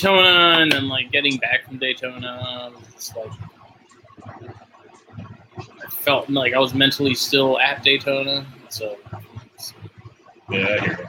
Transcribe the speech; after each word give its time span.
Daytona 0.00 0.58
and 0.62 0.72
then 0.72 0.88
like 0.88 1.10
getting 1.12 1.36
back 1.36 1.66
from 1.66 1.78
Daytona, 1.78 2.72
it's 2.94 3.14
like 3.14 3.30
I 5.84 5.90
felt 5.90 6.30
like 6.30 6.54
I 6.54 6.58
was 6.58 6.72
mentally 6.74 7.14
still 7.14 7.58
at 7.60 7.82
Daytona, 7.82 8.46
so 8.70 8.96
Yeah, 10.50 10.58
I 10.68 10.80
hear 10.80 11.06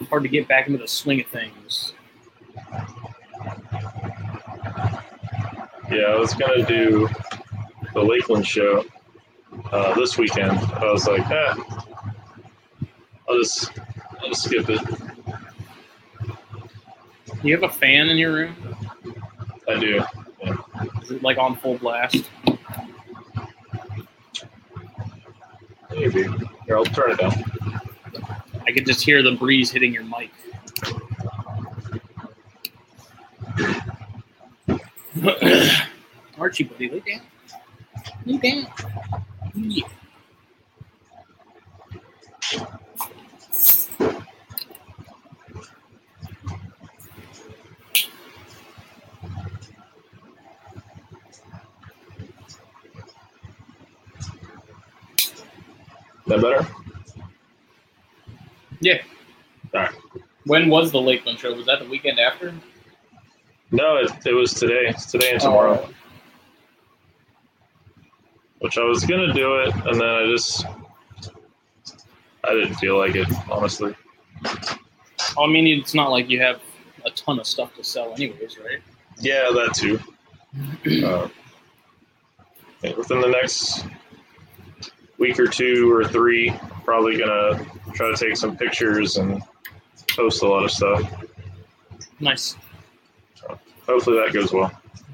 you. 0.00 0.06
hard 0.06 0.24
to 0.24 0.28
get 0.28 0.48
back 0.48 0.66
into 0.66 0.78
the 0.78 0.88
swing 0.88 1.20
of 1.20 1.26
things. 1.28 1.92
Yeah, 5.88 6.06
I 6.08 6.16
was 6.18 6.34
gonna 6.34 6.66
do 6.66 7.08
the 7.94 8.02
Lakeland 8.02 8.44
show 8.46 8.84
uh, 9.70 9.94
this 9.94 10.18
weekend. 10.18 10.58
I 10.58 10.90
was 10.92 11.06
like, 11.06 11.24
eh, 11.30 11.54
I'll 13.28 13.38
just 13.38 13.70
I'll 14.20 14.28
just 14.28 14.42
skip 14.44 14.68
it. 14.68 14.80
Do 17.46 17.50
you 17.50 17.58
have 17.60 17.70
a 17.70 17.72
fan 17.72 18.08
in 18.08 18.16
your 18.18 18.32
room? 18.32 18.56
I 19.68 19.78
do. 19.78 20.02
Is 21.00 21.12
it 21.12 21.22
like 21.22 21.38
on 21.38 21.54
full 21.54 21.78
blast? 21.78 22.28
Maybe. 25.92 26.24
Here, 26.24 26.76
I'll 26.76 26.84
turn 26.84 27.12
it 27.12 27.18
down. 27.20 27.32
I 28.66 28.72
could 28.72 28.84
just 28.84 29.04
hear 29.04 29.22
the 29.22 29.36
breeze 29.36 29.70
hitting 29.70 29.94
your 29.94 30.02
mic. 30.02 30.32
Archie, 36.40 36.64
buddy, 36.64 36.90
lay 36.90 36.98
down. 36.98 37.20
Lay 38.24 38.38
down. 38.38 38.66
Yeah. 39.54 39.86
That 56.26 56.40
better? 56.42 56.66
Yeah. 58.80 58.98
All 59.74 59.80
right. 59.82 59.94
When 60.44 60.68
was 60.68 60.92
the 60.92 61.00
Lakeland 61.00 61.38
show? 61.38 61.54
Was 61.54 61.66
that 61.66 61.80
the 61.80 61.88
weekend 61.88 62.18
after? 62.18 62.54
No, 63.70 63.96
it, 63.96 64.10
it 64.24 64.32
was 64.32 64.54
today. 64.54 64.86
It's 64.88 65.06
today 65.10 65.32
and 65.32 65.40
tomorrow. 65.40 65.88
Oh, 65.88 65.94
Which 68.60 68.78
I 68.78 68.84
was 68.84 69.04
gonna 69.04 69.32
do 69.32 69.56
it, 69.60 69.74
and 69.74 70.00
then 70.00 70.08
I 70.08 70.26
just 70.30 70.64
I 72.44 72.52
didn't 72.54 72.74
feel 72.74 72.96
like 72.98 73.16
it, 73.16 73.28
honestly. 73.50 73.94
I 74.44 75.46
mean, 75.46 75.66
it's 75.66 75.94
not 75.94 76.10
like 76.10 76.30
you 76.30 76.40
have 76.40 76.60
a 77.04 77.10
ton 77.10 77.40
of 77.40 77.46
stuff 77.46 77.74
to 77.76 77.84
sell, 77.84 78.12
anyways, 78.12 78.58
right? 78.58 78.80
Yeah, 79.18 79.50
that 79.52 79.74
too. 79.74 79.98
Uh, 82.84 82.92
within 82.96 83.20
the 83.20 83.28
next 83.28 83.84
week 85.18 85.38
or 85.38 85.46
two 85.46 85.90
or 85.92 86.04
three, 86.04 86.52
probably 86.84 87.18
gonna 87.18 87.64
try 87.94 88.10
to 88.10 88.16
take 88.16 88.36
some 88.36 88.56
pictures 88.56 89.16
and 89.16 89.42
post 90.14 90.42
a 90.42 90.46
lot 90.46 90.64
of 90.64 90.70
stuff. 90.70 91.02
Nice. 92.20 92.56
Hopefully 93.86 94.16
that 94.18 94.32
goes 94.32 94.52
well. 94.52 94.72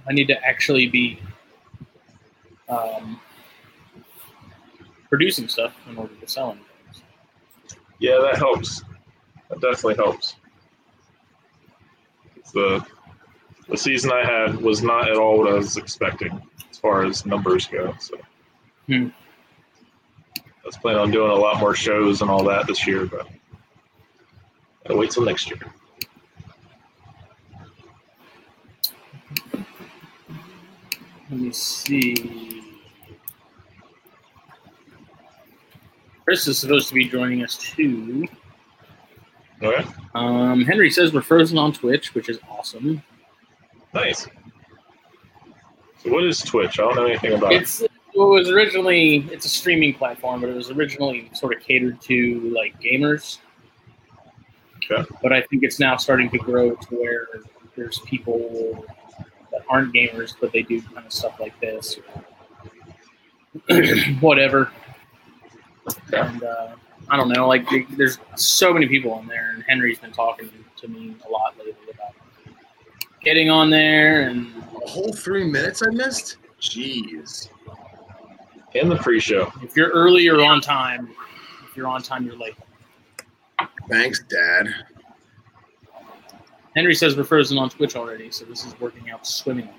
I 0.08 0.12
need 0.12 0.26
to 0.28 0.44
actually 0.44 0.88
be 0.88 1.20
um, 2.68 3.20
producing 5.08 5.46
stuff 5.48 5.74
in 5.88 5.96
order 5.96 6.14
to 6.14 6.28
sell 6.28 6.50
anything. 6.52 6.66
Yeah, 7.98 8.18
that 8.22 8.36
helps. 8.36 8.82
That 9.50 9.60
definitely 9.60 9.96
helps. 9.96 10.36
The 12.52 12.84
the 13.68 13.76
season 13.76 14.10
I 14.12 14.24
had 14.24 14.56
was 14.60 14.82
not 14.82 15.08
at 15.08 15.16
all 15.16 15.38
what 15.38 15.48
I 15.48 15.54
was 15.54 15.76
expecting 15.76 16.40
as 16.70 16.78
far 16.78 17.04
as 17.04 17.24
numbers 17.24 17.66
go. 17.66 17.94
So 17.98 18.16
Hmm. 18.86 19.08
I 20.62 20.66
was 20.66 20.76
planning 20.76 21.00
on 21.00 21.10
doing 21.10 21.30
a 21.30 21.34
lot 21.34 21.58
more 21.58 21.74
shows 21.74 22.22
and 22.22 22.30
all 22.30 22.44
that 22.44 22.66
this 22.66 22.86
year, 22.86 23.06
but 23.06 23.26
gotta 24.84 24.96
wait 24.96 25.10
till 25.10 25.24
next 25.24 25.50
year. 25.50 25.58
Let 31.30 31.40
me 31.40 31.52
see. 31.52 32.62
Chris 36.24 36.46
is 36.46 36.58
supposed 36.58 36.88
to 36.88 36.94
be 36.94 37.08
joining 37.08 37.42
us 37.42 37.56
too. 37.56 38.28
Okay, 39.62 39.84
Um, 40.14 40.64
Henry 40.64 40.90
says 40.90 41.12
we're 41.12 41.20
frozen 41.22 41.56
on 41.56 41.72
Twitch, 41.72 42.14
which 42.14 42.28
is 42.28 42.38
awesome. 42.50 43.02
nice. 43.94 44.26
So 46.02 46.10
what 46.10 46.24
is 46.24 46.40
Twitch? 46.40 46.80
I 46.80 46.82
don't 46.82 46.96
know 46.96 47.04
anything 47.06 47.34
about 47.34 47.52
it. 47.52 47.91
It 48.14 48.18
was 48.18 48.50
originally 48.50 49.26
it's 49.30 49.46
a 49.46 49.48
streaming 49.48 49.94
platform, 49.94 50.40
but 50.40 50.50
it 50.50 50.54
was 50.54 50.70
originally 50.70 51.30
sort 51.32 51.56
of 51.56 51.62
catered 51.62 52.00
to 52.02 52.40
like 52.54 52.78
gamers. 52.80 53.38
Okay. 54.90 55.08
But 55.22 55.32
I 55.32 55.42
think 55.42 55.62
it's 55.62 55.78
now 55.78 55.96
starting 55.96 56.28
to 56.30 56.38
grow 56.38 56.74
to 56.74 56.94
where 56.96 57.28
there's 57.76 58.00
people 58.00 58.84
that 59.50 59.62
aren't 59.68 59.94
gamers, 59.94 60.34
but 60.40 60.52
they 60.52 60.62
do 60.62 60.82
kind 60.82 61.06
of 61.06 61.12
stuff 61.12 61.38
like 61.40 61.58
this, 61.60 61.98
whatever. 64.20 64.70
And 66.12 66.42
uh, 66.42 66.74
I 67.08 67.16
don't 67.16 67.28
know, 67.28 67.48
like 67.48 67.66
there's 67.96 68.18
so 68.36 68.72
many 68.72 68.86
people 68.86 69.12
on 69.12 69.26
there, 69.26 69.52
and 69.54 69.64
Henry's 69.66 69.98
been 69.98 70.12
talking 70.12 70.50
to 70.76 70.88
me 70.88 71.16
a 71.26 71.30
lot 71.30 71.56
lately 71.58 71.74
about 71.92 72.14
getting 73.22 73.50
on 73.50 73.70
there 73.70 74.22
and 74.22 74.52
A 74.84 74.88
whole 74.88 75.12
three 75.12 75.44
minutes 75.44 75.82
I 75.86 75.90
missed? 75.90 76.38
Jeez. 76.60 77.48
In 78.74 78.88
the 78.88 78.96
pre-show. 78.96 79.52
If 79.62 79.76
you're 79.76 79.90
early, 79.90 80.22
you're 80.22 80.42
on 80.42 80.60
time. 80.60 81.10
If 81.68 81.76
you're 81.76 81.88
on 81.88 82.02
time, 82.02 82.24
you're 82.24 82.36
late. 82.36 82.54
Thanks, 83.88 84.22
Dad. 84.24 84.68
Henry 86.74 86.94
says 86.94 87.16
we're 87.16 87.24
frozen 87.24 87.58
on 87.58 87.68
Twitch 87.68 87.96
already, 87.96 88.30
so 88.30 88.44
this 88.46 88.64
is 88.64 88.78
working 88.80 89.10
out 89.10 89.26
swimmingly. 89.26 89.72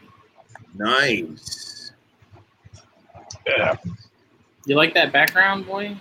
Nice. 0.75 1.91
Yeah. 3.47 3.75
You 4.65 4.75
like 4.75 4.93
that 4.93 5.11
background, 5.11 5.65
boy? 5.65 5.97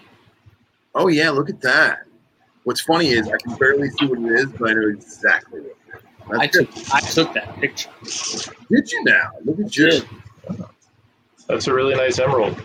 Oh 0.95 1.09
yeah, 1.09 1.31
look 1.31 1.49
at 1.49 1.61
that. 1.63 2.05
What's 2.65 2.83
funny 2.83 3.09
is 3.09 3.27
I 3.29 3.37
can 3.39 3.57
barely 3.57 3.89
see 3.91 4.07
what 4.07 4.19
it 4.19 4.39
is, 4.39 4.47
but 4.53 4.71
I 4.71 4.75
know 4.75 4.89
exactly 4.89 5.61
what 5.63 5.71
it 5.71 5.77
is. 5.97 6.03
That's 6.29 6.41
I 6.41 6.47
good. 6.47 6.73
took 6.73 6.95
I 6.95 7.01
took 7.01 7.35
that 7.35 7.57
picture. 7.57 7.91
Did 8.71 8.93
you 8.93 9.05
now? 9.05 9.31
Look 9.45 9.59
at 9.61 9.77
you. 9.77 9.91
Did, 9.91 10.09
That's 11.49 11.67
a 11.67 11.75
really 11.75 11.95
nice 11.95 12.19
emerald. 12.19 12.61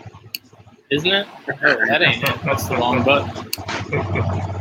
Isn't 0.90 1.12
it? 1.12 1.28
That 1.48 2.02
ain't 2.02 2.24
it. 2.24 2.42
That's 2.44 2.68
the 2.68 2.78
long 2.78 3.04
button. 3.04 3.52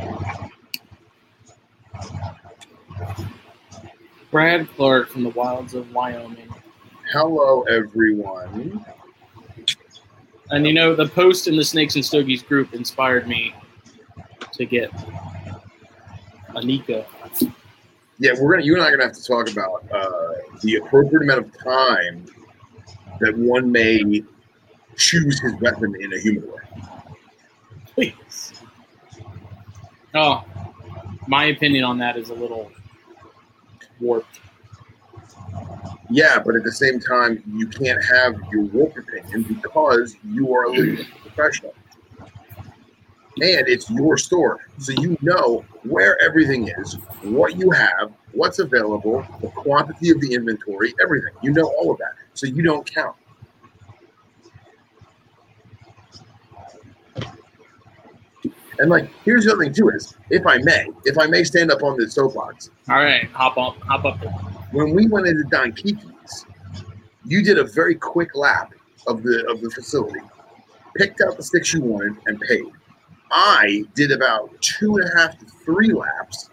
Brad 4.30 4.68
Clark 4.76 5.08
from 5.08 5.22
the 5.22 5.30
wilds 5.30 5.74
of 5.74 5.92
Wyoming. 5.92 6.48
Hello, 7.12 7.62
everyone. 7.62 8.84
And 10.50 10.66
you 10.66 10.74
know, 10.74 10.94
the 10.94 11.06
post 11.08 11.48
in 11.48 11.56
the 11.56 11.64
Snakes 11.64 11.94
and 11.94 12.04
Stogies 12.04 12.42
group 12.42 12.74
inspired 12.74 13.26
me 13.26 13.54
to 14.52 14.66
get 14.66 14.90
Anika. 16.50 17.06
Yeah, 18.18 18.32
we're 18.40 18.52
gonna. 18.52 18.64
You 18.64 18.74
and 18.74 18.82
I 18.82 18.88
are 18.88 18.90
gonna 18.92 19.04
have 19.04 19.16
to 19.16 19.24
talk 19.24 19.50
about 19.50 19.84
uh, 19.92 20.34
the 20.62 20.76
appropriate 20.76 21.22
amount 21.22 21.46
of 21.46 21.58
time 21.58 22.26
that 23.20 23.36
one 23.36 23.70
may 23.70 24.22
choose 24.96 25.40
his 25.40 25.54
weapon 25.60 25.94
in 26.00 26.12
a 26.12 26.18
human 26.18 26.48
way. 26.48 26.58
Please. 27.94 28.52
Oh, 30.14 30.44
my 31.26 31.46
opinion 31.46 31.84
on 31.84 31.98
that 31.98 32.16
is 32.16 32.30
a 32.30 32.34
little 32.34 32.70
warped. 34.00 34.40
Yeah, 36.08 36.38
but 36.44 36.54
at 36.54 36.62
the 36.62 36.72
same 36.72 37.00
time, 37.00 37.42
you 37.46 37.66
can't 37.66 38.02
have 38.04 38.34
your 38.52 38.62
warped 38.62 38.98
opinion 38.98 39.42
because 39.42 40.16
you 40.24 40.54
are 40.54 40.64
a 40.64 40.70
legitimate 40.70 41.06
professional. 41.22 41.74
And 43.38 43.68
it's 43.68 43.90
your 43.90 44.16
store. 44.16 44.60
So 44.78 44.92
you 44.92 45.18
know 45.20 45.64
where 45.82 46.20
everything 46.22 46.68
is, 46.68 46.94
what 47.22 47.56
you 47.56 47.70
have, 47.70 48.12
what's 48.32 48.60
available, 48.60 49.26
the 49.42 49.48
quantity 49.48 50.10
of 50.10 50.20
the 50.20 50.32
inventory, 50.32 50.94
everything. 51.02 51.32
You 51.42 51.52
know 51.52 51.70
all 51.78 51.90
of 51.90 51.98
that. 51.98 52.14
So 52.32 52.46
you 52.46 52.62
don't 52.62 52.90
count. 52.90 53.16
And 58.78 58.90
like, 58.90 59.08
here's 59.24 59.44
the 59.44 59.52
other 59.52 59.64
thing 59.64 59.72
too 59.72 59.88
is, 59.90 60.14
if 60.30 60.46
I 60.46 60.58
may, 60.58 60.86
if 61.04 61.18
I 61.18 61.26
may 61.26 61.44
stand 61.44 61.70
up 61.70 61.82
on 61.82 61.96
this 61.98 62.14
soapbox, 62.14 62.70
All 62.88 62.96
right, 62.96 63.28
hop 63.30 63.56
up, 63.56 63.76
hop 63.82 64.04
up. 64.04 64.18
when 64.72 64.94
we 64.94 65.06
went 65.08 65.26
into 65.26 65.44
Don 65.44 65.72
Kiki's, 65.72 66.46
you 67.24 67.42
did 67.42 67.58
a 67.58 67.64
very 67.64 67.94
quick 67.94 68.34
lap 68.34 68.72
of 69.06 69.22
the 69.22 69.46
of 69.48 69.60
the 69.60 69.70
facility, 69.70 70.20
picked 70.96 71.20
out 71.20 71.36
the 71.36 71.42
sticks 71.42 71.72
you 71.72 71.80
wanted, 71.82 72.16
and 72.26 72.40
paid. 72.40 72.66
I 73.30 73.84
did 73.94 74.12
about 74.12 74.50
two 74.60 74.96
and 74.96 75.08
a 75.10 75.16
half 75.16 75.38
to 75.38 75.46
three 75.64 75.92
laps, 75.92 76.50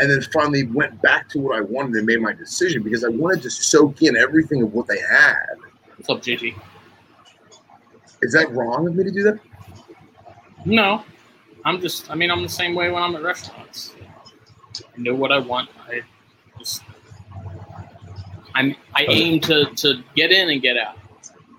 and 0.00 0.10
then 0.10 0.20
finally 0.32 0.64
went 0.66 1.00
back 1.02 1.28
to 1.30 1.38
what 1.38 1.56
I 1.56 1.60
wanted 1.60 1.94
and 1.96 2.06
made 2.06 2.20
my 2.20 2.32
decision 2.32 2.82
because 2.82 3.04
I 3.04 3.08
wanted 3.08 3.42
to 3.42 3.50
soak 3.50 4.02
in 4.02 4.16
everything 4.16 4.62
of 4.62 4.72
what 4.72 4.86
they 4.88 4.98
had. 5.00 5.56
What's 5.96 6.08
up, 6.10 6.22
JT? 6.22 6.54
Is 8.22 8.32
that 8.32 8.50
wrong 8.52 8.88
of 8.88 8.96
me 8.96 9.04
to 9.04 9.10
do 9.12 9.22
that? 9.24 9.38
No, 10.64 11.04
I'm 11.68 11.82
just. 11.82 12.10
I 12.10 12.14
mean, 12.14 12.30
I'm 12.30 12.42
the 12.42 12.48
same 12.48 12.74
way 12.74 12.90
when 12.90 13.02
I'm 13.02 13.14
at 13.14 13.22
restaurants. 13.22 13.92
I 14.76 14.82
know 14.96 15.14
what 15.14 15.30
I 15.30 15.38
want. 15.38 15.68
I 15.86 16.00
just. 16.58 16.82
I'm. 18.54 18.74
I 18.94 19.04
aim 19.04 19.38
to 19.40 19.66
to 19.66 20.02
get 20.16 20.32
in 20.32 20.48
and 20.48 20.62
get 20.62 20.78
out, 20.78 20.96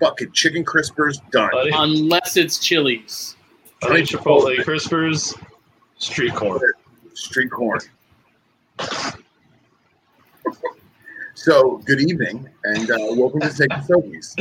Fucking 0.00 0.32
chicken 0.32 0.64
crispers 0.64 1.18
done. 1.30 1.50
Buddy, 1.52 1.70
unless 1.72 2.36
it's 2.36 2.58
Chili's. 2.58 3.36
buddy 3.80 4.02
Chipotle 4.02 4.56
Crispers, 4.64 5.40
street 5.98 6.34
corn. 6.34 6.60
Street 7.14 7.50
corn. 7.52 7.78
So, 11.34 11.76
good 11.86 12.00
evening, 12.00 12.48
and 12.64 12.90
uh, 12.90 12.96
welcome 13.10 13.40
to 13.42 13.48
Take 13.48 13.68
the 13.68 13.76
Soapies, 13.88 14.34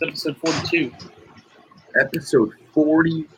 Episode 0.00 0.36
42. 0.36 0.92
episode 2.00 2.52
42. 2.72 3.28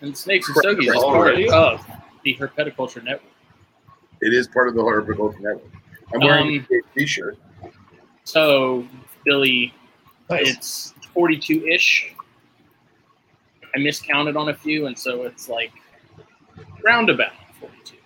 And 0.00 0.16
Snakes 0.16 0.48
and 0.48 0.56
Stogies 0.56 0.88
is 0.88 0.94
part 0.94 1.04
Already? 1.16 1.48
of 1.50 1.84
the 2.24 2.34
Herpetoculture 2.36 3.02
Network. 3.02 3.32
It 4.20 4.32
is 4.32 4.46
part 4.48 4.68
of 4.68 4.74
the 4.74 4.82
Herpetoculture 4.82 5.40
Network. 5.40 5.72
I'm 6.14 6.20
wearing 6.20 6.58
Um, 6.60 6.66
a 6.70 6.98
t-shirt. 6.98 7.38
So, 8.24 8.86
Billy, 9.24 9.72
Nice. 10.28 10.48
it's 10.56 10.94
42 11.14 11.66
ish. 11.66 12.14
I 13.74 13.78
miscounted 13.78 14.36
on 14.36 14.48
a 14.48 14.54
few, 14.54 14.86
and 14.86 14.98
so 14.98 15.22
it's 15.22 15.48
like 15.48 15.72
roundabout 16.84 17.32
42. 17.60 17.96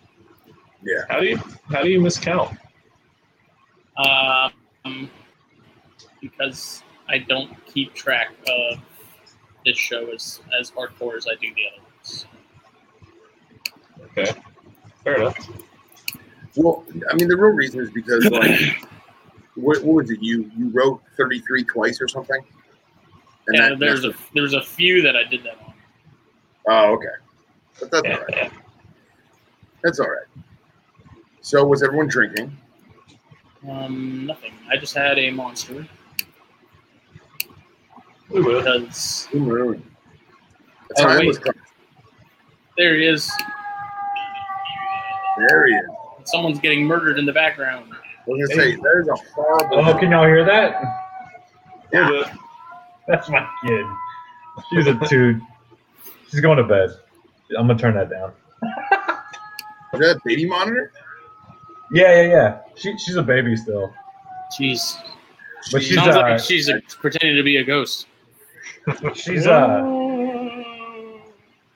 Yeah. 0.83 1.05
How 1.09 1.21
do 1.21 1.27
you 1.27 1.37
how 1.71 1.83
do 1.83 1.89
you 1.89 2.01
miscount? 2.01 2.57
Um, 3.97 5.11
because 6.21 6.83
I 7.09 7.19
don't 7.19 7.51
keep 7.67 7.95
track 7.95 8.29
of 8.49 8.79
this 9.65 9.77
show 9.79 10.11
as, 10.11 10.41
as 10.59 10.71
hardcore 10.71 11.17
as 11.17 11.27
I 11.27 11.35
do 11.35 11.49
the 11.55 11.63
other 11.73 11.83
ones. 11.97 12.27
Okay, 14.19 14.41
fair 15.03 15.17
enough. 15.21 15.51
Well, 16.57 16.85
I 17.11 17.15
mean, 17.17 17.29
the 17.29 17.37
real 17.37 17.53
reason 17.55 17.81
is 17.81 17.91
because, 17.91 18.25
like, 18.27 18.61
what, 19.57 19.83
what 19.83 19.95
was 19.95 20.11
it? 20.11 20.23
You 20.23 20.51
you 20.57 20.71
wrote 20.71 21.03
33 21.17 21.65
twice 21.65 22.01
or 22.01 22.07
something? 22.09 22.41
And 23.49 23.57
Yeah, 23.57 23.69
that- 23.71 23.79
there's 23.81 24.05
a 24.05 24.15
there's 24.35 24.55
a 24.55 24.63
few 24.63 25.03
that 25.03 25.17
I 25.17 25.25
did 25.25 25.43
that 25.45 25.57
on. 25.67 25.75
Oh, 26.69 26.93
okay. 26.95 27.07
But 27.81 27.91
that's 27.91 28.05
all 28.07 28.11
Yeah, 28.13 28.19
right. 28.19 28.35
yeah. 28.37 28.51
That's 29.83 29.99
all 30.01 30.09
right. 30.09 30.27
So, 31.41 31.65
was 31.67 31.83
everyone 31.83 32.07
drinking? 32.09 32.57
Um, 33.69 34.25
nothing. 34.27 34.53
I 34.71 34.77
just 34.77 34.95
had 34.95 35.19
a 35.19 35.31
monster 35.31 35.87
We 38.31 38.41
will. 38.43 38.61
because 38.61 39.29
Blue 39.31 39.41
Moon. 39.41 39.85
The 40.89 40.95
Oh, 40.99 41.03
time 41.09 41.19
wait. 41.19 41.29
was 41.29 41.39
coming. 41.39 41.61
there 42.77 42.97
he 42.97 43.07
is. 43.07 43.31
There 45.39 45.67
he 45.67 45.73
is. 45.75 45.87
Someone's 46.25 46.59
getting 46.61 46.85
murdered 46.85 47.19
in 47.19 47.27
the 47.27 47.33
background. 47.33 47.93
I 47.93 47.97
was 48.31 48.49
gonna 48.49 48.61
say 48.63 48.77
that 48.77 49.01
is 49.03 49.09
a 49.09 49.15
horrible. 49.35 49.79
Oh, 49.87 49.99
can 49.99 50.11
y'all 50.11 50.25
hear 50.25 50.45
that? 50.45 50.83
We'll 51.93 52.09
do 52.09 52.21
it. 52.21 52.29
That's 53.07 53.29
my 53.29 53.47
kid. 53.65 53.85
She's 54.71 54.87
a 54.87 54.95
toot. 55.09 55.43
She's 56.31 56.41
going 56.41 56.57
to 56.59 56.65
bed. 56.65 56.91
I'm 57.59 57.67
gonna 57.67 57.79
turn 57.79 57.95
that 57.95 58.09
down. 58.11 58.33
Is 59.93 60.01
that 60.01 60.17
a 60.17 60.21
baby 60.25 60.47
monitor? 60.47 60.91
Yeah, 61.93 62.23
yeah, 62.23 62.29
yeah. 62.29 62.59
She, 62.77 62.97
she's 62.99 63.17
a 63.17 63.23
baby 63.23 63.55
still. 63.57 63.93
Jeez, 64.59 64.97
But 65.71 65.83
she's 65.83 65.95
sounds 65.95 66.17
uh, 66.17 66.21
like 66.23 66.41
she's 66.41 66.69
a, 66.69 66.81
pretending 67.01 67.37
to 67.37 67.43
be 67.43 67.59
a 67.59 67.65
ghost. 67.65 68.07
She's 69.15 69.47
uh 69.47 69.83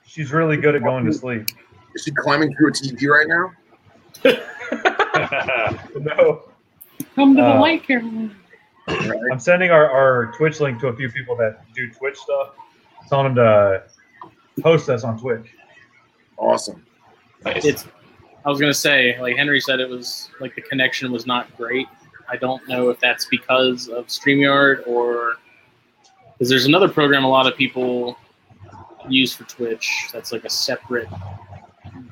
she's 0.05 0.31
really 0.31 0.57
good 0.57 0.75
at 0.75 0.83
going 0.83 1.05
to 1.05 1.13
sleep. 1.13 1.47
Is 1.95 2.03
she 2.03 2.11
climbing 2.11 2.53
through 2.55 2.69
a 2.69 2.71
TV 2.71 3.07
right 3.07 3.27
now? 3.27 3.51
No. 5.99 6.43
Come 7.15 7.35
to 7.35 7.41
the 7.41 7.47
Uh, 7.55 7.59
light, 7.59 7.83
Caroline. 7.85 8.35
I'm 8.87 9.39
sending 9.39 9.71
our, 9.71 9.89
our 9.89 10.31
Twitch 10.37 10.59
link 10.59 10.79
to 10.81 10.87
a 10.87 10.95
few 10.95 11.09
people 11.09 11.35
that 11.37 11.61
do 11.73 11.89
Twitch 11.91 12.17
stuff, 12.17 12.51
telling 13.07 13.33
them 13.33 13.35
to 13.35 13.83
post 14.61 14.89
us 14.89 15.03
on 15.03 15.19
Twitch. 15.19 15.47
Awesome. 16.37 16.85
nice. 17.43 17.65
It's. 17.65 17.87
I 18.45 18.49
was 18.49 18.59
gonna 18.59 18.73
say, 18.73 19.19
like 19.19 19.35
Henry 19.35 19.59
said, 19.59 19.79
it 19.79 19.89
was 19.89 20.29
like 20.39 20.55
the 20.55 20.61
connection 20.61 21.11
was 21.11 21.25
not 21.27 21.55
great. 21.57 21.87
I 22.29 22.37
don't 22.37 22.65
know 22.69 22.89
if 22.89 22.99
that's 22.99 23.25
because 23.25 23.89
of 23.89 24.07
Streamyard 24.07 24.87
or 24.87 25.35
because 26.39 26.49
there's 26.49 26.65
another 26.65 26.87
program 26.87 27.25
a 27.25 27.29
lot 27.29 27.45
of 27.47 27.57
people 27.57 28.17
use 29.09 29.33
for 29.33 29.43
Twitch. 29.43 30.07
That's 30.13 30.31
like 30.31 30.45
a 30.45 30.49
separate 30.49 31.09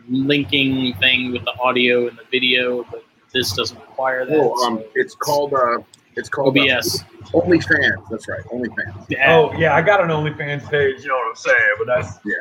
linking 0.09 0.93
thing 0.95 1.31
with 1.31 1.45
the 1.45 1.57
audio 1.61 2.09
and 2.09 2.17
the 2.17 2.25
video, 2.29 2.83
but 2.91 3.05
this 3.33 3.53
doesn't 3.55 3.79
require 3.79 4.25
that. 4.25 4.37
Oh, 4.37 4.53
um, 4.65 4.79
so- 4.79 4.85
it's 4.95 5.15
called 5.15 5.53
uh, 5.53 5.77
it's 6.17 6.27
called 6.27 6.57
uh, 6.57 6.61
OBS. 6.61 7.03
OnlyFans. 7.31 8.09
That's 8.09 8.27
right, 8.27 8.43
OnlyFans. 8.51 9.05
Yeah. 9.09 9.33
Oh 9.33 9.53
yeah, 9.57 9.75
I 9.75 9.81
got 9.81 10.01
an 10.01 10.09
OnlyFans 10.09 10.69
page. 10.69 11.03
You 11.03 11.07
know 11.07 11.15
what 11.15 11.29
I'm 11.29 11.35
saying? 11.35 11.75
But 11.77 11.87
that's 11.87 12.19
Yeah. 12.25 12.33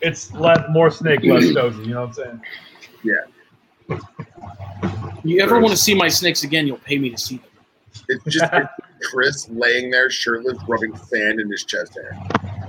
It's 0.00 0.32
less 0.32 0.64
more 0.70 0.90
snake, 0.90 1.22
less 1.24 1.50
stogie. 1.50 1.82
You 1.82 1.94
know 1.94 2.06
what 2.06 2.08
I'm 2.08 2.12
saying? 2.14 2.40
Yeah. 3.02 3.98
You 5.24 5.42
ever 5.42 5.60
want 5.60 5.70
to 5.72 5.76
see 5.76 5.94
my 5.94 6.08
snakes 6.08 6.42
again? 6.42 6.66
You'll 6.66 6.78
pay 6.78 6.98
me 6.98 7.10
to 7.10 7.18
see 7.18 7.36
them. 7.36 7.46
It's 8.08 8.24
just 8.24 8.52
Chris 9.02 9.48
laying 9.50 9.90
there 9.90 10.10
shirtless, 10.10 10.58
rubbing 10.68 10.96
sand 10.96 11.40
in 11.40 11.50
his 11.50 11.64
chest 11.64 11.94
hair. 11.94 12.18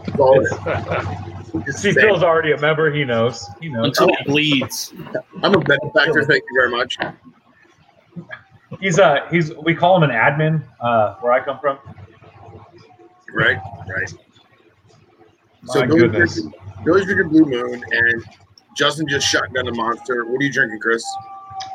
That's 0.06 0.20
all 0.20 0.40
it 0.40 1.68
is. 1.68 1.78
See. 1.82 1.94
Phil's 1.94 2.24
already 2.24 2.52
a 2.52 2.60
member. 2.60 2.92
He 2.92 3.06
knows. 3.06 3.48
He 3.62 3.70
knows. 3.70 3.88
Until 3.88 4.10
he 4.10 4.24
bleeds. 4.26 4.94
I'm 5.42 5.54
a 5.56 5.60
benefactor. 5.60 6.24
Thank 6.26 6.44
you 6.50 6.56
very 6.56 6.70
much. 6.70 6.98
He's 8.80 9.00
uh 9.00 9.28
he's 9.32 9.54
we 9.56 9.74
call 9.74 9.96
him 9.96 10.04
an 10.04 10.10
admin 10.10 10.64
uh 10.82 11.16
where 11.22 11.32
I 11.32 11.44
come 11.44 11.60
from. 11.60 11.80
Right, 13.34 13.58
right. 13.88 14.10
So 15.66 15.80
My 15.80 15.86
Billy's 15.88 16.02
goodness. 16.02 16.34
drinking, 16.42 16.62
Billy's 16.84 17.06
drinking 17.06 17.30
Blue 17.30 17.46
Moon, 17.46 17.84
and 17.92 18.24
Justin 18.76 19.08
just 19.08 19.28
shot 19.28 19.54
down 19.54 19.68
a 19.68 19.74
monster. 19.74 20.26
What 20.26 20.42
are 20.42 20.44
you 20.44 20.52
drinking, 20.52 20.80
Chris? 20.80 21.04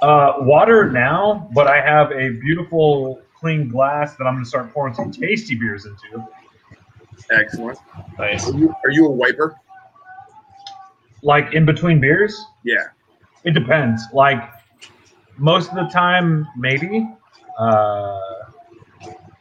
Uh, 0.02 0.34
water 0.40 0.90
now, 0.90 1.48
but 1.54 1.66
I 1.66 1.80
have 1.80 2.12
a 2.12 2.30
beautiful 2.30 3.20
clean 3.40 3.68
glass 3.68 4.16
that 4.16 4.24
I'm 4.24 4.34
gonna 4.34 4.44
start 4.44 4.72
pouring 4.72 4.94
some 4.94 5.10
tasty 5.10 5.54
beers 5.54 5.86
into. 5.86 6.26
Excellent. 7.32 7.78
nice. 8.18 8.48
Are 8.48 8.56
you, 8.58 8.74
are 8.84 8.90
you 8.90 9.06
a 9.06 9.10
wiper? 9.10 9.56
Like 11.22 11.52
in 11.54 11.64
between 11.66 12.00
beers, 12.00 12.42
Yeah. 12.64 12.84
it 13.44 13.52
depends. 13.52 14.02
Like 14.12 14.42
most 15.36 15.70
of 15.70 15.76
the 15.76 15.88
time, 15.92 16.46
maybe. 16.56 17.08
Uh, 17.58 18.18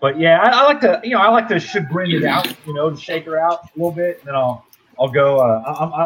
but 0.01 0.20
yeah, 0.20 0.39
I, 0.39 0.50
I 0.50 0.63
like 0.65 0.82
to 0.82 1.00
you 1.03 1.12
know 1.12 1.20
I 1.20 1.29
like 1.29 1.48
to 1.50 1.60
chagrin 1.60 2.12
it 2.12 2.24
out, 2.25 2.53
you 2.65 2.74
know, 2.74 2.89
to 2.89 2.98
shake 2.98 3.25
her 3.25 3.39
out 3.39 3.63
a 3.63 3.70
little 3.77 3.91
bit, 3.91 4.20
and 4.20 4.27
then 4.27 4.36
I'll 4.36 4.65
I'll 5.00 5.08
go. 5.10 5.38
Uh, 5.39 5.62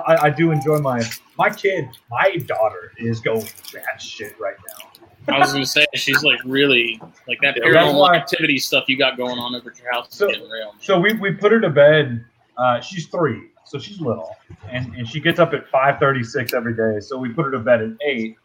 I, 0.08 0.14
I 0.14 0.24
I 0.26 0.30
do 0.30 0.52
enjoy 0.52 0.78
my 0.80 1.04
my 1.38 1.50
kid. 1.50 1.90
My 2.10 2.36
daughter 2.48 2.92
is 2.98 3.20
going 3.20 3.48
bad 3.74 4.00
shit 4.02 4.40
right 4.40 4.56
now. 4.68 4.90
I 5.28 5.40
was 5.40 5.52
gonna 5.54 5.66
say 5.66 5.86
she's 5.96 6.24
like 6.24 6.40
really 6.46 7.00
like 7.28 7.40
that 7.42 7.56
Yeah, 7.58 7.72
that's 7.72 7.76
paranormal 7.76 8.00
why- 8.00 8.16
activity 8.16 8.58
stuff 8.60 8.86
you 8.88 8.98
got 8.98 9.18
going 9.18 9.40
on 9.40 9.56
over 9.56 9.72
at 9.72 9.80
your 9.80 9.92
house 9.92 10.10
is 10.10 10.16
So- 10.16 10.28
getting 10.28 10.50
real. 10.50 10.76
So 10.80 11.00
we, 11.00 11.14
we 11.14 11.32
put 11.32 11.52
her 11.52 11.60
to 11.62 11.70
bed. 11.70 12.24
Uh, 12.58 12.80
she's 12.82 13.08
three, 13.08 13.50
so 13.66 13.80
she's 13.80 14.00
little, 14.00 14.36
and, 14.70 14.94
and 14.96 15.08
she 15.08 15.20
gets 15.20 15.40
up 15.40 15.54
at 15.54 15.68
five 15.70 15.98
thirty 16.00 16.24
six 16.24 16.54
every 16.54 16.76
day. 16.76 17.00
So 17.00 17.18
we 17.18 17.30
put 17.30 17.46
her 17.46 17.52
to 17.52 17.60
bed 17.60 17.82
at 17.82 17.92
eight. 18.06 18.36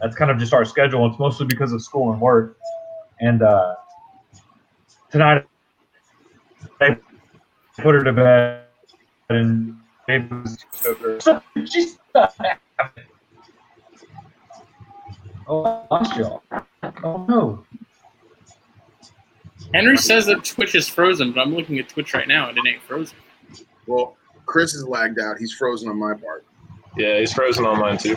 That's 0.00 0.16
kind 0.16 0.30
of 0.30 0.38
just 0.38 0.52
our 0.52 0.64
schedule. 0.64 1.06
It's 1.08 1.18
mostly 1.18 1.46
because 1.46 1.72
of 1.72 1.82
school 1.82 2.12
and 2.12 2.20
work. 2.20 2.56
And 3.20 3.42
uh, 3.42 3.76
tonight 5.10 5.46
I 6.80 6.96
put 7.78 7.94
her 7.94 8.02
to 8.02 8.12
bed 8.12 8.62
and 9.28 9.76
it 10.08 10.28
was 10.30 10.58
she's 11.66 11.98
Oh, 15.52 15.64
I 15.90 15.94
lost 15.94 16.16
y'all. 16.16 16.42
Oh 17.04 17.26
no. 17.28 17.64
Henry 19.74 19.98
says 19.98 20.24
that 20.26 20.44
Twitch 20.44 20.74
is 20.74 20.88
frozen, 20.88 21.32
but 21.32 21.42
I'm 21.42 21.54
looking 21.54 21.78
at 21.78 21.90
Twitch 21.90 22.14
right 22.14 22.26
now 22.26 22.48
and 22.48 22.56
it 22.56 22.64
ain't 22.66 22.82
frozen. 22.82 23.16
Well, 23.86 24.16
Chris 24.46 24.72
is 24.74 24.86
lagged 24.88 25.20
out. 25.20 25.36
He's 25.38 25.52
frozen 25.52 25.90
on 25.90 25.98
my 25.98 26.14
part. 26.14 26.46
Yeah, 26.96 27.18
he's 27.20 27.34
frozen 27.34 27.66
on 27.66 27.78
mine 27.78 27.98
too. 27.98 28.16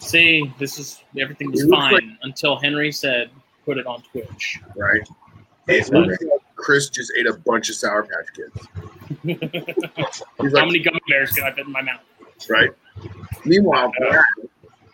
See, 0.00 0.52
this 0.58 0.80
is 0.80 1.02
everything 1.16 1.52
was 1.52 1.64
fine 1.68 1.92
like- 1.92 2.04
until 2.22 2.56
Henry 2.56 2.90
said 2.90 3.30
put 3.64 3.78
it 3.78 3.86
on 3.86 4.02
Twitch. 4.02 4.58
Right. 4.76 5.06
It 5.68 5.88
looks 5.92 6.22
like 6.22 6.40
Chris 6.56 6.88
just 6.88 7.12
ate 7.16 7.26
a 7.26 7.34
bunch 7.34 7.68
of 7.68 7.76
Sour 7.76 8.02
Patch 8.04 8.32
Kids. 8.34 8.66
He's 10.42 10.58
How 10.58 10.64
many 10.66 10.80
gummy 10.80 11.00
bears 11.08 11.30
can 11.32 11.44
I 11.44 11.52
fit 11.52 11.66
in 11.66 11.72
my 11.72 11.82
mouth? 11.82 12.00
right? 12.48 12.70
Meanwhile, 13.44 13.92
Brad, 13.98 14.22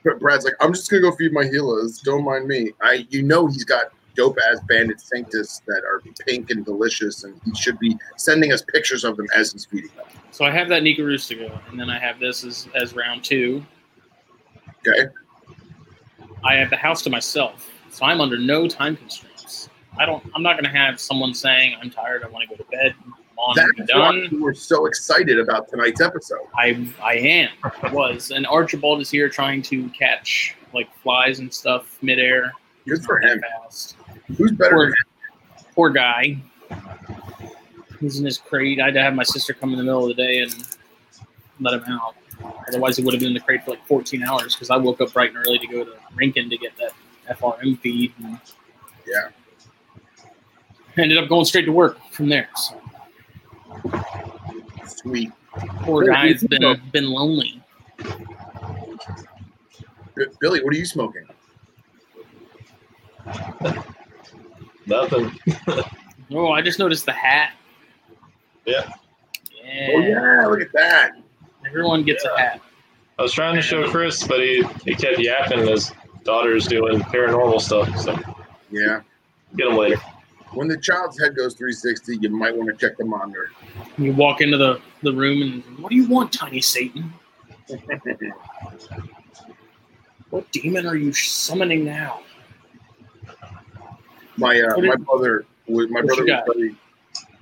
Brad's 0.04 0.44
like, 0.44 0.54
I'm 0.60 0.72
just 0.72 0.90
gonna 0.90 1.02
go 1.02 1.12
feed 1.12 1.32
my 1.32 1.44
wheelers. 1.46 1.98
Don't 2.00 2.24
mind 2.24 2.46
me. 2.46 2.72
I, 2.82 3.06
you 3.10 3.22
know, 3.22 3.46
he's 3.46 3.64
got 3.64 3.86
dope 4.14 4.38
ass 4.50 4.60
banded 4.68 4.98
cinctus 4.98 5.62
that 5.66 5.82
are 5.84 6.02
pink 6.26 6.50
and 6.50 6.64
delicious, 6.64 7.24
and 7.24 7.40
he 7.44 7.54
should 7.54 7.78
be 7.78 7.96
sending 8.16 8.52
us 8.52 8.62
pictures 8.62 9.04
of 9.04 9.16
them 9.16 9.26
as 9.34 9.52
he's 9.52 9.64
feeding 9.64 9.90
them. 9.96 10.06
So 10.30 10.44
I 10.44 10.50
have 10.50 10.68
that 10.68 10.82
Nica 10.82 11.04
Rustica, 11.04 11.60
and 11.70 11.78
then 11.78 11.90
I 11.90 11.98
have 11.98 12.20
this 12.20 12.44
as, 12.44 12.68
as 12.74 12.94
round 12.94 13.24
two. 13.24 13.64
Okay. 14.86 15.10
I 16.44 16.54
have 16.54 16.70
the 16.70 16.76
house 16.76 17.02
to 17.02 17.10
myself, 17.10 17.70
so 17.90 18.04
I'm 18.04 18.20
under 18.20 18.38
no 18.38 18.68
time 18.68 18.96
constraints. 18.96 19.70
I 19.98 20.04
don't. 20.04 20.22
I'm 20.34 20.42
not 20.42 20.54
going 20.54 20.64
to 20.64 20.78
have 20.78 21.00
someone 21.00 21.32
saying 21.34 21.76
I'm 21.80 21.90
tired. 21.90 22.24
I 22.24 22.28
want 22.28 22.48
to 22.48 22.56
go 22.56 22.62
to 22.62 22.70
bed. 22.70 22.94
On. 23.36 23.54
That's 23.56 23.90
done. 23.90 24.28
we 24.30 24.38
were 24.38 24.54
so 24.54 24.86
excited 24.86 25.38
about 25.38 25.68
tonight's 25.68 26.00
episode. 26.00 26.46
I 26.56 26.88
I 27.02 27.14
am. 27.14 27.48
I 27.82 27.92
was. 27.92 28.30
And 28.30 28.46
Archibald 28.46 29.00
is 29.00 29.10
here 29.10 29.28
trying 29.28 29.60
to 29.62 29.88
catch 29.90 30.54
like 30.72 30.88
flies 31.02 31.40
and 31.40 31.52
stuff 31.52 31.98
midair. 32.02 32.52
Good 32.86 33.02
for 33.04 33.18
him. 33.20 33.40
Fast. 33.40 33.96
Who's 34.38 34.52
better? 34.52 34.74
Poor, 34.74 34.94
poor 35.74 35.90
guy. 35.90 36.36
He's 38.00 38.18
in 38.18 38.24
his 38.24 38.38
crate. 38.38 38.80
I 38.80 38.86
had 38.86 38.94
to 38.94 39.02
have 39.02 39.14
my 39.14 39.22
sister 39.22 39.52
come 39.54 39.72
in 39.72 39.78
the 39.78 39.84
middle 39.84 40.02
of 40.08 40.08
the 40.16 40.22
day 40.22 40.40
and 40.40 40.76
let 41.60 41.74
him 41.74 41.84
out. 41.88 42.14
Otherwise, 42.68 42.96
he 42.96 43.04
would 43.04 43.14
have 43.14 43.20
been 43.20 43.28
in 43.28 43.34
the 43.34 43.40
crate 43.40 43.64
for 43.64 43.70
like 43.72 43.86
14 43.86 44.22
hours 44.22 44.54
because 44.54 44.70
I 44.70 44.76
woke 44.76 45.00
up 45.00 45.12
bright 45.12 45.34
and 45.34 45.38
early 45.46 45.58
to 45.58 45.66
go 45.66 45.84
to 45.84 45.92
Rinkin 46.16 46.50
to 46.50 46.56
get 46.58 46.72
that 46.76 46.92
FRM 47.38 47.78
feed. 47.80 48.12
And 48.18 48.38
Yeah. 49.06 49.28
ended 50.96 51.18
up 51.18 51.28
going 51.28 51.44
straight 51.44 51.64
to 51.64 51.72
work 51.72 51.98
from 52.10 52.28
there. 52.28 52.48
So 52.56 52.80
Sweet. 54.86 55.32
poor 55.82 56.04
guy's 56.06 56.42
been 56.44 56.62
know. 56.62 56.76
been 56.92 57.10
lonely. 57.10 57.62
B- 60.16 60.26
Billy, 60.40 60.62
what 60.62 60.72
are 60.74 60.76
you 60.76 60.84
smoking? 60.86 61.24
Nothing. 64.86 65.32
Oh, 66.32 66.50
I 66.50 66.62
just 66.62 66.78
noticed 66.78 67.04
the 67.04 67.12
hat. 67.12 67.52
Yeah. 68.64 68.88
Yeah. 69.62 69.88
Oh 69.92 69.98
yeah, 69.98 70.46
look 70.46 70.62
at 70.62 70.72
that. 70.72 71.10
Everyone 71.66 72.02
gets 72.02 72.24
a 72.24 72.36
hat. 72.36 72.60
I 73.18 73.22
was 73.22 73.32
trying 73.32 73.54
to 73.56 73.62
show 73.62 73.88
Chris, 73.90 74.26
but 74.26 74.40
he, 74.40 74.64
he 74.84 74.94
kept 74.94 75.18
yapping. 75.20 75.66
His 75.66 75.92
daughter's 76.24 76.66
doing 76.66 77.00
paranormal 77.00 77.60
stuff. 77.60 77.94
So 78.00 78.18
Yeah. 78.70 79.02
get 79.56 79.68
him 79.68 79.76
later. 79.76 80.00
When 80.54 80.68
the 80.68 80.76
child's 80.78 81.18
head 81.20 81.34
goes 81.36 81.54
360, 81.54 82.18
you 82.20 82.30
might 82.30 82.56
want 82.56 82.68
to 82.70 82.76
check 82.76 82.96
the 82.96 83.04
monitor. 83.04 83.50
You 83.98 84.12
walk 84.12 84.40
into 84.40 84.56
the, 84.56 84.80
the 85.02 85.12
room 85.12 85.42
and 85.42 85.78
what 85.78 85.90
do 85.90 85.96
you 85.96 86.08
want, 86.08 86.32
tiny 86.32 86.60
Satan? 86.60 87.12
What 90.30 90.50
demon 90.50 90.84
are 90.86 90.96
you 90.96 91.12
summoning 91.12 91.84
now? 91.84 92.20
My 94.36 94.60
uh, 94.60 94.74
did- 94.74 94.84
my 94.84 94.96
brother 94.96 95.44
was 95.68 95.88
my 95.90 96.02
brother 96.02 96.24
was 96.24 96.72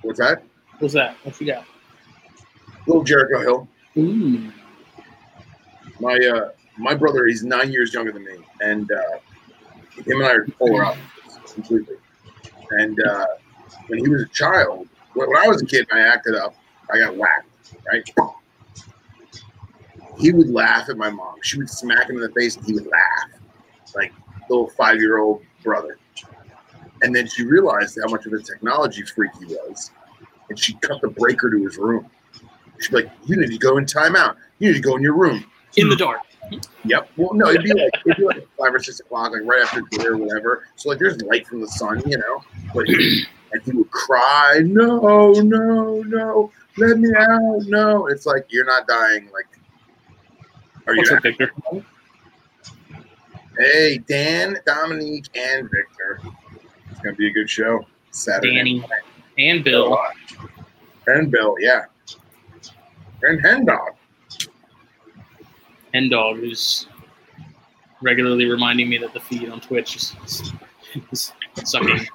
what's 0.03 0.19
that? 0.19 0.43
What's 0.77 0.93
that? 0.93 1.15
What 1.23 1.41
you 1.41 1.47
got? 1.47 1.65
Little 2.85 3.03
Jericho 3.03 3.39
Hill. 3.39 3.67
Ooh. 3.97 4.51
My 5.99 6.13
uh 6.17 6.49
my 6.77 6.93
brother, 6.93 7.25
he's 7.25 7.43
nine 7.43 7.71
years 7.71 7.95
younger 7.95 8.11
than 8.11 8.25
me, 8.25 8.35
and 8.61 8.91
uh, 8.91 9.17
him 10.05 10.21
and 10.21 10.25
I 10.25 10.33
are 10.33 10.45
polar 10.59 10.85
opposites 10.85 11.53
completely. 11.53 11.95
And 12.71 12.99
uh, 13.03 13.27
when 13.87 13.99
he 13.99 14.09
was 14.09 14.23
a 14.23 14.27
child, 14.27 14.87
when, 15.13 15.29
I 15.37 15.47
was 15.47 15.61
a 15.61 15.65
kid, 15.65 15.87
I 15.91 15.99
acted 15.99 16.35
up. 16.35 16.55
I 16.91 16.99
got 16.99 17.15
whacked, 17.15 17.47
right? 17.91 18.09
He 20.17 20.31
would 20.31 20.49
laugh 20.49 20.89
at 20.89 20.97
my 20.97 21.09
mom. 21.09 21.35
She 21.41 21.57
would 21.57 21.69
smack 21.69 22.09
him 22.09 22.17
in 22.17 22.21
the 22.21 22.31
face, 22.31 22.55
and 22.55 22.65
he 22.65 22.73
would 22.73 22.87
laugh, 22.87 23.41
like 23.95 24.13
little 24.49 24.69
five-year-old 24.69 25.43
brother. 25.63 25.97
And 27.01 27.15
then 27.15 27.27
she 27.27 27.43
realized 27.43 27.97
how 28.01 28.11
much 28.11 28.25
of 28.25 28.33
a 28.33 28.41
technology 28.41 29.03
freak 29.03 29.31
he 29.39 29.45
was, 29.45 29.91
and 30.49 30.59
she 30.59 30.73
cut 30.75 31.01
the 31.01 31.09
breaker 31.09 31.49
to 31.49 31.63
his 31.63 31.77
room. 31.77 32.09
She'd 32.79 32.91
be 32.91 33.03
like, 33.03 33.11
"You 33.25 33.37
need 33.37 33.51
to 33.51 33.57
go 33.57 33.77
in 33.77 33.85
timeout. 33.85 34.35
You 34.59 34.69
need 34.69 34.75
to 34.75 34.81
go 34.81 34.95
in 34.95 35.01
your 35.03 35.15
room." 35.15 35.45
In 35.77 35.89
the 35.89 35.95
dark. 35.95 36.21
Yep. 36.85 37.09
Well, 37.17 37.33
no, 37.33 37.49
it'd 37.49 37.63
be 37.63 37.73
like 37.73 37.91
it'd 38.05 38.17
be 38.17 38.25
like 38.25 38.47
five 38.57 38.73
or 38.73 38.79
six 38.79 38.99
o'clock, 38.99 39.31
like 39.31 39.41
right 39.45 39.61
after 39.63 39.81
dinner 39.91 40.13
or 40.13 40.17
whatever. 40.17 40.67
So 40.75 40.89
like, 40.89 40.99
there's 40.99 41.21
light 41.23 41.47
from 41.47 41.61
the 41.61 41.67
sun, 41.67 42.01
you 42.05 42.17
know. 42.17 42.43
But 42.73 42.87
he, 42.87 43.23
like 43.51 43.63
he 43.63 43.71
would 43.71 43.91
cry, 43.91 44.61
"No, 44.63 45.31
no, 45.31 46.01
no, 46.01 46.51
let 46.77 46.99
me 46.99 47.09
out, 47.17 47.61
no!" 47.67 48.07
It's 48.07 48.25
like 48.25 48.47
you're 48.49 48.65
not 48.65 48.87
dying. 48.87 49.29
Like, 49.33 49.47
are 50.87 50.93
you? 50.93 50.99
What's 50.99 51.11
Not? 51.11 51.17
up, 51.17 51.23
Victor? 51.23 51.51
Hey, 53.57 53.99
Dan, 54.07 54.57
Dominique, 54.65 55.29
and 55.35 55.69
Victor. 55.69 56.19
It's 56.89 56.99
gonna 57.01 57.15
be 57.15 57.27
a 57.27 57.31
good 57.31 57.49
show. 57.49 57.85
Saturday. 58.11 58.55
Danny 58.55 58.85
and 59.37 59.63
Bill. 59.63 59.97
and 61.07 61.31
Bill, 61.31 61.55
yeah, 61.59 61.85
and 63.23 63.41
Hen 63.41 63.65
Dog. 65.93 66.09
Dog, 66.09 66.37
who's 66.37 66.87
regularly 68.01 68.45
reminding 68.45 68.89
me 68.89 68.97
that 68.97 69.13
the 69.13 69.19
feed 69.19 69.49
on 69.49 69.61
Twitch 69.61 69.95
is, 69.95 70.15
is, 70.25 70.53
is 71.11 71.33
sucking. 71.63 72.07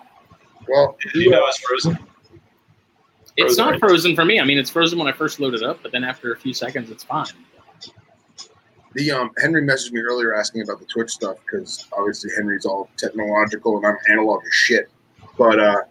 Well, 0.69 0.97
Do 1.13 1.21
you 1.21 1.31
know 1.31 1.47
it's 1.47 1.59
frozen? 1.61 1.99
It's 3.37 3.57
Frozen, 3.57 3.65
not 3.65 3.71
right? 3.73 3.81
frozen 3.81 4.17
for 4.17 4.25
me. 4.25 4.41
I 4.41 4.45
mean, 4.45 4.59
it's 4.59 4.71
frozen 4.71 4.99
when 4.99 5.09
I 5.09 5.13
first 5.13 5.41
load 5.41 5.55
it 5.55 5.63
up, 5.63 5.79
but 5.83 5.93
then 5.93 6.05
after 6.05 6.33
a 6.33 6.37
few 6.37 6.53
seconds, 6.53 6.91
it's 6.91 7.05
fine. 7.05 7.27
The 8.95 9.11
um 9.13 9.31
Henry 9.39 9.63
messaged 9.63 9.93
me 9.93 10.01
earlier 10.01 10.35
asking 10.35 10.63
about 10.63 10.81
the 10.81 10.87
Twitch 10.87 11.11
stuff 11.11 11.37
because 11.45 11.87
obviously 11.97 12.31
Henry's 12.37 12.67
all 12.67 12.91
technological 12.97 13.77
and 13.77 13.87
I'm 13.87 13.97
analog 14.11 14.43
as 14.45 14.53
shit. 14.53 14.91
But 15.37 15.61
uh, 15.61 15.83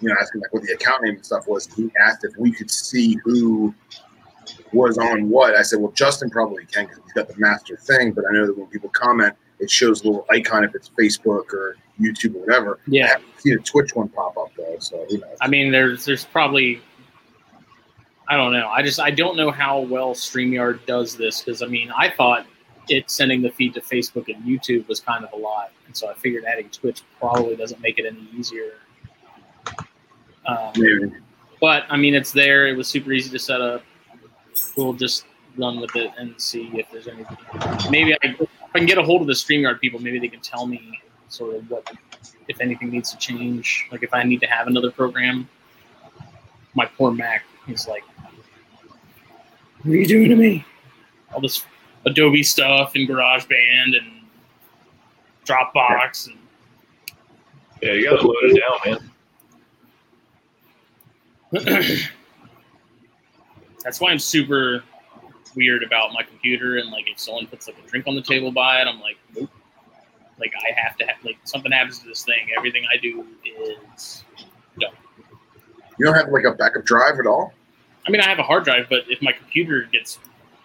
you 0.00 0.08
know, 0.08 0.14
asking 0.20 0.40
like 0.40 0.52
what 0.54 0.62
the 0.62 0.72
account 0.72 1.02
name 1.02 1.16
and 1.16 1.26
stuff 1.26 1.46
was. 1.46 1.66
He 1.74 1.90
asked 2.00 2.24
if 2.24 2.36
we 2.38 2.52
could 2.52 2.70
see 2.70 3.18
who 3.24 3.74
was 4.74 4.98
on 4.98 5.28
what. 5.30 5.54
I 5.54 5.62
said, 5.62 5.80
well, 5.80 5.92
Justin 5.92 6.30
probably 6.30 6.64
can 6.66 6.86
because 6.86 7.00
he's 7.04 7.12
got 7.12 7.28
the 7.28 7.34
master 7.38 7.76
thing. 7.76 8.12
But 8.12 8.24
I 8.28 8.32
know 8.32 8.46
that 8.46 8.56
when 8.58 8.66
people 8.66 8.90
comment, 8.90 9.34
it 9.60 9.70
shows 9.70 10.02
a 10.02 10.06
little 10.06 10.26
icon 10.30 10.64
if 10.64 10.74
it's 10.74 10.90
Facebook 10.90 11.52
or 11.52 11.76
YouTube 12.00 12.34
or 12.34 12.40
whatever. 12.40 12.74
I 12.80 12.80
Yeah, 12.88 13.06
haven't 13.08 13.40
seen 13.40 13.54
a 13.54 13.62
Twitch 13.62 13.94
one 13.94 14.08
pop 14.08 14.36
up 14.36 14.50
though, 14.56 14.76
so? 14.80 15.06
I 15.40 15.48
mean, 15.48 15.70
there's 15.70 16.04
there's 16.04 16.24
probably 16.24 16.80
I 18.28 18.36
don't 18.36 18.52
know. 18.52 18.68
I 18.68 18.82
just 18.82 19.00
I 19.00 19.10
don't 19.10 19.36
know 19.36 19.50
how 19.50 19.80
well 19.80 20.14
Streamyard 20.14 20.84
does 20.86 21.16
this 21.16 21.40
because 21.42 21.62
I 21.62 21.66
mean 21.66 21.90
I 21.96 22.10
thought 22.10 22.46
it 22.88 23.10
sending 23.10 23.42
the 23.42 23.50
feed 23.50 23.74
to 23.74 23.80
Facebook 23.80 24.34
and 24.34 24.42
YouTube 24.44 24.86
was 24.88 25.00
kind 25.00 25.24
of 25.24 25.32
a 25.32 25.36
lot, 25.36 25.72
and 25.86 25.96
so 25.96 26.10
I 26.10 26.14
figured 26.14 26.44
adding 26.44 26.68
Twitch 26.70 27.02
probably 27.18 27.54
doesn't 27.56 27.80
make 27.80 27.98
it 27.98 28.06
any 28.06 28.28
easier. 28.36 28.72
Um, 30.46 30.72
Maybe. 30.76 31.12
but 31.60 31.84
I 31.88 31.96
mean, 31.96 32.14
it's 32.14 32.32
there. 32.32 32.66
It 32.66 32.76
was 32.76 32.88
super 32.88 33.12
easy 33.12 33.30
to 33.30 33.38
set 33.38 33.60
up. 33.60 33.82
We'll 34.76 34.92
just 34.92 35.24
run 35.56 35.80
with 35.80 35.94
it 35.96 36.10
and 36.18 36.34
see 36.40 36.70
if 36.74 36.90
there's 36.90 37.06
anything. 37.06 37.36
Maybe 37.90 38.14
I, 38.14 38.18
if 38.22 38.48
I 38.74 38.78
can 38.78 38.86
get 38.86 38.98
a 38.98 39.02
hold 39.02 39.20
of 39.20 39.26
the 39.26 39.32
Streamyard 39.32 39.80
people, 39.80 40.00
maybe 40.00 40.18
they 40.18 40.28
can 40.28 40.40
tell 40.40 40.66
me 40.66 41.00
sort 41.28 41.56
of 41.56 41.70
what, 41.70 41.90
if 42.48 42.60
anything 42.60 42.90
needs 42.90 43.10
to 43.12 43.18
change. 43.18 43.86
Like 43.92 44.02
if 44.02 44.12
I 44.12 44.22
need 44.22 44.40
to 44.40 44.46
have 44.46 44.66
another 44.66 44.90
program. 44.90 45.48
My 46.74 46.86
poor 46.86 47.12
Mac 47.12 47.44
is 47.68 47.86
like, 47.86 48.02
what 49.82 49.92
are 49.92 49.96
you 49.96 50.06
doing 50.06 50.28
to 50.30 50.36
me? 50.36 50.64
All 51.32 51.40
this 51.40 51.64
Adobe 52.04 52.42
stuff 52.42 52.94
and 52.96 53.08
GarageBand 53.08 53.96
and 53.96 54.22
Dropbox 55.44 56.26
and 56.28 56.36
Yeah, 57.80 57.92
you 57.92 58.10
gotta 58.10 58.26
load 58.26 58.36
it 58.42 58.60
down, 58.60 59.00
man. 61.62 61.96
That's 63.84 64.00
why 64.00 64.10
I'm 64.10 64.18
super 64.18 64.82
weird 65.54 65.84
about 65.84 66.12
my 66.12 66.22
computer 66.22 66.78
and 66.78 66.90
like 66.90 67.08
if 67.08 67.20
someone 67.20 67.46
puts 67.46 67.68
like 67.68 67.76
a 67.78 67.88
drink 67.88 68.06
on 68.08 68.16
the 68.16 68.22
table 68.22 68.50
by 68.50 68.80
it, 68.80 68.86
I'm 68.88 69.00
like, 69.00 69.18
nope. 69.36 69.50
Like 70.40 70.52
I 70.56 70.80
have 70.80 70.96
to 70.96 71.06
have 71.06 71.16
like 71.24 71.38
something 71.44 71.70
happens 71.70 72.00
to 72.00 72.08
this 72.08 72.24
thing. 72.24 72.48
Everything 72.56 72.84
I 72.92 72.96
do 72.96 73.24
is 73.44 74.24
done. 74.80 74.90
You 75.98 76.06
don't 76.06 76.14
have 76.16 76.28
like 76.30 76.44
a 76.44 76.52
backup 76.52 76.84
drive 76.84 77.20
at 77.20 77.26
all? 77.26 77.52
I 78.06 78.10
mean 78.10 78.20
I 78.20 78.28
have 78.28 78.40
a 78.40 78.42
hard 78.42 78.64
drive, 78.64 78.86
but 78.90 79.02
if 79.08 79.22
my 79.22 79.32
computer 79.32 79.88
gets 79.92 80.18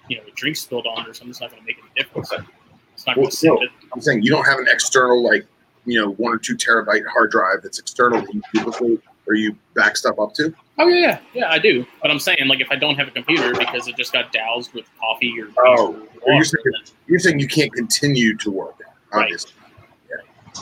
you 0.08 0.18
know, 0.18 0.24
a 0.28 0.32
drink 0.32 0.56
spilled 0.56 0.88
on 0.88 1.06
it 1.06 1.10
or 1.10 1.14
something, 1.14 1.30
it's 1.30 1.42
not 1.42 1.52
gonna 1.52 1.62
make 1.64 1.78
any 1.78 2.04
difference. 2.04 2.32
It's 2.32 3.06
not 3.06 3.16
gonna 3.16 3.26
Well, 3.26 3.32
save 3.32 3.52
no. 3.52 3.62
it. 3.62 3.70
I'm 3.94 4.02
saying 4.02 4.24
you 4.24 4.32
don't 4.32 4.46
have 4.46 4.58
an 4.58 4.68
external 4.70 5.24
like 5.24 5.46
you 5.86 6.02
know 6.02 6.12
one 6.14 6.34
or 6.34 6.38
two 6.40 6.56
terabyte 6.56 7.06
hard 7.06 7.30
drive 7.30 7.62
that's 7.62 7.78
external 7.78 8.22
that 8.22 8.34
you 8.34 8.42
duplicate 8.54 9.02
or 9.28 9.36
you 9.36 9.56
back 9.76 9.98
stuff 9.98 10.20
up 10.20 10.34
to. 10.36 10.54
Oh 10.82 10.88
yeah, 10.88 10.98
yeah, 11.00 11.20
yeah, 11.34 11.52
I 11.52 11.60
do. 11.60 11.86
But 12.02 12.10
I'm 12.10 12.20
saying 12.20 12.48
like 12.48 12.62
if 12.62 12.72
I 12.72 12.76
don't 12.76 12.96
have 12.96 13.08
a 13.08 13.12
computer 13.12 13.54
because 13.54 13.88
it 13.88 13.98
just 13.98 14.14
got 14.14 14.32
doused 14.32 14.74
with 14.74 14.86
coffee 15.00 15.34
or, 15.42 15.48
Oh, 15.66 16.08
or 16.22 16.34
you're 16.34 16.44
saying- 16.44 16.64
then 16.66 16.94
You're 17.08 17.20
saying 17.20 17.40
you 17.40 17.48
can't 17.48 17.72
continue 17.74 18.36
to 18.38 18.50
work. 18.52 18.76
Right. 19.14 19.24
Obviously. 19.24 19.52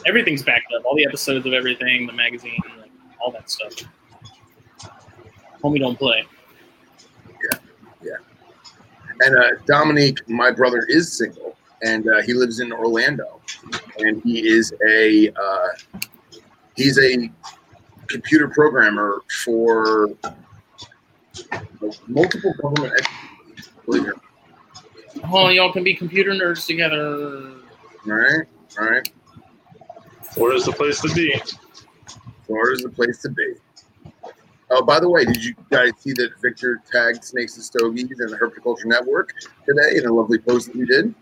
everything's 0.05 0.43
backed 0.43 0.71
up. 0.73 0.85
All 0.85 0.95
the 0.95 1.05
episodes 1.05 1.45
of 1.45 1.53
everything, 1.53 2.05
the 2.07 2.13
magazine, 2.13 2.61
like, 2.79 2.91
all 3.19 3.31
that 3.31 3.49
stuff. 3.49 3.73
Homie, 5.63 5.79
don't 5.79 5.97
play. 5.97 6.25
Yeah, 7.29 7.59
yeah. 8.03 8.11
And 9.21 9.35
uh, 9.37 9.61
Dominique, 9.65 10.27
my 10.29 10.51
brother, 10.51 10.85
is 10.87 11.17
single, 11.17 11.55
and 11.83 12.07
uh, 12.07 12.21
he 12.21 12.33
lives 12.33 12.59
in 12.59 12.71
Orlando, 12.71 13.41
and 13.97 14.21
he 14.23 14.47
is 14.47 14.71
a 14.87 15.29
uh, 15.29 15.67
he's 16.75 16.97
a 16.99 17.29
computer 18.07 18.47
programmer 18.47 19.21
for 19.43 20.09
multiple 22.07 22.53
government 22.61 22.93
entities. 22.93 23.71
Believe 23.85 24.07
it. 24.07 24.15
Oh, 25.31 25.49
y'all 25.49 25.71
can 25.71 25.83
be 25.83 25.93
computer 25.93 26.31
nerds 26.31 26.65
together. 26.65 27.53
All 28.05 28.13
right, 28.13 28.47
all 28.79 28.89
right. 28.89 29.09
Florida's 30.31 30.65
the 30.65 30.71
place 30.71 31.01
to 31.01 31.13
be. 31.13 31.33
Florida's 32.45 32.83
the 32.83 32.89
place 32.89 33.21
to 33.21 33.29
be. 33.29 33.53
Oh, 34.69 34.83
by 34.83 34.99
the 34.99 35.09
way, 35.09 35.23
did 35.23 35.43
you 35.43 35.55
guys 35.71 35.91
see 35.97 36.11
that 36.13 36.31
Victor 36.41 36.81
tagged 36.91 37.23
Snakes 37.23 37.55
and 37.55 37.63
Stogies 37.63 38.19
and 38.19 38.29
the 38.29 38.37
Herpetoculture 38.37 38.85
Network 38.85 39.33
today 39.65 39.97
in 39.97 40.05
a 40.05 40.13
lovely 40.13 40.37
post 40.37 40.67
that 40.67 40.75
you 40.75 40.85
did? 40.85 41.15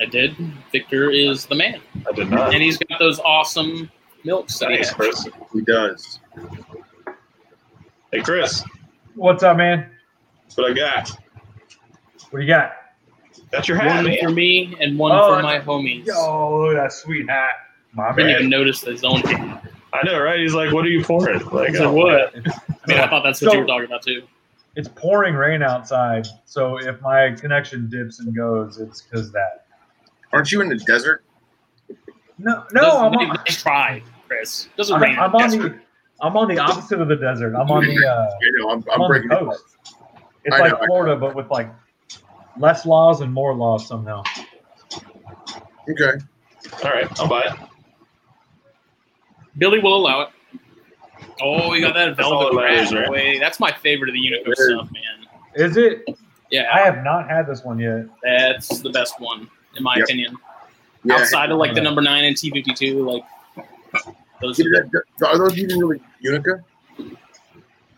I 0.00 0.06
did. 0.06 0.36
Victor 0.70 1.10
is 1.10 1.46
the 1.46 1.54
man, 1.54 1.80
I 2.08 2.12
did 2.12 2.30
not. 2.30 2.54
and 2.54 2.62
he's 2.62 2.78
got 2.78 2.98
those 2.98 3.18
awesome 3.20 3.90
milks 4.24 4.58
that 4.58 4.70
he 4.70 4.76
Thanks, 4.76 4.88
has. 4.90 4.96
Chris. 4.96 5.28
He 5.52 5.60
does. 5.62 6.20
Hey, 8.12 8.20
Chris, 8.20 8.62
What's 9.14 9.42
up, 9.42 9.56
man? 9.56 9.90
that's 10.44 10.56
what 10.56 10.70
I 10.70 10.74
got. 10.74 11.10
What 12.30 12.40
do 12.40 12.44
you 12.44 12.46
got? 12.46 12.72
That's 13.50 13.68
your 13.68 13.78
hat, 13.78 14.04
One 14.04 14.16
for 14.22 14.30
me 14.30 14.74
and 14.80 14.98
one 14.98 15.12
Oh, 15.12 15.36
for 15.36 15.42
my 15.42 15.58
homies. 15.58 16.08
Oh, 16.12 16.60
look 16.66 16.76
at 16.76 16.82
that 16.82 16.92
sweet 16.92 17.28
hat. 17.28 17.50
My 17.92 18.08
I 18.08 18.12
didn't 18.14 18.26
man. 18.28 18.36
even 18.36 18.50
notice 18.50 18.80
his 18.82 19.04
own 19.04 19.20
hat. 19.20 19.64
I 19.92 20.06
know, 20.06 20.18
right? 20.20 20.38
He's 20.40 20.54
like, 20.54 20.72
"What 20.72 20.86
are 20.86 20.88
you 20.88 21.04
pouring?" 21.04 21.44
Like, 21.50 21.74
So 21.76 21.90
oh, 21.90 21.92
what? 21.92 22.34
I 22.34 22.38
mean, 22.86 22.98
I 22.98 23.06
thought 23.08 23.22
that's 23.22 23.42
what 23.42 23.50
So- 23.50 23.52
you 23.54 23.60
were 23.60 23.66
talking 23.66 23.84
about 23.86 24.02
too. 24.02 24.22
It's 24.74 24.88
pouring 24.88 25.34
rain 25.34 25.62
outside, 25.62 26.26
so 26.46 26.78
if 26.78 26.98
my 27.02 27.32
connection 27.38 27.90
dips 27.90 28.20
and 28.20 28.34
goes, 28.34 28.78
it's 28.78 29.02
because 29.02 29.30
that. 29.32 29.66
Aren't 30.32 30.50
you 30.50 30.62
in 30.62 30.70
the 30.70 30.76
desert? 30.76 31.24
No, 32.38 32.64
no, 32.72 32.80
Doesn't- 32.80 33.18
I'm 33.20 33.28
nice 33.28 33.38
on, 33.38 33.44
try, 33.44 34.02
Chris. 34.36 34.68
Doesn't 34.76 34.96
I'm, 34.96 35.02
rain. 35.02 35.18
I'm 35.18 35.34
on 35.34 35.42
desert. 35.50 35.72
the 35.72 36.24
I'm 36.24 36.36
on 36.36 36.48
the 36.48 36.58
opposite 36.58 37.00
of 37.00 37.08
the 37.08 37.16
desert. 37.16 37.54
I'm 37.54 37.70
on 37.70 37.84
the 37.84 38.06
uh, 38.06 38.30
You 38.40 38.52
know, 38.58 38.70
I'm, 38.70 38.84
I'm 38.92 39.02
I'm 39.02 39.08
breaking 39.08 39.28
the 39.28 39.36
it. 39.36 39.38
coast. 39.40 39.64
It's 40.44 40.56
I 40.56 40.60
like 40.60 40.72
know, 40.72 40.86
Florida, 40.86 41.16
but 41.16 41.34
with 41.34 41.50
like 41.50 41.70
less 42.58 42.86
laws 42.86 43.20
and 43.20 43.32
more 43.32 43.54
laws 43.54 43.86
somehow. 43.86 44.22
Okay. 45.90 46.24
All 46.84 46.90
right, 46.90 47.08
I'll 47.20 47.28
buy 47.28 47.42
it. 47.42 47.52
Billy 49.58 49.80
will 49.80 49.96
allow 49.96 50.22
it. 50.22 50.28
Oh, 51.40 51.74
you 51.74 51.80
got 51.82 51.94
that 51.94 52.16
That's 52.16 52.26
all 52.28 52.50
velvet 52.50 52.56
that 52.56 52.62
rat 52.62 52.92
right? 52.92 53.08
away. 53.08 53.38
That's 53.38 53.58
my 53.60 53.72
favorite 53.72 54.08
of 54.10 54.14
the 54.14 54.20
Unico 54.20 54.54
stuff, 54.54 54.90
man. 54.92 55.26
Is 55.54 55.76
it? 55.76 56.04
Yeah, 56.50 56.68
I 56.72 56.80
have 56.80 57.02
not 57.04 57.28
had 57.28 57.46
this 57.46 57.62
one 57.64 57.78
yet. 57.78 58.06
that's 58.22 58.80
the 58.80 58.90
best 58.90 59.20
one 59.20 59.48
in 59.76 59.82
my 59.82 59.96
Yep. 59.96 60.04
opinion. 60.04 60.36
Yeah. 61.04 61.16
Outside 61.16 61.50
of 61.50 61.58
like 61.58 61.74
the 61.74 61.80
number 61.80 62.00
nine 62.00 62.24
and 62.24 62.36
T 62.36 62.50
fifty 62.50 62.72
two, 62.74 63.04
like 63.10 63.24
those. 64.42 64.56
See, 64.58 64.66
Are, 64.66 64.70
that- 64.82 65.04
that- 65.18 65.28
Are 65.28 65.38
those 65.38 65.56
even 65.58 65.78
really 65.78 66.00
Unico? 66.24 66.62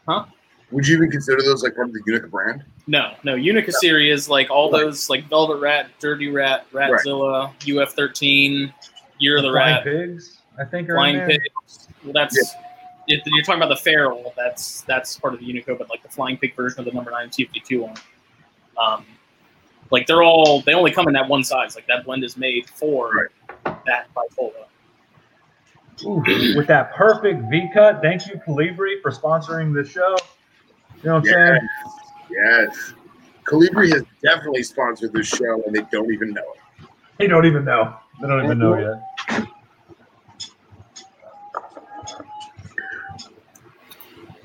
Huh? 0.08 0.26
Would 0.70 0.86
you 0.86 0.96
even 0.96 1.10
consider 1.10 1.42
those 1.42 1.62
like 1.62 1.74
part 1.74 1.88
of 1.88 1.94
the 1.94 2.00
Unico 2.00 2.30
brand? 2.30 2.64
no, 2.86 3.14
no. 3.24 3.34
Unico 3.36 3.70
series, 3.72 4.28
like 4.28 4.50
all 4.50 4.70
Right. 4.70 4.82
those, 4.84 5.08
like 5.08 5.24
Velvet 5.28 5.56
Rat, 5.60 5.88
Dirty 6.00 6.28
Rat, 6.30 6.66
Ratzilla, 6.72 7.52
UF 7.66 7.92
thirteen, 7.94 8.72
Year 9.18 9.36
of 9.38 9.42
the 9.44 9.52
Rat. 9.52 9.82
Flying 9.84 9.98
Rat, 9.98 10.06
pigs, 10.08 10.38
I 10.58 10.64
think, 10.64 10.88
are 10.90 10.94
Flying 10.96 11.14
in 11.16 11.28
there. 11.28 11.38
Pigs. 11.38 11.88
Well, 12.02 12.12
that's 12.12 12.36
if 13.06 13.22
you're 13.26 13.42
talking 13.44 13.62
about 13.62 13.68
the 13.74 13.80
feral. 13.80 14.32
That's 14.36 14.80
that's 14.82 15.18
part 15.18 15.34
of 15.34 15.40
the 15.40 15.46
Unico, 15.46 15.78
but 15.78 15.88
like 15.90 16.02
the 16.02 16.08
Flying 16.08 16.36
Pig 16.38 16.54
version 16.56 16.80
of 16.80 16.84
the 16.86 16.92
number 16.92 17.10
nine 17.10 17.30
T 17.30 17.44
fifty 17.44 17.60
two 17.60 17.82
one. 17.82 17.94
Um, 18.76 19.06
like 19.90 20.06
they're 20.06 20.22
all 20.22 20.60
they 20.62 20.74
only 20.74 20.90
come 20.90 21.06
in 21.06 21.14
that 21.14 21.28
one 21.28 21.44
size. 21.44 21.76
Like 21.76 21.86
that 21.86 22.04
blend 22.04 22.24
is 22.24 22.36
made 22.36 22.68
for 22.68 23.30
that 23.64 24.08
bipolar. 24.14 24.64
Ooh, 26.04 26.22
with 26.56 26.66
that 26.66 26.94
perfect 26.94 27.48
V 27.50 27.68
cut. 27.72 28.02
Thank 28.02 28.26
you, 28.26 28.40
Colibri, 28.46 29.00
for 29.00 29.10
sponsoring 29.10 29.72
the 29.72 29.88
show. 29.88 30.16
You 31.02 31.10
know 31.10 31.14
what 31.14 31.18
I'm 31.20 31.24
Yes. 31.24 31.34
saying? 31.34 31.68
Yes. 32.30 32.94
Colibri 33.44 33.92
has 33.92 34.02
definitely 34.22 34.62
sponsored 34.62 35.12
this 35.12 35.28
show 35.28 35.62
and 35.64 35.74
they 35.74 35.82
don't 35.92 36.12
even 36.12 36.32
know 36.32 36.42
it. 36.54 36.88
They 37.18 37.26
don't 37.26 37.46
even 37.46 37.64
know. 37.64 37.94
They 38.20 38.26
don't 38.26 38.44
even 38.44 38.58
know 38.58 38.72
mm-hmm. 38.72 39.40
yet. 39.40 39.48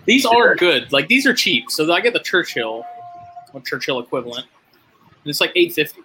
These 0.05 0.25
are 0.25 0.55
good. 0.55 0.91
Like 0.91 1.07
these 1.07 1.27
are 1.27 1.33
cheap. 1.33 1.69
So 1.69 1.91
I 1.93 2.01
get 2.01 2.13
the 2.13 2.19
Churchill, 2.19 2.83
or 3.53 3.61
Churchill 3.61 3.99
equivalent, 3.99 4.47
and 5.03 5.29
it's 5.29 5.39
like 5.39 5.51
eight 5.55 5.73
fifty. 5.73 6.01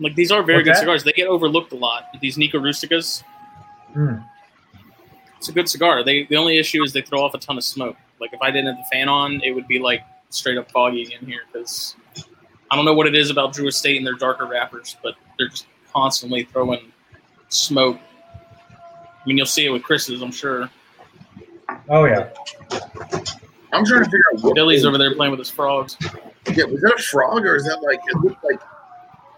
Like 0.00 0.16
these 0.16 0.32
are 0.32 0.42
very 0.42 0.58
What's 0.58 0.70
good 0.70 0.76
cigars. 0.78 1.04
They 1.04 1.12
get 1.12 1.28
overlooked 1.28 1.72
a 1.72 1.76
lot. 1.76 2.08
These 2.20 2.38
Nica 2.38 2.56
Rusticas. 2.56 3.22
Mm. 3.94 4.24
It's 5.38 5.48
a 5.48 5.52
good 5.52 5.68
cigar. 5.68 6.04
They 6.04 6.24
the 6.24 6.36
only 6.36 6.58
issue 6.58 6.82
is 6.82 6.92
they 6.92 7.02
throw 7.02 7.20
off 7.24 7.34
a 7.34 7.38
ton 7.38 7.56
of 7.58 7.64
smoke. 7.64 7.96
Like 8.20 8.32
if 8.32 8.40
I 8.40 8.50
didn't 8.50 8.66
have 8.74 8.76
the 8.76 8.88
fan 8.96 9.08
on, 9.08 9.40
it 9.42 9.50
would 9.52 9.66
be 9.66 9.78
like 9.78 10.02
straight 10.30 10.56
up 10.56 10.70
foggy 10.70 11.14
in 11.18 11.26
here 11.26 11.42
because 11.52 11.96
I 12.70 12.76
don't 12.76 12.84
know 12.84 12.94
what 12.94 13.06
it 13.06 13.14
is 13.14 13.30
about 13.30 13.52
Drew 13.52 13.66
Estate 13.68 13.96
and 13.98 14.06
their 14.06 14.14
darker 14.14 14.46
wrappers, 14.46 14.96
but 15.02 15.14
they're 15.38 15.48
just 15.48 15.66
constantly 15.92 16.44
throwing 16.44 16.92
smoke. 17.48 17.98
I 18.70 19.26
mean, 19.26 19.36
you'll 19.36 19.46
see 19.46 19.66
it 19.66 19.70
with 19.70 19.82
Chris's, 19.82 20.22
I'm 20.22 20.32
sure. 20.32 20.70
Oh 21.88 22.04
yeah. 22.04 22.30
I'm 23.72 23.84
trying 23.84 24.04
to 24.04 24.10
figure 24.10 24.24
out 24.34 24.42
what 24.42 24.54
Billy's 24.54 24.84
over 24.84 24.98
there 24.98 25.14
playing 25.14 25.30
with 25.32 25.38
his 25.38 25.50
frogs. 25.50 25.96
Yeah, 26.54 26.64
was 26.64 26.80
that 26.82 26.94
a 26.98 27.02
frog 27.02 27.44
or 27.44 27.56
is 27.56 27.64
that 27.64 27.82
like 27.82 27.98
it 28.06 28.16
looked 28.18 28.44
like 28.44 28.60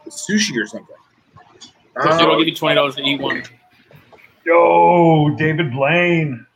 sushi 0.08 0.60
or 0.62 0.66
something? 0.66 0.94
Dude, 1.60 2.06
I'll 2.06 2.30
Oh, 2.30 2.38
give 2.38 2.48
you 2.48 2.54
twenty 2.54 2.74
dollars 2.74 2.96
to 2.96 3.02
eat 3.02 3.20
one. 3.20 3.42
Yo, 4.44 5.30
David 5.38 5.72
Blaine. 5.72 6.46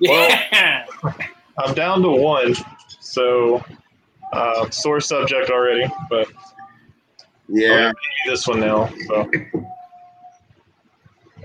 Yeah. 0.00 0.86
I'm 1.58 1.74
down 1.74 2.02
to 2.02 2.10
one, 2.10 2.54
so 3.00 3.64
uh, 4.32 4.70
sore 4.70 5.00
subject 5.00 5.50
already, 5.50 5.90
but 6.10 6.28
yeah. 7.48 7.92
this 8.26 8.46
one 8.46 8.60
now. 8.60 8.92
So 9.06 9.30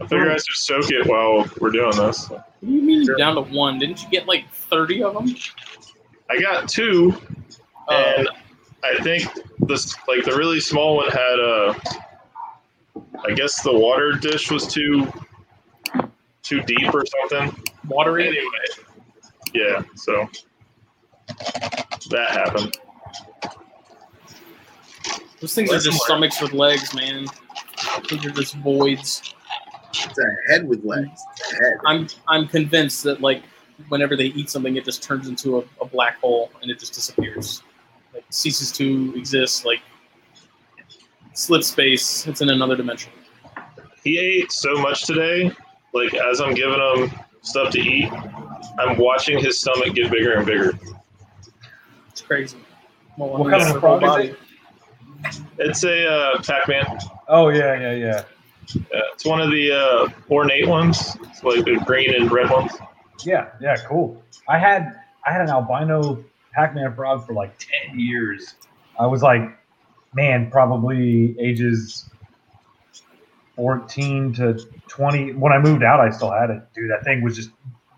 I 0.02 0.08
figure 0.08 0.32
I 0.32 0.36
should 0.36 0.56
soak 0.56 0.92
it 0.92 1.08
while 1.08 1.50
we're 1.60 1.72
doing 1.72 1.96
this. 1.96 2.30
What 2.30 2.46
do 2.62 2.72
you 2.72 2.82
mean 2.82 3.04
you're 3.04 3.16
down 3.16 3.36
to 3.36 3.42
one? 3.42 3.80
Didn't 3.80 4.04
you 4.04 4.10
get 4.10 4.28
like 4.28 4.52
thirty 4.52 5.02
of 5.02 5.14
them? 5.14 5.34
I 6.30 6.40
got 6.40 6.68
two, 6.68 7.16
Uh, 7.88 8.14
and 8.18 8.30
I 8.84 9.02
think 9.04 9.28
this 9.60 9.96
like 10.08 10.26
the 10.26 10.36
really 10.36 10.60
small 10.60 10.98
one 10.98 11.10
had 11.10 11.40
a. 11.40 11.76
I 13.28 13.34
guess 13.34 13.62
the 13.62 13.74
water 13.74 14.14
dish 14.14 14.50
was 14.50 14.68
too 14.68 15.08
too 16.52 16.62
deep 16.64 16.94
or 16.94 17.06
something. 17.06 17.64
watery. 17.88 18.28
Anyway, 18.28 18.52
yeah, 19.54 19.84
so 19.96 20.30
that 22.10 22.32
happened. 22.32 22.78
Those 25.40 25.56
things 25.56 25.72
are 25.72 25.80
just 25.80 26.04
stomachs 26.04 26.42
with 26.42 26.52
legs, 26.52 26.94
man. 26.94 27.26
Those 28.10 28.26
are 28.26 28.32
just 28.32 28.56
voids. 28.58 29.34
It's 29.94 30.20
a 30.20 30.52
head 30.52 30.68
with 30.68 30.84
legs. 30.84 31.22
It's 31.38 31.54
a 31.54 31.56
head. 31.56 31.78
I'm 31.86 32.08
I'm 32.28 32.48
convinced 32.48 33.04
that 33.04 33.22
like 33.22 33.44
whenever 33.88 34.18
they 34.18 34.26
eat 34.26 34.50
something, 34.50 34.76
it 34.76 34.84
just 34.84 35.02
turns 35.02 35.30
into 35.30 35.60
a, 35.60 35.64
a 35.80 35.86
black 35.86 36.20
hole 36.20 36.52
and 36.62 36.70
it 36.70 36.80
just 36.80 36.94
disappears. 36.94 37.64
Like 38.14 38.26
ceases 38.30 38.74
to 38.74 39.14
exist. 39.16 39.66
Like 39.66 39.80
slip 41.34 41.64
space. 41.64 42.28
It's 42.28 42.42
in 42.42 42.50
another 42.50 42.76
dimension. 42.76 43.14
He 44.04 44.18
ate 44.20 44.52
so 44.52 44.76
much 44.76 45.06
today. 45.06 45.56
Like 45.94 46.14
as 46.14 46.42
I'm 46.42 46.54
giving 46.54 46.80
him 46.80 47.12
stuff 47.42 47.72
to 47.74 47.80
eat, 47.80 48.12
I'm 48.80 48.98
watching 48.98 49.40
his 49.40 49.60
stomach 49.60 49.94
get 49.96 50.12
bigger 50.12 50.34
and 50.34 50.46
bigger. 50.46 50.72
It's 52.10 52.22
crazy. 52.22 52.58
Well, 53.18 53.30
What 53.30 53.50
kind 53.50 53.62
of 53.62 53.68
it's 53.68 53.74
the 53.74 53.80
frog 53.80 54.04
whole 54.04 54.16
is 54.18 54.30
body. 54.30 55.44
It's 55.60 55.84
a 55.84 56.08
uh, 56.08 56.42
Pac-Man. 56.42 56.86
Oh 57.28 57.50
yeah, 57.50 57.80
yeah, 57.80 57.94
yeah. 57.94 58.24
Uh, 58.76 59.02
it's 59.14 59.26
one 59.26 59.42
of 59.42 59.52
the 59.52 59.72
uh, 59.72 60.10
ornate 60.30 60.68
ones. 60.68 61.18
It's 61.24 61.44
like 61.44 61.66
the 61.66 61.80
green 61.86 62.14
and 62.16 62.32
red 62.32 62.50
ones. 62.50 62.72
Yeah, 63.24 63.50
yeah, 63.60 63.78
cool. 63.88 64.22
I 64.48 64.58
had 64.58 65.00
I 65.26 65.32
had 65.32 65.42
an 65.42 65.50
albino 65.50 66.24
Pac-Man 66.54 66.96
frog 66.96 67.26
for 67.26 67.34
like 67.34 67.54
ten 67.60 68.00
years. 68.00 68.56
I 69.00 69.06
was 69.06 69.22
like, 69.22 69.42
man, 70.14 70.50
probably 70.50 71.40
ages 71.40 72.10
fourteen 73.56 74.34
to 74.34 74.60
twenty. 74.88 75.34
When 75.34 75.52
I 75.52 75.60
moved 75.60 75.84
out, 75.84 76.00
I 76.00 76.10
still 76.10 76.32
had 76.32 76.50
it. 76.50 76.62
Dude, 76.74 76.90
that 76.90 77.04
thing 77.04 77.22
was 77.22 77.36
just 77.36 77.52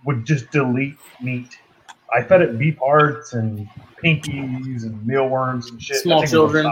would 0.06 0.26
just 0.26 0.52
delete 0.52 0.98
meat. 1.22 1.58
I 2.14 2.22
fed 2.22 2.42
it 2.42 2.60
beef 2.60 2.78
hearts 2.78 3.34
and 3.34 3.68
pinkies 4.04 4.84
and 4.84 5.06
mealworms 5.06 5.70
and 5.70 5.82
shit. 5.82 5.98
Small 5.98 6.26
children. 6.26 6.68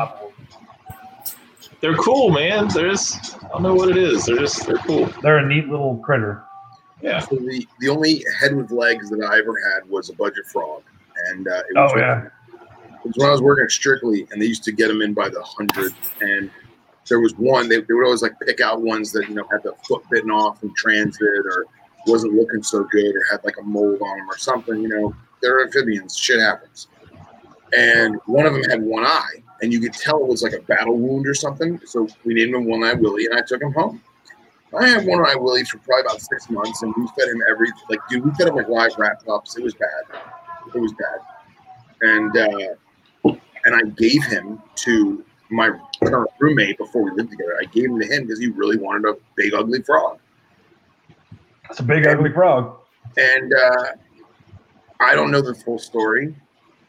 They're 1.80 1.96
cool, 1.96 2.30
man. 2.30 2.68
They're 2.68 2.90
just 2.90 3.36
I 3.44 3.48
don't 3.50 3.64
know 3.64 3.74
what 3.74 3.90
it 3.90 3.98
is. 3.98 4.26
They're 4.26 4.38
just 4.38 4.68
they're 4.68 4.78
cool. 4.78 5.06
They're 5.22 5.40
a 5.40 5.46
neat 5.46 5.68
little 5.68 5.98
critter. 5.98 6.44
Yeah. 7.02 7.20
So 7.20 7.38
the, 7.38 7.68
the 7.80 7.90
only 7.90 8.24
head 8.40 8.56
with 8.56 8.70
legs 8.70 9.10
that 9.10 9.24
I 9.24 9.40
ever 9.40 9.56
had 9.74 9.90
was 9.90 10.10
a 10.10 10.14
Budgett 10.14 10.46
frog, 10.46 10.84
and 11.30 11.48
uh, 11.48 11.64
it 11.70 11.76
was 11.76 11.92
Oh, 11.96 11.98
yeah. 11.98 12.28
It 13.04 13.08
was 13.08 13.18
when 13.18 13.28
I 13.30 13.32
was 13.32 13.42
working 13.42 13.64
at 13.64 13.72
Strictly, 13.72 14.28
and 14.32 14.40
they 14.40 14.46
used 14.46 14.64
to 14.66 14.72
get 14.72 14.90
them 14.90 15.02
in 15.02 15.16
by 15.16 15.28
the 15.28 15.42
hundred. 15.42 15.94
And 16.22 16.52
there 17.10 17.20
was 17.20 17.34
one 17.34 17.68
they, 17.68 17.82
they 17.82 17.94
would 17.94 18.06
always 18.06 18.22
like 18.22 18.40
pick 18.40 18.62
out 18.62 18.82
ones 18.82 19.12
that 19.12 19.28
you 19.28 19.36
know 19.36 19.46
had 19.52 19.64
the 19.64 19.74
foot 19.88 20.04
bitten 20.10 20.32
off 20.32 20.62
in 20.64 20.74
transit 20.76 21.46
or 21.46 21.66
wasn't 22.08 22.34
looking 22.34 22.64
so 22.64 22.84
good 22.86 23.16
or 23.16 23.24
had 23.30 23.44
like 23.44 23.58
a 23.60 23.64
mold 23.64 24.02
on 24.02 24.18
them 24.18 24.30
or 24.30 24.38
something. 24.38 24.82
You 24.82 24.88
know, 24.88 25.16
they're 25.42 25.64
amphibians. 25.64 26.18
Shit 26.18 26.40
happens. 26.40 26.88
And 27.78 28.20
one 28.26 28.46
of 28.46 28.54
them 28.54 28.64
had 28.64 28.82
one 28.82 29.06
eye, 29.06 29.44
and 29.62 29.72
you 29.72 29.80
could 29.80 29.94
tell 29.94 30.22
it 30.22 30.28
was 30.28 30.44
like 30.44 30.54
a 30.54 30.62
battle 30.62 30.98
wound 30.98 31.26
or 31.28 31.34
something. 31.34 31.80
So 31.86 32.08
we 32.26 32.34
named 32.34 32.54
him 32.54 32.66
One 32.66 32.84
Eye 32.84 32.94
Willie, 32.94 33.26
and 33.26 33.36
I 33.36 33.42
took 33.42 33.62
him 33.62 33.72
home. 33.72 34.02
I 34.78 34.88
had 34.88 35.06
One 35.06 35.26
Eye 35.26 35.36
Willie 35.36 35.64
for 35.64 35.78
probably 35.80 36.02
about 36.02 36.22
six 36.22 36.50
months, 36.50 36.82
and 36.82 36.94
we 36.98 37.08
fed 37.18 37.30
him 37.30 37.42
every 37.50 37.68
like, 37.90 38.00
dude, 38.10 38.26
we 38.26 38.32
fed 38.32 38.50
him 38.50 38.56
like 38.56 38.68
live 38.68 38.98
rat 38.98 39.24
pups. 39.26 39.58
It 39.58 39.64
was 39.64 39.74
bad. 39.74 40.20
It 40.74 40.80
was 40.80 40.94
bad. 40.94 41.20
And 42.02 42.38
uh, 42.38 43.34
and 43.64 43.76
I 43.76 43.82
gave 43.96 44.24
him 44.26 44.62
to 44.76 45.24
my 45.52 45.72
current 46.04 46.32
roommate 46.40 46.78
before 46.78 47.04
we 47.04 47.12
lived 47.12 47.32
together. 47.32 47.58
I 47.62 47.66
gave 47.66 47.86
him 47.86 48.00
to 48.00 48.06
him 48.06 48.24
because 48.24 48.40
he 48.40 48.48
really 48.48 48.78
wanted 48.78 49.08
a 49.08 49.18
big 49.36 49.54
ugly 49.54 49.82
frog. 49.82 50.20
It's 51.70 51.80
a 51.80 51.84
big 51.84 52.08
ugly 52.08 52.32
frog. 52.32 52.80
And 53.18 53.54
uh, 53.54 53.86
I 55.00 55.14
don't 55.14 55.30
know 55.32 55.42
the 55.42 55.54
full 55.54 55.78
story, 55.78 56.36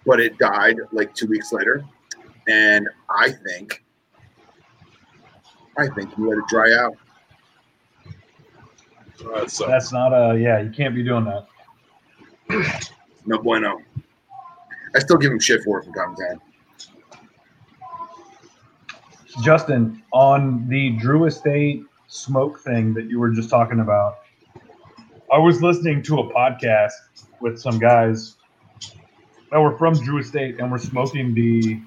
but 0.06 0.20
it 0.20 0.38
died 0.38 0.76
like 0.92 1.14
two 1.14 1.26
weeks 1.26 1.52
later. 1.52 1.84
And 2.48 2.88
I 3.10 3.30
think, 3.30 3.82
I 5.78 5.88
think 5.88 6.14
he 6.14 6.22
let 6.22 6.38
it 6.38 6.44
dry 6.48 6.72
out. 6.74 6.96
That 9.34 9.50
sucks. 9.50 9.70
That's 9.70 9.92
not 9.92 10.12
a 10.12 10.38
yeah. 10.38 10.60
You 10.60 10.70
can't 10.70 10.94
be 10.94 11.02
doing 11.02 11.24
that. 11.24 12.90
No 13.24 13.38
bueno. 13.38 13.80
I 14.94 14.98
still 14.98 15.16
give 15.16 15.32
him 15.32 15.38
shit 15.38 15.62
for 15.62 15.78
it 15.78 15.84
from 15.84 15.94
time 15.94 16.16
to 16.16 16.28
time. 16.28 16.40
Justin, 19.42 20.02
on 20.12 20.68
the 20.68 20.90
Drew 20.98 21.24
Estate 21.26 21.84
smoke 22.08 22.60
thing 22.60 22.92
that 22.94 23.06
you 23.06 23.18
were 23.18 23.30
just 23.30 23.48
talking 23.48 23.80
about, 23.80 24.18
I 25.32 25.38
was 25.38 25.62
listening 25.62 26.02
to 26.04 26.20
a 26.20 26.32
podcast 26.32 26.92
with 27.40 27.58
some 27.58 27.78
guys 27.78 28.36
that 29.50 29.60
were 29.60 29.76
from 29.78 29.94
Drew 29.94 30.18
Estate 30.18 30.58
and 30.58 30.70
were 30.70 30.78
smoking 30.78 31.34
the 31.34 31.80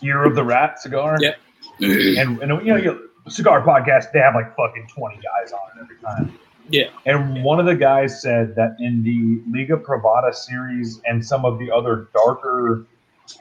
Year 0.00 0.24
of 0.24 0.34
the 0.34 0.44
Rat 0.44 0.80
cigar. 0.80 1.16
Yep. 1.20 1.38
And, 1.80 2.42
and 2.42 2.66
you 2.66 2.72
know, 2.72 2.76
you, 2.76 3.10
cigar 3.28 3.62
podcast, 3.62 4.12
they 4.12 4.18
have 4.18 4.34
like 4.34 4.56
fucking 4.56 4.88
20 4.94 5.16
guys 5.16 5.52
on 5.52 5.60
it 5.76 5.82
every 5.82 5.96
time. 5.96 6.38
Yeah. 6.68 6.90
And 7.06 7.42
one 7.42 7.58
of 7.58 7.66
the 7.66 7.74
guys 7.74 8.20
said 8.20 8.54
that 8.56 8.76
in 8.78 9.02
the 9.02 9.42
Liga 9.50 9.76
Privada 9.76 10.34
series 10.34 11.00
and 11.04 11.24
some 11.24 11.44
of 11.44 11.58
the 11.58 11.70
other 11.70 12.08
darker 12.14 12.86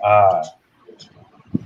uh, 0.04 0.46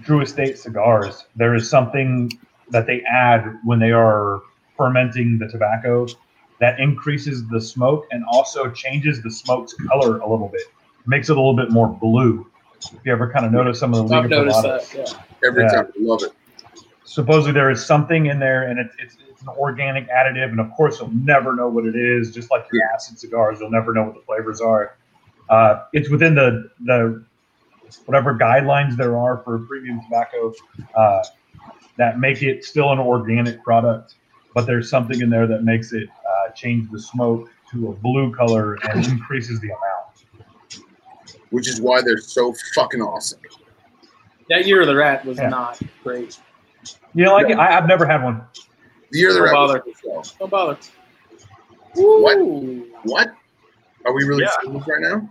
Drew 0.02 0.22
Estate 0.22 0.58
cigars, 0.58 1.26
there 1.36 1.56
is 1.56 1.70
something 1.70 2.32
that 2.70 2.86
they 2.88 3.02
add 3.02 3.60
when 3.64 3.80
they 3.80 3.92
are 3.92 4.42
fermenting 4.78 5.38
the 5.38 5.48
tobacco 5.48 6.08
that 6.60 6.80
increases 6.80 7.48
the 7.50 7.60
smoke 7.60 8.06
and 8.12 8.24
also 8.32 8.70
changes 8.72 9.22
the 9.22 9.32
smoke's 9.32 9.74
color 9.74 10.20
a 10.20 10.30
little 10.30 10.48
bit, 10.48 10.62
makes 11.06 11.30
it 11.30 11.34
a 11.34 11.40
little 11.40 11.56
bit 11.56 11.72
more 11.72 11.88
blue. 11.88 12.50
If 12.80 13.00
you 13.06 13.12
ever 13.12 13.32
kind 13.32 13.46
of 13.46 13.52
notice 13.52 13.80
some 13.80 13.94
of 13.94 14.08
the 14.10 14.16
I've 14.16 14.30
noticed 14.30 14.64
that. 14.64 14.94
Yeah. 14.96 15.48
Every 15.48 15.64
Yeah. 15.64 15.70
time. 15.72 15.88
I 15.88 15.92
love 16.00 16.24
it. 16.24 16.34
supposedly 17.06 17.52
there 17.52 17.70
is 17.70 17.86
something 17.86 18.28
in 18.28 18.40
there 18.40 18.64
and 18.70 18.80
it's, 18.80 18.96
it's, 18.98 19.18
it's 19.30 19.42
an 19.42 19.50
organic 19.50 20.08
additive 20.10 20.50
and 20.50 20.60
of 20.60 20.72
course 20.72 21.00
you'll 21.00 21.12
never 21.14 21.54
know 21.54 21.68
what 21.68 21.86
it 21.86 21.96
is 21.96 22.34
just 22.34 22.50
like 22.50 22.66
your 22.72 22.82
acid 22.94 23.20
cigars 23.20 23.60
you'll 23.60 23.70
never 23.70 23.94
know 23.94 24.04
what 24.04 24.16
the 24.16 24.22
flavors 24.22 24.62
are 24.62 24.96
uh, 25.50 25.84
it's 25.92 26.10
within 26.10 26.34
the 26.34 26.70
the 26.86 27.24
whatever 28.06 28.34
guidelines 28.38 28.96
there 28.96 29.18
are 29.18 29.38
for 29.44 29.60
premium 29.60 30.02
tobacco 30.04 30.54
uh, 30.96 31.24
that 31.98 32.20
make 32.20 32.42
it 32.44 32.64
still 32.66 32.92
an 32.92 33.00
organic 33.00 33.62
product 33.64 34.16
but 34.56 34.66
there's 34.68 34.90
something 34.90 35.22
in 35.22 35.30
there 35.30 35.48
that 35.48 35.64
makes 35.64 35.94
it 35.94 36.08
uh, 36.10 36.52
change 36.52 36.90
the 36.92 37.00
smoke 37.00 37.50
to 37.72 37.90
a 37.90 37.94
blue 37.94 38.32
color 38.34 38.76
and 38.90 39.06
increases 39.12 39.60
the 39.62 39.68
amount 39.70 40.84
Which 41.50 41.68
is 41.68 41.82
why 41.82 42.02
they're 42.02 42.18
so 42.20 42.54
fucking 42.76 43.02
awesome. 43.02 43.40
That 44.50 44.66
year 44.68 44.82
of 44.82 44.88
the 44.88 44.96
rat 44.96 45.26
was 45.26 45.38
Yeah. 45.38 45.50
not 45.50 45.80
great. 46.04 46.38
you 47.16 47.24
know 47.26 47.34
like 47.34 47.50
it? 47.50 47.58
I, 47.58 47.78
i've 47.78 47.88
never 47.88 48.06
had 48.06 48.24
one 48.24 48.42
The 49.12 49.20
year 49.20 49.30
of 49.30 49.36
the 49.36 49.40
Don't 49.42 49.46
rat 49.48 49.54
bother. 49.56 49.80
good 49.80 49.96
show. 50.04 50.24
Don't 50.40 50.52
bother. 50.52 50.78
What? 51.96 52.38
What? 53.04 53.34
Are 54.06 54.14
we 54.14 54.24
really 54.26 54.44
Yeah. 54.44 54.72
this 54.74 54.88
right 54.88 55.02
now? 55.02 55.30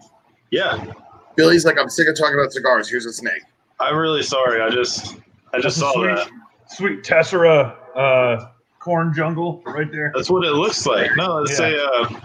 Yeah, 0.51 0.93
Billy's 1.37 1.65
like, 1.65 1.79
I'm 1.79 1.89
sick 1.89 2.09
of 2.09 2.17
talking 2.17 2.35
about 2.39 2.53
cigars. 2.53 2.89
Here's 2.89 3.07
a 3.07 3.13
snake. 3.13 3.43
I'm 3.81 3.97
really 3.97 4.23
sorry. 4.23 4.61
I 4.61 4.69
just 4.71 5.17
I 5.53 5.61
just 5.61 5.79
saw 5.79 5.93
sweet, 5.95 6.07
that. 6.15 6.29
sweet 6.69 7.05
tessera 7.05 7.77
uh, 7.97 8.49
corn 8.79 9.13
jungle 9.15 9.63
right 9.67 9.91
there 9.91 10.13
That's 10.15 10.31
what 10.31 10.45
it 10.45 10.53
looks 10.53 10.87
like. 10.87 11.11
No, 11.17 11.39
it's 11.43 11.59
a 11.59 11.85
uh, 11.85 12.21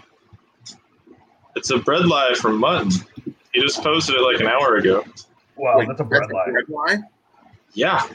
it's 1.55 1.71
a 1.71 1.75
bredli 1.75 2.35
from 2.37 2.57
Mutton. 2.59 2.91
He 3.53 3.61
just 3.61 3.81
posted 3.81 4.15
it 4.15 4.21
like 4.21 4.39
an 4.39 4.47
hour 4.47 4.75
ago. 4.75 5.03
Wow, 5.55 5.79
Wait, 5.79 5.87
that's 5.87 5.99
a 6.01 6.03
bredli. 6.03 6.29
bread 6.29 6.69
lie? 6.69 6.97
Yeah, 7.73 8.05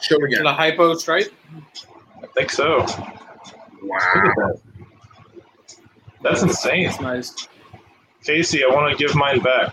Show 0.00 0.18
To 0.18 0.24
again. 0.24 0.42
the 0.42 0.52
hypo 0.52 0.94
stripe. 0.94 1.32
I 2.22 2.26
think 2.34 2.50
so. 2.50 2.80
Wow. 3.82 3.98
That. 4.14 4.60
That's 6.22 6.42
insane. 6.42 6.86
It's 6.88 7.00
nice. 7.00 7.46
Casey, 8.24 8.64
I 8.64 8.74
want 8.74 8.90
to 8.90 9.04
give 9.06 9.14
mine 9.14 9.38
back. 9.40 9.72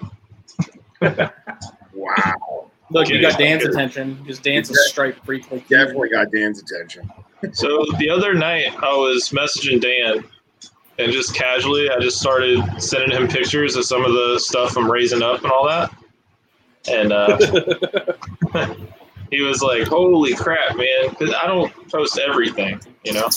Wow. 1.95 2.69
Look, 2.91 3.10
you 3.10 3.19
got 3.21 3.39
Dan's 3.39 3.63
attention. 3.63 4.23
Just 4.27 4.43
dance 4.43 4.69
a 4.69 4.75
stripe 4.75 5.23
freak 5.25 5.49
like. 5.51 5.67
Definitely 5.67 6.10
got 6.10 6.31
Dan's 6.31 6.62
attention. 6.62 7.10
So 7.51 7.86
the 7.99 8.10
other 8.10 8.34
night, 8.34 8.73
I 8.81 8.91
was 8.93 9.29
messaging 9.29 9.79
Dan, 9.79 10.23
and 10.97 11.12
just 11.12 11.36
casually, 11.36 11.91
I 11.91 11.99
just 11.99 12.19
started 12.19 12.63
sending 12.81 13.12
him 13.12 13.27
pictures 13.27 13.75
of 13.75 13.86
some 13.86 14.03
of 14.03 14.13
the 14.13 14.39
stuff 14.39 14.75
I'm 14.75 14.89
raising 14.89 15.21
up 15.21 15.43
and 15.43 15.51
all 15.51 15.67
that. 15.67 15.95
And 16.89 17.13
uh, 17.13 17.38
he 19.29 19.41
was 19.41 19.62
like, 19.62 19.86
"Holy 19.88 20.34
crap, 20.34 20.75
man!" 20.75 21.10
Because 21.10 21.36
I 21.36 21.45
don't 21.45 21.71
post 21.91 22.17
everything, 22.17 22.81
you 23.03 23.13
know. 23.13 23.29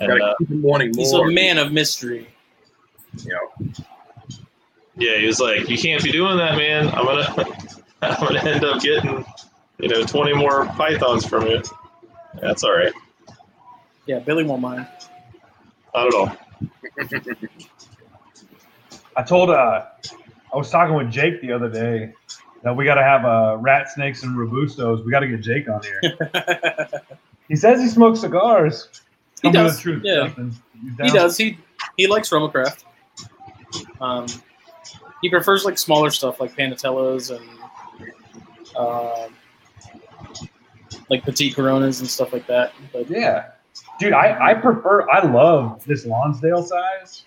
And 0.00 0.10
Gotta 0.10 0.24
uh, 0.24 0.34
keep 0.40 0.50
him 0.50 0.62
wanting 0.62 0.94
He's 0.94 1.12
a 1.12 1.24
man 1.24 1.56
of 1.56 1.72
mystery. 1.72 2.28
You 3.24 3.30
know, 3.30 3.72
yeah, 4.98 5.18
he 5.18 5.26
was 5.26 5.40
like, 5.40 5.68
"You 5.68 5.78
can't 5.78 6.02
be 6.02 6.12
doing 6.12 6.36
that, 6.36 6.56
man. 6.56 6.88
I'm 6.88 7.04
gonna, 7.04 7.46
I'm 8.02 8.26
gonna 8.26 8.40
end 8.40 8.64
up 8.64 8.82
getting, 8.82 9.24
you 9.78 9.88
know, 9.88 10.04
20 10.04 10.34
more 10.34 10.66
pythons 10.66 11.24
from 11.26 11.46
you." 11.46 11.62
That's 12.40 12.64
all 12.64 12.76
right. 12.76 12.92
Yeah, 14.06 14.18
Billy 14.20 14.44
won't 14.44 14.62
mind. 14.62 14.86
Not 15.94 16.06
at 16.06 16.14
all. 16.14 16.36
I 19.16 19.22
told 19.22 19.50
uh, 19.50 19.86
I 20.52 20.56
was 20.56 20.70
talking 20.70 20.94
with 20.94 21.10
Jake 21.10 21.40
the 21.40 21.52
other 21.52 21.68
day 21.68 22.12
that 22.62 22.74
we 22.74 22.84
got 22.84 22.94
to 22.94 23.02
have 23.02 23.24
uh, 23.24 23.56
rat 23.58 23.90
snakes 23.90 24.22
and 24.22 24.36
robustos. 24.36 25.04
We 25.04 25.10
got 25.10 25.20
to 25.20 25.28
get 25.28 25.40
Jake 25.40 25.68
on 25.68 25.82
here. 25.82 26.88
he 27.48 27.56
says 27.56 27.80
he 27.80 27.88
smokes 27.88 28.20
cigars. 28.20 28.88
He 29.42 29.50
Tell 29.52 29.64
does, 29.64 29.80
truth, 29.80 30.02
yeah. 30.04 30.32
He 31.02 31.10
does. 31.10 31.36
He 31.36 31.58
he 31.96 32.06
likes 32.06 32.30
Romacraft. 32.30 32.84
Um, 34.00 34.26
he 35.22 35.28
prefers 35.28 35.64
like 35.64 35.78
smaller 35.78 36.10
stuff 36.10 36.40
like 36.40 36.56
Panatellas 36.56 37.36
and 37.36 37.48
um 38.76 39.34
like 41.10 41.24
petite 41.24 41.54
Coronas 41.54 42.00
and 42.00 42.08
stuff 42.08 42.32
like 42.32 42.46
that. 42.46 42.72
But 42.92 43.10
Yeah, 43.10 43.50
dude, 43.98 44.12
I 44.12 44.50
I 44.50 44.54
prefer. 44.54 45.08
I 45.10 45.24
love 45.26 45.84
this 45.84 46.06
Lonsdale 46.06 46.62
size. 46.62 47.24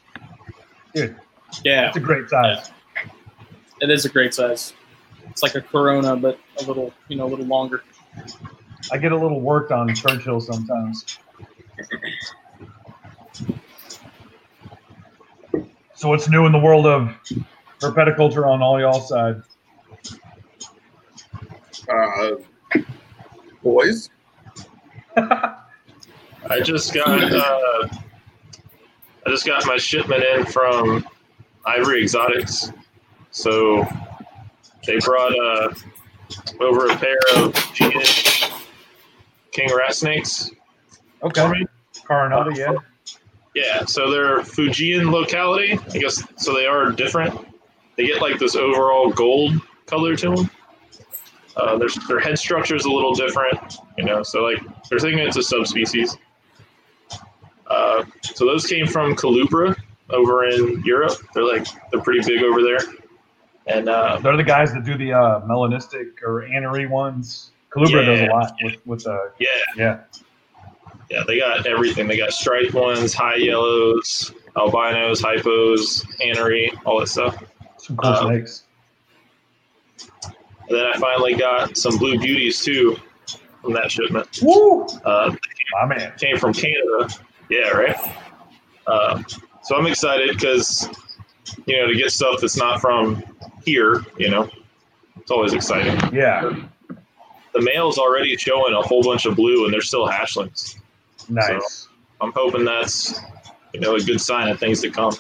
Dude, 0.94 1.16
yeah, 1.64 1.88
it's 1.88 1.98
a 1.98 2.02
great 2.02 2.30
size. 2.30 2.72
it 3.82 3.90
is 3.90 4.06
a 4.06 4.10
great 4.10 4.34
size. 4.34 4.74
It's 5.30 5.44
like 5.44 5.56
a 5.56 5.62
Corona, 5.62 6.16
but 6.16 6.40
a 6.62 6.66
little 6.66 6.94
you 7.08 7.16
know 7.18 7.26
a 7.26 7.30
little 7.30 7.46
longer. 7.46 7.84
I 8.92 8.98
get 8.98 9.12
a 9.12 9.18
little 9.18 9.40
worked 9.40 9.72
on 9.72 9.94
Churchill 9.94 10.42
sometimes. 10.42 11.18
So 15.96 16.10
what's 16.10 16.28
new 16.30 16.46
in 16.46 16.52
the 16.52 16.60
world 16.60 16.88
of 16.88 17.16
herpetoculture 17.82 18.48
on 18.48 18.62
all 18.62 18.80
y'all 18.80 19.02
side? 19.02 19.42
uh, 21.90 22.32
boys. 23.64 24.10
I 25.18 26.60
just 26.64 26.94
got 26.94 27.34
uh, 27.34 27.88
I 29.26 29.30
just 29.30 29.46
got 29.46 29.66
my 29.66 29.78
shipment 29.78 30.24
in 30.24 30.46
from 30.46 31.06
Ivory 31.66 32.02
Exotics. 32.02 32.72
So 33.32 33.86
they 34.86 34.98
brought 35.00 35.34
uh, 35.38 35.74
over 36.60 36.88
a 36.88 36.98
pair 36.98 37.18
of 37.36 37.54
King, 37.74 38.02
King 39.52 39.70
rat 39.76 39.96
snakes. 39.96 40.52
Okay, 41.24 41.42
Carinata, 42.08 42.56
yeah. 42.56 42.74
Yeah, 43.54 43.86
so 43.86 44.10
they're 44.10 44.40
Fujian 44.40 45.12
locality. 45.12 45.78
I 45.94 45.98
guess 45.98 46.24
so 46.38 46.54
they 46.54 46.66
are 46.66 46.92
different. 46.92 47.51
They 47.98 48.08
get 48.08 48.22
like 48.22 48.40
this 48.40 48.56
overall 48.56 49.12
gold 49.12 49.54
color 49.86 50.16
to 50.16 50.36
them. 50.36 50.50
Uh, 51.58 51.78
their, 51.78 51.90
their 52.08 52.20
head 52.20 52.40
structure 52.40 52.76
is 52.76 52.86
a 52.86 52.92
little 52.92 53.14
different, 53.14 53.78
you 53.98 54.06
know, 54.06 54.24
so 54.24 54.44
like 54.44 54.60
they're 54.90 55.00
thinking 55.00 55.20
it's 55.20 55.38
a 55.38 55.44
subspecies. 55.44 56.18
Uh, 57.68 58.04
so 58.22 58.46
those 58.46 58.66
came 58.66 58.88
from 58.88 59.16
Calubra 59.16 59.76
over 60.10 60.48
in 60.48 60.82
Europe. 60.86 61.18
They're 61.34 61.44
like, 61.44 61.68
they're 61.92 62.02
pretty 62.02 62.22
big 62.26 62.44
over 62.44 62.62
there. 62.62 62.80
And 63.68 63.90
uh, 63.90 64.20
They're 64.22 64.38
the 64.38 64.44
guys 64.44 64.74
that 64.74 64.84
do 64.84 64.98
the 64.98 65.14
uh, 65.14 65.42
melanistic 65.42 66.22
or 66.24 66.44
anery 66.44 66.90
ones. 66.90 67.52
Calubra 67.72 68.06
does 68.06 68.22
a 68.22 68.26
lot 68.26 68.54
with 68.62 68.86
with 68.86 69.08
uh, 69.08 69.18
yeah, 69.40 69.48
yeah. 69.78 70.00
yeah, 71.10 71.24
they 71.26 71.40
got 71.40 71.66
everything. 71.66 72.08
They 72.08 72.18
got 72.18 72.34
striped 72.34 72.74
ones, 72.74 73.14
high 73.14 73.36
yellows, 73.36 74.34
albinos, 74.58 75.22
hypos, 75.22 76.06
anery, 76.22 76.78
all 76.86 77.00
that 77.00 77.08
stuff. 77.08 77.42
Snakes. 78.22 78.64
And 80.24 80.78
then 80.80 80.86
I 80.86 80.98
finally 80.98 81.36
got 81.36 81.78
some 81.78 81.98
blue 81.98 82.18
beauties 82.20 82.62
too 82.64 82.98
from 83.62 83.74
that 83.74 83.92
shipment. 83.92 84.40
Woo! 84.42 84.86
Uh, 85.06 85.36
My 85.82 85.96
man. 85.96 86.14
came 86.18 86.38
from 86.38 86.54
Canada. 86.54 87.10
Yeah, 87.50 87.70
right. 87.70 87.96
Uh, 88.88 89.22
so 89.64 89.76
I'm 89.76 89.86
excited 89.88 90.30
because 90.30 90.88
you 91.66 91.78
know 91.78 91.88
to 91.88 91.96
get 91.96 92.12
stuff 92.12 92.40
that's 92.42 92.58
not 92.58 92.80
from 92.82 93.24
here, 93.66 94.04
you 94.18 94.30
know, 94.30 94.50
it's 95.18 95.32
always 95.32 95.54
exciting. 95.54 95.98
Yeah. 96.16 96.52
The 97.54 97.62
male's 97.62 97.98
already 97.98 98.36
showing 98.38 98.74
a 98.74 98.82
whole 98.82 99.04
bunch 99.04 99.26
of 99.26 99.36
blue, 99.36 99.66
and 99.66 99.74
they're 99.74 99.82
still 99.82 100.08
hatchlings. 100.08 100.78
Nice. 101.28 101.90
I'm 102.22 102.32
hoping 102.34 102.64
that's 102.64 103.20
you 103.74 103.82
know 103.82 103.96
a 103.96 104.00
good 104.00 104.22
sign 104.22 104.48
of 104.48 104.58
things 104.60 104.80
to 104.82 104.90
come. 104.90 105.14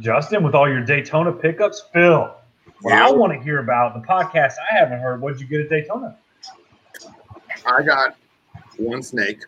Justin, 0.00 0.42
with 0.42 0.54
all 0.54 0.68
your 0.68 0.82
Daytona 0.82 1.30
pickups, 1.30 1.84
Phil. 1.92 2.34
What 2.80 2.94
I 2.94 3.10
want 3.10 3.32
to 3.34 3.38
hear 3.38 3.58
about 3.58 3.94
the 3.94 4.06
podcast 4.06 4.54
I 4.70 4.78
haven't 4.78 5.00
heard. 5.00 5.20
What'd 5.20 5.40
you 5.40 5.46
get 5.46 5.60
at 5.60 5.68
Daytona? 5.68 6.16
I 7.66 7.82
got 7.82 8.16
one 8.78 9.02
snake. 9.02 9.44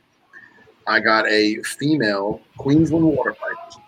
I 0.87 1.01
got 1.01 1.27
a 1.29 1.57
female 1.62 2.43
Queensland 2.59 3.05
water 3.05 3.35
pipe. 3.35 3.81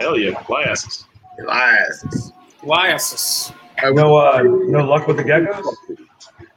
Hell 0.00 0.18
yeah, 0.18 0.32
Liasses. 0.48 1.04
Elias. 1.38 2.32
Liasis. 2.62 3.54
I 3.78 3.90
No, 3.90 4.16
uh, 4.16 4.42
no 4.42 4.84
luck 4.84 5.06
with 5.06 5.18
the 5.18 5.24
geckos. 5.24 5.74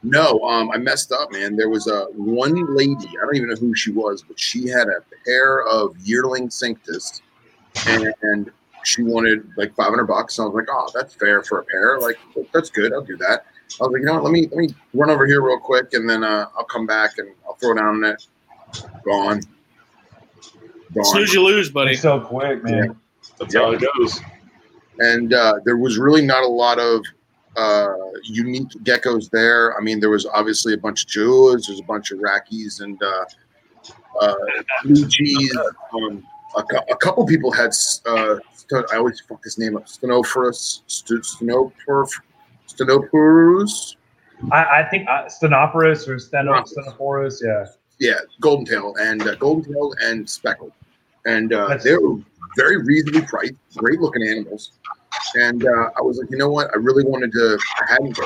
No, 0.02 0.40
um, 0.42 0.70
I 0.70 0.78
messed 0.78 1.12
up, 1.12 1.32
man. 1.32 1.56
There 1.56 1.68
was 1.68 1.86
a 1.86 2.06
one 2.14 2.74
lady. 2.74 2.94
I 2.94 3.24
don't 3.24 3.36
even 3.36 3.48
know 3.48 3.56
who 3.56 3.74
she 3.74 3.90
was, 3.90 4.22
but 4.22 4.38
she 4.38 4.68
had 4.68 4.88
a 4.88 5.02
pair 5.24 5.62
of 5.66 5.96
yearling 5.98 6.48
cinctus, 6.48 7.20
and, 7.86 8.14
and 8.22 8.50
she 8.84 9.02
wanted 9.02 9.48
like 9.56 9.74
five 9.74 9.88
hundred 9.88 10.06
bucks. 10.06 10.38
I 10.38 10.44
was 10.44 10.54
like, 10.54 10.66
oh, 10.70 10.90
that's 10.94 11.14
fair 11.14 11.42
for 11.42 11.60
a 11.60 11.64
pair. 11.64 12.00
Like, 12.00 12.16
that's 12.52 12.70
good. 12.70 12.92
I'll 12.92 13.02
do 13.02 13.16
that. 13.18 13.44
I 13.80 13.84
was 13.84 13.92
like, 13.92 14.00
you 14.00 14.06
know 14.06 14.14
what? 14.14 14.24
Let 14.24 14.32
me 14.32 14.48
let 14.48 14.56
me 14.56 14.74
run 14.94 15.10
over 15.10 15.26
here 15.26 15.42
real 15.42 15.58
quick, 15.58 15.92
and 15.92 16.08
then 16.08 16.24
uh, 16.24 16.46
I'll 16.56 16.64
come 16.64 16.86
back 16.86 17.18
and 17.18 17.28
I'll 17.46 17.54
throw 17.54 17.74
down 17.74 17.96
on 17.96 18.04
it. 18.04 18.26
Gone. 19.04 19.40
Gone. 20.94 21.04
Snooze 21.04 21.34
you 21.34 21.44
lose, 21.44 21.70
buddy. 21.70 21.92
It's 21.92 22.02
so 22.02 22.20
quick, 22.20 22.64
man. 22.64 22.96
That's 23.38 23.54
how 23.54 23.72
it 23.72 23.82
goes. 23.96 24.20
and 24.98 25.32
uh, 25.32 25.54
there 25.64 25.76
was 25.76 25.98
really 25.98 26.22
not 26.22 26.42
a 26.42 26.48
lot 26.48 26.78
of 26.78 27.04
uh, 27.56 27.94
unique 28.24 28.68
geckos 28.84 29.30
there. 29.30 29.76
I 29.78 29.82
mean, 29.82 30.00
there 30.00 30.10
was 30.10 30.26
obviously 30.26 30.74
a 30.74 30.78
bunch 30.78 31.04
of 31.04 31.08
Julas, 31.10 31.66
there's 31.66 31.80
a 31.80 31.84
bunch 31.84 32.10
of 32.10 32.20
Rackies, 32.20 32.80
and 32.80 33.00
uh, 33.02 33.24
uh, 34.20 34.34
blue 34.84 35.08
cheese. 35.08 35.56
Um, 35.92 36.24
a, 36.56 36.62
a 36.90 36.96
couple 36.96 37.26
people 37.26 37.52
had. 37.52 37.72
Uh, 38.06 38.36
I 38.92 38.96
always 38.96 39.20
fuck 39.20 39.42
his 39.42 39.58
name 39.58 39.76
up. 39.76 39.86
Stenophorus, 39.86 40.82
st- 40.86 41.22
Stenoporf, 41.22 42.10
Stenoporus. 42.68 43.96
I, 44.52 44.80
I 44.80 44.88
think 44.90 45.08
uh, 45.08 45.24
Stenoporus 45.24 46.06
or 46.06 46.18
Steno, 46.18 46.62
Stenoporus. 46.62 47.42
Yeah. 47.42 47.66
Yeah, 48.00 48.18
golden 48.40 48.64
tail 48.64 48.94
and 49.00 49.22
uh, 49.22 49.34
golden 49.34 49.72
tail 49.72 49.92
and 50.02 50.28
speckled, 50.30 50.70
and 51.26 51.52
uh, 51.52 51.76
they 51.82 51.96
were 51.96 52.18
very 52.56 52.76
reasonably 52.76 53.22
priced, 53.22 53.54
great 53.76 54.00
looking 54.00 54.22
animals. 54.22 54.70
And 55.34 55.66
uh, 55.66 55.90
I 55.96 56.02
was 56.02 56.18
like, 56.18 56.30
you 56.30 56.36
know 56.36 56.48
what? 56.48 56.70
I 56.72 56.76
really 56.76 57.04
wanted 57.04 57.32
to. 57.32 57.58
I 57.80 57.92
hadn't 57.92 58.16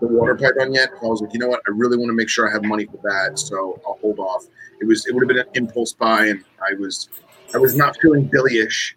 the 0.00 0.06
water 0.06 0.34
pipe 0.34 0.54
on 0.60 0.72
yet. 0.72 0.90
I 1.02 1.06
was 1.06 1.20
like, 1.22 1.32
you 1.32 1.38
know 1.38 1.48
what? 1.48 1.60
I 1.66 1.70
really 1.74 1.96
want 1.96 2.08
to 2.08 2.14
make 2.14 2.28
sure 2.28 2.48
I 2.48 2.52
have 2.52 2.64
money 2.64 2.86
for 2.86 2.98
that, 3.04 3.38
so 3.38 3.80
I'll 3.86 3.98
hold 4.00 4.18
off. 4.18 4.46
It 4.80 4.86
was 4.86 5.06
it 5.06 5.14
would 5.14 5.22
have 5.22 5.28
been 5.28 5.38
an 5.38 5.46
impulse 5.54 5.92
buy, 5.92 6.26
and 6.26 6.44
I 6.60 6.74
was 6.78 7.08
I 7.54 7.58
was 7.58 7.74
not 7.76 7.96
feeling 8.00 8.24
Billy-ish. 8.24 8.96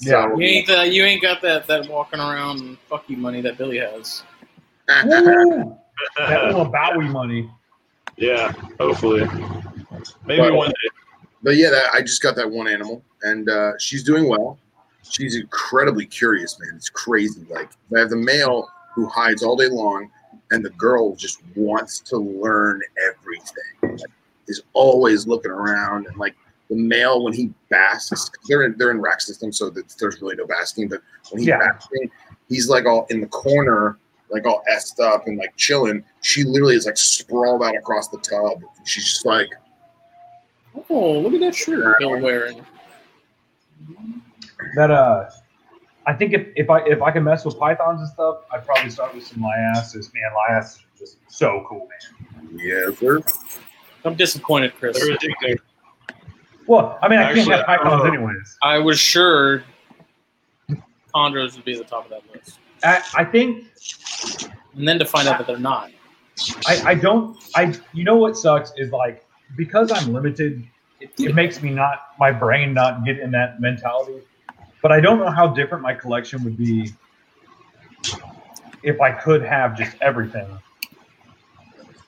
Yeah. 0.00 0.28
You 0.36 0.42
ain't 0.42 0.66
that. 0.68 0.92
You 0.92 1.04
ain't 1.04 1.22
got 1.22 1.42
that 1.42 1.66
that 1.66 1.88
walking 1.88 2.20
around 2.20 2.78
fuck 2.88 3.04
you 3.08 3.16
money 3.16 3.40
that 3.40 3.58
Billy 3.58 3.78
has. 3.78 4.22
That 6.16 6.44
little 6.44 6.64
Bowie 6.66 7.08
money. 7.08 7.50
yeah, 8.16 8.52
hopefully, 8.78 9.24
maybe 10.26 10.42
But- 10.42 10.54
one 10.54 10.68
day. 10.68 10.74
But 11.42 11.56
yeah, 11.56 11.70
that, 11.70 11.90
I 11.92 12.02
just 12.02 12.20
got 12.22 12.34
that 12.36 12.48
one 12.50 12.66
animal, 12.68 13.02
and 13.22 13.48
uh, 13.48 13.72
she's 13.78 14.02
doing 14.04 14.28
well. 14.28 14.58
She's 15.08 15.36
incredibly 15.36 16.04
curious, 16.06 16.58
man. 16.60 16.72
It's 16.76 16.88
crazy. 16.90 17.44
Like 17.48 17.70
I 17.94 18.00
have 18.00 18.10
the 18.10 18.16
male 18.16 18.68
who 18.94 19.06
hides 19.06 19.42
all 19.42 19.56
day 19.56 19.68
long, 19.68 20.10
and 20.50 20.64
the 20.64 20.70
girl 20.70 21.14
just 21.14 21.40
wants 21.54 22.00
to 22.00 22.16
learn 22.16 22.80
everything. 23.08 23.98
Like, 23.98 24.10
is 24.46 24.62
always 24.72 25.26
looking 25.26 25.50
around, 25.50 26.06
and 26.06 26.16
like 26.16 26.34
the 26.70 26.76
male 26.76 27.22
when 27.24 27.32
he 27.32 27.52
basks, 27.70 28.30
they're 28.48 28.64
in 28.64 28.74
they're 28.78 28.90
in 28.90 29.00
rack 29.00 29.20
system, 29.20 29.52
so 29.52 29.70
that 29.70 29.94
there's 30.00 30.20
really 30.22 30.36
no 30.36 30.46
basking. 30.46 30.88
But 30.88 31.00
when 31.30 31.40
he's 31.40 31.48
Yeah. 31.48 31.58
basking, 31.58 32.10
he's 32.48 32.68
like 32.68 32.86
all 32.86 33.06
in 33.10 33.20
the 33.20 33.26
corner, 33.26 33.98
like 34.30 34.46
all 34.46 34.62
essed 34.70 35.00
up 35.00 35.26
and 35.26 35.38
like 35.38 35.54
chilling. 35.56 36.04
She 36.22 36.44
literally 36.44 36.76
is 36.76 36.86
like 36.86 36.96
sprawled 36.96 37.62
out 37.62 37.76
across 37.76 38.08
the 38.08 38.18
tub. 38.18 38.62
She's 38.84 39.04
just 39.04 39.26
like. 39.26 39.48
Oh, 40.90 41.18
look 41.18 41.34
at 41.34 41.40
that 41.40 41.54
shirt 41.54 41.98
Bill 41.98 42.20
wearing. 42.20 42.64
That 44.76 44.90
uh, 44.90 45.28
I 46.08 46.14
think 46.14 46.32
if, 46.32 46.46
if 46.56 46.70
I 46.70 46.80
if 46.80 47.02
I 47.02 47.10
can 47.10 47.22
mess 47.22 47.44
with 47.44 47.58
pythons 47.58 48.00
and 48.00 48.08
stuff, 48.08 48.38
I'd 48.50 48.64
probably 48.64 48.88
start 48.90 49.14
with 49.14 49.26
some 49.26 49.42
liasses. 49.42 50.10
Man, 50.14 50.22
liasses 50.50 50.78
are 50.78 50.98
just 50.98 51.18
so 51.28 51.64
cool, 51.68 51.86
man. 51.86 52.58
Yeah, 52.58 52.90
sir. 52.98 53.20
I'm 54.04 54.14
disappointed, 54.14 54.72
Chris. 54.74 54.98
They're. 54.98 55.56
Well, 56.66 56.98
I 57.02 57.08
mean, 57.08 57.18
I 57.18 57.24
Actually, 57.24 57.44
can't 57.44 57.56
have 57.56 57.66
pythons 57.66 58.02
uh, 58.02 58.06
anyways. 58.06 58.58
I 58.62 58.78
was 58.78 58.98
sure 58.98 59.64
chondros 61.14 61.56
would 61.56 61.64
be 61.64 61.72
at 61.72 61.78
the 61.78 61.84
top 61.84 62.04
of 62.04 62.10
that 62.10 62.22
list, 62.34 62.58
I, 62.82 63.02
I 63.16 63.24
think 63.24 63.66
and 64.74 64.86
then 64.86 64.98
to 64.98 65.04
find 65.04 65.28
out 65.28 65.38
that 65.38 65.46
they're 65.46 65.58
not. 65.58 65.90
I, 66.66 66.90
I 66.90 66.94
don't 66.94 67.36
I 67.54 67.74
you 67.92 68.04
know 68.04 68.16
what 68.16 68.36
sucks 68.36 68.72
is 68.76 68.92
like 68.92 69.26
because 69.56 69.90
I'm 69.90 70.12
limited, 70.12 70.66
it, 71.00 71.10
it 71.18 71.34
makes 71.34 71.62
me 71.62 71.70
not 71.70 72.08
my 72.18 72.30
brain 72.30 72.74
not 72.74 73.04
get 73.04 73.18
in 73.18 73.30
that 73.32 73.60
mentality. 73.60 74.20
But 74.82 74.92
I 74.92 75.00
don't 75.00 75.18
know 75.18 75.30
how 75.30 75.48
different 75.48 75.82
my 75.82 75.94
collection 75.94 76.44
would 76.44 76.56
be 76.56 76.92
if 78.82 79.00
I 79.00 79.12
could 79.12 79.42
have 79.42 79.76
just 79.76 79.96
everything. 80.00 80.46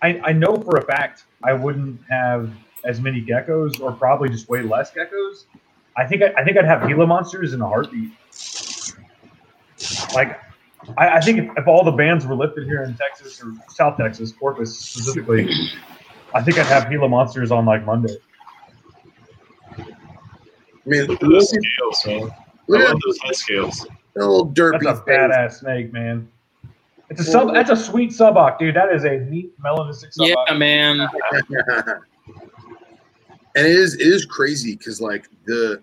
I, 0.03 0.21
I 0.25 0.33
know 0.33 0.57
for 0.57 0.77
a 0.77 0.85
fact 0.85 1.25
I 1.43 1.53
wouldn't 1.53 2.01
have 2.09 2.51
as 2.85 3.01
many 3.01 3.21
geckos 3.21 3.81
or 3.81 3.93
probably 3.93 4.29
just 4.29 4.49
way 4.49 4.63
less 4.63 4.93
geckos. 4.93 5.45
I 5.97 6.07
think 6.07 6.23
I, 6.23 6.33
I 6.39 6.45
think 6.45 6.57
I'd 6.57 6.65
have 6.65 6.87
Gila 6.87 7.07
monsters 7.07 7.53
in 7.53 7.61
a 7.61 7.67
heartbeat. 7.67 8.13
Like 10.15 10.41
I, 10.97 11.17
I 11.17 11.21
think 11.21 11.39
if, 11.39 11.59
if 11.59 11.69
all 11.69 11.85
the 11.85 11.91
bans 11.91 12.27
were 12.27 12.35
lifted 12.35 12.67
here 12.67 12.83
in 12.85 12.97
Texas 12.97 13.43
or 13.43 13.53
South 13.69 13.97
Texas, 13.99 14.33
Corpus 14.33 14.79
specifically, 14.79 15.51
I 16.35 16.43
think 16.43 16.59
I'd 16.59 16.67
have 16.67 16.89
Gila 16.89 17.09
monsters 17.09 17.51
on 17.51 17.67
like 17.67 17.85
Monday. 17.85 18.17
I 19.79 19.85
mean, 20.87 21.07
Look 21.07 21.21
look 21.21 21.23
at 21.23 21.29
those 21.29 21.51
scales, 21.51 22.07
man. 22.07 22.31
I 22.71 22.79
look 22.79 22.81
at 22.89 22.93
love 22.93 23.01
those 23.05 23.19
head 23.21 23.35
scales. 23.37 23.87
that 24.15 24.21
little 24.27 24.49
derpy 24.49 24.83
That's 24.83 25.01
a 25.01 25.03
face. 25.03 25.17
badass 25.19 25.53
snake, 25.61 25.93
man. 25.93 26.29
It's 27.09 27.21
a 27.21 27.25
sub. 27.25 27.53
That's 27.53 27.71
a 27.71 27.77
sweet 27.77 28.11
suboc, 28.11 28.59
dude. 28.59 28.77
That 28.77 28.93
is 28.93 29.05
a 29.05 29.19
neat 29.19 29.53
melanistic 29.61 30.17
suboc. 30.17 30.35
Yeah, 30.49 30.55
man. 30.55 31.01
and 33.57 33.67
it 33.67 33.67
is 33.67 33.95
it 33.95 34.07
is 34.07 34.25
crazy 34.25 34.77
because 34.77 35.01
like 35.01 35.27
the 35.45 35.83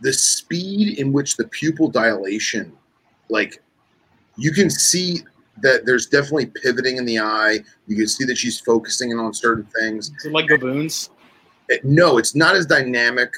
the 0.00 0.12
speed 0.12 0.98
in 0.98 1.12
which 1.12 1.36
the 1.36 1.46
pupil 1.48 1.88
dilation, 1.88 2.72
like 3.28 3.62
you 4.36 4.52
can 4.52 4.68
see 4.68 5.22
that 5.60 5.86
there's 5.86 6.06
definitely 6.06 6.46
pivoting 6.46 6.96
in 6.96 7.04
the 7.04 7.20
eye. 7.20 7.58
You 7.86 7.96
can 7.96 8.08
see 8.08 8.24
that 8.24 8.36
she's 8.36 8.58
focusing 8.60 9.10
in 9.12 9.18
on 9.18 9.32
certain 9.34 9.66
things. 9.78 10.10
Is 10.18 10.26
it 10.26 10.32
like 10.32 10.48
baboons? 10.48 11.10
It- 11.68 11.84
no, 11.84 12.18
it's 12.18 12.34
not 12.34 12.56
as 12.56 12.66
dynamic 12.66 13.32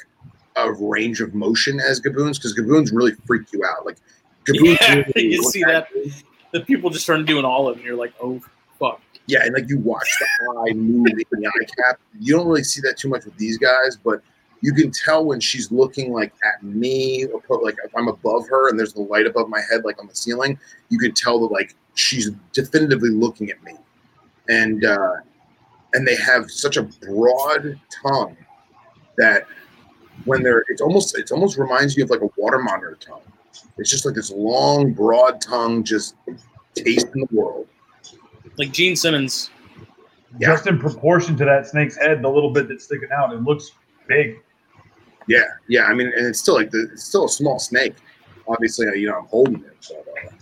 of 0.69 0.79
range 0.81 1.21
of 1.21 1.33
motion 1.33 1.79
as 1.79 1.99
gaboons 1.99 2.35
because 2.35 2.55
gaboons 2.57 2.91
really 2.93 3.13
freak 3.25 3.51
you 3.53 3.63
out. 3.65 3.85
Like 3.85 3.97
gaboons, 4.45 4.77
Yeah, 4.81 4.95
really 5.15 5.29
you 5.31 5.43
see 5.43 5.63
that. 5.63 5.87
you. 5.95 6.11
The 6.51 6.61
people 6.61 6.89
just 6.89 7.03
started 7.03 7.25
doing 7.25 7.45
all 7.45 7.67
of 7.69 7.77
and 7.77 7.85
you're 7.85 7.95
like, 7.95 8.13
oh 8.21 8.41
fuck. 8.79 9.01
Yeah, 9.27 9.43
and 9.45 9.53
like 9.53 9.69
you 9.69 9.77
watch 9.79 10.07
the 10.19 10.25
eye 10.59 10.73
move 10.73 11.07
in 11.07 11.39
the 11.39 11.47
eye 11.47 11.65
cap. 11.77 11.99
You 12.19 12.35
don't 12.35 12.47
really 12.47 12.63
see 12.63 12.81
that 12.81 12.97
too 12.97 13.07
much 13.07 13.23
with 13.25 13.37
these 13.37 13.57
guys, 13.57 13.97
but 14.03 14.21
you 14.61 14.73
can 14.73 14.91
tell 14.91 15.25
when 15.25 15.39
she's 15.39 15.71
looking 15.71 16.11
like 16.11 16.33
at 16.43 16.61
me 16.63 17.25
like 17.49 17.75
if 17.83 17.95
I'm 17.95 18.07
above 18.07 18.47
her 18.49 18.69
and 18.69 18.77
there's 18.77 18.93
the 18.93 19.01
light 19.01 19.25
above 19.25 19.49
my 19.49 19.61
head 19.71 19.83
like 19.85 19.99
on 19.99 20.07
the 20.07 20.15
ceiling, 20.15 20.59
you 20.89 20.99
can 20.99 21.13
tell 21.13 21.39
that 21.41 21.51
like 21.53 21.75
she's 21.95 22.31
definitively 22.53 23.09
looking 23.09 23.49
at 23.49 23.61
me. 23.63 23.73
And 24.49 24.85
uh 24.85 25.13
and 25.93 26.07
they 26.07 26.15
have 26.15 26.49
such 26.49 26.77
a 26.77 26.83
broad 26.83 27.79
tongue 28.03 28.37
that 29.17 29.45
when 30.25 30.43
they're 30.43 30.63
it's 30.69 30.81
almost 30.81 31.17
it's 31.17 31.31
almost 31.31 31.57
reminds 31.57 31.95
you 31.97 32.03
of 32.03 32.09
like 32.09 32.21
a 32.21 32.29
water 32.37 32.59
monitor 32.59 32.97
tongue. 32.99 33.21
It's 33.77 33.89
just 33.89 34.05
like 34.05 34.15
this 34.15 34.31
long, 34.31 34.93
broad 34.93 35.41
tongue 35.41 35.83
just 35.83 36.15
tasting 36.75 37.27
the 37.29 37.35
world. 37.35 37.67
Like 38.57 38.71
Gene 38.71 38.95
Simmons. 38.95 39.49
Yeah. 40.39 40.49
Just 40.49 40.67
in 40.67 40.79
proportion 40.79 41.35
to 41.37 41.45
that 41.45 41.67
snake's 41.67 41.97
head, 41.97 42.21
the 42.21 42.29
little 42.29 42.51
bit 42.51 42.67
that's 42.69 42.85
sticking 42.85 43.09
out, 43.11 43.33
it 43.33 43.41
looks 43.43 43.71
big. 44.07 44.39
Yeah, 45.27 45.43
yeah. 45.67 45.83
I 45.85 45.93
mean, 45.93 46.07
and 46.15 46.25
it's 46.27 46.39
still 46.39 46.55
like 46.55 46.71
the, 46.71 46.89
it's 46.93 47.03
still 47.03 47.25
a 47.25 47.29
small 47.29 47.59
snake. 47.59 47.95
Obviously, 48.47 48.87
you 48.99 49.07
know, 49.07 49.19
I'm 49.19 49.25
holding 49.25 49.63
it. 49.63 49.87
But, 49.89 50.05
uh, 50.31 50.35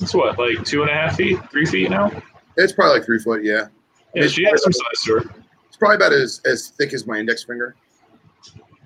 It's 0.00 0.14
what, 0.14 0.38
like 0.38 0.64
two 0.64 0.82
and 0.82 0.90
a 0.90 0.94
half 0.94 1.16
feet, 1.16 1.38
three 1.50 1.66
feet 1.66 1.90
now? 1.90 2.10
it's 2.56 2.72
probably 2.72 2.98
like 2.98 3.06
three 3.06 3.18
foot. 3.18 3.44
Yeah, 3.44 3.66
Yeah, 4.14 4.26
she 4.26 4.44
has 4.44 4.62
some 4.62 4.72
size 4.72 5.02
to 5.04 5.12
her. 5.18 5.34
it's 5.68 5.76
probably 5.76 5.96
about 5.96 6.12
as 6.12 6.40
as 6.44 6.68
thick 6.70 6.92
as 6.92 7.06
my 7.06 7.18
index 7.18 7.44
finger. 7.44 7.76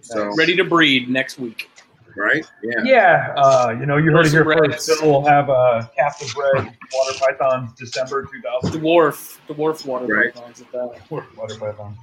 So 0.08 0.34
Ready 0.36 0.56
to 0.56 0.64
breed 0.64 1.08
next 1.10 1.38
week. 1.38 1.68
right? 2.16 2.44
Yeah. 2.62 2.82
Yeah, 2.84 3.34
uh, 3.36 3.76
you 3.78 3.84
know, 3.86 3.96
you 3.98 4.10
heard 4.10 4.24
it 4.26 4.32
here 4.32 4.42
first. 4.44 4.60
Reds. 4.60 4.86
Phil 5.00 5.10
will 5.12 5.24
have 5.26 5.48
a 5.50 5.90
captive 5.96 6.32
bred 6.34 6.74
water 6.92 7.18
python 7.18 7.72
December 7.76 8.24
2000. 8.62 8.80
Dwarf, 8.80 9.38
dwarf 9.48 9.84
water 9.86 10.06
Right. 10.06 10.34
pythons 10.34 10.62
at 10.62 10.72
that. 10.72 11.00
Water 11.10 11.56
python. 11.58 11.96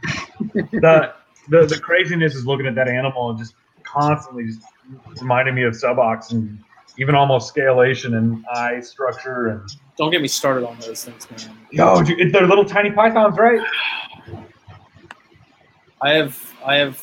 the, 0.53 1.13
the 1.49 1.65
the 1.65 1.79
craziness 1.79 2.35
is 2.35 2.45
looking 2.45 2.67
at 2.67 2.75
that 2.75 2.87
animal 2.87 3.31
and 3.31 3.39
just 3.39 3.55
constantly 3.83 4.45
just 4.45 4.61
reminding 5.21 5.55
me 5.55 5.63
of 5.63 5.73
subocs 5.73 6.31
and 6.31 6.59
even 6.99 7.15
almost 7.15 7.53
scalation 7.53 8.17
and 8.17 8.43
eye 8.53 8.79
structure 8.79 9.47
and 9.47 9.69
Don't 9.97 10.11
get 10.11 10.21
me 10.21 10.27
started 10.27 10.65
on 10.67 10.77
those 10.79 11.03
things, 11.05 11.27
man. 11.31 11.57
yo, 11.71 12.01
dude, 12.03 12.31
they're 12.31 12.47
little 12.47 12.65
tiny 12.65 12.91
pythons, 12.91 13.37
right? 13.37 13.59
I 16.01 16.11
have 16.11 16.53
I 16.65 16.75
have 16.75 16.97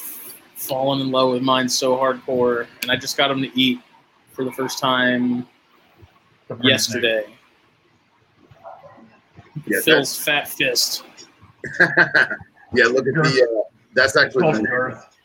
fallen 0.62 1.00
in 1.00 1.10
love 1.10 1.32
with 1.32 1.42
mine 1.42 1.68
so 1.68 1.96
hardcore, 1.96 2.66
and 2.82 2.90
I 2.90 2.96
just 2.96 3.16
got 3.16 3.30
him 3.30 3.42
to 3.42 3.58
eat 3.58 3.80
for 4.32 4.44
the 4.44 4.52
first 4.52 4.78
time 4.78 5.46
They're 6.48 6.58
yesterday. 6.62 7.26
Yeah, 9.66 9.80
Phil's 9.82 10.18
fat 10.18 10.48
fist. 10.48 11.04
yeah. 12.72 12.86
Look 12.86 13.06
at 13.06 13.14
the. 13.14 13.64
Uh, 13.64 13.68
that's 13.94 14.16
actually. 14.16 14.48
It's 14.48 14.58
The, 14.58 14.66
called 14.66 14.68
Earth. 14.68 15.18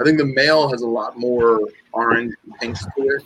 I 0.00 0.04
think 0.04 0.18
the 0.18 0.24
male 0.24 0.70
has 0.70 0.82
a 0.82 0.86
lot 0.86 1.18
more 1.18 1.60
orange 1.92 2.34
and 2.44 2.54
pink 2.58 2.78
to 2.78 3.02
it, 3.02 3.22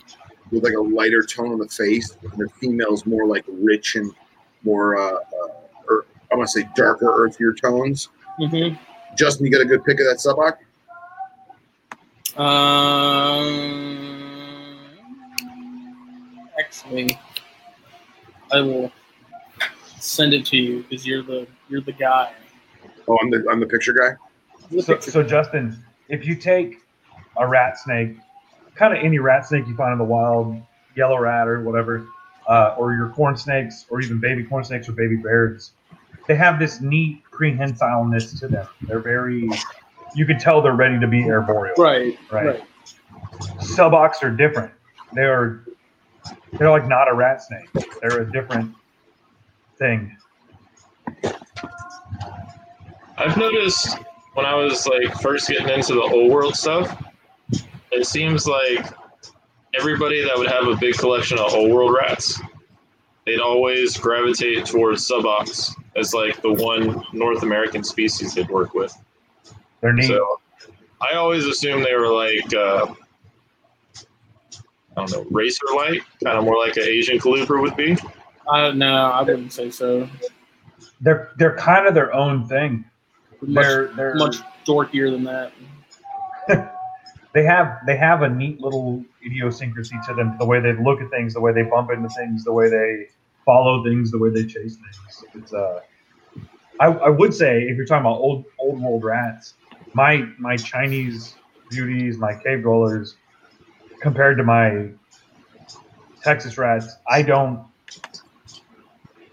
with 0.51 0.63
like 0.63 0.73
a 0.73 0.81
lighter 0.81 1.23
tone 1.23 1.51
on 1.51 1.59
the 1.59 1.67
face. 1.67 2.17
And 2.21 2.31
the 2.33 2.49
female 2.59 2.93
is 2.93 3.05
more 3.05 3.25
like 3.25 3.45
rich 3.47 3.95
and 3.95 4.11
more. 4.63 4.97
Uh, 4.97 5.15
uh, 5.15 5.47
or, 5.87 6.05
I 6.31 6.35
want 6.35 6.49
to 6.49 6.61
say 6.61 6.67
darker, 6.75 7.07
earthier 7.07 7.53
tones. 7.53 8.09
Mm-hmm. 8.39 8.75
Justin, 9.15 9.45
you 9.45 9.51
got 9.51 9.61
a 9.61 9.65
good 9.65 9.83
pick 9.85 9.99
of 9.99 10.05
that 10.05 10.17
suboc? 10.17 10.57
Um, 12.35 13.77
actually, 16.59 17.17
I 18.51 18.61
will 18.61 18.91
send 19.99 20.33
it 20.33 20.45
to 20.47 20.57
you 20.57 20.83
because 20.83 21.05
you're 21.05 21.23
the 21.23 21.47
you're 21.69 21.81
the 21.81 21.93
guy. 21.93 22.33
Oh, 23.07 23.17
I'm 23.21 23.29
the 23.31 23.45
I'm 23.49 23.59
the 23.59 23.65
picture 23.67 23.93
guy. 23.93 24.15
The 24.69 24.81
So, 24.81 24.93
picture- 24.95 25.11
so 25.11 25.23
Justin, 25.23 25.77
if 26.09 26.25
you 26.25 26.35
take 26.35 26.81
a 27.37 27.47
rat 27.47 27.77
snake, 27.79 28.17
kind 28.75 28.95
of 28.97 29.03
any 29.03 29.19
rat 29.19 29.45
snake 29.45 29.65
you 29.67 29.75
find 29.75 29.93
in 29.93 29.97
the 29.97 30.03
wild, 30.03 30.61
yellow 30.95 31.17
rat 31.17 31.47
or 31.47 31.61
whatever, 31.63 32.05
uh, 32.47 32.75
or 32.77 32.93
your 32.93 33.09
corn 33.09 33.37
snakes, 33.37 33.85
or 33.89 34.01
even 34.01 34.19
baby 34.19 34.43
corn 34.43 34.63
snakes 34.63 34.89
or 34.89 34.93
baby 34.93 35.15
bears, 35.15 35.71
they 36.27 36.35
have 36.35 36.59
this 36.59 36.81
neat 36.81 37.23
prehensileness 37.31 38.37
to 38.39 38.47
them. 38.47 38.67
They're 38.81 38.99
very, 38.99 39.49
you 40.15 40.25
can 40.25 40.39
tell 40.39 40.61
they're 40.61 40.73
ready 40.73 40.99
to 40.99 41.07
be 41.07 41.29
arboreal. 41.29 41.75
right, 41.77 42.17
Right. 42.31 42.45
right. 42.45 42.63
Subocs 43.59 44.23
are 44.23 44.31
different. 44.31 44.71
They're 45.13 45.61
they're 46.53 46.69
like 46.71 46.87
not 46.87 47.09
a 47.09 47.13
rat 47.13 47.41
snake. 47.43 47.69
They're 48.01 48.21
a 48.21 48.31
different 48.31 48.73
thing. 49.77 50.15
I've 53.17 53.37
noticed 53.37 53.97
when 54.33 54.45
I 54.45 54.55
was 54.55 54.87
like 54.87 55.19
first 55.21 55.47
getting 55.49 55.69
into 55.69 55.93
the 55.93 56.01
old 56.01 56.31
world 56.31 56.55
stuff, 56.55 57.01
it 57.91 58.05
seems 58.05 58.47
like 58.47 58.85
everybody 59.77 60.23
that 60.23 60.37
would 60.37 60.47
have 60.47 60.67
a 60.67 60.75
big 60.77 60.95
collection 60.95 61.37
of 61.39 61.53
old 61.53 61.71
world 61.71 61.93
rats, 61.93 62.41
they'd 63.25 63.39
always 63.39 63.97
gravitate 63.97 64.65
towards 64.65 65.07
subocs 65.07 65.73
as 65.95 66.13
like 66.13 66.41
the 66.41 66.51
one 66.53 67.03
North 67.13 67.43
American 67.43 67.83
species 67.83 68.33
they'd 68.33 68.49
work 68.49 68.73
with. 68.73 68.93
They're 69.81 69.93
neat. 69.93 70.07
So 70.07 70.39
I 71.01 71.15
always 71.15 71.45
assumed 71.45 71.85
they 71.85 71.95
were 71.95 72.11
like 72.11 72.53
uh, 72.53 72.93
I 74.97 75.05
don't 75.05 75.11
know, 75.11 75.25
racer 75.29 75.65
like, 75.75 76.03
kind 76.23 76.37
of 76.37 76.45
more 76.45 76.57
like 76.57 76.77
an 76.77 76.83
Asian 76.83 77.19
caliber 77.19 77.59
would 77.59 77.75
be. 77.75 77.97
Uh, 78.47 78.71
no, 78.71 78.95
I 78.95 79.21
wouldn't 79.21 79.51
say 79.51 79.69
so. 79.69 80.07
they're 81.01 81.31
they're 81.37 81.57
kind 81.57 81.87
of 81.87 81.93
their 81.93 82.13
own 82.13 82.47
thing. 82.47 82.85
Much, 83.41 83.63
They're 83.63 83.87
they're 83.95 84.15
much 84.15 84.37
dorkier 84.65 85.11
than 85.11 85.23
that. 85.25 85.51
they 87.33 87.43
have 87.43 87.79
they 87.85 87.97
have 87.97 88.21
a 88.21 88.29
neat 88.29 88.59
little 88.61 89.03
idiosyncrasy 89.23 89.97
to 90.07 90.13
them 90.13 90.35
the 90.39 90.45
way 90.45 90.59
they 90.59 90.73
look 90.73 91.01
at 91.01 91.09
things 91.09 91.33
the 91.33 91.41
way 91.41 91.51
they 91.51 91.63
bump 91.63 91.91
into 91.91 92.09
things 92.09 92.43
the 92.43 92.53
way 92.53 92.69
they 92.69 93.07
follow 93.45 93.83
things 93.83 94.11
the 94.11 94.17
way 94.17 94.29
they 94.29 94.45
chase 94.45 94.77
things 94.77 95.23
it's 95.33 95.53
uh 95.53 95.79
i, 96.79 96.85
I 96.85 97.09
would 97.09 97.33
say 97.33 97.63
if 97.63 97.75
you're 97.75 97.85
talking 97.85 98.05
about 98.05 98.19
old 98.19 98.45
old 98.59 98.79
world 98.81 99.03
rats 99.03 99.55
my 99.95 100.27
my 100.37 100.55
chinese 100.55 101.35
beauties 101.69 102.17
my 102.17 102.35
cave 102.43 102.61
dwellers 102.61 103.15
compared 104.01 104.37
to 104.37 104.43
my 104.43 104.87
texas 106.21 106.57
rats 106.57 106.95
i 107.09 107.21
don't 107.21 107.65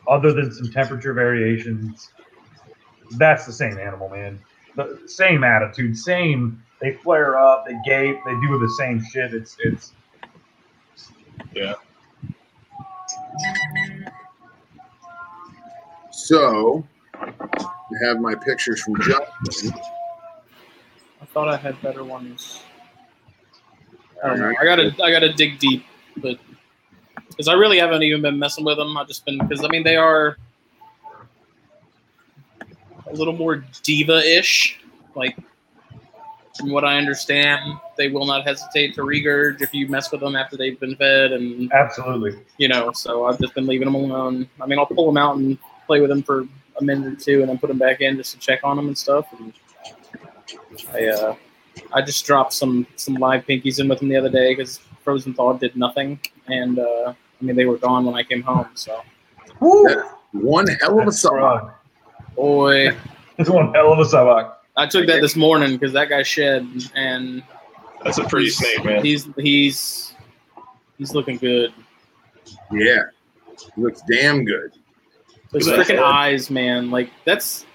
other 0.09 0.33
than 0.33 0.51
some 0.51 0.71
temperature 0.71 1.13
variations 1.13 2.11
that's 3.19 3.45
the 3.45 3.53
same 3.53 3.79
animal 3.79 4.09
man 4.09 4.41
the 4.77 5.03
same 5.07 5.45
attitude 5.45 5.97
same 5.97 6.63
they 6.83 6.95
flare 6.95 7.39
up, 7.39 7.65
they 7.65 7.77
gape, 7.85 8.17
they 8.27 8.33
do 8.33 8.59
the 8.59 8.69
same 8.77 9.03
shit. 9.03 9.33
It's 9.33 9.57
it's 9.61 9.93
Yeah. 11.55 11.75
So 16.11 16.85
I 17.23 18.05
have 18.05 18.19
my 18.19 18.35
pictures 18.35 18.83
from 18.83 19.01
Justin. 19.01 19.73
I 21.33 21.35
thought 21.35 21.49
I 21.49 21.57
had 21.57 21.81
better 21.81 22.05
ones. 22.05 22.63
I 24.23 24.29
don't 24.29 24.39
know. 24.39 24.53
I 24.61 24.65
gotta 24.67 24.95
I 25.03 25.11
gotta 25.11 25.33
dig 25.33 25.59
deep, 25.59 25.83
but 26.19 26.39
because 27.31 27.49
I 27.49 27.55
really 27.55 27.79
haven't 27.79 28.03
even 28.03 28.21
been 28.21 28.39
messing 28.39 28.67
with 28.67 28.77
them. 28.77 28.99
I've 28.99 29.09
just 29.09 29.25
been 29.25 29.39
because 29.39 29.65
I 29.65 29.69
mean 29.69 29.83
they 29.83 29.97
are 29.97 30.37
a 33.07 33.15
little 33.15 33.33
more 33.33 33.65
diva-ish. 33.83 34.79
Like 35.15 35.39
from 36.59 36.71
what 36.71 36.85
I 36.85 36.99
understand, 36.99 37.79
they 37.97 38.09
will 38.09 38.27
not 38.27 38.47
hesitate 38.47 38.95
to 38.97 39.01
regurge 39.01 39.63
if 39.63 39.73
you 39.73 39.89
mess 39.89 40.13
with 40.13 40.21
them 40.21 40.37
after 40.37 40.59
they've 40.59 40.79
been 40.79 40.97
fed, 40.97 41.33
and 41.33 41.73
absolutely. 41.73 42.39
you 42.59 42.69
know. 42.69 42.93
So 42.93 43.25
I've 43.25 43.39
just 43.39 43.55
been 43.55 43.67
leaving 43.67 43.87
them 43.87 43.95
alone. 43.95 44.51
I 44.61 44.67
mean, 44.67 44.79
I'll 44.79 44.85
pull 44.85 45.07
them 45.07 45.17
out 45.17 45.37
and 45.37 45.57
play 45.87 46.03
with 46.03 46.11
them 46.11 46.23
for 46.23 46.47
a 46.79 46.85
minute 46.85 47.11
or 47.11 47.17
two, 47.17 47.41
and 47.41 47.49
then 47.49 47.57
put 47.57 47.69
them 47.69 47.79
back 47.79 48.03
in 48.03 48.19
just 48.19 48.33
to 48.33 48.39
check 48.39 48.61
on 48.65 48.77
them 48.77 48.89
and 48.89 48.99
stuff. 48.99 49.29
And 49.39 49.55
I 50.93 51.07
uh, 51.09 51.35
I 51.93 52.03
just 52.03 52.25
dropped 52.27 52.53
some 52.53 52.87
some 52.97 53.15
live 53.15 53.45
pinkies 53.47 53.81
in 53.81 53.89
with 53.89 53.99
them 54.01 54.09
the 54.09 54.17
other 54.17 54.29
day 54.31 54.55
because 54.55 54.79
frozen 55.03 55.35
thaw 55.35 55.53
did 55.55 55.77
nothing, 55.77 56.21
and 56.47 56.79
uh, 56.79 57.15
I 57.41 57.45
mean 57.45 57.57
they 57.57 57.65
were 57.65 57.79
gone 57.79 58.05
when 58.05 58.15
I 58.15 58.23
came 58.23 58.43
home. 58.43 58.69
So 58.75 59.01
Woo! 59.61 59.85
One 60.33 60.67
hell 60.67 60.95
of 60.99 61.03
a 61.03 61.05
That's 61.11 61.25
suboc. 61.25 61.33
rough. 61.63 61.71
boy, 62.37 62.97
It's 63.37 63.51
one 63.51 63.75
hell 63.75 63.93
of 63.93 63.99
a 63.99 64.05
suboc. 64.05 64.55
I 64.77 64.87
took 64.87 65.07
that 65.09 65.21
this 65.21 65.37
morning 65.37 65.73
because 65.73 65.93
that 65.93 66.09
guy 66.09 66.23
shed, 66.23 66.67
and 66.95 67.43
That's 68.03 68.17
a 68.17 68.25
pretty 68.25 68.49
snake, 68.49 68.83
man. 68.83 69.05
He's 69.05 69.29
he's 69.37 70.15
he's 70.97 71.15
looking 71.15 71.37
good. 71.37 71.75
Yeah. 72.71 73.03
he 73.77 73.83
Looks 73.83 74.01
damn 74.11 74.45
good. 74.47 74.73
Those 75.51 75.67
Look 75.69 75.79
at 75.81 75.87
that 75.87 75.97
freaking 75.99 76.03
eyes, 76.03 76.49
man. 76.49 76.91
Like 76.91 77.11
that's, 77.27 77.67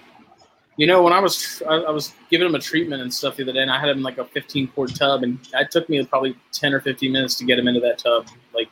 you 0.78 0.86
know, 0.86 1.02
when 1.02 1.12
I 1.12 1.18
was 1.18 1.60
I, 1.68 1.74
I 1.74 1.90
was 1.90 2.14
giving 2.30 2.46
him 2.46 2.54
a 2.54 2.60
treatment 2.60 3.02
and 3.02 3.12
stuff 3.12 3.36
the 3.36 3.42
other 3.42 3.52
day, 3.52 3.62
and 3.62 3.70
I 3.70 3.80
had 3.80 3.88
him 3.90 4.00
like 4.00 4.18
a 4.18 4.24
15 4.24 4.68
quart 4.68 4.94
tub, 4.94 5.24
and 5.24 5.38
it 5.52 5.70
took 5.72 5.88
me 5.88 6.02
probably 6.04 6.36
10 6.52 6.72
or 6.72 6.80
15 6.80 7.10
minutes 7.10 7.34
to 7.34 7.44
get 7.44 7.58
him 7.58 7.66
into 7.66 7.80
that 7.80 7.98
tub. 7.98 8.28
Like 8.54 8.68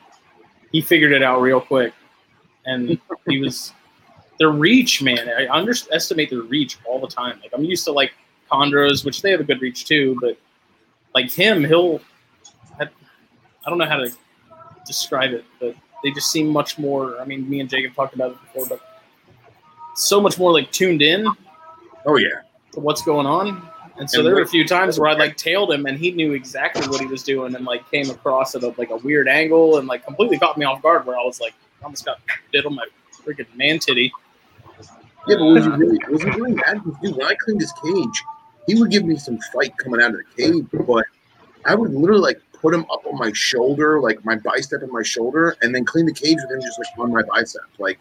he 0.70 0.80
figured 0.80 1.12
it 1.12 1.24
out 1.24 1.42
real 1.42 1.60
quick, 1.60 1.92
and 2.64 3.00
he 3.28 3.40
was 3.40 3.72
their 4.38 4.50
reach, 4.50 5.02
man. 5.02 5.28
I 5.28 5.48
underestimate 5.48 6.30
their 6.30 6.42
reach 6.42 6.78
all 6.86 7.00
the 7.00 7.08
time. 7.08 7.40
Like 7.42 7.50
I'm 7.52 7.64
used 7.64 7.84
to 7.86 7.92
like 7.92 8.12
chondros, 8.50 9.04
which 9.04 9.20
they 9.20 9.32
have 9.32 9.40
a 9.40 9.44
good 9.44 9.60
reach 9.60 9.84
too. 9.84 10.16
But 10.20 10.38
like 11.12 11.32
him, 11.32 11.64
he'll 11.64 12.00
I, 12.78 12.84
I 12.84 13.68
don't 13.68 13.78
know 13.78 13.86
how 13.86 13.96
to 13.96 14.12
describe 14.86 15.32
it, 15.32 15.44
but 15.58 15.74
they 16.04 16.12
just 16.12 16.30
seem 16.30 16.46
much 16.46 16.78
more. 16.78 17.20
I 17.20 17.24
mean, 17.24 17.50
me 17.50 17.58
and 17.58 17.68
Jacob 17.68 17.96
talked 17.96 18.14
about 18.14 18.30
it 18.30 18.38
before, 18.42 18.66
but 18.66 18.80
so 19.96 20.20
much 20.20 20.38
more 20.38 20.52
like 20.52 20.70
tuned 20.70 21.02
in 21.02 21.26
Oh 22.06 22.16
yeah. 22.16 22.42
what's 22.74 23.02
going 23.02 23.26
on. 23.26 23.68
And 23.98 24.10
so 24.10 24.18
And 24.18 24.26
there 24.26 24.34
were 24.34 24.42
a 24.42 24.46
few 24.46 24.66
times 24.66 25.00
where 25.00 25.08
I 25.08 25.14
like 25.14 25.36
tailed 25.36 25.72
him, 25.72 25.86
and 25.86 25.98
he 25.98 26.10
knew 26.10 26.32
exactly 26.32 26.86
what 26.88 27.00
he 27.00 27.06
was 27.06 27.22
doing, 27.22 27.54
and 27.54 27.64
like 27.64 27.90
came 27.90 28.10
across 28.10 28.54
at 28.54 28.62
a, 28.62 28.74
like 28.76 28.90
a 28.90 28.96
weird 28.96 29.26
angle, 29.26 29.78
and 29.78 29.88
like 29.88 30.04
completely 30.04 30.38
caught 30.38 30.58
me 30.58 30.66
off 30.66 30.82
guard. 30.82 31.06
Where 31.06 31.18
I 31.18 31.22
was 31.22 31.40
like, 31.40 31.54
I 31.80 31.84
almost 31.84 32.04
got 32.04 32.20
bit 32.52 32.66
on 32.66 32.74
my 32.74 32.86
freaking 33.24 33.46
man 33.56 33.78
titty. 33.78 34.12
Yeah, 35.26 35.36
but 35.38 35.44
was 35.44 35.64
he 35.64 35.70
really 35.70 35.98
was 36.10 36.22
he 36.22 36.30
really 36.30 36.52
mad? 36.52 36.82
Dude, 37.02 37.16
when 37.16 37.26
I 37.26 37.34
cleaned 37.34 37.60
his 37.60 37.72
cage, 37.82 38.22
he 38.66 38.74
would 38.74 38.90
give 38.90 39.04
me 39.04 39.16
some 39.16 39.38
fight 39.52 39.76
coming 39.78 40.02
out 40.02 40.10
of 40.10 40.18
the 40.18 40.42
cage, 40.42 40.66
but 40.86 41.04
I 41.64 41.74
would 41.74 41.92
literally 41.92 42.20
like 42.20 42.40
put 42.52 42.74
him 42.74 42.84
up 42.92 43.04
on 43.06 43.18
my 43.18 43.32
shoulder, 43.32 44.00
like 44.00 44.24
my 44.24 44.36
bicep 44.36 44.82
on 44.82 44.92
my 44.92 45.02
shoulder, 45.02 45.56
and 45.62 45.74
then 45.74 45.84
clean 45.84 46.06
the 46.06 46.12
cage 46.12 46.36
with 46.36 46.50
him 46.50 46.60
just 46.60 46.78
like 46.78 46.88
on 46.98 47.12
my 47.12 47.22
bicep. 47.22 47.62
Like 47.78 47.98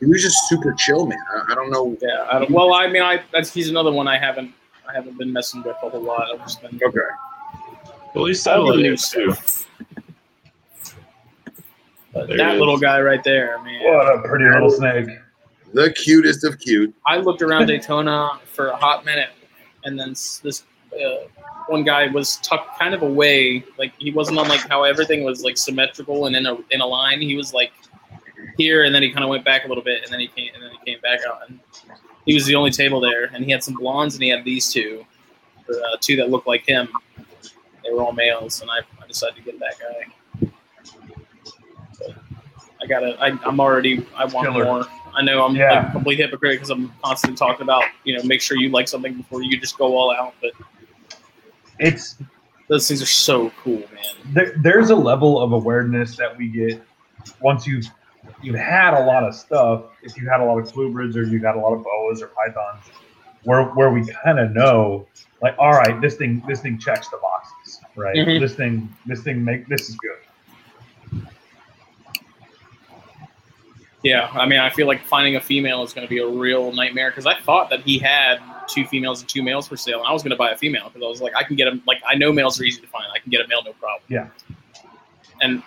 he 0.00 0.06
was 0.06 0.22
just 0.22 0.48
super 0.48 0.72
chill, 0.74 1.06
man. 1.06 1.18
I, 1.34 1.52
I 1.52 1.54
don't 1.54 1.70
know. 1.70 1.96
Yeah. 2.00 2.26
I 2.30 2.38
don't, 2.40 2.50
well, 2.50 2.74
I 2.74 2.86
mean, 2.88 3.02
I 3.02 3.22
that's 3.32 3.52
he's 3.52 3.68
another 3.68 3.92
one 3.92 4.08
I 4.08 4.18
haven't 4.18 4.52
I 4.88 4.94
haven't 4.94 5.18
been 5.18 5.32
messing 5.32 5.62
with 5.62 5.76
a 5.82 5.90
whole 5.90 6.00
lot. 6.00 6.28
I've 6.32 6.40
just 6.40 6.62
been 6.62 6.80
Okay. 6.82 6.98
Well, 8.14 8.24
he's 8.26 8.46
all 8.46 8.66
the 8.66 8.72
settling 8.72 8.82
new 8.82 8.96
too. 8.96 9.32
stuff. 9.32 9.66
But 12.12 12.28
There 12.28 12.38
that 12.38 12.58
little 12.58 12.78
guy 12.78 13.00
right 13.00 13.22
there, 13.22 13.62
man. 13.62 13.84
What 13.84 14.18
a 14.18 14.22
pretty 14.26 14.46
little 14.46 14.70
snake. 14.70 15.08
The 15.74 15.92
cutest 15.92 16.44
of 16.44 16.58
cute. 16.58 16.94
I 17.06 17.18
looked 17.18 17.42
around 17.42 17.66
Daytona 17.66 18.40
for 18.44 18.68
a 18.68 18.76
hot 18.76 19.04
minute, 19.04 19.28
and 19.84 19.98
then 19.98 20.10
this 20.10 20.64
uh, 20.94 21.26
one 21.68 21.84
guy 21.84 22.06
was 22.06 22.36
tucked 22.38 22.78
kind 22.78 22.94
of 22.94 23.02
away. 23.02 23.62
Like 23.78 23.92
he 23.98 24.10
wasn't 24.10 24.38
on 24.38 24.48
like 24.48 24.66
how 24.68 24.84
everything 24.84 25.24
was 25.24 25.42
like 25.42 25.58
symmetrical 25.58 26.26
and 26.26 26.34
in 26.34 26.46
a 26.46 26.56
in 26.70 26.80
a 26.80 26.86
line. 26.86 27.20
He 27.20 27.36
was 27.36 27.52
like 27.52 27.72
here, 28.56 28.84
and 28.84 28.94
then 28.94 29.02
he 29.02 29.10
kind 29.10 29.24
of 29.24 29.30
went 29.30 29.44
back 29.44 29.64
a 29.64 29.68
little 29.68 29.84
bit, 29.84 30.02
and 30.04 30.12
then 30.12 30.20
he 30.20 30.28
came 30.28 30.50
and 30.54 30.62
then 30.62 30.70
he 30.70 30.92
came 30.92 31.00
back 31.00 31.20
out. 31.28 31.48
And 31.48 31.58
he 32.26 32.34
was 32.34 32.46
the 32.46 32.54
only 32.54 32.70
table 32.70 33.00
there, 33.00 33.24
and 33.26 33.44
he 33.44 33.50
had 33.50 33.62
some 33.62 33.74
blondes, 33.74 34.14
and 34.14 34.22
he 34.22 34.28
had 34.30 34.44
these 34.44 34.72
two, 34.72 35.04
uh, 35.70 35.96
two 36.00 36.16
that 36.16 36.30
looked 36.30 36.46
like 36.46 36.66
him. 36.66 36.88
They 37.84 37.90
were 37.92 38.02
all 38.02 38.12
males, 38.12 38.60
and 38.60 38.70
I, 38.70 38.78
I 39.02 39.06
decided 39.06 39.36
to 39.36 39.42
get 39.42 39.58
that 39.60 39.74
guy. 39.78 40.50
But 41.98 42.16
I 42.82 42.86
gotta. 42.86 43.16
I, 43.20 43.38
I'm 43.46 43.60
already. 43.60 44.06
I 44.16 44.24
want 44.26 44.48
Killer. 44.48 44.64
more. 44.64 44.84
I 45.14 45.22
know 45.22 45.44
I'm 45.44 45.56
Yeah. 45.56 45.80
like 45.80 45.88
a 45.88 45.92
complete 45.92 46.18
hypocrite 46.18 46.56
because 46.56 46.70
I'm 46.70 46.92
constantly 47.02 47.36
talking 47.36 47.62
about 47.62 47.84
you 48.04 48.16
know 48.16 48.22
make 48.24 48.40
sure 48.40 48.56
you 48.56 48.68
like 48.68 48.88
something 48.88 49.14
before 49.14 49.42
you 49.42 49.58
just 49.58 49.78
go 49.78 49.96
all 49.96 50.12
out. 50.12 50.34
But 50.40 50.52
It's 51.78 52.16
those 52.68 52.86
things 52.86 53.00
are 53.02 53.06
so 53.06 53.50
cool, 53.62 53.78
man. 53.78 54.34
there, 54.34 54.52
there's 54.58 54.90
a 54.90 54.94
level 54.96 55.40
of 55.40 55.52
awareness 55.52 56.16
that 56.18 56.36
we 56.36 56.48
get 56.48 56.82
once 57.40 57.66
you've 57.66 57.86
you've 58.42 58.56
had 58.56 58.94
a 58.94 59.04
lot 59.04 59.24
of 59.24 59.34
stuff. 59.34 59.84
If 60.02 60.16
you 60.16 60.28
had 60.28 60.40
a 60.40 60.44
lot 60.44 60.58
of 60.58 60.72
colubrids 60.72 61.16
or 61.16 61.22
you 61.22 61.38
got 61.38 61.56
a 61.56 61.60
lot 61.60 61.72
of 61.72 61.84
boas 61.84 62.22
or 62.22 62.28
pythons, 62.28 62.84
where 63.44 63.64
where 63.64 63.90
we 63.90 64.06
kind 64.06 64.38
of 64.38 64.52
know, 64.52 65.06
like, 65.42 65.54
all 65.58 65.72
right, 65.72 66.00
this 66.00 66.16
thing 66.16 66.42
this 66.46 66.60
thing 66.60 66.78
checks 66.78 67.08
the 67.08 67.18
boxes, 67.18 67.80
right? 67.96 68.16
Mhm. 68.16 68.40
This 68.40 68.54
thing 68.54 68.94
this 69.06 69.22
thing 69.22 69.44
make 69.44 69.66
this 69.68 69.88
is 69.88 69.96
good. 69.96 70.18
Yeah, 74.04 74.30
I 74.32 74.46
mean, 74.46 74.60
I 74.60 74.70
feel 74.70 74.86
like 74.86 75.04
finding 75.04 75.34
a 75.36 75.40
female 75.40 75.82
is 75.82 75.92
going 75.92 76.06
to 76.06 76.08
be 76.08 76.18
a 76.18 76.26
real 76.26 76.70
nightmare 76.70 77.10
because 77.10 77.26
I 77.26 77.34
thought 77.40 77.68
that 77.70 77.80
he 77.80 77.98
had 77.98 78.38
two 78.68 78.86
females 78.86 79.20
and 79.20 79.28
two 79.28 79.42
males 79.42 79.66
for 79.66 79.76
sale, 79.76 79.98
and 79.98 80.06
I 80.06 80.12
was 80.12 80.22
going 80.22 80.30
to 80.30 80.36
buy 80.36 80.52
a 80.52 80.56
female 80.56 80.84
because 80.88 81.02
I 81.02 81.08
was 81.08 81.20
like, 81.20 81.34
I 81.34 81.42
can 81.42 81.56
get 81.56 81.64
them. 81.64 81.82
Like, 81.84 82.00
I 82.06 82.14
know 82.14 82.32
males 82.32 82.60
are 82.60 82.64
easy 82.64 82.80
to 82.80 82.86
find. 82.86 83.06
I 83.12 83.18
can 83.18 83.30
get 83.30 83.44
a 83.44 83.48
male, 83.48 83.62
no 83.64 83.72
problem. 83.72 84.02
Yeah. 84.08 84.28
And 85.40 85.62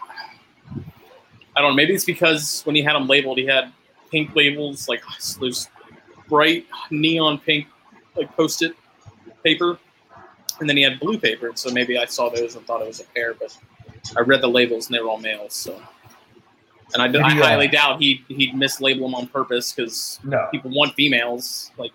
I 1.61 1.63
don't 1.63 1.73
know. 1.73 1.75
Maybe 1.75 1.93
it's 1.93 2.05
because 2.05 2.63
when 2.63 2.75
he 2.75 2.81
had 2.81 2.93
them 2.93 3.07
labeled, 3.07 3.37
he 3.37 3.45
had 3.45 3.71
pink 4.09 4.35
labels, 4.35 4.89
like 4.89 5.03
those 5.39 5.69
bright 6.27 6.65
neon 6.89 7.37
pink, 7.37 7.67
like 8.15 8.35
post-it 8.35 8.73
paper, 9.43 9.77
and 10.59 10.67
then 10.67 10.75
he 10.75 10.81
had 10.81 10.99
blue 10.99 11.19
paper. 11.19 11.51
So 11.53 11.69
maybe 11.69 11.99
I 11.99 12.05
saw 12.05 12.29
those 12.29 12.55
and 12.55 12.65
thought 12.65 12.81
it 12.81 12.87
was 12.87 12.99
a 12.99 13.03
pair, 13.03 13.35
but 13.35 13.55
I 14.17 14.21
read 14.21 14.41
the 14.41 14.47
labels 14.47 14.87
and 14.87 14.95
they 14.95 15.01
were 15.01 15.09
all 15.09 15.19
males. 15.19 15.53
So. 15.53 15.79
And 16.95 17.03
I, 17.03 17.09
he, 17.09 17.39
uh, 17.39 17.45
highly 17.45 17.67
doubt 17.67 18.01
he 18.01 18.25
he'd 18.27 18.55
mislabel 18.55 19.01
them 19.01 19.13
on 19.13 19.27
purpose 19.27 19.71
because 19.71 20.19
No, 20.23 20.47
people 20.51 20.71
want 20.71 20.95
females. 20.95 21.71
Like, 21.77 21.91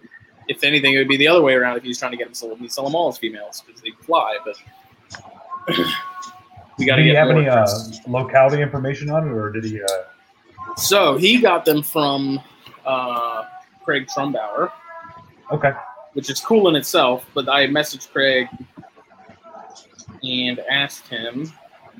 if 0.46 0.62
anything, 0.62 0.94
it 0.94 0.98
would 0.98 1.08
be 1.08 1.16
the 1.16 1.26
other 1.26 1.42
way 1.42 1.54
around. 1.54 1.76
If 1.76 1.82
he's 1.82 1.98
trying 1.98 2.12
to 2.12 2.16
get 2.16 2.28
them 2.28 2.34
sold, 2.34 2.60
he'd 2.60 2.70
sell 2.72 2.84
them 2.84 2.94
all 2.94 3.08
as 3.08 3.18
females 3.18 3.64
because 3.66 3.82
they 3.82 3.90
fly. 4.06 4.38
But 4.44 4.56
we 6.78 6.86
got 6.86 6.96
to 6.96 7.04
get 7.04 7.16
have 7.16 7.30
any 7.30 7.48
uh, 7.48 7.66
locality 8.06 8.62
information 8.62 9.10
on 9.10 9.28
it, 9.28 9.32
or 9.32 9.50
did 9.50 9.64
he? 9.64 9.82
Uh, 9.82 9.86
so 10.76 11.16
he 11.16 11.40
got 11.40 11.64
them 11.64 11.82
from 11.82 12.40
uh, 12.84 13.44
Craig 13.84 14.06
Trumbauer, 14.14 14.70
okay, 15.50 15.72
which 16.12 16.28
is 16.30 16.40
cool 16.40 16.68
in 16.68 16.76
itself. 16.76 17.24
But 17.34 17.48
I 17.48 17.66
messaged 17.66 18.12
Craig 18.12 18.48
and 20.22 20.60
asked 20.70 21.08
him. 21.08 21.52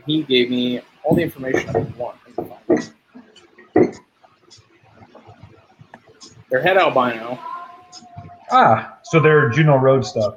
He 0.04 0.22
gave 0.22 0.50
me 0.50 0.80
all 1.02 1.16
the 1.16 1.22
information 1.22 1.68
I 1.74 1.78
want. 1.98 2.16
They're 6.50 6.62
head 6.62 6.76
albino. 6.76 7.38
ah, 8.50 8.98
so 9.02 9.18
they're 9.20 9.48
Juno 9.50 9.76
Road 9.76 10.04
stuff. 10.04 10.36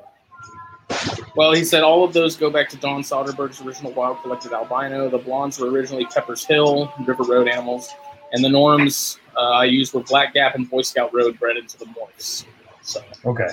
Well, 1.36 1.54
he 1.54 1.64
said 1.64 1.84
all 1.84 2.04
of 2.04 2.14
those 2.14 2.36
go 2.36 2.50
back 2.50 2.70
to 2.70 2.78
Don 2.78 3.02
Soderbergh's 3.02 3.62
original 3.62 3.92
wild 3.94 4.22
collected 4.22 4.52
albino. 4.52 5.10
The 5.10 5.18
blondes 5.18 5.60
were 5.60 5.70
originally 5.70 6.06
Pepper's 6.06 6.46
Hill, 6.46 6.92
River 7.06 7.24
Road 7.24 7.48
animals, 7.48 7.90
and 8.34 8.44
the 8.44 8.50
norms 8.50 9.20
uh, 9.38 9.52
I 9.52 9.66
used 9.66 9.94
were 9.94 10.04
Black 10.04 10.34
Gap 10.34 10.56
and 10.56 10.70
Boy 10.70 10.82
Scout 10.82 11.14
Road 11.14 11.40
bred 11.40 11.58
into 11.58 11.78
the 11.78 11.86
morphs. 11.86 12.46
So, 12.82 13.02
Okay, 13.26 13.50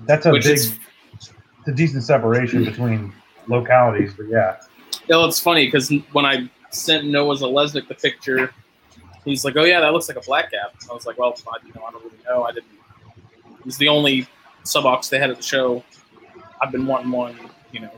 that's 0.00 0.26
a 0.26 0.32
big, 0.32 0.46
is, 0.46 0.78
it's 1.12 1.32
a 1.66 1.72
decent 1.72 2.04
separation 2.04 2.64
between 2.64 3.12
localities, 3.48 4.12
but 4.14 4.26
yeah. 4.28 4.56
you 4.92 4.98
know, 5.10 5.24
it's 5.24 5.40
funny 5.40 5.66
because 5.66 5.92
when 6.12 6.26
I 6.26 6.50
sent 6.70 7.06
Noah 7.06 7.36
Zalesnik 7.36 7.88
the 7.88 7.94
picture, 7.94 8.52
he's 9.24 9.44
like, 9.44 9.56
"Oh 9.56 9.64
yeah, 9.64 9.80
that 9.80 9.92
looks 9.92 10.08
like 10.08 10.18
a 10.18 10.22
Black 10.22 10.50
Gap." 10.50 10.74
I 10.90 10.94
was 10.94 11.06
like, 11.06 11.18
"Well, 11.18 11.34
I, 11.48 11.66
you 11.66 11.72
know, 11.74 11.84
I 11.84 11.90
don't 11.92 12.04
really 12.04 12.18
know. 12.28 12.44
I 12.44 12.52
didn't." 12.52 12.70
It 13.58 13.64
was 13.64 13.78
the 13.78 13.88
only 13.88 14.26
subocs 14.64 15.08
they 15.08 15.18
had 15.18 15.30
at 15.30 15.36
the 15.36 15.42
show. 15.42 15.82
I've 16.62 16.72
been 16.72 16.86
wanting 16.86 17.10
one, 17.10 17.36
you 17.72 17.80
know. 17.80 17.90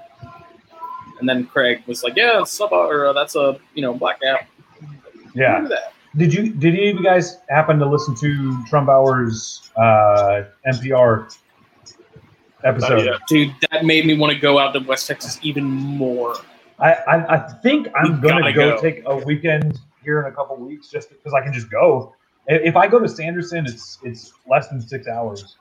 And 1.20 1.28
then 1.28 1.46
Craig 1.46 1.82
was 1.86 2.02
like, 2.04 2.14
"Yeah, 2.16 2.44
sub 2.44 2.72
or 2.72 3.06
uh, 3.06 3.12
that's 3.12 3.34
a 3.36 3.58
you 3.74 3.82
know 3.82 3.94
Black 3.94 4.20
Gap. 4.20 4.48
Yeah. 5.34 5.54
Look 5.54 5.64
at 5.64 5.68
that. 5.70 5.92
Did 6.16 6.32
you 6.32 6.50
did 6.52 6.74
any 6.74 6.90
of 6.90 6.96
you 6.96 7.02
guys 7.02 7.38
happen 7.48 7.78
to 7.78 7.86
listen 7.88 8.14
to 8.16 8.64
Trumbauer's 8.68 9.70
uh, 9.76 10.44
NPR 10.66 11.36
episode? 12.64 13.18
Dude, 13.28 13.54
that 13.70 13.84
made 13.84 14.06
me 14.06 14.16
want 14.16 14.32
to 14.32 14.38
go 14.38 14.58
out 14.58 14.72
to 14.72 14.80
West 14.80 15.06
Texas 15.06 15.38
even 15.42 15.64
more. 15.64 16.36
I, 16.78 16.92
I 16.92 17.34
I 17.34 17.52
think 17.62 17.88
I'm 17.94 18.16
You 18.16 18.28
gonna 18.28 18.52
go, 18.52 18.76
go. 18.76 18.80
take 18.80 19.02
a 19.06 19.16
weekend 19.16 19.80
here 20.02 20.20
in 20.22 20.32
a 20.32 20.34
couple 20.34 20.56
weeks 20.56 20.88
just 20.88 21.10
because 21.10 21.34
I 21.34 21.40
can 21.42 21.52
just 21.52 21.70
go. 21.70 22.14
If 22.46 22.76
I 22.76 22.86
go 22.86 22.98
to 22.98 23.08
Sanderson, 23.08 23.66
it's 23.66 23.98
it's 24.02 24.32
less 24.48 24.68
than 24.68 24.80
six 24.80 25.06
hours. 25.08 25.56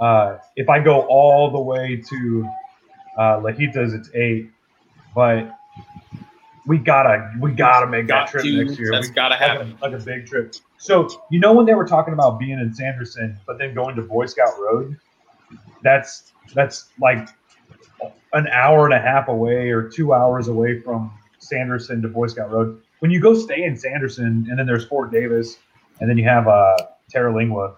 Uh, 0.00 0.38
if 0.56 0.68
I 0.68 0.80
go 0.80 1.02
all 1.02 1.50
the 1.50 1.60
way 1.60 2.02
to 2.08 2.48
uh, 3.18 3.40
Lajitas, 3.40 3.94
it's 3.94 4.10
eight. 4.14 4.50
But 5.14 5.50
we 6.66 6.78
gotta 6.78 7.32
we 7.40 7.52
gotta 7.52 7.86
make 7.86 8.06
that 8.06 8.28
trip 8.28 8.44
to, 8.44 8.64
next 8.64 8.78
year. 8.78 8.90
that's 8.92 9.08
We- 9.08 9.14
gotta 9.14 9.34
like 9.34 9.58
a- 9.60 9.76
like 9.82 9.92
a 10.00 10.04
big 10.04 10.26
trip. 10.26 10.54
So 10.78 11.08
you 11.30 11.40
know 11.40 11.52
when 11.52 11.66
they 11.66 11.74
were 11.74 11.86
talking 11.86 12.14
about 12.14 12.38
being 12.38 12.58
in 12.58 12.72
Sanderson, 12.72 13.38
but 13.46 13.58
then 13.58 13.74
going 13.74 13.96
to 13.96 14.02
Boy 14.02 14.26
Scout 14.26 14.54
Road, 14.58 14.96
that's 15.82 16.32
that's 16.54 16.88
like 17.00 17.28
an 18.32 18.46
hour 18.48 18.84
and 18.86 18.94
a 18.94 19.00
half 19.00 19.28
away 19.28 19.70
or 19.70 19.88
two 19.88 20.12
hours 20.14 20.48
away 20.48 20.80
from 20.80 21.10
Sanderson 21.38 22.00
to 22.02 22.08
Boy 22.08 22.28
Scout 22.28 22.50
Road. 22.50 22.80
When 23.00 23.10
you 23.10 23.20
go 23.20 23.34
stay 23.34 23.64
in 23.64 23.76
Sanderson, 23.76 24.46
and 24.48 24.58
then 24.58 24.66
there's 24.66 24.84
Fort 24.86 25.10
Davis, 25.10 25.58
and 26.00 26.08
then 26.08 26.16
you 26.16 26.24
have 26.24 26.46
uh, 26.48 26.76
Terlingua 27.12 27.74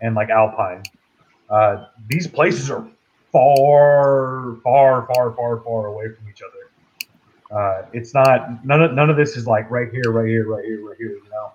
and 0.00 0.14
like 0.14 0.30
Alpine. 0.30 0.82
Uh, 1.50 1.86
these 2.08 2.26
places 2.26 2.70
are 2.70 2.86
far, 3.32 4.56
far, 4.62 5.06
far, 5.12 5.34
far, 5.34 5.60
far 5.60 5.86
away 5.86 6.06
from 6.14 6.28
each 6.28 6.42
other. 6.42 6.70
Uh, 7.50 7.86
it's 7.92 8.14
not 8.14 8.64
none 8.64 8.80
of 8.82 8.92
none 8.92 9.10
of 9.10 9.16
this 9.16 9.36
is 9.36 9.46
like 9.46 9.68
right 9.70 9.90
here, 9.90 10.12
right 10.12 10.28
here, 10.28 10.46
right 10.48 10.64
here, 10.64 10.86
right 10.86 10.96
here. 10.96 11.10
You 11.10 11.30
know, 11.30 11.52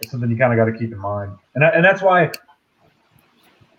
it's 0.00 0.10
something 0.10 0.30
you 0.30 0.36
kind 0.38 0.52
of 0.52 0.56
got 0.56 0.72
to 0.72 0.78
keep 0.78 0.92
in 0.92 0.98
mind, 0.98 1.32
and 1.54 1.62
and 1.62 1.84
that's 1.84 2.00
why 2.00 2.32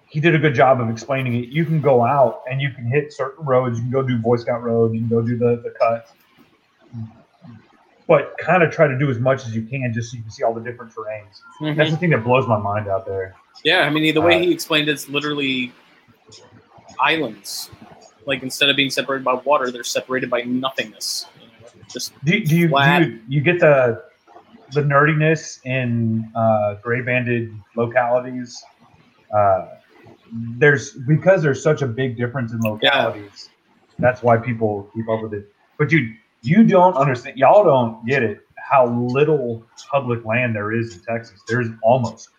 he 0.07 0.19
did 0.19 0.35
a 0.35 0.39
good 0.39 0.53
job 0.53 0.79
of 0.79 0.89
explaining 0.89 1.35
it. 1.35 1.49
You 1.49 1.65
can 1.65 1.81
go 1.81 2.03
out 2.03 2.43
and 2.49 2.61
you 2.61 2.69
can 2.71 2.85
hit 2.85 3.11
certain 3.11 3.43
roads. 3.43 3.77
You 3.77 3.83
can 3.85 3.91
go 3.91 4.03
do 4.03 4.17
Boy 4.17 4.37
Scout 4.37 4.61
Road. 4.61 4.93
You 4.93 4.99
can 4.99 5.09
go 5.09 5.21
do 5.23 5.35
the 5.35 5.61
the 5.63 5.73
cut, 5.79 6.11
but 8.07 8.37
kind 8.37 8.61
of 8.61 8.71
try 8.71 8.87
to 8.87 8.97
do 8.97 9.09
as 9.09 9.17
much 9.19 9.47
as 9.47 9.55
you 9.55 9.63
can 9.63 9.91
just 9.93 10.11
so 10.11 10.17
you 10.17 10.21
can 10.21 10.31
see 10.31 10.43
all 10.43 10.53
the 10.53 10.61
different 10.61 10.93
terrains. 10.93 11.41
Mhm. 11.59 11.75
That's 11.75 11.89
the 11.89 11.97
thing 11.97 12.11
that 12.11 12.23
blows 12.23 12.47
my 12.47 12.59
mind 12.59 12.87
out 12.87 13.07
there. 13.07 13.35
Yeah, 13.63 13.81
I 13.81 13.89
mean, 13.89 14.13
the 14.13 14.21
way 14.21 14.35
Uh, 14.37 14.39
he 14.39 14.51
explained 14.51 14.89
it's 14.89 15.09
literally 15.09 15.73
islands. 16.99 17.69
Like 18.25 18.43
instead 18.43 18.69
of 18.69 18.75
being 18.75 18.89
separated 18.89 19.23
by 19.23 19.35
water, 19.35 19.71
they're 19.71 19.83
separated 19.83 20.29
by 20.29 20.41
nothingness. 20.41 21.27
You 21.39 21.47
know, 21.47 21.83
just 21.89 22.13
Do, 22.25 22.31
do 22.43 22.55
you, 22.57 22.67
do 22.67 22.75
you 22.99 23.21
you 23.27 23.41
get 23.41 23.59
the 23.59 24.03
the 24.73 24.81
nerdiness 24.81 25.59
in 25.65 26.29
uh, 26.35 26.75
gray 26.75 27.01
banded 27.01 27.53
localities? 27.75 28.61
Uh, 29.33 29.67
there's 30.31 30.93
because 31.07 31.41
there's 31.41 31.63
such 31.63 31.81
a 31.81 31.87
big 31.87 32.17
difference 32.17 32.51
in 32.51 32.59
localities. 32.59 33.49
That's 33.99 34.21
why 34.21 34.37
people 34.37 34.89
keep 34.93 35.07
up 35.09 35.21
with 35.21 35.33
it. 35.33 35.51
But 35.77 35.91
you 35.91 36.13
you 36.41 36.63
don't 36.63 36.95
understand. 36.95 37.37
Y'all 37.37 37.63
don't 37.63 38.05
get 38.05 38.23
it. 38.23 38.41
How 38.57 38.87
little 38.87 39.65
public 39.89 40.25
land 40.25 40.53
there 40.53 40.73
is 40.73 40.97
in 40.97 41.01
Texas. 41.03 41.41
There's 41.47 41.67
almost 41.81 42.29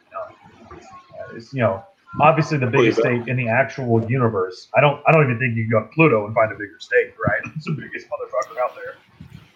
none. 1.28 1.36
It's, 1.36 1.52
you 1.52 1.60
know, 1.60 1.84
obviously 2.20 2.58
the 2.58 2.66
biggest 2.66 3.00
Believe 3.02 3.22
state 3.24 3.28
in 3.30 3.36
the 3.36 3.48
actual 3.48 4.02
universe. 4.10 4.68
I 4.76 4.80
don't. 4.80 5.02
I 5.06 5.12
don't 5.12 5.24
even 5.24 5.38
think 5.38 5.56
you 5.56 5.64
can 5.64 5.70
go 5.70 5.80
to 5.80 5.88
Pluto 5.94 6.26
and 6.26 6.34
find 6.34 6.50
a 6.52 6.54
bigger 6.54 6.76
state. 6.80 7.12
Right? 7.26 7.40
It's 7.56 7.64
the 7.66 7.72
biggest 7.72 8.06
motherfucker 8.06 8.58
out 8.62 8.74
there. 8.74 8.94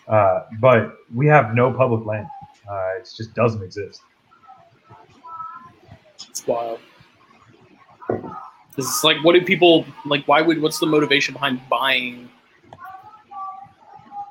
Uh, 0.08 0.46
but 0.60 0.96
we 1.14 1.26
have 1.26 1.54
no 1.54 1.72
public 1.72 2.04
land. 2.06 2.26
Uh, 2.70 2.98
it 2.98 3.10
just 3.16 3.34
doesn't 3.34 3.62
exist. 3.62 4.02
it's 6.28 6.46
wild. 6.46 6.78
'Cause 8.08 8.86
it's 8.86 9.04
like, 9.04 9.22
what 9.22 9.34
do 9.34 9.42
people 9.42 9.84
like? 10.06 10.24
Why 10.26 10.40
would? 10.40 10.60
What's 10.62 10.78
the 10.78 10.86
motivation 10.86 11.34
behind 11.34 11.60
buying 11.68 12.28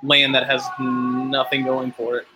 land 0.04 0.34
that 0.34 0.48
has 0.48 0.64
nothing 0.80 1.64
going 1.64 1.92
for 1.92 2.18
it? 2.18 2.28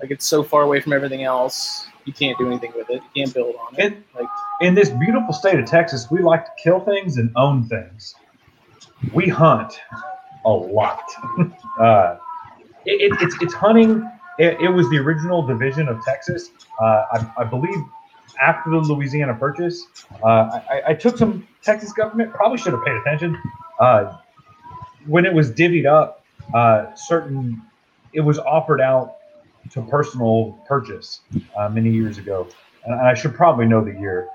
Like 0.00 0.10
it's 0.10 0.26
so 0.26 0.42
far 0.42 0.62
away 0.62 0.80
from 0.80 0.92
everything 0.92 1.22
else, 1.24 1.86
you 2.04 2.12
can't 2.12 2.38
do 2.38 2.46
anything 2.46 2.72
with 2.74 2.88
it. 2.90 3.02
You 3.14 3.22
can't 3.24 3.34
build 3.34 3.54
on 3.56 3.74
it. 3.78 3.92
It- 3.92 4.02
Like 4.14 4.28
in 4.60 4.74
this 4.74 4.90
beautiful 4.90 5.32
state 5.32 5.58
of 5.58 5.66
Texas, 5.66 6.10
we 6.10 6.22
like 6.22 6.44
to 6.44 6.50
kill 6.62 6.80
things 6.80 7.16
and 7.18 7.30
own 7.36 7.64
things. 7.68 8.14
We 9.12 9.28
hunt 9.28 9.80
a 10.44 10.50
lot. 10.50 11.02
uh, 11.80 12.16
it, 12.86 13.12
it, 13.12 13.22
it's, 13.22 13.36
it's 13.42 13.54
hunting. 13.54 14.08
It, 14.38 14.58
it 14.60 14.68
was 14.68 14.88
the 14.90 14.98
original 14.98 15.46
division 15.46 15.88
of 15.88 16.02
Texas. 16.04 16.50
Uh, 16.80 17.04
I, 17.12 17.32
I 17.38 17.44
believe 17.44 17.78
after 18.42 18.70
the 18.70 18.78
Louisiana 18.78 19.34
Purchase, 19.34 19.86
uh, 20.24 20.60
I, 20.70 20.82
I 20.88 20.94
took 20.94 21.18
some 21.18 21.46
Texas 21.62 21.92
government, 21.92 22.32
probably 22.32 22.56
should 22.58 22.72
have 22.72 22.84
paid 22.84 22.94
attention. 22.96 23.36
Uh, 23.78 24.16
when 25.06 25.26
it 25.26 25.32
was 25.32 25.50
divvied 25.50 25.86
up, 25.86 26.24
uh, 26.54 26.94
certain, 26.94 27.60
it 28.14 28.20
was 28.20 28.38
offered 28.38 28.80
out 28.80 29.16
to 29.70 29.82
personal 29.82 30.58
purchase 30.66 31.20
uh, 31.56 31.68
many 31.68 31.90
years 31.90 32.18
ago. 32.18 32.48
And 32.84 32.94
I 32.94 33.14
should 33.14 33.34
probably 33.34 33.66
know 33.66 33.84
the 33.84 33.92
year 33.92 34.28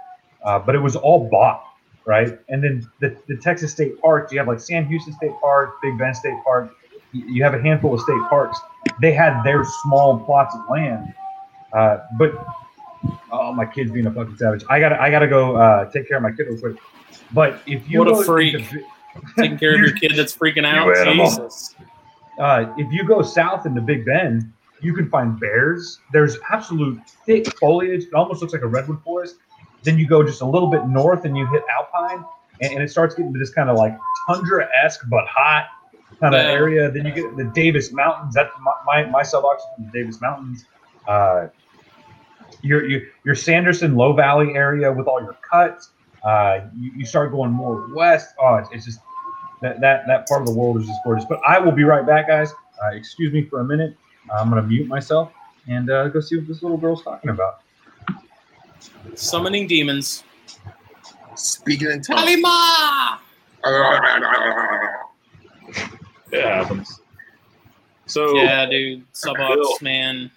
uh, 0.46 0.60
but 0.60 0.76
it 0.76 0.80
was 0.80 0.96
all 0.96 1.28
bought, 1.28 1.66
right? 2.06 2.40
And 2.50 2.64
then 2.64 2.88
the, 3.02 3.18
the 3.28 3.36
Texas 3.36 3.72
state 3.72 4.00
parks, 4.00 4.32
you 4.32 4.38
have 4.38 4.48
like 4.48 4.60
Sam 4.60 4.86
Houston 4.86 5.12
State 5.14 5.34
Park, 5.42 5.82
Big 5.82 5.98
Bend 5.98 6.16
State 6.16 6.38
Park, 6.46 6.74
you 7.12 7.44
have 7.44 7.54
a 7.54 7.62
handful 7.62 7.94
of 7.94 8.02
state 8.02 8.22
parks. 8.30 8.60
They 9.02 9.14
had 9.14 9.42
their 9.44 9.64
small 9.84 10.20
plots 10.20 10.54
of 10.56 10.62
land, 10.70 11.14
uh, 11.74 12.00
but 12.20 12.34
oh, 13.32 13.54
my 13.54 13.66
kid's 13.66 13.92
being 13.92 14.06
a 14.06 14.12
fucking 14.12 14.38
savage. 14.38 14.64
I 14.70 14.80
gotta, 14.80 15.02
I 15.02 15.10
gotta 15.10 15.28
go 15.28 15.56
uh, 15.56 15.90
take 15.90 16.08
care 16.08 16.18
of 16.18 16.24
my 16.24 16.32
kid 16.32 16.48
real 16.48 16.60
quick. 16.60 16.76
But 17.34 17.62
if 17.66 17.90
you 17.90 18.00
What 18.00 18.10
a 18.10 18.24
freak. 18.24 18.64
taking 19.38 19.58
care 19.58 19.74
of 19.74 19.80
your 19.80 19.94
kid 19.94 20.12
that's 20.16 20.36
freaking 20.36 20.66
out. 20.66 20.94
Jesus. 21.06 21.74
uh, 22.38 22.66
if 22.78 22.92
you 22.92 23.06
go 23.06 23.22
south 23.22 23.66
into 23.66 23.82
Big 23.82 24.06
Bend, 24.06 24.52
you 24.82 24.94
can 24.94 25.10
find 25.10 25.40
bears. 25.40 26.00
There's 26.12 26.38
absolute 26.52 27.00
thick 27.26 27.48
foliage. 27.60 28.04
It 28.04 28.14
almost 28.14 28.42
looks 28.42 28.54
like 28.54 28.62
a 28.62 28.68
redwood 28.68 29.02
forest. 29.04 29.36
Then 29.84 29.98
you 30.00 30.08
go 30.08 30.24
just 30.24 30.42
a 30.42 30.46
little 30.46 30.70
bit 30.70 30.86
north 30.88 31.26
and 31.26 31.38
you 31.38 31.46
hit 31.48 31.64
alpine, 31.70 32.24
and, 32.62 32.74
and 32.74 32.84
it 32.84 32.90
starts 32.90 33.16
getting 33.16 33.34
to 33.34 33.40
this 33.40 33.52
kind 33.54 33.70
of 33.70 33.78
like 33.78 33.96
tundra 34.28 34.68
esque 34.84 35.02
but 35.10 35.26
hot 35.28 35.66
kind 36.20 36.34
of 36.34 36.42
Yeah. 36.42 36.52
area. 36.52 36.92
Then 36.92 37.06
you 37.06 37.14
get 37.14 37.36
the 37.38 37.52
Davis 37.54 37.92
Mountains. 37.94 38.34
That's 38.36 38.52
my 38.62 39.04
my, 39.04 39.10
my 39.10 39.22
subocs 39.22 39.62
from 39.76 39.86
the 39.86 39.92
Davis 39.92 40.20
Mountains. 40.22 40.66
Uh, 41.08 41.48
your, 42.62 42.88
your 42.88 43.02
your 43.24 43.36
Sanderson 43.36 43.96
Low 43.96 44.14
Valley 44.14 44.54
area 44.56 44.92
with 44.92 45.08
all 45.08 45.22
your 45.22 45.38
cuts. 45.50 45.92
Uh, 46.24 46.62
you, 46.76 46.92
you 46.98 47.06
start 47.06 47.32
going 47.32 47.52
more 47.52 47.88
west. 47.94 48.34
Oh, 48.40 48.56
it's, 48.56 48.70
it's 48.72 48.86
just 48.86 49.00
that, 49.62 49.80
that 49.82 50.08
that 50.08 50.28
part 50.28 50.42
of 50.42 50.48
the 50.48 50.54
world 50.54 50.78
is 50.82 50.88
just 50.88 51.00
gorgeous. 51.04 51.26
But 51.30 51.40
I 51.48 51.60
will 51.60 51.72
be 51.72 51.84
right 51.84 52.06
back, 52.06 52.28
guys. 52.28 52.52
Uh, 52.84 52.96
excuse 52.96 53.32
me 53.32 53.48
for 53.48 53.60
a 53.60 53.64
minute. 53.66 53.96
I'm 54.34 54.50
gonna 54.50 54.64
mute 54.64 54.88
myself 54.88 55.32
and 55.68 55.90
uh, 55.90 56.08
go 56.10 56.20
see 56.20 56.38
what 56.38 56.48
this 56.48 56.62
little 56.64 56.78
girl's 56.78 57.04
talking 57.04 57.30
about. 57.30 57.62
Summoning 59.16 59.68
demons. 59.68 60.24
Speaking 61.36 61.92
in 61.92 62.02
tongues. 62.02 62.22
Kalima! 62.22 63.20
It 66.32 66.44
happens. 66.44 67.02
So 68.06 68.36
Yeah, 68.36 68.66
dude. 68.66 69.04
Subocs, 69.14 69.56
Bill. 69.56 69.78
man. 69.82 70.32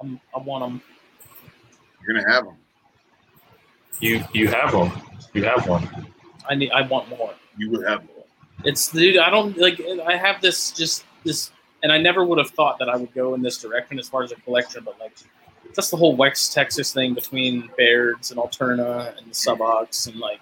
I'm, 0.00 0.20
I 0.34 0.38
want 0.38 0.64
them. 0.64 0.82
You're 2.06 2.16
gonna 2.16 2.32
have 2.32 2.44
them. 2.44 2.56
you 4.00 4.22
you 4.32 4.48
have 4.48 4.74
one. 4.74 4.92
You 5.32 5.44
have 5.44 5.66
one. 5.68 5.88
I 6.48 6.54
need. 6.54 6.70
I 6.70 6.82
want 6.82 7.08
more. 7.08 7.34
You 7.56 7.70
will 7.70 7.84
have 7.86 8.04
more. 8.04 8.24
It's 8.64 8.90
dude. 8.90 9.18
I 9.18 9.30
don't 9.30 9.56
like. 9.56 9.80
I 10.06 10.16
have 10.16 10.40
this 10.40 10.72
just 10.72 11.04
this, 11.24 11.50
and 11.82 11.92
I 11.92 11.98
never 11.98 12.24
would 12.24 12.38
have 12.38 12.50
thought 12.50 12.78
that 12.78 12.88
I 12.88 12.96
would 12.96 13.12
go 13.14 13.34
in 13.34 13.42
this 13.42 13.58
direction 13.58 13.98
as 13.98 14.08
far 14.08 14.22
as 14.22 14.32
a 14.32 14.36
collection. 14.36 14.82
But 14.84 14.98
like, 14.98 15.16
just 15.74 15.90
the 15.90 15.96
whole 15.96 16.16
West 16.16 16.52
Texas 16.52 16.92
thing 16.92 17.14
between 17.14 17.70
Baird's 17.76 18.30
and 18.30 18.40
Alterna 18.40 19.16
and 19.18 19.26
the 19.26 19.34
Subocs, 19.34 20.06
and 20.06 20.16
like, 20.16 20.40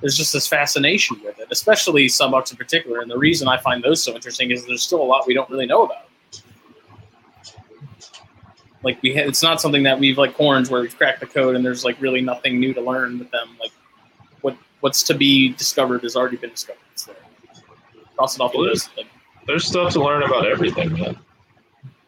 there's 0.00 0.16
just 0.16 0.32
this 0.32 0.46
fascination 0.46 1.20
with 1.24 1.38
it, 1.38 1.48
especially 1.50 2.06
Subocs 2.06 2.50
in 2.50 2.56
particular. 2.56 3.00
And 3.00 3.10
the 3.10 3.18
reason 3.18 3.48
I 3.48 3.58
find 3.58 3.82
those 3.82 4.02
so 4.02 4.14
interesting 4.14 4.50
is 4.50 4.66
there's 4.66 4.82
still 4.82 5.02
a 5.02 5.04
lot 5.04 5.26
we 5.26 5.34
don't 5.34 5.48
really 5.50 5.66
know 5.66 5.84
about. 5.84 6.06
Like 8.82 9.02
we, 9.02 9.14
ha- 9.14 9.26
it's 9.26 9.42
not 9.42 9.60
something 9.60 9.82
that 9.82 9.98
we've 9.98 10.16
like 10.16 10.32
horns 10.34 10.70
where 10.70 10.80
we've 10.80 10.96
cracked 10.96 11.20
the 11.20 11.26
code 11.26 11.54
and 11.54 11.64
there's 11.64 11.84
like 11.84 12.00
really 12.00 12.22
nothing 12.22 12.58
new 12.58 12.72
to 12.72 12.80
learn 12.80 13.18
with 13.18 13.30
them. 13.30 13.56
Like 13.60 13.72
what 14.40 14.56
what's 14.80 15.02
to 15.04 15.14
be 15.14 15.50
discovered 15.50 16.02
has 16.02 16.16
already 16.16 16.38
been 16.38 16.50
discovered. 16.50 16.78
There. 17.06 17.16
Cross 18.16 18.36
it 18.36 18.40
off 18.40 18.52
the 18.52 18.58
list. 18.58 18.90
Like, 18.96 19.06
There's 19.46 19.66
stuff 19.66 19.92
to 19.94 20.02
learn 20.02 20.22
about 20.22 20.46
everything, 20.46 20.92
man. 20.92 21.18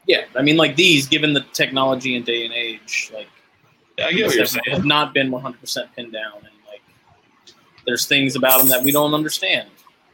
yeah, 0.06 0.24
I 0.36 0.42
mean, 0.42 0.56
like 0.56 0.76
these, 0.76 1.06
given 1.06 1.32
the 1.32 1.40
technology 1.52 2.16
and 2.16 2.24
day 2.24 2.44
and 2.44 2.54
age, 2.54 3.10
like 3.14 3.28
I 3.98 4.12
get 4.12 4.26
what 4.26 4.34
you're 4.34 4.46
have, 4.46 4.66
have 4.66 4.84
not 4.84 5.14
been 5.14 5.30
100 5.30 5.60
percent 5.60 5.94
pinned 5.96 6.12
down, 6.12 6.36
and 6.36 6.54
like 6.68 6.82
there's 7.86 8.06
things 8.06 8.36
about 8.36 8.58
them 8.58 8.68
that 8.68 8.82
we 8.82 8.92
don't 8.92 9.14
understand. 9.14 9.68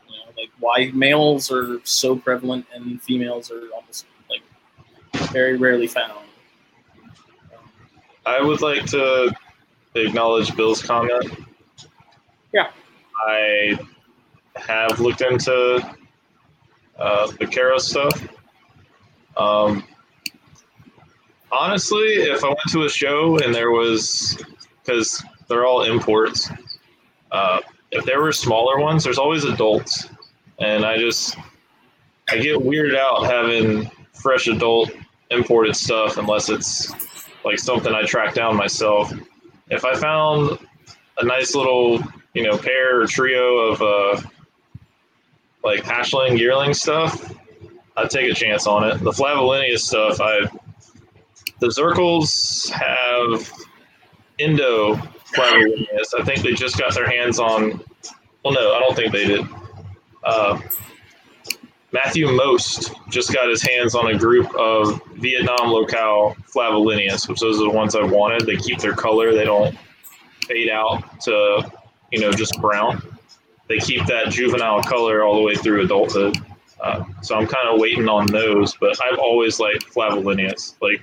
You 0.09 0.17
know, 0.17 0.33
like 0.37 0.51
why 0.59 0.91
males 0.95 1.51
are 1.51 1.81
so 1.85 2.17
prevalent 2.17 2.67
and 2.75 3.01
females 3.03 3.51
are 3.51 3.69
almost 3.75 4.07
like 4.31 4.43
very 5.31 5.57
rarely 5.57 5.87
found. 5.87 6.25
I 8.27 8.43
would 8.43 8.61
like 8.61 8.85
to 8.87 9.35
acknowledge 9.95 10.55
Bill's 10.55 10.83
comment. 10.83 11.31
Yeah. 12.53 12.71
I 13.27 13.79
have 14.57 15.01
looked 15.01 15.23
into 15.23 15.97
uh, 16.99 17.31
the 17.39 17.47
Kara 17.47 17.79
stuff. 17.79 18.27
Um, 19.37 19.85
honestly, 21.53 22.15
if 22.15 22.43
I 22.45 22.49
went 22.49 22.61
to 22.73 22.85
a 22.85 22.89
show 22.89 23.39
and 23.39 23.55
there 23.55 23.71
was, 23.71 24.43
because 24.83 25.23
they're 25.49 25.67
all 25.67 25.85
imports, 25.85 26.51
uh, 27.31 27.61
if 27.91 28.05
there 28.05 28.21
were 28.21 28.33
smaller 28.33 28.79
ones, 28.79 29.05
there's 29.05 29.19
always 29.19 29.45
adults. 29.45 30.09
And 30.59 30.85
I 30.85 30.99
just, 30.99 31.37
I 32.29 32.39
get 32.39 32.59
weirded 32.59 32.97
out 32.97 33.27
having 33.27 33.91
fresh 34.13 34.49
adult 34.49 34.91
imported 35.31 35.77
stuff 35.77 36.17
unless 36.17 36.49
it's 36.49 36.93
like 37.45 37.59
something 37.59 37.95
I 37.95 38.03
track 38.03 38.35
down 38.35 38.57
myself. 38.57 39.13
If 39.71 39.85
I 39.85 39.95
found 39.95 40.59
a 41.19 41.25
nice 41.25 41.55
little, 41.55 42.03
you 42.35 42.43
know, 42.43 42.59
pair 42.59 43.01
or 43.01 43.07
trio 43.07 43.59
of 43.59 43.83
uh, 43.83 44.29
like 45.65 45.81
hatchling 45.81 46.39
yearling 46.39 46.75
stuff, 46.75 47.35
I'd 47.97 48.11
take 48.11 48.31
a 48.31 48.35
chance 48.35 48.67
on 48.67 48.89
it. 48.89 48.99
The 48.99 49.11
Flavolinia 49.11 49.79
stuff, 49.79 50.21
I 50.21 50.49
the 51.61 51.67
Zirkles 51.69 52.71
have 52.71 53.53
Indo 54.39 54.95
Flavolinias. 55.35 56.15
I 56.19 56.25
think 56.25 56.43
they 56.43 56.53
just 56.53 56.79
got 56.79 56.95
their 56.95 57.09
hands 57.09 57.39
on. 57.39 57.83
Well, 58.45 58.55
no, 58.55 58.75
I 58.75 58.81
don't 58.81 58.95
think 58.95 59.13
they 59.13 59.27
did. 59.27 59.47
Uh, 60.23 60.61
Matthew 61.91 62.31
Most 62.31 62.93
just 63.09 63.33
got 63.33 63.49
his 63.49 63.63
hands 63.63 63.95
on 63.95 64.09
a 64.09 64.19
group 64.19 64.55
of 64.55 65.01
Vietnam 65.15 65.71
locale 65.71 66.37
Flavolinias, 66.55 67.29
which 67.29 67.41
those 67.41 67.61
are 67.61 67.65
the 67.65 67.71
ones 67.71 67.97
I 67.97 68.03
wanted. 68.03 68.47
They 68.47 68.57
keep 68.57 68.79
their 68.79 68.95
color; 68.95 69.35
they 69.35 69.45
don't 69.45 69.77
fade 70.47 70.71
out 70.71 71.21
to, 71.23 71.71
you 72.13 72.21
know, 72.21 72.31
just 72.31 72.61
brown. 72.61 73.03
They 73.69 73.79
keep 73.79 74.07
that 74.07 74.31
juvenile 74.31 74.83
color 74.83 75.23
all 75.23 75.37
the 75.37 75.43
way 75.43 75.55
through 75.55 75.85
adulthood. 75.85 76.39
Uh, 76.81 77.05
so 77.23 77.35
I'm 77.35 77.47
kind 77.47 77.69
of 77.69 77.81
waiting 77.81 78.09
on 78.09 78.27
those, 78.27 78.75
but 78.77 78.97
I've 79.05 79.19
always 79.19 79.61
liked 79.61 79.93
Flavolinias. 79.93 80.75
Like 80.81 81.03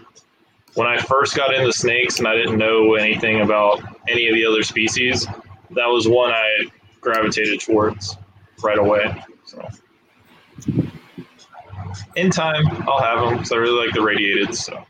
when 0.74 0.88
I 0.88 0.98
first 0.98 1.36
got 1.36 1.54
into 1.54 1.72
snakes 1.72 2.20
and 2.20 2.28
I 2.28 2.36
didn't 2.36 2.58
know 2.58 2.96
anything 2.96 3.42
about 3.42 3.82
any 4.08 4.28
of 4.28 4.36
the 4.36 4.46
other 4.46 4.64
species, 4.64 5.28
that 5.72 5.88
was 5.88 6.08
one 6.08 6.32
I 6.32 6.66
gravitated 7.02 7.60
towards 7.62 8.18
right 8.64 8.78
away. 8.78 9.24
So 9.46 9.68
in 12.16 12.32
time, 12.32 12.66
I'll 12.88 13.02
have 13.02 13.20
them 13.20 13.34
because 13.36 13.52
I 13.52 13.58
really 13.58 13.86
like 13.86 13.94
the 13.94 14.02
radiated. 14.02 14.56
So 14.56 14.84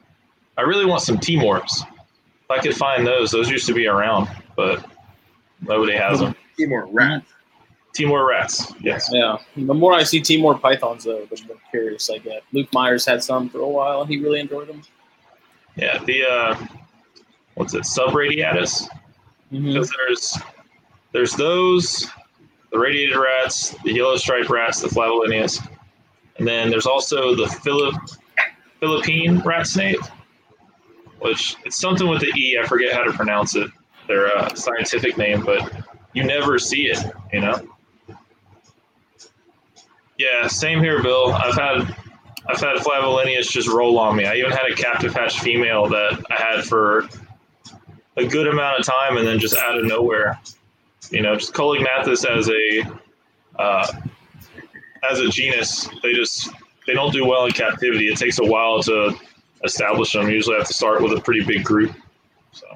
I 0.57 0.61
really 0.61 0.86
want 0.86 1.01
some 1.01 1.19
T-morphs. 1.19 1.82
If 1.82 2.51
I 2.51 2.59
could 2.59 2.76
find 2.76 3.05
those, 3.05 3.32
those 3.32 3.49
used 3.49 3.65
to 3.67 3.73
be 3.73 3.88
around, 3.88 4.30
but 4.55 4.86
nobody 5.61 5.93
has 5.93 6.19
them. 6.19 6.36
Timor 6.57 6.88
rat. 6.91 7.23
Timor 7.96 8.28
rats, 8.28 8.74
yes. 8.82 9.10
Yeah. 9.12 9.38
The 9.56 9.74
more 9.74 9.93
I 9.93 10.04
see 10.04 10.20
Timor 10.20 10.58
pythons, 10.60 11.06
though, 11.06 11.26
the 11.26 11.41
more 11.48 11.58
curious 11.72 12.10
I 12.10 12.18
get. 12.18 12.43
Luke 12.52 12.68
Myers 12.74 13.06
had 13.06 13.24
some 13.24 13.50
for 13.50 13.60
a 13.60 13.68
while, 13.68 14.02
and 14.02 14.10
he 14.10 14.18
really 14.18 14.41
enjoyed 14.41 14.68
them. 14.68 14.82
Yeah, 15.78 16.04
the 16.04 16.26
uh, 16.26 16.66
what's 17.54 17.74
it? 17.74 17.84
Subradiatus. 17.84 18.88
Mm-hmm. 19.52 19.68
Because 19.68 19.91
there's 19.98 20.38
there's 21.14 21.34
those, 21.36 22.10
the 22.72 22.80
radiated 22.80 23.16
rats, 23.16 23.76
the 23.84 23.93
yellow 23.93 24.18
striped 24.18 24.50
rats, 24.50 24.82
the 24.82 24.89
flavolineus, 24.89 25.66
and 26.38 26.48
then 26.48 26.70
there's 26.70 26.86
also 26.86 27.34
the 27.34 27.48
Philip 27.48 27.96
Philippine 28.82 29.39
rat 29.39 29.68
snake, 29.68 30.00
which 31.20 31.56
it's 31.64 31.80
something 31.80 32.10
with 32.10 32.22
the 32.22 32.32
E. 32.38 32.60
I 32.62 32.68
forget 32.68 32.93
how 32.93 33.04
to 33.04 33.14
pronounce 33.14 33.56
it. 33.56 33.70
Their 34.08 34.28
uh, 34.38 34.54
scientific 34.54 35.18
name, 35.18 35.46
but 35.46 35.72
you 36.14 36.24
never 36.26 36.60
see 36.60 36.88
it. 36.88 37.00
You 37.32 37.41
know. 37.41 37.68
Yeah, 40.18 40.47
same 40.47 40.82
here, 40.82 41.03
Bill. 41.03 41.34
I've 41.34 41.55
had 41.55 41.95
I've 42.47 42.59
had 42.59 42.78
flavolineus 42.78 43.49
just 43.49 43.68
roll 43.68 43.97
on 43.97 44.16
me. 44.16 44.26
I 44.26 44.36
even 44.36 44.51
had 44.51 44.70
a 44.72 44.76
captive 44.76 45.13
hatch 45.13 45.39
female 45.39 45.88
that 45.89 46.24
I 46.30 46.36
had 46.36 46.63
for 46.63 47.09
a 48.18 48.26
good 48.26 48.47
amount 48.47 48.80
of 48.80 48.86
time, 48.86 49.18
and 49.18 49.28
then 49.28 49.39
just 49.39 49.57
out 49.57 49.78
of 49.78 49.86
nowhere, 49.86 50.39
you 51.09 51.22
know, 51.22 51.36
just 51.36 51.53
Coelognathus 51.53 52.26
as 52.26 52.49
a 52.49 53.61
uh, 53.61 53.88
as 55.09 55.20
a 55.20 55.30
genus, 55.30 55.89
they 56.01 56.13
just 56.13 56.49
they 56.88 56.93
don't 56.93 57.11
do 57.11 57.26
well 57.26 57.45
in 57.45 57.51
captivity. 57.51 58.07
It 58.07 58.18
takes 58.18 58.39
a 58.39 58.45
while 58.45 58.82
to 58.84 59.16
establish 59.63 60.13
them. 60.13 60.28
You 60.28 60.36
usually 60.36 60.57
have 60.57 60.68
to 60.68 60.74
start 60.74 61.01
with 61.01 61.13
a 61.13 61.22
pretty 61.22 61.43
big 61.43 61.63
group. 61.63 61.93
So 62.51 62.68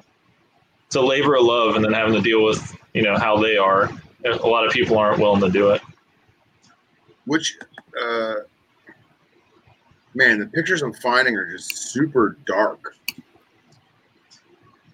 it's 0.86 0.96
a 0.96 1.00
labor 1.00 1.36
of 1.36 1.44
love, 1.44 1.76
and 1.76 1.84
then 1.84 1.92
having 1.92 2.14
to 2.14 2.20
deal 2.20 2.44
with 2.44 2.76
you 2.92 3.02
know 3.02 3.16
how 3.16 3.38
they 3.40 3.56
are. 3.56 3.90
A 4.24 4.46
lot 4.46 4.66
of 4.66 4.72
people 4.72 4.98
aren't 4.98 5.18
willing 5.18 5.40
to 5.40 5.48
do 5.48 5.70
it. 5.70 5.80
Which, 7.30 7.58
uh, 7.96 8.34
man, 10.14 10.40
the 10.40 10.46
pictures 10.46 10.82
I'm 10.82 10.92
finding 10.92 11.36
are 11.36 11.48
just 11.48 11.92
super 11.92 12.36
dark. 12.44 12.96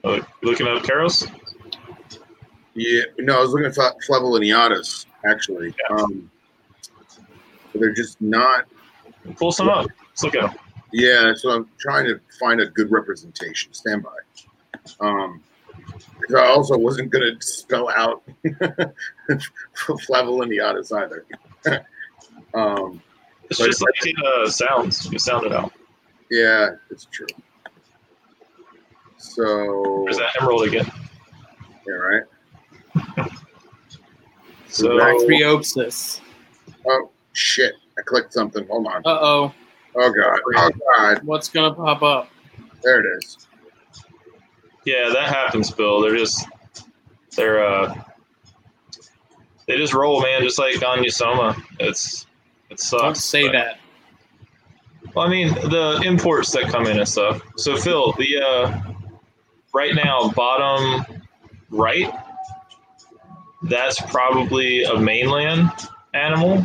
Uh, 0.05 0.20
looking 0.43 0.66
at 0.66 0.82
Karos? 0.82 1.34
Yeah, 2.74 3.05
no, 3.20 3.39
I 3.39 3.41
was 3.41 3.53
looking 3.53 3.64
at 3.64 3.74
Flavolineatus 3.74 5.07
actually. 5.26 5.74
Yeah. 5.89 5.97
Um, 5.97 6.30
they're 7.74 7.95
just 7.95 8.20
not. 8.20 8.66
Pull 9.37 9.51
some 9.51 9.70
up. 9.70 9.87
Let's 10.11 10.22
look 10.22 10.34
at 10.34 10.43
them. 10.43 10.59
Yeah, 10.93 11.32
so 11.34 11.53
I'm 11.53 11.70
trying 11.78 12.05
to 12.05 12.20
find 12.39 12.61
a 12.61 12.66
good 12.66 12.93
representation. 12.93 13.72
Stand 13.72 14.05
by. 14.05 14.11
Um, 15.01 15.43
I 16.37 16.49
also 16.49 16.76
wasn't 16.76 17.09
going 17.09 17.34
to 17.34 17.47
spell 17.47 17.89
out 17.89 18.22
Flavolineatus 19.74 20.93
either. 20.93 21.24
um, 22.57 23.02
It's 23.50 23.59
just 23.59 23.82
like 23.82 23.94
it 24.07 24.16
uh, 24.24 24.48
sounds. 24.50 25.11
You 25.12 25.18
sound 25.18 25.46
it 25.46 25.52
out. 25.52 25.72
yeah, 26.30 26.70
it's 26.90 27.04
true. 27.07 27.26
So, 29.18 30.02
There's 30.04 30.18
that 30.18 30.40
emerald 30.40 30.64
again. 30.66 30.90
yeah, 31.86 31.94
right. 31.94 32.22
So 34.68 34.88
Bactriopsis. 34.90 36.20
Oh 36.86 37.11
shit! 37.32 37.74
I 37.98 38.02
clicked 38.02 38.32
something. 38.32 38.66
Hold 38.68 38.86
on. 38.86 39.02
Uh 39.04 39.18
oh. 39.20 39.54
Oh 39.94 40.12
god. 40.12 40.38
Oh 40.57 40.70
god. 40.96 41.22
What's 41.24 41.48
going 41.48 41.70
to 41.70 41.76
pop 41.76 42.02
up? 42.02 42.28
There 42.82 43.00
it 43.00 43.18
is. 43.18 43.46
yeah, 44.84 45.09
that 45.12 45.28
happens, 45.28 45.70
Bill. 45.70 46.00
They're 46.00 46.16
just 46.16 46.46
they're 47.36 47.64
uh 47.64 47.94
they 49.66 49.76
just 49.76 49.94
roll, 49.94 50.20
man, 50.20 50.42
just 50.42 50.59
like 50.59 50.82
on 50.82 50.98
Yusoma. 50.98 51.61
It's 51.80 52.26
it 52.71 52.81
sucks. 52.81 53.03
Don't 53.03 53.17
say 53.17 53.47
but- 53.47 53.53
that. 53.53 53.79
Well, 55.14 55.27
I 55.27 55.31
mean 55.31 55.49
the 55.55 56.03
imports 56.05 56.53
that 56.53 56.64
come 56.69 56.87
in 56.87 56.99
and 56.99 57.09
stuff. 57.09 57.41
So 57.57 57.77
Phil, 57.77 58.12
the 58.19 58.37
uh 58.39 58.81
right 59.73 59.95
now 59.95 60.29
bottom 60.31 61.23
right, 61.71 62.12
that's 63.62 64.01
probably 64.11 64.85
a 64.85 64.99
mainland 64.99 65.71
animal. 66.12 66.62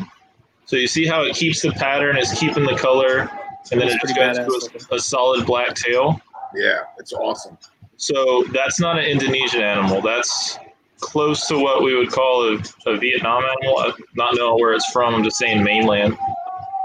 So 0.66 0.76
you 0.76 0.88
see 0.88 1.06
how 1.06 1.24
it 1.24 1.36
keeps 1.36 1.62
the 1.62 1.72
pattern, 1.72 2.18
it's 2.18 2.38
keeping 2.38 2.64
the 2.66 2.76
color, 2.76 3.30
and 3.72 3.80
then 3.80 3.88
That's 3.88 3.96
it 3.96 4.02
just 4.02 4.16
pretty 4.16 4.46
goes 4.48 4.68
to 4.68 4.94
a, 4.94 4.96
a 4.96 5.00
solid 5.00 5.46
black 5.46 5.74
tail. 5.76 6.20
Yeah, 6.56 6.80
it's 6.98 7.14
awesome. 7.14 7.58
So 7.98 8.44
that's 8.52 8.80
not 8.80 8.98
an 8.98 9.06
Indonesian 9.06 9.62
animal. 9.62 10.02
That's 10.02 10.58
close 11.02 11.48
to 11.48 11.58
what 11.58 11.84
we 11.84 11.96
would 11.96 12.12
call 12.12 12.44
a, 12.48 12.64
a 12.86 12.98
Vietnam 12.98 13.44
animal. 13.44 13.80
I'm 13.80 13.94
not 14.16 14.36
knowing 14.36 14.62
where 14.62 14.74
it's 14.74 14.90
from. 14.92 15.16
I'm 15.16 15.24
just 15.24 15.38
saying 15.38 15.64
mainland. 15.64 16.18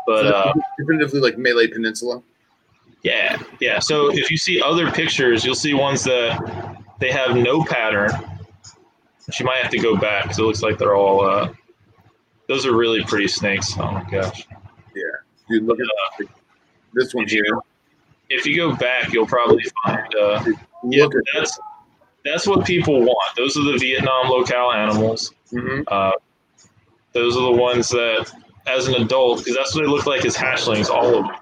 But 0.07 0.27
uh, 0.27 0.53
definitively 0.79 1.21
like 1.21 1.37
Malay 1.39 1.69
Peninsula. 1.69 2.23
yeah, 3.03 3.39
yeah. 3.61 3.79
So 3.79 4.11
if 4.13 4.31
you 4.31 4.37
see 4.39 4.61
other 4.63 4.91
pictures, 4.91 5.45
you'll 5.45 5.55
see 5.55 5.75
ones 5.75 6.05
that 6.05 6.77
they 7.01 7.11
have 7.11 7.37
no 7.37 7.63
pattern. 7.65 8.11
She 9.33 9.43
might 9.45 9.57
have 9.59 9.71
to 9.73 9.79
go 9.79 9.97
back 9.97 10.25
because 10.25 10.39
it 10.39 10.43
looks 10.43 10.63
like 10.63 10.79
they're 10.79 10.95
all. 10.95 11.25
Uh, 11.25 11.53
those 12.49 12.65
are 12.65 12.77
really 12.77 13.03
pretty 13.05 13.27
snakes. 13.27 13.73
Oh 13.77 13.91
my 13.91 14.05
gosh! 14.09 14.47
Yeah, 14.95 15.03
dude, 15.49 15.65
look 15.65 15.79
at 15.81 16.29
this 16.95 17.13
one 17.13 17.25
If 17.25 17.33
you, 17.33 17.43
here. 17.45 17.59
if 18.31 18.47
you 18.47 18.57
go 18.57 18.77
back, 18.77 19.13
you'll 19.13 19.27
probably 19.27 19.65
find. 19.85 20.15
Uh, 20.15 20.45
yeah, 20.89 21.03
Look 21.03 21.15
at 21.17 21.23
that's 21.35 21.59
that's 22.27 22.47
what 22.47 22.67
people 22.67 23.01
want. 23.01 23.37
Those 23.37 23.57
are 23.57 23.65
the 23.73 23.79
Vietnam 23.79 24.29
locale 24.29 24.73
animals. 24.73 25.33
hmm 25.51 25.83
Uh, 25.89 26.13
those 27.13 27.37
are 27.37 27.43
the 27.53 27.59
ones 27.61 27.89
that, 27.91 28.31
as 28.67 28.89
an 28.89 28.95
adult, 28.95 29.39
because 29.39 29.55
that's 29.57 29.75
what 29.75 29.83
they 29.83 29.89
look 29.89 30.07
like 30.07 30.25
as 30.27 30.37
hatchlings, 30.37 30.91
all 30.91 31.15
of 31.17 31.27
them. 31.27 31.37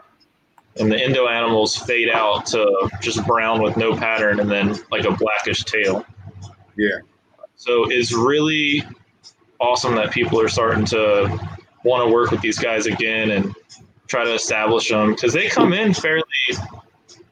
And 0.76 0.91
the 0.91 1.03
Indo 1.03 1.28
animals 1.28 1.76
fade 1.76 2.09
out 2.09 2.47
to 2.47 2.91
just 3.01 3.24
brown 3.26 3.62
with 3.62 3.76
no 3.76 3.97
pattern 3.97 4.41
and 4.41 4.51
then 4.51 4.76
like 4.91 5.05
a 5.05 5.12
blackish 5.12 5.64
tail. 5.64 6.05
Yeah. 6.76 6.99
So 7.57 7.91
it's 7.91 8.12
really 8.12 8.82
awesome 9.61 9.95
that 9.95 10.11
people 10.11 10.41
are 10.41 10.49
starting 10.49 10.85
to 10.87 11.39
want 11.85 12.07
to 12.07 12.12
work 12.12 12.30
with 12.30 12.41
these 12.41 12.59
guys 12.59 12.87
again 12.87 13.30
and 13.30 13.55
try 14.09 14.24
to 14.24 14.35
establish 14.35 14.89
them 14.89 15.11
because 15.14 15.32
they 15.32 15.49
come 15.49 15.72
in 15.72 15.95
fairly 15.95 16.24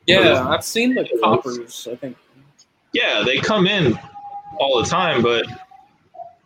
Yeah, 0.07 0.48
I've 0.48 0.64
seen 0.64 0.94
the 0.94 1.09
coppers. 1.22 1.88
I 1.90 1.96
think. 1.96 2.16
Yeah, 2.93 3.22
they 3.24 3.38
come 3.38 3.66
in 3.66 3.99
all 4.59 4.82
the 4.82 4.88
time, 4.88 5.22
but 5.22 5.47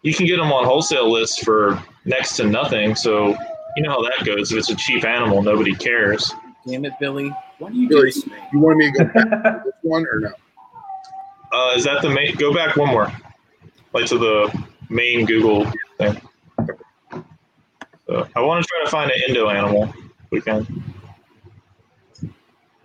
you 0.02 0.14
can 0.14 0.26
get 0.26 0.36
them 0.36 0.52
on 0.52 0.64
wholesale 0.64 1.10
lists 1.10 1.38
for 1.42 1.82
next 2.04 2.36
to 2.36 2.44
nothing. 2.46 2.94
So 2.94 3.36
you 3.76 3.82
know 3.82 3.90
how 3.90 4.02
that 4.02 4.24
goes. 4.24 4.52
If 4.52 4.58
it's 4.58 4.70
a 4.70 4.76
cheap 4.76 5.04
animal, 5.04 5.42
nobody 5.42 5.74
cares. 5.74 6.32
Damn 6.66 6.84
it, 6.84 6.92
Billy! 7.00 7.34
What 7.58 7.72
do 7.72 7.78
you 7.78 7.88
Billy. 7.88 8.10
do 8.10 8.20
to 8.22 8.30
me? 8.30 8.36
You 8.52 8.58
want 8.60 8.76
me 8.78 8.92
to 8.92 8.98
go 8.98 9.04
back 9.04 9.30
to 9.30 9.62
this 9.64 9.74
one 9.82 10.06
or 10.06 10.20
no? 10.20 10.30
Uh, 11.52 11.72
is 11.76 11.84
that 11.84 12.02
the 12.02 12.10
main? 12.10 12.34
Go 12.36 12.52
back 12.54 12.76
one 12.76 12.88
more, 12.88 13.12
like 13.92 14.06
to 14.06 14.18
the 14.18 14.66
main 14.88 15.26
Google 15.26 15.64
thing. 15.98 16.20
So 18.06 18.28
I 18.36 18.40
want 18.40 18.64
to 18.64 18.68
try 18.68 18.84
to 18.84 18.90
find 18.90 19.10
an 19.10 19.20
Indo 19.28 19.48
animal. 19.48 19.84
if 19.84 20.30
We 20.30 20.40
can. 20.40 20.66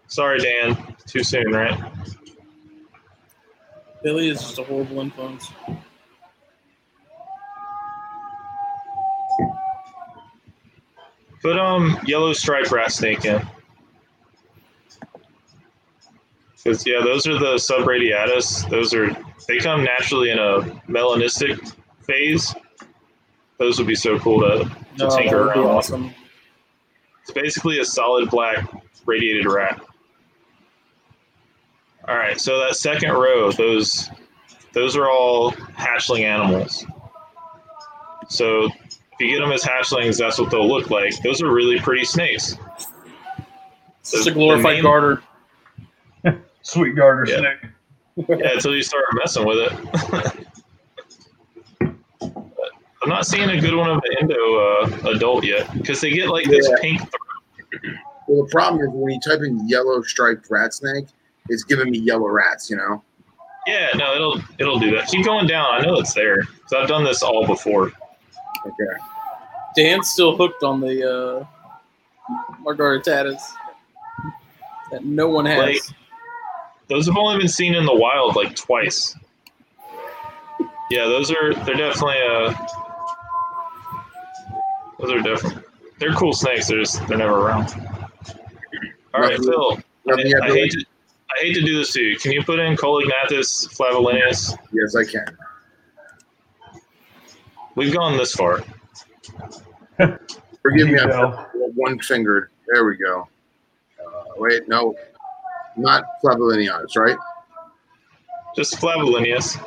Sorry, 0.08 0.40
Dan. 0.40 0.96
Too 1.06 1.24
soon, 1.24 1.52
right? 1.52 1.80
Billy 4.04 4.30
is 4.30 4.42
just 4.42 4.58
a 4.60 4.64
horrible 4.64 5.00
influence. 5.00 5.52
Put 11.42 11.58
um 11.58 11.98
yellow 12.06 12.34
striped 12.34 12.72
rat 12.72 12.92
snake 12.92 13.26
in. 13.26 13.42
Because 16.64 16.86
yeah, 16.86 17.02
those 17.04 17.26
are 17.26 17.34
the 17.40 17.56
subradiatus. 17.56 18.70
Those 18.70 18.94
are 18.94 19.10
they 19.48 19.58
come 19.58 19.84
naturally 19.84 20.30
in 20.30 20.38
a 20.38 20.62
melanistic 20.88 21.74
phase. 22.04 22.54
Those 23.58 23.78
would 23.80 23.88
be 23.88 23.96
so 23.96 24.20
cool 24.20 24.42
to, 24.42 24.66
to 24.98 25.04
No, 25.06 25.18
tinker 25.18 25.48
around. 25.48 25.58
awesome. 25.60 26.14
It's 27.24 27.32
basically 27.32 27.80
a 27.80 27.86
solid 27.86 28.30
black 28.30 28.68
radiated 29.06 29.46
rat. 29.46 29.82
All 32.12 32.18
right, 32.18 32.38
so 32.42 32.60
that 32.60 32.76
second 32.76 33.12
row, 33.14 33.54
those 33.54 34.10
those 34.74 34.98
are 34.98 35.10
all 35.10 35.54
hatchling 35.54 36.24
animals. 36.26 36.86
So 38.28 38.66
if 38.66 38.72
you 39.22 39.30
get 39.30 39.40
them 39.40 39.54
as 39.54 39.64
hatchlings, 39.64 40.18
that's 40.18 40.38
what 40.38 40.52
they'll 40.52 40.68
look 40.68 40.90
like. 40.90 41.14
Those 41.24 41.42
are 41.42 41.50
really 41.50 41.80
pretty 41.80 42.04
snakes. 42.04 42.58
It's 44.02 44.28
a 44.28 44.32
glorified 44.32 44.74
main- 44.76 44.84
garter. 44.84 45.24
Sweet 46.64 46.98
garter 46.98 47.26
Yeah. 47.32 47.38
snake. 47.38 48.28
Yeah, 48.28 48.52
until 48.56 48.76
you 48.76 48.84
start 48.84 49.06
messing 49.14 49.46
with 49.46 49.72
it. 49.72 50.48
I'm 53.02 53.10
not 53.10 53.26
seeing 53.26 53.50
a 53.50 53.62
good 53.62 53.74
one 53.74 53.90
of 53.90 54.02
the 54.02 54.18
Indo 54.20 54.36
uh, 55.08 55.12
adult 55.16 55.46
yet 55.46 55.72
because 55.78 56.02
they 56.02 56.10
get 56.12 56.28
like 56.28 56.46
this 56.50 56.68
Yeah. 56.70 56.76
pink. 56.82 57.02
Well, 58.28 58.44
the 58.44 58.50
problem 58.52 58.82
is 58.82 58.90
when 58.92 59.14
you 59.14 59.20
type 59.22 59.40
in 59.44 59.66
yellow 59.70 60.02
striped 60.02 60.50
rat 60.50 60.74
snake, 60.74 61.06
it's 61.50 61.64
giving 61.64 61.92
me 61.92 62.00
yellow 62.00 62.28
rats. 62.30 62.70
You 62.70 62.78
know. 62.78 63.04
Yeah, 63.68 63.90
no, 63.96 64.16
it'll 64.16 64.42
it'll 64.60 64.80
do 64.80 64.96
that. 64.96 65.08
Keep 65.08 65.26
going 65.26 65.48
down. 65.48 65.68
I 65.74 65.86
know 65.86 65.96
it's 66.00 66.14
there 66.14 66.42
because 66.42 66.74
I've 66.76 66.88
done 66.88 67.04
this 67.04 67.22
all 67.24 67.46
before. 67.46 67.92
Okay. 68.66 69.02
Dan's 69.76 70.10
still 70.10 70.36
hooked 70.36 70.64
on 70.64 70.82
the 70.82 71.08
uh, 71.10 71.46
Margaritatas 72.64 73.40
that 74.92 75.06
no 75.06 75.30
one 75.30 75.46
has. 75.46 75.60
Like- 75.60 75.82
Those 76.90 77.06
have 77.08 77.16
only 77.18 77.38
been 77.38 77.48
seen 77.48 77.74
in 77.76 77.86
the 77.86 77.96
wild 77.96 78.36
like 78.36 78.56
twice. 78.56 79.16
Yeah, 80.90 81.06
those 81.06 81.32
are 81.32 81.54
they're 81.64 81.76
definitely 81.76 82.18
uh 82.30 82.54
those 85.00 85.12
are 85.12 85.22
different. 85.22 85.64
They're 86.00 86.14
cool 86.14 86.34
snakes. 86.34 86.68
They're 86.68 86.80
just 86.80 87.08
they're 87.08 87.18
never 87.18 87.36
around. 87.36 87.70
All 89.14 89.22
right, 89.22 89.32
Nothing- 89.40 89.46
Phil. 89.46 89.80
Nothing 90.06 90.28
yet, 90.28 90.42
I 90.42 90.48
hate 90.48 90.72
to 90.72 90.86
I 91.36 91.42
hate 91.42 91.54
to 91.54 91.62
do 91.62 91.78
this 91.78 91.94
to 91.94 92.02
you. 92.02 92.18
Can 92.18 92.32
you 92.32 92.44
put 92.44 92.60
in 92.60 92.76
Coelognathus 92.76 93.76
flavellinus? 93.76 94.58
Yes, 94.74 94.96
I 94.96 95.04
can. 95.04 95.38
We've 97.76 97.94
gone 97.94 98.18
this 98.18 98.34
far. 98.34 98.64
Forgive 100.62 100.90
me, 100.90 101.00
I'm 101.00 101.34
one 101.76 102.00
fingered. 102.00 102.50
There 102.74 102.86
we 102.86 102.98
go. 102.98 103.28
Uh, 104.00 104.24
wait, 104.38 104.68
no, 104.68 104.96
not 105.78 106.04
flavellinianus, 106.24 106.98
right? 106.98 107.18
Just 108.56 108.76
flavellinus. 108.76 109.58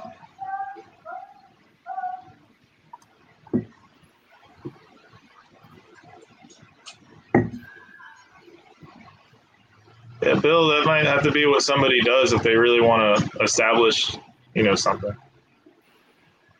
Yeah, 10.24 10.34
Bill, 10.36 10.68
that 10.68 10.86
might 10.86 11.04
have 11.04 11.22
to 11.24 11.30
be 11.30 11.44
what 11.44 11.62
somebody 11.62 12.00
does 12.00 12.32
if 12.32 12.42
they 12.42 12.56
really 12.56 12.80
want 12.80 13.18
to 13.18 13.42
establish, 13.42 14.16
you 14.54 14.62
know, 14.62 14.74
something. 14.74 15.14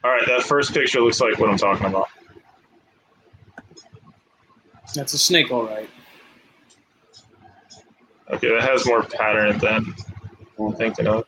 All 0.03 0.11
right, 0.11 0.27
that 0.27 0.43
first 0.43 0.75
picture 0.75 1.01
looks 1.01 1.19
like 1.21 1.39
what 1.39 1.49
I'm 1.49 1.57
talking 1.57 1.87
about. 1.87 2.09
That's 4.95 5.15
a 5.15 5.19
snake, 5.19 5.51
all 5.51 5.65
right. 5.65 5.89
Okay, 8.31 8.49
that 8.49 8.69
has 8.69 8.85
more 8.87 9.03
pattern 9.03 9.57
than 9.59 9.95
I'm 10.59 10.75
thinking 10.75 11.07
of. 11.07 11.25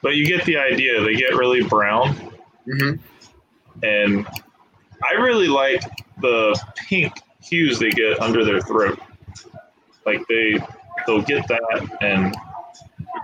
But 0.00 0.14
you 0.14 0.26
get 0.26 0.44
the 0.46 0.56
idea. 0.56 1.02
They 1.02 1.14
get 1.14 1.34
really 1.34 1.62
brown. 1.62 2.32
Mm-hmm. 2.66 2.96
and 3.84 4.26
I 5.04 5.12
really 5.20 5.46
like 5.46 5.82
the 6.20 6.58
pink 6.74 7.12
hues 7.48 7.78
they 7.78 7.90
get 7.90 8.20
under 8.20 8.44
their 8.44 8.60
throat. 8.60 8.98
Like 10.04 10.26
they 10.28 10.58
they'll 11.06 11.22
get 11.22 11.46
that, 11.48 11.96
and 12.00 12.34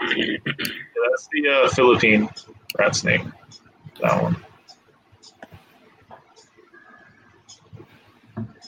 that's 0.01 1.29
the 1.33 1.49
uh, 1.49 1.69
Philippine 1.71 2.29
rat 2.79 2.97
snake. 2.97 3.23
That 4.01 4.23
one. 4.23 4.37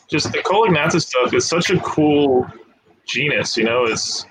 Just 0.09 0.33
the 0.33 0.39
Coelognathus 0.39 1.03
stuff 1.03 1.35
is 1.35 1.47
such 1.47 1.71
a 1.71 1.79
cool 1.81 2.47
genus. 3.07 3.57
You 3.57 3.65
know, 3.65 3.85
it's 3.85 4.27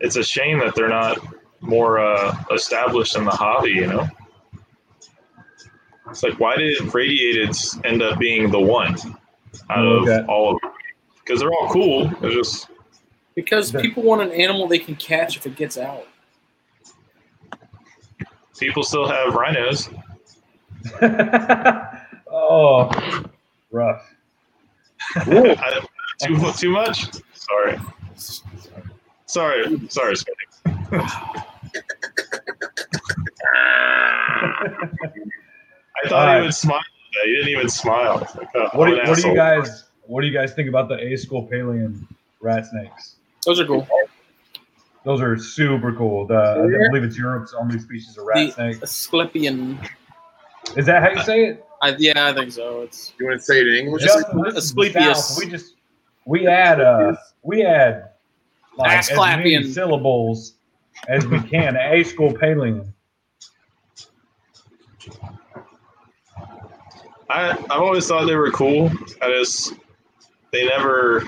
it's 0.00 0.16
a 0.16 0.24
shame 0.24 0.60
that 0.60 0.74
they're 0.74 0.88
not 0.88 1.18
more 1.60 1.98
uh, 1.98 2.36
established 2.52 3.16
in 3.16 3.24
the 3.24 3.30
hobby. 3.30 3.70
You 3.70 3.86
know. 3.86 4.08
It's 6.08 6.22
like, 6.22 6.38
why 6.38 6.56
did 6.56 6.78
radiateds 6.78 7.84
end 7.84 8.02
up 8.02 8.18
being 8.18 8.50
the 8.50 8.60
one 8.60 8.96
out 9.70 9.84
of 9.86 10.02
Okay. 10.02 10.24
all 10.28 10.54
of 10.54 10.60
them? 10.60 10.70
Because 11.24 11.40
they're 11.40 11.50
all 11.52 11.68
cool. 11.70 12.08
They're 12.20 12.30
just 12.30 12.68
Because 13.34 13.70
people 13.72 14.02
want 14.02 14.22
an 14.22 14.30
animal 14.32 14.66
they 14.68 14.78
can 14.78 14.96
catch 14.96 15.36
if 15.36 15.46
it 15.46 15.56
gets 15.56 15.76
out. 15.78 16.06
people 18.58 18.82
still 18.82 19.06
have 19.08 19.34
rhinos. 19.34 19.88
oh, 22.30 22.90
rough. 23.70 24.14
I, 25.16 25.80
too 26.22 26.52
too 26.52 26.70
much. 26.70 27.06
Sorry, 27.34 27.78
sorry, 29.26 29.80
sorry, 29.88 30.14
Smitty. 30.14 30.46
I 36.04 36.08
thought 36.08 36.12
Alright. 36.12 36.40
he 36.40 36.46
would 36.46 36.54
smile. 36.54 36.80
At 37.16 37.22
that. 37.22 37.26
He 37.26 37.34
didn't 37.34 37.48
even 37.48 37.68
smile. 37.68 38.28
Like, 38.36 38.48
oh, 38.54 38.68
What 38.74 38.86
do, 38.86 38.96
what 39.08 39.16
do 39.16 39.28
you 39.28 39.34
guys 39.34 39.84
What 40.06 40.20
do 40.22 40.26
you 40.26 40.32
guys 40.32 40.52
think 40.52 40.68
about 40.68 40.88
the 40.88 40.96
Aesculapian 40.96 42.06
rat 42.40 42.66
snakes? 42.66 43.16
Those 43.44 43.60
are 43.60 43.66
cool. 43.66 43.86
Those 45.04 45.20
are 45.20 45.36
super 45.36 45.92
cool. 45.92 46.26
The, 46.26 46.34
I 46.34 46.88
believe 46.88 47.04
it's 47.04 47.18
Europe's 47.18 47.52
only 47.52 47.78
species 47.78 48.16
of 48.16 48.24
rat 48.24 48.36
The 48.36 48.52
snake. 48.52 48.82
Asclepian. 48.82 49.78
Is 50.76 50.86
that 50.86 51.02
how 51.02 51.10
you 51.10 51.22
say 51.22 51.44
it? 51.46 51.66
I, 51.82 51.94
yeah, 51.98 52.28
I 52.28 52.32
think 52.32 52.52
so. 52.52 52.80
It's 52.80 53.12
You 53.18 53.26
want 53.26 53.38
to 53.38 53.44
say 53.44 53.60
it 53.60 53.66
in 53.66 53.74
English? 53.74 54.02
Justin, 54.02 54.42
this 54.42 54.54
is 54.56 54.74
the 54.74 54.80
Asclepius. 54.80 55.28
South. 55.28 55.38
We 55.38 55.50
just 55.50 55.74
we 56.24 56.46
add 56.46 56.80
uh 56.80 57.14
we 57.42 57.62
add 57.62 58.10
like 58.78 58.98
as 58.98 59.14
many 59.14 59.70
syllables 59.70 60.54
as 61.08 61.26
we 61.26 61.38
can. 61.40 61.74
Aesculapian. 61.74 62.93
I 67.30 67.50
I've 67.50 67.70
always 67.70 68.06
thought 68.06 68.26
they 68.26 68.36
were 68.36 68.50
cool. 68.50 68.90
I 69.22 69.30
just 69.30 69.74
they 70.52 70.66
never 70.66 71.24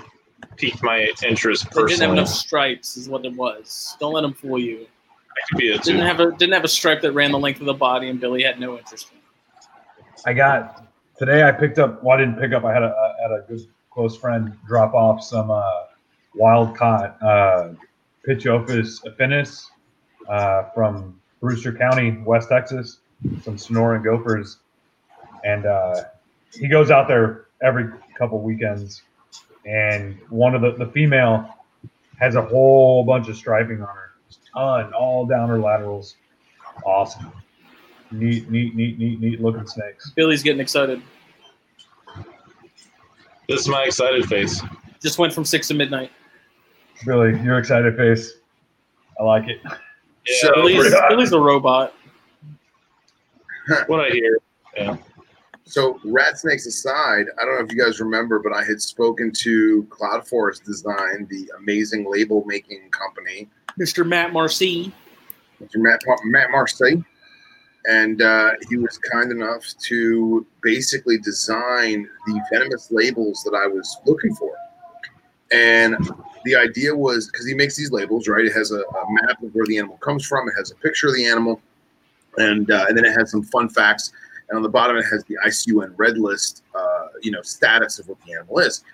piqued 0.57 0.83
my 0.83 1.13
interest 1.25 1.65
they 1.65 1.69
didn't 1.71 1.77
have 1.77 1.89
personally. 1.89 2.19
enough 2.19 2.29
stripes, 2.29 2.97
is 2.97 3.09
what 3.09 3.25
it 3.25 3.35
was. 3.35 3.97
Don't 4.01 4.13
let 4.15 4.23
them 4.23 4.35
fool 4.35 4.59
you. 4.59 4.79
That 4.79 5.49
could 5.51 5.59
be 5.59 5.69
it 5.69 5.83
too. 5.83 5.93
Didn't 5.93 6.07
have 6.07 6.21
a 6.21 6.33
didn't 6.33 6.55
have 6.55 6.65
a 6.65 6.69
stripe 6.69 7.03
that 7.03 7.13
ran 7.13 7.33
the 7.33 7.39
length 7.39 7.61
of 7.61 7.67
the 7.67 7.75
body, 7.75 8.09
and 8.09 8.21
Billy 8.21 8.43
had 8.43 8.59
no 8.59 8.79
interest 8.79 9.11
in. 9.13 9.19
it. 9.19 10.21
I 10.27 10.33
got 10.33 10.87
today. 11.19 11.43
I 11.43 11.53
picked 11.53 11.79
up. 11.79 12.03
Well, 12.03 12.17
I 12.17 12.21
didn't 12.21 12.39
pick 12.39 12.53
up. 12.53 12.65
I 12.65 12.73
had 12.73 12.83
a, 12.83 13.15
I 13.19 13.23
had 13.23 13.31
a 13.33 13.45
good 13.49 13.67
close 13.91 14.17
friend 14.17 14.57
drop 14.67 14.95
off 14.95 15.23
some 15.23 15.51
uh, 15.51 15.63
wild 16.35 16.77
caught 16.77 17.21
uh, 17.23 17.73
Pituophis 18.27 19.05
affinis 19.05 19.67
uh, 20.29 20.65
from 20.75 21.21
Brewster 21.41 21.73
County, 21.73 22.19
West 22.25 22.49
Texas. 22.49 22.99
Some 23.43 23.57
Sonoran 23.57 24.05
gophers, 24.05 24.59
and 25.45 25.67
uh, 25.67 26.05
he 26.53 26.69
goes 26.69 26.91
out 26.91 27.09
there 27.09 27.47
every 27.63 27.91
couple 28.19 28.41
weekends. 28.41 29.03
And 29.65 30.19
one 30.31 30.55
of 30.55 30.63
the 30.63 30.73
the 30.73 30.91
female 30.93 31.53
has 32.21 32.35
a 32.35 32.43
whole 32.43 33.05
bunch 33.05 33.29
of 33.29 33.37
striping 33.37 33.81
on 33.83 33.89
her, 33.89 34.11
ton 34.53 34.93
all 34.95 35.27
down 35.27 35.49
her 35.49 35.59
laterals. 35.59 36.17
Awesome. 36.85 37.33
Neat, 38.13 38.49
neat, 38.51 38.75
neat, 38.77 38.99
neat, 38.99 39.21
neat 39.21 39.41
looking 39.41 39.67
snakes. 39.67 40.13
Billy's 40.15 40.43
getting 40.43 40.61
excited. 40.61 41.03
This 43.49 43.61
is 43.61 43.69
my 43.69 43.83
excited 43.85 44.25
face. 44.27 44.63
Just 45.03 45.19
went 45.19 45.33
from 45.33 45.45
six 45.45 45.69
to 45.69 45.75
midnight. 45.75 46.11
Billy, 47.05 47.39
your 47.43 47.59
excited 47.59 47.97
face. 47.97 48.35
I 49.21 49.25
like 49.25 49.49
it. 49.49 49.59
Yeah, 49.65 49.71
So- 50.41 50.55
Billy's, 50.55 50.95
Billy's 51.09 51.33
a 51.33 51.41
robot. 51.41 51.95
what 53.87 54.01
I 54.01 54.11
hear. 54.11 54.39
Yeah. 54.77 54.97
So, 55.69 56.01
rat 56.05 56.39
snakes 56.39 56.65
aside, 56.67 57.27
I 57.41 57.45
don't 57.45 57.59
know 57.59 57.65
if 57.65 57.73
you 57.73 57.83
guys 57.83 57.99
remember, 58.01 58.39
but 58.39 58.53
I 58.53 58.63
had 58.63 58.81
spoken 58.81 59.33
to 59.33 59.85
Cloud 59.91 60.27
Forest 60.27 60.65
Design, 60.65 61.27
the 61.29 61.51
amazing 61.59 62.09
label 62.09 62.45
making 62.47 62.89
company, 62.91 63.49
Mr. 63.79 64.07
Matt 64.07 64.33
Marcy. 64.33 64.93
Mr. 65.63 65.77
Matt, 65.77 66.01
Matt 66.25 66.51
Marseille. 66.51 67.03
And 67.89 68.21
uh, 68.21 68.53
he 68.69 68.77
was 68.77 68.99
kind 68.99 69.31
enough 69.31 69.65
to 69.83 70.45
basically 70.61 71.19
design 71.19 72.09
the 72.27 72.41
venomous 72.51 72.91
labels 72.91 73.43
that 73.45 73.55
I 73.55 73.67
was 73.67 73.97
looking 74.07 74.35
for. 74.35 74.53
And 75.53 75.97
the 76.45 76.57
idea 76.57 76.97
was 76.97 77.31
because 77.31 77.47
he 77.47 77.55
makes 77.55 77.77
these 77.77 77.93
labels, 77.93 78.27
right? 78.27 78.45
It 78.45 78.53
has 78.55 78.73
a, 78.73 78.81
a 78.81 79.07
map 79.23 79.43
of 79.43 79.55
where 79.55 79.67
the 79.67 79.79
animal 79.79 79.99
comes 79.99 80.27
from, 80.27 80.49
it 80.49 80.55
has 80.57 80.73
a 80.73 80.75
picture 80.77 81.09
of 81.09 81.15
the 81.15 81.27
animal, 81.27 81.61
and, 82.39 82.71
uh, 82.71 82.87
and 82.89 82.99
then 82.99 83.05
it 83.05 83.13
has 83.17 83.31
some 83.31 83.45
fun 83.45 83.69
facts. 83.69 84.13
And 84.49 84.57
on 84.57 84.63
the 84.63 84.69
bottom, 84.69 84.97
it 84.97 85.05
has 85.11 85.25
the 85.25 85.37
ICUN 85.45 85.95
red 85.97 86.19
list, 86.19 86.63
uh, 86.75 87.07
you 87.23 87.31
know, 87.31 87.43
status 87.43 87.99
of 87.99 88.09
what 88.09 88.19
the 88.27 88.33
animal 88.35 88.59
is. 88.61 88.85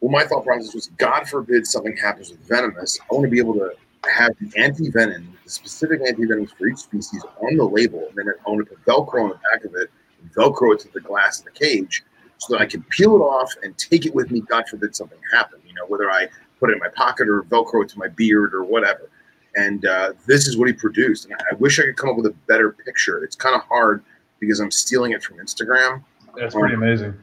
Well, 0.00 0.10
my 0.10 0.24
thought 0.24 0.44
process 0.44 0.74
was, 0.74 0.88
God 0.98 1.28
forbid 1.28 1.66
something 1.66 1.96
happens 1.96 2.30
with 2.30 2.40
venomous. 2.46 2.98
I 3.00 3.14
want 3.14 3.24
to 3.24 3.30
be 3.30 3.38
able 3.38 3.54
to 3.54 3.72
have 4.10 4.32
the 4.40 4.52
anti-venom, 4.60 5.38
the 5.44 5.50
specific 5.50 6.00
anti-venoms 6.06 6.52
for 6.52 6.66
each 6.66 6.78
species 6.78 7.24
on 7.40 7.56
the 7.56 7.64
label, 7.64 8.06
and 8.08 8.16
then 8.16 8.28
I 8.28 8.50
want 8.50 8.68
to 8.68 8.74
put 8.74 8.84
Velcro 8.84 9.24
on 9.24 9.28
the 9.30 9.40
back 9.52 9.64
of 9.64 9.74
it, 9.74 9.90
and 10.20 10.32
Velcro 10.34 10.74
it 10.74 10.80
to 10.80 10.92
the 10.92 11.00
glass 11.00 11.38
of 11.38 11.44
the 11.44 11.52
cage, 11.52 12.04
so 12.38 12.54
that 12.54 12.60
I 12.60 12.66
can 12.66 12.82
peel 12.90 13.14
it 13.14 13.20
off 13.20 13.52
and 13.62 13.78
take 13.78 14.04
it 14.04 14.12
with 14.12 14.32
me. 14.32 14.40
God 14.40 14.68
forbid 14.68 14.96
something 14.96 15.18
happened. 15.32 15.62
You 15.66 15.74
know, 15.74 15.86
whether 15.86 16.10
I 16.10 16.28
put 16.58 16.70
it 16.70 16.74
in 16.74 16.78
my 16.80 16.88
pocket 16.88 17.28
or 17.28 17.42
Velcro 17.44 17.84
it 17.84 17.88
to 17.90 17.98
my 17.98 18.08
beard 18.08 18.54
or 18.54 18.64
whatever. 18.64 19.08
And 19.54 19.84
uh, 19.84 20.14
this 20.26 20.48
is 20.48 20.56
what 20.56 20.66
he 20.66 20.72
produced. 20.72 21.26
And 21.26 21.34
I 21.34 21.54
wish 21.56 21.78
I 21.78 21.82
could 21.82 21.96
come 21.96 22.10
up 22.10 22.16
with 22.16 22.26
a 22.26 22.34
better 22.48 22.72
picture. 22.72 23.22
It's 23.22 23.36
kind 23.36 23.54
of 23.54 23.62
hard 23.62 24.02
because 24.42 24.58
I'm 24.58 24.72
stealing 24.72 25.12
it 25.12 25.22
from 25.22 25.38
Instagram. 25.38 26.02
That's 26.36 26.52
pretty 26.52 26.74
amazing. 26.74 27.14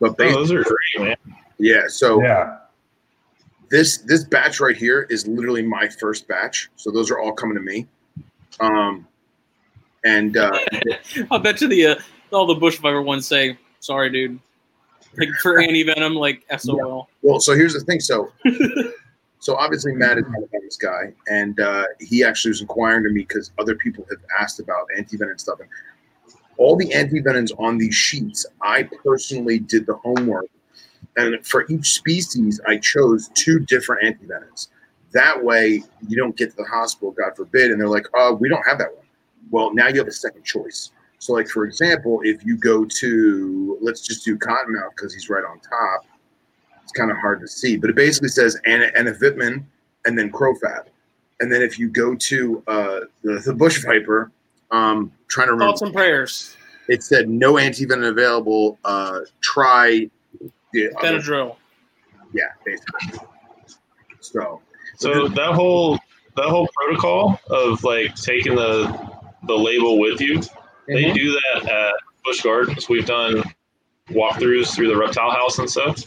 But 0.00 0.16
Oh, 0.18 0.32
those 0.34 0.50
are 0.50 0.64
great, 0.64 1.08
man. 1.24 1.36
yeah. 1.58 1.82
So 1.86 2.20
Yeah. 2.20 2.56
this 3.70 3.98
this 3.98 4.24
batch 4.24 4.58
right 4.58 4.76
here 4.76 5.06
is 5.08 5.26
literally 5.28 5.62
my 5.62 5.88
first 5.88 6.26
batch. 6.26 6.68
So 6.74 6.90
those 6.90 7.12
are 7.12 7.18
all 7.20 7.32
coming 7.32 7.54
to 7.56 7.62
me. 7.62 7.86
Um, 8.58 9.06
and 10.04 10.36
uh, 10.36 10.58
I 11.30 11.38
bet 11.38 11.60
you 11.60 11.68
the 11.68 11.86
uh, 11.86 11.94
all 12.32 12.46
the 12.46 12.56
bushfire 12.56 13.04
ones 13.04 13.24
say, 13.26 13.56
"Sorry, 13.78 14.10
dude." 14.10 14.40
Like 15.16 15.28
for 15.42 15.60
anti 15.60 15.84
venom, 15.84 16.14
like 16.14 16.44
SOL. 16.58 17.08
Well, 17.22 17.38
so 17.40 17.54
here's 17.54 17.72
the 17.74 17.80
thing. 17.80 17.98
So, 18.00 18.30
so 19.38 19.54
obviously 19.56 19.92
Matt 19.94 20.18
is 20.18 20.24
not 20.28 20.42
a 20.42 20.46
venomous 20.50 20.76
guy, 20.76 21.12
and 21.30 21.58
uh, 21.60 21.84
he 22.00 22.22
actually 22.24 22.50
was 22.50 22.60
inquiring 22.60 23.04
to 23.04 23.10
me 23.10 23.20
because 23.20 23.52
other 23.58 23.74
people 23.76 24.04
have 24.10 24.18
asked 24.40 24.58
about 24.60 24.86
anti-venom 24.96 25.38
stuff. 25.38 25.60
And 25.60 25.68
all 26.58 26.76
the 26.76 26.92
anti-venoms 26.92 27.52
on 27.52 27.78
these 27.78 27.94
sheets, 27.94 28.44
I 28.60 28.82
personally 29.04 29.58
did 29.58 29.86
the 29.86 29.94
homework, 29.94 30.46
and 31.16 31.44
for 31.46 31.66
each 31.68 31.94
species, 31.94 32.60
I 32.66 32.76
chose 32.78 33.30
two 33.34 33.60
different 33.60 34.04
anti-venoms. 34.04 34.68
That 35.12 35.42
way, 35.42 35.82
you 36.06 36.16
don't 36.16 36.36
get 36.36 36.50
to 36.50 36.56
the 36.56 36.64
hospital, 36.64 37.12
God 37.12 37.34
forbid, 37.34 37.70
and 37.70 37.80
they're 37.80 37.88
like, 37.88 38.06
"Oh, 38.14 38.34
we 38.34 38.48
don't 38.48 38.66
have 38.66 38.78
that 38.78 38.94
one." 38.94 39.06
Well, 39.50 39.72
now 39.72 39.88
you 39.88 39.98
have 39.98 40.08
a 40.08 40.12
second 40.12 40.44
choice. 40.44 40.90
So, 41.18 41.32
like 41.32 41.48
for 41.48 41.64
example, 41.64 42.20
if 42.24 42.44
you 42.44 42.56
go 42.58 42.84
to 42.84 43.78
let's 43.80 44.02
just 44.02 44.24
do 44.24 44.36
Cottonmouth 44.36 44.90
because 44.94 45.14
he's 45.14 45.30
right 45.30 45.44
on 45.44 45.58
top 45.60 46.04
it's 46.88 46.98
kind 46.98 47.10
of 47.10 47.18
hard 47.18 47.38
to 47.40 47.46
see, 47.46 47.76
but 47.76 47.90
it 47.90 47.96
basically 47.96 48.30
says 48.30 48.58
Anna, 48.64 48.90
Anna 48.96 49.12
Vipman 49.12 49.62
and 50.06 50.18
then 50.18 50.32
CroFab. 50.32 50.86
And 51.38 51.52
then 51.52 51.60
if 51.60 51.78
you 51.78 51.90
go 51.90 52.14
to 52.14 52.62
uh, 52.66 53.00
the, 53.22 53.42
the 53.44 53.52
Bush 53.52 53.84
Viper, 53.84 54.32
um, 54.70 55.12
trying 55.28 55.48
to 55.48 55.52
remember, 55.52 55.72
Thoughts 55.72 55.82
and 55.82 55.92
prayers. 55.94 56.56
it 56.88 57.02
said 57.02 57.28
no 57.28 57.54
antivenom 57.54 58.08
available. 58.08 58.78
Uh, 58.84 59.20
try 59.40 60.08
the 60.72 60.90
other- 60.98 61.18
Benadryl. 61.18 61.56
yeah, 62.32 62.44
basically. 62.64 63.18
So 64.20 64.60
So 64.96 65.28
that 65.28 65.52
whole 65.54 65.98
that 66.36 66.46
whole 66.48 66.68
protocol 66.74 67.40
of 67.50 67.82
like 67.84 68.14
taking 68.16 68.54
the 68.54 68.86
the 69.44 69.54
label 69.56 69.98
with 69.98 70.20
you, 70.20 70.40
they 70.86 71.04
Mhm. 71.04 71.14
do 71.14 71.32
that 71.32 71.68
at 71.70 71.94
Busch 72.24 72.42
Gardens. 72.42 72.88
We've 72.88 73.06
done 73.06 73.42
walkthroughs 74.10 74.74
through 74.74 74.88
the 74.88 74.96
reptile 74.96 75.30
house 75.30 75.58
and 75.58 75.70
stuff. 75.70 76.02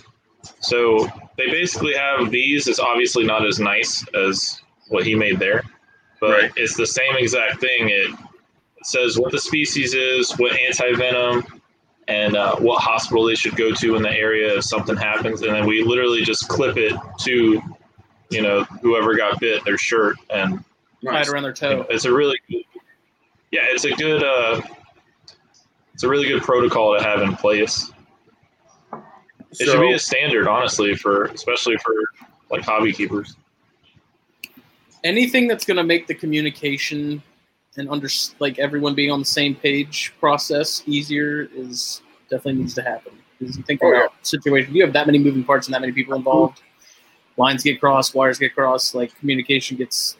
So 0.59 1.07
they 1.37 1.47
basically 1.47 1.93
have 1.95 2.31
these. 2.31 2.67
It's 2.67 2.79
obviously 2.79 3.23
not 3.23 3.45
as 3.45 3.59
nice 3.59 4.05
as 4.13 4.61
what 4.89 5.05
he 5.05 5.15
made 5.15 5.39
there, 5.39 5.63
but 6.19 6.29
Right. 6.31 6.51
it's 6.55 6.75
the 6.75 6.85
same 6.85 7.15
exact 7.15 7.59
thing. 7.61 7.89
It 7.89 8.11
says 8.83 9.17
what 9.19 9.31
the 9.31 9.39
species 9.39 9.93
is, 9.93 10.31
what 10.37 10.53
anti 10.59 10.93
venom, 10.93 11.43
and 12.07 12.35
uh, 12.35 12.55
what 12.57 12.81
hospital 12.81 13.25
they 13.25 13.35
should 13.35 13.55
go 13.55 13.71
to 13.73 13.95
in 13.95 14.03
the 14.03 14.11
area 14.11 14.57
if 14.57 14.63
something 14.63 14.97
happens, 14.97 15.41
and 15.41 15.53
then 15.53 15.65
we 15.65 15.83
literally 15.83 16.23
just 16.23 16.47
clip 16.47 16.77
it 16.77 16.93
to, 17.19 17.61
you 18.29 18.41
know, 18.41 18.63
whoever 18.81 19.15
got 19.15 19.39
bit 19.39 19.63
their 19.65 19.77
shirt, 19.77 20.17
and 20.29 20.63
Tied 21.03 21.13
nice. 21.13 21.29
around 21.29 21.43
their 21.43 21.53
toe. 21.53 21.85
it's 21.89 22.05
a 22.05 22.13
really, 22.13 22.39
good, 22.49 22.63
yeah, 23.51 23.61
it's 23.65 23.85
a 23.85 23.91
good, 23.91 24.23
uh, 24.23 24.61
it's 25.93 26.03
a 26.03 26.09
really 26.09 26.27
good 26.27 26.43
protocol 26.43 26.97
to 26.97 27.03
have 27.03 27.21
in 27.21 27.35
place. 27.35 27.91
It 29.59 29.65
should 29.65 29.81
be 29.81 29.93
a 29.93 29.99
standard, 29.99 30.47
honestly, 30.47 30.95
for 30.95 31.25
especially 31.25 31.77
for 31.77 31.93
like 32.49 32.61
hobby 32.61 32.93
keepers. 32.93 33.35
Anything 35.03 35.47
that's 35.47 35.65
going 35.65 35.77
to 35.77 35.83
make 35.83 36.07
the 36.07 36.13
communication 36.13 37.21
and 37.77 37.89
under 37.89 38.07
like 38.39 38.59
everyone 38.59 38.95
being 38.95 39.11
on 39.11 39.19
the 39.19 39.25
same 39.25 39.55
page 39.55 40.13
process 40.19 40.83
easier 40.85 41.47
is 41.55 42.01
definitely 42.29 42.61
needs 42.61 42.73
to 42.75 42.81
happen. 42.81 43.13
Because 43.39 43.57
you 43.57 43.63
think 43.63 43.81
Oh, 43.83 43.89
about 43.93 44.11
situation, 44.25 44.75
you 44.75 44.83
have 44.83 44.93
that 44.93 45.05
many 45.07 45.19
moving 45.19 45.43
parts 45.43 45.67
and 45.67 45.73
that 45.73 45.81
many 45.81 45.93
people 45.93 46.13
involved. 46.15 46.61
Lines 47.37 47.63
get 47.63 47.79
crossed, 47.79 48.13
wires 48.13 48.37
get 48.37 48.53
crossed, 48.53 48.93
like 48.93 49.17
communication 49.19 49.77
gets 49.77 50.17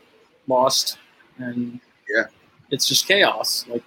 lost, 0.48 0.98
and 1.38 1.80
Yeah. 2.10 2.24
it's 2.72 2.88
just 2.88 3.08
chaos. 3.08 3.66
Like 3.68 3.84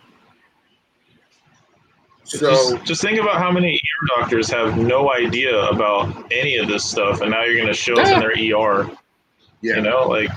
so 2.26 2.38
just, 2.38 2.84
just 2.86 3.02
think 3.02 3.18
about 3.20 3.36
how 3.36 3.50
many 3.50 3.72
ear 3.74 4.18
doctors 4.18 4.48
have 4.50 4.78
no 4.78 5.12
idea 5.12 5.58
about 5.68 6.30
any 6.32 6.56
of 6.56 6.68
this 6.68 6.84
stuff, 6.84 7.20
and 7.20 7.30
now 7.30 7.44
you're 7.44 7.56
going 7.56 7.66
to 7.66 7.74
show 7.74 7.94
us 8.00 8.10
in 8.10 8.20
their 8.20 8.30
ER. 8.32 8.90
yeah. 9.60 9.76
You 9.76 9.82
know, 9.82 10.06
like 10.08 10.30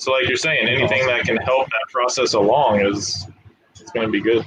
so, 0.00 0.12
like 0.12 0.26
you're 0.26 0.38
saying, 0.38 0.66
anything 0.66 1.06
that 1.08 1.24
can 1.24 1.36
help 1.36 1.66
that 1.66 1.86
process 1.92 2.32
along 2.32 2.80
is 2.80 3.26
it's 3.78 3.90
going 3.90 4.06
to 4.06 4.10
be 4.10 4.22
good. 4.22 4.46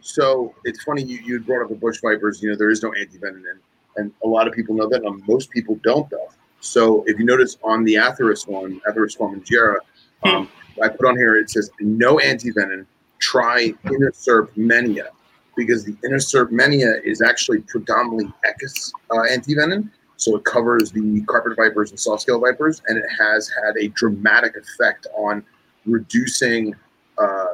So 0.00 0.54
it's 0.64 0.84
funny 0.84 1.02
you, 1.02 1.18
you 1.24 1.40
brought 1.40 1.64
up 1.64 1.70
the 1.70 1.74
bush 1.74 2.00
vipers. 2.00 2.40
You 2.40 2.50
know 2.50 2.56
there 2.56 2.70
is 2.70 2.80
no 2.80 2.92
antivenom, 2.92 3.42
and 3.50 3.60
and 3.96 4.12
a 4.22 4.28
lot 4.28 4.46
of 4.46 4.54
people 4.54 4.76
know 4.76 4.88
that, 4.88 5.02
and 5.02 5.26
most 5.26 5.50
people 5.50 5.74
don't 5.82 6.08
though. 6.08 6.28
So 6.60 7.02
if 7.08 7.18
you 7.18 7.24
notice 7.24 7.58
on 7.64 7.82
the 7.82 7.94
Atheris 7.94 8.46
one, 8.46 8.80
Atheris 8.88 9.18
formigera, 9.18 9.78
um, 10.22 10.48
I 10.80 10.88
put 10.88 11.04
on 11.04 11.16
here 11.16 11.36
it 11.36 11.50
says 11.50 11.72
no 11.80 12.18
antivenom. 12.18 12.86
Try 13.18 13.74
Inoserp 13.86 14.56
MENA 14.56 15.08
because 15.56 15.84
the 15.84 15.94
Inoserp 16.04 16.52
MENA 16.52 17.00
is 17.02 17.22
actually 17.22 17.62
predominantly 17.62 18.32
Echis 18.44 18.92
uh, 19.10 19.16
antivenom. 19.32 19.90
So 20.20 20.36
it 20.36 20.44
covers 20.44 20.92
the 20.92 21.22
carpet 21.22 21.56
vipers 21.56 21.90
and 21.90 21.98
soft 21.98 22.22
scale 22.22 22.38
vipers, 22.38 22.82
and 22.86 22.98
it 22.98 23.06
has 23.18 23.50
had 23.64 23.74
a 23.78 23.88
dramatic 23.88 24.54
effect 24.54 25.06
on 25.16 25.42
reducing 25.86 26.74
uh, 27.16 27.46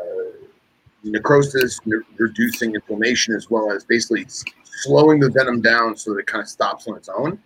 necrosis, 1.05 1.79
ne- 1.87 2.03
reducing 2.19 2.75
inflammation, 2.75 3.37
as 3.37 3.49
well 3.49 3.71
as 3.71 3.85
basically 3.85 4.27
slowing 4.65 5.21
the 5.21 5.31
venom 5.31 5.61
down 5.61 5.97
so 5.97 6.13
that 6.13 6.19
it 6.19 6.27
kind 6.27 6.43
of 6.43 6.49
stops 6.49 6.89
on 6.89 6.97
its 6.97 7.09
own. 7.09 7.39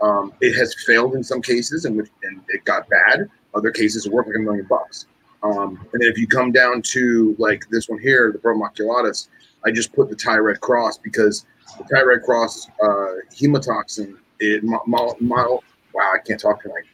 Um, 0.00 0.32
it 0.40 0.58
has 0.58 0.74
failed 0.84 1.14
in 1.14 1.22
some 1.22 1.40
cases, 1.40 1.88
which 1.88 2.10
and 2.24 2.40
it 2.48 2.64
got 2.64 2.88
bad. 2.88 3.28
Other 3.54 3.70
cases, 3.70 4.06
it 4.06 4.12
worked 4.12 4.28
like 4.28 4.38
a 4.38 4.42
million 4.42 4.66
bucks. 4.68 5.06
Um, 5.44 5.78
and 5.92 6.02
then 6.02 6.10
if 6.10 6.18
you 6.18 6.26
come 6.26 6.50
down 6.50 6.82
to 6.82 7.36
like 7.38 7.64
this 7.70 7.88
one 7.88 8.00
here, 8.00 8.32
the 8.32 8.40
Bromoculatus, 8.40 9.28
I 9.64 9.70
just 9.70 9.92
put 9.92 10.10
the 10.10 10.16
Thai 10.16 10.38
Red 10.38 10.60
Cross 10.60 10.98
because 10.98 11.46
the 11.78 11.84
Thai 11.84 12.02
Red 12.02 12.22
Cross 12.22 12.66
uh, 12.82 13.22
hemotoxin, 13.32 14.16
it, 14.40 14.64
mo- 14.64 14.82
mo- 14.86 15.16
mo- 15.20 15.62
wow, 15.92 16.12
I 16.14 16.18
can't 16.18 16.40
talk 16.40 16.62
tonight. 16.62 16.84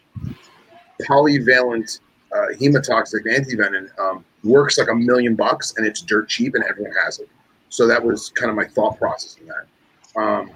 Polyvalent 1.03 2.01
uh, 2.33 2.47
hemotoxic 2.61 3.27
antivenom 3.27 3.89
um, 3.99 4.25
works 4.45 4.79
like 4.79 4.89
a 4.89 4.95
million 4.95 5.35
bucks 5.35 5.75
and 5.77 5.87
it's 5.87 6.01
dirt 6.01 6.29
cheap 6.29 6.55
and 6.55 6.65
everyone 6.65 6.93
has 7.05 7.19
it. 7.19 7.29
So 7.69 7.87
that 7.87 8.05
was 8.05 8.31
kind 8.31 8.51
of 8.51 8.57
my 8.57 8.67
thought 8.67 8.99
process 8.99 9.37
in 9.41 9.49
that. 9.49 10.21
Um, 10.21 10.51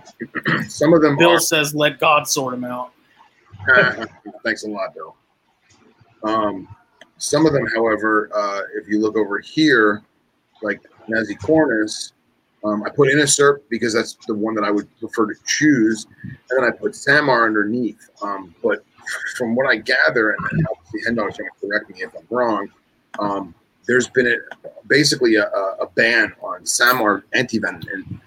some 0.68 0.92
of 0.92 1.00
them 1.00 1.16
Bill 1.16 1.32
are. 1.32 1.40
says, 1.40 1.74
"Let 1.74 2.00
God 2.00 2.26
sort 2.26 2.52
them 2.52 2.64
out." 2.64 2.92
Thanks 4.44 4.64
a 4.64 4.68
lot, 4.68 4.94
Bill. 4.94 5.16
Um, 6.24 6.68
some 7.18 7.46
of 7.46 7.52
them, 7.52 7.66
however, 7.74 8.30
uh, 8.34 8.62
if 8.74 8.88
you 8.88 9.00
look 9.00 9.16
over 9.16 9.38
here, 9.38 10.02
like 10.62 10.82
nasicornis, 11.08 12.12
um, 12.64 12.82
I 12.82 12.90
put 12.90 13.08
Inoserp 13.08 13.60
because 13.68 13.92
that's 13.92 14.14
the 14.26 14.34
one 14.34 14.54
that 14.54 14.64
I 14.64 14.70
would 14.70 14.88
prefer 14.98 15.26
to 15.26 15.34
choose, 15.46 16.06
and 16.22 16.38
then 16.50 16.64
I 16.64 16.70
put 16.70 16.94
Samar 16.94 17.46
underneath. 17.46 18.08
Um, 18.22 18.54
but 18.62 18.84
from 19.36 19.54
what 19.54 19.66
I 19.66 19.76
gather, 19.76 20.30
and 20.30 20.66
obviously 20.70 21.02
Hendog's 21.04 21.36
going 21.36 21.50
to 21.50 21.66
correct 21.66 21.90
me 21.90 22.02
if 22.02 22.14
I'm 22.16 22.26
wrong, 22.30 22.68
um, 23.18 23.54
there's 23.86 24.08
been 24.08 24.26
a, 24.26 24.68
basically 24.86 25.36
a, 25.36 25.44
a 25.44 25.86
ban 25.94 26.32
on 26.42 26.64
Samar 26.64 27.24
antivenom, 27.34 27.86
and 27.92 28.20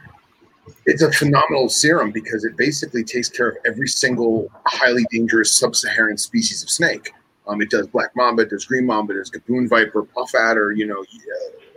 it's 0.85 1.01
a 1.01 1.11
phenomenal 1.11 1.67
serum 1.67 2.11
because 2.11 2.45
it 2.45 2.55
basically 2.57 3.03
takes 3.03 3.29
care 3.29 3.49
of 3.49 3.57
every 3.65 3.87
single 3.87 4.49
highly 4.65 5.05
dangerous 5.11 5.51
sub-Saharan 5.51 6.17
species 6.17 6.63
of 6.63 6.69
snake. 6.69 7.11
Um, 7.47 7.61
it 7.61 7.69
does 7.69 7.87
black 7.87 8.15
mamba, 8.15 8.43
it 8.43 8.51
does 8.51 8.65
green 8.65 8.85
mamba, 8.85 9.13
it 9.13 9.17
does 9.17 9.31
gaboon 9.31 9.67
viper, 9.67 10.03
puff 10.03 10.35
adder, 10.35 10.73
you 10.73 10.85
know, 10.85 11.03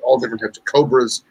all 0.02 0.18
different 0.18 0.42
types 0.42 0.58
of 0.58 0.64
cobras. 0.64 1.24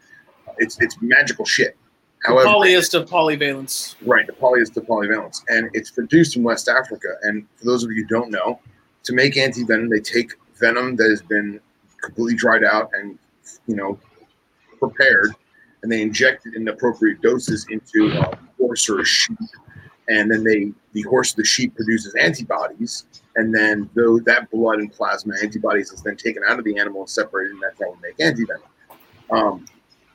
It's 0.60 0.80
it's 0.82 0.98
magical 1.02 1.46
shit. 1.46 1.76
However, 2.24 2.50
Polyist 2.50 2.94
of 2.94 3.10
polyvalence. 3.10 3.96
Right, 4.06 4.28
the 4.28 4.34
poly 4.34 4.62
is 4.62 4.70
the 4.70 4.82
polyvalence, 4.82 5.42
and 5.48 5.70
it's 5.74 5.90
produced 5.90 6.36
in 6.36 6.44
West 6.44 6.68
Africa. 6.68 7.16
And 7.24 7.48
for 7.56 7.66
those 7.66 7.84
of 7.84 7.92
you 7.92 8.04
who 8.04 8.08
don't 8.08 8.30
know, 8.30 8.60
to 9.04 9.14
make 9.14 9.38
anti-venom, 9.38 9.90
they 9.90 10.02
take 10.02 10.34
venom 10.60 10.96
that 10.98 11.10
has 11.10 11.22
been 11.22 11.60
completely 12.02 12.36
dried 12.36 12.64
out 12.64 12.90
and 12.94 13.18
you 13.68 13.76
know 13.76 13.98
prepared, 14.80 15.34
and 15.82 15.92
they 15.92 16.02
inject 16.02 16.46
it 16.46 16.56
in 16.56 16.68
appropriate 16.68 17.22
doses 17.22 17.66
into 17.70 18.12
a 18.18 18.38
horse 18.58 18.90
or 18.90 19.00
a 19.00 19.06
sheep, 19.06 19.38
and 20.10 20.30
then 20.30 20.44
they 20.44 20.74
the 20.94 21.04
horse 21.04 21.34
or 21.34 21.38
the 21.38 21.46
sheep 21.46 21.74
produces 21.76 22.16
antibodies, 22.16 23.06
and 23.38 23.56
then 23.56 23.90
though 23.94 24.20
that 24.20 24.50
blood 24.52 24.80
and 24.80 24.92
plasma 24.92 25.36
antibodies 25.42 25.92
is 25.92 26.02
then 26.02 26.18
taken 26.18 26.44
out 26.48 26.60
of 26.60 26.66
the 26.66 26.78
animal 26.78 27.02
and 27.02 27.10
separated, 27.10 27.54
and 27.54 27.62
that's 27.62 27.80
how 27.80 27.92
we 27.92 27.98
make 28.02 28.20
anti-venom. 28.20 28.62
Um, 29.32 29.66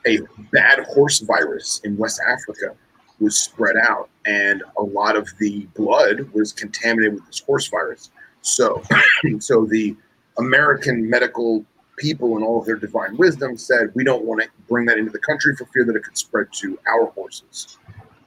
a 0.07 0.20
bad 0.52 0.84
horse 0.86 1.20
virus 1.20 1.80
in 1.84 1.96
West 1.96 2.20
Africa 2.26 2.74
was 3.20 3.36
spread 3.36 3.76
out, 3.76 4.09
and 4.26 4.62
a 4.76 4.82
lot 4.82 5.16
of 5.16 5.28
the 5.38 5.66
blood 5.76 6.28
was 6.32 6.52
contaminated 6.52 7.14
with 7.14 7.26
this 7.26 7.40
horse 7.40 7.68
virus. 7.68 8.11
So, 8.42 8.82
so 9.38 9.64
the 9.64 9.96
American 10.38 11.09
medical 11.09 11.64
people, 11.96 12.36
and 12.36 12.44
all 12.44 12.61
of 12.61 12.66
their 12.66 12.76
divine 12.76 13.16
wisdom, 13.16 13.57
said 13.57 13.90
we 13.94 14.05
don't 14.05 14.24
want 14.24 14.42
to 14.42 14.48
bring 14.68 14.84
that 14.86 14.98
into 14.98 15.11
the 15.11 15.18
country 15.18 15.55
for 15.57 15.66
fear 15.66 15.84
that 15.84 15.96
it 15.96 16.02
could 16.02 16.18
spread 16.18 16.48
to 16.55 16.78
our 16.92 17.07
horses. 17.07 17.78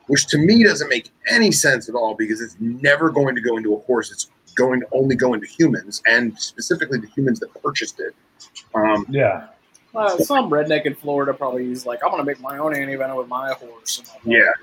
Which 0.07 0.28
to 0.28 0.38
me 0.38 0.63
doesn't 0.63 0.88
make 0.88 1.11
any 1.30 1.51
sense 1.51 1.89
at 1.89 1.95
all 1.95 2.15
because 2.15 2.39
it's 2.39 2.55
never 2.59 3.09
going 3.09 3.36
to 3.36 3.41
go 3.41 3.57
into 3.57 3.75
a 3.75 3.80
horse. 3.82 4.09
It's 4.09 4.32
going 4.55 4.80
to 4.80 4.88
only 4.93 5.15
go 5.15 5.34
into 5.34 5.45
humans 5.45 6.01
and 6.07 6.38
specifically 6.39 6.97
the 6.97 7.07
humans 7.07 7.41
that 7.41 7.49
purchased 7.61 7.99
it. 7.99 8.15
Um, 8.73 9.05
Yeah. 9.09 9.47
Uh, 9.98 10.18
some 10.20 10.50
redneck 10.50 10.86
in 10.86 10.95
Florida 10.95 11.34
probably 11.34 11.72
is 11.72 11.86
like, 11.86 12.04
I'm 12.04 12.12
gonna 12.12 12.24
make 12.24 12.39
my 12.39 12.58
own 12.58 12.76
anti-venom 12.76 13.18
with 13.18 13.28
my 13.28 13.54
horse. 13.54 14.00
And 14.00 14.08
all 14.10 14.20
that. 14.24 14.56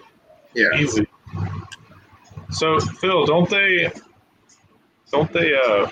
yeah, 0.54 0.68
yeah. 0.72 0.80
Easy. 0.80 1.06
So 2.50 2.78
Phil, 2.78 3.26
don't 3.26 3.50
they? 3.50 3.90
Don't 5.10 5.32
they? 5.32 5.54
Uh, 5.54 5.88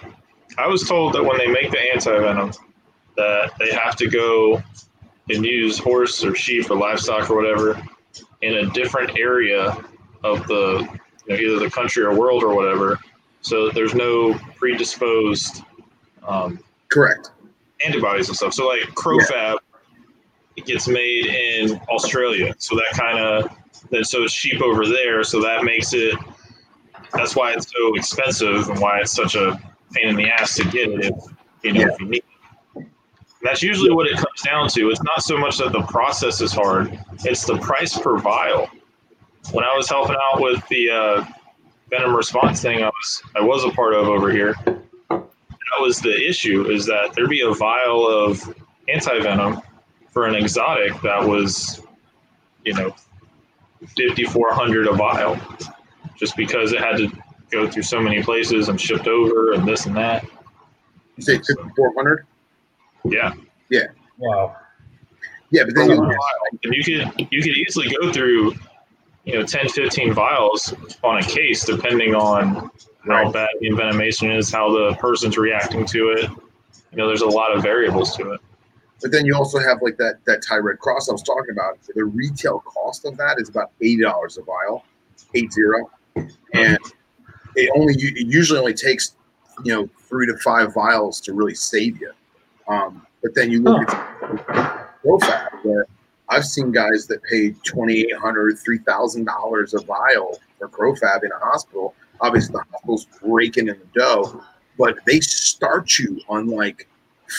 I 0.58 0.66
was 0.66 0.86
told 0.86 1.14
that 1.14 1.24
when 1.24 1.38
they 1.38 1.48
make 1.48 1.70
the 1.70 1.80
anti 1.92 2.18
venom, 2.18 2.52
that 3.16 3.52
they 3.58 3.72
have 3.72 3.96
to 3.96 4.08
go 4.08 4.62
and 5.28 5.44
use 5.44 5.78
horse 5.78 6.24
or 6.24 6.34
sheep 6.34 6.70
or 6.70 6.76
livestock 6.76 7.30
or 7.30 7.36
whatever 7.36 7.82
in 8.42 8.54
a 8.54 8.70
different 8.70 9.18
area 9.18 9.76
of 10.24 10.46
the 10.46 10.88
you 11.26 11.34
know, 11.34 11.40
either 11.40 11.58
the 11.58 11.70
country 11.70 12.04
or 12.04 12.16
world 12.16 12.42
or 12.42 12.54
whatever, 12.54 12.98
so 13.40 13.66
that 13.66 13.74
there's 13.74 13.94
no 13.94 14.34
predisposed 14.56 15.62
um, 16.26 16.62
Correct. 16.88 17.30
Antibodies 17.86 18.28
and 18.28 18.36
stuff. 18.36 18.54
So 18.54 18.66
like 18.68 18.80
CroFab, 18.94 19.58
it 20.56 20.66
gets 20.66 20.86
made 20.88 21.26
in 21.26 21.80
Australia, 21.88 22.54
so 22.58 22.76
that 22.76 22.90
kind 22.92 23.18
of 23.18 23.50
then 23.90 24.04
so 24.04 24.22
it's 24.22 24.34
cheap 24.34 24.60
over 24.62 24.86
there, 24.86 25.24
so 25.24 25.40
that 25.40 25.64
makes 25.64 25.92
it. 25.92 26.14
That's 27.12 27.34
why 27.36 27.52
it's 27.52 27.70
so 27.70 27.94
expensive 27.94 28.68
and 28.70 28.78
why 28.80 29.00
it's 29.00 29.12
such 29.12 29.34
a 29.34 29.60
pain 29.92 30.08
in 30.08 30.16
the 30.16 30.28
ass 30.28 30.54
to 30.56 30.64
get 30.64 30.88
it 30.90 31.04
if 31.06 31.14
you 31.62 31.72
know 31.72 31.80
Yeah. 31.80 31.86
if 31.92 32.00
you 32.00 32.06
need. 32.08 32.22
it. 32.76 32.86
That's 33.42 33.62
usually 33.62 33.90
what 33.90 34.06
it 34.06 34.14
comes 34.14 34.40
down 34.44 34.68
to. 34.70 34.90
It's 34.90 35.02
not 35.02 35.22
so 35.22 35.36
much 35.36 35.58
that 35.58 35.72
the 35.72 35.82
process 35.82 36.40
is 36.40 36.52
hard; 36.52 36.98
it's 37.24 37.44
the 37.44 37.58
price 37.58 37.98
per 37.98 38.18
vial. 38.18 38.70
When 39.50 39.64
I 39.64 39.74
was 39.76 39.88
helping 39.88 40.16
out 40.16 40.40
with 40.40 40.66
the 40.68 40.90
uh, 40.90 41.24
venom 41.90 42.14
response 42.14 42.62
thing, 42.62 42.82
I 42.82 42.86
was 42.86 43.22
I 43.36 43.40
was 43.40 43.64
a 43.64 43.70
part 43.70 43.94
of 43.94 44.06
over 44.06 44.30
here 44.30 44.54
was 45.82 45.98
the 46.00 46.28
issue 46.28 46.70
is 46.70 46.86
that 46.86 47.12
there'd 47.14 47.28
be 47.28 47.42
a 47.42 47.52
vial 47.52 48.06
of 48.06 48.54
anti-venom 48.88 49.60
for 50.12 50.26
an 50.26 50.34
exotic 50.34 50.92
that 51.02 51.22
was 51.26 51.80
you 52.64 52.72
know 52.74 52.94
5400 53.80 54.86
a 54.86 54.92
vial 54.92 55.36
just 56.16 56.36
because 56.36 56.72
it 56.72 56.78
had 56.80 56.96
to 56.96 57.10
go 57.50 57.68
through 57.68 57.82
so 57.82 58.00
many 58.00 58.22
places 58.22 58.68
and 58.68 58.80
shipped 58.80 59.08
over 59.08 59.52
and 59.52 59.66
this 59.66 59.86
and 59.86 59.96
that 59.96 60.24
You 61.16 61.22
say 61.22 61.36
5,400? 61.38 62.26
yeah 63.04 63.34
Yeah. 63.68 63.86
Wow. 64.18 64.56
Yeah, 65.50 65.64
but 65.64 65.74
then 65.74 65.90
you, 65.90 66.02
and 66.64 66.74
you 66.74 66.82
could 66.82 67.26
you 67.30 67.42
could 67.42 67.56
easily 67.58 67.94
go 68.00 68.12
through 68.12 68.54
you 69.24 69.34
know 69.34 69.44
10 69.44 69.68
15 69.68 70.14
vials 70.14 70.72
on 71.02 71.18
a 71.18 71.22
case 71.22 71.64
depending 71.64 72.14
on 72.14 72.70
how 73.04 73.24
Right. 73.24 73.32
bad 73.32 73.48
the 73.60 73.68
envenomation 73.68 74.36
is 74.36 74.52
how 74.52 74.70
the 74.70 74.94
person's 74.96 75.36
reacting 75.36 75.84
to 75.86 76.10
it 76.10 76.30
you 76.30 76.98
know 76.98 77.06
there's 77.06 77.22
a 77.22 77.26
lot 77.26 77.56
of 77.56 77.62
variables 77.62 78.16
to 78.16 78.32
it 78.32 78.40
but 79.02 79.10
then 79.10 79.26
you 79.26 79.34
also 79.34 79.58
have 79.58 79.82
like 79.82 79.96
that 79.98 80.24
that 80.26 80.42
Thai 80.42 80.58
Red 80.58 80.78
Cross 80.78 81.08
I 81.08 81.12
was 81.12 81.24
talking 81.24 81.50
about. 81.50 81.76
The 81.94 82.04
retail 82.04 82.60
cost 82.60 83.04
of 83.04 83.16
that 83.16 83.40
is 83.40 83.48
about 83.48 83.72
eighty 83.80 84.00
dollars 84.02 84.38
a 84.38 84.42
vial, 84.42 84.84
eight 85.34 85.52
zero, 85.52 85.90
and 86.54 86.78
it 87.56 87.70
only 87.76 87.94
it 87.94 88.26
usually 88.28 88.60
only 88.60 88.74
takes 88.74 89.16
you 89.64 89.74
know 89.74 89.88
three 90.08 90.26
to 90.26 90.36
five 90.38 90.72
vials 90.72 91.20
to 91.22 91.34
really 91.34 91.54
save 91.54 92.00
you. 92.00 92.12
Um, 92.68 93.04
but 93.24 93.34
then 93.34 93.50
you 93.50 93.60
look 93.60 93.92
at 93.92 94.96
CroFab, 95.04 95.64
where 95.64 95.86
I've 96.28 96.46
seen 96.46 96.70
guys 96.70 97.08
that 97.08 97.24
paid 97.24 97.56
twenty 97.64 98.02
eight 98.02 98.16
hundred, 98.16 98.56
three 98.60 98.78
thousand 98.78 99.24
dollars 99.24 99.74
a 99.74 99.80
vial 99.80 100.38
for 100.60 100.68
CroFab 100.68 101.24
in 101.24 101.32
a 101.32 101.38
hospital. 101.38 101.96
Obviously, 102.22 102.52
the 102.52 102.64
hospital's 102.70 103.06
breaking 103.22 103.68
in 103.68 103.78
the 103.78 103.86
dough, 104.00 104.42
but 104.78 104.96
they 105.06 105.20
start 105.20 105.98
you 105.98 106.20
on 106.28 106.46
like 106.46 106.88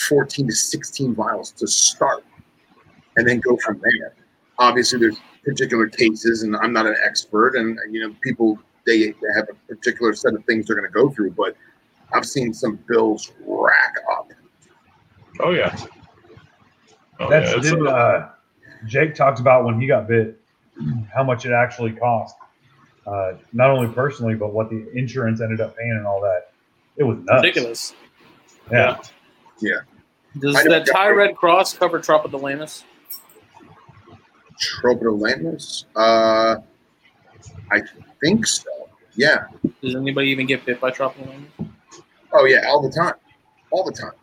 14 0.09 0.47
to 0.47 0.53
16 0.53 1.15
vials 1.15 1.51
to 1.53 1.67
start 1.67 2.23
and 3.17 3.27
then 3.27 3.39
go 3.39 3.57
from 3.57 3.81
there. 3.81 4.13
Obviously, 4.59 4.99
there's 4.99 5.17
particular 5.43 5.87
cases, 5.87 6.43
and 6.43 6.55
I'm 6.57 6.73
not 6.73 6.85
an 6.85 6.95
expert, 7.03 7.55
and 7.55 7.77
you 7.91 8.01
know, 8.01 8.15
people 8.21 8.59
they, 8.85 8.99
they 8.99 9.13
have 9.35 9.47
a 9.49 9.55
particular 9.75 10.13
set 10.13 10.33
of 10.33 10.43
things 10.45 10.67
they're 10.67 10.75
going 10.75 10.87
to 10.89 10.93
go 10.93 11.09
through, 11.09 11.31
but 11.31 11.55
I've 12.13 12.25
seen 12.25 12.53
some 12.53 12.77
bills 12.87 13.31
rack 13.47 13.95
up. 14.17 14.29
oh 15.39 15.51
yeah 15.51 15.75
Oh, 17.19 17.29
That's 17.29 17.51
yeah, 17.51 17.57
it's 17.57 17.69
did, 17.69 17.79
a- 17.79 17.89
uh, 17.89 18.29
Jake 18.85 19.15
talked 19.15 19.39
about 19.39 19.63
when 19.63 19.79
he 19.79 19.87
got 19.87 20.07
bit, 20.07 20.39
how 21.13 21.23
much 21.23 21.45
it 21.45 21.53
actually 21.53 21.93
cost. 21.93 22.35
Uh, 23.05 23.33
not 23.51 23.69
only 23.69 23.93
personally, 23.93 24.35
but 24.35 24.53
what 24.53 24.69
the 24.69 24.89
insurance 24.93 25.41
ended 25.41 25.59
up 25.59 25.75
paying 25.77 25.91
and 25.91 26.05
all 26.07 26.21
that. 26.21 26.51
It 26.95 27.03
was 27.03 27.17
nuts. 27.19 27.43
Ridiculous. 27.43 27.93
Yeah. 28.71 28.99
Yeah. 29.59 29.79
Does 30.39 30.55
I 30.55 30.63
know- 30.63 30.79
the 30.79 30.85
Thai 30.85 31.09
Red 31.09 31.35
Cross 31.35 31.73
cover 31.77 31.99
Tropidolaemus? 31.99 32.83
Tropidolaemus? 34.61 35.85
Uh, 35.95 36.57
I 37.71 37.81
think 38.21 38.47
so. 38.47 38.69
Yeah. 39.15 39.45
Does 39.81 39.95
anybody 39.95 40.29
even 40.29 40.45
get 40.47 40.65
bit 40.65 40.79
by 40.79 40.91
Tropidolaemus? 40.91 41.69
Oh 42.31 42.45
yeah, 42.45 42.67
all 42.67 42.81
the 42.81 42.89
time, 42.89 43.13
all 43.69 43.83
the 43.83 43.91
time, 43.91 44.13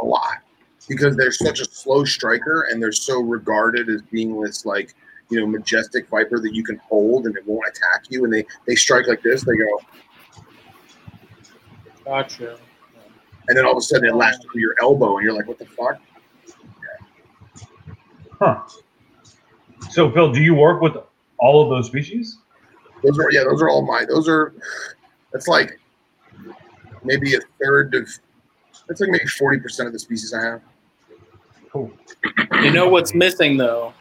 a 0.00 0.04
lot, 0.04 0.38
because 0.86 1.16
they're 1.16 1.32
such 1.32 1.60
a 1.60 1.64
slow 1.64 2.04
striker 2.04 2.66
and 2.70 2.82
they're 2.82 2.92
so 2.92 3.20
regarded 3.22 3.88
as 3.88 4.02
being 4.02 4.38
this 4.38 4.66
like 4.66 4.94
you 5.32 5.40
know 5.40 5.46
majestic 5.46 6.08
viper 6.08 6.38
that 6.38 6.54
you 6.54 6.62
can 6.62 6.76
hold 6.88 7.26
and 7.26 7.34
it 7.36 7.46
won't 7.46 7.66
attack 7.66 8.04
you. 8.10 8.24
And 8.24 8.32
they 8.32 8.44
they 8.66 8.74
strike 8.74 9.08
like 9.08 9.22
this, 9.22 9.42
they 9.44 9.56
go, 9.56 9.80
Gotcha. 12.04 12.58
and 13.48 13.56
then 13.56 13.64
all 13.64 13.72
of 13.72 13.78
a 13.78 13.80
sudden 13.80 14.08
it 14.08 14.14
lashes 14.14 14.40
through 14.52 14.60
your 14.60 14.74
elbow, 14.82 15.16
and 15.16 15.24
you're 15.24 15.34
like, 15.34 15.48
what 15.48 15.58
the 15.58 15.66
fuck? 15.66 16.00
Huh. 18.38 18.60
So, 19.90 20.10
Phil, 20.10 20.32
do 20.32 20.42
you 20.42 20.54
work 20.54 20.82
with 20.82 20.96
all 21.38 21.62
of 21.62 21.70
those 21.70 21.86
species? 21.86 22.38
Those 23.02 23.18
are 23.18 23.32
yeah, 23.32 23.44
those 23.44 23.62
are 23.62 23.68
all 23.68 23.86
my. 23.86 24.04
Those 24.04 24.28
are 24.28 24.54
that's 25.32 25.48
like 25.48 25.80
maybe 27.04 27.34
a 27.34 27.40
third 27.62 27.94
of. 27.94 28.08
That's 28.88 29.00
like 29.00 29.10
maybe 29.10 29.26
forty 29.26 29.58
percent 29.60 29.86
of 29.86 29.92
the 29.92 29.98
species 29.98 30.34
I 30.34 30.42
have. 30.42 30.62
Cool. 31.70 31.90
You 32.62 32.70
know 32.70 32.88
what's 32.88 33.14
missing 33.14 33.56
though? 33.56 33.94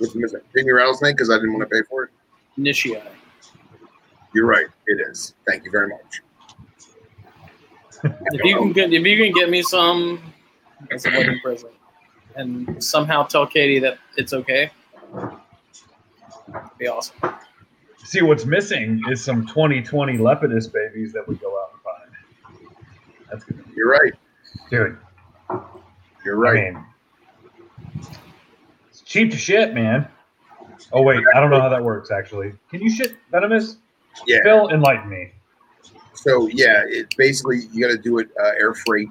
What's 0.00 0.14
missing? 0.14 0.40
Pygmy 0.56 0.74
rattlesnake 0.74 1.14
because 1.14 1.30
I 1.30 1.34
didn't 1.34 1.52
want 1.52 1.68
to 1.68 1.74
pay 1.74 1.82
for 1.88 2.04
it. 2.04 2.10
Nishi. 2.58 3.00
You're 4.34 4.46
right. 4.46 4.66
It 4.86 5.00
is. 5.08 5.34
Thank 5.46 5.64
you 5.64 5.70
very 5.70 5.88
much. 5.88 6.22
If 8.32 8.44
you 8.44 8.56
can 8.56 8.72
get 8.72 8.92
if 8.92 9.04
you 9.04 9.22
can 9.22 9.32
get 9.32 9.50
me 9.50 9.62
some 9.62 10.32
as 10.90 11.04
a 11.04 11.10
wedding 11.10 11.38
present, 11.40 11.72
and 12.36 12.82
somehow 12.82 13.24
tell 13.24 13.46
Katie 13.46 13.78
that 13.80 13.98
it's 14.16 14.32
okay, 14.32 14.70
be 16.78 16.88
awesome. 16.88 17.16
See, 18.04 18.22
what's 18.22 18.46
missing 18.46 19.02
is 19.10 19.22
some 19.22 19.46
2020 19.46 20.16
Lepidus 20.16 20.72
babies 20.72 21.12
that 21.12 21.28
we 21.28 21.34
go 21.36 21.60
out 21.60 21.72
and 21.74 21.82
find. 21.82 22.74
That's 23.30 23.44
good. 23.44 23.62
You're 23.76 23.90
right. 23.90 24.14
Dude, 24.70 24.96
You're 26.24 26.36
right. 26.36 26.56
I 26.58 26.72
mean, 26.72 26.84
it's 27.98 28.08
cheap 29.10 29.30
to 29.32 29.36
shit, 29.36 29.74
man. 29.74 30.06
Oh, 30.92 31.02
wait. 31.02 31.22
I 31.34 31.40
don't 31.40 31.50
know 31.50 31.60
how 31.60 31.68
that 31.68 31.82
works, 31.82 32.10
actually. 32.10 32.52
Can 32.70 32.80
you 32.80 32.88
shit 32.90 33.16
venomous? 33.30 33.76
Yeah. 34.26 34.38
Phil, 34.44 34.68
enlighten 34.70 35.08
me. 35.10 35.32
So 36.14 36.48
yeah, 36.48 36.82
it 36.86 37.14
basically 37.16 37.60
you 37.72 37.80
got 37.86 37.92
to 37.92 37.98
do 37.98 38.18
it 38.18 38.28
uh, 38.40 38.52
air 38.58 38.74
freight. 38.74 39.08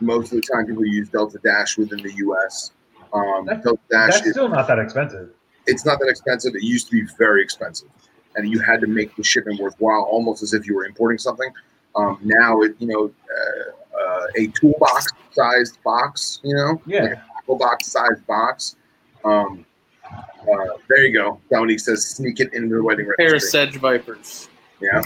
Most 0.00 0.32
of 0.32 0.40
the 0.40 0.42
time, 0.52 0.66
people 0.66 0.84
use 0.86 1.08
Delta 1.08 1.38
Dash 1.44 1.76
within 1.76 2.02
the 2.02 2.12
U.S. 2.14 2.72
Um, 3.12 3.46
That- 3.46 3.62
Delta 3.64 3.80
Dash 3.90 4.14
That's 4.14 4.26
is 4.26 4.32
still 4.32 4.48
not 4.48 4.66
that 4.68 4.78
expensive. 4.78 5.30
it's 5.66 5.84
not 5.84 5.98
that 6.00 6.08
expensive. 6.08 6.54
It 6.54 6.62
used 6.62 6.86
to 6.90 6.92
be 6.92 7.02
very 7.18 7.42
expensive, 7.42 7.88
and 8.36 8.48
you 8.50 8.60
had 8.60 8.80
to 8.82 8.86
make 8.86 9.14
the 9.16 9.22
shipment 9.24 9.60
worthwhile, 9.60 10.02
almost 10.10 10.42
as 10.42 10.52
if 10.54 10.66
you 10.66 10.74
were 10.74 10.84
importing 10.84 11.18
something. 11.18 11.50
Um, 11.96 12.18
now, 12.22 12.60
it 12.62 12.74
you 12.78 12.86
know, 12.88 13.10
uh, 13.36 13.98
uh, 14.02 14.26
a 14.36 14.46
toolbox 14.48 15.06
sized 15.32 15.82
box, 15.82 16.40
you 16.44 16.54
know, 16.54 16.80
Yeah. 16.86 17.02
like 17.02 17.12
a 17.12 17.24
tackle 17.36 17.56
box 17.56 17.86
sized 17.86 18.26
box. 18.26 18.76
Um, 19.24 19.64
uh, 20.10 20.56
there 20.88 21.04
you 21.06 21.12
go. 21.12 21.40
Dominique 21.50 21.80
says, 21.80 22.04
"Sneak 22.06 22.40
it 22.40 22.52
into 22.54 22.76
the 22.76 22.82
wedding 22.82 23.06
Pair 23.18 23.26
of 23.28 23.32
registry." 23.34 23.50
sedge 23.50 23.76
vipers. 23.76 24.48
Yeah. 24.80 25.02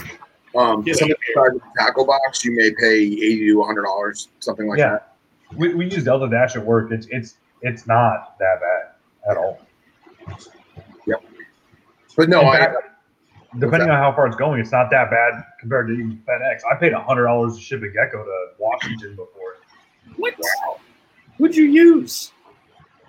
Um, 0.55 0.83
Yeah. 0.85 0.93
some 0.93 1.11
of 1.11 1.17
the 1.17 1.33
size 1.33 1.55
of 1.55 1.61
the 1.61 1.71
tackle 1.77 2.05
box, 2.05 2.45
you 2.45 2.55
may 2.55 2.71
pay 2.79 2.95
eighty 3.01 3.49
to 3.49 3.63
hundred 3.63 3.83
dollars, 3.83 4.29
something 4.39 4.67
like 4.67 4.79
Yeah. 4.79 4.91
that. 4.91 5.15
We, 5.57 5.73
we 5.75 5.85
use 5.85 6.03
Delta 6.05 6.29
Dash 6.29 6.55
at 6.55 6.65
work. 6.65 6.91
It's 6.91 7.07
it's 7.11 7.37
it's 7.61 7.85
not 7.87 8.37
that 8.39 8.59
bad 8.61 9.31
at 9.31 9.37
all. 9.37 9.59
Yep. 11.07 11.23
But 12.15 12.29
no, 12.29 12.41
In 12.41 12.47
I, 12.47 12.73
depending 13.59 13.89
on 13.89 13.97
how 13.97 14.13
far 14.13 14.27
it's 14.27 14.35
going, 14.35 14.59
it's 14.61 14.71
not 14.71 14.89
that 14.91 15.09
bad 15.11 15.43
compared 15.59 15.87
to 15.87 15.93
even 15.93 16.21
FedEx. 16.27 16.61
I 16.71 16.75
paid 16.75 16.93
hundred 16.93 17.25
dollars 17.25 17.55
to 17.57 17.61
ship 17.61 17.83
a 17.83 17.89
gecko 17.89 18.23
to 18.23 18.47
Washington 18.57 19.11
before. 19.11 19.55
What? 20.15 20.35
wow, 20.39 20.79
Who'd 21.37 21.55
you 21.55 21.65
use? 21.65 22.31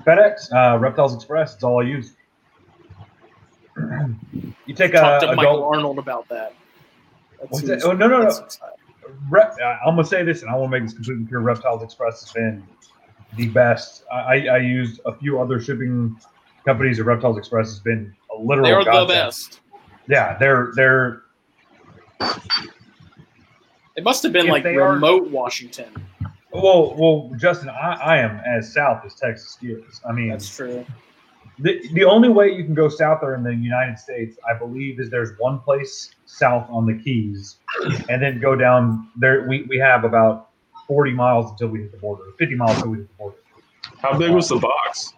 FedEx, 0.07 0.53
uh, 0.53 0.79
Reptiles 0.79 1.15
Express. 1.15 1.55
It's 1.55 1.65
all 1.65 1.81
I 1.83 1.87
use. 1.87 2.15
you 4.67 4.75
take 4.75 4.95
a 4.95 5.01
Talk 5.01 5.21
to 5.23 5.35
Michael. 5.35 5.65
Arnold 5.65 5.99
about 5.99 6.29
that. 6.29 6.55
That 7.41 7.51
What's 7.51 7.67
seems- 7.67 7.83
that? 7.83 7.89
Oh, 7.89 7.93
no, 7.93 8.07
no, 8.07 8.19
no. 8.19 8.25
that 8.25 8.33
seems 8.33 8.57
high. 8.57 8.69
Rep, 9.29 9.57
I'm 9.85 9.95
gonna 9.95 10.05
say 10.05 10.23
this, 10.25 10.43
and 10.43 10.51
I 10.51 10.55
want 10.55 10.73
to 10.73 10.79
make 10.79 10.83
this 10.85 10.95
completely 10.95 11.27
clear. 11.27 11.41
Reptiles 11.41 11.83
Express 11.83 12.23
has 12.23 12.33
been 12.33 12.67
the 13.37 13.49
best. 13.49 14.05
I, 14.13 14.47
I, 14.49 14.59
used 14.59 15.01
a 15.07 15.15
few 15.15 15.41
other 15.41 15.61
shipping 15.61 16.17
companies, 16.65 16.99
and 16.99 17.07
Reptiles 17.07 17.39
Express 17.39 17.69
has 17.69 17.79
been 17.81 18.15
a 18.37 18.41
literal. 18.41 18.67
They 18.67 18.73
are 18.73 18.85
the 18.85 19.07
best. 19.07 19.61
Yeah, 20.09 20.37
they're 20.39 20.73
they're 20.75 21.23
It 23.97 24.03
must 24.03 24.23
have 24.25 24.33
been 24.33 24.47
If 24.47 24.53
like 24.53 24.65
remote 24.65 25.29
Washington. 25.31 25.93
Well, 26.63 26.95
well, 26.97 27.31
Justin. 27.37 27.69
I, 27.69 27.93
I 27.95 28.17
am 28.19 28.41
as 28.47 28.73
south 28.73 29.05
as 29.05 29.15
Texas 29.15 29.57
is. 29.63 30.01
I 30.09 30.13
mean, 30.13 30.31
That's 30.31 30.55
true. 30.55 30.85
the, 31.59 31.81
the 31.93 32.05
only 32.05 32.29
way 32.29 32.53
you 32.53 32.65
can 32.65 32.75
go 32.75 32.89
south 32.89 33.21
there 33.21 33.35
in 33.35 33.43
the 33.43 33.55
United 33.55 33.99
States, 33.99 34.37
I 34.49 34.55
believe, 34.59 35.01
is 35.01 35.11
there's 35.11 35.39
one 35.39 35.59
place 35.61 36.11
south 36.27 36.67
on 36.71 36.87
the 36.87 36.95
Keys, 36.95 37.57
and 38.09 38.23
then 38.23 38.41
go 38.41 38.55
down 38.57 39.09
there. 39.17 39.47
We, 39.49 39.63
we 39.69 39.79
have 39.79 40.05
about 40.05 40.51
40 40.87 41.13
miles 41.13 41.51
until 41.51 41.69
we 41.69 41.81
hit 41.81 41.93
the 41.93 41.99
border, 41.99 42.25
50 42.39 42.55
miles 42.55 42.77
until 42.77 42.91
we 42.91 42.99
hit 42.99 43.09
the 43.09 43.15
border. 43.15 43.37
How 43.99 44.17
big 44.19 44.31
was 44.31 44.49
the 44.49 44.57
box? 44.57 45.15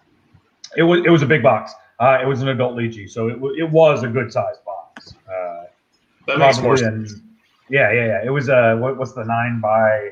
It 0.76 0.82
was 0.82 1.00
it 1.04 1.10
was 1.10 1.22
a 1.22 1.26
big 1.26 1.42
box. 1.42 1.72
Uh, 2.00 2.18
it 2.22 2.26
was 2.26 2.42
an 2.42 2.48
adult 2.48 2.76
leachie, 2.76 3.10
so 3.10 3.28
it, 3.28 3.38
it 3.58 3.68
was 3.70 4.02
a 4.04 4.08
good 4.08 4.32
sized 4.32 4.60
box. 4.64 5.14
Uh, 5.28 5.64
That 6.26 6.38
makes 6.38 6.60
more 6.60 6.76
sense. 6.76 7.14
yeah, 7.68 7.90
yeah, 7.92 8.06
yeah. 8.06 8.20
It 8.24 8.30
was 8.30 8.48
uh, 8.48 8.76
what, 8.78 8.96
what's 8.98 9.14
the 9.14 9.24
nine 9.24 9.60
by 9.60 10.10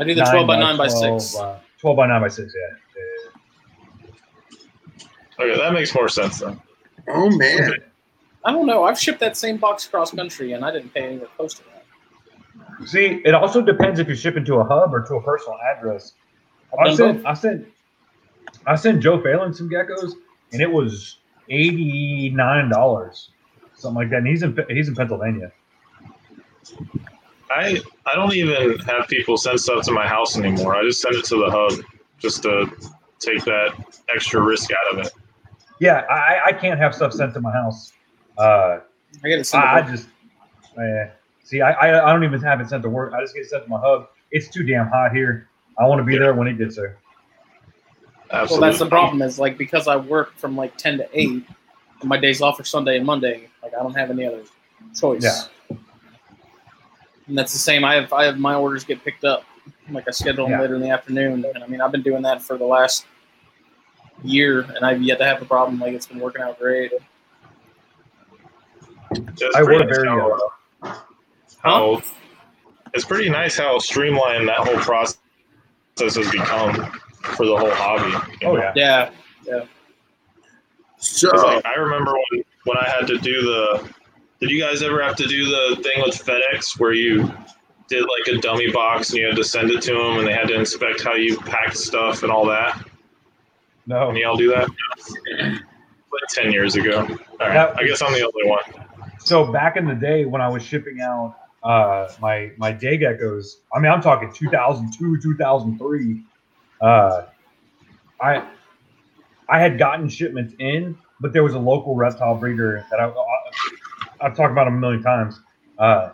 I 0.00 0.04
do 0.04 0.14
the 0.14 0.22
nine 0.22 0.32
12 0.32 0.46
by 0.46 0.58
9 0.58 0.76
by 0.78 0.88
12, 0.88 1.22
6. 1.22 1.36
uh, 1.40 1.58
12 1.80 1.96
by 1.96 2.06
nine 2.06 2.20
by 2.20 2.28
six. 2.28 2.54
Yeah. 2.54 2.76
yeah. 5.38 5.44
Okay, 5.44 5.58
that 5.60 5.72
makes 5.72 5.94
more 5.94 6.08
sense 6.08 6.40
then. 6.40 6.60
Oh 7.08 7.30
man, 7.30 7.74
I 8.44 8.52
don't 8.52 8.66
know. 8.66 8.84
I've 8.84 8.98
shipped 8.98 9.20
that 9.20 9.36
same 9.36 9.56
box 9.56 9.86
cross 9.86 10.10
country 10.12 10.52
and 10.52 10.64
I 10.64 10.70
didn't 10.70 10.92
pay 10.92 11.04
anywhere 11.04 11.28
close 11.36 11.54
to 11.54 11.62
that. 11.64 12.88
See, 12.88 13.20
it 13.24 13.34
also 13.34 13.60
depends 13.60 13.98
if 14.00 14.06
you're 14.06 14.16
shipping 14.16 14.44
to 14.46 14.56
a 14.56 14.64
hub 14.64 14.94
or 14.94 15.02
to 15.06 15.14
a 15.16 15.22
personal 15.22 15.58
address. 15.74 16.14
I've 16.72 16.78
I 16.78 16.84
done 16.84 16.96
sent. 16.96 17.26
I 17.26 17.34
sent, 17.34 17.66
I 18.66 18.74
sent 18.76 19.02
Joe 19.02 19.20
Phelan 19.20 19.52
some 19.52 19.68
geckos, 19.68 20.12
and 20.52 20.62
it 20.62 20.70
was 20.70 21.18
eighty 21.48 22.30
nine 22.34 22.68
dollars, 22.68 23.30
something 23.74 23.96
like 23.96 24.10
that. 24.10 24.18
And 24.18 24.26
he's 24.26 24.42
in 24.42 24.56
he's 24.68 24.88
in 24.88 24.94
Pennsylvania. 24.94 25.52
I 27.50 27.80
I 28.06 28.14
don't 28.14 28.32
even 28.34 28.78
have 28.80 29.08
people 29.08 29.36
send 29.36 29.60
stuff 29.60 29.84
to 29.86 29.92
my 29.92 30.06
house 30.06 30.38
anymore. 30.38 30.76
I 30.76 30.82
just 30.84 31.00
send 31.00 31.16
it 31.16 31.24
to 31.26 31.36
the 31.36 31.50
hub 31.50 31.84
just 32.18 32.42
to 32.44 32.70
take 33.18 33.44
that 33.44 33.74
extra 34.14 34.40
risk 34.40 34.70
out 34.72 34.98
of 34.98 35.06
it. 35.06 35.12
Yeah, 35.80 36.04
I, 36.10 36.40
I 36.46 36.52
can't 36.52 36.78
have 36.78 36.94
stuff 36.94 37.12
sent 37.12 37.34
to 37.34 37.40
my 37.40 37.50
house. 37.50 37.92
Uh, 38.38 38.80
I 39.24 39.28
get 39.28 39.38
it 39.38 39.44
sent 39.44 39.64
I, 39.64 39.78
I 39.78 39.82
just, 39.82 40.08
uh, 40.78 41.10
see, 41.42 41.60
I, 41.60 41.72
I 41.72 42.08
I 42.08 42.12
don't 42.12 42.22
even 42.24 42.40
have 42.42 42.60
it 42.60 42.68
sent 42.68 42.82
to 42.82 42.90
work. 42.90 43.12
I 43.14 43.20
just 43.20 43.34
get 43.34 43.40
it 43.44 43.50
sent 43.50 43.64
to 43.64 43.70
my 43.70 43.80
hub. 43.80 44.08
It's 44.30 44.48
too 44.48 44.62
damn 44.62 44.88
hot 44.88 45.12
here. 45.12 45.48
I 45.78 45.86
want 45.86 45.98
to 45.98 46.04
be 46.04 46.18
there 46.18 46.34
when 46.34 46.46
it 46.46 46.58
gets 46.58 46.76
there. 46.76 46.98
Absolutely. 48.30 48.60
Well, 48.60 48.70
that's 48.70 48.78
the 48.78 48.88
problem 48.88 49.22
is 49.22 49.38
like 49.38 49.58
because 49.58 49.88
I 49.88 49.96
work 49.96 50.36
from 50.36 50.56
like 50.56 50.76
10 50.76 50.98
to 50.98 51.08
8, 51.12 51.28
and 51.28 51.44
my 52.04 52.16
days 52.16 52.40
off 52.40 52.60
are 52.60 52.64
Sunday 52.64 52.96
and 52.96 53.04
Monday, 53.04 53.48
like 53.62 53.74
I 53.74 53.82
don't 53.82 53.94
have 53.94 54.10
any 54.10 54.24
other 54.24 54.44
choice. 54.94 55.24
Yeah. 55.24 55.42
And 57.30 57.38
that's 57.38 57.52
the 57.52 57.58
same. 57.60 57.84
I 57.84 57.94
have 57.94 58.12
I 58.12 58.24
have 58.24 58.38
my 58.40 58.56
orders 58.56 58.82
get 58.82 59.04
picked 59.04 59.24
up. 59.24 59.44
Like 59.88 60.08
I 60.08 60.10
schedule 60.10 60.46
them 60.46 60.52
Yeah. 60.52 60.60
later 60.62 60.74
in 60.74 60.80
the 60.80 60.90
afternoon. 60.90 61.44
And 61.54 61.62
I 61.62 61.66
mean 61.68 61.80
I've 61.80 61.92
been 61.92 62.02
doing 62.02 62.22
that 62.22 62.42
for 62.42 62.58
the 62.58 62.64
last 62.64 63.06
year 64.24 64.62
and 64.74 64.84
I've 64.84 65.00
yet 65.00 65.18
to 65.18 65.24
have 65.24 65.40
a 65.40 65.44
problem. 65.44 65.78
Like 65.78 65.92
it's 65.94 66.06
been 66.08 66.18
working 66.18 66.42
out 66.42 66.58
great. 66.58 66.90
It's 69.12 69.42
I 69.56 69.62
pretty 69.62 69.78
work 69.84 69.86
nice 69.88 69.96
very, 69.96 70.08
how, 70.08 70.38
uh, 70.82 70.94
how 71.62 72.02
it's 72.94 73.04
pretty 73.04 73.30
nice 73.30 73.56
how 73.56 73.78
streamlined 73.78 74.48
that 74.48 74.58
whole 74.58 74.76
process 74.78 75.18
has 75.98 76.30
become 76.32 76.74
for 77.22 77.46
the 77.46 77.56
whole 77.56 77.70
hobby. 77.70 78.12
Oh 78.44 78.56
know? 78.56 78.72
yeah. 78.74 79.10
Yeah. 79.46 79.64
so 80.98 81.30
'Cause, 81.30 81.44
like, 81.44 81.64
I 81.64 81.74
remember 81.74 82.12
when, 82.12 82.44
when 82.64 82.76
I 82.78 82.88
had 82.90 83.06
to 83.06 83.18
do 83.18 83.40
the. 83.42 83.94
Did 84.40 84.50
you 84.50 84.60
guys 84.60 84.82
ever 84.82 85.02
have 85.02 85.16
to 85.16 85.26
do 85.26 85.44
the 85.44 85.82
thing 85.82 86.02
with 86.02 86.14
FedEx 86.24 86.78
where 86.80 86.92
you 86.92 87.30
did 87.88 88.02
like 88.04 88.34
a 88.36 88.40
dummy 88.40 88.70
box 88.70 89.10
and 89.10 89.18
you 89.18 89.26
had 89.26 89.36
to 89.36 89.44
send 89.44 89.70
it 89.70 89.82
to 89.82 89.92
them 89.92 90.18
and 90.18 90.26
they 90.26 90.32
had 90.32 90.48
to 90.48 90.54
inspect 90.54 91.02
how 91.02 91.14
you 91.14 91.38
packed 91.40 91.76
stuff 91.76 92.22
and 92.22 92.32
all 92.32 92.46
that? 92.46 92.82
No. 93.86 94.06
Can 94.08 94.16
y'all 94.16 94.36
do 94.36 94.48
that? 94.50 94.68
Like 95.38 96.28
ten 96.30 96.52
years 96.52 96.76
ago. 96.76 97.00
All 97.00 97.06
right. 97.06 97.52
That- 97.52 97.78
I 97.78 97.84
guess 97.86 98.00
I'm 98.02 98.12
the 98.12 98.22
only 98.22 98.48
one. 98.48 98.62
So 99.18 99.52
back 99.52 99.76
in 99.76 99.84
the 99.86 99.94
day 99.94 100.24
when 100.24 100.40
I 100.40 100.48
was 100.48 100.62
shipping 100.62 101.00
out 101.02 101.36
uh, 101.62 102.08
my 102.22 102.50
my 102.56 102.72
day 102.72 102.96
geckos, 102.96 103.56
I 103.74 103.78
mean 103.80 103.92
I'm 103.92 104.00
talking 104.00 104.32
2002, 104.32 105.20
2003. 105.20 106.24
Uh, 106.80 107.26
I 108.22 108.42
I 109.50 109.58
had 109.58 109.78
gotten 109.78 110.08
shipments 110.08 110.54
in, 110.58 110.96
but 111.20 111.34
there 111.34 111.42
was 111.42 111.52
a 111.54 111.58
local 111.58 111.94
reptile 111.94 112.34
breeder 112.36 112.86
that 112.90 112.98
I, 113.00 113.08
I 113.08 113.12
I've 114.20 114.36
talked 114.36 114.52
about 114.52 114.66
him 114.66 114.74
a 114.74 114.78
million 114.78 115.02
times. 115.02 115.40
Uh, 115.78 116.10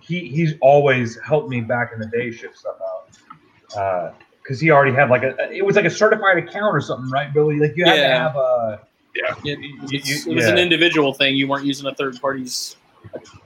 he 0.00 0.28
he's 0.28 0.54
always 0.60 1.18
helped 1.20 1.48
me 1.48 1.60
back 1.60 1.90
in 1.92 1.98
the 2.00 2.06
day 2.06 2.30
ship 2.30 2.54
stuff 2.56 2.76
out 2.80 4.14
because 4.42 4.60
he 4.60 4.70
already 4.70 4.92
had 4.94 5.08
like 5.10 5.22
a 5.22 5.50
it 5.52 5.64
was 5.64 5.76
like 5.76 5.84
a 5.86 5.90
certified 5.90 6.38
account 6.38 6.74
or 6.76 6.80
something, 6.80 7.10
right, 7.10 7.32
Billy? 7.32 7.58
Like 7.58 7.74
you 7.76 7.84
had 7.84 7.96
to 7.96 8.08
have 8.08 8.36
a 8.36 8.80
It, 9.14 9.58
you- 9.60 9.78
you- 9.90 10.32
it 10.32 10.34
was 10.34 10.46
an 10.46 10.58
individual 10.58 11.14
thing. 11.14 11.34
You 11.36 11.48
weren't 11.48 11.64
using 11.66 11.86
a 11.86 11.94
third 11.94 12.20
party's 12.20 12.76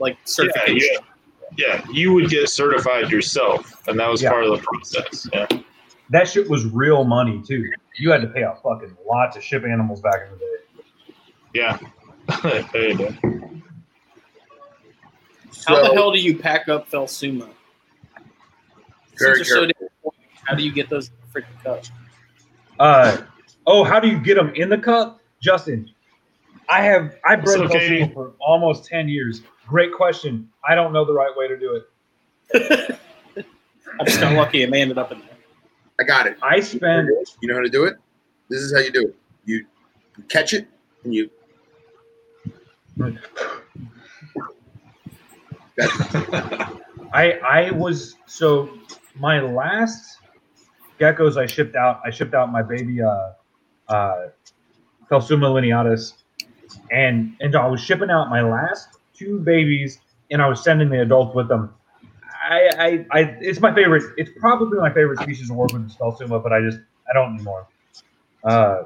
like 0.00 0.14
Yeah, 0.14 0.18
certification. 0.24 0.96
yeah, 1.56 1.76
yeah. 1.76 1.84
You 1.92 2.12
would 2.14 2.28
get 2.30 2.48
certified 2.48 3.10
yourself, 3.10 3.86
and 3.88 3.98
that 4.00 4.08
was 4.08 4.22
Yeah. 4.22 4.30
part 4.30 4.44
of 4.44 4.50
the 4.58 4.58
process. 4.64 5.28
Yeah. 5.32 5.46
that 6.10 6.26
shit 6.28 6.48
was 6.48 6.64
real 6.66 7.04
money 7.04 7.42
too. 7.46 7.70
You 7.96 8.10
had 8.10 8.22
to 8.22 8.28
pay 8.28 8.42
a 8.42 8.54
fucking 8.62 8.96
lot 9.08 9.32
to 9.34 9.40
ship 9.42 9.64
animals 9.64 10.00
back 10.00 10.20
in 10.26 10.32
the 10.32 10.38
day. 10.38 11.14
Yeah. 11.54 11.78
There 12.72 12.88
you 12.90 12.98
go. 12.98 13.50
How 15.66 15.82
the 15.82 15.94
hell 15.94 16.12
do 16.12 16.18
you 16.18 16.38
pack 16.38 16.68
up 16.68 16.90
Phelsuma? 16.90 17.50
Very 19.18 19.44
Since 19.44 19.48
so 19.48 20.10
How 20.44 20.54
do 20.54 20.62
you 20.62 20.72
get 20.72 20.88
those 20.88 21.10
freaking 21.34 21.62
cups? 21.62 21.90
Uh, 22.78 23.18
oh, 23.66 23.84
how 23.84 23.98
do 23.98 24.08
you 24.08 24.18
get 24.18 24.36
them 24.36 24.52
in 24.54 24.68
the 24.68 24.78
cup, 24.78 25.20
Justin? 25.40 25.90
I 26.68 26.82
have 26.82 27.16
I 27.24 27.36
bred 27.36 27.56
So, 27.58 27.68
Katie- 27.68 27.96
Philosopher 27.98 28.14
for 28.14 28.32
almost 28.40 28.84
ten 28.84 29.08
years. 29.08 29.42
Great 29.66 29.92
question. 29.92 30.48
I 30.66 30.74
don't 30.74 30.92
know 30.92 31.04
the 31.04 31.12
right 31.12 31.34
way 31.36 31.48
to 31.48 31.58
do 31.58 31.82
it. 32.54 32.98
I 34.00 34.04
just 34.04 34.20
got 34.20 34.34
lucky 34.34 34.62
and 34.62 34.72
they 34.72 34.80
ended 34.80 34.98
up 34.98 35.12
in 35.12 35.18
there. 35.18 35.28
I 36.00 36.04
got 36.04 36.26
it. 36.26 36.38
I 36.42 36.60
spend 36.60 37.08
You 37.40 37.48
know 37.48 37.54
how 37.54 37.60
to 37.62 37.68
do 37.68 37.84
it? 37.84 37.96
This 38.48 38.60
is 38.60 38.72
how 38.72 38.80
you 38.80 38.90
do 38.90 39.08
it. 39.08 39.16
You 39.44 39.66
catch 40.28 40.54
it 40.54 40.68
and 41.04 41.14
you. 41.14 41.28
I 47.12 47.38
I 47.44 47.70
was 47.72 48.16
so 48.26 48.68
my 49.16 49.40
last 49.40 50.18
geckos 50.98 51.36
I 51.36 51.46
shipped 51.46 51.76
out. 51.76 52.00
I 52.04 52.10
shipped 52.10 52.34
out 52.34 52.50
my 52.50 52.62
baby 52.62 53.00
uh 53.00 53.32
uh 53.88 54.28
Phelsuma 55.10 55.46
lineatus, 55.46 56.14
and 56.90 57.36
and 57.40 57.54
I 57.54 57.66
was 57.66 57.80
shipping 57.80 58.10
out 58.10 58.28
my 58.28 58.42
last 58.42 58.88
two 59.14 59.38
babies, 59.40 60.00
and 60.30 60.42
I 60.42 60.48
was 60.48 60.62
sending 60.64 60.88
the 60.88 61.02
adults 61.02 61.34
with 61.34 61.48
them. 61.48 61.72
I 62.50 62.70
I, 62.78 63.06
I 63.12 63.20
it's 63.40 63.60
my 63.60 63.72
favorite. 63.72 64.14
It's 64.16 64.30
probably 64.40 64.78
my 64.78 64.92
favorite 64.92 65.20
species 65.20 65.50
of 65.50 65.56
work 65.56 65.72
with 65.72 65.86
is 65.86 65.96
but 65.98 66.52
I 66.52 66.60
just 66.60 66.78
I 67.08 67.14
don't 67.14 67.34
anymore. 67.34 67.68
Uh, 68.42 68.84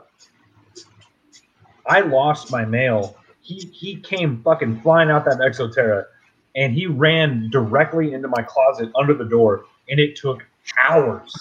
I 1.87 2.01
lost 2.01 2.51
my 2.51 2.65
male. 2.67 3.17
He 3.41 3.71
he 3.73 3.97
came 3.97 4.43
fucking 4.43 4.83
flying 4.83 5.11
out 5.11 5.25
that 5.25 5.39
Exo 5.39 5.73
Terra 5.73 6.07
and 6.55 6.75
he 6.75 6.87
ran 6.87 7.49
directly 7.51 8.13
into 8.13 8.29
my 8.29 8.43
closet 8.43 8.91
under 8.95 9.15
the 9.15 9.25
door 9.25 9.65
and 9.89 9.99
it 9.99 10.17
took 10.17 10.45
hours 10.81 11.33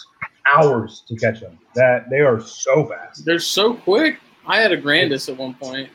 hours 0.53 1.03
to 1.07 1.15
catch 1.15 1.39
him 1.39 1.57
that 1.75 2.09
they 2.09 2.19
are 2.19 2.39
so 2.39 2.85
fast 2.85 3.23
They're 3.25 3.39
so 3.39 3.75
quick. 3.75 4.19
I 4.45 4.59
had 4.59 4.71
a 4.71 4.77
Grandis 4.77 5.29
at 5.29 5.37
one 5.37 5.53
point. 5.53 5.89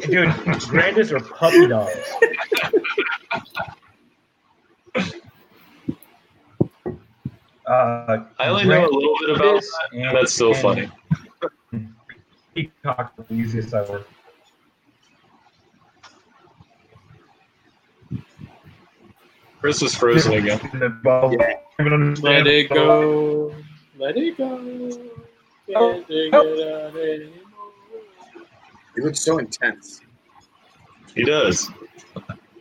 dude 0.00 0.32
grandis 0.60 1.12
are 1.12 1.20
puppy 1.20 1.66
dogs 1.66 1.96
uh, 7.66 8.24
I 8.38 8.48
only 8.48 8.64
know 8.64 8.84
a 8.84 8.90
little 8.90 9.16
bit 9.20 9.30
about 9.30 9.60
that, 9.60 9.88
and 9.92 10.16
that's 10.16 10.34
still 10.34 10.54
and 10.54 10.62
funny. 10.62 10.90
Peacock 12.54 13.14
are 13.18 13.24
the 13.28 13.34
easiest 13.34 13.74
I 13.74 13.82
work. 13.82 14.08
Chris 19.64 19.80
is 19.80 19.94
frozen 19.94 20.34
again. 20.34 20.60
In 20.74 20.78
the 20.78 20.90
bubble. 20.90 21.32
Yeah. 21.32 21.54
Let 22.20 22.46
it 22.46 22.68
go. 22.68 23.54
Let 23.96 24.14
it 24.14 24.36
go. 24.36 24.58
Can't 24.58 26.06
take 26.06 26.10
it 26.10 26.34
out 26.34 26.94
anymore. 26.94 27.32
He 28.94 29.00
looks 29.00 29.20
so 29.20 29.38
intense. 29.38 30.02
He 31.14 31.24
does. 31.24 31.70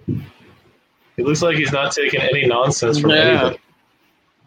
He 0.08 1.24
looks 1.24 1.42
like 1.42 1.58
he's 1.58 1.74
not 1.74 1.92
taking 1.92 2.22
any 2.22 2.46
nonsense 2.48 3.00
from 3.00 3.10
Yeah. 3.10 3.18
anybody. 3.18 3.60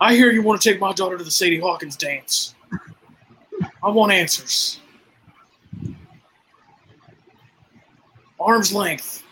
I 0.01 0.15
hear 0.15 0.31
you 0.33 0.41
want 0.41 0.59
to 0.62 0.70
take 0.70 0.81
my 0.81 0.95
daughter 0.95 1.19
to 1.19 1.24
the 1.24 1.31
Sadie 1.31 1.61
Hawkins 1.61 1.95
dance. 1.95 2.55
I 3.83 3.91
want 3.91 4.12
answers. 4.12 4.81
Arm's 8.41 8.73
length. 8.73 9.26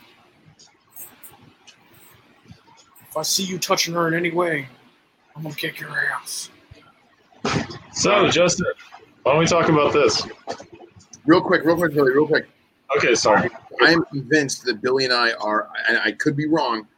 If 3.14 3.18
I 3.18 3.22
see 3.22 3.44
you 3.44 3.60
touching 3.60 3.94
her 3.94 4.08
in 4.08 4.14
any 4.14 4.32
way, 4.32 4.66
I'm 5.36 5.44
gonna 5.44 5.54
kick 5.54 5.78
your 5.78 5.88
ass. 5.90 6.50
So, 7.92 8.28
Justin, 8.28 8.66
why 9.22 9.30
don't 9.30 9.38
we 9.38 9.46
talk 9.46 9.68
about 9.68 9.92
this? 9.92 10.26
Real 11.24 11.40
quick, 11.40 11.62
real 11.64 11.76
quick, 11.76 11.94
Billy, 11.94 12.10
real 12.10 12.26
quick. 12.26 12.48
Okay, 12.96 13.14
sorry. 13.14 13.50
I 13.80 13.92
am 13.92 14.04
convinced 14.06 14.64
that 14.64 14.82
Billy 14.82 15.04
and 15.04 15.14
I 15.14 15.30
are, 15.34 15.68
and 15.88 15.96
I 15.98 16.10
could 16.10 16.34
be 16.34 16.48
wrong, 16.48 16.88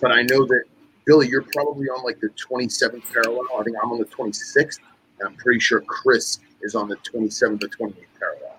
but 0.00 0.12
I 0.12 0.22
know 0.22 0.46
that 0.46 0.62
Billy, 1.06 1.26
you're 1.26 1.42
probably 1.52 1.88
on 1.88 2.04
like 2.04 2.20
the 2.20 2.28
27th 2.28 3.02
parallel. 3.12 3.42
I 3.58 3.64
think 3.64 3.76
I'm 3.82 3.90
on 3.90 3.98
the 3.98 4.04
26th, 4.04 4.78
and 5.18 5.28
I'm 5.28 5.34
pretty 5.34 5.58
sure 5.58 5.80
Chris 5.80 6.38
is 6.60 6.76
on 6.76 6.86
the 6.86 6.94
27th 6.98 7.64
or 7.64 7.66
28th 7.66 7.96
parallel. 8.16 8.58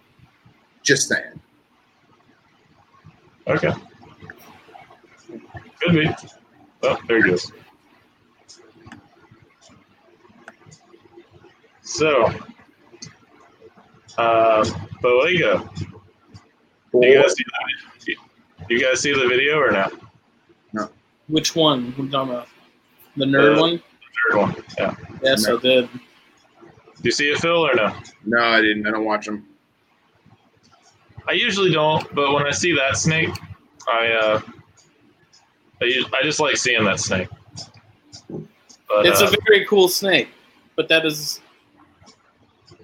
Just 0.82 1.08
saying. 1.08 1.40
Okay. 3.48 3.72
Could 5.80 5.94
be. 5.94 6.10
Oh, 6.84 7.00
there 7.08 7.24
he 7.24 7.30
goes. 7.30 7.52
So, 11.82 12.26
uh, 14.18 14.64
Boiga, 15.02 15.70
do 16.92 17.08
you 17.08 17.22
guys 17.22 17.36
see 17.36 17.44
the, 18.06 18.16
do 18.68 18.76
you 18.76 18.82
guys 18.82 19.02
see 19.02 19.14
the 19.14 19.28
video 19.28 19.58
or 19.60 19.72
not? 19.72 19.94
No. 20.74 20.90
Which 21.28 21.56
one? 21.56 21.92
What 21.92 22.00
are 22.00 22.04
you 22.06 22.12
talking 22.12 22.34
about? 22.34 22.48
The 23.18 23.26
nerd 23.26 23.58
Uh, 23.58 23.62
one? 23.62 23.82
Third 24.32 24.40
one. 24.40 24.56
Yeah. 24.78 24.96
Yes, 25.22 25.48
no. 25.48 25.58
I 25.58 25.62
did. 25.62 25.90
Do 25.92 26.00
you 27.04 27.12
see 27.12 27.30
it, 27.30 27.40
Phil, 27.40 27.66
or 27.68 27.74
no? 27.76 27.94
No, 28.26 28.40
I 28.44 28.62
didn't. 28.62 28.88
I 28.88 28.92
don't 28.92 29.06
watch 29.06 29.26
them. 29.26 29.46
I 31.28 31.34
usually 31.34 31.72
don't, 31.72 32.04
but 32.16 32.34
when 32.34 32.46
I 32.46 32.52
see 32.52 32.74
that 32.76 32.98
snake, 32.98 33.30
I 33.88 34.08
uh, 34.12 34.42
I, 35.82 35.86
us- 35.86 36.10
I 36.14 36.24
just 36.24 36.40
like 36.40 36.58
seeing 36.58 36.84
that 36.86 37.00
snake. 37.00 37.28
But, 38.88 39.06
It's 39.06 39.22
uh, 39.22 39.32
a 39.32 39.38
very 39.48 39.66
cool 39.66 39.88
snake, 39.88 40.30
but 40.76 40.88
that 40.90 41.06
is 41.06 41.42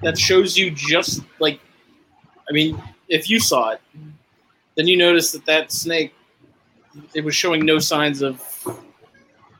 that 0.02 0.18
shows 0.18 0.58
you 0.58 0.72
just 0.72 1.22
like 1.40 1.60
I 2.50 2.52
mean, 2.52 2.82
if 3.08 3.30
you 3.30 3.40
saw 3.40 3.72
it, 3.72 3.82
then 4.76 4.88
you 4.88 4.98
notice 4.98 5.32
that 5.32 5.46
that 5.46 5.72
snake 5.72 6.14
it 7.14 7.24
was 7.24 7.36
showing 7.36 7.66
no 7.66 7.80
signs 7.80 8.22
of 8.22 8.42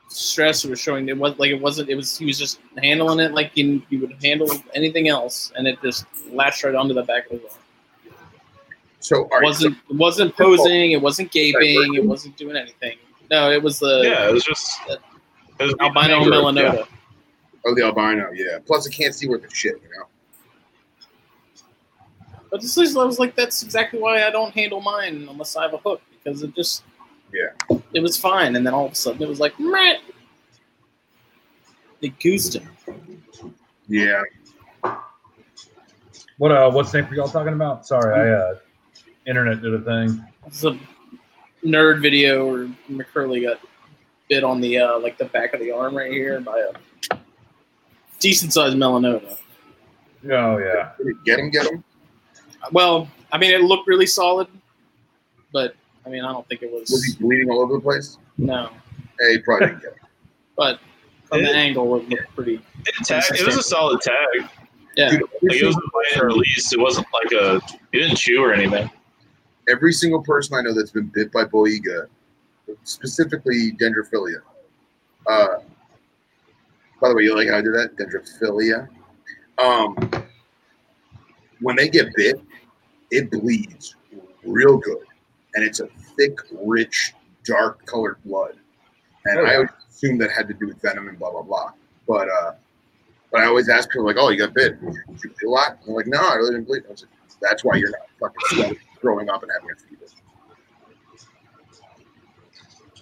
stress. 0.08 0.64
It 0.64 0.70
was 0.70 0.80
showing 0.80 1.08
it 1.08 1.16
was 1.16 1.38
like 1.38 1.50
it 1.50 1.60
wasn't. 1.60 1.88
It 1.88 1.94
was 1.94 2.18
he 2.18 2.26
was 2.26 2.38
just 2.38 2.60
handling 2.82 3.20
it 3.20 3.32
like 3.32 3.52
you, 3.54 3.82
you 3.90 4.00
would 4.00 4.16
handle 4.22 4.50
anything 4.74 5.08
else, 5.08 5.52
and 5.56 5.66
it 5.66 5.80
just 5.82 6.06
latched 6.30 6.64
right 6.64 6.74
onto 6.74 6.94
the 6.94 7.02
back 7.02 7.26
of 7.26 7.40
his 7.40 7.42
arm. 7.42 7.60
So, 9.02 9.22
all 9.24 9.38
It 9.38 9.44
wasn't 9.44 9.76
it 9.88 9.96
wasn't 9.96 10.36
posing. 10.36 10.92
It 10.92 11.00
wasn't 11.00 11.30
gaping. 11.30 11.94
It 11.94 12.04
wasn't 12.04 12.36
doing 12.36 12.56
anything. 12.56 12.98
No, 13.30 13.50
it 13.50 13.62
was 13.62 13.78
the 13.78 14.00
yeah, 14.04 14.28
it 14.28 14.32
was 14.32 14.44
just 14.44 14.80
it 14.88 15.00
was 15.60 15.74
albino 15.80 16.20
yeah. 16.20 16.26
melanota. 16.26 16.86
oh, 17.64 17.74
the 17.74 17.84
albino, 17.84 18.30
yeah. 18.34 18.58
Plus, 18.66 18.88
I 18.88 18.90
can't 18.90 19.14
see 19.14 19.28
worth 19.28 19.44
a 19.44 19.54
shit, 19.54 19.80
you 19.82 19.88
know. 19.96 20.06
But 22.50 22.60
this 22.60 22.76
is, 22.76 22.96
I 22.96 23.04
was 23.04 23.20
like, 23.20 23.36
that's 23.36 23.62
exactly 23.62 24.00
why 24.00 24.26
I 24.26 24.30
don't 24.30 24.52
handle 24.52 24.80
mine 24.80 25.28
unless 25.30 25.54
I 25.54 25.62
have 25.62 25.74
a 25.74 25.78
hook 25.78 26.02
because 26.10 26.42
it 26.42 26.54
just, 26.56 26.82
Yeah. 27.32 27.78
it 27.92 28.00
was 28.00 28.16
fine, 28.16 28.56
and 28.56 28.66
then 28.66 28.74
all 28.74 28.86
of 28.86 28.92
a 28.92 28.96
sudden 28.96 29.22
it 29.22 29.28
was 29.28 29.38
like, 29.38 29.58
Meh. 29.60 29.98
it 32.00 32.18
goosed 32.18 32.56
him. 32.56 32.68
Yeah. 33.86 34.22
What 36.38 36.52
uh, 36.52 36.70
what 36.70 36.88
snake 36.88 37.10
were 37.10 37.16
y'all 37.16 37.28
talking 37.28 37.52
about? 37.52 37.86
Sorry, 37.86 38.14
I 38.14 38.32
uh, 38.34 38.54
internet 39.26 39.60
did 39.60 39.74
a 39.74 39.80
thing. 39.80 40.24
It's 40.46 40.64
a 40.64 40.78
nerd 41.64 42.00
video 42.02 42.50
where 42.50 42.68
McCurley 42.90 43.42
got 43.42 43.60
bit 44.28 44.44
on 44.44 44.60
the 44.60 44.78
uh, 44.78 44.98
like 44.98 45.18
the 45.18 45.24
back 45.26 45.54
of 45.54 45.60
the 45.60 45.70
arm 45.72 45.96
right 45.96 46.10
here 46.12 46.40
by 46.40 46.58
a 47.10 47.16
decent 48.18 48.52
sized 48.52 48.76
melanota. 48.76 49.36
Oh 50.30 50.58
yeah, 50.58 50.92
Get 51.24 51.38
him, 51.38 51.50
get 51.50 51.66
him. 51.66 51.82
Well, 52.72 53.08
I 53.32 53.38
mean, 53.38 53.52
it 53.52 53.62
looked 53.62 53.88
really 53.88 54.06
solid, 54.06 54.46
but 55.52 55.74
I 56.04 56.10
mean, 56.10 56.24
I 56.24 56.32
don't 56.32 56.46
think 56.48 56.62
it 56.62 56.70
Was 56.70 56.90
was 56.90 57.04
he 57.04 57.14
bleeding 57.22 57.50
all 57.50 57.60
over 57.60 57.74
the 57.74 57.80
place? 57.80 58.18
no. 58.38 58.70
Hey, 59.18 59.32
he 59.32 59.38
probably 59.38 59.66
didn't 59.68 59.82
get 59.82 59.92
him. 59.92 59.98
But 60.56 60.78
from 61.24 61.42
the 61.42 61.48
It- 61.50 61.56
angle, 61.56 61.96
it 61.96 62.08
looked 62.10 62.34
pretty. 62.36 62.56
It, 62.86 62.94
tag, 63.06 63.22
it 63.30 63.46
was 63.46 63.56
a 63.56 63.62
solid 63.62 64.00
tag. 64.02 64.46
Yeah, 64.96 65.10
Dude, 65.10 65.22
every, 65.22 65.48
Like 65.48 65.56
it 65.62 65.64
wasn't 65.66 65.84
bite 65.92 66.20
or 66.20 66.26
release. 66.26 66.72
It 66.74 66.78
wasn't 66.80 67.06
like 67.14 67.32
a. 67.32 67.60
He 67.92 67.98
didn't 68.00 68.16
chew 68.16 68.42
or 68.44 68.52
anything. 68.52 68.90
Every 69.68 69.92
single 69.92 70.22
person 70.22 70.56
I 70.56 70.62
know 70.62 70.74
that's 70.74 70.90
been 70.90 71.06
bit 71.14 71.32
by 71.32 71.44
Boiga, 71.44 72.06
specifically 72.84 73.72
dendrophilia. 73.72 74.40
Uh, 75.26 75.58
by 77.00 77.08
the 77.08 77.14
way, 77.14 77.22
you 77.24 77.34
like 77.36 77.48
how 77.48 77.58
I 77.58 77.62
did 77.62 77.74
that? 77.74 77.96
Dendrophilia. 77.96 78.88
Um, 79.58 79.96
when 81.60 81.76
they 81.76 81.88
get 81.88 82.14
bit, 82.16 82.40
it 83.10 83.30
bleeds 83.30 83.96
real 84.44 84.76
good, 84.78 85.04
and 85.54 85.64
it's 85.64 85.80
a 85.80 85.86
thick, 86.16 86.38
rich, 86.64 87.12
dark 87.44 87.84
colored 87.86 88.16
blood. 88.24 88.54
And 89.26 89.40
Oh, 89.40 89.44
I 89.44 89.50
yeah. 89.50 89.54
always 89.56 89.70
assumed 89.90 90.20
that 90.22 90.30
had 90.30 90.48
to 90.48 90.54
do 90.54 90.66
with 90.68 90.80
venom 90.80 91.08
and 91.08 91.18
blah 91.18 91.30
blah 91.30 91.42
blah. 91.42 91.72
But 92.08 92.28
uh, 92.28 92.52
but 93.30 93.42
I 93.42 93.46
always 93.46 93.68
ask 93.68 93.90
people 93.90 94.06
like, 94.06 94.16
"Oh, 94.18 94.30
you 94.30 94.38
got 94.38 94.54
bit? 94.54 94.80
Did 94.80 94.94
you 94.94 95.02
bleed 95.30 95.46
a 95.46 95.50
lot?" 95.50 95.72
And 95.72 95.88
they're 95.88 95.94
like, 95.96 96.06
"No, 96.06 96.18
I 96.20 96.34
really 96.36 96.52
didn't 96.52 96.66
bleed." 96.66 96.84
I 96.88 96.90
was 96.92 97.02
like, 97.02 97.10
"That's 97.42 97.62
why 97.62 97.76
you're 97.76 97.90
not 97.90 98.00
fucking 98.18 98.36
sweating, 98.48 98.78
growing 99.00 99.28
up 99.28 99.42
and 99.42 99.50
having 99.52 99.70
a 99.70 99.76
fever." 99.76 99.96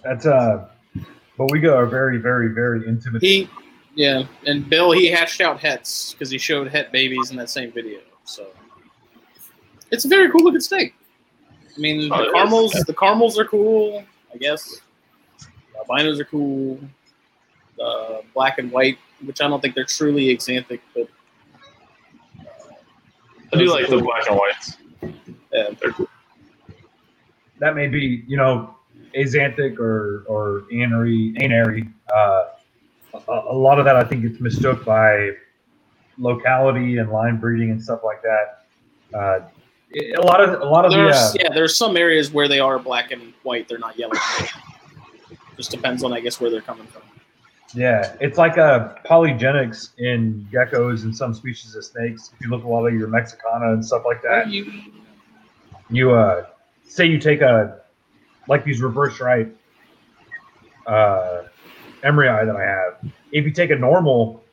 that's 0.03 0.25
uh, 0.25 0.67
but 1.37 1.51
we 1.51 1.59
go 1.59 1.79
a 1.79 1.85
very, 1.85 2.17
very, 2.17 2.49
very 2.49 2.87
intimate. 2.87 3.21
he, 3.21 3.49
yeah, 3.95 4.23
and 4.45 4.69
Bill 4.69 4.91
he 4.91 5.07
hashed 5.07 5.41
out 5.41 5.59
hets 5.59 6.13
because 6.13 6.29
he 6.29 6.37
showed 6.37 6.67
het 6.69 6.91
babies 6.91 7.31
in 7.31 7.37
that 7.37 7.49
same 7.49 7.71
video. 7.71 7.99
So 8.23 8.47
it's 9.91 10.05
a 10.05 10.07
very 10.07 10.29
cool 10.31 10.43
looking 10.43 10.61
snake. 10.61 10.93
I 11.75 11.79
mean, 11.79 12.11
Oh, 12.11 12.17
the 12.17 12.23
it 12.23 12.27
is. 12.27 12.33
caramels, 12.33 12.71
the 12.71 12.93
caramels 12.93 13.39
are 13.39 13.45
cool. 13.45 14.03
I 14.33 14.37
guess 14.37 14.79
the 15.39 15.47
albinos 15.79 16.19
are 16.19 16.25
cool. 16.25 16.79
The 17.77 18.21
black 18.33 18.59
and 18.59 18.71
white, 18.71 18.97
which 19.25 19.41
I 19.41 19.47
don't 19.47 19.61
think 19.61 19.75
they're 19.75 19.85
truly 19.85 20.35
axanthic, 20.35 20.81
but 20.93 21.07
I 23.53 23.57
do 23.57 23.65
like 23.71 23.87
the 23.89 23.97
black 23.97 24.27
and 24.27 24.37
whites. 24.37 24.77
Yeah, 25.63 25.75
They're 25.79 25.91
cool. 25.91 26.07
that 27.59 27.75
may 27.75 27.87
be, 27.87 28.23
you 28.27 28.37
know, 28.37 28.75
axanthic 29.15 29.77
or 29.79 30.23
or 30.27 30.63
anery, 30.71 31.35
anary. 31.41 31.87
Uh, 32.13 32.45
a, 33.27 33.33
a 33.51 33.55
lot 33.55 33.79
of 33.79 33.85
that 33.85 33.95
I 33.95 34.03
think 34.03 34.21
gets 34.23 34.39
mistook 34.39 34.85
by 34.85 35.31
locality 36.17 36.97
and 36.97 37.09
line 37.11 37.37
breeding 37.37 37.71
and 37.71 37.81
stuff 37.81 38.01
like 38.03 38.21
that. 38.21 38.65
Uh, 39.13 39.39
a 40.17 40.21
lot 40.21 40.41
of 40.41 40.61
a 40.61 40.65
lot 40.65 40.85
of 40.85 40.91
the 40.91 41.09
uh, 41.09 41.33
yeah, 41.39 41.49
there's 41.53 41.77
some 41.77 41.97
areas 41.97 42.31
where 42.31 42.47
they 42.47 42.59
are 42.59 42.77
black 42.77 43.11
and 43.11 43.33
white. 43.43 43.67
They're 43.67 43.79
not 43.79 43.97
yellow. 43.97 44.13
Just 45.57 45.71
depends 45.71 46.03
on, 46.03 46.13
I 46.13 46.19
guess, 46.21 46.39
where 46.39 46.49
they're 46.49 46.61
coming 46.61 46.87
from. 46.87 47.01
yeah, 47.73 48.15
it's 48.21 48.37
like 48.37 48.55
a 48.57 48.97
polygenics 49.05 49.89
in 49.97 50.47
geckos 50.53 51.03
and 51.03 51.15
some 51.15 51.33
species 51.33 51.75
of 51.75 51.83
snakes. 51.83 52.31
If 52.33 52.39
you 52.45 52.49
look 52.51 52.61
at 52.61 52.65
a 52.65 52.69
lot 52.69 52.85
of 52.85 52.93
your 52.93 53.07
Mexicana 53.09 53.73
and 53.73 53.83
stuff 53.85 54.03
like 54.05 54.21
that, 54.21 54.47
You, 54.49 54.71
you 55.89 56.11
uh 56.11 56.45
say 56.83 57.05
you 57.05 57.19
take 57.19 57.41
a 57.41 57.79
like 58.47 58.63
these 58.63 58.81
reverse 58.81 59.13
stripe 59.15 59.55
uh 60.87 61.43
emoryi 62.03 62.45
that 62.45 62.55
I 62.55 62.63
have. 62.63 63.13
If 63.31 63.45
you 63.45 63.51
take 63.51 63.69
a 63.71 63.75
normal, 63.75 64.43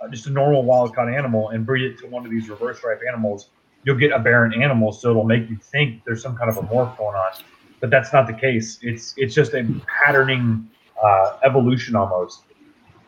uh, 0.00 0.08
just 0.08 0.26
a 0.26 0.30
normal 0.30 0.62
wild 0.64 0.94
caught 0.94 1.08
animal 1.08 1.50
and 1.50 1.64
breed 1.64 1.84
it 1.84 1.98
to 2.00 2.06
one 2.06 2.24
of 2.24 2.30
these 2.30 2.48
reverse 2.48 2.78
stripe 2.78 3.00
animals, 3.08 3.48
you'll 3.84 3.96
get 3.96 4.12
aberrant 4.12 4.54
animals. 4.54 5.00
So 5.00 5.10
it'll 5.10 5.24
make 5.24 5.48
you 5.48 5.56
think 5.56 6.04
there's 6.04 6.22
some 6.22 6.36
kind 6.36 6.50
of 6.50 6.58
a 6.58 6.62
morph 6.62 6.96
going 6.98 7.16
on, 7.16 7.32
but 7.80 7.90
that's 7.90 8.12
not 8.12 8.26
the 8.26 8.32
case. 8.32 8.78
It's 8.82 9.14
it's 9.16 9.34
just 9.34 9.54
a 9.54 9.66
patterning 9.86 10.68
uh, 11.02 11.38
evolution 11.44 11.96
almost. 11.96 12.42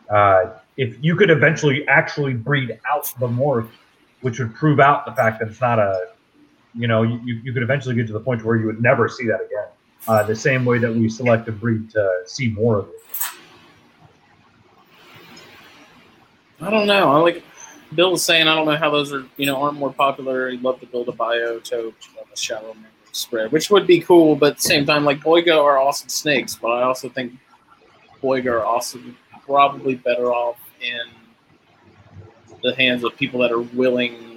Uh, 0.09 0.53
if 0.77 0.97
you 1.01 1.15
could 1.15 1.29
eventually 1.29 1.87
actually 1.87 2.33
breed 2.33 2.79
out 2.89 3.13
the 3.19 3.27
morph, 3.27 3.69
which 4.21 4.39
would 4.39 4.55
prove 4.55 4.79
out 4.79 5.05
the 5.05 5.11
fact 5.11 5.39
that 5.39 5.49
it's 5.49 5.61
not 5.61 5.77
a 5.77 6.09
you 6.73 6.87
know, 6.87 7.03
you, 7.03 7.19
you 7.23 7.35
you 7.43 7.53
could 7.53 7.63
eventually 7.63 7.95
get 7.95 8.07
to 8.07 8.13
the 8.13 8.19
point 8.19 8.43
where 8.43 8.55
you 8.55 8.65
would 8.65 8.81
never 8.81 9.07
see 9.09 9.25
that 9.27 9.41
again. 9.41 9.67
Uh, 10.07 10.23
the 10.23 10.35
same 10.35 10.65
way 10.65 10.77
that 10.77 10.93
we 10.93 11.09
select 11.09 11.47
a 11.47 11.51
breed 11.51 11.89
to 11.91 12.21
see 12.25 12.49
more 12.49 12.79
of 12.79 12.87
it. 12.87 12.95
I 16.61 16.69
don't 16.69 16.87
know. 16.87 17.11
I 17.11 17.17
like 17.19 17.43
Bill 17.95 18.11
was 18.11 18.23
saying. 18.23 18.47
I 18.47 18.55
don't 18.55 18.65
know 18.65 18.77
how 18.77 18.89
those 18.89 19.13
are. 19.13 19.25
You 19.37 19.45
know, 19.45 19.61
aren't 19.61 19.77
more 19.77 19.93
popular. 19.93 20.49
He'd 20.49 20.61
love 20.61 20.79
to 20.81 20.85
build 20.85 21.09
a 21.09 21.13
biotope 21.13 21.93
of 22.21 22.31
a 22.31 22.37
shallow 22.37 22.75
spread, 23.11 23.51
which 23.51 23.69
would 23.69 23.87
be 23.87 23.99
cool. 23.99 24.35
But 24.35 24.51
at 24.51 24.55
the 24.57 24.63
same 24.63 24.85
time, 24.85 25.05
like 25.05 25.19
Boiga 25.19 25.57
are 25.57 25.79
awesome 25.79 26.09
snakes, 26.09 26.55
but 26.55 26.69
I 26.69 26.83
also 26.83 27.09
think 27.09 27.33
Boiga 28.21 28.51
are 28.51 28.65
also 28.65 28.99
probably 29.45 29.95
better 29.95 30.31
off 30.31 30.57
in 30.81 31.01
the 32.61 32.75
hands 32.75 33.03
of 33.03 33.15
people 33.15 33.39
that 33.39 33.51
are 33.51 33.61
willing 33.61 34.28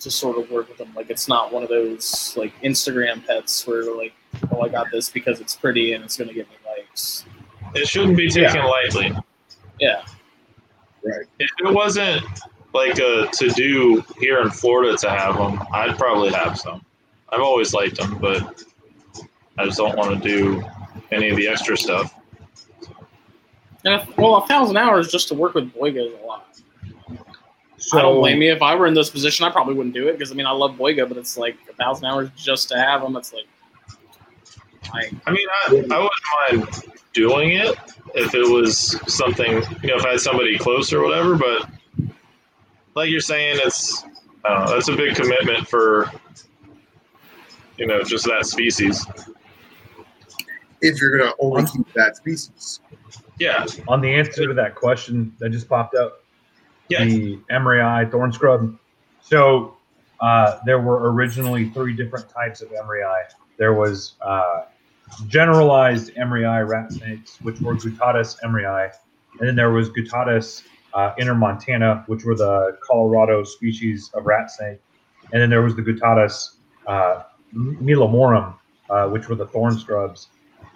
to 0.00 0.10
sort 0.10 0.38
of 0.38 0.50
work 0.50 0.68
with 0.68 0.78
them. 0.78 0.92
Like 0.94 1.10
it's 1.10 1.28
not 1.28 1.52
one 1.52 1.62
of 1.62 1.68
those 1.68 2.34
like 2.36 2.52
Instagram 2.62 3.26
pets 3.26 3.66
where 3.66 3.94
like, 3.96 4.12
oh, 4.52 4.60
I 4.60 4.68
got 4.68 4.90
this 4.90 5.08
because 5.10 5.40
it's 5.40 5.56
pretty 5.56 5.92
and 5.92 6.04
it's 6.04 6.16
going 6.16 6.28
to 6.28 6.34
get 6.34 6.48
me 6.48 6.56
likes. 6.66 7.24
It 7.74 7.88
shouldn't 7.88 8.16
be 8.16 8.28
taken 8.28 8.64
lightly. 8.64 9.12
Yeah. 9.80 10.02
Right. 11.04 11.26
If 11.38 11.50
it 11.58 11.72
wasn't 11.72 12.24
like 12.72 12.98
a 12.98 13.28
to 13.32 13.48
do 13.50 14.02
here 14.18 14.40
in 14.40 14.50
Florida 14.50 14.96
to 14.98 15.10
have 15.10 15.36
them, 15.36 15.62
I'd 15.72 15.96
probably 15.96 16.30
have 16.32 16.58
some. 16.58 16.84
I've 17.30 17.40
always 17.40 17.74
liked 17.74 17.96
them, 17.96 18.18
but 18.18 18.64
I 19.58 19.64
just 19.64 19.78
don't 19.78 19.96
want 19.96 20.22
to 20.22 20.28
do 20.28 20.62
any 21.10 21.30
of 21.30 21.36
the 21.36 21.48
extra 21.48 21.76
stuff. 21.76 22.14
And 23.84 24.00
if, 24.00 24.16
well, 24.18 24.36
a 24.36 24.46
thousand 24.46 24.76
hours 24.76 25.10
just 25.10 25.28
to 25.28 25.34
work 25.34 25.54
with 25.54 25.72
Boiga 25.72 26.08
is 26.08 26.20
a 26.22 26.26
lot. 26.26 26.60
So 27.78 27.98
I 27.98 28.02
don't 28.02 28.20
blame 28.20 28.40
you. 28.40 28.52
If 28.52 28.62
I 28.62 28.74
were 28.74 28.86
in 28.86 28.94
this 28.94 29.10
position, 29.10 29.44
I 29.44 29.50
probably 29.50 29.74
wouldn't 29.74 29.94
do 29.94 30.08
it 30.08 30.12
because 30.12 30.32
I 30.32 30.34
mean 30.34 30.46
I 30.46 30.50
love 30.50 30.72
Boiga, 30.72 31.08
but 31.08 31.16
it's 31.18 31.36
like 31.36 31.56
a 31.70 31.74
thousand 31.74 32.06
hours 32.06 32.30
just 32.36 32.68
to 32.70 32.76
have 32.78 33.02
them. 33.02 33.16
It's 33.16 33.32
like, 33.32 33.46
I, 34.92 35.10
I 35.26 35.30
mean, 35.30 35.46
I, 35.50 35.66
I 35.68 35.72
wouldn't 35.72 36.64
mind 36.64 36.92
doing 37.12 37.52
it 37.52 37.76
if 38.14 38.34
it 38.34 38.50
was 38.50 38.98
something, 39.12 39.62
you 39.82 39.88
know, 39.88 39.96
if 39.96 40.04
I 40.04 40.12
had 40.12 40.20
somebody 40.20 40.56
close 40.58 40.92
or 40.92 41.02
whatever, 41.02 41.36
but 41.36 41.68
like 42.94 43.10
you're 43.10 43.20
saying, 43.20 43.58
it's, 43.62 44.04
I 44.44 44.70
that's 44.70 44.88
a 44.88 44.96
big 44.96 45.14
commitment 45.14 45.68
for, 45.68 46.10
you 47.76 47.86
know, 47.86 48.02
just 48.02 48.24
that 48.26 48.46
species. 48.46 49.04
If 50.80 51.00
you're 51.00 51.18
gonna 51.18 51.32
only 51.40 51.66
keep 51.66 51.92
that 51.94 52.16
species. 52.16 52.80
Yeah. 53.38 53.66
on 53.86 54.00
the 54.00 54.14
answer 54.14 54.46
to 54.46 54.54
that 54.54 54.74
question 54.74 55.34
that 55.40 55.50
just 55.50 55.68
popped 55.68 55.94
up, 55.94 56.24
Yeah. 56.88 57.04
the 57.04 57.38
eye 57.80 58.04
thorn 58.04 58.32
scrub. 58.32 58.78
So 59.20 59.76
uh, 60.20 60.58
there 60.64 60.80
were 60.80 61.12
originally 61.12 61.70
three 61.70 61.94
different 61.94 62.28
types 62.28 62.62
of 62.62 62.72
eye. 63.04 63.24
There 63.58 63.74
was 63.74 64.14
uh, 64.22 64.62
generalized 65.26 66.12
eye 66.44 66.60
rat 66.60 66.92
snakes, 66.92 67.38
which 67.40 67.60
were 67.60 67.74
Guttatus 67.74 68.36
emery 68.44 68.66
eye, 68.66 68.90
and 69.38 69.48
then 69.48 69.56
there 69.56 69.70
was 69.70 69.90
Guttatus 69.90 70.62
uh, 70.94 71.12
intermontana, 71.18 72.04
which 72.06 72.24
were 72.24 72.34
the 72.34 72.78
Colorado 72.86 73.44
species 73.44 74.10
of 74.14 74.26
rat 74.26 74.50
snake, 74.50 74.78
and 75.32 75.42
then 75.42 75.50
there 75.50 75.62
was 75.62 75.74
the 75.76 75.82
Guttatus 75.82 76.56
uh, 76.86 77.22
meahllmorum, 77.54 78.54
uh, 78.90 79.08
which 79.08 79.28
were 79.28 79.34
the 79.34 79.46
thorn 79.46 79.78
scrubs. 79.78 80.28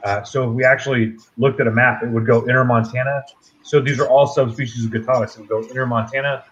Uh, 0.05 0.23
so 0.23 0.49
if 0.49 0.55
we 0.55 0.65
actually 0.65 1.17
looked 1.37 1.61
at 1.61 1.67
a 1.67 1.71
map, 1.71 2.03
it 2.03 2.09
would 2.09 2.27
go 2.27 2.47
intermontana. 2.47 3.23
So 3.71 3.79
these 3.81 4.01
are 4.01 4.09
all 4.09 4.27
subspecies 4.27 4.85
of 4.85 4.91
Guttatus. 4.91 5.37
It 5.37 5.43
would 5.43 5.49
go 5.49 5.63
intermontana. 5.63 6.43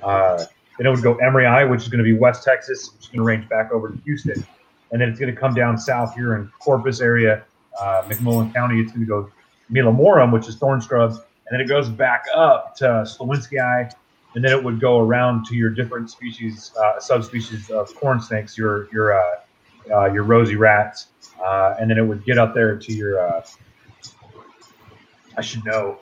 Uh, 0.00 0.36
then 0.78 0.86
it 0.86 0.90
would 0.90 1.02
go 1.02 1.18
Eye, 1.18 1.64
which 1.64 1.82
is 1.82 1.88
going 1.88 1.98
to 1.98 2.04
be 2.04 2.12
West 2.12 2.44
Texas, 2.44 2.92
which 2.92 3.06
is 3.06 3.08
going 3.08 3.18
to 3.18 3.24
range 3.24 3.48
back 3.48 3.72
over 3.72 3.88
to 3.88 3.98
Houston. 4.04 4.46
And 4.92 5.00
then 5.00 5.08
it's 5.08 5.18
going 5.18 5.34
to 5.34 5.40
come 5.40 5.52
down 5.52 5.76
south 5.76 6.14
here 6.14 6.36
in 6.36 6.48
Corpus 6.60 7.00
area, 7.00 7.42
uh, 7.80 8.02
McMullen 8.06 8.54
County. 8.54 8.78
It's 8.78 8.92
going 8.92 9.04
to 9.04 9.06
go 9.06 9.32
Meahllmorum, 9.72 10.32
which 10.32 10.46
is 10.46 10.54
thorn 10.54 10.80
scrubs. 10.80 11.16
And 11.16 11.50
then 11.50 11.60
it 11.60 11.66
goes 11.66 11.88
back 11.88 12.26
up 12.36 12.76
to 12.76 12.84
Slowinskii. 12.84 13.92
And 14.36 14.44
then 14.44 14.52
it 14.52 14.62
would 14.62 14.78
go 14.78 15.00
around 15.00 15.46
to 15.46 15.56
your 15.56 15.70
different 15.70 16.08
species, 16.08 16.70
uh, 16.80 17.00
subspecies 17.00 17.68
of 17.70 17.92
corn 17.96 18.20
snakes, 18.20 18.56
your 18.56 18.86
your 18.92 19.20
uh, 19.20 19.40
uh, 19.92 20.04
your 20.12 20.22
rosy 20.22 20.54
rats, 20.54 21.08
uh, 21.44 21.74
and 21.80 21.90
then 21.90 21.98
it 21.98 22.04
would 22.04 22.24
get 22.24 22.38
up 22.38 22.54
there 22.54 22.76
to 22.78 22.92
your. 22.92 23.42
I 25.36 25.42
should 25.42 25.64
know 25.64 25.98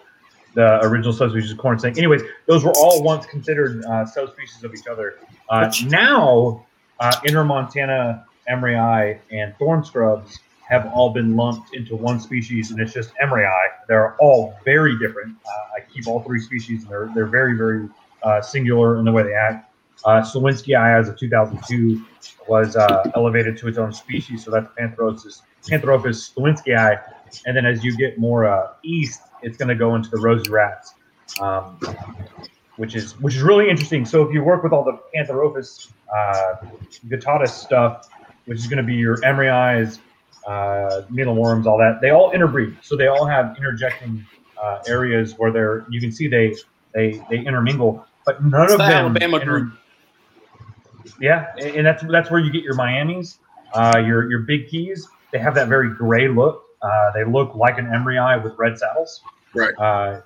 the 0.55 0.85
original 0.85 1.13
subspecies 1.13 1.53
of 1.53 1.59
corn 1.59 1.79
snake. 1.79 1.99
Anyways, 1.99 2.23
those 2.47 2.65
were 2.65 2.73
all 2.77 3.03
once 3.03 3.27
considered 3.27 3.85
uh, 3.85 4.05
subspecies 4.07 4.65
of 4.65 4.75
each 4.75 4.87
other. 4.87 5.19
Uh, 5.49 5.71
now, 5.87 6.67
uh, 7.01 7.13
Intermontana, 7.25 8.25
Emoryi, 8.51 9.19
and 9.31 9.57
thorn 9.59 9.85
scrubs 9.85 10.39
have 10.69 10.87
all 10.93 11.11
been 11.11 11.35
lumped 11.35 11.75
into 11.75 11.97
one 11.97 12.21
species, 12.21 12.71
and 12.71 12.81
it's 12.81 12.93
just 12.93 13.13
Emery 13.21 13.47
They're 13.89 14.15
all 14.17 14.59
very 14.65 14.99
different. 14.99 15.37
Uh, 15.47 15.79
I 15.79 15.81
keep 15.93 16.07
all 16.07 16.23
three 16.23 16.41
species, 16.41 16.83
and 16.83 16.91
they're 16.91 17.11
they're 17.15 17.27
very 17.27 17.57
very 17.57 17.89
uh, 18.23 18.43
singular 18.43 18.99
in 18.99 19.05
the 19.05 19.13
way 19.13 19.23
they 19.23 19.35
act. 19.35 19.73
Uh, 20.05 20.21
Slowinskii, 20.21 20.77
as 20.77 21.09
of 21.09 21.19
2002, 21.19 22.05
was 22.47 22.77
uh, 22.77 23.11
elevated 23.17 23.57
to 23.59 23.69
its 23.69 23.79
own 23.79 23.93
species, 23.93 24.45
so 24.45 24.51
that's 24.51 24.69
Slowinskii. 26.31 27.03
And 27.47 27.57
then 27.57 27.67
as 27.67 27.83
you 27.83 27.97
get 27.97 28.19
more 28.19 28.47
uh, 28.47 28.73
east, 28.85 29.23
it's 29.43 29.57
going 29.57 29.69
to 29.69 29.75
go 29.75 29.95
into 29.95 30.11
the 30.11 30.19
rosy 30.19 30.51
rats, 30.51 30.95
um, 31.41 31.79
which 32.77 32.95
is 32.95 33.19
which 33.21 33.35
is 33.37 33.43
really 33.43 33.69
interesting. 33.69 34.05
So 34.05 34.23
if 34.23 34.33
you 34.33 34.43
work 34.43 34.63
with 34.63 34.73
all 34.73 34.85
the 34.85 34.99
Pantherophis 35.15 35.91
uh, 36.15 36.67
Guttatus 37.09 37.51
stuff, 37.51 38.09
which 38.47 38.59
is 38.59 38.67
going 38.67 38.79
to 38.79 38.83
be 38.83 38.95
your 38.95 39.19
eyes, 39.25 40.01
uh, 40.47 41.03
mealworms, 41.11 41.67
all 41.67 41.79
that, 41.79 42.01
they 42.01 42.11
all 42.11 42.31
interbreed. 42.31 42.77
So 42.83 42.97
they 42.97 43.07
all 43.09 43.27
have 43.27 43.57
interjecting 43.57 44.25
uh, 44.61 44.81
areas 44.87 45.35
where 45.39 45.51
they're 45.53 45.85
you 45.91 46.01
can 46.01 46.11
see 46.13 46.29
they 46.29 46.55
they 46.95 47.23
they 47.31 47.39
intermingle, 47.39 48.05
but 48.25 48.43
none 48.45 48.65
It's 48.65 48.73
of 48.73 48.79
the 48.79 48.85
them. 48.85 49.07
Alabama 49.07 49.37
inter- 49.39 49.61
group. 49.61 49.73
yeah, 51.21 51.53
and 51.59 51.77
and 51.77 51.87
that's 51.87 52.03
that's 52.11 52.31
where 52.31 52.41
you 52.41 52.51
get 52.51 52.63
your 52.63 52.75
Miamis, 52.75 53.39
uh, 53.75 53.99
your 54.05 54.31
your 54.31 54.41
big 54.41 54.69
keys. 54.69 55.07
They 55.33 55.39
have 55.39 55.55
that 55.57 55.69
very 55.69 55.91
gray 55.95 56.29
look. 56.29 56.65
Uh, 56.83 57.11
they 57.13 57.25
look 57.25 57.55
like 57.55 57.79
an 57.79 57.87
emoryi 57.87 58.43
with 58.43 58.55
red 58.59 58.79
saddles. 58.79 59.23
Right. 59.55 59.75
Uh, 59.79 60.21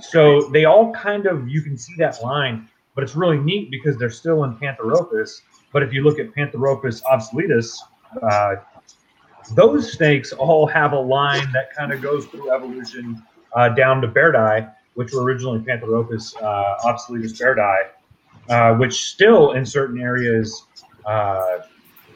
so 0.00 0.48
they 0.48 0.64
all 0.64 0.92
kind 0.92 1.26
of 1.26 1.48
you 1.48 1.62
can 1.62 1.76
see 1.76 1.94
that 1.98 2.22
line, 2.22 2.68
but 2.94 3.04
it's 3.04 3.14
really 3.14 3.38
neat 3.38 3.70
because 3.70 3.96
they're 3.96 4.10
still 4.10 4.44
in 4.44 4.56
Pantherophis. 4.56 5.42
But 5.72 5.82
if 5.82 5.92
you 5.92 6.02
look 6.02 6.18
at 6.18 6.32
Pantherophis 6.34 7.02
obsoletus, 7.02 7.76
uh, 8.22 8.56
those 9.54 9.92
snakes 9.92 10.32
all 10.32 10.66
have 10.66 10.92
a 10.92 10.98
line 10.98 11.50
that 11.52 11.74
kind 11.74 11.92
of 11.92 12.00
goes 12.00 12.26
through 12.26 12.50
evolution 12.50 13.22
uh, 13.54 13.68
down 13.70 14.00
to 14.00 14.08
bairdi, 14.08 14.72
which 14.94 15.12
were 15.12 15.22
originally 15.22 15.58
Pantherophis 15.58 16.34
uh, 16.42 16.76
obsoletus 16.84 17.38
bairdi, 17.38 17.88
uh, 18.48 18.76
which 18.76 19.04
still 19.06 19.52
in 19.52 19.66
certain 19.66 20.00
areas 20.00 20.64
uh, 21.04 21.58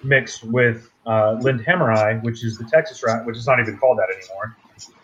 mixed 0.03 0.45
with 0.45 0.91
uh, 1.09 1.37
which 2.23 2.45
is 2.45 2.59
the 2.59 2.65
Texas 2.65 3.03
rat, 3.03 3.25
which 3.27 3.37
is 3.37 3.47
not 3.47 3.59
even 3.59 3.77
called 3.79 3.99
that 3.99 4.09
anymore. 4.15 4.57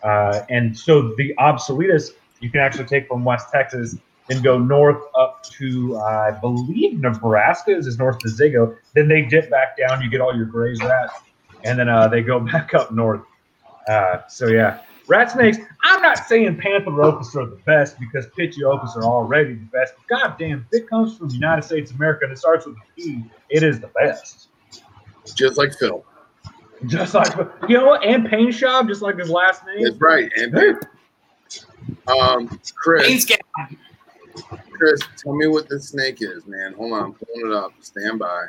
Uh, 0.03 0.45
and 0.49 0.77
so 0.77 1.13
the 1.15 1.33
obsoletus 1.39 2.11
you 2.39 2.49
can 2.49 2.61
actually 2.61 2.85
take 2.85 3.07
from 3.07 3.25
West 3.25 3.47
Texas 3.51 3.97
and 4.29 4.43
go 4.43 4.57
north 4.57 5.01
up 5.17 5.43
to, 5.43 5.97
I 5.97 6.31
believe, 6.31 6.99
Nebraska 6.99 7.75
is 7.75 7.87
as 7.87 7.97
north 7.97 8.17
as 8.25 8.37
they 8.37 8.49
go. 8.49 8.75
Then 8.93 9.07
they 9.07 9.23
dip 9.23 9.49
back 9.49 9.77
down. 9.77 10.01
You 10.01 10.09
get 10.09 10.21
all 10.21 10.35
your 10.35 10.45
grays 10.45 10.81
rats, 10.81 11.13
and 11.63 11.77
then 11.77 11.89
uh, 11.89 12.07
they 12.07 12.21
go 12.21 12.39
back 12.51 12.73
up 12.73 12.91
north. 12.91 13.21
Uh, 13.87 14.27
so 14.27 14.47
yeah, 14.47 14.81
rat 15.07 15.31
snakes. 15.31 15.57
I'm 15.83 16.01
not 16.01 16.19
saying 16.27 16.57
Pantherophis 16.57 17.35
are 17.35 17.47
the 17.47 17.59
best 17.65 17.99
because 17.99 18.27
Pituophis 18.27 18.95
are 18.95 19.03
already 19.03 19.55
the 19.55 19.65
best. 19.65 19.93
But 19.97 20.19
goddamn, 20.19 20.67
if 20.71 20.81
it 20.81 20.89
comes 20.89 21.17
from 21.17 21.29
the 21.29 21.35
United 21.35 21.63
States 21.63 21.91
of 21.91 21.97
America 21.97 22.25
and 22.25 22.33
it 22.33 22.37
starts 22.37 22.65
with 22.65 22.75
a 22.77 22.95
P, 22.95 23.23
it 23.49 23.63
is 23.63 23.79
the 23.79 23.87
best. 23.87 24.49
Just 25.33 25.57
like 25.57 25.73
Phil. 25.73 26.03
Just 26.87 27.13
like 27.13 27.33
you 27.67 27.77
know, 27.77 27.95
and 27.95 28.29
Pain 28.29 28.51
Shop, 28.51 28.87
just 28.87 29.01
like 29.01 29.17
his 29.17 29.29
last 29.29 29.65
name. 29.65 29.83
That's 29.83 29.97
right. 29.97 30.31
And 30.35 30.55
um, 32.07 32.59
Chris, 32.75 33.25
Pain 33.25 33.37
Chris, 34.71 34.99
tell 35.17 35.33
me 35.33 35.47
what 35.47 35.69
this 35.69 35.89
snake 35.89 36.17
is, 36.21 36.45
man. 36.45 36.73
Hold 36.73 36.93
on, 36.93 37.03
I'm 37.03 37.13
pulling 37.13 37.49
it 37.51 37.53
up. 37.55 37.71
Stand 37.81 38.19
by. 38.19 38.47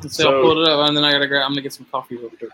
So, 0.00 0.08
So- 0.08 0.36
I'll 0.36 0.42
pull 0.42 0.62
it 0.62 0.68
up, 0.68 0.86
and 0.88 0.96
then 0.96 1.04
I 1.04 1.12
gotta 1.12 1.26
grab. 1.26 1.44
I'm 1.44 1.52
gonna 1.52 1.62
get 1.62 1.72
some 1.72 1.86
coffee 1.90 2.16
real 2.16 2.30
quick. 2.30 2.50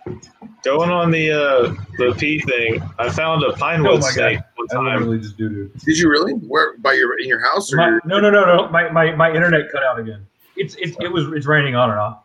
Going 0.63 0.91
on 0.91 1.11
the 1.11 1.31
uh, 1.31 1.75
the 1.99 2.15
P 2.17 2.41
thing, 2.41 2.83
I 2.99 3.11
found 3.11 3.43
a 3.45 3.53
pine 3.55 3.81
Oh 3.87 3.93
wood 3.95 4.05
snake 4.05 4.39
God. 4.39 4.45
one 4.57 4.67
time. 4.69 4.85
literally 5.01 5.19
just 5.19 5.37
do 5.37 5.49
do. 5.49 5.71
Did 5.85 5.99
you 5.99 6.09
really? 6.11 6.33
Where 6.35 6.77
by 6.79 6.93
your 6.95 7.19
in 7.19 7.29
your 7.29 7.41
house 7.41 7.73
or 7.73 7.77
My, 7.77 7.89
your, 7.89 8.01
no, 8.07 8.21
no, 8.21 8.31
no, 8.31 8.45
no. 8.45 8.69
My, 8.71 8.89
my 8.91 9.15
my 9.15 9.31
internet 9.35 9.71
cut 9.71 9.83
out 9.83 9.99
again. 9.99 10.27
It's 10.57 10.75
it's 10.77 10.97
it 11.01 11.13
was 11.13 11.27
it's 11.33 11.47
raining 11.47 11.75
on 11.77 11.91
and 11.91 11.99
off. 11.99 12.23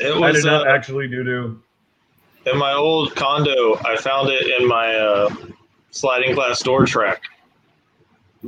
It 0.00 0.12
I 0.14 0.18
was 0.18 0.36
did 0.36 0.46
not 0.46 0.66
uh, 0.66 0.70
actually 0.70 1.08
do 1.08 1.22
do. 1.24 1.62
in 2.46 2.58
my 2.58 2.72
old 2.72 3.14
condo. 3.16 3.76
I 3.84 3.96
found 3.96 4.28
it 4.30 4.60
in 4.60 4.66
my 4.66 4.94
uh, 4.96 5.34
sliding 5.90 6.34
glass 6.34 6.62
door 6.62 6.86
track. 6.86 7.22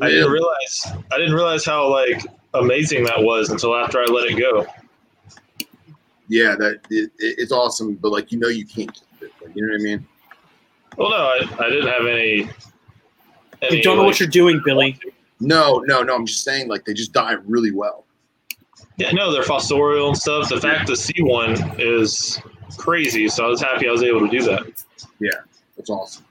I 0.01 0.09
didn't 0.09 0.31
realize 0.33 0.87
I 1.13 1.19
didn't 1.19 1.35
realize 1.35 1.65
how 1.67 1.89
like 1.91 2.23
amazing 2.55 3.05
that 3.05 3.23
was 3.23 3.51
until 3.51 3.75
after 3.77 4.01
I 4.01 4.05
let 4.05 4.31
it 4.31 4.39
go. 4.39 4.67
Yeah, 6.29 6.55
that 6.59 6.81
it, 6.91 7.11
it- 7.19 7.39
it's 7.39 7.53
awesome, 7.53 7.95
but 7.97 8.11
like 8.11 8.33
you 8.33 8.39
know 8.39 8.49
you 8.49 8.65
can't 8.65 8.93
keep 8.93 9.05
it. 9.23 9.33
Like, 9.45 9.55
you 9.55 9.67
know 9.67 9.73
what 9.73 9.81
I 9.81 9.85
mean? 9.85 10.07
Well, 10.97 11.11
no, 11.11 11.17
I, 11.17 11.65
I 11.67 11.69
didn't 11.71 11.89
have 11.89 12.07
any. 12.07 12.49
any 13.63 13.77
You 13.77 13.83
don't 13.83 13.97
know 13.97 14.03
like- 14.03 14.13
what 14.13 14.21
you're 14.21 14.29
doing, 14.29 14.61
Billy. 14.65 14.99
No, 15.41 15.83
no, 15.87 16.03
no. 16.03 16.15
I'm 16.15 16.25
just 16.25 16.45
saying, 16.45 16.69
like 16.69 16.85
they 16.87 16.95
just 16.95 17.13
die 17.13 17.33
really 17.47 17.73
well. 17.73 18.05
Yeah, 18.99 19.11
no, 19.13 19.33
they're 19.33 19.43
fossorial 19.43 20.09
and 20.09 20.17
stuff. 20.17 20.49
The 20.49 20.61
fact 20.61 20.87
to 20.89 20.97
see 20.97 21.23
one 21.23 21.57
is 21.81 22.41
crazy. 22.77 23.29
So 23.29 23.45
I 23.47 23.49
was 23.49 23.61
happy 23.61 23.89
I 23.89 23.93
was 23.93 24.03
able 24.03 24.21
to 24.21 24.29
do 24.29 24.43
that. 24.45 24.85
Yeah, 25.19 25.31
that's 25.77 25.91
awesome. 25.91 26.25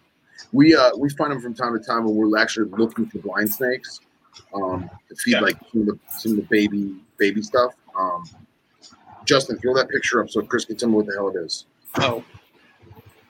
We 0.54 0.76
uh 0.76 0.96
we 0.98 1.10
find 1.10 1.32
them 1.32 1.42
from 1.42 1.54
time 1.54 1.78
to 1.78 1.84
time 1.84 2.06
when 2.06 2.16
we're 2.16 2.38
actually 2.38 2.70
looking 2.72 3.08
for 3.08 3.20
blind 3.20 3.52
snakes, 3.52 4.00
um, 4.54 4.90
to 5.10 5.16
feed 5.16 5.32
Yeah. 5.32 5.40
like 5.42 5.58
some 5.72 5.82
of 5.82 5.88
the 5.88 6.00
some 6.08 6.32
of 6.34 6.38
the 6.38 6.44
baby 6.50 6.96
baby 7.18 7.42
stuff. 7.42 7.74
Um, 7.98 8.24
Justin, 9.26 9.58
throw 9.60 9.74
that 9.76 9.90
picture 9.90 10.22
up 10.22 10.30
so 10.30 10.42
Chris 10.42 10.66
can 10.66 10.76
tell 10.78 10.90
me 10.90 10.96
what 10.96 11.06
the 11.08 11.14
hell 11.14 11.30
it 11.30 11.36
is. 11.40 11.66
Oh, 11.98 12.24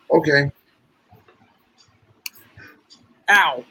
Okay. 0.09 0.51
ow! 3.29 3.63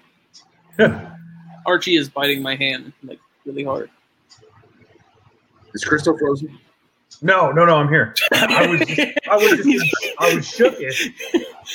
Archie 1.66 1.97
is 1.97 2.09
biting 2.09 2.43
my 2.43 2.55
hand 2.57 2.93
like 3.03 3.19
really 3.45 3.65
hard. 3.65 3.91
Is 5.74 5.84
Crystal 5.84 6.16
frozen? 6.18 6.59
No, 7.22 7.51
no, 7.51 7.64
no, 7.64 7.76
I'm 7.76 7.88
here. 7.88 8.14
I 8.32 8.66
was 8.66 8.80
just, 8.80 9.18
I 9.28 9.36
was 9.36 9.51
just, 9.64 9.94
I 10.18 10.34
was 10.34 10.47
shooketh 10.47 11.12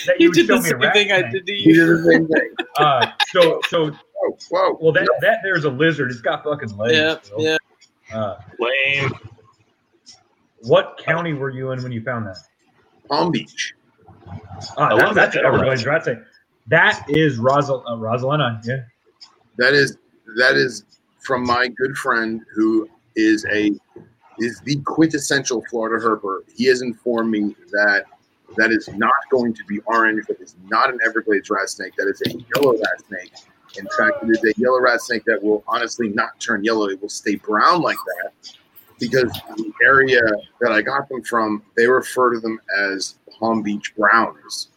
that 0.07 0.19
you 0.19 0.27
you 0.27 0.31
did 0.34 0.47
the 0.47 0.61
same 0.61 0.80
rat 0.80 0.93
thing 0.93 1.11
I 1.11 1.30
did 1.30 1.45
to 1.45 1.53
You 1.53 1.73
you. 1.73 1.85
did 1.85 1.97
the 1.97 2.11
same 2.11 2.27
thing. 2.27 2.49
Uh, 2.77 3.09
so, 3.30 3.61
so, 3.69 3.85
Whoa, 3.85 4.38
whoa. 4.49 4.77
well, 4.81 4.91
that 4.91 5.07
that 5.22 5.38
there's 5.43 5.63
a 5.63 5.69
lizard. 5.69 6.11
It's 6.11 6.19
got 6.19 6.43
fucking 6.43 6.76
legs. 6.76 6.93
Yeah, 6.93 7.15
Phil. 7.23 7.39
yeah. 7.41 7.57
Uh, 8.13 8.38
Lame. 8.59 9.11
what 10.63 10.97
county 11.03 11.31
were 11.34 11.49
you 11.49 11.72
in 11.72 11.81
when 11.84 11.93
you 11.93 12.03
found 12.03 12.27
that? 12.27 12.38
Palm 13.09 13.31
Beach. 13.31 13.73
Ah, 14.77 14.95
that, 14.95 15.13
that's 15.15 15.35
that. 15.35 15.45
an 15.45 15.45
Everglades 15.45 15.85
rat. 15.85 16.05
That 16.67 17.05
is 17.07 17.38
Rosal, 17.38 17.84
uh, 17.88 17.95
Rosalina. 17.95 18.59
Yeah. 18.65 18.80
That 19.57 19.73
is 19.73 19.97
that 20.38 20.55
is 20.55 20.84
from 21.19 21.43
my 21.45 21.69
good 21.69 21.95
friend 21.97 22.41
who 22.53 22.89
is 23.15 23.45
a 23.51 23.71
is 24.39 24.59
the 24.61 24.75
quintessential 24.85 25.63
Florida 25.69 26.03
herper. 26.03 26.39
He 26.53 26.65
has 26.65 26.81
informed 26.81 27.31
me 27.31 27.55
that 27.71 28.05
that 28.57 28.71
is 28.71 28.87
not 28.89 29.13
going 29.31 29.53
to 29.53 29.63
be 29.65 29.79
orange. 29.85 30.25
That 30.27 30.41
is 30.41 30.55
not 30.67 30.89
an 30.89 30.99
Everglades 31.05 31.49
rat 31.49 31.69
snake. 31.69 31.93
That 31.97 32.07
is 32.07 32.21
a 32.21 32.37
yellow 32.55 32.77
rat 32.77 33.03
snake. 33.07 33.31
In 33.77 33.87
fact, 33.97 34.23
it 34.23 34.29
is 34.29 34.43
a 34.43 34.59
yellow 34.59 34.79
rat 34.79 35.01
snake 35.01 35.23
that 35.25 35.41
will 35.41 35.63
honestly 35.67 36.09
not 36.09 36.39
turn 36.39 36.63
yellow. 36.63 36.87
It 36.87 37.01
will 37.01 37.09
stay 37.09 37.35
brown 37.35 37.81
like 37.81 37.97
that 38.17 38.55
because 38.99 39.31
the 39.57 39.71
area 39.83 40.21
that 40.61 40.71
I 40.71 40.81
got 40.81 41.09
them 41.09 41.23
from, 41.23 41.63
they 41.75 41.87
refer 41.87 42.33
to 42.33 42.39
them 42.39 42.59
as 42.77 43.15
Palm 43.39 43.61
Beach 43.61 43.93
browns. 43.95 44.69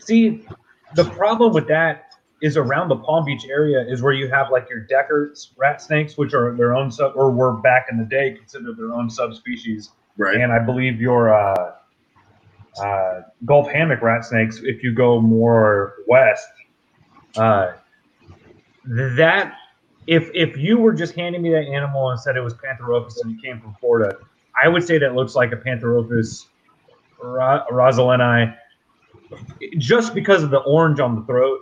See, 0.00 0.46
the 0.94 1.04
problem 1.04 1.52
with 1.52 1.66
that 1.68 2.13
is 2.44 2.58
around 2.58 2.90
the 2.90 2.96
Palm 2.96 3.24
Beach 3.24 3.46
area 3.46 3.82
is 3.88 4.02
where 4.02 4.12
you 4.12 4.28
have 4.28 4.50
like 4.50 4.68
your 4.68 4.80
Deckert's 4.80 5.52
rat 5.56 5.80
snakes, 5.80 6.18
which 6.18 6.34
are 6.34 6.54
their 6.54 6.74
own 6.74 6.90
sub, 6.90 7.14
or 7.16 7.30
were 7.30 7.54
back 7.54 7.86
in 7.90 7.96
the 7.96 8.04
day 8.04 8.32
considered 8.32 8.76
their 8.76 8.92
own 8.92 9.08
subspecies. 9.08 9.92
Right. 10.18 10.36
And 10.36 10.52
I 10.52 10.58
believe 10.58 11.00
your 11.00 11.34
uh, 11.34 11.72
uh, 12.78 13.22
Gulf 13.46 13.70
hammock 13.70 14.02
rat 14.02 14.26
snakes, 14.26 14.60
if 14.62 14.82
you 14.82 14.92
go 14.92 15.22
more 15.22 15.94
west, 16.06 16.46
uh, 17.38 17.72
that 19.16 19.54
if 20.06 20.30
if 20.34 20.54
you 20.58 20.76
were 20.76 20.92
just 20.92 21.14
handing 21.14 21.40
me 21.40 21.48
that 21.48 21.64
animal 21.64 22.10
and 22.10 22.20
said 22.20 22.36
it 22.36 22.42
was 22.42 22.52
Pantherophis 22.52 23.16
and 23.22 23.38
it 23.38 23.42
came 23.42 23.58
from 23.58 23.74
Florida, 23.80 24.18
I 24.62 24.68
would 24.68 24.84
say 24.84 24.98
that 24.98 25.14
looks 25.14 25.34
like 25.34 25.52
a 25.52 25.56
Pantherophis 25.56 26.44
ro- 27.22 27.64
rossalleni, 27.72 28.54
just 29.78 30.12
because 30.12 30.42
of 30.42 30.50
the 30.50 30.58
orange 30.58 31.00
on 31.00 31.14
the 31.14 31.22
throat. 31.22 31.60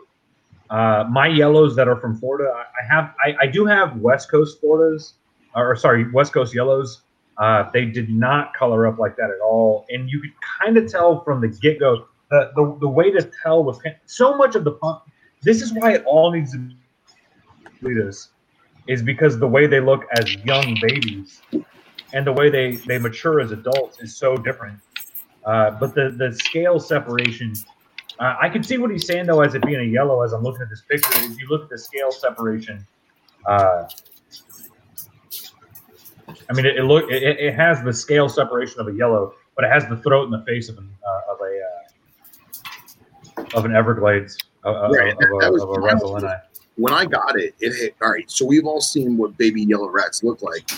Uh, 0.72 1.04
my 1.10 1.26
yellows 1.26 1.76
that 1.76 1.86
are 1.86 2.00
from 2.00 2.18
Florida, 2.18 2.50
I, 2.50 2.94
have 2.94 3.14
I, 3.22 3.34
I 3.42 3.46
do 3.46 3.66
have 3.66 3.98
West 3.98 4.30
Coast 4.30 4.58
Floridas, 4.58 5.14
or 5.54 5.76
sorry, 5.76 6.10
West 6.12 6.32
Coast 6.32 6.54
yellows. 6.54 7.02
Uh, 7.36 7.70
they 7.74 7.84
did 7.84 8.08
not 8.08 8.54
color 8.54 8.86
up 8.86 8.98
like 8.98 9.14
that 9.16 9.28
at 9.28 9.40
all, 9.44 9.84
and 9.90 10.08
you 10.08 10.18
could 10.18 10.32
kind 10.60 10.78
of 10.78 10.90
tell 10.90 11.22
from 11.24 11.42
the 11.42 11.48
get 11.48 11.78
go. 11.78 12.06
The, 12.30 12.52
the, 12.56 12.78
the 12.80 12.88
way 12.88 13.10
to 13.10 13.30
tell 13.42 13.70
pan- 13.84 13.96
so 14.06 14.34
much 14.34 14.54
of 14.54 14.64
the 14.64 14.72
pump. 14.72 15.02
This 15.42 15.60
is 15.60 15.74
why 15.74 15.92
it 15.92 16.04
all 16.06 16.32
needs 16.32 16.52
to 16.52 16.58
be 16.58 16.74
Litas, 17.82 18.28
is 18.86 19.02
because 19.02 19.38
the 19.38 19.46
way 19.46 19.66
they 19.66 19.80
look 19.80 20.06
as 20.18 20.34
young 20.36 20.78
babies 20.80 21.42
and 22.14 22.26
the 22.26 22.32
way 22.32 22.48
they, 22.48 22.76
they 22.76 22.96
mature 22.96 23.40
as 23.40 23.52
adults 23.52 24.00
is 24.00 24.16
so 24.16 24.36
different. 24.38 24.78
Uh, 25.44 25.72
but 25.72 25.94
the, 25.94 26.14
the 26.16 26.32
scale 26.32 26.80
separation, 26.80 27.52
uh, 28.22 28.36
I 28.40 28.48
can 28.48 28.62
see 28.62 28.78
what 28.78 28.92
he's 28.92 29.04
saying 29.04 29.26
though, 29.26 29.40
as 29.40 29.56
it 29.56 29.66
being 29.66 29.80
a 29.80 29.84
yellow. 29.92 30.22
As 30.22 30.32
I'm 30.32 30.44
looking 30.44 30.62
at 30.62 30.70
this 30.70 30.82
picture, 30.82 31.10
if 31.14 31.40
you 31.40 31.48
look 31.48 31.64
at 31.64 31.68
the 31.68 31.76
scale 31.78 32.12
separation, 32.12 32.86
uh, 33.46 33.88
I 36.28 36.52
mean, 36.52 36.64
it, 36.64 36.76
it 36.76 36.84
look 36.84 37.10
it, 37.10 37.22
it 37.22 37.54
has 37.54 37.82
the 37.82 37.92
scale 37.92 38.28
separation 38.28 38.80
of 38.80 38.86
a 38.86 38.92
yellow, 38.92 39.34
but 39.56 39.64
it 39.64 39.72
has 39.72 39.88
the 39.88 39.96
throat 39.96 40.30
and 40.30 40.32
the 40.32 40.44
face 40.46 40.68
of 40.68 40.78
an 40.78 40.88
uh, 41.04 41.32
of 41.32 41.38
a 41.40 41.60
uh, 43.42 43.58
of 43.58 43.64
an 43.64 43.74
Everglades 43.74 44.38
of, 44.62 44.76
of, 44.76 44.90
Right, 44.92 45.12
of, 45.14 45.18
that 45.18 45.48
a, 45.48 45.50
was 45.50 45.62
of 45.62 45.70
a 45.70 46.20
my- 46.20 46.36
when 46.76 46.92
I 46.92 47.04
got 47.04 47.38
it, 47.38 47.56
it 47.58 47.74
hit. 47.74 47.96
All 48.00 48.12
right, 48.12 48.30
so 48.30 48.46
we've 48.46 48.64
all 48.64 48.80
seen 48.80 49.16
what 49.16 49.36
baby 49.36 49.62
yellow 49.62 49.88
rats 49.88 50.22
look 50.22 50.42
like, 50.42 50.70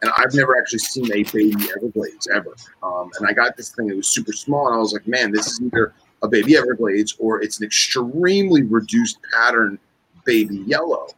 and 0.00 0.10
I've 0.16 0.32
never 0.32 0.58
actually 0.58 0.80
seen 0.80 1.12
a 1.12 1.22
baby 1.24 1.54
Everglades 1.76 2.28
ever. 2.34 2.56
Um, 2.82 3.10
and 3.18 3.28
I 3.28 3.34
got 3.34 3.58
this 3.58 3.72
thing; 3.72 3.90
it 3.90 3.96
was 3.96 4.08
super 4.08 4.32
small, 4.32 4.68
and 4.68 4.74
I 4.74 4.78
was 4.78 4.94
like, 4.94 5.06
"Man, 5.06 5.30
this 5.30 5.46
is 5.46 5.60
either 5.60 5.92
a 6.22 6.28
baby 6.28 6.56
Everglades 6.56 7.14
or 7.18 7.42
it's 7.42 7.58
an 7.58 7.66
extremely 7.66 8.62
reduced 8.62 9.18
pattern 9.32 9.78
baby 10.24 10.64
yellow." 10.66 11.08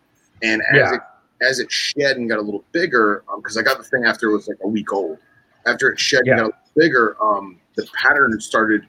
And 0.42 0.62
as 0.70 0.76
Yeah. 0.76 0.94
it 0.94 1.00
as 1.42 1.58
it 1.58 1.72
shed 1.72 2.18
and 2.18 2.28
got 2.28 2.38
a 2.38 2.42
little 2.42 2.64
bigger, 2.72 3.24
because 3.36 3.56
I 3.56 3.62
got 3.62 3.78
the 3.78 3.84
thing 3.84 4.04
after 4.04 4.28
it 4.28 4.32
was 4.34 4.46
like 4.46 4.58
a 4.62 4.68
week 4.68 4.92
old. 4.92 5.16
After 5.64 5.88
it 5.90 5.98
shed 5.98 6.22
Yeah. 6.26 6.32
and 6.32 6.38
got 6.40 6.44
a 6.44 6.46
little 6.48 6.60
bigger, 6.76 7.16
um, 7.22 7.58
the 7.76 7.86
pattern 7.94 8.38
started 8.40 8.86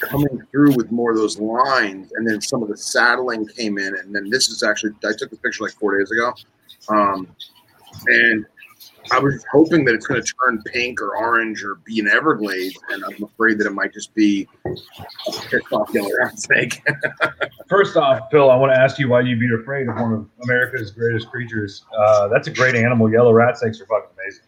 coming 0.00 0.42
through 0.50 0.74
with 0.74 0.90
more 0.90 1.10
of 1.12 1.16
those 1.16 1.38
lines, 1.38 2.12
and 2.16 2.28
then 2.28 2.40
some 2.42 2.62
of 2.62 2.68
the 2.68 2.76
saddling 2.76 3.46
came 3.46 3.78
in, 3.78 3.96
and 3.96 4.14
then 4.14 4.28
this 4.28 4.48
is 4.50 4.62
actually 4.62 4.92
I 5.04 5.12
took 5.16 5.30
this 5.30 5.38
picture 5.38 5.64
like 5.64 5.72
four 5.72 5.98
days 5.98 6.10
ago, 6.10 6.34
um, 6.90 7.28
and 8.08 8.44
I 9.10 9.18
was 9.18 9.44
hoping 9.52 9.84
that 9.84 9.94
it's 9.94 10.06
going 10.06 10.22
to 10.22 10.32
turn 10.44 10.62
pink 10.62 11.00
or 11.00 11.16
orange 11.16 11.62
or 11.62 11.76
be 11.76 12.00
an 12.00 12.08
Everglades, 12.08 12.78
and 12.90 13.04
I'm 13.04 13.22
afraid 13.22 13.58
that 13.58 13.66
it 13.66 13.72
might 13.72 13.92
just 13.92 14.14
be 14.14 14.48
pissed 14.64 15.72
off 15.72 15.92
yellow 15.92 16.10
rat 16.18 16.38
snake. 16.38 16.82
First 17.68 17.96
off, 17.96 18.28
Phil, 18.30 18.50
I 18.50 18.56
want 18.56 18.72
to 18.72 18.80
ask 18.80 18.98
you 18.98 19.08
why 19.08 19.20
you'd 19.20 19.40
be 19.40 19.52
afraid 19.54 19.88
of 19.88 19.96
one 19.96 20.12
of 20.12 20.28
America's 20.44 20.90
greatest 20.90 21.30
creatures. 21.30 21.84
Uh, 21.96 22.28
that's 22.28 22.48
a 22.48 22.52
great 22.52 22.74
animal. 22.74 23.10
Yellow 23.10 23.32
rat 23.32 23.58
snakes 23.58 23.80
are 23.80 23.86
fucking 23.86 24.10
amazing. 24.14 24.42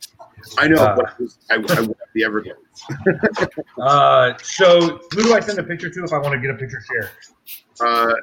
I 0.57 0.69
know, 0.69 0.77
Uh, 0.77 0.97
but 0.97 1.05
it 1.19 1.23
was, 1.23 1.39
I, 1.51 1.55
I 1.55 1.59
want 1.59 1.99
the 2.15 2.25
Everglades. 2.25 2.59
Uh, 3.81 4.35
so, 4.43 5.01
who 5.13 5.23
do 5.23 5.35
I 5.35 5.41
send 5.41 5.59
a 5.59 5.63
picture 5.63 5.89
to 5.89 6.05
if 6.05 6.13
I 6.13 6.19
want 6.19 6.35
to 6.35 6.41
get 6.41 6.51
a 6.51 6.55
picture 6.55 6.81
shared? 6.81 7.11
Uh, 7.81 8.15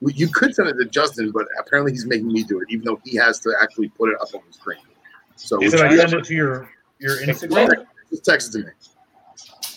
you 0.00 0.28
could 0.28 0.54
send 0.54 0.68
it 0.68 0.74
to 0.74 0.84
Justin, 0.86 1.30
but 1.30 1.46
apparently 1.60 1.92
he's 1.92 2.06
making 2.06 2.28
me 2.28 2.42
do 2.42 2.60
it, 2.60 2.68
even 2.70 2.84
though 2.84 3.00
he 3.04 3.16
has 3.16 3.38
to 3.40 3.54
actually 3.60 3.88
put 3.88 4.08
it 4.08 4.16
up 4.20 4.34
on 4.34 4.40
the 4.46 4.52
screen. 4.52 4.78
So 5.36 5.62
Is 5.62 5.72
Should 5.72 5.80
I 5.80 5.90
you 5.90 5.96
send 5.98 6.14
it 6.14 6.24
to 6.24 6.34
your 6.34 6.70
your 6.98 7.16
Instagram? 7.18 7.86
just 8.10 8.24
text 8.24 8.54
it 8.54 8.60
to 8.60 8.66
me. 8.66 8.72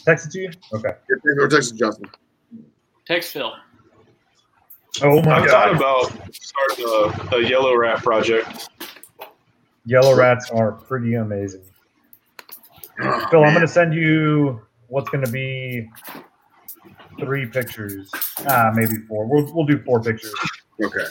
Text 0.06 0.27
it 0.27 0.32
to 0.32 0.40
you. 0.40 0.52
Okay. 0.73 0.90
Or 1.40 1.48
text 1.48 1.72
it 1.72 1.73
to 1.73 1.80
Justin. 1.80 2.10
Text 3.06 3.32
Phil. 3.34 3.53
Oh 5.02 5.22
my 5.22 5.23
god. 5.23 5.40
I've 5.40 5.49
thought 5.49 5.76
about 5.76 6.34
starting 6.34 6.86
a, 7.32 7.36
a 7.38 7.48
yellow 7.48 7.76
rat 7.76 8.03
project. 8.03 8.69
Yellow 9.86 10.15
rats 10.15 10.49
are 10.52 10.72
pretty 10.72 11.15
amazing. 11.15 11.64
Oh, 13.02 13.27
Phil, 13.30 13.44
I'm 13.44 13.53
going 13.53 13.65
to 13.65 13.68
send 13.68 13.94
you 13.94 14.61
what's 14.88 15.10
going 15.10 15.23
to 15.26 15.32
be 15.32 15.90
three 17.19 17.45
pictures. 17.45 18.10
Ah, 18.48 18.72
maybe 18.73 18.95
four. 19.07 19.26
We'll, 19.26 19.53
we'll 19.53 19.65
do 19.65 19.80
four 19.84 20.02
pictures. 20.02 20.34
Okay. 20.84 21.06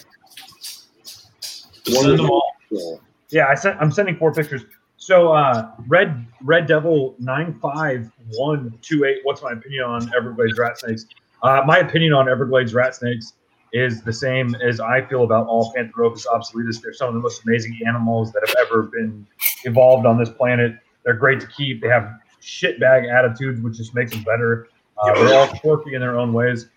Send 1.40 2.18
them 2.18 2.30
all. 2.30 2.42
Cool. 2.70 3.00
Yeah, 3.34 3.48
I 3.48 3.56
sent. 3.56 3.80
I'm 3.80 3.90
sending 3.90 4.16
four 4.16 4.32
pictures. 4.32 4.62
So, 4.96 5.32
uh, 5.32 5.72
Red 5.88 6.24
Red 6.40 6.68
Devil 6.68 7.16
nine 7.18 7.58
five 7.60 8.08
one 8.36 8.78
two 8.80 9.04
eight. 9.04 9.18
What's 9.24 9.42
my 9.42 9.50
opinion 9.50 9.82
on 9.82 10.08
Everglades 10.14 10.56
rat 10.56 10.78
snakes? 10.78 11.06
Uh, 11.42 11.62
my 11.66 11.78
opinion 11.78 12.12
on 12.12 12.28
Everglades 12.28 12.74
rat 12.74 12.94
snakes 12.94 13.32
is 13.72 14.02
the 14.02 14.12
same 14.12 14.54
as 14.62 14.78
I 14.78 15.04
feel 15.04 15.24
about 15.24 15.48
all 15.48 15.74
Pantherophis 15.74 16.26
obsoletus. 16.26 16.80
They're 16.80 16.92
some 16.92 17.08
of 17.08 17.14
the 17.14 17.20
most 17.20 17.42
amazing 17.44 17.76
animals 17.84 18.30
that 18.30 18.44
have 18.46 18.54
ever 18.68 18.84
been 18.84 19.26
evolved 19.64 20.06
on 20.06 20.16
this 20.16 20.30
planet. 20.30 20.76
They're 21.04 21.14
great 21.14 21.40
to 21.40 21.48
keep. 21.48 21.82
They 21.82 21.88
have 21.88 22.08
shitbag 22.40 23.12
attitudes, 23.12 23.60
which 23.62 23.78
just 23.78 23.96
makes 23.96 24.12
them 24.12 24.22
better. 24.22 24.68
Uh, 24.96 25.12
they're 25.12 25.34
all 25.34 25.48
quirky 25.48 25.94
in 25.94 26.00
their 26.00 26.16
own 26.16 26.32
ways. 26.32 26.68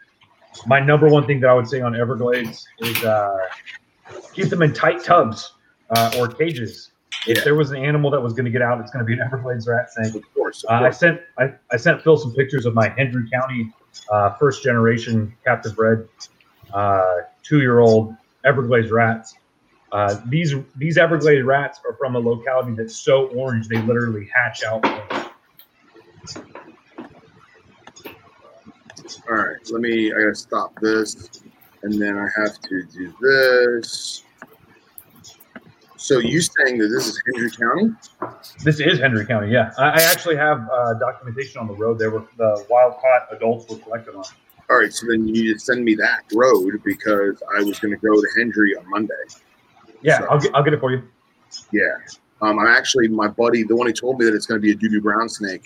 My 0.66 0.80
number 0.80 1.08
one 1.08 1.28
thing 1.28 1.40
that 1.42 1.52
I 1.52 1.54
would 1.54 1.68
say 1.68 1.82
on 1.82 1.96
Everglades 1.96 2.68
is 2.80 3.04
uh, 3.04 3.38
keep 4.34 4.50
them 4.50 4.64
in 4.64 4.74
tight 4.74 5.04
tubs 5.04 5.54
uh, 5.92 6.16
or 6.18 6.28
cages. 6.28 6.92
If 7.26 7.44
there 7.44 7.56
was 7.56 7.72
an 7.72 7.84
animal 7.84 8.12
that 8.12 8.22
was 8.22 8.34
going 8.34 8.46
to 8.46 8.52
get 8.52 8.62
out, 8.62 8.80
it's 8.80 8.92
going 8.92 9.04
to 9.04 9.08
be 9.08 9.14
an 9.14 9.22
Everglades 9.26 9.68
rat 9.68 9.92
snake. 9.92 10.16
Of 10.16 10.34
course. 10.34 10.64
Of 10.64 10.82
Uh, 10.82 10.86
I 10.86 10.92
sent 10.92 11.22
I, 11.38 11.54
I 11.72 11.78
sent 11.78 12.02
Phil 12.02 12.18
some 12.18 12.34
pictures 12.34 12.66
of 12.66 12.74
my 12.74 12.90
Hendry 12.90 13.30
County 13.30 13.74
uh, 14.12 14.34
first 14.36 14.64
generation 14.64 15.36
captive 15.44 15.76
bred 15.76 16.08
uh, 16.74 17.18
two 17.44 17.60
year 17.60 17.80
old 17.80 18.16
Everglades 18.46 18.92
rats. 18.92 19.36
Uh, 19.92 20.20
these 20.28 20.54
these 20.76 20.98
Everglades 20.98 21.46
rats 21.46 21.80
are 21.86 21.94
from 21.96 22.16
a 22.16 22.20
locality 22.20 22.74
that's 22.74 22.98
so 22.98 23.28
orange 23.28 23.68
they 23.68 23.82
literally 23.82 24.30
hatch 24.34 24.64
out. 24.64 24.86
All 29.30 29.36
right, 29.36 29.58
let 29.72 29.82
me. 29.82 30.12
I 30.12 30.20
gotta 30.20 30.36
stop 30.36 30.74
this, 30.82 31.42
and 31.84 32.02
then 32.02 32.18
I 32.18 32.28
have 32.42 32.60
to 32.62 32.84
do 32.84 33.14
this. 33.22 34.24
So 36.08 36.20
you 36.20 36.40
saying 36.40 36.78
that 36.78 36.88
this 36.88 37.06
is 37.06 37.22
Hendry 37.26 37.52
County? 37.52 37.94
This 38.64 38.80
is 38.80 38.98
Hendry 38.98 39.26
County, 39.26 39.52
yeah. 39.52 39.74
I, 39.78 39.90
I 39.90 40.02
actually 40.04 40.38
have 40.38 40.66
uh, 40.72 40.94
documentation 40.94 41.60
on 41.60 41.68
the 41.68 41.74
road 41.74 42.00
there 42.00 42.12
where 42.12 42.24
the 42.38 42.66
wild 42.70 42.94
caught 43.02 43.28
adults 43.36 43.70
were 43.70 43.78
collected 43.80 44.16
on. 44.16 44.24
All 44.70 44.78
right, 44.78 44.94
so 44.94 45.06
then 45.06 45.28
you 45.28 45.34
need 45.34 45.54
to 45.54 45.60
send 45.60 45.84
me 45.84 45.96
that 45.96 46.22
road 46.34 46.82
because 46.86 47.44
I 47.58 47.62
was 47.62 47.78
going 47.82 47.92
to 47.92 47.98
go 47.98 48.14
to 48.22 48.28
Hendry 48.38 48.74
on 48.78 48.90
Monday. 48.90 49.14
Yeah, 50.02 50.20
So- 50.20 50.28
I'll 50.30 50.40
get, 50.40 50.56
I'll 50.56 50.64
get 50.64 50.76
it 50.76 50.80
for 50.80 50.92
you. 50.92 51.04
Yeah. 51.74 51.98
Um, 52.42 52.58
I'm 52.58 52.68
actually 52.68 53.10
my 53.10 53.28
buddy, 53.28 53.64
the 53.64 53.76
one 53.76 53.88
who 53.88 53.94
told 53.94 54.18
me 54.20 54.26
that 54.28 54.34
it's 54.34 54.46
going 54.46 54.62
to 54.62 54.66
be 54.66 54.72
a 54.72 54.76
doo 54.76 54.88
doo 54.88 55.02
brown 55.02 55.28
snake. 55.28 55.66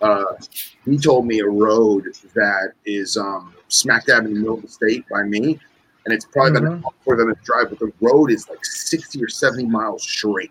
Uh, 0.00 0.36
he 0.84 0.98
told 0.98 1.26
me 1.26 1.40
a 1.40 1.48
road 1.48 2.04
that 2.34 2.74
is 2.84 3.16
um, 3.16 3.52
smack 3.66 4.06
dab 4.06 4.24
in 4.24 4.34
the 4.34 4.38
middle 4.38 4.54
of 4.54 4.62
the 4.62 4.68
state 4.68 5.04
by 5.10 5.24
me, 5.24 5.58
and 6.04 6.14
it's 6.14 6.24
probably 6.24 6.50
about 6.52 6.62
Mhm. 6.62 6.76
an 6.78 6.84
hour 7.06 7.16
them 7.16 7.34
to 7.34 7.40
drive, 7.42 7.70
but 7.70 7.78
the 7.78 7.92
road 8.00 8.30
is 8.30 8.48
like 8.48 8.64
60 8.64 9.22
or 9.22 9.28
70 9.28 9.66
miles 9.66 10.02
straight. 10.02 10.50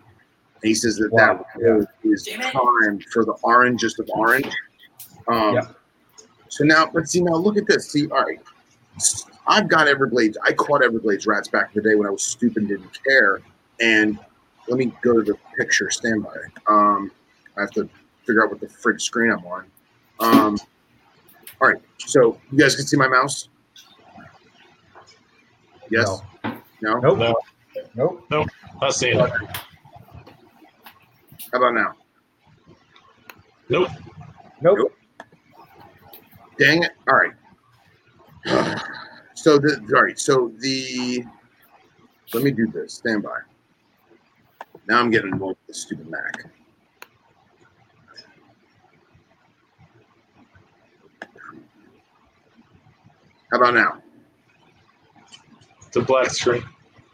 And 0.62 0.68
he 0.68 0.74
says 0.74 0.96
that 0.96 1.10
Wow, 1.12 1.44
that 1.56 1.62
road 1.62 1.86
is 2.04 2.28
timed 2.52 3.04
for 3.12 3.24
the 3.24 3.34
orangest 3.42 3.98
of 3.98 4.08
orange. 4.10 4.52
Um, 5.28 5.54
Yeah. 5.54 5.66
So 6.48 6.64
now, 6.64 6.86
but 6.92 7.08
see, 7.08 7.20
now 7.20 7.34
look 7.36 7.56
at 7.56 7.66
this. 7.66 7.90
See, 7.90 8.08
all 8.10 8.24
right, 8.24 8.40
I've 9.46 9.68
got 9.68 9.86
Everglades. 9.86 10.36
I 10.42 10.52
caught 10.52 10.82
Everglades 10.82 11.26
rats 11.26 11.48
back 11.48 11.74
in 11.74 11.82
the 11.82 11.88
day 11.88 11.94
when 11.94 12.06
I 12.06 12.10
was 12.10 12.24
stupid 12.24 12.58
and 12.62 12.68
didn't 12.68 12.98
care. 13.04 13.40
And 13.80 14.18
let 14.68 14.76
me 14.78 14.92
go 15.02 15.14
to 15.14 15.22
the 15.22 15.36
picture. 15.56 15.90
Stand 15.90 16.24
by. 16.24 16.36
Um, 16.66 17.10
I 17.56 17.60
have 17.62 17.70
to 17.72 17.88
figure 18.26 18.42
out 18.44 18.50
what 18.50 18.60
the 18.60 18.68
fridge 18.68 19.00
screen 19.02 19.30
I'm 19.30 19.44
on. 19.46 19.64
Um, 20.18 20.58
all 21.60 21.68
right, 21.68 21.80
so 21.98 22.38
you 22.50 22.58
guys 22.58 22.74
can 22.76 22.84
see 22.86 22.96
my 22.96 23.08
mouse. 23.08 23.48
Yes. 25.90 26.22
No. 26.80 26.98
Nope. 27.00 27.36
No. 27.94 28.22
Nope. 28.30 28.48
Not 28.80 28.94
seeing 28.94 29.18
it. 29.18 29.30
How 31.52 31.58
about 31.58 31.74
now? 31.74 31.94
Nope. 33.68 33.90
Nope. 34.60 34.92
Dang 36.58 36.82
it! 36.82 36.92
All 37.08 37.16
right. 37.16 37.32
So 39.34 39.58
the 39.58 39.80
all 39.94 40.02
right. 40.02 40.18
So 40.18 40.52
the 40.58 41.24
let 42.34 42.42
me 42.42 42.50
do 42.50 42.66
this. 42.66 42.94
Stand 42.94 43.22
by. 43.22 43.38
Now 44.86 45.00
I'm 45.00 45.10
getting 45.10 45.32
involved 45.32 45.58
with 45.66 45.68
the 45.68 45.74
stupid 45.74 46.08
Mac. 46.08 46.44
How 53.50 53.56
about 53.58 53.74
now? 53.74 54.02
It's 55.90 55.96
a 55.96 56.02
black 56.02 56.30
screen. 56.30 56.62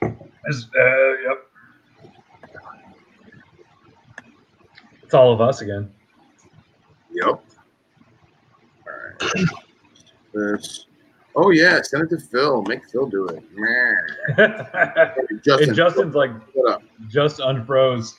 It's, 0.02 0.66
uh, 0.78 1.12
yep. 1.26 1.46
It's 5.02 5.14
all 5.14 5.32
of 5.32 5.40
us 5.40 5.62
again. 5.62 5.90
Yep. 7.10 7.26
All 7.26 7.40
right. 8.86 9.46
This. 10.34 10.84
Oh 11.36 11.48
yeah, 11.52 11.80
send 11.80 12.02
it 12.02 12.10
to 12.10 12.18
Phil. 12.18 12.60
Make 12.64 12.84
Phil 12.90 13.06
do 13.06 13.26
it. 13.28 13.42
Man. 13.54 14.06
Justin, 15.42 15.68
and 15.70 15.74
Justin's 15.74 16.14
like 16.14 16.32
what 16.52 16.74
up? 16.74 16.82
just 17.08 17.40
unfroze. 17.40 18.18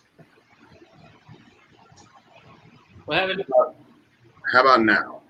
What 3.06 3.20
happened? 3.20 3.46
How 4.52 4.62
about 4.62 4.82
now? 4.82 5.22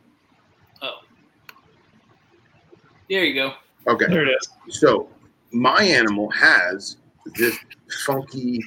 Oh, 0.82 1.00
there 3.10 3.26
you 3.26 3.34
go. 3.34 3.56
Okay. 3.88 4.06
There 4.08 4.26
it 4.26 4.30
is. 4.30 4.80
So 4.80 5.10
my 5.60 5.84
animal 5.84 6.30
has 6.32 6.98
this 7.36 7.58
funky 8.06 8.64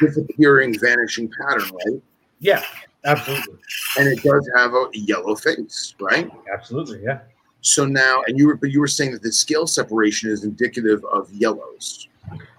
disappearing, 0.00 0.78
vanishing 0.78 1.30
pattern, 1.40 1.70
right? 1.86 2.02
Yeah, 2.40 2.62
absolutely, 3.04 3.58
And 3.98 4.08
it 4.08 4.22
does 4.22 4.48
have 4.56 4.72
a 4.72 4.88
yellow 4.92 5.34
face, 5.34 5.94
right? 6.00 6.30
absolutely, 6.52 7.02
yeah. 7.02 7.20
So 7.60 7.86
now, 7.86 8.22
and 8.26 8.38
you 8.38 8.46
were, 8.46 8.56
but 8.56 8.70
you 8.70 8.80
were 8.80 8.86
saying 8.86 9.12
that 9.12 9.22
the 9.22 9.32
scale 9.32 9.66
separation 9.66 10.30
is 10.30 10.44
indicative 10.44 11.02
of 11.06 11.32
yellows. 11.32 12.08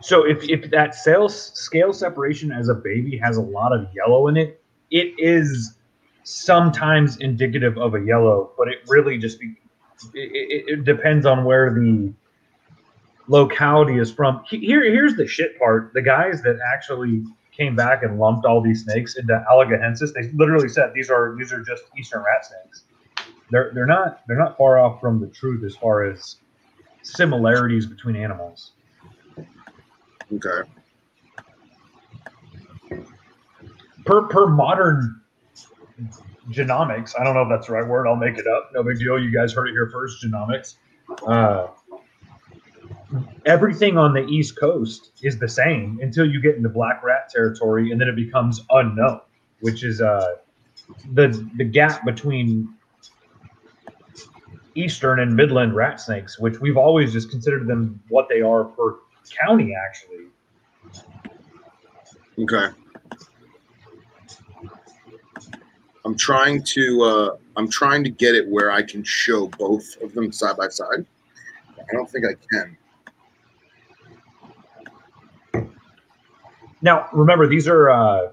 So 0.01 0.25
if, 0.25 0.43
if 0.49 0.71
that 0.71 0.95
sales 0.95 1.51
scale 1.53 1.93
separation 1.93 2.51
as 2.51 2.69
a 2.69 2.73
baby 2.73 3.17
has 3.17 3.37
a 3.37 3.41
lot 3.41 3.71
of 3.71 3.87
yellow 3.93 4.27
in 4.27 4.37
it, 4.37 4.63
it 4.91 5.13
is 5.17 5.75
sometimes 6.23 7.17
indicative 7.17 7.77
of 7.77 7.93
a 7.93 8.01
yellow, 8.01 8.51
but 8.57 8.67
it 8.67 8.79
really 8.87 9.17
just 9.17 9.39
be, 9.39 9.55
it, 10.13 10.31
it, 10.31 10.65
it 10.67 10.83
depends 10.85 11.25
on 11.25 11.45
where 11.45 11.71
the 11.71 12.11
locality 13.27 13.97
is 13.97 14.11
from. 14.11 14.43
Here, 14.49 14.84
here's 14.84 15.15
the 15.15 15.27
shit 15.27 15.57
part: 15.60 15.93
the 15.93 16.02
guys 16.02 16.41
that 16.43 16.60
actually 16.73 17.23
came 17.52 17.76
back 17.76 18.03
and 18.03 18.19
lumped 18.19 18.45
all 18.45 18.61
these 18.61 18.84
snakes 18.84 19.15
into 19.15 19.43
alleghaniensis, 19.49 20.14
they 20.14 20.30
literally 20.34 20.69
said 20.69 20.91
these 20.93 21.10
are 21.10 21.35
these 21.38 21.53
are 21.53 21.64
just 21.64 21.84
eastern 21.97 22.23
rat 22.23 22.45
snakes. 22.45 22.84
They're 23.52 23.72
they're 23.73 23.85
not 23.85 24.22
they're 24.27 24.38
not 24.38 24.57
far 24.57 24.80
off 24.80 24.99
from 24.99 25.19
the 25.19 25.27
truth 25.27 25.64
as 25.64 25.76
far 25.76 26.03
as 26.03 26.38
similarities 27.03 27.85
between 27.85 28.15
animals. 28.15 28.72
Okay. 30.34 30.69
per 34.06 34.27
per 34.27 34.47
modern 34.47 35.22
genomics, 36.49 37.14
I 37.19 37.23
don't 37.23 37.34
know 37.34 37.41
if 37.41 37.49
that's 37.49 37.68
the 37.68 37.73
right 37.73 37.88
word. 37.88 38.07
I'll 38.07 38.15
make 38.15 38.38
it 38.38 38.47
up. 38.47 38.72
No 38.73 38.84
big 38.84 38.99
deal. 38.99 39.22
You 39.22 39.31
guys 39.31 39.53
heard 39.53 39.68
it 39.68 39.72
here 39.72 39.89
first. 39.91 40.23
Genomics. 40.23 40.76
Uh, 41.27 41.68
everything 43.45 43.97
on 43.97 44.13
the 44.13 44.25
East 44.25 44.59
Coast 44.59 45.11
is 45.21 45.37
the 45.37 45.47
same 45.47 45.99
until 46.01 46.29
you 46.29 46.41
get 46.41 46.55
into 46.55 46.69
black 46.69 47.03
rat 47.03 47.29
territory, 47.29 47.91
and 47.91 47.99
then 47.99 48.07
it 48.07 48.15
becomes 48.15 48.61
unknown, 48.71 49.21
which 49.61 49.83
is 49.83 50.01
uh, 50.01 50.35
the 51.13 51.27
the 51.57 51.63
gap 51.63 52.05
between 52.05 52.73
eastern 54.75 55.19
and 55.19 55.35
midland 55.35 55.75
rat 55.75 55.99
snakes, 55.99 56.37
which 56.37 56.59
we've 56.59 56.77
always 56.77 57.13
just 57.13 57.29
considered 57.29 57.67
them 57.67 58.01
what 58.09 58.27
they 58.29 58.41
are 58.41 58.65
per 58.65 58.97
county, 59.41 59.73
actually. 59.73 60.25
Okay. 62.37 62.67
I'm 66.03 66.15
trying 66.15 66.61
to 66.63 67.01
uh, 67.01 67.37
I'm 67.55 67.69
trying 67.69 68.03
to 68.03 68.09
get 68.09 68.35
it 68.35 68.47
where 68.47 68.71
I 68.71 68.83
can 68.83 69.03
show 69.03 69.47
both 69.47 69.97
of 70.01 70.13
them 70.13 70.31
side 70.31 70.57
by 70.57 70.67
side. 70.67 71.05
I 71.79 71.93
don't 71.93 72.09
think 72.09 72.25
I 72.25 72.35
can. 72.51 72.77
Now, 76.86 77.10
remember 77.14 77.48
these 77.48 77.68
are 77.68 77.90
uh, 77.90 78.30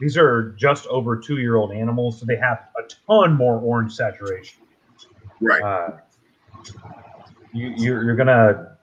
these 0.00 0.16
are 0.16 0.52
just 0.58 0.86
over 0.86 1.18
two 1.18 1.36
year 1.36 1.56
old 1.56 1.70
animals, 1.70 2.18
so 2.18 2.24
they 2.24 2.36
have 2.36 2.68
a 2.78 2.88
ton 3.06 3.34
more 3.34 3.60
orange 3.60 3.92
saturation. 3.92 4.62
Right. 5.38 5.62
Uh, 5.62 5.98
you, 7.52 7.74
you're, 7.76 8.02
you're 8.02 8.16
gonna 8.16 8.78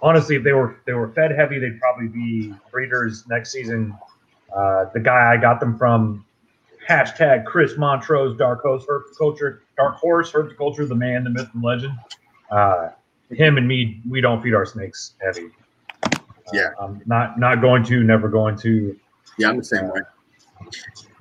honestly, 0.00 0.36
if 0.36 0.42
they 0.42 0.54
were 0.54 0.76
if 0.76 0.84
they 0.86 0.94
were 0.94 1.12
fed 1.12 1.32
heavy, 1.32 1.58
they'd 1.58 1.78
probably 1.78 2.08
be 2.08 2.54
breeders 2.70 3.26
next 3.28 3.52
season. 3.52 3.94
Uh, 4.56 4.86
the 4.94 5.00
guy 5.00 5.30
I 5.30 5.36
got 5.36 5.60
them 5.60 5.76
from, 5.76 6.24
hashtag 6.88 7.44
Chris 7.44 7.76
Montrose, 7.76 8.38
Dark 8.38 8.62
Horse 8.62 8.86
Herpculture, 8.88 9.58
Dark 9.76 9.96
Horse 9.96 10.32
Herpculture, 10.32 10.88
the 10.88 10.94
man, 10.94 11.24
the 11.24 11.30
myth, 11.30 11.50
and 11.52 11.62
legend. 11.62 11.92
Uh, 12.50 12.88
him 13.30 13.58
and 13.58 13.68
me, 13.68 14.00
we 14.08 14.22
don't 14.22 14.42
feed 14.42 14.54
our 14.54 14.64
snakes 14.64 15.12
heavy. 15.20 15.50
Uh, 16.48 16.56
Yeah. 16.56 16.68
I'm 16.80 17.02
not 17.06 17.38
not 17.38 17.60
going 17.60 17.84
to, 17.84 18.02
never 18.02 18.28
going 18.28 18.56
to. 18.58 18.96
Yeah, 19.38 19.50
I'm 19.50 19.58
the 19.58 19.64
same 19.64 19.88
way. 19.88 20.00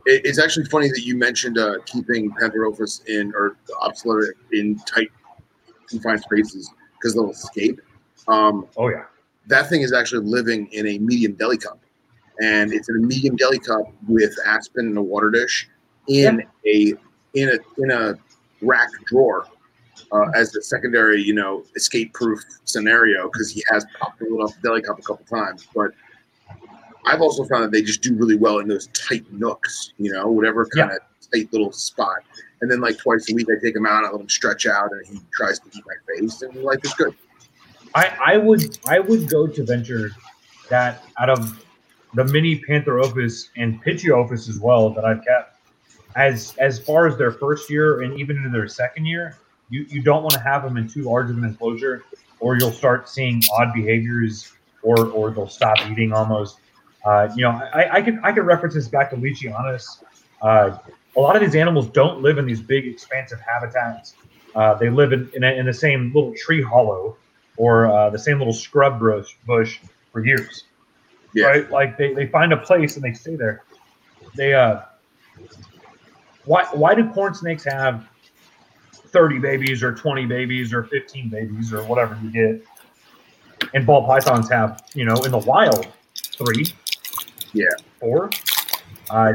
It, 0.06 0.22
it's 0.26 0.40
actually 0.40 0.66
funny 0.66 0.90
that 0.90 1.02
you 1.04 1.16
mentioned 1.18 1.58
uh, 1.58 1.76
keeping 1.86 2.32
Pantherophis 2.32 3.06
in 3.08 3.34
or 3.36 3.58
Opsilura 3.82 4.30
in 4.54 4.78
tight 4.80 5.10
confined 5.88 6.22
spaces 6.22 6.72
because 6.94 7.14
they'll 7.14 7.30
escape. 7.32 7.80
Um, 8.28 8.68
Oh 8.78 8.90
yeah. 8.90 9.06
that 9.48 9.70
thing 9.70 9.82
is 9.82 9.94
actually 9.94 10.26
living 10.26 10.68
in 10.74 10.88
a 10.88 10.98
medium 10.98 11.34
deli 11.34 11.58
cup, 11.58 11.80
and 12.42 12.74
it's 12.74 12.90
in 12.90 12.96
a 12.96 13.00
medium 13.00 13.36
deli 13.36 13.60
cup 13.60 13.84
with 14.08 14.34
aspen 14.46 14.88
and 14.88 14.98
a 14.98 15.02
water 15.02 15.30
dish 15.30 15.70
in 16.08 16.44
a 16.66 16.94
in 17.34 17.50
a 17.50 17.82
in 17.82 17.92
a 17.92 18.16
rack 18.62 18.90
drawer 19.06 19.46
uh, 20.12 20.30
as 20.36 20.56
a 20.56 20.62
secondary, 20.62 21.22
you 21.22 21.34
know, 21.34 21.64
escape 21.76 22.14
proof 22.14 22.40
scenario 22.66 23.30
because 23.32 23.52
he 23.52 23.64
has 23.72 23.86
popped 24.00 24.22
it 24.22 24.26
off 24.26 24.54
the 24.56 24.68
deli 24.68 24.82
cup 24.82 25.00
a 25.00 25.02
couple 25.02 25.26
times. 25.26 25.68
But 25.76 25.92
I've 27.06 27.22
also 27.22 27.46
found 27.46 27.64
that 27.64 27.72
they 27.72 27.82
just 27.82 28.02
do 28.02 28.16
really 28.16 28.36
well 28.36 28.60
in 28.60 28.68
those 28.68 28.88
tight 28.88 29.32
nooks, 29.32 29.94
you 29.98 30.12
know, 30.12 30.28
whatever 30.28 30.66
kind 30.66 30.92
of 30.92 31.00
tight 31.32 31.52
little 31.52 31.72
spot. 31.72 32.20
And 32.62 32.70
then 32.70 32.82
like 32.82 32.98
twice 32.98 33.32
a 33.32 33.36
week, 33.36 33.48
I 33.50 33.64
take 33.64 33.76
him 33.76 33.86
out, 33.86 34.04
I 34.04 34.12
let 34.12 34.20
him 34.20 34.30
stretch 34.30 34.66
out, 34.66 34.92
and 34.92 35.06
he 35.06 35.20
tries 35.34 35.60
to 35.60 35.68
eat 35.74 35.84
my 35.86 36.16
face, 36.16 36.42
and 36.42 36.56
life 36.64 36.80
is 36.84 36.94
good. 36.96 37.16
I, 37.96 38.18
I 38.26 38.38
would 38.38 38.78
I 38.86 39.00
would 39.00 39.30
go 39.30 39.48
to 39.48 39.64
venture 39.64 40.12
that 40.70 41.04
out 41.20 41.30
of 41.30 41.64
the 42.14 42.26
mini 42.26 42.62
Pantherophis 42.68 43.50
and 43.58 43.82
Pituophis 43.84 44.50
as 44.50 44.60
well 44.60 44.90
that 44.92 45.06
I've 45.06 45.24
kept, 45.24 45.60
as 46.16 46.56
as 46.58 46.80
far 46.80 47.08
as 47.08 47.18
their 47.18 47.32
first 47.32 47.70
year 47.70 48.02
and 48.02 48.20
even 48.20 48.38
into 48.38 48.50
their 48.50 48.68
second 48.68 49.06
year, 49.06 49.38
you, 49.70 49.86
you 49.90 50.02
don't 50.02 50.24
want 50.24 50.34
to 50.34 50.40
have 50.40 50.64
them 50.64 50.78
in 50.78 50.88
too 50.88 51.04
large 51.04 51.30
of 51.30 51.38
an 51.38 51.44
enclosure, 51.44 52.04
or 52.40 52.58
you'll 52.58 52.72
start 52.72 53.10
seeing 53.10 53.42
odd 53.60 53.74
behaviors, 53.74 54.52
or 54.82 55.08
or 55.08 55.32
they'll 55.32 55.48
stop 55.48 55.78
eating 55.90 56.14
almost. 56.14 56.60
Uh, 57.06 57.30
you 57.36 57.44
know, 57.44 57.52
I, 57.52 57.98
I 57.98 58.02
can 58.02 58.20
I 58.24 58.32
can 58.32 58.44
reference 58.44 58.76
this 58.76 58.88
back 58.88 59.10
to 59.12 59.16
Leachianus. 59.16 60.04
Uh, 60.42 60.78
a 61.16 61.20
lot 61.20 61.36
of 61.36 61.42
these 61.42 61.56
animals 61.56 61.88
don't 61.88 62.22
live 62.22 62.38
in 62.38 62.46
these 62.46 62.62
big, 62.62 62.86
expansive 62.86 63.40
habitats. 63.40 64.14
Uh, 64.56 64.76
they 64.76 64.90
live 64.90 65.14
in, 65.14 65.30
in, 65.36 65.44
a, 65.44 65.52
in, 65.52 65.66
the 65.66 65.74
same 65.74 66.12
little 66.14 66.34
tree 66.36 66.62
hollow 66.62 67.18
or 67.58 67.88
uh, 67.88 68.10
the 68.10 68.20
same 68.20 68.38
little 68.38 68.54
scrub 68.54 69.00
bush, 69.00 69.36
bush 69.46 69.80
for 70.12 70.26
years. 70.26 70.64
Yeah. 71.34 71.46
Right? 71.46 71.72
Like 71.72 71.98
they, 71.98 72.14
they 72.14 72.28
find 72.28 72.54
a 72.54 72.58
place 72.58 72.96
and 72.96 73.04
they 73.04 73.14
stay 73.14 73.36
there. 73.36 73.64
They 74.36 74.54
uh 74.54 74.82
why 76.46 76.66
why 76.74 76.96
do 76.96 77.10
corn 77.10 77.34
snakes 77.34 77.66
have 77.66 78.08
30 79.10 79.40
babies 79.40 79.84
or 79.84 79.94
20 79.94 80.26
babies 80.26 80.74
or 80.74 80.84
15 80.84 81.30
babies 81.30 81.74
or 81.74 81.84
whatever 81.84 82.18
you 82.24 82.32
get? 82.32 82.64
And 83.74 83.86
ball 83.86 84.06
pythons 84.06 84.50
have, 84.50 84.84
you 84.94 85.06
know, 85.06 85.16
in 85.24 85.32
the 85.32 85.40
wild, 85.40 85.88
three, 86.16 86.66
Yeah. 87.54 87.66
four. 88.00 88.30
Uh, 89.10 89.34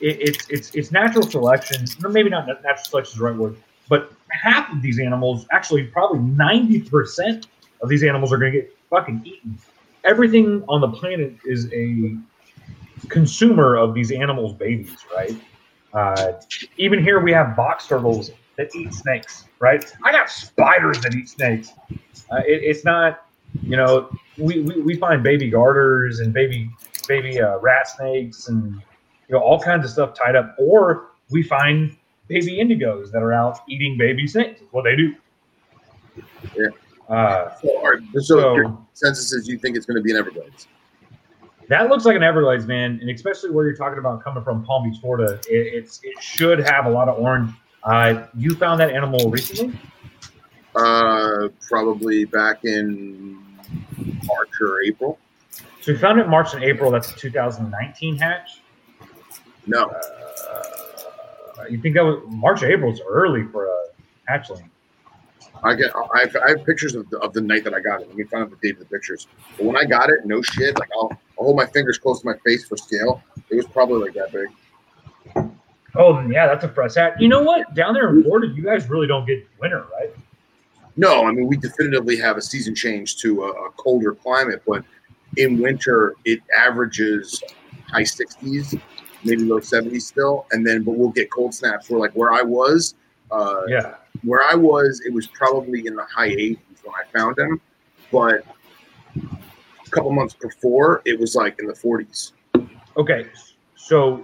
it, 0.00 0.18
it's 0.20 0.48
it's 0.48 0.74
it's 0.74 0.92
natural 0.92 1.24
selection. 1.24 1.84
Maybe 2.08 2.30
not 2.30 2.46
natural 2.46 2.76
selection 2.76 3.12
is 3.14 3.18
the 3.18 3.24
right 3.24 3.36
word, 3.36 3.56
but 3.88 4.12
half 4.30 4.72
of 4.72 4.80
these 4.80 5.00
animals, 5.00 5.46
actually, 5.50 5.84
probably 5.84 6.20
ninety 6.20 6.80
percent 6.80 7.48
of 7.82 7.88
these 7.88 8.04
animals 8.04 8.32
are 8.32 8.38
going 8.38 8.52
to 8.52 8.60
get 8.60 8.76
fucking 8.90 9.22
eaten. 9.24 9.58
Everything 10.04 10.62
on 10.68 10.80
the 10.80 10.88
planet 10.88 11.34
is 11.44 11.70
a 11.72 12.16
consumer 13.08 13.76
of 13.76 13.94
these 13.94 14.12
animals' 14.12 14.52
babies, 14.54 14.96
right? 15.14 15.36
Uh, 15.92 16.32
even 16.76 17.02
here, 17.02 17.20
we 17.20 17.32
have 17.32 17.56
box 17.56 17.86
turtles 17.86 18.30
that 18.58 18.74
eat 18.74 18.92
snakes, 18.92 19.44
right? 19.60 19.90
I 20.04 20.12
got 20.12 20.28
spiders 20.28 21.00
that 21.00 21.14
eat 21.14 21.28
snakes. 21.28 21.72
Uh, 22.30 22.42
it, 22.46 22.62
it's 22.62 22.84
not, 22.84 23.26
you 23.62 23.76
know, 23.76 24.10
we, 24.36 24.60
we, 24.60 24.82
we 24.82 24.96
find 24.96 25.22
baby 25.22 25.48
garters 25.48 26.20
and 26.20 26.34
baby 26.34 26.68
baby 27.06 27.40
uh, 27.40 27.58
rat 27.60 27.88
snakes 27.88 28.48
and 28.48 28.74
you 28.74 29.34
know 29.34 29.38
all 29.38 29.58
kinds 29.58 29.84
of 29.84 29.90
stuff 29.90 30.12
tied 30.12 30.36
up, 30.36 30.54
or 30.58 31.06
we 31.30 31.42
find 31.42 31.96
baby 32.26 32.58
indigos 32.58 33.10
that 33.12 33.22
are 33.22 33.32
out 33.32 33.60
eating 33.68 33.96
baby 33.96 34.26
snakes. 34.26 34.60
What 34.72 34.82
they 34.82 34.96
do. 34.96 35.14
Yeah. 36.54 36.66
Uh, 37.08 37.54
So, 37.60 37.82
right, 37.82 38.00
so, 38.20 38.54
your 38.54 38.64
so 38.64 38.86
consensus 38.92 39.32
is 39.32 39.48
you 39.48 39.58
think 39.58 39.76
it's 39.76 39.86
going 39.86 39.96
to 39.96 40.02
be 40.02 40.10
an 40.10 40.18
Everglades? 40.18 40.66
that 41.68 41.88
looks 41.88 42.04
like 42.04 42.16
an 42.16 42.22
Everglades, 42.22 42.66
man, 42.66 42.98
and 43.00 43.10
especially 43.10 43.50
where 43.50 43.66
you're 43.66 43.76
talking 43.76 43.98
about 43.98 44.22
coming 44.22 44.42
from 44.42 44.64
Palm 44.64 44.88
Beach, 44.88 45.00
Florida, 45.00 45.34
it, 45.48 45.74
it's 45.74 46.00
it 46.02 46.20
should 46.20 46.58
have 46.58 46.86
a 46.86 46.90
lot 46.90 47.08
of 47.08 47.18
orange. 47.18 47.50
Uh, 47.88 48.26
you 48.36 48.54
found 48.54 48.78
that 48.80 48.90
animal 48.90 49.30
recently? 49.30 49.78
Uh, 50.76 51.48
probably 51.66 52.26
back 52.26 52.64
in 52.64 53.42
March 54.24 54.50
or 54.60 54.82
April. 54.82 55.18
So 55.80 55.92
we 55.92 55.98
found 55.98 56.20
it 56.20 56.24
in 56.24 56.30
March 56.30 56.52
and 56.52 56.62
April. 56.62 56.90
That's 56.90 57.10
a 57.10 57.16
2019 57.16 58.18
hatch. 58.18 58.60
No, 59.66 59.84
Uh, 61.58 61.64
you 61.68 61.80
think 61.80 61.94
that 61.94 62.04
was 62.04 62.22
March, 62.28 62.62
April 62.62 62.92
is 62.92 63.00
early 63.08 63.44
for 63.44 63.66
a 63.66 63.78
hatchling? 64.30 64.68
I 65.64 65.74
get. 65.74 65.90
I 66.14 66.20
have, 66.20 66.36
I 66.36 66.50
have 66.50 66.64
pictures 66.64 66.94
of 66.94 67.08
the, 67.10 67.18
of 67.20 67.32
the 67.32 67.40
night 67.40 67.64
that 67.64 67.74
I 67.74 67.80
got 67.80 68.00
it. 68.02 68.08
Let 68.08 68.16
me 68.16 68.24
find 68.24 68.44
out 68.44 68.50
the 68.50 68.56
date 68.56 68.74
of 68.74 68.80
the 68.80 68.84
pictures. 68.94 69.26
But 69.56 69.64
when 69.64 69.76
I 69.76 69.84
got 69.84 70.08
it, 70.10 70.24
no 70.24 70.40
shit. 70.42 70.78
Like 70.78 70.88
I'll, 70.94 71.10
I'll 71.38 71.46
hold 71.46 71.56
my 71.56 71.66
fingers 71.66 71.98
close 71.98 72.20
to 72.20 72.26
my 72.26 72.34
face 72.44 72.66
for 72.68 72.76
scale. 72.76 73.22
It 73.50 73.56
was 73.56 73.66
probably 73.66 74.00
like 74.04 74.14
that 74.14 74.30
big. 74.30 74.46
Oh, 75.98 76.20
yeah, 76.28 76.46
that's 76.46 76.64
a 76.64 76.68
fresh 76.68 76.94
hat. 76.94 77.20
You 77.20 77.28
know 77.28 77.42
what? 77.42 77.74
Down 77.74 77.92
there 77.92 78.08
in 78.08 78.22
Florida, 78.22 78.46
you 78.54 78.62
guys 78.62 78.88
really 78.88 79.08
don't 79.08 79.26
get 79.26 79.46
winter, 79.60 79.84
right? 79.98 80.10
No, 80.96 81.26
I 81.26 81.32
mean 81.32 81.46
we 81.46 81.56
definitively 81.56 82.16
have 82.16 82.36
a 82.36 82.42
season 82.42 82.74
change 82.74 83.18
to 83.18 83.44
a, 83.44 83.50
a 83.50 83.70
colder 83.72 84.14
climate, 84.14 84.62
but 84.66 84.84
in 85.36 85.60
winter 85.60 86.14
it 86.24 86.40
averages 86.56 87.42
high 87.88 88.02
60s, 88.02 88.80
maybe 89.24 89.42
low 89.44 89.60
70s 89.60 90.02
still, 90.02 90.46
and 90.50 90.66
then 90.66 90.82
but 90.82 90.92
we'll 90.96 91.10
get 91.10 91.30
cold 91.30 91.54
snaps. 91.54 91.88
Where 91.90 92.00
like 92.00 92.12
where 92.12 92.32
I 92.32 92.42
was, 92.42 92.94
uh, 93.30 93.62
Yeah. 93.68 93.94
where 94.22 94.42
I 94.42 94.54
was, 94.54 95.00
it 95.06 95.12
was 95.12 95.28
probably 95.28 95.86
in 95.86 95.94
the 95.94 96.04
high 96.04 96.30
80s 96.30 96.58
when 96.82 96.94
I 96.94 97.16
found 97.16 97.38
him, 97.38 97.60
but 98.10 98.44
a 99.14 99.90
couple 99.90 100.10
months 100.12 100.34
before 100.34 101.02
it 101.04 101.18
was 101.18 101.34
like 101.36 101.58
in 101.60 101.66
the 101.66 101.74
40s. 101.74 102.32
Okay. 102.96 103.26
So 103.76 104.22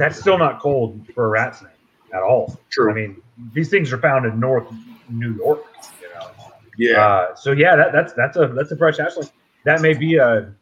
that's 0.00 0.18
still 0.18 0.38
not 0.38 0.60
cold 0.60 1.06
for 1.14 1.26
a 1.26 1.28
rat 1.28 1.54
snake 1.56 1.72
at 2.12 2.22
all. 2.22 2.58
True. 2.70 2.90
I 2.90 2.94
mean, 2.94 3.22
these 3.52 3.68
things 3.68 3.92
are 3.92 3.98
found 3.98 4.26
in 4.26 4.40
North 4.40 4.66
New 5.08 5.34
York. 5.34 5.64
You 6.00 6.08
know. 6.08 6.30
Yeah, 6.78 7.06
Uh, 7.06 7.34
so 7.34 7.52
yeah, 7.52 7.76
that, 7.76 7.92
that's 7.92 8.12
that's 8.14 8.36
a 8.36 8.48
that's 8.48 8.72
a 8.72 8.76
fresh 8.76 8.96
hatchling. 8.96 9.30
That 9.64 9.80
may 9.82 9.94
be 9.94 10.16
a 10.16 10.52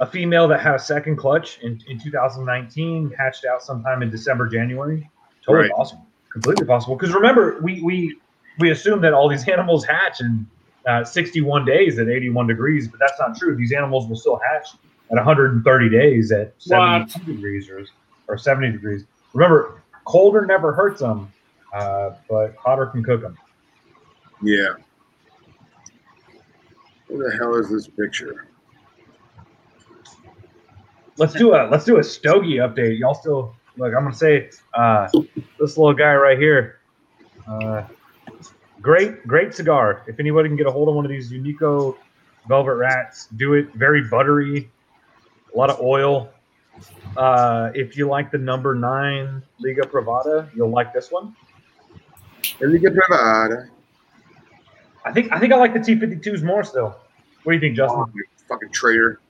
a 0.00 0.06
female 0.06 0.48
that 0.48 0.60
had 0.60 0.74
a 0.74 0.78
second 0.78 1.16
clutch 1.16 1.58
in, 1.62 1.80
in 1.86 1.98
2019, 1.98 3.12
hatched 3.16 3.44
out 3.44 3.62
sometime 3.62 4.02
in 4.02 4.10
December, 4.10 4.48
January. 4.48 5.08
Totally 5.46 5.68
Right. 5.68 5.76
possible, 5.76 6.06
completely 6.32 6.66
possible. 6.66 6.96
Because 6.96 7.14
remember, 7.14 7.60
we 7.62 7.80
we 7.82 8.16
we 8.58 8.70
assume 8.70 9.00
that 9.02 9.14
all 9.14 9.28
these 9.28 9.48
animals 9.56 9.84
hatch 9.84 10.20
in 10.20 10.46
uh, 10.86 11.04
61 11.04 11.64
days 11.64 11.98
at 11.98 12.08
81 12.08 12.48
degrees, 12.48 12.88
but 12.88 12.98
that's 13.00 13.18
not 13.18 13.36
true. 13.36 13.56
These 13.56 13.72
animals 13.72 14.08
will 14.08 14.16
still 14.16 14.40
hatch 14.44 14.68
at 15.10 15.16
130 15.16 15.88
days 15.88 16.32
at 16.32 16.54
72 16.58 17.32
degrees 17.34 17.68
or, 17.70 17.84
or 18.32 18.38
70 18.38 18.72
degrees. 18.72 19.04
Remember, 19.34 19.82
colder 20.04 20.46
never 20.46 20.72
hurts 20.72 21.00
them, 21.00 21.30
uh, 21.74 22.10
but 22.28 22.56
hotter 22.56 22.86
can 22.86 23.04
cook 23.04 23.20
them. 23.20 23.36
yeah. 24.42 24.70
What 27.08 27.30
the 27.30 27.36
hell 27.36 27.54
is 27.56 27.68
this 27.68 27.88
picture? 27.88 28.48
let's 31.18 31.34
do 31.34 31.54
a 31.54 31.68
let's 31.70 31.84
do 31.84 31.98
a 31.98 32.04
Stogie 32.04 32.56
update. 32.56 32.98
Y'all 32.98 33.14
still 33.14 33.54
look? 33.76 33.94
I'm 33.94 34.02
gonna 34.04 34.14
say 34.14 34.50
uh, 34.74 35.08
this 35.60 35.76
little 35.76 35.94
guy 35.94 36.14
right 36.14 36.38
here. 36.38 36.80
Uh, 37.46 37.84
great, 38.80 39.26
great 39.26 39.54
cigar. 39.54 40.02
If 40.06 40.18
anybody 40.20 40.48
can 40.48 40.56
get 40.56 40.66
a 40.66 40.70
hold 40.70 40.88
of 40.88 40.94
one 40.94 41.04
of 41.04 41.10
these 41.10 41.30
Unico 41.30 41.96
Velvet 42.48 42.74
Rats, 42.74 43.28
do 43.36 43.54
it. 43.54 43.72
Very 43.74 44.02
buttery, 44.08 44.70
a 45.54 45.58
lot 45.58 45.70
of 45.70 45.80
oil. 45.80 46.31
Uh, 47.16 47.70
if 47.74 47.96
you 47.96 48.08
like 48.08 48.30
the 48.30 48.38
number 48.38 48.74
nine 48.74 49.42
Liga 49.58 49.82
Privada, 49.82 50.48
you'll 50.54 50.70
like 50.70 50.92
this 50.92 51.10
one. 51.10 51.34
Liga 52.60 52.90
Privada. 52.90 53.68
I 55.04 55.12
think 55.12 55.32
I 55.32 55.38
think 55.38 55.52
I 55.52 55.56
like 55.56 55.74
the 55.74 55.80
T52s 55.80 56.42
more 56.42 56.62
still. 56.64 56.96
What 57.42 57.52
do 57.52 57.54
you 57.54 57.60
think, 57.60 57.76
Justin? 57.76 58.00
Oh, 58.00 58.10
you 58.14 58.24
fucking 58.48 58.70
traitor. 58.70 59.20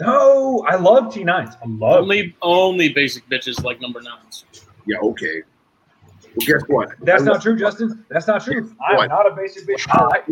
No, 0.00 0.64
I 0.68 0.76
love 0.76 1.12
T9s. 1.12 1.56
I 1.62 1.66
love 1.66 2.02
Only 2.02 2.36
only 2.42 2.88
basic 2.90 3.28
bitches 3.28 3.62
like 3.62 3.80
number 3.80 4.00
nines. 4.00 4.44
Yeah, 4.86 4.98
okay. 4.98 5.42
Well, 6.36 6.46
guess 6.46 6.62
what? 6.68 6.90
That's 7.00 7.22
I 7.22 7.26
not 7.26 7.42
true, 7.42 7.56
Justin. 7.58 8.04
That's 8.10 8.26
not 8.26 8.44
true. 8.44 8.74
I'm 8.86 8.96
What? 8.96 9.08
not 9.08 9.30
a 9.30 9.34
basic 9.34 9.66
bitch. 9.66 9.86
I 9.90 10.04
like 10.06 10.24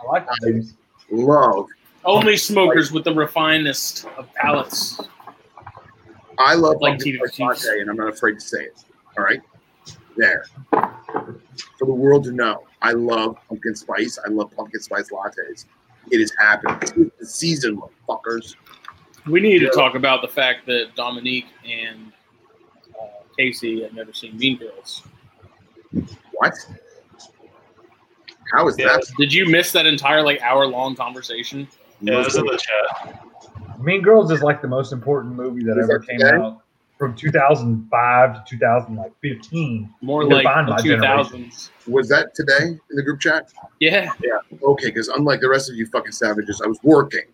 I 0.00 0.06
like 0.06 0.26
the 0.26 0.36
things. 0.52 0.74
love. 1.10 1.66
Only 2.04 2.36
smokers 2.36 2.92
with 2.92 3.04
the 3.04 3.12
refinedest 3.12 4.06
of 4.16 4.32
palates. 4.34 5.00
I 6.40 6.54
love 6.54 6.76
Like 6.80 6.92
pumpkin 6.94 7.12
T-Rex. 7.14 7.34
spice 7.36 7.66
latte, 7.66 7.80
and 7.80 7.90
I'm 7.90 7.96
not 7.96 8.08
afraid 8.08 8.34
to 8.34 8.40
say 8.40 8.64
it. 8.64 8.84
All 9.18 9.24
right, 9.24 9.40
there 10.16 10.44
for 10.72 11.86
the 11.86 11.92
world 11.92 12.24
to 12.24 12.32
know. 12.32 12.64
I 12.82 12.92
love 12.92 13.36
pumpkin 13.48 13.74
spice. 13.74 14.18
I 14.24 14.28
love 14.30 14.50
pumpkin 14.56 14.80
spice 14.80 15.10
lattes. 15.10 15.66
It 16.10 16.20
is 16.20 16.32
happening. 16.38 16.76
It's 16.82 16.92
the 17.18 17.26
season, 17.26 17.80
fuckers. 18.08 18.56
We 19.26 19.40
need 19.40 19.60
Yeah. 19.62 19.68
to 19.68 19.74
talk 19.74 19.94
about 19.96 20.22
the 20.22 20.28
fact 20.28 20.64
that 20.66 20.94
Dominique 20.94 21.46
and 21.64 22.12
uh, 22.98 23.04
Casey 23.38 23.82
have 23.82 23.92
never 23.92 24.12
seen 24.14 24.36
Mean 24.38 24.56
Girls. 24.58 25.02
What? 26.32 26.54
How 28.52 28.66
is 28.68 28.78
Yeah. 28.78 28.88
that? 28.96 29.04
Did 29.18 29.32
you 29.32 29.46
miss 29.46 29.72
that 29.72 29.86
entire 29.86 30.22
like 30.22 30.40
hour 30.40 30.66
long 30.66 30.96
conversation? 30.96 31.68
Yeah, 32.00 32.14
it 32.20 32.24
was 32.24 32.36
in 32.36 32.46
the 32.46 32.56
chat. 32.58 33.24
Mean 33.82 34.02
Girls 34.02 34.30
is 34.30 34.42
like 34.42 34.62
the 34.62 34.68
most 34.68 34.92
important 34.92 35.34
movie 35.34 35.62
that 35.64 35.78
Is 35.78 35.88
ever 35.88 35.98
that 35.98 36.06
came 36.08 36.18
today? 36.20 36.36
out 36.36 36.62
from 36.98 37.14
2005 37.16 38.34
to 38.34 38.50
2015. 38.50 39.94
More 40.02 40.24
like 40.24 40.44
my 40.44 40.64
the 40.76 40.82
two 40.82 40.96
generation. 40.96 41.50
Was 41.86 42.08
that 42.08 42.34
today 42.34 42.66
in 42.66 42.96
the 42.96 43.02
group 43.02 43.20
chat? 43.20 43.50
Yeah, 43.78 44.12
Yeah. 44.22 44.38
Okay, 44.62 44.86
because 44.88 45.08
unlike 45.08 45.40
the 45.40 45.48
rest 45.48 45.70
of 45.70 45.76
you 45.76 45.86
fucking 45.86 46.12
savages, 46.12 46.60
I 46.62 46.66
was 46.68 46.78
working. 46.82 47.24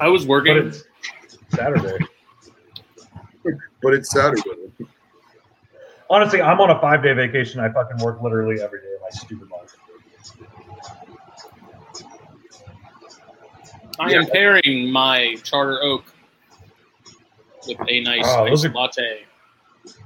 I 0.00 0.08
was 0.08 0.24
But 0.24 0.28
working. 0.28 0.56
it's 0.58 0.84
Saturday. 1.50 2.04
But 3.82 3.94
it's 3.94 4.10
Saturday. 4.10 4.42
Honestly, 6.10 6.40
I'm 6.42 6.60
on 6.60 6.70
a 6.70 6.80
five 6.80 7.02
day 7.02 7.12
vacation. 7.14 7.60
I 7.60 7.70
fucking 7.70 7.98
work 8.04 8.22
literally 8.22 8.60
every 8.60 8.80
day 8.80 8.92
of 8.94 9.00
my 9.02 9.08
stupid 9.10 9.48
life. 9.50 9.74
I 13.98 14.10
Yeah. 14.10 14.18
am 14.18 14.26
pairing 14.26 14.90
my 14.90 15.36
Charter 15.44 15.82
Oak 15.82 16.04
with 17.66 17.78
a 17.88 18.00
nice 18.00 18.22
Oh, 18.26 18.46
those 18.48 18.64
are- 18.64 18.70
latte. 18.72 19.24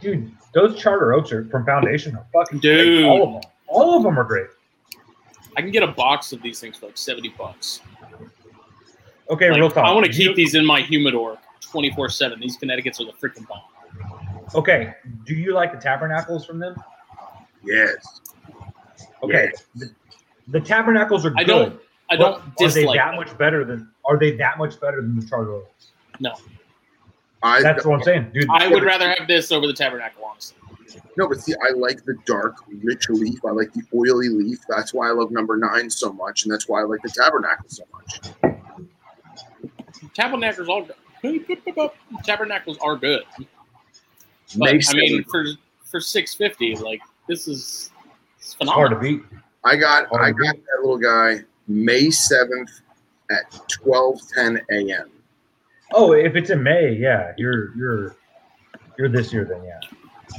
Dude, 0.01 0.31
those 0.55 0.78
charter 0.81 1.12
oaks 1.12 1.32
are 1.32 1.44
from 1.47 1.64
Foundation 1.64 2.14
are 2.16 2.24
fucking 2.32 2.60
great. 2.60 2.85
Dude. 2.85 3.05
All 3.05 3.23
of 3.36 3.43
them. 3.43 3.51
All 3.66 3.97
of 3.97 4.02
them 4.05 4.19
are 4.19 4.24
great. 4.24 4.47
I 5.56 5.60
can 5.60 5.70
get 5.70 5.82
a 5.82 5.89
box 5.89 6.32
of 6.32 6.40
these 6.40 6.60
things 6.60 6.77
for 6.78 6.86
like 6.86 6.97
seventy 6.97 7.31
bucks. 7.31 7.81
Okay, 9.28 9.51
Like, 9.51 9.59
real 9.59 9.70
talk. 9.70 9.85
I 9.85 9.93
want 9.93 10.06
to 10.06 10.12
keep 10.12 10.28
you- 10.31 10.35
these 10.35 10.55
in 10.55 10.64
my 10.64 10.81
humidor 10.82 11.39
twenty 11.60 11.90
four 11.93 12.09
seven. 12.09 12.39
These 12.40 12.56
Connecticut's 12.59 13.01
are 13.01 13.06
the 13.06 13.12
freaking 13.12 13.47
bomb. 13.48 13.62
Okay, 14.55 14.94
do 15.24 15.35
you 15.35 15.52
like 15.52 15.73
the 15.73 15.78
tabernacles 15.81 16.47
from 16.47 16.59
them? 16.59 16.77
Yes. 17.64 18.20
Okay, 19.23 19.51
the, 19.77 19.90
the 20.48 20.60
tabernacles 20.60 21.24
are 21.27 21.31
good. 21.31 21.40
I 21.40 21.44
don't. 21.44 21.81
I 22.12 22.16
don't 22.16 22.34
Are 22.60 22.68
they 22.68 22.84
that 22.84 22.94
them. 22.94 23.16
much 23.16 23.39
better 23.39 23.64
than? 23.64 23.89
Are 24.05 24.18
they 24.18 24.36
that 24.36 24.59
much 24.59 24.78
better 24.80 25.01
than 25.01 25.18
the 25.18 25.26
charter 25.26 25.55
oaks? 25.55 25.93
I 27.43 27.62
That's 27.62 27.84
what 27.86 27.94
I'm 27.97 28.02
saying, 28.02 28.30
dude. 28.34 28.47
I 28.51 28.68
would 28.68 28.84
rather 28.84 29.09
have 29.18 29.26
this 29.26 29.51
over 29.51 29.66
the 29.66 29.72
Tabernacle, 29.72 30.24
honestly. 30.24 30.56
no, 31.16 31.26
but 31.26 31.40
see, 31.40 31.55
I 31.55 31.72
like 31.74 32.05
the 32.05 32.14
dark, 32.26 32.56
rich 32.84 33.09
leaf. 33.09 33.39
I 33.44 33.51
like 33.51 33.72
the 33.72 33.82
oily 33.94 34.28
leaf. 34.28 34.59
That's 34.68 34.93
why 34.94 35.09
I 35.09 35.12
love 35.12 35.30
number 35.32 35.56
nine 35.56 35.89
so 35.90 36.12
much, 36.12 36.44
and 36.44 36.52
that's 36.52 36.68
why 36.68 36.80
I 36.80 36.84
like 36.84 37.01
the 37.02 37.09
tabernacle 37.10 37.64
so 37.68 37.84
much. 37.93 38.20
Tabernacles 40.14 40.68
all 40.68 40.86
Tabernacles 42.24 42.78
are 42.78 42.97
good. 42.97 43.22
But 43.39 43.47
May 44.74 44.80
I 44.86 44.94
mean, 44.94 45.24
for 45.24 45.47
for 45.84 46.01
six 46.01 46.34
fifty, 46.34 46.76
like 46.76 47.01
this 47.26 47.48
is 47.48 47.90
it's 48.39 48.56
It's 48.60 48.70
hard 48.70 48.90
to 48.90 48.97
phenomenal. 48.97 49.20
beat. 49.30 49.39
I 49.64 49.76
got 49.76 50.06
I 50.20 50.30
got 50.30 50.55
that 50.56 50.80
little 50.82 50.98
guy 50.98 51.44
May 51.68 52.10
seventh 52.10 52.70
at 53.30 53.44
twelve 53.68 54.20
ten 54.34 54.60
a.m. 54.70 55.10
Oh, 55.94 56.12
if 56.12 56.36
it's 56.36 56.51
in 56.51 56.62
May, 56.62 56.93
yeah, 56.93 57.32
you're 57.36 57.76
you're 57.76 58.16
you're 58.98 59.09
this 59.09 59.32
year 59.32 59.44
then, 59.44 59.64
yeah. 59.64 59.80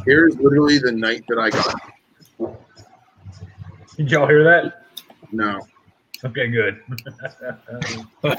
Here's 0.05 0.35
literally 0.37 0.79
the 0.79 0.91
night 0.91 1.23
that 1.27 1.39
I 1.39 1.49
got. 1.49 2.57
Did 3.95 4.11
y'all 4.11 4.27
hear 4.27 4.43
that? 4.43 4.85
No, 5.31 5.61
Okay, 6.23 6.47
good. 6.47 6.81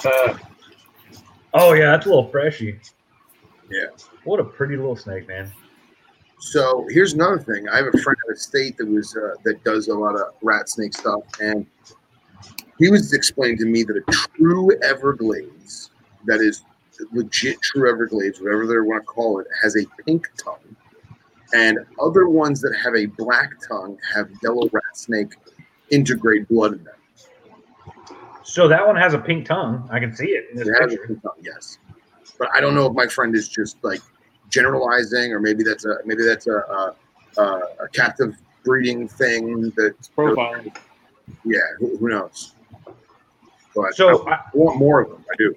oh 1.53 1.75
yeah, 1.75 1.91
that's 1.91 2.07
a 2.07 2.09
little 2.09 2.31
freshy. 2.31 2.81
Yeah. 3.71 3.87
What 4.25 4.41
a 4.41 4.45
pretty 4.45 4.77
little 4.77 4.97
snake, 4.97 5.29
man. 5.29 5.53
So 6.39 6.87
here's 6.91 7.13
another 7.13 7.39
thing. 7.39 7.69
I 7.69 7.77
have 7.77 7.87
a 7.87 7.99
friend 7.99 8.17
out 8.27 8.33
of 8.33 8.39
state 8.39 8.79
that 8.79 8.89
was 8.89 9.15
uh, 9.17 9.35
that 9.45 9.63
does 9.65 9.89
a 9.89 9.95
lot 9.95 10.15
of 10.15 10.35
rat 10.43 10.71
snake 10.71 10.95
stuff, 10.95 11.23
and 11.41 11.67
he 12.79 12.91
was 12.91 13.13
explaining 13.13 13.59
to 13.59 13.67
me 13.67 13.83
that 13.85 13.97
a 13.97 14.13
true 14.37 14.71
Everglades, 14.83 15.91
that 16.27 16.41
is 16.41 16.63
legit 17.13 17.61
true 17.63 17.89
Everglades, 17.91 18.41
whatever 18.41 18.67
they 18.67 18.77
want 18.79 19.03
to 19.03 19.07
call 19.07 19.39
it, 19.41 19.47
has 19.63 19.77
a 19.77 19.85
pink 20.05 20.29
tongue, 20.43 20.77
and 21.53 21.79
other 22.01 22.29
ones 22.29 22.61
that 22.61 22.75
have 22.83 22.95
a 22.97 23.07
black 23.07 23.51
tongue 23.69 23.97
have 24.15 24.29
yellow 24.43 24.69
rat 24.73 24.83
snake 24.95 25.35
intergrade 25.93 26.49
blood 26.49 26.73
in 26.73 26.85
them. 26.85 26.95
So 28.43 28.69
that 28.69 28.87
one 28.87 28.97
has 28.97 29.15
a 29.15 29.19
pink 29.19 29.47
tongue. 29.47 29.89
I 29.91 29.99
can 30.01 30.15
see 30.15 30.27
it 30.27 30.47
in 30.51 30.59
this 30.59 30.69
It 30.69 30.75
has 30.81 30.93
a 30.93 30.97
picture. 30.97 31.07
pink 31.09 31.23
tongue, 31.23 31.33
yes, 31.43 31.79
but 32.39 32.49
I 32.55 32.61
don't 32.61 32.75
know 32.75 32.87
if 32.87 32.95
my 32.95 33.07
friend 33.07 33.35
is 33.35 33.49
just 33.49 33.77
like 33.83 34.01
generalizing, 34.51 35.33
or 35.33 35.41
maybe 35.41 35.63
that's 35.65 35.85
a 35.85 35.99
maybe 36.05 36.25
that's 36.25 36.47
a 36.47 36.57
a, 36.57 36.95
a, 37.39 37.43
a 37.85 37.89
captive 37.93 38.37
breeding 38.65 39.09
thing 39.09 39.73
that 39.77 39.95
It's 39.99 40.11
profiling. 40.17 40.77
Yeah, 41.45 41.61
who, 41.79 41.97
who 41.97 42.09
knows? 42.11 42.55
But 43.75 43.95
So 43.95 44.27
I 44.29 44.35
I, 44.35 44.41
want 44.53 44.79
more 44.79 45.01
of 45.01 45.11
them. 45.11 45.25
I 45.31 45.35
do. 45.37 45.55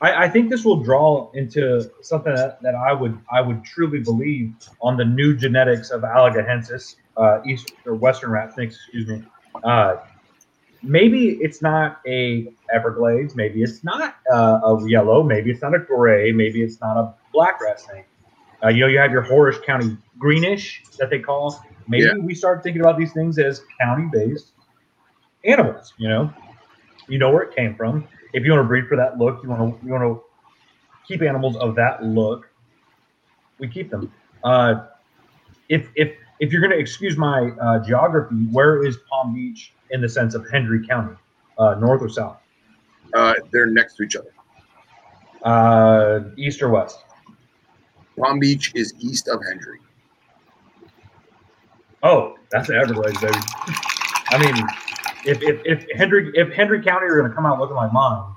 I, 0.00 0.24
I 0.24 0.28
think 0.28 0.50
this 0.50 0.64
will 0.64 0.82
draw 0.82 1.30
into 1.32 1.90
something 2.02 2.34
that, 2.34 2.60
that 2.62 2.74
I 2.74 2.92
would 2.92 3.18
I 3.32 3.40
would 3.40 3.64
truly 3.64 4.00
believe 4.00 4.52
on 4.82 4.96
the 4.96 5.04
new 5.04 5.34
genetics 5.34 5.90
of 5.90 6.02
alleghaniensis, 6.02 6.96
uh, 7.16 7.40
east 7.46 7.72
or 7.86 7.94
western 7.94 8.30
rat 8.30 8.52
snakes, 8.52 8.74
excuse 8.76 9.06
me. 9.08 9.22
Uh, 9.64 9.96
maybe 10.82 11.38
it's 11.40 11.62
not 11.62 12.00
a 12.06 12.52
Everglades, 12.72 13.34
maybe 13.34 13.62
it's 13.62 13.82
not 13.84 14.16
uh, 14.32 14.60
a 14.64 14.88
yellow, 14.88 15.22
maybe 15.22 15.50
it's 15.50 15.62
not 15.62 15.74
a 15.74 15.78
gray, 15.78 16.30
maybe 16.32 16.62
it's 16.62 16.80
not 16.80 16.96
a 16.98 17.14
black 17.32 17.60
rat 17.62 17.80
snake. 17.80 18.04
Uh, 18.62 18.68
you 18.68 18.80
know, 18.80 18.86
you 18.86 18.98
have 18.98 19.12
your 19.12 19.22
Horace 19.22 19.58
County 19.64 19.96
greenish 20.18 20.82
that 20.98 21.10
they 21.10 21.20
call. 21.20 21.62
Maybe 21.88 22.04
Yeah. 22.04 22.14
we 22.18 22.34
start 22.34 22.62
thinking 22.62 22.82
about 22.82 22.98
these 22.98 23.12
things 23.12 23.38
as 23.38 23.62
county-based 23.80 24.52
animals. 25.46 25.94
You 25.98 26.08
know, 26.08 26.32
you 27.08 27.18
know 27.18 27.30
where 27.30 27.42
it 27.42 27.54
came 27.54 27.74
from. 27.74 28.06
If 28.32 28.44
you 28.44 28.50
want 28.52 28.64
to 28.64 28.68
breed 28.68 28.86
for 28.88 28.96
that 28.96 29.18
look, 29.18 29.42
you 29.42 29.48
want 29.48 29.80
to 29.80 29.86
you 29.86 29.92
want 29.92 30.02
to 30.04 30.22
keep 31.06 31.22
animals 31.22 31.56
of 31.56 31.74
that 31.76 32.02
look. 32.04 32.48
We 33.58 33.68
keep 33.68 33.90
them. 33.90 34.12
Uh, 34.44 34.86
if 35.68 35.88
if 35.94 36.12
if 36.40 36.52
you're 36.52 36.60
going 36.60 36.72
to 36.72 36.78
excuse 36.78 37.16
my 37.16 37.50
uh, 37.60 37.78
geography, 37.84 38.34
where 38.50 38.84
is 38.84 38.98
Palm 39.08 39.32
Beach 39.34 39.72
in 39.90 40.00
the 40.00 40.08
sense 40.08 40.34
of 40.34 40.44
Hendry 40.50 40.86
County, 40.86 41.16
uh, 41.58 41.74
north 41.76 42.02
or 42.02 42.08
south, 42.10 42.36
Uh, 43.14 43.32
they're 43.52 43.66
next 43.66 43.96
to 43.96 44.02
each 44.02 44.16
other. 44.16 44.32
uh, 45.44 46.20
east 46.36 46.60
or 46.62 46.68
west? 46.68 46.98
Palm 48.18 48.38
Beach 48.38 48.72
is 48.74 48.92
east 49.00 49.28
of 49.28 49.40
Hendry. 49.48 49.78
Oh, 52.02 52.34
that's 52.50 52.68
the 52.68 52.74
Everglades, 52.74 53.20
baby. 53.20 53.38
I 54.30 54.38
mean, 54.38 54.66
if 55.26 55.42
if 55.42 55.62
if 55.64 55.86
Hendry 55.96 56.30
if 56.34 56.52
Hendry 56.52 56.82
County 56.82 57.06
are 57.06 57.16
going 57.18 57.28
to 57.28 57.34
come 57.34 57.46
out 57.46 57.58
looking 57.58 57.76
like 57.76 57.92
mine, 57.92 58.34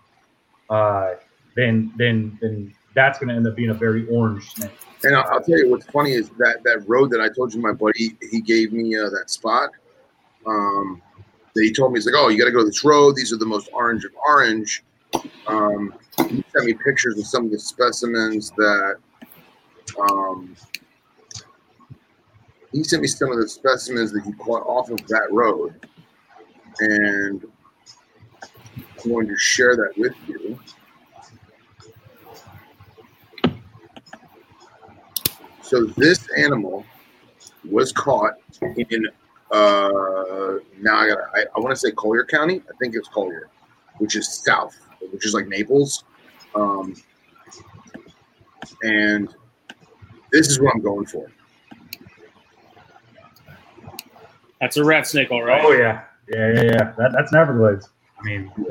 uh, 0.70 1.16
then 1.56 1.94
then 1.98 2.38
then 2.42 2.74
that's 2.96 3.20
going 3.20 3.30
to 3.30 3.36
end 3.36 3.48
up 3.48 3.56
being 3.56 3.70
a 3.70 3.74
very 3.74 4.08
orange 4.08 4.54
snake. 4.54 4.72
And 5.04 5.16
I'll, 5.16 5.42
tell 5.42 5.58
you 5.58 5.70
what's 5.70 5.86
funny 5.88 6.12
is 6.12 6.30
that 6.40 6.62
that 6.64 6.84
road 6.88 7.10
that 7.12 7.22
I 7.22 7.30
told 7.30 7.54
you 7.54 7.62
my 7.62 7.72
buddy 7.72 8.18
he 8.32 8.42
gave 8.42 8.74
me 8.74 8.98
uh, 8.98 9.10
that 9.10 9.30
spot. 9.30 9.70
Um, 10.46 11.02
that 11.54 11.64
he 11.64 11.72
told 11.72 11.94
me 11.94 12.00
he's 12.00 12.06
like, 12.06 12.16
oh, 12.18 12.28
you 12.30 12.38
got 12.38 12.46
to 12.46 12.52
go 12.52 12.66
this 12.66 12.84
road. 12.84 13.16
These 13.16 13.32
are 13.32 13.38
the 13.38 13.46
most 13.46 13.70
orange 13.72 14.04
of 14.04 14.12
orange. 14.28 14.84
Um, 15.48 15.94
he 16.18 16.44
sent 16.52 16.66
me 16.66 16.74
pictures 16.74 17.18
of 17.18 17.26
some 17.26 17.46
of 17.46 17.52
the 17.52 17.60
specimens 17.60 18.52
that. 18.52 18.96
Um, 20.00 20.56
he 22.72 22.84
sent 22.84 23.02
me 23.02 23.08
some 23.08 23.32
of 23.32 23.40
the 23.40 23.48
specimens 23.48 24.12
that 24.12 24.24
he 24.24 24.32
caught 24.34 24.66
off 24.68 24.90
of 24.90 25.06
that 25.08 25.28
road, 25.32 25.88
and 26.80 27.44
I'm 29.04 29.10
going 29.10 29.28
to 29.28 29.38
share 29.38 29.76
that 29.76 29.98
with 29.98 30.14
you. 30.28 30.60
So 35.62 35.86
this 35.86 36.28
animal 36.38 36.84
was 37.70 37.92
caught 37.92 38.34
in 38.62 39.08
uh 39.52 40.58
now 40.80 40.96
I 40.96 41.08
got 41.10 41.18
I, 41.34 41.46
I 41.56 41.60
want 41.60 41.70
to 41.72 41.76
say 41.76 41.92
Collier 41.92 42.24
County. 42.26 42.62
I 42.70 42.78
think 42.80 42.96
it's 42.96 43.08
Collier, 43.08 43.50
which 43.98 44.16
is 44.16 44.28
south, 44.28 44.76
which 45.12 45.26
is 45.26 45.34
like 45.34 45.48
Naples. 45.48 46.04
Um 46.56 46.96
and 48.84 49.34
this 50.32 50.48
is 50.48 50.60
what 50.60 50.74
I'm 50.74 50.82
going 50.82 51.06
for. 51.06 51.32
That's 54.62 54.78
a 54.78 54.84
rat 54.84 55.08
snake, 55.08 55.32
all 55.32 55.44
right. 55.44 55.64
Oh 55.64 55.72
yeah, 55.72 56.04
yeah, 56.30 56.54
yeah, 56.54 56.62
yeah. 56.64 56.94
That, 56.98 57.12
that's 57.14 57.32
an 57.32 57.40
Everglades. 57.40 57.90
I 58.20 58.24
mean, 58.24 58.52
yeah. 58.58 58.66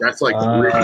That's 0.00 0.20
like 0.20 0.34
Uh, 0.36 0.60
rich 0.60 0.74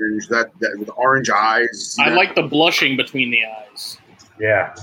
orange, 0.00 0.28
that, 0.28 0.50
that 0.60 0.76
with 0.78 0.90
orange 0.96 1.30
eyes. 1.30 1.96
I 2.00 2.08
like 2.10 2.34
the 2.34 2.42
blushing 2.42 2.96
between 2.96 3.30
the 3.30 3.44
eyes. 3.44 3.98
yeah, 4.40 4.74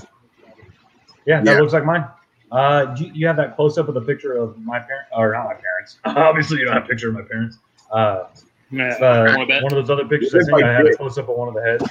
yeah. 1.26 1.40
That 1.42 1.52
Yeah. 1.52 1.60
looks 1.60 1.72
like 1.72 1.84
mine. 1.84 2.06
Uh, 2.50 2.86
do 2.94 3.04
you, 3.04 3.12
you 3.14 3.26
have 3.26 3.36
that 3.36 3.56
close 3.56 3.78
up 3.78 3.88
of 3.88 3.94
the 3.94 4.00
picture 4.00 4.34
of 4.34 4.58
my 4.58 4.78
parents, 4.78 5.08
or 5.16 5.32
not 5.32 5.44
my 5.46 5.54
parents? 5.54 5.98
Obviously, 6.04 6.58
you 6.58 6.64
don't 6.66 6.74
have 6.74 6.84
a 6.84 6.86
picture 6.88 7.08
of 7.08 7.14
my 7.14 7.22
parents. 7.22 7.58
Uh, 7.90 8.24
Yeah, 8.70 8.94
uh, 8.94 9.36
one 9.36 9.64
of 9.64 9.70
those 9.70 9.90
other 9.90 10.06
pictures. 10.06 10.34
I 10.34 10.44
think 10.44 10.64
I 10.64 10.72
had 10.72 10.86
a 10.86 10.96
close 10.96 11.18
up 11.18 11.28
of 11.28 11.36
one 11.36 11.48
of 11.48 11.54
the 11.54 11.62
heads. 11.62 11.84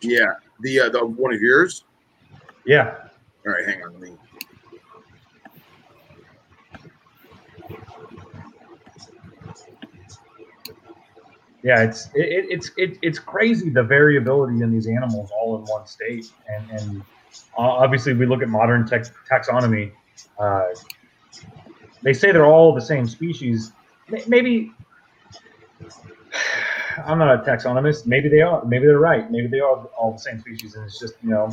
yeah. 0.00 0.24
The 0.60 0.80
uh, 0.80 0.88
the 0.90 1.04
one 1.04 1.34
of 1.34 1.40
yours. 1.42 1.84
Yeah, 2.66 2.94
All 3.46 3.52
right, 3.52 3.66
hang 3.66 3.82
on. 3.82 3.92
Let 3.92 4.00
me. 4.02 4.16
Yeah. 11.64 11.82
It's 11.82 12.06
it, 12.14 12.20
it, 12.20 12.46
it's 12.50 12.70
it, 12.76 12.98
it's 13.02 13.18
crazy 13.18 13.70
the 13.70 13.82
variability 13.82 14.60
in 14.62 14.70
these 14.70 14.86
animals 14.86 15.30
all 15.36 15.56
in 15.56 15.62
one 15.64 15.86
state, 15.86 16.26
and 16.48 16.70
and 16.70 17.02
uh, 17.58 17.62
obviously 17.62 18.12
we 18.12 18.26
look 18.26 18.42
at 18.42 18.48
modern 18.48 18.86
tex- 18.86 19.10
taxonomy. 19.30 19.90
Uh, 20.38 20.66
they 22.02 22.12
say 22.12 22.30
they're 22.30 22.46
all 22.46 22.74
the 22.74 22.82
same 22.82 23.08
species. 23.08 23.72
Maybe 24.28 24.70
I'm 27.04 27.18
not 27.18 27.34
a 27.34 27.42
taxonomist. 27.42 28.06
Maybe 28.06 28.28
they 28.28 28.42
are. 28.42 28.64
Maybe 28.64 28.86
they're 28.86 28.98
right. 28.98 29.28
Maybe 29.30 29.48
they 29.48 29.60
are 29.60 29.84
all 29.98 30.12
the 30.12 30.18
same 30.18 30.40
species, 30.40 30.74
and 30.74 30.84
it's 30.84 31.00
just 31.00 31.14
you 31.22 31.30
know 31.30 31.50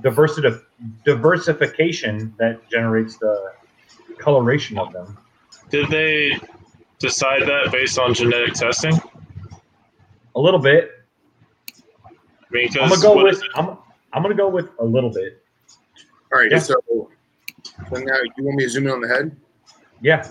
diversity 0.00 0.48
diversification 1.04 2.34
that 2.38 2.68
generates 2.70 3.16
the 3.18 3.52
coloration 4.18 4.78
of 4.78 4.92
them. 4.92 5.18
Did 5.70 5.90
they 5.90 6.38
decide 6.98 7.42
that 7.42 7.72
based 7.72 7.98
on 7.98 8.14
genetic 8.14 8.54
testing? 8.54 8.98
A 10.36 10.40
little 10.40 10.60
bit. 10.60 10.90
I 12.06 12.12
mean, 12.50 12.68
I'm 12.68 12.74
gonna 12.74 12.88
'cause 12.90 13.02
go 13.02 13.14
what 13.14 13.24
with 13.24 13.34
is 13.34 13.42
it? 13.42 13.50
I'm 13.54 13.78
I'm 14.12 14.22
gonna 14.22 14.34
go 14.34 14.48
with 14.48 14.68
a 14.78 14.84
little 14.84 15.10
bit. 15.10 15.42
All 16.32 16.38
right, 16.40 16.50
Yeah. 16.50 16.58
so, 16.58 16.74
so 16.88 17.96
now 17.96 18.14
you 18.36 18.44
want 18.44 18.56
me 18.56 18.64
to 18.64 18.70
zoom 18.70 18.86
in 18.86 18.92
on 18.92 19.00
the 19.00 19.08
head? 19.08 19.36
Yeah, 20.00 20.26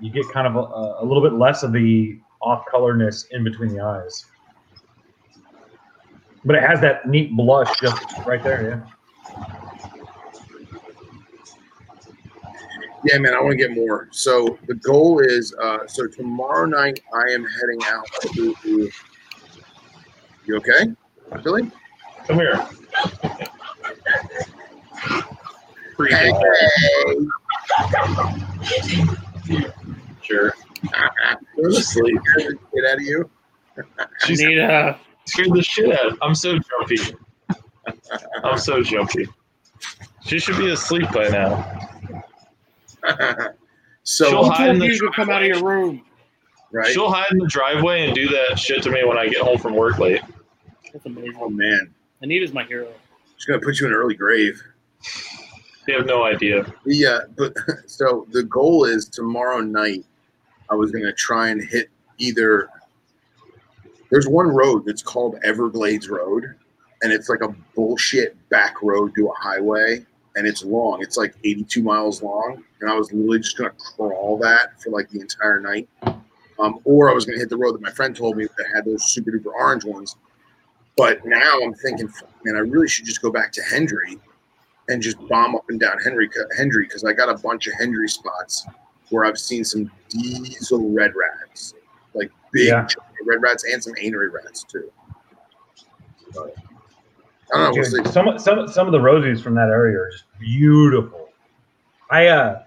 you 0.00 0.10
get 0.10 0.28
kind 0.30 0.46
of 0.46 0.56
a, 0.56 1.02
a 1.02 1.04
little 1.04 1.22
bit 1.22 1.32
less 1.38 1.62
of 1.62 1.72
the 1.72 2.18
off 2.40 2.64
colorness 2.70 3.26
in 3.30 3.42
between 3.44 3.70
the 3.70 3.80
eyes, 3.80 4.26
but 6.44 6.54
it 6.56 6.62
has 6.62 6.80
that 6.82 7.08
neat 7.08 7.34
blush 7.36 7.78
just 7.80 8.02
right 8.26 8.42
there. 8.44 8.84
Yeah. 9.36 9.65
Yeah, 13.06 13.18
man, 13.18 13.34
I 13.34 13.40
want 13.40 13.52
to 13.52 13.56
get 13.56 13.70
more. 13.74 14.08
So 14.10 14.58
the 14.66 14.74
goal 14.74 15.20
is, 15.20 15.54
uh, 15.62 15.86
so 15.86 16.06
tomorrow 16.06 16.66
night 16.66 17.00
I 17.14 17.32
am 17.32 17.44
heading 17.44 17.80
out 17.86 18.06
to. 18.22 18.90
You 20.46 20.56
okay, 20.56 20.92
Billy? 21.42 21.70
Come 22.26 22.36
here. 22.36 22.66
Pretty 25.96 26.14
Hey. 26.14 26.32
Sure. 30.22 30.52
Go 31.56 31.70
to 31.70 31.82
sleep. 31.82 32.20
Get 32.74 32.84
out 32.90 32.96
of 32.96 33.02
you. 33.02 33.30
I 33.98 34.04
She's 34.24 34.40
need 34.40 34.58
a. 34.58 34.98
scared 35.26 35.52
the 35.52 35.62
shit 35.62 35.92
out. 35.92 36.12
of- 36.12 36.18
I'm 36.22 36.34
so 36.34 36.58
jumpy. 36.58 36.98
I'm 38.44 38.58
so 38.58 38.82
jumpy. 38.82 39.26
She 40.24 40.38
should 40.38 40.56
be 40.58 40.70
asleep 40.70 41.10
by 41.12 41.28
now. 41.28 41.95
so 44.02 44.28
She'll 44.28 44.50
hide 44.50 44.70
in 44.70 44.78
the 44.78 44.86
you 44.86 45.10
come 45.14 45.30
out 45.30 45.42
of 45.42 45.48
your 45.48 45.64
room? 45.64 46.02
right. 46.72 46.92
She'll 46.92 47.10
hide 47.10 47.30
in 47.30 47.38
the 47.38 47.46
driveway 47.48 48.06
and 48.06 48.14
do 48.14 48.28
that 48.28 48.58
shit 48.58 48.82
to 48.84 48.90
me 48.90 49.04
when 49.04 49.18
I 49.18 49.28
get 49.28 49.42
home 49.42 49.58
from 49.58 49.74
work 49.74 49.98
late. 49.98 50.22
That's 50.92 51.06
amazing. 51.06 51.36
Oh 51.40 51.48
man, 51.50 51.92
Anita's 52.22 52.52
my 52.52 52.64
hero. 52.64 52.88
she's 53.36 53.46
gonna 53.46 53.60
put 53.60 53.78
you 53.80 53.86
in 53.86 53.92
an 53.92 53.98
early 53.98 54.14
grave. 54.14 54.60
You 55.86 55.94
have 55.96 56.06
no 56.06 56.24
idea. 56.24 56.66
Yeah, 56.84 57.20
but 57.36 57.54
so 57.86 58.26
the 58.32 58.42
goal 58.42 58.84
is 58.84 59.08
tomorrow 59.08 59.60
night. 59.60 60.04
I 60.70 60.74
was 60.74 60.90
gonna 60.90 61.12
try 61.12 61.50
and 61.50 61.62
hit 61.62 61.90
either. 62.18 62.68
There's 64.10 64.28
one 64.28 64.48
road 64.48 64.84
that's 64.86 65.02
called 65.02 65.36
Everglades 65.42 66.08
Road, 66.08 66.54
and 67.02 67.12
it's 67.12 67.28
like 67.28 67.42
a 67.42 67.54
bullshit 67.74 68.36
back 68.48 68.80
road 68.82 69.14
to 69.16 69.28
a 69.28 69.32
highway, 69.34 70.04
and 70.36 70.46
it's 70.46 70.64
long. 70.64 71.02
It's 71.02 71.16
like 71.16 71.34
82 71.44 71.82
miles 71.82 72.22
long, 72.22 72.64
and 72.80 72.90
I 72.90 72.94
was 72.94 73.12
literally 73.12 73.40
just 73.40 73.56
gonna 73.56 73.70
crawl 73.70 74.38
that 74.38 74.80
for 74.82 74.90
like 74.90 75.08
the 75.10 75.20
entire 75.20 75.60
night. 75.60 75.88
Um, 76.58 76.80
or 76.84 77.10
I 77.10 77.14
was 77.14 77.24
gonna 77.24 77.38
hit 77.38 77.50
the 77.50 77.56
road 77.56 77.74
that 77.74 77.82
my 77.82 77.90
friend 77.90 78.16
told 78.16 78.36
me 78.36 78.44
that 78.44 78.66
had 78.74 78.84
those 78.84 79.12
super 79.12 79.30
duper 79.30 79.52
orange 79.54 79.84
ones. 79.84 80.16
But 80.96 81.24
now 81.26 81.60
I'm 81.62 81.74
thinking, 81.74 82.08
man, 82.44 82.56
I 82.56 82.60
really 82.60 82.88
should 82.88 83.04
just 83.04 83.20
go 83.20 83.30
back 83.30 83.52
to 83.52 83.62
Hendry 83.62 84.18
and 84.88 85.02
just 85.02 85.18
bomb 85.28 85.54
up 85.54 85.64
and 85.68 85.78
down 85.78 85.98
Henry 85.98 86.30
Hendry 86.56 86.84
because 86.86 87.04
I 87.04 87.12
got 87.12 87.28
a 87.28 87.34
bunch 87.34 87.66
of 87.66 87.74
Hendry 87.78 88.08
spots 88.08 88.66
where 89.10 89.24
I've 89.24 89.38
seen 89.38 89.64
some 89.64 89.90
diesel 90.08 90.90
red 90.92 91.12
rats, 91.14 91.74
like 92.14 92.30
big 92.52 92.68
Yeah. 92.68 92.86
red 93.24 93.42
rats 93.42 93.64
and 93.70 93.82
some 93.82 93.94
anery 93.94 94.32
rats 94.32 94.64
too. 94.64 94.90
But, 96.34 96.54
I 97.52 97.58
don't 97.58 97.76
know. 97.76 97.82
We'll 97.92 98.04
some 98.12 98.38
some 98.38 98.68
some 98.68 98.86
of 98.86 98.92
the 98.92 98.98
rosies 98.98 99.42
from 99.42 99.54
that 99.54 99.68
area 99.68 99.98
are 99.98 100.10
just 100.10 100.24
beautiful. 100.38 101.28
I 102.10 102.28
uh 102.28 102.62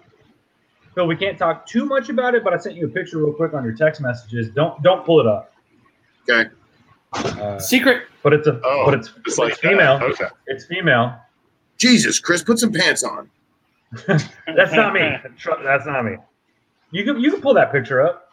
Phil, 1.00 1.08
we 1.08 1.16
can't 1.16 1.38
talk 1.38 1.66
too 1.66 1.86
much 1.86 2.10
about 2.10 2.36
it, 2.36 2.44
but 2.44 2.54
I 2.54 2.58
sent 2.58 2.76
you 2.76 2.86
a 2.86 2.90
picture 2.90 3.20
real 3.20 3.32
quick 3.32 3.54
on 3.54 3.64
your 3.64 3.72
text 3.74 4.02
messages. 4.02 4.50
Don't 4.50 4.84
don't 4.84 5.06
pull 5.06 5.22
it 5.22 5.28
up. 5.28 5.54
Okay. 6.30 6.50
Uh, 7.14 7.58
Secret. 7.58 8.04
but 8.22 8.34
it's 8.34 8.48
a 8.48 8.60
Oh, 8.66 8.84
but 8.84 8.96
it's 8.96 9.14
It's 9.26 9.38
like 9.38 9.54
it's 9.54 9.62
female. 9.62 9.98
Okay. 10.02 10.26
It's 10.48 10.66
female. 10.66 11.16
Jesus, 11.78 12.20
Chris, 12.20 12.44
put 12.44 12.60
some 12.60 12.74
pants 12.74 13.04
on. 13.04 13.30
That's 14.08 14.74
not 14.74 14.94
me. 14.94 15.16
That's 15.64 15.86
not 15.86 16.04
me. 16.04 16.18
You 16.92 17.06
can 17.06 17.18
you 17.22 17.32
can 17.32 17.40
pull 17.40 17.54
that 17.54 17.72
picture 17.72 18.02
up. 18.02 18.28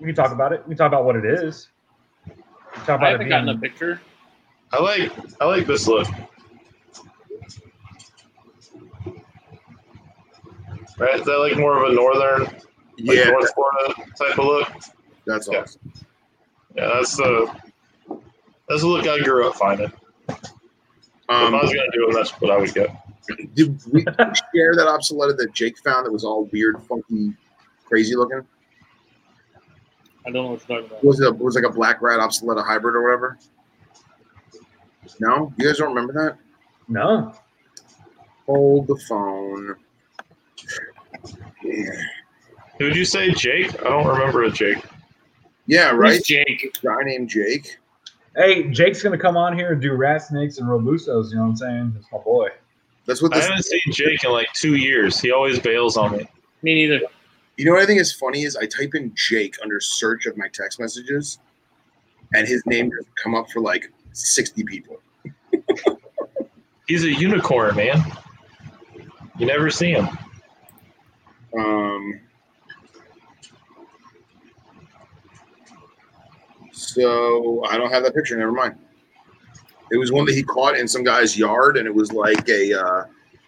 We 0.00 0.06
can 0.06 0.14
talk 0.14 0.32
about 0.32 0.54
it. 0.54 0.62
We 0.66 0.70
can 0.70 0.78
talk 0.78 0.88
about 0.88 1.04
what 1.04 1.16
it 1.16 1.26
is. 1.26 1.68
Talk 2.86 2.88
I 2.88 2.94
about 2.94 3.08
it 3.08 3.12
haven't 3.12 3.28
gotten 3.28 3.48
a 3.50 3.58
picture. 3.58 4.00
I 4.72 4.80
like 4.80 5.12
I 5.42 5.44
like 5.44 5.66
this 5.66 5.86
look. 5.86 6.08
Right? 11.00 11.18
Is 11.18 11.24
that 11.24 11.38
like 11.38 11.56
more 11.56 11.82
of 11.82 11.90
a 11.90 11.94
northern, 11.94 12.42
like 12.42 13.16
Yeah, 13.16 13.30
North 13.30 13.50
Florida 13.54 13.94
type 14.18 14.38
of 14.38 14.44
look? 14.44 14.68
that's 15.26 15.48
Yeah. 15.50 15.60
awesome. 15.62 15.92
Yeah, 16.76 16.90
that's 16.94 17.16
the 17.16 17.50
that's 18.68 18.82
the 18.82 18.86
look 18.86 19.06
I 19.08 19.18
grew 19.20 19.48
up 19.48 19.54
finding. 19.56 19.90
if 20.28 20.36
I 21.30 21.46
Um, 21.46 21.52
was 21.54 21.72
gonna 21.72 21.90
do 21.92 22.08
it, 22.08 22.12
that's 22.14 22.30
what 22.40 22.50
I 22.50 22.58
would 22.58 22.74
get. 22.74 22.90
did 23.54 23.80
we 23.92 24.02
share 24.02 24.74
that 24.74 24.86
obsoleta 24.88 25.36
that 25.38 25.52
Jake 25.54 25.78
found 25.78 26.04
that 26.06 26.12
was 26.12 26.24
all 26.24 26.44
weird, 26.52 26.82
funky, 26.82 27.32
crazy 27.86 28.14
looking? 28.14 28.42
I 30.26 30.30
don't 30.30 30.34
know 30.34 30.50
what 30.50 30.68
you're 30.68 30.78
talking 30.80 30.90
about. 30.90 31.04
Was 31.04 31.20
it, 31.20 31.28
a, 31.28 31.32
was 31.32 31.56
it 31.56 31.62
like 31.62 31.70
a 31.70 31.74
black 31.74 32.02
rat 32.02 32.20
obsoleta 32.20 32.62
hybrid 32.64 32.94
or 32.94 33.02
whatever? 33.04 33.38
No, 35.18 35.52
you 35.56 35.64
guys 35.66 35.78
don't 35.78 35.88
remember 35.94 36.12
that? 36.12 36.36
no. 36.88 37.32
Hold 38.46 38.86
the 38.88 38.96
phone. 39.08 39.76
Yeah, 41.72 41.90
Who'd 42.78 42.96
you 42.96 43.04
say, 43.04 43.30
Jake? 43.32 43.78
I 43.82 43.90
don't 43.90 44.06
remember 44.06 44.42
a 44.44 44.50
Jake. 44.50 44.78
yeah 45.66 45.90
Who's 45.90 45.98
right. 45.98 46.24
Jake? 46.24 46.76
Guy 46.82 47.02
named 47.04 47.28
Jake. 47.28 47.78
Hey, 48.36 48.68
Jake's 48.70 49.02
gonna 49.02 49.18
come 49.18 49.36
on 49.36 49.56
here 49.56 49.72
and 49.72 49.80
do 49.82 49.92
rat 49.92 50.22
snakes 50.22 50.58
and 50.58 50.68
robusos. 50.68 51.30
You 51.30 51.36
know 51.36 51.42
what 51.42 51.48
I'm 51.48 51.56
saying? 51.56 51.92
That's 51.94 52.06
my 52.12 52.18
boy. 52.18 52.48
That's 53.06 53.22
what 53.22 53.32
I 53.34 53.38
this. 53.38 53.46
haven't 53.48 53.64
seen 53.64 53.92
Jake 53.92 54.24
in 54.24 54.30
like 54.30 54.52
two 54.54 54.76
years. 54.76 55.20
He 55.20 55.30
always 55.32 55.58
bails 55.58 55.96
on 55.96 56.12
me. 56.16 56.26
Me 56.62 56.74
neither. 56.74 57.00
You 57.56 57.64
know 57.66 57.72
what 57.72 57.82
I 57.82 57.86
think 57.86 58.00
is 58.00 58.12
funny 58.12 58.44
is 58.44 58.56
I 58.56 58.66
type 58.66 58.94
in 58.94 59.12
Jake 59.14 59.56
under 59.62 59.80
search 59.80 60.26
of 60.26 60.36
my 60.36 60.46
text 60.52 60.80
messages, 60.80 61.38
and 62.34 62.46
his 62.48 62.62
name 62.66 62.88
doesn't 62.90 63.14
come 63.22 63.34
up 63.34 63.50
for 63.50 63.60
like 63.60 63.92
sixty 64.12 64.64
people. 64.64 64.96
He's 66.86 67.04
a 67.04 67.12
unicorn, 67.12 67.76
man. 67.76 68.02
You 69.38 69.46
never 69.46 69.70
see 69.70 69.90
him. 69.92 70.08
Um, 71.58 72.20
so 76.72 77.64
I 77.66 77.76
don't 77.76 77.90
have 77.90 78.02
that 78.04 78.14
picture. 78.14 78.36
Never 78.36 78.52
mind. 78.52 78.76
It 79.90 79.96
was 79.96 80.12
one 80.12 80.24
that 80.26 80.34
he 80.34 80.42
caught 80.42 80.76
in 80.76 80.86
some 80.86 81.02
guy's 81.02 81.36
yard, 81.36 81.76
and 81.76 81.86
it 81.86 81.94
was 81.94 82.12
like 82.12 82.48
a, 82.48 82.72
uh, 82.72 83.04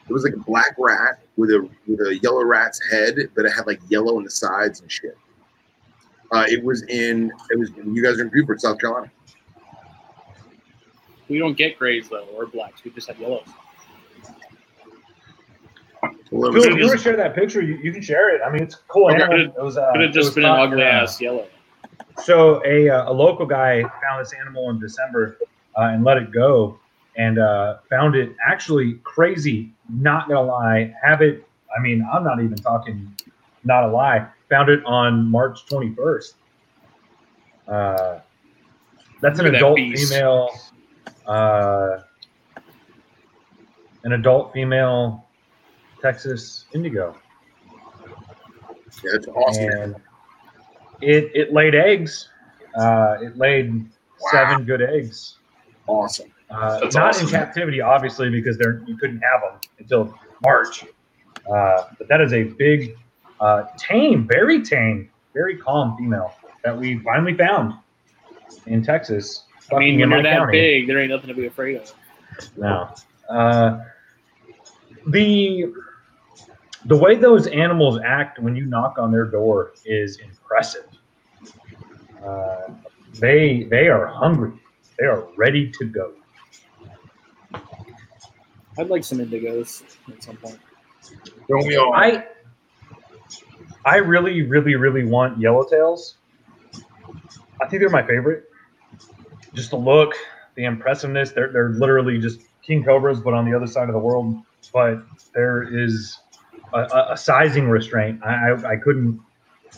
it 0.08 0.12
was 0.12 0.24
like 0.24 0.34
a 0.34 0.38
black 0.38 0.74
rat 0.76 1.20
with 1.36 1.50
a 1.50 1.68
with 1.86 2.00
a 2.00 2.18
yellow 2.22 2.44
rat's 2.44 2.80
head, 2.90 3.16
but 3.36 3.44
it 3.44 3.52
had 3.52 3.66
like 3.66 3.80
yellow 3.88 4.16
on 4.16 4.24
the 4.24 4.30
sides 4.30 4.80
and 4.80 4.90
shit. 4.90 5.16
Uh, 6.32 6.44
it 6.48 6.62
was 6.64 6.82
in. 6.84 7.30
It 7.50 7.58
was. 7.58 7.70
You 7.70 8.02
guys 8.02 8.18
are 8.18 8.22
in 8.22 8.30
Beaufort, 8.30 8.60
South 8.60 8.78
Carolina. 8.78 9.10
We 11.28 11.38
don't 11.38 11.56
get 11.56 11.78
grays 11.78 12.08
though 12.08 12.26
or 12.34 12.46
blacks. 12.46 12.82
We 12.84 12.90
just 12.90 13.06
have 13.08 13.18
yellows. 13.18 13.46
Well, 16.32 16.48
it 16.48 16.62
Phil, 16.62 16.72
if 16.72 16.78
you 16.78 16.86
want 16.86 16.98
to 16.98 17.04
share 17.04 17.16
that 17.16 17.34
picture, 17.34 17.60
you, 17.60 17.76
you 17.82 17.92
can 17.92 18.00
share 18.00 18.34
it. 18.34 18.40
I 18.44 18.50
mean, 18.50 18.62
it's 18.62 18.76
cool. 18.88 19.10
Okay. 19.10 19.22
animal. 19.22 19.54
It 19.54 19.62
was. 19.62 19.76
Uh, 19.76 19.92
Could 19.92 20.00
have 20.00 20.12
just 20.12 20.28
was 20.28 20.34
been 20.36 20.44
an 20.44 20.50
ugly 20.50 20.82
ass 20.82 21.20
yellow. 21.20 21.46
So 22.24 22.62
a, 22.64 22.88
uh, 22.88 23.10
a 23.10 23.12
local 23.12 23.44
guy 23.44 23.82
found 23.82 24.24
this 24.24 24.32
animal 24.32 24.70
in 24.70 24.80
December 24.80 25.36
uh, 25.78 25.82
and 25.82 26.04
let 26.04 26.16
it 26.16 26.32
go, 26.32 26.78
and 27.16 27.38
uh, 27.38 27.78
found 27.90 28.16
it 28.16 28.34
actually 28.46 28.94
crazy. 29.04 29.72
Not 29.90 30.28
gonna 30.28 30.42
lie, 30.42 30.94
have 31.02 31.20
it. 31.20 31.46
I 31.76 31.82
mean, 31.82 32.06
I'm 32.10 32.24
not 32.24 32.42
even 32.42 32.56
talking, 32.56 33.14
not 33.64 33.84
a 33.84 33.88
lie. 33.88 34.26
Found 34.48 34.70
it 34.70 34.82
on 34.86 35.30
March 35.30 35.66
21st. 35.66 36.34
Uh, 37.68 38.18
that's 39.20 39.38
an 39.38 39.44
Look 39.46 39.54
at 39.54 39.60
that 39.60 39.66
adult 39.66 39.78
female. 39.78 40.50
Uh, 41.26 42.00
an 44.04 44.12
adult 44.12 44.52
female 44.52 45.26
Texas 46.02 46.64
indigo. 46.74 47.16
yeah, 49.04 49.10
it's 49.14 49.28
awesome. 49.28 49.70
and 49.70 49.96
it 51.00 51.30
it 51.34 51.52
laid 51.52 51.74
eggs. 51.74 52.28
Uh, 52.74 53.16
it 53.22 53.36
laid 53.36 53.88
seven 54.30 54.64
good 54.64 54.82
eggs. 54.82 55.38
Awesome. 55.86 56.30
Uh, 56.50 56.80
not 56.92 56.96
awesome. 56.96 57.26
in 57.26 57.32
captivity, 57.32 57.80
obviously, 57.80 58.28
because 58.28 58.58
they're 58.58 58.82
you 58.86 58.96
couldn't 58.96 59.20
have 59.20 59.40
them 59.40 59.60
until 59.78 60.14
March. 60.42 60.84
Uh, 61.50 61.84
but 61.98 62.08
that 62.08 62.20
is 62.20 62.32
a 62.32 62.44
big, 62.44 62.96
uh, 63.40 63.64
tame, 63.76 64.28
very 64.28 64.62
tame, 64.62 65.10
very 65.34 65.56
calm 65.56 65.96
female 65.96 66.32
that 66.62 66.76
we 66.76 66.98
finally 67.00 67.34
found 67.36 67.74
in 68.66 68.82
Texas. 68.82 69.44
I 69.72 69.78
mean, 69.78 69.98
fucking 69.98 70.00
when 70.00 70.02
in 70.02 70.10
you're 70.10 70.22
that 70.22 70.38
county. 70.38 70.52
big, 70.52 70.86
there 70.86 70.98
ain't 70.98 71.10
nothing 71.10 71.28
to 71.28 71.34
be 71.34 71.46
afraid 71.46 71.76
of. 71.76 71.92
No. 72.56 72.94
Uh, 73.28 73.80
the 75.08 75.72
the 76.86 76.96
way 76.96 77.16
those 77.16 77.46
animals 77.46 77.98
act 78.04 78.38
when 78.38 78.56
you 78.56 78.66
knock 78.66 78.96
on 78.98 79.12
their 79.12 79.24
door 79.24 79.72
is 79.84 80.18
impressive. 80.18 80.86
Uh, 82.24 82.72
they 83.18 83.64
they 83.64 83.88
are 83.88 84.06
hungry. 84.06 84.52
They 84.98 85.06
are 85.06 85.28
ready 85.36 85.70
to 85.78 85.84
go. 85.84 86.12
I'd 88.78 88.88
like 88.88 89.04
some 89.04 89.18
indigos 89.18 89.82
at 90.08 90.22
some 90.22 90.36
point. 90.36 90.58
Don't 91.48 91.66
we 91.66 91.76
all? 91.76 91.92
I 91.94 92.24
I 93.84 93.96
really, 93.96 94.42
really, 94.42 94.74
really 94.76 95.04
want 95.04 95.38
yellowtails. 95.38 96.14
I 97.60 97.68
think 97.68 97.80
they're 97.80 97.90
my 97.90 98.06
favorite. 98.06 98.44
Just 99.54 99.70
the 99.70 99.76
look, 99.76 100.14
the 100.54 100.64
impressiveness. 100.64 101.32
They're 101.32 101.52
they're 101.52 101.70
literally 101.70 102.18
just 102.18 102.40
king 102.62 102.84
cobras, 102.84 103.20
but 103.20 103.34
on 103.34 103.48
the 103.48 103.54
other 103.54 103.66
side 103.66 103.88
of 103.88 103.92
the 103.92 104.00
world. 104.00 104.36
But 104.72 105.02
there 105.34 105.62
is 105.62 106.18
a, 106.72 106.78
a, 106.80 107.12
a 107.12 107.16
sizing 107.16 107.68
restraint. 107.68 108.20
I, 108.24 108.50
I 108.50 108.72
I 108.72 108.76
couldn't. 108.76 109.20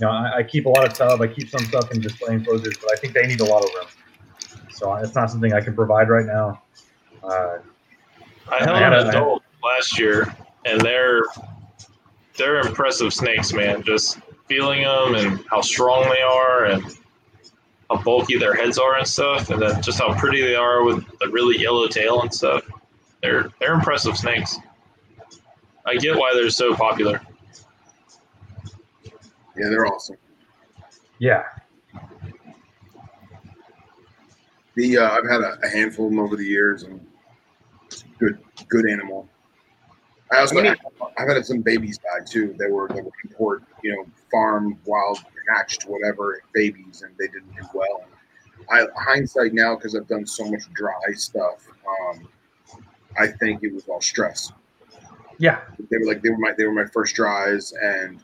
You 0.01 0.07
know, 0.07 0.11
I, 0.11 0.39
I 0.39 0.43
keep 0.43 0.67
a 0.67 0.69
lot 0.69 0.85
of 0.85 0.93
tub. 0.93 1.21
I 1.21 1.29
keep 1.29 1.49
some 1.49 1.65
stuff 1.67 1.93
in 1.93 2.01
display 2.01 2.35
enclosures, 2.35 2.77
but 2.79 2.93
I 2.93 2.97
think 2.97 3.15
they 3.15 3.27
need 3.27 3.41
a 3.41 3.45
lot 3.45 3.63
of 3.65 3.71
room. 3.75 3.87
So 4.71 4.93
it's 4.95 5.15
not 5.15 5.31
something 5.31 5.53
I 5.53 5.61
can 5.61 5.75
provide 5.75 6.09
right 6.09 6.27
now. 6.27 6.63
Uh, 7.23 7.59
I 8.49 8.57
I 8.57 8.65
held 8.65 8.79
had 8.79 8.93
an 8.93 9.07
a- 9.07 9.09
adult 9.11 9.43
last 9.63 9.99
year, 9.99 10.35
and 10.65 10.81
they're 10.81 11.23
they're 12.37 12.61
impressive 12.61 13.13
snakes, 13.15 13.53
man. 13.53 13.83
Just 13.83 14.19
feeling 14.49 14.83
them 14.83 15.15
and 15.15 15.45
how 15.49 15.61
strong 15.61 16.09
they 16.11 16.21
are, 16.23 16.65
and 16.67 16.83
how 17.89 18.03
bulky 18.03 18.37
their 18.37 18.55
heads 18.55 18.79
are 18.79 18.97
and 18.97 19.07
stuff, 19.07 19.51
and 19.51 19.63
then 19.63 19.81
just 19.81 19.99
how 19.99 20.13
pretty 20.19 20.43
they 20.43 20.57
are 20.57 20.83
with 20.83 21.05
the 21.21 21.29
really 21.29 21.57
yellow 21.61 21.87
tail 21.87 22.23
and 22.23 22.35
stuff. 22.35 22.63
They're 23.23 23.51
they're 23.61 23.75
impressive 23.75 24.17
snakes. 24.17 24.59
I 25.87 25.97
get 25.97 26.17
why 26.17 26.33
they're 26.35 26.51
so 26.51 26.75
popular. 26.75 27.21
Yeah, 29.57 29.69
they're 29.69 29.87
awesome. 29.87 30.17
yeah, 31.19 31.45
The 34.75 34.99
uh, 34.99 35.11
I've 35.11 35.29
had 35.31 35.41
a, 35.43 35.59
a 35.63 35.69
handful 35.69 36.07
of 36.07 36.11
them 36.13 36.19
over 36.19 36.35
the 36.37 36.45
years, 36.45 36.83
and 36.83 37.05
good, 38.19 38.39
good 38.69 38.89
animal. 38.91 39.29
I 40.33 40.39
also 40.41 40.57
How 40.57 40.63
many- 40.63 40.69
had, 40.71 40.79
I've 41.19 41.29
had 41.29 41.47
some 41.47 41.61
babies 41.61 41.99
die 41.99 42.25
too. 42.27 42.55
They 42.59 42.69
were 42.69 42.89
they 42.89 43.03
were 43.03 43.13
import, 43.25 43.63
you 43.85 43.93
know, 43.95 44.05
farm 44.31 44.77
wild 44.87 45.19
hatched 45.55 45.85
whatever 45.85 46.41
babies, 46.53 47.03
and 47.03 47.15
they 47.19 47.27
didn't 47.29 47.55
do 47.55 47.63
well. 47.75 48.05
I 48.71 48.87
hindsight 48.97 49.53
now 49.55 49.77
because 49.77 49.95
I've 49.95 50.09
done 50.09 50.27
so 50.27 50.51
much 50.51 50.63
dry 50.73 50.99
stuff. 51.13 51.69
Um, 51.87 52.29
I 53.19 53.29
think 53.29 53.63
it 53.63 53.73
was 53.73 53.87
all 53.87 54.01
stress. 54.01 54.51
Yeah. 55.39 55.61
They 55.91 55.99
were 55.99 56.07
like 56.07 56.23
they 56.23 56.31
were 56.31 56.39
my 56.39 56.53
they 56.57 56.65
were 56.67 56.73
my 56.73 56.87
first 56.87 57.15
dries, 57.15 57.73
and 57.73 58.23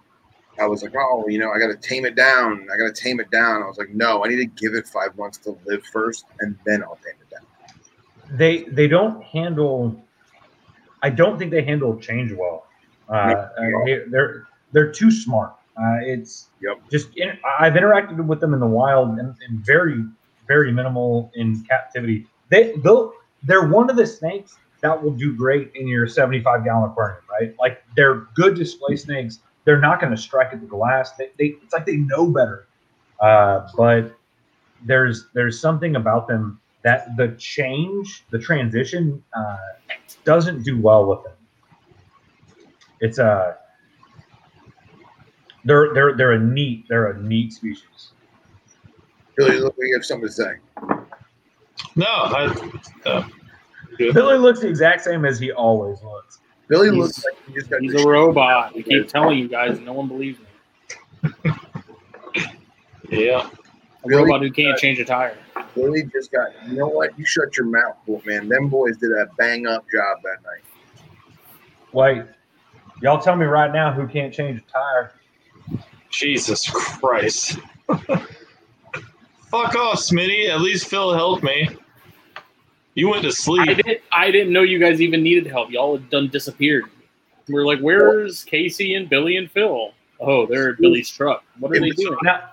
I 0.59 0.67
was 0.67 0.83
like, 0.83 0.93
oh, 0.97 1.25
you 1.29 1.39
know, 1.39 1.51
I 1.53 1.59
got 1.59 1.69
to 1.69 1.77
tame 1.77 2.05
it 2.05 2.15
down. 2.17 2.67
I 2.73 2.77
got 2.77 2.95
to 2.95 3.03
tame 3.03 3.21
it 3.21 3.31
down. 3.31 3.63
I 3.63 3.67
was 3.67 3.79
like, 3.79 3.91
no, 3.91 4.25
I 4.25 4.29
need 4.29 4.37
to 4.37 4.47
give 4.47 4.75
it 4.75 4.87
five 4.87 5.17
months 5.17 5.39
to 5.39 5.57
live 5.67 5.83
first, 5.93 6.27
and 6.41 6.57
then 6.67 6.83
I'll 6.83 6.97
tame 7.05 7.15
it 7.21 7.31
down. 7.31 7.47
they 8.39 8.65
they 8.65 8.87
don't 8.89 9.23
handle. 9.25 10.03
I 11.03 11.11
don't 11.11 11.39
think 11.39 11.51
they 11.51 11.63
handle 11.63 11.97
change 11.99 12.33
well. 12.33 12.67
Uh, 13.09 13.49
No. 13.59 13.85
they- 13.87 14.05
they're 14.09 14.47
they're 14.73 14.93
too 14.93 15.11
smart. 15.11 15.55
Uh, 15.77 15.99
it's 16.03 16.49
Yep. 16.61 16.77
just 16.91 17.09
in, 17.17 17.31
I've 17.59 17.73
interacted 17.73 18.23
with 18.27 18.39
them 18.41 18.53
in 18.55 18.61
the 18.61 18.67
wild 18.67 19.19
and, 19.19 19.35
and 19.49 19.65
very 19.65 20.05
very 20.47 20.71
minimal 20.73 21.31
in 21.35 21.63
captivity. 21.65 22.27
They 22.51 22.75
they're 23.45 23.67
one 23.69 23.89
of 23.89 23.97
the 23.97 24.07
snakes 24.07 24.59
that 24.81 25.03
will 25.03 25.13
do 25.13 25.35
great 25.35 25.73
in 25.75 25.87
your 25.87 26.07
75 26.07 26.65
gallon 26.65 26.91
aquarium, 26.91 27.23
right? 27.31 27.55
Like 27.59 27.83
they're 27.97 28.27
good 28.35 28.55
display 28.55 28.97
snakes. 28.97 29.41
They're 29.65 29.81
not 29.81 30.01
going 30.01 30.11
to 30.15 30.21
strike 30.21 30.53
at 30.53 30.61
the 30.61 30.67
glass. 30.67 31.13
They, 31.13 31.31
they 31.39 31.45
it's 31.63 31.73
like 31.73 31.87
they 31.87 31.97
know 31.97 32.27
better. 32.27 32.67
Uh, 33.21 33.69
but 33.77 34.17
there's 34.83 35.27
there's 35.35 35.61
something 35.61 35.97
about 35.97 36.27
them 36.29 36.61
that 36.83 37.17
the 37.17 37.37
change, 37.39 38.25
the 38.31 38.39
transition, 38.39 39.23
uh, 39.37 39.57
doesn't 40.25 40.63
do 40.63 40.81
well 40.81 41.07
with 41.07 41.23
them. 41.25 41.35
It's 43.01 43.19
a 43.19 43.59
they're 45.65 45.93
they're 45.93 46.17
they're 46.17 46.33
a 46.33 46.39
neat 46.39 46.87
they're 46.89 47.11
a 47.11 47.23
neat 47.23 47.53
species. 47.53 48.13
Billy, 49.37 49.59
look, 49.59 49.77
we 49.77 49.91
have 49.93 50.05
something 50.05 50.29
to 50.29 50.33
say. 50.33 50.55
No, 51.97 52.07
I, 52.07 52.45
uh, 53.07 53.23
good. 53.23 53.40
Billy 54.13 54.39
looks 54.39 54.61
the 54.61 54.69
exact 54.69 55.03
same 55.03 55.25
as 55.25 55.39
he 55.39 55.53
always 55.53 56.03
looks. 56.03 56.39
Billy 56.69 56.89
He's- 56.89 56.99
looks 56.99 57.25
like 57.25 57.35
he 57.47 57.53
just 57.53 57.69
got 57.71 57.81
He's 57.81 57.95
a 57.95 58.07
robot. 58.09 58.73
I 58.77 58.83
keep 58.83 59.09
telling 59.09 59.39
you 59.39 59.49
guys, 59.49 59.79
no 59.81 59.93
one 59.93 60.09
believes 60.09 60.39
me. 60.39 60.47
yeah. 63.11 63.49
A 64.03 64.09
Really? 64.09 64.23
robot 64.25 64.41
who 64.43 64.51
can't 64.51 64.79
change 64.79 64.99
a 64.99 65.05
tire. 65.05 65.37
Billy 65.75 66.05
just 66.05 66.33
got. 66.33 66.49
You 66.67 66.75
know 66.79 66.89
what? 66.89 67.19
You 67.19 67.25
shut 67.27 67.57
your 67.57 67.67
mouth, 67.67 67.97
man. 68.25 68.49
Them 68.49 68.69
boys 68.69 68.97
did 68.97 69.13
a 69.13 69.27
bang 69.37 69.67
up 69.67 69.85
job 69.93 70.19
that 70.23 70.37
night. 70.45 70.63
Wait, 71.93 72.23
y'all 73.03 73.21
tell 73.21 73.37
me 73.37 73.45
right 73.45 73.73
now 73.73 73.93
who 73.93 74.07
can't 74.09 74.33
change 74.33 74.61
a 74.61 74.73
tire? 74.73 75.13
Jesus 76.11 76.69
Christ. 76.71 77.59
Fuck 77.89 79.75
off, 79.75 79.99
Smitty. 79.99 80.49
At 80.49 80.61
least 80.61 80.87
Phil 80.87 81.13
helped 81.13 81.43
me. 81.43 81.69
You 82.95 83.09
went 83.09 83.23
to 83.23 83.29
I 83.29 83.33
sleep. 83.33 83.77
didn't. 83.77 84.01
I 84.13 84.31
didn't 84.31 84.53
know 84.53 84.63
you 84.63 84.79
guys 84.79 85.01
even 85.01 85.23
needed 85.23 85.47
help. 85.47 85.71
Y'all 85.71 85.97
had 85.97 86.11
done 86.11 86.29
disappeared. 86.29 86.85
We're 87.49 87.65
like, 87.65 87.81
where's 87.81 88.45
Casey 88.45 88.95
and 88.95 89.09
Billy 89.09 89.37
and 89.37 89.51
Phil? 89.51 89.93
Oh, 90.21 90.47
they're 90.47 90.71
at 90.71 90.79
Billy's 90.79 91.11
truck. 91.11 91.45
What 91.59 91.77
are 91.77 91.81
they 91.81 91.91
doing? 91.91 92.17
Now, 92.23 92.51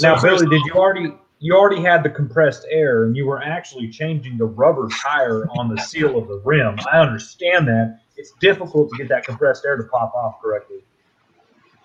now 0.00 0.20
Billy, 0.20 0.46
did 0.46 0.62
you 0.66 0.72
already 0.74 1.12
you 1.38 1.54
already 1.54 1.82
had 1.82 2.02
the 2.02 2.10
compressed 2.10 2.66
air 2.70 3.04
and 3.04 3.16
you 3.16 3.26
were 3.26 3.42
actually 3.42 3.88
changing 3.88 4.38
the 4.38 4.44
rubber 4.44 4.88
tire 5.02 5.46
on 5.58 5.74
the 5.74 5.80
seal 5.80 6.18
of 6.18 6.28
the 6.28 6.40
rim? 6.44 6.76
I 6.92 6.98
understand 6.98 7.66
that 7.68 8.00
it's 8.16 8.32
difficult 8.40 8.90
to 8.90 8.96
get 8.96 9.08
that 9.08 9.24
compressed 9.24 9.64
air 9.64 9.76
to 9.76 9.84
pop 9.84 10.14
off 10.14 10.40
correctly. 10.42 10.78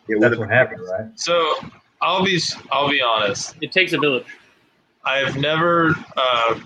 It 0.08 0.20
That's 0.20 0.38
what 0.38 0.50
happened, 0.50 0.82
right? 0.90 1.08
So 1.16 1.56
I'll 2.02 2.24
be 2.24 2.40
I'll 2.72 2.90
be 2.90 3.02
honest. 3.02 3.56
It 3.62 3.72
takes 3.72 3.94
a 3.94 3.98
village. 3.98 4.26
I've 5.06 5.38
never 5.38 5.96
uh, 6.18 6.60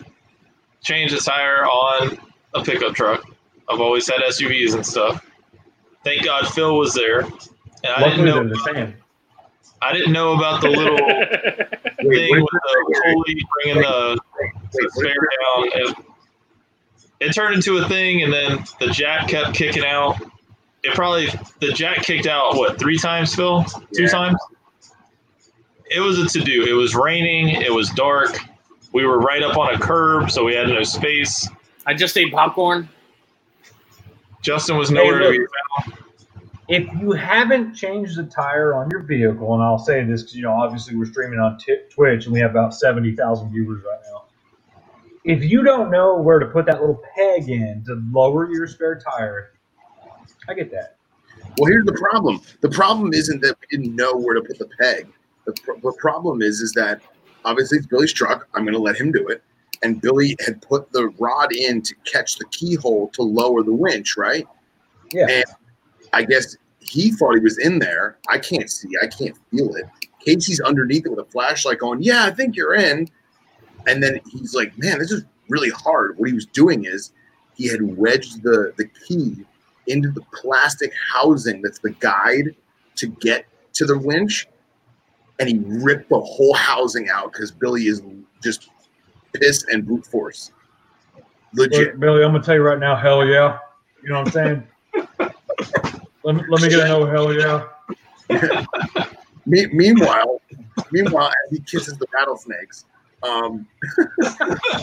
changed 0.85 1.13
a 1.13 1.17
tire 1.19 1.65
on 1.65 2.17
a 2.53 2.63
pickup 2.63 2.93
truck. 2.95 3.25
I've 3.69 3.81
always 3.81 4.07
had 4.07 4.21
SUVs 4.21 4.75
and 4.75 4.85
stuff. 4.85 5.25
Thank 6.03 6.23
God 6.23 6.47
Phil 6.47 6.77
was 6.77 6.93
there, 6.93 7.21
and 7.21 7.33
I 7.85 8.01
Luckily, 8.01 8.09
didn't 8.11 8.25
know 8.25 8.35
they're 8.35 8.49
the 8.49 8.73
same. 8.73 8.95
I 9.81 9.91
didn't 9.91 10.13
know 10.13 10.33
about 10.35 10.61
the 10.61 10.69
little 10.69 10.95
Wait, 12.03 12.29
thing 12.29 12.41
with 12.41 12.49
the 12.51 13.01
pulley 13.03 13.41
bringing 13.63 13.81
the, 13.81 14.19
the 14.71 14.91
spare 14.93 15.13
down. 15.13 15.69
It, 15.73 15.95
it 17.21 17.33
turned 17.33 17.55
into 17.55 17.77
a 17.77 17.87
thing, 17.87 18.21
and 18.23 18.31
then 18.31 18.63
the 18.79 18.87
jack 18.87 19.27
kept 19.27 19.55
kicking 19.55 19.83
out. 19.85 20.21
It 20.83 20.93
probably 20.93 21.27
the 21.59 21.71
jack 21.73 22.03
kicked 22.03 22.27
out 22.27 22.55
what 22.55 22.77
three 22.79 22.97
times, 22.99 23.33
Phil? 23.35 23.63
Two 23.95 24.03
Yeah. 24.03 24.07
times. 24.09 24.37
It 25.89 25.99
was 25.99 26.19
a 26.19 26.27
to 26.27 26.43
do. 26.45 26.63
It 26.65 26.73
was 26.73 26.93
raining. 26.95 27.49
It 27.49 27.73
was 27.73 27.89
dark. 27.91 28.37
We 28.95 29.05
were 29.05 29.19
right 29.19 29.43
up 29.43 29.57
on 29.57 29.75
a 29.75 29.77
curb, 29.77 30.31
so 30.31 30.45
we 30.45 30.55
had 30.55 30.69
no 30.69 30.81
space. 30.83 31.49
I 31.85 31.93
just 31.93 32.17
ate 32.17 32.31
popcorn. 32.31 32.87
Justin 34.41 34.77
was 34.77 34.87
Hey, 34.87 34.95
nowhere 34.95 35.19
to 35.19 35.31
be 35.31 35.45
found. 35.83 35.97
If 36.69 36.87
you 37.01 37.11
haven't 37.11 37.73
changed 37.73 38.15
the 38.17 38.23
tire 38.23 38.73
on 38.73 38.89
your 38.89 39.01
vehicle, 39.01 39.53
and 39.53 39.61
I'll 39.61 39.77
say 39.77 40.05
this 40.05 40.21
because 40.21 40.37
you 40.37 40.43
know 40.43 40.53
obviously 40.53 40.95
we're 40.95 41.07
streaming 41.07 41.39
on 41.39 41.57
t- 41.57 41.81
Twitch 41.89 42.23
and 42.23 42.31
we 42.31 42.39
have 42.39 42.51
about 42.51 42.73
seventy 42.73 43.13
thousand 43.13 43.51
viewers 43.51 43.83
right 43.83 43.99
now. 44.13 44.23
If 45.25 45.43
you 45.43 45.61
don't 45.61 45.91
know 45.91 46.15
where 46.15 46.39
to 46.39 46.45
put 46.45 46.65
that 46.67 46.79
little 46.79 47.01
peg 47.17 47.49
in 47.49 47.83
to 47.87 48.01
lower 48.13 48.49
your 48.49 48.65
spare 48.65 48.97
tire, 48.97 49.51
I 50.47 50.53
get 50.53 50.71
that. 50.71 50.95
Well, 51.57 51.69
here's 51.69 51.85
the 51.85 51.91
problem. 51.91 52.39
The 52.61 52.69
problem 52.69 53.13
isn't 53.13 53.41
that 53.41 53.57
we 53.59 53.77
didn't 53.77 53.93
know 53.93 54.15
where 54.15 54.35
to 54.35 54.41
put 54.41 54.57
the 54.57 54.69
peg. 54.79 55.11
The, 55.43 55.51
pr- 55.51 55.81
the 55.83 55.93
problem 55.99 56.41
is, 56.41 56.61
is 56.61 56.71
that 56.77 57.01
obviously 57.45 57.77
it's 57.77 57.87
Billy's 57.87 58.11
truck. 58.11 58.47
I'm 58.53 58.63
going 58.63 58.73
to 58.73 58.81
let 58.81 58.97
him 58.97 59.11
do 59.11 59.27
it. 59.29 59.41
And 59.83 60.01
Billy 60.01 60.35
had 60.45 60.61
put 60.61 60.91
the 60.91 61.07
rod 61.19 61.53
in 61.53 61.81
to 61.83 61.95
catch 62.05 62.37
the 62.37 62.45
keyhole 62.45 63.09
to 63.09 63.21
lower 63.21 63.63
the 63.63 63.73
winch, 63.73 64.17
right? 64.17 64.45
Yeah. 65.13 65.27
And 65.29 65.45
I 66.13 66.23
guess 66.23 66.57
he 66.79 67.11
thought 67.11 67.35
he 67.35 67.41
was 67.41 67.57
in 67.57 67.79
there. 67.79 68.17
I 68.29 68.37
can't 68.37 68.69
see. 68.69 68.89
I 69.01 69.07
can't 69.07 69.37
feel 69.51 69.75
it. 69.75 69.85
Casey's 70.19 70.59
underneath 70.59 71.05
it 71.05 71.09
with 71.09 71.19
a 71.19 71.31
flashlight 71.31 71.79
going, 71.79 72.01
Yeah, 72.01 72.25
I 72.25 72.31
think 72.31 72.55
you're 72.55 72.75
in. 72.75 73.07
And 73.87 74.01
then 74.01 74.19
he's 74.31 74.55
like, 74.55 74.77
Man, 74.77 74.99
this 74.99 75.11
is 75.11 75.23
really 75.49 75.69
hard. 75.69 76.17
What 76.17 76.29
he 76.29 76.33
was 76.33 76.47
doing 76.47 76.85
is 76.85 77.11
he 77.55 77.67
had 77.67 77.81
wedged 77.81 78.43
the, 78.43 78.73
the 78.77 78.85
key 79.07 79.45
into 79.87 80.09
the 80.09 80.21
plastic 80.33 80.91
housing 81.13 81.61
that's 81.61 81.79
the 81.79 81.91
guide 81.91 82.55
to 82.95 83.07
get 83.07 83.45
to 83.73 83.85
the 83.85 83.97
winch. 83.97 84.47
And 85.39 85.49
he 85.49 85.61
ripped 85.65 86.09
the 86.09 86.19
whole 86.19 86.53
housing 86.53 87.09
out 87.09 87.33
because 87.33 87.51
Billy 87.51 87.87
is 87.87 88.01
just 88.41 88.69
pissed 89.33 89.67
and 89.69 89.85
brute 89.85 90.05
force. 90.05 90.51
Legit. 91.53 91.93
Look, 91.93 91.99
Billy, 91.99 92.23
I'm 92.23 92.31
gonna 92.31 92.43
tell 92.43 92.55
you 92.55 92.61
right 92.61 92.79
now, 92.79 92.95
hell 92.95 93.25
yeah. 93.25 93.59
You 94.01 94.09
know 94.09 94.19
what 94.21 94.27
I'm 94.27 94.31
saying? 94.31 94.67
Let 96.23 96.37
me, 96.37 96.41
let 96.49 96.61
me 96.63 96.69
get 96.69 96.79
a 96.79 96.87
no 96.87 97.05
hell 97.05 97.31
yeah. 97.31 97.67
Me, 99.45 99.67
meanwhile, 99.67 100.41
meanwhile, 100.91 101.27
as 101.27 101.51
he 101.51 101.59
kisses 101.59 101.95
the 101.99 102.07
rattlesnakes, 102.11 102.85
um, 103.21 103.67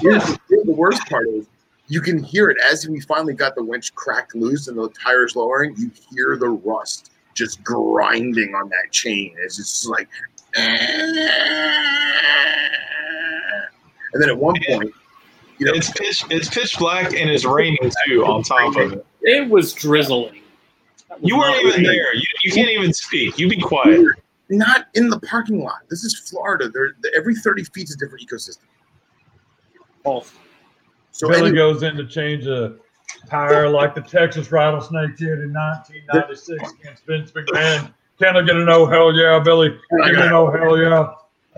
here's, 0.00 0.22
the, 0.24 0.38
here's 0.48 0.64
the 0.64 0.74
worst 0.76 1.04
part 1.08 1.26
is 1.28 1.46
you 1.88 2.00
can 2.00 2.22
hear 2.22 2.48
it 2.48 2.58
as 2.70 2.88
we 2.88 3.00
finally 3.00 3.34
got 3.34 3.56
the 3.56 3.64
winch 3.64 3.92
cracked 3.96 4.36
loose 4.36 4.68
and 4.68 4.78
the 4.78 4.88
tires 4.90 5.34
lowering. 5.34 5.74
You 5.76 5.90
hear 6.12 6.36
the 6.36 6.50
rust 6.50 7.10
just 7.34 7.62
grinding 7.64 8.54
on 8.54 8.68
that 8.68 8.92
chain. 8.92 9.34
It's 9.38 9.56
just 9.56 9.88
like, 9.88 10.08
and 10.54 11.16
then 14.14 14.28
at 14.28 14.38
one 14.38 14.54
point, 14.68 14.92
you 15.58 15.66
know, 15.66 15.72
It's 15.74 15.90
pitch. 15.90 16.24
It's 16.30 16.48
pitch 16.48 16.78
black 16.78 17.12
and 17.14 17.30
it's 17.30 17.44
raining 17.44 17.90
too. 18.06 18.24
On 18.24 18.42
top 18.42 18.76
of 18.76 18.92
it, 18.92 19.06
It 19.22 19.48
was 19.48 19.72
drizzling. 19.72 20.40
you 21.20 21.38
weren't 21.38 21.64
even 21.64 21.82
there. 21.84 22.14
You, 22.14 22.26
you 22.42 22.52
can't 22.52 22.70
even 22.70 22.92
speak. 22.92 23.38
You 23.38 23.48
be 23.48 23.60
quiet. 23.60 24.00
we're 24.00 24.14
not 24.50 24.86
in 24.94 25.08
the 25.08 25.20
parking 25.20 25.62
lot. 25.62 25.80
This 25.88 26.04
is 26.04 26.18
Florida. 26.28 26.68
There, 26.68 26.92
every 27.16 27.34
thirty 27.36 27.64
feet 27.64 27.88
is 27.88 27.94
a 27.94 27.98
different 27.98 28.26
ecosystem. 28.28 28.64
Oh, 30.04 30.24
So 31.12 31.28
Billy 31.28 31.40
anyway, 31.50 31.56
goes 31.56 31.82
in 31.84 31.94
to 31.96 32.06
change 32.06 32.46
a 32.46 32.74
tire 33.30 33.68
like 33.68 33.94
the 33.94 34.00
Texas 34.00 34.50
rattlesnake 34.50 35.16
did 35.16 35.38
in 35.38 35.52
1996 35.52 36.72
against 36.80 37.06
Vince 37.06 37.30
McMahon. 37.30 37.92
Can 38.22 38.36
I 38.36 38.42
get 38.42 38.54
a 38.54 38.64
no 38.64 38.86
hell 38.86 39.12
yeah, 39.12 39.40
Billy? 39.40 39.70
Give 39.70 40.14
me 40.14 40.22
a 40.22 40.30
no 40.30 40.48
hell 40.48 40.78
yeah. 40.78 41.12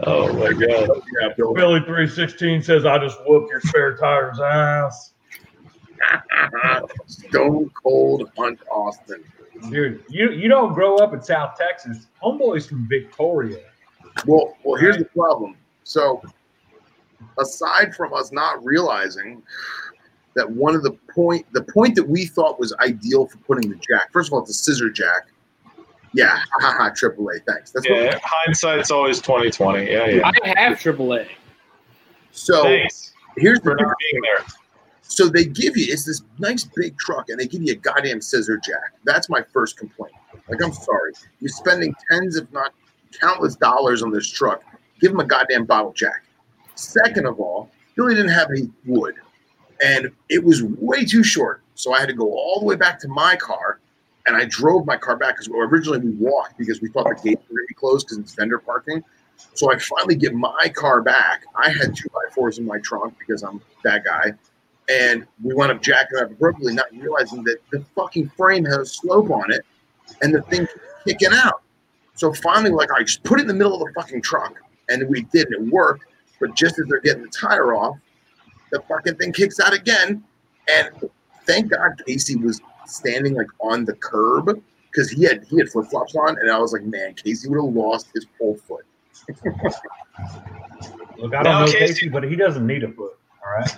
Oh 0.05 0.33
my 0.33 0.51
god. 0.51 1.03
yeah, 1.21 1.29
Billy 1.37 1.81
316 1.81 2.63
says, 2.63 2.87
I 2.87 2.97
just 2.97 3.19
whoop 3.27 3.51
your 3.51 3.61
spare 3.61 3.95
tire's 3.99 4.41
ass. 4.41 5.13
Stone 7.07 7.71
Cold 7.83 8.31
Hunt 8.39 8.59
Austin. 8.71 9.23
Dude, 9.69 10.05
you, 10.09 10.31
you 10.31 10.49
don't 10.49 10.73
grow 10.73 10.97
up 10.97 11.13
in 11.13 11.23
South 11.23 11.59
Texas. 11.59 12.07
Homeboy's 12.23 12.67
from 12.67 12.89
Victoria. 12.89 13.61
Well, 14.27 14.57
well, 14.65 14.81
here's 14.81 14.97
the 14.97 15.05
problem. 15.05 15.57
So, 15.83 16.23
aside 17.39 17.95
from 17.95 18.15
us 18.15 18.33
not 18.33 18.65
realizing 18.65 19.43
that 20.35 20.51
one 20.51 20.75
of 20.75 20.83
the 20.83 20.93
point, 21.15 21.45
the 21.53 21.63
point 21.63 21.95
that 21.97 22.09
we 22.09 22.25
thought 22.25 22.59
was 22.59 22.75
ideal 22.81 23.27
for 23.27 23.37
putting 23.39 23.69
the 23.69 23.77
jack. 23.77 24.11
First 24.13 24.31
of 24.31 24.33
all, 24.33 24.41
it's 24.41 24.51
a 24.51 24.55
scissor 24.55 24.89
jack. 24.89 25.27
Yeah, 26.15 26.39
haha, 26.61 26.87
A. 26.87 26.91
Thanks. 26.93 27.73
That's 27.73 27.89
what. 27.89 28.03
Yeah, 28.03 28.19
hindsight's 28.23 28.91
always 28.91 29.21
twenty 29.21 29.51
twenty. 29.51 29.91
Yeah, 29.91 30.07
yeah. 30.07 30.31
I 30.45 30.61
have 30.61 30.79
AAA. 30.79 31.29
So 32.31 32.63
Thanks 32.63 33.05
here's 33.37 33.61
the 33.61 33.75
not 33.75 33.95
being 33.99 34.23
there. 34.23 34.47
So 35.03 35.29
they 35.29 35.45
give 35.45 35.77
you 35.77 35.87
it's 35.93 36.05
this 36.05 36.23
nice 36.39 36.65
big 36.65 36.99
truck, 36.99 37.29
and 37.29 37.39
they 37.39 37.47
give 37.47 37.63
you 37.63 37.73
a 37.73 37.77
goddamn 37.77 38.21
scissor 38.21 38.57
jack. 38.57 38.95
That's 39.05 39.29
my 39.29 39.43
first 39.43 39.77
complaint. 39.77 40.15
Like, 40.49 40.63
I'm 40.63 40.73
sorry, 40.73 41.13
you're 41.41 41.49
spending 41.49 41.95
tens, 42.11 42.37
if 42.37 42.51
not 42.53 42.73
countless 43.21 43.57
dollars 43.57 44.03
on 44.03 44.11
this 44.11 44.29
truck. 44.29 44.63
Give 45.01 45.11
them 45.11 45.21
a 45.21 45.25
goddamn 45.25 45.65
bottle 45.65 45.93
jack. 45.93 46.25
Second 46.75 47.27
of 47.27 47.39
all, 47.39 47.71
Billy 47.97 48.15
didn't 48.15 48.33
have 48.33 48.51
any 48.51 48.71
wood, 48.87 49.15
and 49.85 50.11
it 50.29 50.43
was 50.43 50.63
way 50.63 51.05
too 51.05 51.23
short. 51.23 51.63
So 51.75 51.93
I 51.93 52.01
had 52.01 52.09
to 52.09 52.15
go 52.15 52.33
all 52.33 52.61
the 52.61 52.67
way 52.67 52.77
back 52.77 52.99
to 53.01 53.09
my 53.09 53.37
car, 53.37 53.81
and 54.27 54.37
I 54.37 54.45
drove 54.47 54.87
my 54.87 54.97
car 54.97 55.17
back 55.17 55.37
because 55.37 55.49
originally 55.49 55.99
we 55.99 56.11
walked 56.13 56.57
because 56.59 56.81
we 56.81 56.89
thought 56.89 57.05
the 57.05 57.15
gates 57.15 57.43
were 57.49 57.57
going 57.57 57.67
to 57.67 57.69
be 57.69 57.75
closed 57.75 58.07
because 58.07 58.19
it's 58.19 58.35
vendor 58.35 58.59
parking. 58.59 59.03
So 59.55 59.73
I 59.73 59.79
finally 59.79 60.17
get 60.17 60.35
my 60.35 60.73
car 60.75 61.03
back. 61.03 61.45
I 61.55 61.71
had 61.71 61.95
two 61.95 62.09
by 62.11 62.23
fours 62.35 62.59
in 62.59 62.67
my 62.67 62.79
trunk 62.79 63.15
because 63.19 63.43
I'm 63.43 63.61
that 63.83 64.05
guy 64.05 64.33
and 64.89 65.27
we 65.43 65.55
wound 65.55 65.73
up 65.73 65.83
jacking 65.83 66.19
up 66.19 66.31
appropriately, 66.31 66.75
not 66.75 66.87
realizing 66.93 67.43
that 67.45 67.59
the 67.71 67.85
fucking 67.95 68.29
frame 68.31 68.65
has 68.65 68.79
a 68.79 68.87
slope 68.87 69.31
on 69.31 69.51
it, 69.51 69.65
and 70.23 70.35
the 70.35 70.43
thing 70.43 70.67
kicking 71.07 71.31
out. 71.33 71.63
So 72.15 72.33
finally, 72.33 72.71
like, 72.71 72.91
I 72.93 73.03
just 73.03 73.23
put 73.23 73.39
it 73.39 73.43
in 73.43 73.49
the 73.49 73.55
middle 73.55 73.75
of 73.75 73.81
the 73.81 73.93
fucking 73.95 74.23
truck, 74.23 74.55
and 74.89 75.09
we 75.09 75.23
did, 75.33 75.51
it 75.51 75.61
worked. 75.61 76.05
But 76.41 76.55
just 76.55 76.79
as 76.79 76.87
they're 76.89 77.01
getting 77.01 77.23
the 77.23 77.29
tire 77.29 77.75
off, 77.75 77.97
the 78.71 78.81
fucking 78.81 79.17
thing 79.17 79.33
kicks 79.33 79.61
out 79.61 79.73
again, 79.73 80.23
and 80.69 80.91
thank 81.47 81.71
God 81.71 82.03
Casey 82.07 82.37
was 82.37 82.61
standing 82.87 83.35
like 83.35 83.47
on 83.61 83.85
the 83.85 83.95
curb 83.95 84.61
because 84.91 85.11
he 85.11 85.23
had 85.25 85.45
he 85.45 85.59
had 85.59 85.69
flip 85.69 85.87
flops 85.91 86.15
on, 86.17 86.39
and 86.39 86.51
I 86.51 86.59
was 86.59 86.73
like, 86.73 86.83
man, 86.85 87.15
Casey 87.15 87.49
would 87.49 87.57
have 87.63 87.75
lost 87.75 88.09
his 88.15 88.27
whole 88.39 88.57
foot. 88.57 88.85
Look, 91.19 91.35
I 91.35 91.43
don't 91.43 91.45
Now, 91.45 91.61
know 91.61 91.67
Casey- 91.67 91.79
Casey, 91.79 92.09
but 92.09 92.25
he 92.25 92.37
doesn't 92.37 92.67
need 92.67 92.83
a 92.85 92.89
foot. 92.93 93.17
All 93.45 93.53
right. 93.59 93.77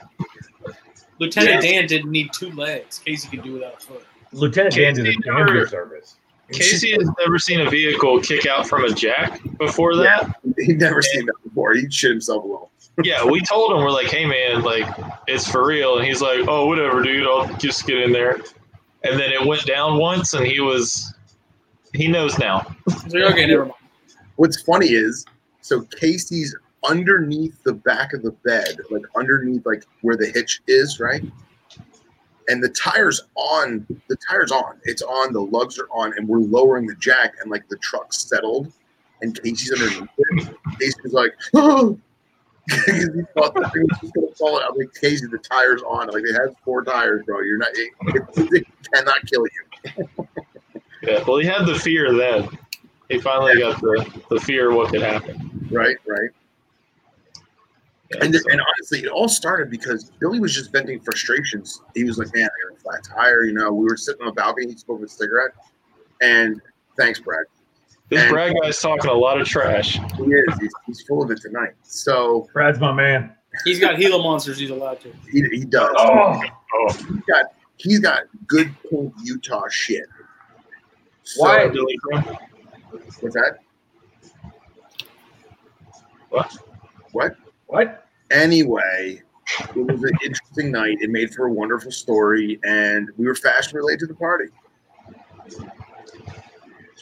Lieutenant 1.19 1.65
Yeah. 1.65 1.71
Dan 1.73 1.87
didn't 1.87 2.11
need 2.11 2.33
two 2.33 2.51
legs. 2.53 2.99
Casey 2.99 3.29
could 3.29 3.43
do 3.43 3.53
without 3.55 3.75
a 3.75 3.79
foot. 3.79 4.05
Lieutenant 4.33 4.75
Dan 4.75 4.95
did 4.95 5.07
a 5.07 5.09
Casey 5.11 5.21
damn 5.25 5.35
never- 5.37 5.53
good 5.53 5.69
service. 5.69 6.17
Casey 6.53 6.93
has 6.93 7.11
never 7.19 7.41
seen 7.41 7.61
a 7.61 7.69
vehicle 7.69 8.21
kick 8.21 8.47
out 8.47 8.69
from 8.69 8.85
a 8.85 8.91
jack 8.95 9.41
before 9.59 9.97
that. 9.97 10.33
He'd 10.59 10.79
never 10.79 11.03
seen 11.03 11.27
that 11.27 11.35
before. 11.43 11.75
He'd 11.75 11.93
shit 11.93 12.11
himself 12.11 12.45
a 12.45 12.47
little. 12.47 12.71
Yeah, 13.03 13.27
we 13.27 13.43
told 13.43 13.73
him 13.73 13.79
we're 13.85 13.91
like, 13.91 14.07
"Hey 14.07 14.25
man, 14.25 14.63
like 14.63 14.87
it's 15.27 15.47
for 15.47 15.67
real," 15.67 15.99
and 15.99 16.07
he's 16.07 16.23
like, 16.23 16.47
"Oh, 16.49 16.65
whatever, 16.67 17.03
dude. 17.03 17.27
I'll 17.27 17.47
just 17.59 17.87
get 17.87 17.99
in 17.99 18.11
there." 18.11 18.41
And 19.05 19.19
then 19.19 19.33
it 19.33 19.45
went 19.45 19.65
down 19.67 19.99
once, 19.99 20.35
and 20.35 20.47
he 20.47 20.61
was, 20.61 21.15
he 21.95 22.09
knows 22.09 22.39
now. 22.39 22.75
Okay, 23.15 23.47
never 23.47 23.67
mind. 23.67 23.75
What's 24.37 24.61
funny 24.63 24.89
is, 24.89 25.25
so 25.61 25.83
Casey's 25.83 26.55
underneath 26.89 27.63
the 27.63 27.73
back 27.73 28.13
of 28.13 28.23
the 28.23 28.31
bed, 28.31 28.79
like 28.91 29.03
underneath 29.17 29.65
like 29.67 29.85
where 30.03 30.17
the 30.17 30.27
hitch 30.27 30.63
is, 30.67 31.01
right? 31.01 31.23
And 32.49 32.63
the 32.63 32.69
tire's 32.69 33.23
on. 33.35 33.87
The 34.09 34.17
tire's 34.29 34.53
on. 34.53 34.81
It's 34.85 35.03
on. 35.03 35.33
The 35.33 35.41
lugs 35.41 35.79
are 35.79 35.89
on, 35.91 36.13
and 36.17 36.29
we're 36.29 36.39
lowering 36.39 36.87
the 36.87 36.95
jack, 36.97 37.35
and 37.41 37.51
like 37.51 37.69
the 37.69 37.77
truck 37.79 38.13
settled, 38.13 38.73
and 39.21 39.41
Casey's 39.43 39.73
underneath 39.73 40.09
it. 40.19 40.57
Casey's 40.79 41.13
like, 41.13 41.33
oh. 41.55 41.99
He 42.69 43.23
thought 43.35 43.55
the 43.55 43.71
thing 43.73 43.87
was 44.03 44.11
gonna 44.13 44.35
fall 44.37 44.61
out. 44.61 44.73
I'm 44.73 44.77
like, 44.79 44.93
Casey, 45.01 45.27
the 45.27 45.39
tire's 45.39 45.83
on. 45.83 46.09
Like, 46.09 46.25
it 46.25 46.35
has 46.35 46.51
four 46.65 46.83
tires, 46.85 47.23
bro. 47.25 47.41
You're 47.41 47.59
not. 47.59 47.69
It, 47.75 47.93
it, 48.09 48.53
it 48.53 48.67
cannot 48.93 49.19
kill 49.27 49.45
you. 49.47 50.29
Yeah. 51.03 51.23
Well, 51.27 51.39
he 51.39 51.47
had 51.47 51.67
the 51.67 51.75
fear 51.79 52.13
then. 52.15 52.49
He 53.09 53.21
finally 53.21 53.59
got 53.59 53.81
the, 53.81 54.23
the 54.31 54.41
fear 54.41 54.71
of 54.71 54.77
what 54.77 54.91
could 54.91 55.03
happen. 55.03 55.69
Right. 55.71 55.97
Right. 56.07 56.31
Yeah, 58.13 58.25
And, 58.25 58.35
so- 58.35 58.41
and 58.51 58.61
honestly, 58.61 59.01
it 59.05 59.09
all 59.09 59.29
started 59.29 59.71
because 59.71 60.11
Billy 60.21 60.41
was 60.41 60.55
just 60.55 60.73
venting 60.73 61.01
frustrations. 61.01 61.83
He 61.95 62.05
was 62.05 62.19
like, 62.19 62.35
"Man, 62.35 62.45
I 62.45 62.69
got 62.71 62.79
a 62.79 62.81
flat 62.81 63.05
tire." 63.05 63.45
You 63.45 63.53
know, 63.53 63.73
we 63.73 63.85
were 63.85 63.97
sitting 63.97 64.23
on 64.23 64.29
the 64.29 64.33
balcony. 64.33 64.71
He 64.73 64.77
smoked 64.77 65.05
a 65.05 65.09
cigarette, 65.09 65.53
and 66.21 66.61
thanks, 66.97 67.19
Brad. 67.21 67.47
This 68.09 68.21
and- 68.23 68.31
Brad 68.31 68.55
guy's 68.63 68.81
talking 68.81 69.11
a 69.11 69.15
lot 69.15 69.41
of 69.41 69.47
trash. 69.47 69.95
He 70.17 70.25
is. 70.25 70.59
He's, 70.61 70.73
he's 70.87 71.03
full 71.03 71.23
of 71.23 71.31
it 71.31 71.41
tonight. 71.41 71.73
So 71.83 72.49
Brad's 72.53 72.79
my 72.81 72.93
man. 72.93 73.33
He's 73.65 73.81
got 73.81 73.99
Gila 73.99 74.23
monsters 74.23 74.59
he's 74.59 74.71
allowed 74.71 75.01
to. 75.01 75.13
he, 75.33 75.43
he 75.51 75.65
does. 75.65 75.91
Oh, 75.97 76.41
Oh, 76.75 76.93
He's 76.93 77.23
got 77.27 77.45
he's 77.79 78.01
got 78.01 78.23
good 78.47 78.71
pink 78.91 79.15
Utah 79.25 79.67
shit. 79.71 80.05
So, 81.23 81.43
Why- 81.43 81.69
Billy 81.69 81.99
What's 83.21 83.35
that? 83.35 83.59
What? 86.29 86.53
What? 87.13 87.37
what? 87.67 88.07
Anyway, 88.31 89.23
it 89.75 89.77
was 89.77 90.03
an 90.03 90.11
interesting 90.25 90.71
night. 90.73 90.99
It 91.01 91.11
made 91.11 91.33
for 91.35 91.47
a 91.47 91.53
wonderful 91.53 91.91
story, 91.93 92.59
and 92.65 93.09
we 93.17 93.27
were 93.27 93.35
fast 93.37 93.73
related 93.73 94.01
to 94.01 94.07
the 94.07 94.15
party. 94.15 94.47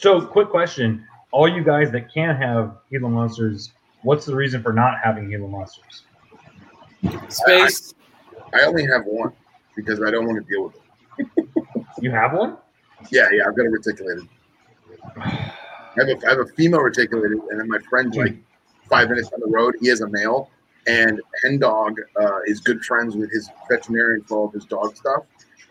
So, 0.05 0.21
quick 0.21 0.49
question: 0.49 1.03
All 1.31 1.47
you 1.47 1.63
guys 1.63 1.89
that 1.93 2.13
can't 2.13 2.37
have 2.37 2.77
Gila 2.91 3.09
monsters, 3.09 3.71
what's 4.03 4.23
the 4.27 4.35
reason 4.35 4.61
for 4.61 4.71
not 4.71 4.99
having 5.03 5.31
Gila 5.31 5.47
monsters? 5.47 6.03
Space. 7.29 7.95
I 8.53 8.65
only 8.65 8.85
have 8.85 9.01
one 9.05 9.33
because 9.75 10.03
I 10.03 10.11
don't 10.11 10.27
want 10.27 10.45
to 10.45 10.47
deal 10.47 10.65
with 10.65 10.75
it. 10.75 11.47
You 12.01 12.11
have 12.11 12.33
one? 12.33 12.57
Yeah, 13.09 13.29
yeah, 13.31 13.47
I've 13.47 13.55
got 13.55 13.65
a 13.65 13.69
reticulated. 13.69 14.27
I 15.15 15.49
have 15.97 16.07
a, 16.09 16.27
I 16.27 16.29
have 16.29 16.39
a 16.39 16.45
female 16.55 16.81
reticulated, 16.81 17.39
and 17.49 17.59
then 17.59 17.67
my 17.67 17.79
friend's 17.89 18.15
like 18.15 18.35
five 18.87 19.09
minutes 19.09 19.29
down 19.29 19.39
the 19.39 19.49
road. 19.49 19.73
He 19.81 19.87
has 19.87 20.01
a 20.01 20.07
male, 20.09 20.51
and 20.85 21.19
Hen 21.41 21.57
Dog 21.57 21.99
uh, 22.21 22.41
is 22.45 22.59
good 22.59 22.85
friends 22.85 23.15
with 23.15 23.31
his 23.31 23.49
veterinarian 23.71 24.23
for 24.25 24.37
all 24.37 24.45
of 24.49 24.53
his 24.53 24.65
dog 24.65 24.95
stuff. 24.95 25.23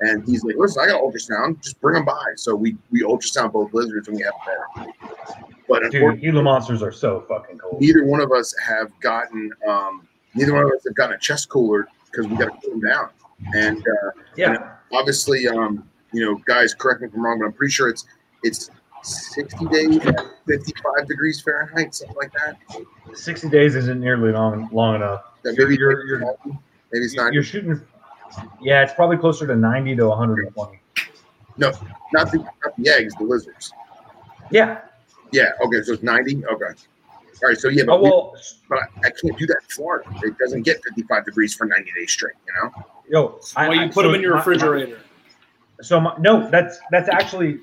And 0.07 0.25
he's 0.27 0.45
like, 0.45 0.57
"Listen, 0.59 0.83
I 0.83 0.87
got 0.89 1.01
ultrasound. 1.03 1.61
Just 1.63 1.81
bring 1.81 1.95
them 1.95 2.05
by." 2.05 2.25
So 2.37 2.55
we 2.55 2.77
we 2.91 3.03
ultrasound 3.03 3.53
both 3.53 3.73
lizards, 3.73 4.09
and 4.09 4.17
we 4.17 4.23
have 4.25 4.35
them. 4.77 4.93
But 5.69 5.91
Dude, 5.91 6.21
Gila 6.21 6.43
monsters 6.43 6.83
are 6.83 6.93
so 6.93 7.25
fucking 7.29 7.59
cool. 7.59 7.79
neither 7.81 8.05
one 8.05 8.21
of 8.21 8.31
us 8.33 8.55
have 8.67 8.89
gotten 9.01 9.51
um, 9.67 10.07
neither 10.35 10.53
one 10.53 10.65
of 10.65 10.71
us 10.73 10.85
have 10.87 10.95
gotten 10.95 11.15
a 11.17 11.19
chest 11.19 11.49
cooler 11.49 11.87
because 12.11 12.27
we 12.27 12.37
got 12.37 12.47
to 12.47 12.61
cool 12.69 12.79
them 12.79 12.81
down. 12.81 13.09
And 13.55 13.79
uh, 13.79 14.11
Yeah, 14.37 14.75
obviously, 14.93 15.49
um, 15.49 15.89
you 16.13 16.25
know, 16.25 16.35
guys, 16.45 16.75
correct 16.75 17.01
me 17.01 17.09
if 17.09 17.15
I'm 17.15 17.25
wrong, 17.25 17.39
but 17.39 17.47
I'm 17.47 17.53
pretty 17.53 17.73
sure 17.73 17.89
it's 17.89 18.05
it's 18.43 18.71
60 19.03 19.67
days 19.67 19.99
55 20.47 21.07
degrees 21.09 21.41
Fahrenheit, 21.41 21.95
something 21.95 22.17
like 22.17 22.33
that. 22.33 22.59
sixty 23.15 23.49
days 23.49 23.75
isn't 23.75 24.01
nearly 24.01 24.33
long 24.33 24.69
long 24.73 24.97
enough. 24.97 25.23
That 25.43 25.57
maybe 25.59 25.77
You're- 25.77 25.97
you're- 26.07 26.25
maybe 26.93 27.05
it's 27.05 27.15
not. 27.15 27.33
You're 27.33 27.43
shooting. 27.43 27.81
Yeah, 28.61 28.83
it's 28.83 28.95
probably 28.95 29.17
closer 29.17 29.47
to 29.47 29.55
ninety 29.57 29.95
to 29.97 30.09
one 30.09 30.19
hundred 30.19 30.45
and 30.47 30.55
twenty. 30.55 30.81
Not 31.57 31.75
the 32.33 32.39
not 32.65 32.77
the 32.77 32.89
eggs, 32.91 33.15
the 33.15 33.25
lizards. 33.25 33.73
Yeah. 34.51 34.81
Yeah. 35.33 35.51
Okay. 35.65 35.83
So 35.83 35.93
it's 35.95 36.03
ninety. 36.03 36.45
Okay. 36.47 36.49
All 36.53 37.49
right. 37.49 37.59
So 37.59 37.69
yeah, 37.69 37.85
but, 37.87 37.95
Oh 37.95 38.03
well, 38.03 38.33
we, 38.35 38.41
but 38.69 38.79
I, 38.79 38.83
I 39.07 39.11
can't 39.11 39.37
do 39.39 39.47
that 39.47 39.57
in 39.63 39.69
Florida. 39.69 40.09
It 40.23 40.37
doesn't 40.39 40.63
get 40.63 40.83
fifty-five 40.85 41.25
degrees 41.25 41.55
for 41.55 41.67
ninety 41.67 41.91
days 41.97 42.11
straight. 42.13 42.35
You 42.47 42.53
know. 42.63 42.85
yo, 43.09 43.41
I, 43.57 43.69
Why 43.69 43.75
I- 43.75 43.83
you 43.85 43.89
put 43.89 43.95
so 43.95 44.03
them 44.03 44.15
in 44.15 44.21
your 44.21 44.31
my- 44.33 44.37
my- 44.37 44.45
refrigerator? 44.45 45.01
So 45.83 46.01
my, 46.01 46.15
no, 46.19 46.49
that's 46.51 46.79
that's 46.91 47.09
actually 47.09 47.61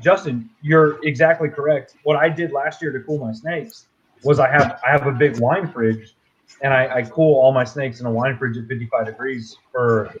Justin. 0.00 0.50
You're 0.62 1.04
exactly 1.04 1.48
correct. 1.48 1.96
What 2.02 2.16
I 2.16 2.28
did 2.28 2.52
last 2.52 2.82
year 2.82 2.92
to 2.92 3.00
cool 3.00 3.18
my 3.18 3.32
snakes 3.32 3.86
was 4.24 4.38
I 4.40 4.50
have 4.50 4.80
I 4.86 4.90
have 4.90 5.06
a 5.06 5.12
big 5.12 5.38
wine 5.38 5.70
fridge, 5.70 6.14
and 6.62 6.72
I, 6.72 6.96
I 6.96 7.02
cool 7.02 7.34
all 7.40 7.52
my 7.52 7.64
snakes 7.64 8.00
in 8.00 8.06
a 8.06 8.10
wine 8.10 8.36
fridge 8.36 8.56
at 8.56 8.66
55 8.66 9.06
degrees 9.06 9.56
for 9.72 10.14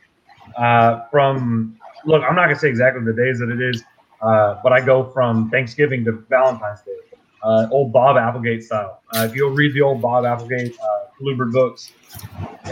uh, 0.56 1.00
from. 1.10 1.78
Look, 2.04 2.22
I'm 2.22 2.36
not 2.36 2.44
gonna 2.44 2.58
say 2.58 2.68
exactly 2.68 3.04
the 3.04 3.12
days 3.12 3.40
that 3.40 3.50
it 3.50 3.60
is, 3.60 3.82
uh, 4.22 4.60
but 4.62 4.72
I 4.72 4.80
go 4.80 5.04
from 5.10 5.50
Thanksgiving 5.50 6.04
to 6.04 6.12
Valentine's 6.12 6.80
Day, 6.82 6.96
uh, 7.42 7.66
old 7.72 7.92
Bob 7.92 8.16
Applegate 8.16 8.62
style. 8.62 9.02
Uh, 9.12 9.26
if 9.28 9.34
you'll 9.34 9.50
read 9.50 9.74
the 9.74 9.82
old 9.82 10.00
Bob 10.00 10.24
Applegate 10.24 10.78
uh, 10.78 11.10
Bluebird 11.18 11.52
books, 11.52 11.92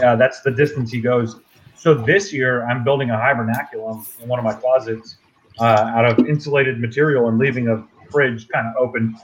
uh, 0.01 0.15
that's 0.15 0.41
the 0.41 0.51
distance 0.51 0.91
he 0.91 1.01
goes. 1.01 1.39
So 1.75 1.93
this 1.93 2.33
year, 2.33 2.65
I'm 2.67 2.83
building 2.83 3.11
a 3.11 3.15
hibernaculum 3.15 4.07
in 4.21 4.29
one 4.29 4.39
of 4.39 4.45
my 4.45 4.53
closets 4.53 5.17
uh, 5.59 5.63
out 5.95 6.05
of 6.05 6.25
insulated 6.25 6.79
material 6.79 7.27
and 7.29 7.37
leaving 7.37 7.67
a 7.67 7.85
fridge 8.11 8.47
kind 8.49 8.67
of 8.67 8.75
open. 8.77 9.15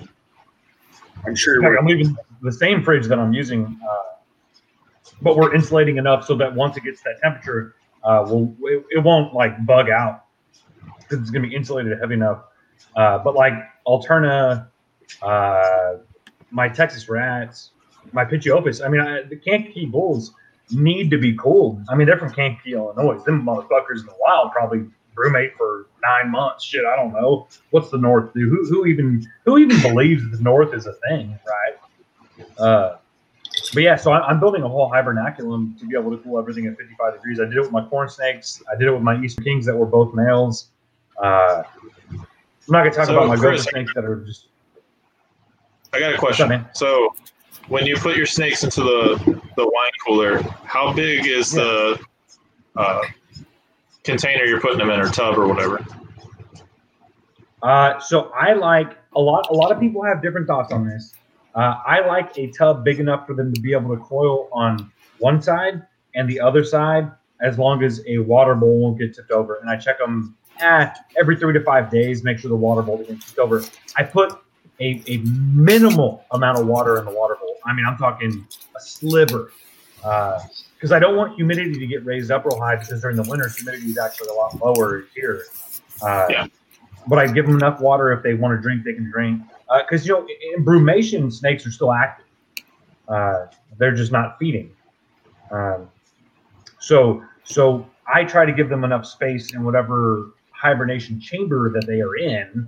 I'm 1.25 1.35
sure. 1.35 1.61
Fact, 1.61 1.75
I'm 1.79 1.85
leaving 1.85 2.15
the 2.41 2.51
same 2.51 2.83
fridge 2.83 3.07
that 3.07 3.19
I'm 3.19 3.33
using, 3.33 3.79
uh, 3.89 3.95
but 5.23 5.37
we're 5.37 5.53
insulating 5.55 5.97
enough 5.97 6.25
so 6.25 6.35
that 6.35 6.53
once 6.53 6.77
it 6.77 6.83
gets 6.83 7.01
that 7.03 7.19
temperature, 7.21 7.75
uh, 8.03 8.23
we'll, 8.27 8.53
it, 8.63 8.85
it 8.91 9.03
won't 9.03 9.33
like 9.33 9.65
bug 9.65 9.89
out 9.89 10.25
because 10.99 11.19
it's 11.19 11.31
going 11.31 11.41
to 11.43 11.49
be 11.49 11.55
insulated 11.55 11.97
heavy 11.99 12.15
enough. 12.15 12.43
Uh, 12.95 13.17
but 13.19 13.33
like 13.35 13.53
Alterna, 13.87 14.67
uh, 15.21 15.93
my 16.51 16.67
Texas 16.69 17.09
Rats, 17.09 17.71
my 18.11 18.25
Pituophis, 18.25 18.85
I 18.85 18.89
mean, 18.89 19.01
I, 19.01 19.23
the 19.23 19.37
Kankakee 19.37 19.85
Bulls 19.85 20.33
need 20.71 21.09
to 21.11 21.17
be 21.17 21.35
cooled. 21.35 21.81
I 21.89 21.95
mean, 21.95 22.07
they're 22.07 22.17
from 22.17 22.33
Kankakee, 22.33 22.73
Illinois. 22.73 23.23
Them 23.23 23.43
motherfuckers 23.45 23.99
in 23.99 24.05
the 24.05 24.15
wild 24.19 24.51
probably 24.51 24.85
brumate 25.15 25.55
for 25.55 25.87
nine 26.03 26.31
months. 26.31 26.63
Shit, 26.63 26.83
I 26.85 26.95
don't 26.95 27.13
know. 27.13 27.47
What's 27.71 27.89
the 27.89 27.97
North 27.97 28.33
do? 28.33 28.49
Who, 28.49 28.67
who 28.67 28.85
even 28.85 29.25
who 29.45 29.57
even 29.57 29.81
believes 29.81 30.23
the 30.29 30.43
North 30.43 30.73
is 30.73 30.85
a 30.85 30.93
thing, 31.07 31.37
right? 31.47 32.57
Uh, 32.57 32.97
but 33.73 33.83
yeah, 33.83 33.95
so 33.95 34.11
I, 34.11 34.25
I'm 34.27 34.39
building 34.39 34.63
a 34.63 34.67
whole 34.69 34.89
hibernaculum 34.89 35.77
to 35.79 35.85
be 35.85 35.95
able 35.97 36.11
to 36.11 36.17
cool 36.23 36.37
everything 36.39 36.65
at 36.67 36.77
55 36.77 37.13
degrees. 37.13 37.39
I 37.39 37.45
did 37.45 37.55
it 37.55 37.61
with 37.61 37.71
my 37.71 37.85
corn 37.85 38.09
snakes. 38.09 38.61
I 38.71 38.75
did 38.77 38.87
it 38.87 38.91
with 38.91 39.01
my 39.01 39.19
Eastern 39.21 39.43
Kings 39.43 39.65
that 39.65 39.75
were 39.75 39.85
both 39.85 40.13
males. 40.13 40.67
Uh, 41.21 41.63
I'm 42.11 42.25
not 42.69 42.83
gonna 42.83 42.91
talk 42.91 43.07
So, 43.07 43.13
about 43.17 43.27
my 43.27 43.35
Chris- 43.35 43.63
snakes 43.63 43.91
that 43.95 44.05
are 44.05 44.17
just. 44.25 44.47
I 45.93 45.99
got 45.99 46.13
a 46.13 46.17
What's 46.21 46.39
up, 46.39 46.47
question. 46.47 46.65
So, 46.73 47.13
when 47.67 47.85
you 47.85 47.95
put 47.97 48.15
your 48.17 48.25
snakes 48.25 48.63
into 48.63 48.81
the 48.81 49.41
the 49.57 49.63
wine 49.63 49.91
cooler, 50.05 50.41
how 50.65 50.91
big 50.93 51.25
is 51.27 51.51
the 51.51 51.99
uh, 52.75 53.01
container 54.03 54.43
you're 54.45 54.59
putting 54.61 54.79
them 54.79 54.89
in, 54.89 54.99
or 54.99 55.07
tub, 55.09 55.37
or 55.37 55.47
whatever? 55.47 55.85
Uh, 57.61 57.99
so 57.99 58.31
I 58.35 58.53
like 58.53 58.97
a 59.15 59.21
lot. 59.21 59.49
A 59.49 59.53
lot 59.53 59.71
of 59.71 59.79
people 59.79 60.03
have 60.03 60.21
different 60.21 60.47
thoughts 60.47 60.71
on 60.73 60.87
this. 60.87 61.13
Uh, 61.55 61.75
I 61.85 62.05
like 62.05 62.37
a 62.37 62.47
tub 62.47 62.83
big 62.83 62.99
enough 62.99 63.27
for 63.27 63.33
them 63.35 63.53
to 63.53 63.61
be 63.61 63.73
able 63.73 63.95
to 63.95 64.01
coil 64.01 64.49
on 64.51 64.91
one 65.19 65.41
side 65.41 65.83
and 66.15 66.27
the 66.29 66.39
other 66.39 66.63
side, 66.63 67.11
as 67.41 67.57
long 67.57 67.83
as 67.83 68.01
a 68.07 68.17
water 68.19 68.55
bowl 68.55 68.79
won't 68.79 68.97
get 68.99 69.15
tipped 69.15 69.31
over. 69.31 69.55
And 69.55 69.69
I 69.69 69.77
check 69.77 69.99
them 69.99 70.35
eh, 70.61 70.89
every 71.17 71.35
three 71.35 71.53
to 71.53 71.61
five 71.63 71.89
days, 71.91 72.23
make 72.23 72.39
sure 72.39 72.49
the 72.49 72.55
water 72.55 72.81
bowl 72.81 72.97
get 72.97 73.21
tipped 73.21 73.39
over. 73.39 73.63
I 73.97 74.03
put 74.03 74.31
a, 74.79 75.03
a 75.07 75.17
minimal 75.17 76.25
amount 76.31 76.59
of 76.59 76.67
water 76.67 76.97
in 76.97 77.05
the 77.05 77.11
water 77.11 77.35
bowl. 77.39 77.57
I 77.65 77.73
mean, 77.73 77.85
I'm 77.85 77.97
talking 77.97 78.47
a 78.75 78.79
sliver. 78.79 79.51
Because 79.95 80.91
I 80.91 80.99
don't 80.99 81.15
want 81.15 81.35
humidity 81.35 81.79
to 81.79 81.87
get 81.87 82.03
raised 82.05 82.29
up 82.31 82.45
real 82.45 82.59
high 82.59 82.75
because 82.75 83.01
during 83.01 83.15
the 83.15 83.23
winter, 83.23 83.47
humidity 83.47 83.87
is 83.87 83.97
actually 83.97 84.29
a 84.29 84.33
lot 84.33 84.59
lower 84.61 85.05
here. 85.15 85.43
Uh, 86.01 86.27
Yeah. 86.29 86.47
But 87.07 87.19
I 87.19 87.27
give 87.27 87.45
them 87.45 87.55
enough 87.55 87.79
water 87.81 88.11
if 88.11 88.23
they 88.23 88.33
want 88.33 88.57
to 88.57 88.61
drink, 88.61 88.83
they 88.83 88.93
can 88.93 89.09
drink. 89.11 89.41
Because, 89.79 90.05
you 90.05 90.13
know, 90.13 90.27
in 90.55 90.63
brumation, 90.63 91.31
snakes 91.31 91.65
are 91.65 91.71
still 91.71 91.91
active. 91.91 92.25
Uh, 93.07 93.47
they're 93.77 93.95
just 93.95 94.11
not 94.11 94.37
feeding. 94.39 94.71
Um, 95.51 95.89
so, 96.79 97.23
so 97.43 97.87
I 98.13 98.23
try 98.23 98.45
to 98.45 98.51
give 98.51 98.69
them 98.69 98.83
enough 98.83 99.05
space 99.05 99.53
in 99.53 99.63
whatever 99.63 100.33
hibernation 100.51 101.19
chamber 101.19 101.71
that 101.71 101.85
they 101.87 102.01
are 102.01 102.15
in 102.15 102.67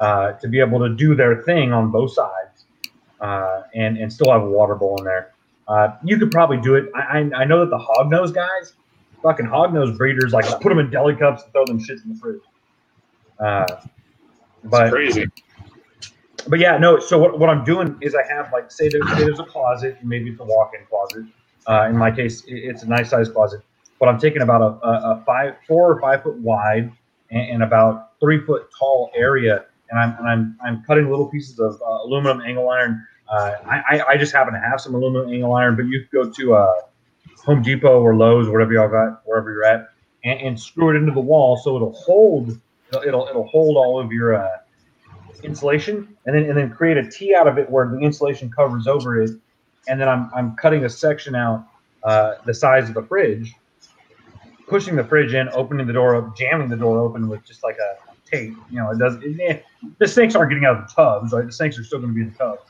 uh, 0.00 0.32
to 0.32 0.48
be 0.48 0.60
able 0.60 0.78
to 0.80 0.94
do 0.94 1.14
their 1.14 1.42
thing 1.42 1.72
on 1.72 1.90
both 1.90 2.12
sides, 2.12 2.64
uh, 3.20 3.62
and 3.74 3.98
and 3.98 4.12
still 4.12 4.32
have 4.32 4.42
a 4.42 4.50
water 4.50 4.74
bowl 4.74 4.96
in 4.98 5.04
there. 5.04 5.32
Uh, 5.68 5.96
you 6.02 6.18
could 6.18 6.30
probably 6.30 6.60
do 6.60 6.74
it. 6.74 6.90
I, 6.94 7.00
I 7.00 7.42
I 7.42 7.44
know 7.44 7.60
that 7.60 7.70
the 7.70 7.78
hognose 7.78 8.34
guys, 8.34 8.74
fucking 9.22 9.46
hognose 9.46 9.96
breeders, 9.96 10.32
like 10.32 10.46
put 10.60 10.68
them 10.70 10.78
in 10.78 10.90
deli 10.90 11.14
cups 11.16 11.42
and 11.42 11.52
throw 11.52 11.66
them 11.66 11.78
shits 11.78 12.04
in 12.04 12.14
the 12.14 12.18
fridge. 12.18 12.42
Uh, 13.38 13.66
but 14.64 14.90
Crazy. 14.90 15.26
But 16.48 16.58
yeah, 16.58 16.76
no. 16.78 16.98
So 16.98 17.18
what, 17.18 17.38
what 17.38 17.48
I'm 17.48 17.64
doing 17.64 17.96
is 18.00 18.14
I 18.14 18.22
have 18.32 18.52
like 18.52 18.70
say, 18.70 18.88
say 18.88 18.98
there's 19.16 19.40
a 19.40 19.44
closet, 19.44 19.98
maybe 20.02 20.30
it's 20.30 20.40
a 20.40 20.44
walk-in 20.44 20.84
closet. 20.86 21.24
Uh, 21.66 21.88
in 21.88 21.96
my 21.96 22.10
case, 22.10 22.42
it's 22.46 22.82
a 22.82 22.88
nice 22.88 23.10
size 23.10 23.28
closet, 23.28 23.62
but 23.98 24.08
I'm 24.08 24.18
taking 24.18 24.42
about 24.42 24.62
a, 24.62 24.86
a, 24.86 24.92
a 25.12 25.24
five, 25.26 25.54
four 25.68 25.92
or 25.92 26.00
five 26.00 26.22
foot 26.22 26.36
wide 26.38 26.90
and, 27.30 27.50
and 27.50 27.62
about 27.62 28.18
three 28.20 28.44
foot 28.44 28.68
tall 28.78 29.10
area, 29.14 29.66
and 29.90 30.00
I'm 30.00 30.16
and 30.18 30.28
I'm 30.28 30.58
I'm 30.64 30.82
cutting 30.84 31.08
little 31.10 31.26
pieces 31.26 31.58
of 31.58 31.80
uh, 31.82 32.04
aluminum 32.04 32.40
angle 32.40 32.68
iron. 32.70 33.06
Uh, 33.28 33.52
I, 33.64 34.02
I 34.08 34.16
just 34.16 34.32
happen 34.32 34.52
to 34.54 34.58
have 34.60 34.80
some 34.80 34.94
aluminum 34.94 35.32
angle 35.32 35.54
iron, 35.54 35.76
but 35.76 35.86
you 35.86 36.04
go 36.12 36.28
to 36.28 36.54
uh, 36.54 36.74
Home 37.44 37.62
Depot 37.62 38.00
or 38.00 38.16
Lowe's, 38.16 38.48
whatever 38.48 38.72
y'all 38.72 38.88
got, 38.88 39.22
wherever 39.24 39.52
you're 39.52 39.64
at, 39.64 39.90
and, 40.24 40.40
and 40.40 40.60
screw 40.60 40.90
it 40.90 40.96
into 40.96 41.12
the 41.12 41.20
wall 41.20 41.56
so 41.56 41.76
it'll 41.76 41.92
hold. 41.92 42.60
It'll 42.88 43.02
it'll, 43.02 43.28
it'll 43.28 43.46
hold 43.46 43.76
all 43.76 44.00
of 44.00 44.10
your 44.10 44.34
uh, 44.34 44.48
insulation 45.42 46.16
and 46.26 46.34
then 46.34 46.44
and 46.44 46.56
then 46.56 46.70
create 46.70 46.96
a 46.96 47.08
T 47.08 47.34
out 47.34 47.46
of 47.46 47.58
it 47.58 47.68
where 47.70 47.88
the 47.88 47.98
insulation 47.98 48.50
covers 48.50 48.86
over 48.86 49.20
it, 49.20 49.30
and 49.88 50.00
then 50.00 50.08
I'm 50.08 50.30
I'm 50.34 50.56
cutting 50.56 50.84
a 50.84 50.88
section 50.88 51.34
out 51.34 51.66
uh, 52.04 52.34
the 52.44 52.54
size 52.54 52.88
of 52.88 52.94
the 52.94 53.02
fridge, 53.02 53.54
pushing 54.68 54.96
the 54.96 55.04
fridge 55.04 55.34
in, 55.34 55.48
opening 55.50 55.86
the 55.86 55.92
door 55.92 56.16
up, 56.16 56.36
jamming 56.36 56.68
the 56.68 56.76
door 56.76 56.98
open 56.98 57.28
with 57.28 57.44
just 57.44 57.62
like 57.62 57.76
a 57.78 57.96
tape. 58.28 58.54
You 58.70 58.78
know, 58.78 58.90
it 58.90 58.98
does. 58.98 59.16
It, 59.22 59.64
the 59.98 60.08
snakes 60.08 60.34
aren't 60.34 60.50
getting 60.50 60.64
out 60.64 60.76
of 60.76 60.88
the 60.88 60.94
tubs, 60.94 61.32
right? 61.32 61.46
The 61.46 61.52
snakes 61.52 61.78
are 61.78 61.84
still 61.84 61.98
going 61.98 62.10
to 62.10 62.14
be 62.14 62.22
in 62.22 62.32
the 62.32 62.38
tubs, 62.38 62.62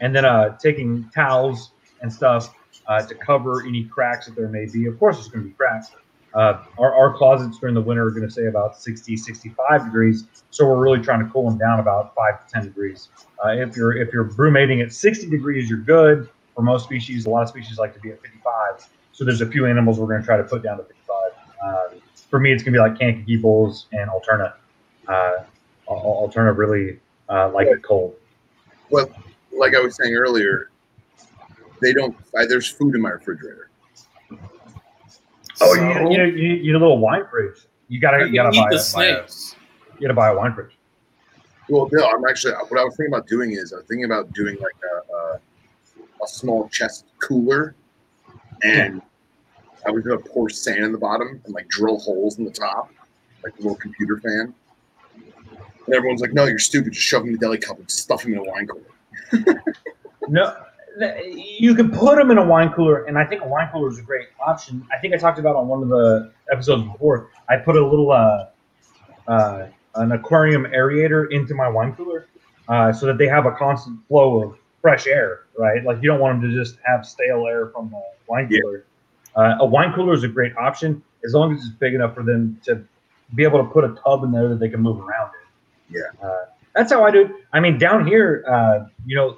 and 0.00 0.14
then 0.14 0.24
uh, 0.24 0.56
taking 0.58 1.08
towels 1.14 1.72
and 2.02 2.12
stuff 2.12 2.54
uh, 2.86 3.02
to 3.02 3.14
cover 3.14 3.64
any 3.64 3.84
cracks 3.84 4.26
that 4.26 4.36
there 4.36 4.48
may 4.48 4.66
be. 4.66 4.86
Of 4.86 4.98
course, 4.98 5.16
there's 5.16 5.28
going 5.28 5.44
to 5.44 5.48
be 5.48 5.54
cracks. 5.54 5.90
Uh, 6.36 6.62
our, 6.78 6.94
our 6.94 7.16
closets 7.16 7.58
during 7.58 7.74
the 7.74 7.80
winter 7.80 8.06
are 8.06 8.10
going 8.10 8.22
to 8.22 8.30
say 8.30 8.44
about 8.46 8.76
60, 8.76 9.16
65 9.16 9.84
degrees. 9.84 10.26
So 10.50 10.66
we're 10.66 10.76
really 10.76 11.00
trying 11.00 11.24
to 11.24 11.32
cool 11.32 11.48
them 11.48 11.58
down 11.58 11.80
about 11.80 12.14
five 12.14 12.46
to 12.46 12.52
10 12.52 12.64
degrees. 12.64 13.08
Uh, 13.42 13.48
if 13.48 13.74
you're 13.74 13.96
if 13.96 14.12
you're 14.12 14.28
brumating 14.28 14.84
at 14.84 14.92
60 14.92 15.30
degrees, 15.30 15.70
you're 15.70 15.78
good. 15.78 16.28
For 16.54 16.60
most 16.60 16.84
species, 16.84 17.24
a 17.24 17.30
lot 17.30 17.42
of 17.42 17.48
species 17.48 17.78
like 17.78 17.94
to 17.94 18.00
be 18.00 18.10
at 18.10 18.20
55. 18.20 18.88
So 19.12 19.24
there's 19.24 19.40
a 19.40 19.46
few 19.46 19.64
animals 19.64 19.98
we're 19.98 20.08
going 20.08 20.20
to 20.20 20.26
try 20.26 20.36
to 20.36 20.44
put 20.44 20.62
down 20.62 20.76
to 20.76 20.84
55. 20.84 21.32
Uh, 21.64 21.82
for 22.30 22.38
me, 22.38 22.52
it's 22.52 22.62
going 22.62 22.74
to 22.74 22.78
be 22.78 22.82
like 22.82 22.98
Kankakee 22.98 23.36
bulls 23.36 23.86
and 23.92 24.10
Alterna. 24.10 24.54
Uh, 25.08 25.32
Al- 25.88 26.28
Alterna 26.28 26.54
really 26.54 26.98
uh, 27.30 27.50
like 27.50 27.66
it 27.68 27.82
cold. 27.82 28.14
Well, 28.90 29.08
like 29.52 29.74
I 29.74 29.80
was 29.80 29.96
saying 29.96 30.14
earlier, 30.14 30.70
they 31.80 31.94
don't. 31.94 32.14
I, 32.36 32.44
there's 32.44 32.68
food 32.68 32.94
in 32.94 33.00
my 33.00 33.10
refrigerator. 33.10 33.70
Oh, 35.60 35.74
So- 35.74 35.80
you, 35.80 36.08
need, 36.08 36.10
you, 36.38 36.48
need, 36.48 36.64
you 36.64 36.72
need 36.72 36.74
a 36.74 36.78
little 36.78 36.98
wine 36.98 37.24
fridge. 37.30 37.58
You 37.88 38.00
gotta 38.00 38.26
you 38.28 38.34
gotta 38.34 38.50
buy, 38.50 38.68
the 38.70 38.76
a, 38.76 38.94
buy 38.94 39.04
a, 39.06 39.22
you 39.22 40.00
gotta 40.02 40.14
buy 40.14 40.28
a 40.28 40.36
wine 40.36 40.52
fridge. 40.54 40.76
Well, 41.68 41.88
no, 41.92 42.04
I'm 42.08 42.24
actually. 42.28 42.54
What 42.54 42.80
I 42.80 42.84
was 42.84 42.96
thinking 42.96 43.12
about 43.14 43.26
doing 43.26 43.52
is, 43.52 43.72
I 43.72 43.76
was 43.76 43.86
thinking 43.86 44.04
about 44.04 44.32
doing 44.32 44.56
like 44.60 44.74
a, 45.10 45.12
a, 45.14 45.40
a 46.24 46.28
small 46.28 46.68
chest 46.68 47.06
cooler, 47.18 47.74
and 48.62 49.00
I 49.86 49.90
was 49.90 50.04
gonna 50.04 50.18
pour 50.18 50.48
sand 50.50 50.84
in 50.84 50.92
the 50.92 50.98
bottom 50.98 51.40
and 51.44 51.54
like 51.54 51.68
drill 51.68 51.98
holes 51.98 52.38
in 52.38 52.44
the 52.44 52.50
top, 52.50 52.90
like 53.44 53.54
a 53.54 53.62
little 53.62 53.76
computer 53.76 54.18
fan. 54.20 54.52
And 55.86 55.94
everyone's 55.94 56.20
like, 56.20 56.32
"No, 56.32 56.44
you're 56.44 56.58
stupid. 56.58 56.92
Just 56.92 57.06
shove 57.06 57.22
them 57.22 57.28
in 57.28 57.34
the 57.34 57.40
deli 57.40 57.58
cup 57.58 57.78
and 57.78 57.88
stuff 57.90 58.22
them 58.24 58.32
in 58.32 58.38
a 58.38 58.44
wine 58.44 58.66
cooler." 58.66 59.62
No, 60.28 60.44
th- 60.46 60.56
you 61.34 61.74
can 61.74 61.90
put 61.90 62.16
them 62.16 62.30
in 62.30 62.38
a 62.38 62.44
wine 62.46 62.72
cooler, 62.72 63.04
and 63.04 63.18
I 63.18 63.24
think 63.24 63.42
a 63.42 63.46
wine 63.48 63.68
cooler 63.72 63.88
is 63.90 63.98
a 63.98 64.02
great 64.02 64.28
option. 64.44 64.86
I 64.92 64.98
think 64.98 65.14
I 65.14 65.18
talked 65.18 65.38
about 65.38 65.56
on 65.56 65.68
one 65.68 65.82
of 65.82 65.88
the 65.88 66.32
episodes 66.50 66.84
before. 66.84 67.30
I 67.48 67.56
put 67.56 67.76
a 67.76 67.86
little 67.86 68.10
uh, 68.12 68.46
uh, 69.28 69.66
an 69.96 70.12
aquarium 70.12 70.64
aerator 70.64 71.30
into 71.30 71.54
my 71.54 71.68
wine 71.68 71.94
cooler, 71.94 72.28
uh, 72.68 72.92
so 72.92 73.06
that 73.06 73.18
they 73.18 73.26
have 73.26 73.46
a 73.46 73.52
constant 73.52 74.06
flow 74.08 74.42
of 74.42 74.58
fresh 74.80 75.06
air. 75.06 75.42
Right, 75.58 75.82
like 75.84 75.98
you 76.02 76.08
don't 76.08 76.20
want 76.20 76.40
them 76.40 76.50
to 76.50 76.56
just 76.56 76.78
have 76.84 77.06
stale 77.06 77.46
air 77.46 77.68
from 77.68 77.90
the 77.90 78.02
wine 78.28 78.48
Yeah. 78.50 78.60
cooler. 78.60 78.84
Uh, 79.34 79.56
a 79.60 79.66
wine 79.66 79.92
cooler 79.92 80.14
is 80.14 80.22
a 80.24 80.28
great 80.28 80.56
option 80.56 81.02
as 81.24 81.34
long 81.34 81.52
as 81.54 81.60
it's 81.60 81.68
big 81.70 81.94
enough 81.94 82.14
for 82.14 82.22
them 82.22 82.58
to 82.64 82.82
be 83.34 83.42
able 83.42 83.58
to 83.62 83.68
put 83.70 83.84
a 83.84 83.94
tub 84.02 84.22
in 84.24 84.32
there 84.32 84.48
that 84.48 84.60
they 84.60 84.68
can 84.68 84.80
move 84.80 84.98
around 85.00 85.30
in. 85.90 85.96
Yeah. 85.96 86.26
Uh, 86.26 86.46
that's 86.74 86.92
how 86.92 87.04
I 87.04 87.10
do 87.10 87.22
it. 87.22 87.30
I 87.52 87.60
mean, 87.60 87.78
down 87.78 88.06
here, 88.06 88.44
uh, 88.48 88.86
you 89.04 89.16
know, 89.16 89.36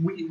we. 0.00 0.30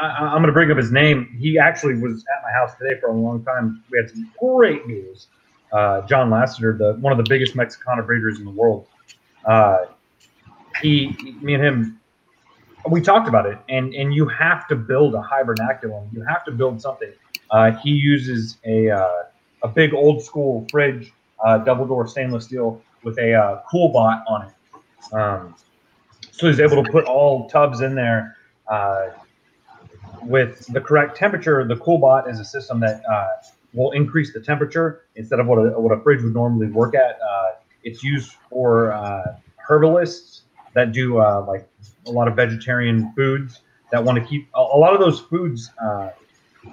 I, 0.00 0.06
I'm 0.06 0.38
going 0.38 0.46
to 0.46 0.52
bring 0.52 0.70
up 0.70 0.76
his 0.76 0.92
name. 0.92 1.36
He 1.38 1.58
actually 1.58 1.96
was 1.96 2.24
at 2.36 2.42
my 2.42 2.50
house 2.50 2.74
today 2.76 2.98
for 3.00 3.08
a 3.08 3.12
long 3.12 3.44
time. 3.44 3.82
We 3.90 3.98
had 3.98 4.10
some 4.10 4.30
great 4.38 4.86
news. 4.86 5.28
Uh, 5.72 6.02
John 6.02 6.30
Lasseter, 6.30 6.76
the 6.76 6.94
one 7.00 7.12
of 7.12 7.16
the 7.16 7.28
biggest 7.28 7.54
Mexicana 7.54 8.02
breeders 8.02 8.38
in 8.38 8.44
the 8.44 8.50
world. 8.50 8.86
Uh, 9.44 9.86
he, 10.82 11.36
me 11.40 11.54
and 11.54 11.64
him, 11.64 12.00
we 12.90 13.00
talked 13.00 13.28
about 13.28 13.46
it, 13.46 13.58
and 13.68 13.94
and 13.94 14.14
you 14.14 14.26
have 14.28 14.66
to 14.68 14.76
build 14.76 15.14
a 15.14 15.22
hibernaculum. 15.22 16.12
You 16.12 16.24
have 16.28 16.44
to 16.44 16.50
build 16.50 16.80
something. 16.80 17.12
Uh, 17.50 17.72
he 17.72 17.90
uses 17.90 18.58
a 18.64 18.90
uh, 18.90 19.22
a 19.62 19.68
big 19.68 19.94
old 19.94 20.22
school 20.22 20.66
fridge, 20.70 21.12
uh, 21.44 21.58
double 21.58 21.86
door 21.86 22.06
stainless 22.06 22.46
steel 22.46 22.82
with 23.04 23.18
a 23.18 23.34
uh, 23.34 23.62
CoolBot 23.72 24.22
on 24.28 24.46
it. 24.46 25.14
Um, 25.14 25.54
so 26.32 26.46
he's 26.46 26.60
able 26.60 26.82
to 26.82 26.90
put 26.90 27.04
all 27.04 27.48
tubs 27.48 27.80
in 27.80 27.94
there 27.94 28.36
uh, 28.70 29.08
with 30.22 30.66
the 30.68 30.80
correct 30.80 31.16
temperature. 31.16 31.66
The 31.66 31.76
CoolBot 31.76 32.30
is 32.30 32.40
a 32.40 32.44
system 32.44 32.80
that 32.80 33.02
uh, 33.10 33.28
will 33.74 33.92
increase 33.92 34.32
the 34.32 34.40
temperature 34.40 35.02
instead 35.16 35.40
of 35.40 35.46
what 35.46 35.56
a, 35.56 35.80
what 35.80 35.92
a 35.92 36.00
fridge 36.02 36.22
would 36.22 36.34
normally 36.34 36.68
work 36.68 36.94
at. 36.94 37.18
Uh, 37.20 37.52
it's 37.82 38.02
used 38.02 38.32
for 38.48 38.92
uh, 38.92 39.36
herbalists 39.56 40.42
that 40.74 40.92
do 40.92 41.18
uh, 41.18 41.44
like 41.46 41.68
a 42.06 42.10
lot 42.10 42.28
of 42.28 42.36
vegetarian 42.36 43.12
foods 43.14 43.60
that 43.90 44.02
want 44.02 44.18
to 44.18 44.24
keep 44.24 44.48
a, 44.54 44.60
a 44.60 44.78
lot 44.78 44.94
of 44.94 45.00
those 45.00 45.20
foods 45.20 45.70
uh, 45.82 46.10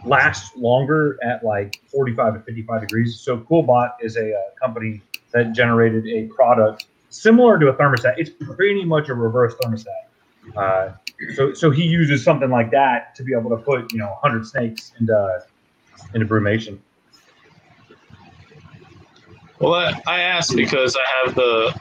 last 0.06 0.56
longer 0.58 1.18
at 1.24 1.44
like 1.44 1.82
45 1.92 2.34
to 2.36 2.40
55 2.42 2.82
degrees. 2.82 3.20
So 3.20 3.38
CoolBot 3.38 3.94
is 4.02 4.18
a 4.18 4.34
uh, 4.34 4.40
company 4.62 5.02
that 5.32 5.54
generated 5.54 6.06
a 6.08 6.28
product 6.34 6.88
similar 7.10 7.58
to 7.60 7.70
a 7.70 7.74
thermostat. 7.74 8.16
It's 8.18 8.30
pretty 8.30 8.84
much 8.86 9.10
a 9.10 9.14
reverse 9.14 9.56
thermostat. 9.56 10.07
Uh, 10.56 10.94
so 11.36 11.54
so 11.54 11.72
he 11.72 11.84
uses 11.84 12.24
something 12.24 12.50
like 12.50 12.72
that 12.72 13.16
to 13.16 13.24
be 13.24 13.34
able 13.34 13.50
to 13.50 13.58
put 13.58 13.92
you 13.92 14.00
know 14.00 14.10
100 14.22 14.46
snakes 14.46 14.94
into 15.00 15.44
into 16.14 16.26
brumation. 16.26 16.80
Well, 19.60 19.74
I, 19.74 20.02
I 20.06 20.20
asked 20.22 20.56
because 20.56 20.96
I 20.96 21.26
have 21.26 21.36
the 21.36 21.80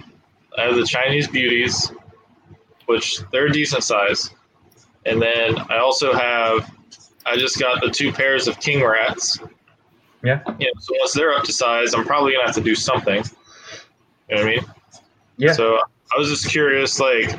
I 0.58 0.62
have 0.62 0.76
the 0.76 0.86
Chinese 0.86 1.28
beauties, 1.28 1.92
which 2.86 3.20
they're 3.32 3.48
decent 3.48 3.84
size, 3.84 4.30
and 5.04 5.20
then 5.20 5.58
I 5.70 5.78
also 5.78 6.14
have 6.14 6.70
I 7.26 7.36
just 7.36 7.58
got 7.58 7.82
the 7.82 7.90
two 7.90 8.12
pairs 8.12 8.48
of 8.48 8.58
king 8.60 8.82
rats. 8.82 9.38
Yeah. 10.22 10.40
You 10.58 10.66
know, 10.66 10.80
so 10.80 10.94
once 10.98 11.12
they're 11.12 11.34
up 11.34 11.44
to 11.44 11.52
size, 11.52 11.92
I'm 11.94 12.04
probably 12.04 12.32
gonna 12.32 12.46
have 12.46 12.54
to 12.54 12.62
do 12.62 12.74
something. 12.74 13.22
You 14.28 14.36
know 14.36 14.42
what 14.42 14.52
I 14.52 14.56
mean? 14.56 14.64
Yeah. 15.36 15.52
So 15.52 15.76
I 15.76 16.18
was 16.18 16.28
just 16.28 16.48
curious, 16.48 16.98
like 16.98 17.38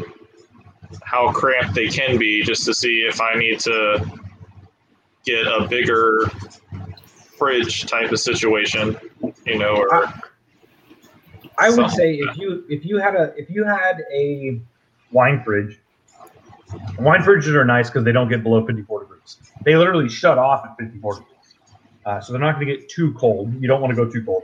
how 1.03 1.31
cramped 1.31 1.75
they 1.75 1.87
can 1.87 2.17
be, 2.17 2.43
just 2.43 2.65
to 2.65 2.73
see 2.73 3.01
if 3.01 3.21
I 3.21 3.35
need 3.35 3.59
to 3.61 4.05
get 5.25 5.45
a 5.47 5.67
bigger 5.67 6.29
fridge 7.37 7.85
type 7.85 8.11
of 8.11 8.19
situation, 8.19 8.97
you 9.45 9.57
know, 9.57 9.75
or 9.75 10.11
I 11.59 11.69
would 11.69 11.89
say 11.89 12.15
if 12.15 12.37
you 12.37 12.65
if 12.69 12.85
you 12.85 12.97
had 12.97 13.15
a 13.15 13.33
if 13.35 13.49
you 13.49 13.63
had 13.63 14.03
a 14.13 14.61
wine 15.11 15.43
fridge, 15.43 15.79
wine 16.99 17.21
fridges 17.21 17.53
are 17.53 17.65
nice 17.65 17.89
because 17.89 18.03
they 18.03 18.11
don't 18.11 18.29
get 18.29 18.43
below 18.43 18.65
54 18.65 19.01
degrees. 19.01 19.37
They 19.63 19.75
literally 19.75 20.09
shut 20.09 20.37
off 20.37 20.65
at 20.65 20.77
54 20.77 21.15
degrees, 21.15 21.29
uh, 22.05 22.21
so 22.21 22.31
they're 22.31 22.41
not 22.41 22.55
going 22.55 22.67
to 22.67 22.75
get 22.75 22.89
too 22.89 23.13
cold. 23.13 23.53
You 23.61 23.67
don't 23.67 23.81
want 23.81 23.95
to 23.95 24.05
go 24.05 24.09
too 24.09 24.23
cold. 24.23 24.43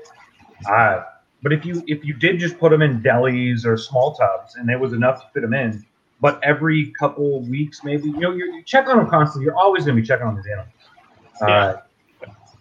Uh, 0.69 1.03
but 1.43 1.53
if 1.53 1.65
you 1.65 1.83
if 1.87 2.03
you 2.03 2.13
did 2.13 2.39
just 2.39 2.57
put 2.57 2.71
them 2.71 2.81
in 2.81 3.01
delis 3.01 3.65
or 3.65 3.77
small 3.77 4.15
tubs 4.15 4.55
and 4.55 4.69
it 4.69 4.79
was 4.79 4.93
enough 4.93 5.21
to 5.21 5.27
fit 5.33 5.41
them 5.41 5.53
in, 5.53 5.85
but 6.23 6.39
every 6.43 6.91
couple 6.97 7.41
weeks 7.41 7.83
maybe 7.83 8.05
you 8.09 8.19
know 8.19 8.31
you're, 8.31 8.47
you 8.47 8.63
check 8.63 8.87
on 8.87 8.97
them 8.97 9.09
constantly. 9.09 9.45
You're 9.45 9.57
always 9.57 9.83
going 9.85 9.97
to 9.97 10.01
be 10.01 10.07
checking 10.07 10.25
on 10.25 10.35
these 10.35 10.47
animals. 10.47 10.69
Uh, 11.41 11.81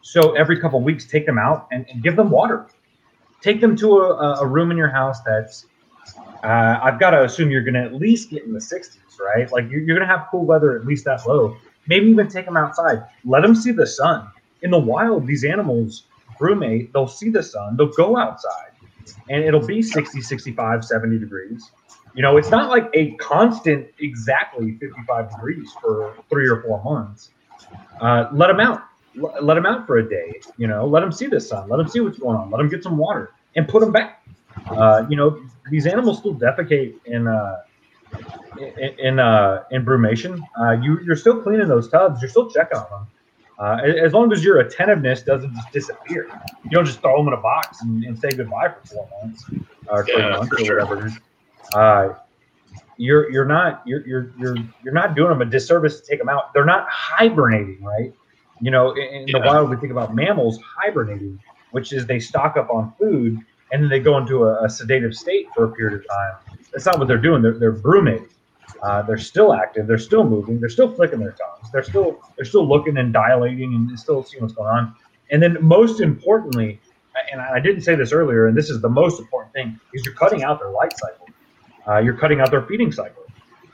so 0.03 0.33
every 0.35 0.61
couple 0.61 0.79
of 0.81 0.85
weeks, 0.85 1.07
take 1.07 1.25
them 1.25 1.39
out 1.39 1.69
and, 1.71 1.87
and 1.89 2.03
give 2.03 2.17
them 2.17 2.31
water. 2.31 2.67
Take 3.41 3.61
them 3.61 3.77
to 3.77 3.99
a, 3.99 4.41
a 4.41 4.47
room 4.47 4.71
in 4.73 4.77
your 4.77 4.91
house 4.91 5.21
that's 5.23 5.67
uh, 6.45 6.81
i've 6.83 6.99
got 6.99 7.11
to 7.11 7.23
assume 7.23 7.49
you're 7.53 7.63
going 7.63 7.75
to 7.75 7.85
at 7.85 7.95
least 7.95 8.31
get 8.31 8.43
in 8.43 8.53
the 8.53 8.59
60s 8.59 8.99
right? 9.23 9.51
Like 9.51 9.71
you're, 9.71 9.81
you're 9.81 9.97
going 9.97 10.07
to 10.07 10.15
have 10.15 10.27
cool 10.31 10.45
weather 10.45 10.77
at 10.79 10.87
least 10.87 11.05
that 11.05 11.27
low. 11.27 11.57
Maybe 11.87 12.07
even 12.07 12.29
take 12.29 12.45
them 12.45 12.57
outside. 12.57 13.05
Let 13.25 13.43
them 13.43 13.55
see 13.55 13.73
the 13.73 13.87
sun. 13.87 14.29
In 14.63 14.71
the 14.71 14.79
wild 14.79 15.27
these 15.27 15.45
animals 15.45 16.05
brumate, 16.39 16.93
they'll 16.93 17.09
see 17.09 17.31
the 17.31 17.43
sun. 17.43 17.77
They'll 17.77 17.89
go 17.89 18.17
outside. 18.17 18.71
And 19.29 19.45
it'll 19.45 19.67
be 19.67 19.83
60 19.83 20.21
65 20.21 20.85
70 20.85 21.19
degrees 21.19 21.71
you 22.15 22.23
know 22.23 22.37
it's 22.37 22.51
not 22.51 22.69
like 22.69 22.89
a 22.95 23.15
constant 23.17 23.87
exactly 23.99 24.77
55 24.81 25.31
degrees 25.31 25.77
for 25.81 26.19
three 26.31 26.49
or 26.49 26.63
four 26.63 26.83
months 26.85 27.31
uh, 28.01 28.27
let 28.33 28.49
them 28.49 28.61
out 28.61 28.83
L- 29.21 29.35
let 29.43 29.55
them 29.55 29.67
out 29.67 29.87
for 29.87 29.99
a 29.99 30.09
day. 30.09 30.43
You 30.57 30.67
know, 30.69 30.87
let 30.87 31.01
them 31.01 31.13
see 31.13 31.27
the 31.27 31.41
sun. 31.41 31.69
Let 31.69 31.77
them 31.77 31.89
see 31.89 32.01
what's 32.01 32.19
going 32.19 32.37
on. 32.37 32.51
Let 32.51 32.59
them 32.59 32.69
get 32.69 32.83
some 32.83 32.97
water 32.97 33.35
and 33.57 33.69
put 33.69 33.81
them 33.81 33.93
back. 33.93 34.23
Uh, 34.75 35.05
you 35.09 35.17
know, 35.17 35.39
these 35.69 35.87
animals 35.87 36.19
still 36.19 36.35
defecate 36.35 36.95
in 37.05 37.27
uh, 37.27 37.57
in 38.57 38.95
in, 38.99 39.19
uh, 39.19 39.65
in 39.71 39.85
brumation. 39.85 40.49
Uh, 40.61 40.73
you 40.73 40.99
you're 41.05 41.17
still 41.17 41.43
cleaning 41.43 41.69
those 41.69 41.89
tubs. 41.89 42.21
You're 42.23 42.31
still 42.31 42.51
checking 42.51 42.79
on 42.79 42.87
them. 42.91 43.09
Uh, 43.59 44.05
as 44.05 44.13
long 44.13 44.33
as 44.33 44.43
your 44.43 44.61
attentiveness 44.61 45.23
doesn't 45.23 45.55
just 45.55 45.71
disappear, 45.73 46.35
you 46.69 46.77
don't 46.77 46.87
just 46.87 47.01
throw 47.03 47.19
them 47.19 47.29
in 47.29 47.35
a 47.35 47.43
box 47.43 47.83
and, 47.83 48.03
and 48.05 48.19
say 48.19 48.35
goodbye 48.35 48.69
for 48.69 48.83
four 48.89 49.09
months 49.23 49.51
or 49.87 50.09
three 50.13 50.23
Yeah, 50.23 50.31
months 50.31 50.49
for 50.49 50.59
or 50.59 50.65
sure. 50.65 50.77
whatever. 50.77 51.11
Uh, 51.75 52.15
you're 52.97 53.31
you're 53.31 53.45
not 53.45 53.83
you're 53.87 54.07
you're 54.07 54.33
you're 54.39 54.57
you're 54.85 54.95
not 54.95 55.15
doing 55.15 55.31
them 55.31 55.43
a 55.43 55.45
disservice 55.45 56.01
to 56.01 56.07
take 56.07 56.19
them 56.19 56.29
out. 56.29 56.53
They're 56.53 56.65
not 56.65 56.89
hibernating, 56.89 57.83
right? 57.83 58.13
You 58.61 58.71
know, 58.71 58.93
in, 58.93 59.29
in 59.29 59.33
the 59.33 59.41
wild, 59.41 59.71
we 59.71 59.77
think 59.77 59.91
about 59.91 60.15
mammals 60.15 60.61
hibernating, 60.63 61.41
which 61.73 61.93
is 61.93 62.07
they 62.07 62.21
stock 62.21 62.57
up 62.57 62.71
on 62.71 62.93
food 62.99 63.39
and 63.73 63.83
then 63.83 63.89
they 63.89 63.99
go 63.99 64.19
into 64.19 64.45
a, 64.45 64.65
a 64.65 64.71
sedative 64.71 65.15
state 65.15 65.49
for 65.55 65.65
a 65.65 65.73
period 65.73 65.99
of 65.99 66.07
time. 66.09 66.59
That's 66.73 66.87
not 66.87 66.99
what 66.99 67.09
they're 67.09 67.19
doing. 67.19 67.43
They're, 67.43 67.59
they're 67.59 67.73
brumating. 67.73 68.29
Uh, 68.83 69.03
they're 69.03 69.19
still 69.19 69.53
active. 69.53 69.87
They're 69.87 69.99
still 69.99 70.25
moving. 70.25 70.61
They're 70.61 70.69
still 70.69 70.93
flicking 70.93 71.19
their 71.19 71.33
tongues. 71.33 71.73
They're 71.73 71.83
still 71.83 72.21
they're 72.37 72.45
still 72.45 72.69
looking 72.69 72.99
and 72.99 73.13
dilating 73.13 73.75
and 73.75 73.99
still 73.99 74.23
seeing 74.23 74.43
what's 74.43 74.55
going 74.55 74.69
on. 74.69 74.95
And 75.31 75.43
then 75.43 75.57
most 75.61 76.01
importantly, 76.01 76.81
and 77.31 77.41
I 77.41 77.61
didn't 77.61 77.83
say 77.83 77.95
this 77.95 78.13
earlier, 78.13 78.47
and 78.47 78.57
this 78.57 78.71
is 78.71 78.81
the 78.81 78.89
most 78.89 79.21
important 79.21 79.53
thing, 79.55 79.81
is 79.93 80.05
you're 80.05 80.15
cutting 80.15 80.43
out 80.43 80.59
their 80.61 80.71
light 80.71 80.93
cycle. 80.99 81.22
Uh, 81.89 81.99
you're 81.99 82.17
cutting 82.17 82.41
out 82.41 82.51
their 82.51 82.63
feeding 82.63 82.93
cycle. 82.93 83.25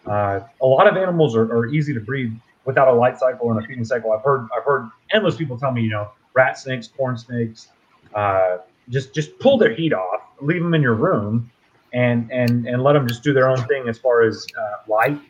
Uh, 0.07 0.41
a 0.63 0.67
lot 0.67 0.87
of 0.87 0.97
animals 0.97 1.37
are, 1.37 1.45
are 1.53 1.67
easy 1.67 1.93
to 1.93 2.01
breed 2.01 2.39
without 2.65 2.89
a 2.89 2.93
light 2.93 3.19
cycle 3.19 3.51
and 3.51 3.63
a 3.63 3.67
feeding 3.67 3.85
cycle. 3.85 4.13
I've 4.13 4.23
heard 4.23 4.49
I've 4.57 4.65
heard 4.65 4.89
endless 5.13 5.37
people 5.37 5.59
tell 5.59 5.73
me, 5.73 5.83
you 5.83 5.91
know, 5.91 6.11
rat 6.35 6.59
snakes, 6.59 6.89
corn 6.89 7.17
snakes, 7.17 7.69
uh, 8.15 8.59
just 8.89 9.15
just 9.15 9.39
pull 9.41 9.59
their 9.59 9.75
heat 9.75 9.93
off, 9.93 10.21
leave 10.41 10.63
them 10.63 10.75
in 10.75 10.83
your 10.83 10.95
room, 10.95 11.51
and 11.93 12.31
and 12.33 12.67
and 12.67 12.83
let 12.83 12.95
them 12.95 13.07
just 13.07 13.23
do 13.23 13.33
their 13.33 13.49
own 13.49 13.63
thing 13.67 13.89
as 13.89 13.99
far 13.99 14.23
as 14.23 14.47
uh, 14.59 14.91
light 14.91 15.21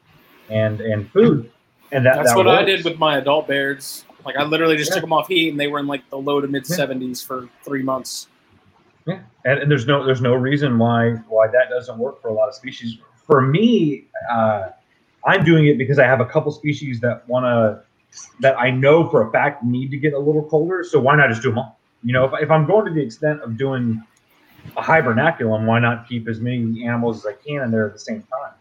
and 0.48 0.80
and 0.80 1.10
food. 1.10 1.50
And 1.90 2.04
that, 2.04 2.16
That's 2.16 2.30
that 2.30 2.36
what 2.36 2.48
I 2.48 2.64
did 2.64 2.84
with 2.84 2.98
my 2.98 3.16
adult 3.16 3.48
bears. 3.48 4.04
Like 4.24 4.36
I 4.36 4.44
literally 4.44 4.76
just 4.76 4.90
Yeah. 4.90 4.96
took 4.96 5.02
them 5.02 5.12
off 5.12 5.28
heat, 5.28 5.48
and 5.48 5.58
they 5.58 5.68
were 5.68 5.78
in 5.78 5.86
like 5.86 6.08
the 6.10 6.18
low 6.18 6.40
to 6.40 6.46
mid 6.46 6.68
Yeah. 6.68 6.76
70s 6.76 7.24
for 7.24 7.48
three 7.64 7.82
months. 7.82 8.28
Yeah, 9.08 9.20
and, 9.44 9.60
and 9.60 9.70
there's 9.70 9.86
no 9.86 10.04
there's 10.04 10.20
no 10.20 10.34
reason 10.34 10.78
why 10.78 11.12
why 11.28 11.46
that 11.48 11.70
doesn't 11.70 11.98
work 11.98 12.20
for 12.20 12.28
a 12.28 12.32
lot 12.32 12.48
of 12.48 12.54
species. 12.54 12.98
For 13.26 13.40
me, 13.40 14.06
uh, 14.30 14.68
I'm 15.24 15.44
doing 15.44 15.66
it 15.66 15.78
because 15.78 15.98
I 15.98 16.04
have 16.04 16.20
a 16.20 16.26
couple 16.26 16.52
species 16.52 17.00
that 17.00 17.26
want 17.28 17.44
to 17.44 17.82
that 18.40 18.58
I 18.58 18.70
know 18.70 19.08
for 19.08 19.26
a 19.26 19.32
fact 19.32 19.64
need 19.64 19.90
to 19.90 19.96
get 19.96 20.12
a 20.12 20.18
little 20.18 20.44
colder. 20.44 20.84
So 20.84 21.00
why 21.00 21.16
not 21.16 21.30
just 21.30 21.42
do 21.42 21.48
them 21.48 21.58
all? 21.58 21.78
You 22.02 22.12
know, 22.12 22.24
if, 22.26 22.32
if 22.42 22.50
I'm 22.50 22.66
going 22.66 22.86
to 22.86 22.92
the 22.92 23.02
extent 23.02 23.40
of 23.42 23.56
doing 23.56 24.02
a 24.76 24.82
hibernaculum, 24.82 25.66
why 25.66 25.78
not 25.78 26.08
keep 26.08 26.28
as 26.28 26.40
many 26.40 26.86
animals 26.86 27.18
as 27.18 27.26
I 27.26 27.32
can 27.32 27.62
in 27.62 27.70
there 27.70 27.86
at 27.86 27.94
the 27.94 27.98
same 27.98 28.22
time? 28.22 28.52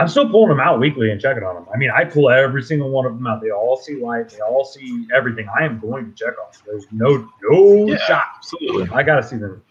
I'm 0.00 0.08
still 0.08 0.28
pulling 0.28 0.48
them 0.48 0.60
out 0.60 0.80
weekly 0.80 1.10
and 1.10 1.20
checking 1.20 1.42
on 1.42 1.54
them. 1.54 1.66
I 1.72 1.76
mean, 1.76 1.90
I 1.94 2.04
pull 2.04 2.30
every 2.30 2.62
single 2.62 2.90
one 2.90 3.06
of 3.06 3.14
them 3.14 3.26
out. 3.26 3.40
They 3.42 3.50
all 3.50 3.76
see 3.76 3.96
light. 3.96 4.30
They 4.30 4.40
all 4.40 4.64
see 4.64 5.06
everything. 5.14 5.46
I 5.58 5.64
am 5.64 5.78
going 5.78 6.06
to 6.06 6.12
check 6.12 6.34
on 6.38 6.50
them. 6.52 6.62
There's 6.66 6.86
no 6.90 7.28
no 7.42 7.86
Yeah. 7.88 7.96
shot. 7.98 8.24
absolutely. 8.36 8.88
I 8.92 9.02
gotta 9.02 9.22
see 9.22 9.36
them. 9.36 9.62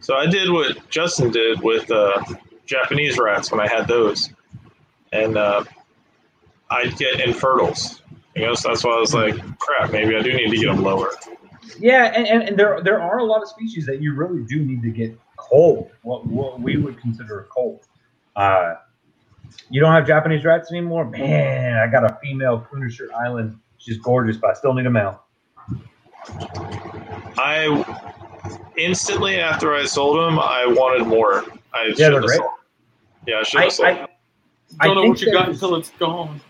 So 0.00 0.16
I 0.16 0.26
did 0.26 0.50
what 0.50 0.88
Justin 0.90 1.30
did 1.30 1.60
with 1.60 1.90
uh, 1.90 2.22
Japanese 2.66 3.18
rats 3.18 3.50
when 3.52 3.60
I 3.60 3.68
had 3.68 3.86
those, 3.86 4.30
and 5.12 5.36
uh, 5.36 5.62
I'd 6.70 6.96
get 6.96 7.20
infertiles. 7.20 8.00
You 8.34 8.46
know, 8.46 8.54
so 8.54 8.68
that's 8.68 8.82
why 8.82 8.92
I 8.92 8.98
was 8.98 9.14
like, 9.14 9.34
crap, 9.58 9.92
maybe 9.92 10.16
I 10.16 10.22
do 10.22 10.32
need 10.32 10.50
to 10.50 10.56
get 10.56 10.66
them 10.66 10.82
lower. 10.82 11.10
Yeah, 11.78 12.12
and, 12.14 12.26
and, 12.26 12.42
and 12.42 12.58
there 12.58 12.80
there 12.82 13.00
are 13.00 13.18
a 13.18 13.24
lot 13.24 13.42
of 13.42 13.48
species 13.48 13.86
that 13.86 14.00
you 14.00 14.14
really 14.14 14.42
do 14.44 14.64
need 14.64 14.82
to 14.82 14.90
get 14.90 15.16
cold. 15.36 15.90
What 16.02 16.26
what 16.26 16.60
we 16.60 16.76
would 16.78 16.98
consider 17.00 17.40
a 17.40 17.44
cold. 17.44 17.86
Uh, 18.34 18.74
you 19.70 19.80
don't 19.80 19.92
have 19.92 20.06
Japanese 20.06 20.44
rats 20.44 20.70
anymore, 20.70 21.04
man. 21.08 21.76
I 21.78 21.86
got 21.90 22.04
a 22.04 22.18
female 22.22 22.66
Kunashir 22.70 23.12
Island. 23.12 23.58
She's 23.78 23.98
gorgeous, 23.98 24.36
but 24.36 24.50
I 24.50 24.54
still 24.54 24.74
need 24.74 24.86
a 24.86 24.90
male. 24.90 25.22
I 27.38 27.84
instantly 28.76 29.38
after 29.40 29.74
I 29.74 29.84
sold 29.84 30.18
them, 30.18 30.38
I 30.38 30.66
wanted 30.66 31.06
more. 31.06 31.44
I 31.74 31.86
Yeah, 31.86 31.88
should 31.88 31.96
they're 31.98 32.12
have 32.12 32.22
great. 32.22 32.36
sold. 32.38 32.50
Yeah, 33.26 33.38
I 33.38 33.42
should 33.42 33.60
I, 33.60 33.62
have 33.64 33.72
sold. 33.72 33.88
I, 33.88 33.94
them. 33.94 34.08
I 34.80 34.86
Don't 34.86 34.96
know 34.96 35.08
what 35.08 35.20
you 35.20 35.32
got 35.32 35.46
there's- 35.46 35.56
until 35.62 35.76
it's 35.76 35.90
gone. 35.90 36.40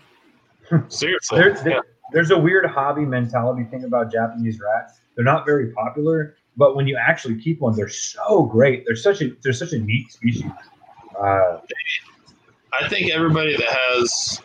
Seriously. 0.87 1.37
there, 1.39 1.69
yeah. 1.69 1.79
there's 2.13 2.31
a 2.31 2.37
weird 2.37 2.65
hobby 2.65 3.05
mentality 3.05 3.63
thing 3.65 3.83
about 3.83 4.11
Japanese 4.11 4.59
rats. 4.59 4.99
They're 5.15 5.25
not 5.25 5.45
very 5.45 5.71
popular, 5.71 6.35
but 6.57 6.75
when 6.75 6.87
you 6.87 6.97
actually 6.97 7.39
keep 7.39 7.59
one, 7.61 7.75
they're 7.75 7.89
so 7.89 8.43
great. 8.43 8.83
They're 8.85 8.95
such 8.95 9.21
a 9.21 9.35
they're 9.43 9.53
such 9.53 9.73
a 9.73 9.79
neat 9.79 10.11
species. 10.11 10.49
Uh, 11.21 11.59
I 12.79 12.87
think 12.89 13.11
everybody 13.11 13.55
that 13.55 13.69
has 13.69 14.41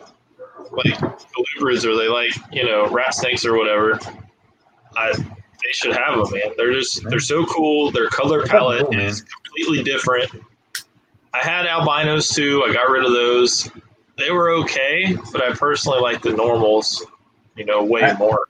like 0.71 0.97
colubrids 0.99 1.85
or 1.85 1.95
they 1.95 2.07
like 2.07 2.33
you 2.51 2.63
know 2.63 2.87
rat 2.89 3.13
snakes 3.13 3.45
or 3.45 3.57
whatever, 3.57 3.99
I 4.95 5.11
they 5.13 5.71
should 5.71 5.95
have 5.95 6.17
them, 6.17 6.31
man. 6.31 6.53
They're 6.57 6.73
just 6.73 7.03
they're 7.09 7.19
so 7.19 7.45
cool. 7.45 7.91
Their 7.91 8.07
color 8.09 8.45
palette 8.45 8.85
cool, 8.85 8.99
is 8.99 9.21
completely 9.21 9.83
different. 9.83 10.31
I 11.33 11.39
had 11.39 11.65
albinos 11.65 12.29
too. 12.29 12.63
I 12.67 12.73
got 12.73 12.89
rid 12.89 13.05
of 13.05 13.11
those. 13.11 13.69
They 14.17 14.31
were 14.31 14.49
okay, 14.51 15.15
but 15.31 15.43
I 15.43 15.53
personally 15.53 16.01
like 16.01 16.21
the 16.21 16.33
normals, 16.33 17.05
you 17.55 17.65
know, 17.65 17.83
way 17.83 18.03
I- 18.03 18.17
more. 18.17 18.47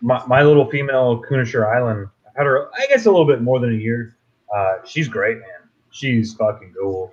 my, 0.00 0.24
my 0.26 0.42
little 0.42 0.68
female 0.70 1.22
Kunashir 1.28 1.66
Island, 1.66 2.08
I've 2.26 2.36
had 2.36 2.46
her, 2.46 2.70
I 2.74 2.86
guess, 2.86 3.06
a 3.06 3.10
little 3.10 3.26
bit 3.26 3.42
more 3.42 3.58
than 3.58 3.72
a 3.74 3.76
year. 3.76 4.16
Uh, 4.54 4.76
she's 4.84 5.08
great, 5.08 5.38
man. 5.38 5.68
She's 5.90 6.34
fucking 6.34 6.72
cool. 6.78 7.12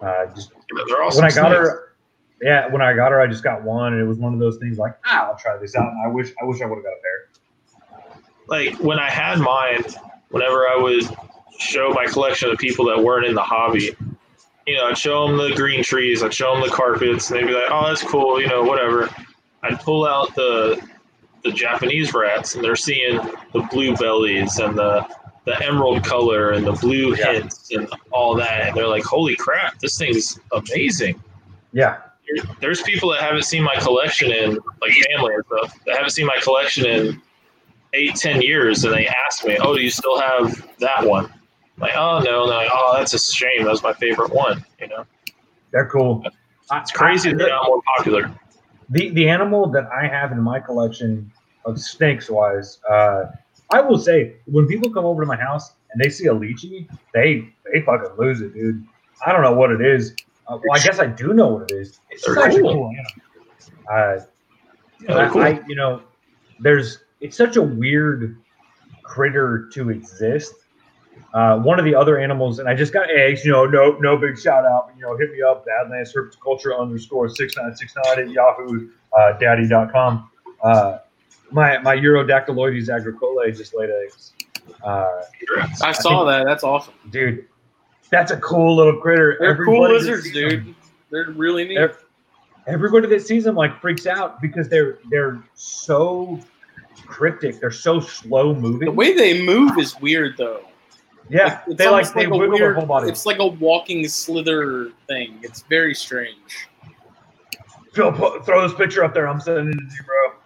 Uh, 0.00 0.26
just 0.34 0.52
they're 0.88 1.02
awesome. 1.02 1.22
when 1.22 1.32
I 1.32 1.34
got 1.34 1.52
her, 1.52 1.94
yeah, 2.40 2.68
when 2.68 2.82
I 2.82 2.94
got 2.94 3.10
her, 3.10 3.20
I 3.20 3.26
just 3.26 3.42
got 3.42 3.62
one, 3.62 3.92
and 3.92 4.02
it 4.02 4.06
was 4.06 4.18
one 4.18 4.32
of 4.32 4.38
those 4.38 4.58
things 4.58 4.78
like, 4.78 4.96
ah, 5.04 5.28
I'll 5.28 5.36
try 5.36 5.56
this 5.56 5.74
out. 5.74 5.88
And 5.88 6.00
I 6.04 6.08
wish, 6.08 6.32
I 6.40 6.44
wish 6.44 6.60
I 6.62 6.66
would 6.66 6.76
have 6.76 6.84
got 6.84 6.92
a 6.92 7.00
pair. 7.02 8.22
like 8.46 8.78
when 8.80 8.98
I 8.98 9.10
had 9.10 9.38
mine, 9.38 9.82
whenever 10.30 10.68
I 10.68 10.76
would 10.80 11.04
show 11.58 11.90
my 11.90 12.06
collection 12.06 12.50
to 12.50 12.56
people 12.56 12.84
that 12.86 13.02
weren't 13.02 13.26
in 13.26 13.34
the 13.34 13.42
hobby, 13.42 13.96
you 14.66 14.76
know, 14.76 14.86
I'd 14.86 14.98
show 14.98 15.26
them 15.26 15.36
the 15.36 15.54
green 15.56 15.82
trees, 15.82 16.22
I'd 16.22 16.34
show 16.34 16.52
them 16.54 16.62
the 16.62 16.74
carpets, 16.74 17.30
and 17.30 17.40
they'd 17.40 17.46
be 17.46 17.54
like, 17.54 17.70
"Oh, 17.70 17.88
that's 17.88 18.02
cool," 18.02 18.40
you 18.40 18.46
know, 18.46 18.62
whatever. 18.62 19.08
I'd 19.62 19.80
pull 19.80 20.06
out 20.06 20.34
the 20.34 20.80
the 21.44 21.50
Japanese 21.52 22.12
rats, 22.12 22.54
and 22.54 22.62
they're 22.62 22.76
seeing 22.76 23.16
the 23.52 23.66
blue 23.70 23.96
bellies 23.96 24.58
and 24.58 24.76
the 24.76 25.06
the 25.48 25.66
emerald 25.66 26.04
color 26.04 26.50
and 26.52 26.66
the 26.66 26.72
blue 26.72 27.14
Yeah. 27.16 27.32
hints 27.32 27.70
and 27.72 27.88
all 28.10 28.34
that, 28.36 28.68
and 28.68 28.76
they're 28.76 28.86
like, 28.86 29.04
"Holy 29.04 29.34
crap, 29.36 29.78
this 29.78 29.96
thing's 29.98 30.38
amazing!" 30.52 31.20
Yeah, 31.72 31.96
there's 32.60 32.82
people 32.82 33.10
that 33.12 33.20
haven't 33.22 33.44
seen 33.44 33.62
my 33.62 33.76
collection 33.76 34.30
in 34.30 34.58
like 34.82 34.92
family 35.10 35.34
and 35.34 35.44
stuff 35.46 35.78
that 35.86 35.96
haven't 35.96 36.10
seen 36.10 36.26
my 36.26 36.38
collection 36.42 36.84
in 36.86 37.22
eight 37.94 38.14
ten 38.16 38.42
years 38.42 38.84
and 38.84 38.92
they 38.94 39.06
ask 39.06 39.46
me 39.46 39.56
oh 39.62 39.74
do 39.74 39.80
you 39.80 39.88
still 39.90 40.20
have 40.20 40.62
that 40.78 41.06
one 41.06 41.24
I'm 41.24 41.80
like 41.80 41.96
oh 41.96 42.20
no 42.22 42.42
and 42.42 42.50
like 42.50 42.68
oh 42.70 42.94
that's 42.98 43.14
a 43.14 43.18
shame 43.18 43.64
that 43.64 43.70
was 43.70 43.82
my 43.82 43.94
favorite 43.94 44.30
one 44.30 44.62
you 44.78 44.88
know 44.88 45.06
they're 45.72 45.86
cool. 45.88 46.22
it's 46.70 46.92
crazy 46.92 47.30
I- 47.30 47.34
they're 47.34 47.48
not 47.48 47.66
more 47.66 47.80
popular 47.96 48.30
the 48.90 49.08
the 49.10 49.26
animal 49.28 49.66
that 49.70 49.86
I 49.90 50.06
have 50.06 50.32
in 50.32 50.40
my 50.42 50.60
collection 50.60 51.32
of 51.64 51.78
snakes 51.80 52.28
wise, 52.30 52.78
uh, 52.90 53.24
I 53.70 53.80
will 53.80 53.98
say 53.98 54.36
when 54.46 54.66
people 54.66 54.90
come 54.92 55.04
over 55.04 55.22
to 55.22 55.26
my 55.26 55.36
house 55.36 55.72
and 55.92 56.02
they 56.02 56.08
see 56.08 56.26
a 56.26 56.34
leachie, 56.34 56.88
they 57.14 57.48
they 57.72 57.82
fucking 57.82 58.16
lose 58.18 58.40
it, 58.40 58.54
dude. 58.54 58.86
I 59.24 59.32
don't 59.32 59.42
know 59.42 59.52
what 59.52 59.70
it 59.70 59.80
is. 59.80 60.14
Uh, 60.46 60.58
well, 60.64 60.78
I 60.78 60.82
guess 60.82 60.98
I 60.98 61.06
do 61.06 61.34
know 61.34 61.48
what 61.48 61.70
it 61.70 61.74
is. 61.76 62.00
It's 62.10 62.24
such 62.24 62.52
cool. 62.56 62.70
a 62.70 62.72
cool 62.72 62.90
animal. 62.90 63.12
Uh, 63.90 64.20
I, 65.08 65.28
cool. 65.28 65.42
I, 65.42 65.60
you 65.68 65.74
know, 65.74 66.02
there's 66.60 66.98
it's 67.20 67.36
such 67.36 67.56
a 67.56 67.62
weird 67.62 68.38
critter 69.02 69.68
to 69.72 69.90
exist. 69.90 70.54
Uh, 71.34 71.58
one 71.58 71.78
of 71.78 71.84
the 71.84 71.94
other 71.94 72.18
animals, 72.18 72.58
and 72.58 72.68
I 72.68 72.74
just 72.74 72.92
got 72.92 73.10
eggs, 73.10 73.44
you 73.44 73.52
know, 73.52 73.66
no 73.66 73.98
no 73.98 74.16
big 74.16 74.38
shout 74.38 74.64
out, 74.64 74.90
you 74.96 75.02
know, 75.02 75.16
hit 75.16 75.30
me 75.32 75.42
up, 75.42 75.66
Badlands 75.66 76.14
Herpetoculture 76.14 76.78
underscore 76.78 77.28
6969 77.28 78.18
at 78.18 78.30
yahoo 78.30 78.88
uh, 79.12 79.32
daddy.com. 79.32 80.30
Uh, 80.62 80.98
my, 81.50 81.78
my 81.78 81.96
Eurydactylodes 81.96 82.88
agricolae 82.88 83.56
just 83.56 83.74
laid 83.74 83.90
eggs. 83.90 84.32
Uh, 84.84 85.22
I 85.82 85.92
saw 85.92 86.24
that. 86.24 86.44
That's 86.46 86.62
awesome. 86.64 86.94
dude, 87.10 87.46
that's 88.10 88.30
a 88.32 88.36
cool 88.38 88.76
little 88.76 88.96
critter. 89.00 89.36
They're 89.40 89.56
cool 89.64 89.84
Everybody 89.86 89.92
that 89.92 89.98
lizards, 90.10 90.24
sees 90.24 90.32
them- 90.34 90.48
dude. 90.64 90.74
They're 91.10 91.30
really 91.30 91.64
neat. 91.66 91.90
Everybody 92.66 93.08
that 93.08 93.22
sees 93.26 93.44
them 93.44 93.54
like 93.54 93.80
freaks 93.80 94.06
out 94.06 94.42
because 94.42 94.68
they're 94.68 94.98
they're 95.10 95.38
so 95.54 96.38
cryptic. 97.06 97.60
They're 97.60 97.70
so 97.70 97.98
slow 97.98 98.54
moving. 98.54 98.84
the 98.86 98.92
way 98.92 99.14
they 99.14 99.42
move 99.42 99.78
is 99.78 99.98
weird, 100.02 100.34
though. 100.36 100.60
yeah, 101.30 101.62
It's 101.66 101.76
they 101.76 101.88
like 101.88 102.12
they 102.12 102.24
a 102.26 102.28
wiggle 102.28 102.58
their 102.58 102.66
weird- 102.66 102.76
whole 102.76 102.84
body. 102.86 103.08
It's 103.08 103.24
like 103.24 103.38
a 103.38 103.46
walking 103.46 104.06
slither 104.06 104.90
thing. 105.06 105.38
It's 105.42 105.62
very 105.62 105.94
strange. 105.94 106.68
Phil, 107.94 108.12
throw 108.12 108.68
this 108.68 108.76
picture 108.76 109.02
up 109.02 109.14
there. 109.14 109.26
I'm 109.26 109.40
sending 109.40 109.68
it 109.68 109.76
to 109.76 109.82
you, 109.82 110.02
bro. 110.04 110.37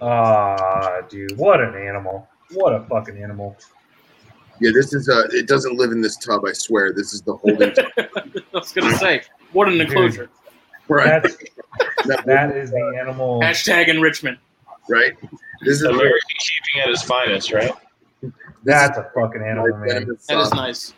Ah, 0.00 1.00
dude, 1.08 1.36
what 1.36 1.60
an 1.60 1.74
animal! 1.74 2.28
What 2.52 2.72
a 2.74 2.80
fucking 2.88 3.22
animal! 3.22 3.56
Yeah, 4.60 4.70
this 4.74 4.92
is 4.92 5.08
uh 5.08 5.28
it 5.32 5.46
doesn't 5.46 5.76
live 5.76 5.92
in 5.92 6.00
this 6.00 6.16
tub, 6.16 6.44
I 6.46 6.52
swear. 6.52 6.92
This 6.92 7.12
is 7.12 7.22
the 7.22 7.34
holding 7.36 7.72
tub. 7.74 7.86
I 7.96 8.38
was 8.52 8.72
gonna 8.72 8.96
say, 8.96 9.22
what 9.52 9.68
an 9.68 9.80
enclosure. 9.80 10.30
right. 10.88 11.22
That's 11.22 11.36
That- 12.06 12.24
that 12.26 12.56
is 12.56 12.70
the 12.70 12.96
animal. 13.00 13.40
Hashtag 13.40 13.88
enrichment. 13.88 14.38
right? 14.88 15.14
This 15.64 15.76
is 15.76 15.82
american 15.82 16.18
keeping 16.38 16.82
at 16.82 16.88
its 16.90 17.02
finest 17.02 17.52
right 17.52 17.72
That's 18.64 18.96
a 18.98 19.10
fucking 19.14 19.42
animal, 19.42 19.76
man. 19.78 20.08
That 20.28 20.38
is 20.40 20.52
nice. 20.54 20.94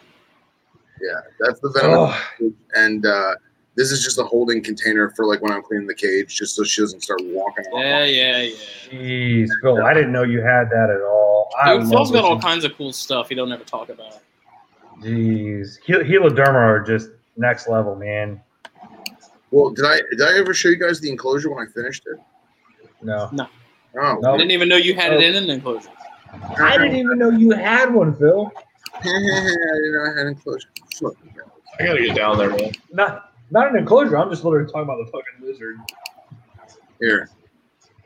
Yeah, 1.02 1.20
that's 1.38 1.60
the 1.60 1.70
venom. 1.70 1.92
Oh, 1.98 2.52
and 2.76 3.04
uh 3.06 3.34
this 3.76 3.92
is 3.92 4.02
just 4.02 4.18
a 4.18 4.24
holding 4.24 4.62
container 4.62 5.10
for 5.10 5.24
like 5.26 5.40
when 5.42 5.52
I'm 5.52 5.62
cleaning 5.62 5.86
the 5.86 5.94
cage, 5.94 6.36
just 6.36 6.54
so 6.56 6.64
she 6.64 6.80
doesn't 6.82 7.00
start 7.02 7.20
walking. 7.24 7.64
Yeah, 7.72 8.04
yeah, 8.04 8.42
yeah. 8.42 8.54
jeez, 8.90 9.48
Phil, 9.62 9.82
I 9.84 9.94
didn't 9.94 10.12
know 10.12 10.22
you 10.24 10.40
had 10.42 10.68
that 10.70 10.90
at 10.90 11.00
all. 11.02 11.50
I 11.62 11.74
Dude, 11.74 11.82
love 11.84 11.90
Phil's 11.90 12.10
got 12.10 12.24
all 12.24 12.34
listening- 12.34 12.40
kinds 12.52 12.64
of 12.64 12.74
cool 12.76 12.92
stuff 12.92 13.28
he 13.28 13.34
don't 13.34 13.50
ever 13.52 13.64
talk 13.64 13.88
about. 13.88 14.18
Jeez, 15.00 15.78
Hel- 15.86 16.00
Heloderma 16.00 16.54
are 16.54 16.80
just 16.80 17.10
next 17.36 17.68
level, 17.68 17.96
man. 17.96 18.40
Well, 19.50 19.70
did 19.70 19.84
I 19.84 20.00
did 20.10 20.22
I 20.22 20.38
ever 20.38 20.52
show 20.54 20.68
you 20.68 20.76
guys 20.76 21.00
the 21.00 21.10
enclosure 21.10 21.50
when 21.50 21.66
I 21.66 21.70
finished 21.70 22.04
it? 22.12 22.18
No, 23.02 23.28
No. 23.32 23.46
Oh, 24.00 24.34
I 24.34 24.36
didn't 24.36 24.52
even 24.52 24.68
know 24.68 24.76
you 24.76 24.94
had 24.94 25.12
it 25.12 25.20
in 25.22 25.34
an 25.34 25.50
enclosure. 25.50 25.88
I 26.58 26.76
didn't 26.78 26.94
even 26.96 27.18
know 27.18 27.30
you 27.30 27.50
had 27.50 27.92
one, 27.92 28.14
Phil. 28.14 28.52
I 28.94 29.02
didn't 29.02 29.92
know 29.92 30.04
I 30.04 30.08
had 30.10 30.18
an 30.18 30.28
enclosure. 30.28 30.68
I 31.80 31.84
gotta 31.86 32.00
get 32.06 32.14
down 32.14 32.38
there 32.38 32.50
man 32.50 32.70
Not 32.92 33.29
not 33.50 33.70
an 33.70 33.76
enclosure. 33.76 34.16
I'm 34.18 34.30
just 34.30 34.44
literally 34.44 34.66
talking 34.66 34.82
about 34.82 34.98
the 35.04 35.10
fucking 35.10 35.46
lizard. 35.46 35.76
Here, 37.00 37.28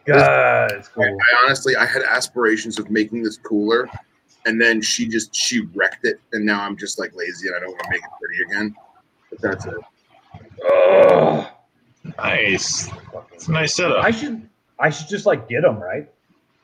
God, 0.07 0.73
it's 0.73 0.89
cool. 0.89 1.05
I 1.05 1.45
honestly 1.45 1.77
I 1.77 1.85
had 1.87 2.03
aspirations 2.03 2.79
of 2.79 2.91
making 2.91 3.23
this 3.23 3.37
cooler, 3.39 3.89
and 4.47 4.61
then 4.61 4.81
she 4.81 5.09
just 5.09 5.35
she 5.35 5.63
wrecked 5.75 6.05
it, 6.05 6.21
and 6.33 6.45
now 6.47 6.61
I'm 6.63 6.77
just 6.77 6.99
like 6.99 7.15
lazy 7.15 7.49
and 7.49 7.57
I 7.57 7.61
don't 7.61 7.71
want 7.71 7.83
to 7.85 7.91
make 7.91 8.01
it 8.03 8.11
pretty 8.21 8.43
again. 8.45 8.75
But 9.31 9.41
that's 9.41 9.67
it. 9.67 9.75
Oh, 10.65 11.51
nice 12.19 12.91
it's 13.33 13.49
a 13.49 13.53
nice 13.53 13.75
setup 13.75 14.05
I 14.05 14.11
should 14.11 14.49
I 14.79 14.91
should 14.91 15.09
just 15.09 15.25
like 15.27 15.49
get 15.49 15.63
them 15.63 15.79
right, 15.79 16.09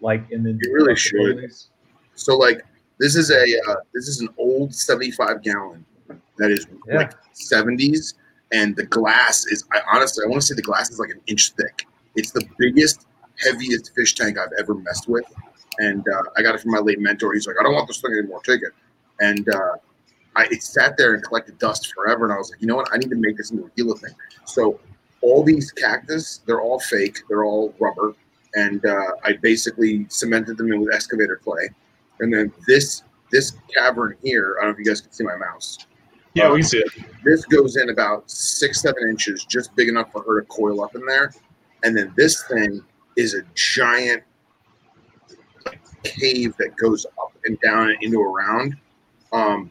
like 0.01 0.31
and 0.33 0.45
then 0.45 0.59
You 0.63 0.73
really 0.75 0.89
like, 0.89 0.95
the 0.97 1.01
should. 1.01 1.37
boilies. 1.39 1.67
So 2.15 2.37
like 2.37 2.63
this 2.99 3.17
is 3.17 3.31
a 3.31 3.43
uh, 3.71 3.77
this 3.95 4.07
is 4.09 4.21
an 4.21 4.29
old 4.39 4.75
75 4.75 5.43
gallon 5.43 5.85
that 6.39 6.51
is 6.51 6.67
Yeah. 6.87 6.97
like 6.99 7.13
70s, 7.35 8.15
and 8.53 8.77
the 8.77 8.85
glass 8.85 9.47
is 9.47 9.65
I 9.73 9.81
honestly 9.93 10.25
I 10.25 10.29
want 10.29 10.43
to 10.43 10.47
say 10.47 10.55
the 10.55 10.63
glass 10.63 10.91
is 10.91 10.99
like 10.99 11.11
an 11.11 11.21
inch 11.27 11.53
thick. 11.53 11.87
It's 12.17 12.33
the 12.33 12.45
biggest, 12.59 13.07
heaviest 13.39 13.93
fish 13.95 14.15
tank 14.15 14.39
I've 14.39 14.53
ever 14.59 14.75
messed 14.75 15.09
with, 15.09 15.25
and 15.79 16.07
uh, 16.09 16.23
I 16.37 16.43
got 16.43 16.55
it 16.55 16.61
from 16.61 16.73
my 16.73 16.79
late 16.79 16.99
mentor. 16.99 17.33
He's 17.35 17.47
like, 17.47 17.57
I 17.59 17.63
don't 17.63 17.75
want 17.75 17.87
this 17.87 18.01
thing 18.01 18.13
anymore. 18.13 18.41
Take 18.43 18.63
it, 18.63 18.73
and 19.21 19.49
uh, 19.49 19.73
I 20.37 20.47
it 20.51 20.63
sat 20.63 20.97
there 20.97 21.15
and 21.15 21.23
collected 21.23 21.59
dust 21.59 21.93
forever. 21.95 22.25
And 22.25 22.33
I 22.33 22.37
was 22.37 22.51
like, 22.51 22.61
you 22.61 22.67
know 22.67 22.77
what? 22.77 22.89
I 22.93 22.99
need 22.99 23.11
to 23.11 23.17
make 23.17 23.37
this 23.37 23.51
into 23.51 23.65
a 23.65 23.71
Gila 23.77 23.97
thing. 23.97 24.15
So 24.45 24.81
all 25.23 25.43
these 25.43 25.71
cactus, 25.71 26.41
they're 26.47 26.63
all 26.63 26.81
fake. 26.81 27.19
They're 27.29 27.45
all 27.45 27.75
rubber, 27.79 28.15
and 28.55 28.85
uh, 28.85 29.13
I 29.25 29.35
basically 29.35 30.07
cemented 30.09 30.57
them 30.57 30.73
in 30.73 30.81
with 30.81 30.95
excavator 30.95 31.37
clay. 31.37 31.69
And 32.19 32.33
then 32.33 32.53
this 32.67 33.05
this 33.31 33.53
cavern 33.73 34.17
here, 34.23 34.57
I 34.59 34.65
don't 34.65 34.73
know 34.73 34.81
if 34.81 34.85
you 34.85 34.91
guys 34.91 35.01
can 35.01 35.13
see 35.13 35.25
my 35.25 35.37
mouse. 35.37 35.79
Yeah 36.35 36.51
we 36.51 36.63
see 36.63 36.79
it 36.79 36.91
This 37.23 37.45
goes 37.45 37.77
in 37.77 37.91
about 37.91 38.31
six, 38.31 38.81
seven 38.81 39.09
inches, 39.09 39.45
just 39.45 39.75
big 39.77 39.89
enough 39.89 40.11
for 40.13 40.23
her 40.23 40.41
to 40.41 40.47
coil 40.47 40.83
up 40.83 40.95
in 40.95 41.05
there. 41.05 41.33
And 41.83 41.97
then 41.97 42.13
this 42.17 42.45
thing 42.45 42.83
is 43.17 43.35
a 43.35 43.43
giant 43.55 44.23
cave 46.03 46.55
that 46.59 46.77
goes 46.77 47.05
up 47.21 47.33
and 47.45 47.59
down 47.61 47.91
and 47.91 48.03
into 48.03 48.21
a 48.21 48.29
round. 48.29 48.77
Um, 49.33 49.71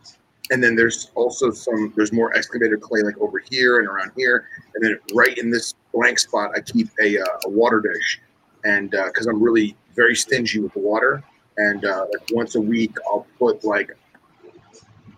and 0.52 0.64
then 0.64 0.76
there's 0.76 1.12
also 1.16 1.52
some 1.52 1.94
there's 1.96 2.12
more 2.12 2.36
excavated 2.36 2.82
clay 2.82 3.02
like 3.02 3.18
over 3.20 3.40
here 3.40 3.80
and 3.80 3.88
around 3.88 4.12
here. 4.16 4.48
And 4.76 4.84
then 4.84 5.00
right 5.14 5.38
in 5.38 5.50
this 5.50 5.76
blank 5.94 6.20
spot, 6.20 6.52
I 6.56 6.62
keep 6.62 6.90
a, 7.02 7.20
uh, 7.20 7.26
a 7.46 7.50
water 7.50 7.82
dish, 7.82 8.20
and 8.64 8.90
because 8.92 9.28
I'm 9.28 9.42
really 9.42 9.76
very 9.96 10.16
stingy 10.16 10.60
with 10.60 10.74
the 10.74 10.80
water, 10.80 11.24
and 11.58 11.86
uh, 11.86 12.06
like 12.12 12.28
once 12.32 12.56
a 12.56 12.62
week 12.62 12.96
I'll 13.08 13.28
put 13.38 13.64
like 13.64 13.96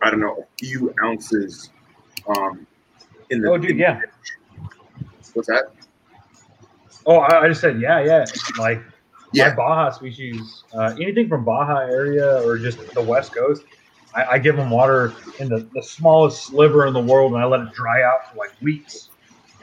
I 0.02 0.10
don't 0.10 0.20
know 0.20 0.36
a 0.44 0.46
few 0.60 0.94
ounces 1.04 1.70
um, 2.28 2.66
in 3.30 3.42
the. 3.42 3.52
Oh, 3.52 3.58
dude, 3.58 3.78
yeah. 3.78 4.02
What's 5.34 5.48
that? 5.48 5.72
Oh, 7.06 7.18
I, 7.18 7.44
I 7.44 7.48
just 7.48 7.62
said 7.62 7.80
yeah, 7.80 8.04
yeah. 8.04 8.26
Like 8.58 8.82
Yeah. 9.34 9.50
my 9.50 9.56
Baja 9.56 9.92
species, 9.92 10.64
uh, 10.74 10.94
anything 11.02 11.28
from 11.30 11.46
Baja 11.46 11.80
area 11.88 12.42
or 12.46 12.58
just 12.58 12.94
the 12.94 13.02
West 13.02 13.34
Coast, 13.34 13.64
I, 14.14 14.26
I 14.26 14.38
give 14.40 14.56
them 14.56 14.70
water 14.70 15.14
in 15.40 15.48
the, 15.50 15.68
the 15.74 15.82
smallest 15.82 16.44
sliver 16.44 16.86
in 16.88 16.94
the 16.94 17.02
world, 17.02 17.34
and 17.34 17.42
I 17.42 17.46
let 17.46 17.62
it 17.62 17.74
dry 17.74 18.04
out 18.04 18.30
for 18.32 18.38
like 18.38 18.52
weeks, 18.62 19.10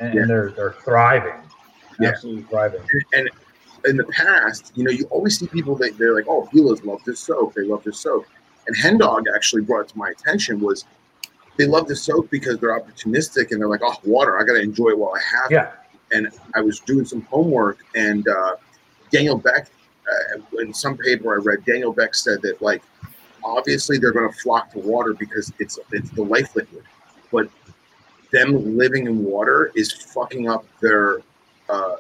and, 0.01 0.15
Yeah. 0.15 0.23
and 0.23 0.31
they're 0.31 0.51
they're 0.51 0.73
thriving, 0.85 1.35
Yeah. 2.01 2.09
absolutely 2.11 2.43
thriving. 2.45 2.81
and 3.13 3.29
in 3.85 3.97
the 3.97 4.05
past, 4.05 4.73
you 4.75 4.83
know, 4.85 4.91
you 4.91 5.05
always 5.11 5.39
see 5.39 5.47
people 5.47 5.77
that 5.77 5.97
they're 5.99 6.15
like, 6.15 6.25
"Oh, 6.29 6.49
healers 6.51 6.83
love 6.85 7.01
this 7.05 7.21
soap. 7.21 7.55
They 7.55 7.63
love 7.63 7.85
this 7.85 8.01
soap." 8.01 8.27
And 8.69 8.77
Hen 8.77 8.99
Dog 8.99 9.25
actually 9.35 9.63
brought 9.63 9.81
it 9.81 9.89
to 9.89 9.99
my 9.99 10.11
attention 10.11 10.61
was 10.61 10.85
they 11.57 11.67
love 11.67 11.89
the 11.89 11.97
soap 11.97 12.31
because 12.31 12.59
they're 12.59 12.79
opportunistic 12.79 13.51
and 13.51 13.61
they're 13.61 13.69
like, 13.69 13.81
"Oh, 13.83 13.95
water. 14.05 14.39
I 14.39 14.45
got 14.45 14.53
to 14.53 14.61
enjoy 14.61 14.91
it 14.91 14.99
while 14.99 15.15
I 15.15 15.21
have 15.21 15.51
it." 15.51 15.73
And 16.13 16.29
I 16.55 16.61
was 16.61 16.79
doing 16.81 17.05
some 17.05 17.23
homework, 17.23 17.79
and 17.97 18.29
uh, 18.29 18.57
Daniel 19.11 19.37
Beck, 19.37 19.69
uh, 20.09 20.61
in 20.61 20.73
some 20.73 20.97
paper 20.97 21.35
I 21.35 21.43
read, 21.43 21.65
Daniel 21.65 21.93
Beck 21.93 22.15
said 22.15 22.41
that 22.43 22.63
like, 22.63 22.83
obviously 23.43 23.99
they're 23.99 24.13
going 24.13 24.31
to 24.31 24.39
flock 24.39 24.71
to 24.73 24.79
water 24.79 25.15
because 25.15 25.53
it's 25.59 25.79
it's 25.93 26.11
the 26.11 26.23
life 26.23 26.55
liquid, 26.55 26.85
but 27.33 27.49
them 28.31 28.77
living 28.77 29.07
in 29.07 29.25
water 29.25 29.73
is 29.75 29.91
fucking 29.93 30.49
up 30.49 30.65
their 30.81 31.21
uh, 31.69 31.97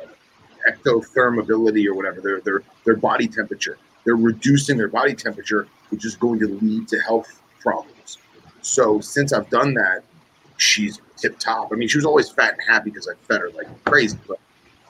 ectotherm 0.68 1.40
ability 1.40 1.88
or 1.88 1.94
whatever 1.94 2.20
their 2.20 2.40
their 2.40 2.62
their 2.84 2.96
body 2.96 3.26
temperature. 3.26 3.78
They're 4.04 4.16
reducing 4.16 4.76
their 4.78 4.88
body 4.88 5.14
temperature, 5.14 5.66
which 5.90 6.04
is 6.04 6.16
going 6.16 6.38
to 6.40 6.46
lead 6.46 6.88
to 6.88 7.00
health 7.00 7.40
problems. 7.60 8.18
So 8.62 9.00
since 9.00 9.32
I've 9.32 9.48
done 9.50 9.74
that, 9.74 10.02
she's 10.56 11.00
tip 11.16 11.38
top. 11.38 11.70
I 11.72 11.76
mean, 11.76 11.88
she 11.88 11.98
was 11.98 12.04
always 12.04 12.30
fat 12.30 12.52
and 12.52 12.62
happy 12.66 12.90
because 12.90 13.08
I 13.08 13.14
fed 13.26 13.40
her 13.40 13.50
like 13.50 13.66
crazy, 13.84 14.18
but 14.26 14.38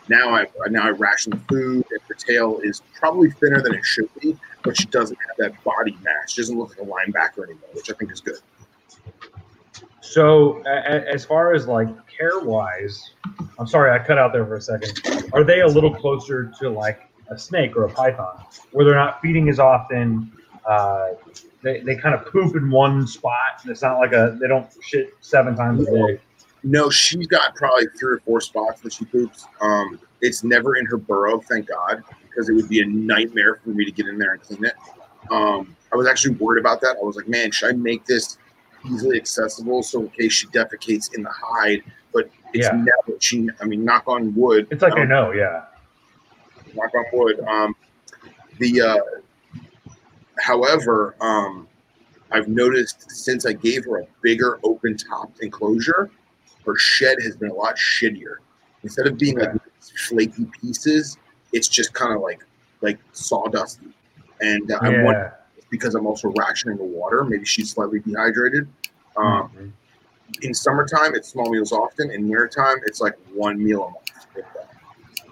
now 0.08 0.34
I 0.34 0.46
now 0.68 0.86
I 0.86 0.90
ration 0.90 1.32
food, 1.48 1.84
and 1.90 2.00
her 2.08 2.14
tail 2.14 2.60
is 2.62 2.82
probably 2.94 3.30
thinner 3.30 3.60
than 3.60 3.74
it 3.74 3.84
should 3.84 4.08
be, 4.20 4.36
but 4.62 4.76
she 4.76 4.86
doesn't 4.86 5.18
have 5.28 5.36
that 5.38 5.64
body 5.64 5.96
mass. 6.02 6.32
She 6.32 6.40
doesn't 6.40 6.58
look 6.58 6.70
like 6.70 6.78
a 6.78 6.90
linebacker 6.90 7.44
anymore, 7.44 7.68
which 7.74 7.90
I 7.90 7.94
think 7.94 8.12
is 8.12 8.20
good. 8.20 8.38
So, 10.00 10.62
as 10.62 11.26
far 11.26 11.52
as 11.52 11.66
like 11.66 11.88
care 12.08 12.40
wise, 12.40 13.10
I'm 13.58 13.66
sorry 13.66 13.90
I 13.90 14.02
cut 14.02 14.16
out 14.18 14.32
there 14.32 14.46
for 14.46 14.56
a 14.56 14.62
second. 14.62 15.28
Are 15.34 15.44
they 15.44 15.60
a 15.60 15.66
little 15.66 15.94
closer 15.94 16.50
to 16.58 16.70
like 16.70 17.06
a 17.30 17.38
snake 17.38 17.76
or 17.76 17.84
a 17.84 17.92
python, 17.92 18.42
where 18.72 18.86
they're 18.86 18.94
not 18.94 19.20
feeding 19.20 19.50
as 19.50 19.58
often? 19.58 20.32
Uh, 20.68 21.14
they, 21.62 21.80
they 21.80 21.96
kind 21.96 22.14
of 22.14 22.26
poop 22.26 22.54
in 22.54 22.70
one 22.70 23.06
spot. 23.06 23.60
And 23.62 23.70
it's 23.70 23.82
not 23.82 23.98
like 23.98 24.12
a 24.12 24.36
they 24.40 24.46
don't 24.46 24.68
shit 24.82 25.14
seven 25.20 25.56
times 25.56 25.88
a 25.88 25.90
day. 25.90 26.20
No, 26.62 26.90
she's 26.90 27.26
got 27.26 27.54
probably 27.54 27.86
three 27.98 28.14
or 28.16 28.20
four 28.20 28.40
spots 28.40 28.80
that 28.82 28.92
she 28.92 29.04
poops. 29.06 29.46
Um, 29.60 29.98
it's 30.20 30.44
never 30.44 30.76
in 30.76 30.86
her 30.86 30.96
burrow, 30.96 31.40
thank 31.40 31.68
God, 31.68 32.02
because 32.22 32.48
it 32.48 32.54
would 32.54 32.68
be 32.68 32.80
a 32.80 32.86
nightmare 32.86 33.60
for 33.64 33.70
me 33.70 33.84
to 33.84 33.92
get 33.92 34.06
in 34.06 34.18
there 34.18 34.32
and 34.32 34.42
clean 34.42 34.64
it. 34.64 34.74
Um, 35.30 35.76
I 35.92 35.96
was 35.96 36.06
actually 36.06 36.34
worried 36.34 36.60
about 36.60 36.80
that. 36.82 36.96
I 37.00 37.04
was 37.04 37.16
like, 37.16 37.28
man, 37.28 37.50
should 37.50 37.70
I 37.70 37.72
make 37.72 38.04
this 38.04 38.38
easily 38.90 39.16
accessible 39.16 39.82
so 39.82 40.00
in 40.00 40.08
case 40.10 40.32
she 40.32 40.46
defecates 40.48 41.14
in 41.14 41.22
the 41.22 41.30
hide? 41.30 41.82
But 42.12 42.30
it's 42.52 42.66
Yeah. 42.66 42.76
never. 42.76 43.18
She, 43.20 43.48
I 43.60 43.64
mean, 43.64 43.84
knock 43.84 44.04
on 44.06 44.34
wood. 44.34 44.66
It's 44.70 44.82
like 44.82 44.94
I 44.94 45.02
um, 45.02 45.08
know, 45.08 45.32
yeah. 45.32 45.64
knock 46.74 46.90
on 46.94 47.04
wood. 47.12 47.40
Um, 47.46 47.76
the 48.58 48.80
uh, 48.80 48.98
however, 50.38 51.14
um, 51.20 51.68
I've 52.30 52.48
noticed 52.48 53.10
since 53.10 53.46
I 53.46 53.52
gave 53.52 53.84
her 53.86 54.00
a 54.00 54.06
bigger 54.22 54.58
open 54.62 54.96
top 54.96 55.32
enclosure, 55.40 56.10
her 56.66 56.76
shed 56.76 57.16
has 57.22 57.36
been 57.36 57.50
a 57.50 57.54
lot 57.54 57.76
shittier. 57.76 58.36
Instead 58.82 59.06
of 59.06 59.18
being 59.18 59.38
like 59.38 59.52
flaky 60.08 60.46
pieces, 60.60 61.16
it's 61.52 61.68
just 61.68 61.92
kind 61.94 62.12
of 62.14 62.20
like 62.20 62.44
like 62.80 62.98
sawdusty. 63.12 63.92
And 64.40 64.70
uh, 64.70 64.78
I'm 64.82 65.02
wondering 65.04 65.32
because 65.70 65.94
I'm 65.94 66.06
also 66.06 66.32
rationing 66.36 66.76
the 66.78 66.84
water. 66.84 67.24
Maybe 67.24 67.44
she's 67.44 67.70
slightly 67.72 68.00
dehydrated. 68.00 68.68
Um, 69.16 69.50
Mhm. 69.56 69.72
in 70.42 70.54
summertime, 70.54 71.14
it's 71.14 71.28
small 71.28 71.50
meals 71.50 71.72
often. 71.72 72.10
In 72.10 72.28
wintertime, 72.28 72.76
it's 72.86 73.00
like 73.00 73.14
one 73.34 73.62
meal 73.62 73.84
a 73.84 73.90
month. 73.90 74.46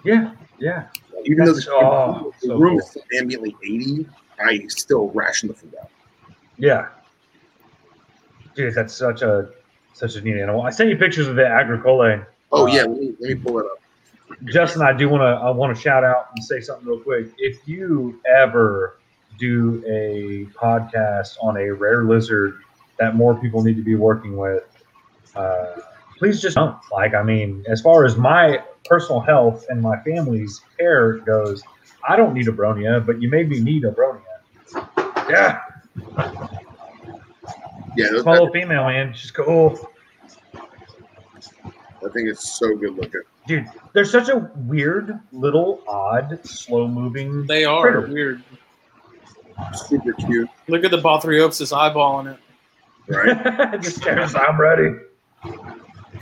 Yeah, 0.03 0.33
yeah. 0.59 0.87
Even 1.25 1.45
though 1.45 1.53
the, 1.53 1.67
oh, 1.71 2.33
the 2.41 2.47
so 2.47 2.57
room 2.57 2.79
cool. 2.79 2.79
is 2.79 2.97
ambiently 3.21 3.55
80, 3.63 4.07
I 4.39 4.65
still 4.67 5.09
ration 5.09 5.47
the 5.47 5.55
food 5.55 5.75
out. 5.81 5.89
Yeah. 6.57 6.87
Dude, 8.55 8.73
that's 8.73 8.93
such 8.93 9.21
a 9.21 9.49
such 9.93 10.15
a 10.15 10.21
neat 10.21 10.39
animal. 10.39 10.61
I 10.61 10.69
sent 10.69 10.89
you 10.89 10.97
pictures 10.97 11.27
of 11.27 11.35
the 11.35 11.47
agricole. 11.47 12.01
Oh 12.51 12.63
Uh, 12.63 12.65
yeah, 12.67 12.83
let 12.83 12.99
me, 12.99 13.13
let 13.19 13.29
me 13.29 13.35
pull 13.35 13.59
it 13.59 13.65
up. 13.65 14.39
Justin, 14.45 14.81
I 14.81 14.93
do 14.93 15.09
want 15.09 15.21
to 15.21 15.25
I 15.25 15.49
want 15.51 15.75
to 15.75 15.81
shout 15.81 16.03
out 16.03 16.29
and 16.35 16.43
say 16.43 16.59
something 16.59 16.87
real 16.87 16.99
quick. 16.99 17.27
If 17.37 17.67
you 17.67 18.21
ever 18.29 18.97
do 19.39 19.83
a 19.87 20.45
podcast 20.57 21.37
on 21.41 21.57
a 21.57 21.71
rare 21.71 22.03
lizard 22.03 22.59
that 22.97 23.15
more 23.15 23.35
people 23.35 23.63
need 23.63 23.75
to 23.75 23.83
be 23.83 23.95
working 23.95 24.37
with, 24.37 24.63
uh, 25.35 25.81
please 26.17 26.41
just 26.41 26.55
don't. 26.55 26.77
Like, 26.91 27.13
I 27.13 27.23
mean, 27.23 27.63
as 27.67 27.81
far 27.81 28.05
as 28.05 28.17
my 28.17 28.63
personal 28.85 29.21
health 29.21 29.65
and 29.69 29.81
my 29.81 29.99
family's 30.01 30.61
care 30.77 31.17
goes, 31.19 31.63
I 32.07 32.15
don't 32.15 32.33
need 32.33 32.47
a 32.47 32.51
bronia, 32.51 32.97
eh, 32.97 32.99
but 32.99 33.21
you 33.21 33.29
made 33.29 33.49
me 33.49 33.59
need 33.59 33.83
a 33.83 33.91
bronia. 33.91 34.21
Eh. 34.75 34.81
Yeah, 35.29 35.59
Yeah, 37.97 38.09
those, 38.11 38.21
small 38.21 38.33
little 38.33 38.51
female 38.51 38.85
man, 38.85 39.13
she's 39.13 39.31
cool. 39.31 39.89
I 40.55 42.09
think 42.13 42.29
it's 42.29 42.57
so 42.57 42.75
good 42.77 42.95
looking. 42.95 43.21
Dude, 43.47 43.65
they're 43.93 44.05
such 44.05 44.29
a 44.29 44.49
weird, 44.55 45.19
little, 45.31 45.83
odd, 45.87 46.39
slow 46.45 46.87
moving. 46.87 47.45
They 47.45 47.65
are 47.65 47.81
Critter. 47.81 48.07
weird. 48.07 48.43
Super 49.73 50.13
cute, 50.13 50.47
Look 50.67 50.83
at 50.85 50.91
the 50.91 51.01
Bothriopsis 51.01 51.75
eyeballing 51.75 52.33
it. 52.33 52.39
right? 53.13 53.81
Just 53.81 53.97
stares, 54.01 54.35
I'm 54.35 54.59
ready. 54.59 54.95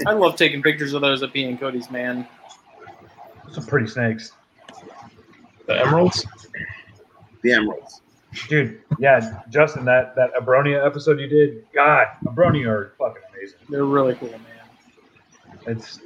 I 0.08 0.14
love 0.14 0.36
taking 0.38 0.62
pictures 0.64 0.94
of 0.94 1.02
those 1.02 1.22
at 1.22 1.34
P 1.34 1.44
and 1.44 1.60
Cody's 1.60 1.92
man. 1.92 2.28
Some 3.52 3.66
pretty 3.66 3.88
snakes. 3.88 4.32
The 5.68 5.80
emeralds? 5.80 6.26
the 7.42 7.54
emeralds. 7.54 8.02
Dude, 8.50 8.82
yeah, 9.00 9.42
Justin, 9.50 9.86
that 9.86 10.16
that 10.16 10.34
Abronia 10.34 10.86
episode 10.86 11.20
you 11.20 11.28
did, 11.28 11.66
God, 11.74 12.08
Abronia 12.26 12.68
are 12.68 12.94
fucking 13.00 13.22
amazing. 13.34 13.60
They're 13.70 13.86
really 13.86 14.16
cool, 14.16 14.30
man. 14.30 15.60
It's 15.68 16.00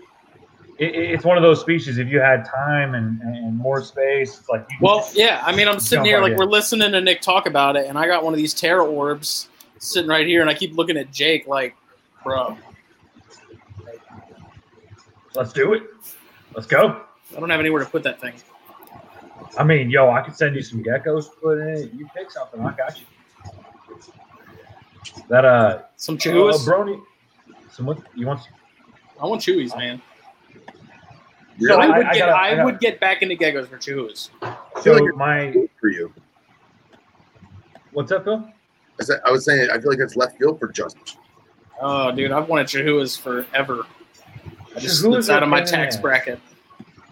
it, 0.78 0.96
it's 0.96 1.26
one 1.26 1.38
of 1.38 1.44
those 1.44 1.60
species. 1.60 1.98
If 1.98 2.08
you 2.08 2.20
had 2.20 2.46
time 2.46 2.94
and, 2.94 3.20
and 3.22 3.58
more 3.58 3.82
space, 3.82 4.40
it's 4.40 4.50
like 4.50 4.66
you 4.70 4.78
Well, 4.80 5.10
yeah. 5.14 5.42
I 5.44 5.56
mean, 5.56 5.68
I'm 5.68 5.80
sitting 5.80 6.06
here 6.06 6.22
like 6.22 6.34
in. 6.34 6.38
we're 6.38 6.46
listening 6.46 6.92
to 6.92 7.02
Nick 7.02 7.22
talk 7.22 7.48
about 7.48 7.76
it, 7.76 7.88
and 7.88 7.98
I 7.98 8.06
got 8.06 8.24
one 8.24 8.34
of 8.34 8.38
these 8.38 8.54
Terra 8.54 8.86
orbs 8.86 9.50
sitting 9.80 10.10
right 10.10 10.28
here, 10.28 10.42
and 10.42 10.50
I 10.50 10.54
keep 10.54 10.76
looking 10.76 10.98
at 10.98 11.12
Jake 11.12 11.48
like, 11.48 11.76
bro, 12.24 12.58
let's 15.34 15.52
do 15.52 15.74
it. 15.74 15.84
Let's 16.54 16.68
go. 16.68 17.02
I 17.36 17.40
don't 17.40 17.50
have 17.50 17.60
anywhere 17.60 17.84
to 17.84 17.90
put 17.90 18.04
that 18.04 18.22
thing. 18.22 18.34
I 19.58 19.64
mean, 19.64 19.90
yo, 19.90 20.10
I 20.12 20.22
could 20.22 20.36
send 20.36 20.56
you 20.56 20.62
some 20.62 20.84
geckos 20.84 21.26
to 21.26 21.36
put 21.42 21.58
in. 21.60 21.92
You 21.98 22.08
pick 22.16 22.32
something, 22.32 22.62
I 22.62 22.72
got 22.76 23.00
you. 23.00 23.06
That 25.30 25.46
uh, 25.46 25.82
Some 25.96 26.16
uh 26.16 26.20
Brony. 26.20 27.02
Some 27.72 27.86
what 27.86 28.00
you 28.16 28.28
want? 28.28 28.42
I 29.22 29.26
want 29.26 29.42
Chewies, 29.42 29.76
man. 29.78 30.02
Really? 31.60 31.76
I 31.76 31.86
I- 31.86 31.98
would 31.98 32.08
I 32.08 32.14
get. 32.14 32.20
gotta- 32.20 32.32
I, 32.32 32.40
I 32.40 32.52
gotta- 32.52 32.66
would 32.66 32.80
get 32.80 33.00
back 33.00 33.22
into 33.22 33.36
geckos 33.36 33.68
for 33.68 33.78
chewies. 33.78 34.30
I 34.42 34.56
feel 34.82 34.98
So 34.98 35.04
like 35.04 35.16
my 35.16 35.68
for 35.80 35.90
you. 35.90 36.14
what's 37.92 38.12
up, 38.12 38.24
Phil? 38.24 38.48
I, 39.00 39.04
said, 39.04 39.20
I 39.26 39.32
was 39.32 39.46
saying, 39.46 39.70
I 39.72 39.80
feel 39.80 39.92
like 39.92 40.00
it's 40.00 40.16
left 40.16 40.38
field 40.38 40.60
for 40.60 40.68
Justin. 40.70 41.02
Oh, 41.82 42.12
dude, 42.12 42.32
I've 42.32 42.48
wanted 42.50 42.68
Chahouas 42.68 43.20
forever. 43.20 43.86
I 44.76 44.80
just 44.80 45.04
Chahouas 45.04 45.18
it's 45.20 45.30
out 45.30 45.44
of 45.44 45.50
my 45.50 45.60
pain 45.62 45.68
in 45.68 45.72
the 45.72 45.78
tax 45.86 45.98
bracket. 45.98 46.40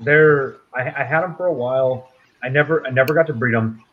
They're 0.02 0.58
I, 0.74 0.82
I 0.82 1.04
had 1.04 1.22
them 1.22 1.36
for 1.36 1.48
a 1.48 1.54
while. 1.54 2.12
I 2.44 2.50
never 2.50 2.86
I 2.86 2.92
never 2.92 3.14
got 3.14 3.28
to 3.28 3.34
breed 3.34 3.54
them. 3.54 3.84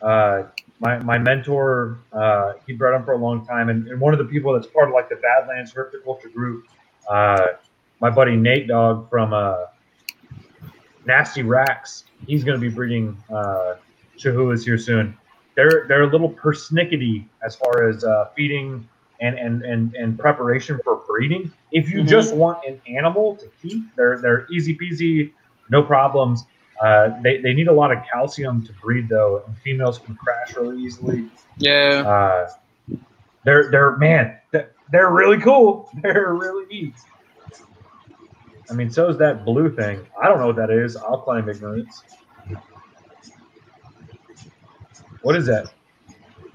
Uh, 0.00 0.44
my 0.80 0.98
my 1.00 1.18
mentor 1.18 1.98
uh, 2.12 2.54
he 2.66 2.72
bred 2.72 2.94
them 2.94 3.04
for 3.04 3.12
a 3.12 3.18
long 3.18 3.46
time, 3.46 3.68
and, 3.68 3.86
and 3.88 4.00
one 4.00 4.12
of 4.12 4.18
the 4.18 4.24
people 4.24 4.52
that's 4.52 4.66
part 4.66 4.88
of 4.88 4.94
like 4.94 5.08
the 5.08 5.16
Badlands 5.16 5.72
Herpetoculture 5.72 6.32
group, 6.32 6.64
uh, 7.08 7.46
my 8.00 8.10
buddy 8.10 8.36
Nate 8.36 8.68
Dog 8.68 9.08
from 9.10 9.32
uh, 9.32 9.66
Nasty 11.06 11.42
Racks. 11.42 12.04
He's 12.26 12.44
going 12.44 12.60
to 12.60 12.60
be 12.60 12.72
breeding 12.74 13.22
uh, 13.32 13.74
Chahouas 14.18 14.64
here 14.64 14.78
soon. 14.78 15.16
They're 15.56 15.84
they're 15.88 16.02
a 16.02 16.10
little 16.10 16.32
persnickety 16.32 17.28
as 17.44 17.56
far 17.56 17.88
as 17.88 18.04
uh, 18.04 18.26
feeding 18.36 18.88
and, 19.20 19.38
and 19.38 19.62
and 19.62 19.94
and 19.94 20.18
preparation 20.18 20.80
for 20.84 21.02
breeding. 21.08 21.52
If 21.72 21.90
you 21.90 22.00
Mhm. 22.02 22.08
just 22.08 22.34
want 22.34 22.64
an 22.66 22.80
animal 22.86 23.36
to 23.36 23.46
keep, 23.60 23.84
they're 23.96 24.18
they're 24.20 24.46
easy 24.50 24.76
peasy, 24.76 25.32
no 25.70 25.82
problems. 25.82 26.44
Uh, 26.82 27.20
they, 27.22 27.38
they 27.38 27.54
need 27.54 27.68
a 27.68 27.72
lot 27.72 27.92
of 27.92 27.98
calcium 28.12 28.66
to 28.66 28.72
breed 28.82 29.08
though, 29.08 29.42
and 29.46 29.56
females 29.58 29.98
can 29.98 30.16
crash 30.16 30.56
really 30.56 30.82
easily. 30.82 31.28
Yeah. 31.58 32.02
Uh, 32.04 32.96
they're 33.44 33.70
they're 33.70 33.96
man, 33.98 34.36
they're, 34.50 34.72
they're 34.90 35.10
really 35.10 35.38
cool. 35.40 35.88
They're 36.02 36.34
really 36.34 36.66
neat. 36.66 36.94
I 38.70 38.74
mean, 38.74 38.90
so 38.90 39.08
is 39.08 39.18
that 39.18 39.44
blue 39.44 39.74
thing. 39.74 40.04
I 40.20 40.28
don't 40.28 40.38
know 40.38 40.46
what 40.46 40.56
that 40.56 40.70
is. 40.70 40.96
I'll 40.96 41.18
claim 41.18 41.48
ignorance. 41.48 42.02
What 45.22 45.36
is 45.36 45.46
that? 45.46 45.72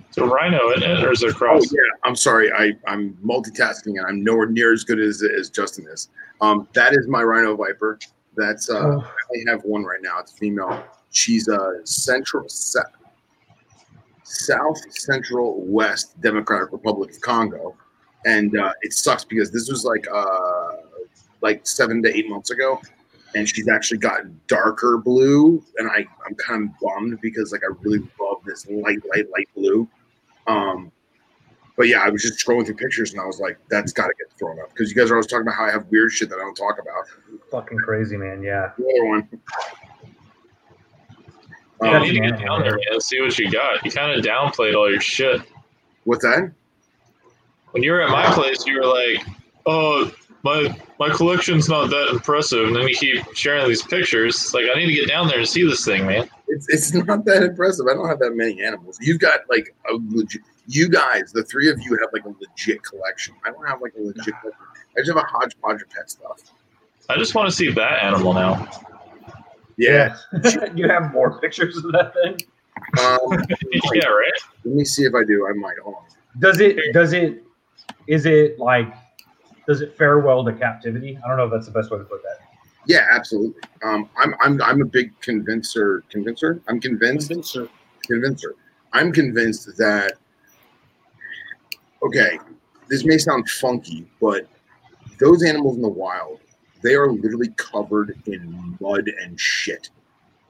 It's 0.10 0.18
a 0.18 0.26
rhino, 0.26 0.72
isn't 0.72 0.84
it? 0.84 1.04
Or 1.04 1.12
is 1.12 1.24
it 1.24 1.30
a 1.30 1.34
Oh 1.34 1.36
cross? 1.36 1.72
yeah, 1.72 1.80
I'm 2.04 2.16
sorry. 2.16 2.52
I 2.52 2.74
I'm 2.88 3.14
multitasking 3.24 3.98
and 3.98 4.06
I'm 4.08 4.24
nowhere 4.24 4.48
near 4.48 4.74
as 4.74 4.84
good 4.84 5.00
as 5.00 5.24
as 5.24 5.50
Justin 5.50 5.86
is. 5.92 6.10
Um, 6.42 6.68
that 6.74 6.94
is 6.94 7.08
my 7.08 7.24
rhino 7.24 7.56
viper. 7.56 8.00
That's 8.38 8.70
uh, 8.70 9.00
Oh. 9.00 9.00
I 9.02 9.50
have 9.52 9.64
one 9.64 9.84
right 9.84 10.02
now. 10.02 10.20
It's 10.20 10.32
female. 10.32 10.84
She's 11.12 11.48
a 11.48 11.82
central 11.84 12.48
se- 12.48 12.80
South 14.24 14.78
Central 14.92 15.62
West 15.66 16.20
Democratic 16.22 16.72
Republic 16.72 17.12
of 17.12 17.22
Congo, 17.22 17.76
and 18.26 18.58
uh, 18.58 18.74
it 18.82 18.94
sucks 18.94 19.24
because 19.24 19.52
this 19.52 19.70
was 19.70 19.84
like 19.86 20.06
uh 20.14 20.68
like 21.42 21.66
seven 21.66 22.02
to 22.04 22.16
eight 22.16 22.30
months 22.30 22.52
ago, 22.52 22.80
and 23.36 23.48
she's 23.48 23.68
actually 23.70 23.98
gotten 24.00 24.40
darker 24.48 24.98
blue, 24.98 25.64
and 25.78 25.90
I 25.90 26.06
I'm 26.26 26.36
kind 26.36 26.70
of 26.70 26.80
bummed 26.82 27.20
because 27.22 27.52
like 27.52 27.62
I 27.64 27.74
really 27.82 28.00
love 28.20 28.44
this 28.46 28.68
light 28.70 29.00
light 29.10 29.26
light 29.32 29.50
blue. 29.56 29.88
Um, 30.46 30.92
but 31.78 31.88
yeah, 31.88 32.00
I 32.00 32.10
was 32.10 32.24
just 32.24 32.44
scrolling 32.46 32.66
through 32.66 32.76
pictures 32.76 33.12
and 33.12 33.22
I 33.22 33.26
was 33.26 33.40
like, 33.40 33.60
that's 33.70 33.94
got 33.94 34.08
to 34.08 34.14
get 34.18 34.36
thrown 34.40 34.60
up 34.60 34.70
because 34.70 34.90
you 34.90 34.96
guys 34.96 35.12
are 35.12 35.14
always 35.14 35.28
talking 35.28 35.44
about 35.44 35.56
how 35.56 35.66
I 35.66 35.72
have 35.72 35.86
weird 35.92 36.12
shit 36.12 36.28
that 36.30 36.38
I 36.38 36.40
don't 36.40 36.56
talk 36.56 36.80
about. 36.82 37.06
Fucking 37.52 37.78
crazy, 37.78 38.18
man. 38.18 38.42
Yeah. 38.42 38.72
The. 38.78 39.28
You 41.82 42.00
need 42.00 42.14
to 42.14 42.20
get 42.20 42.40
down 42.40 42.62
there, 42.62 42.72
man, 42.72 42.84
and 42.92 43.04
see 43.04 43.22
what 43.22 43.38
you 43.38 43.52
got. 43.52 43.86
You 43.86 43.92
kind 43.92 44.18
of 44.18 44.26
downplayed 44.26 44.76
all 44.76 44.90
your 44.90 45.00
shit. 45.00 45.42
what's 46.06 46.24
that? 46.24 46.52
When 47.72 47.84
you 47.84 47.92
were 47.92 48.02
at 48.02 48.10
my 48.10 48.26
place, 48.34 48.66
you 48.66 48.80
were 48.80 48.88
like, 48.88 49.26
"Oh, 49.66 50.12
my 50.44 50.76
my 51.00 51.10
collection's 51.10 51.70
not 51.70 51.90
that 51.90 52.10
impressive," 52.12 52.66
and 52.68 52.76
then 52.76 52.88
you 52.88 52.96
keep 52.96 53.36
sharing 53.36 53.68
these 53.68 53.84
pictures. 53.84 54.36
It's 54.36 54.54
like 54.54 54.66
I 54.74 54.80
need 54.80 54.88
to 54.88 54.94
get 54.94 55.08
down 55.08 55.28
there 55.28 55.38
and 55.38 55.48
see 55.48 55.64
this 55.64 55.86
thing, 55.86 56.08
man. 56.08 56.28
It's, 56.48 56.68
it's 56.70 56.94
not 56.94 57.26
that 57.26 57.44
impressive. 57.44 57.86
I 57.88 57.94
don't 57.94 58.08
have 58.08 58.20
that 58.20 58.32
many 58.32 58.64
animals. 58.64 58.98
You've 59.02 59.20
got 59.20 59.42
like 59.50 59.76
a 59.90 59.94
legit. 60.10 60.42
You 60.66 60.90
guys, 60.90 61.32
the 61.32 61.44
three 61.44 61.70
of 61.70 61.80
you, 61.82 61.98
have 62.02 62.10
like 62.12 62.26
a 62.26 62.34
legit 62.40 62.82
collection. 62.84 63.36
I 63.46 63.52
don't 63.52 63.68
have 63.68 63.82
like 63.82 63.94
a 63.98 64.02
legit. 64.02 64.34
collection. 64.42 64.66
I 64.98 65.02
just 65.02 65.10
have 65.10 65.18
a 65.18 65.28
hodgepodge 65.28 65.82
of 65.82 65.90
pet 65.90 66.10
stuff. 66.10 66.42
I 67.10 67.18
just 67.18 67.36
want 67.36 67.50
to 67.50 67.56
see 67.56 67.72
that 67.72 68.04
animal 68.04 68.34
now. 68.34 68.68
Yeah. 69.78 70.16
you 70.76 70.88
have 70.90 71.12
more 71.14 71.40
pictures 71.40 71.78
of 71.78 71.92
that 71.94 72.14
thing? 72.14 72.38
Um, 73.00 73.46
yeah, 73.94 74.08
right. 74.08 74.32
let 74.64 74.76
me 74.76 74.84
see 74.84 75.04
if 75.04 75.14
I 75.16 75.24
do. 75.24 75.48
I 75.48 75.54
might. 75.54 75.78
Hold 75.80 75.96
on. 75.96 76.04
Does 76.40 76.60
it 76.60 76.94
does 76.94 77.14
it 77.14 77.44
is 78.08 78.26
it 78.26 78.60
like 78.60 78.94
does 79.68 79.82
it 79.82 79.98
fare 79.98 80.20
well 80.20 80.44
to 80.46 80.54
captivity? 80.54 81.18
I 81.24 81.28
don't 81.28 81.38
know 81.38 81.46
if 81.46 81.52
that's 81.52 81.66
the 81.66 81.72
best 81.72 81.92
way 81.92 81.98
to 81.98 82.04
put 82.04 82.22
that. 82.24 82.48
Yeah, 82.86 83.06
absolutely. 83.12 83.62
Um, 83.84 84.10
I'm 84.18 84.36
I'm 84.40 84.62
I'm 84.62 84.82
a 84.82 84.86
big 84.86 85.20
convincer. 85.22 86.04
Convincer. 86.10 86.62
I'm 86.68 86.80
convinced. 86.80 87.30
Convincer. 87.30 87.68
convincer. 88.04 88.56
I'm 88.94 89.12
convinced 89.12 89.76
that 89.78 90.14
okay, 92.04 92.40
this 92.90 93.06
may 93.06 93.18
sound 93.18 93.50
funky, 93.50 94.08
but 94.22 94.48
those 95.20 95.44
animals 95.44 95.76
in 95.76 95.82
the 95.82 95.90
wild, 95.90 96.40
they 96.82 96.96
are 96.96 97.12
literally 97.12 97.50
covered 97.58 98.18
in 98.26 98.78
mud 98.80 99.10
and 99.22 99.40
shit. 99.40 99.90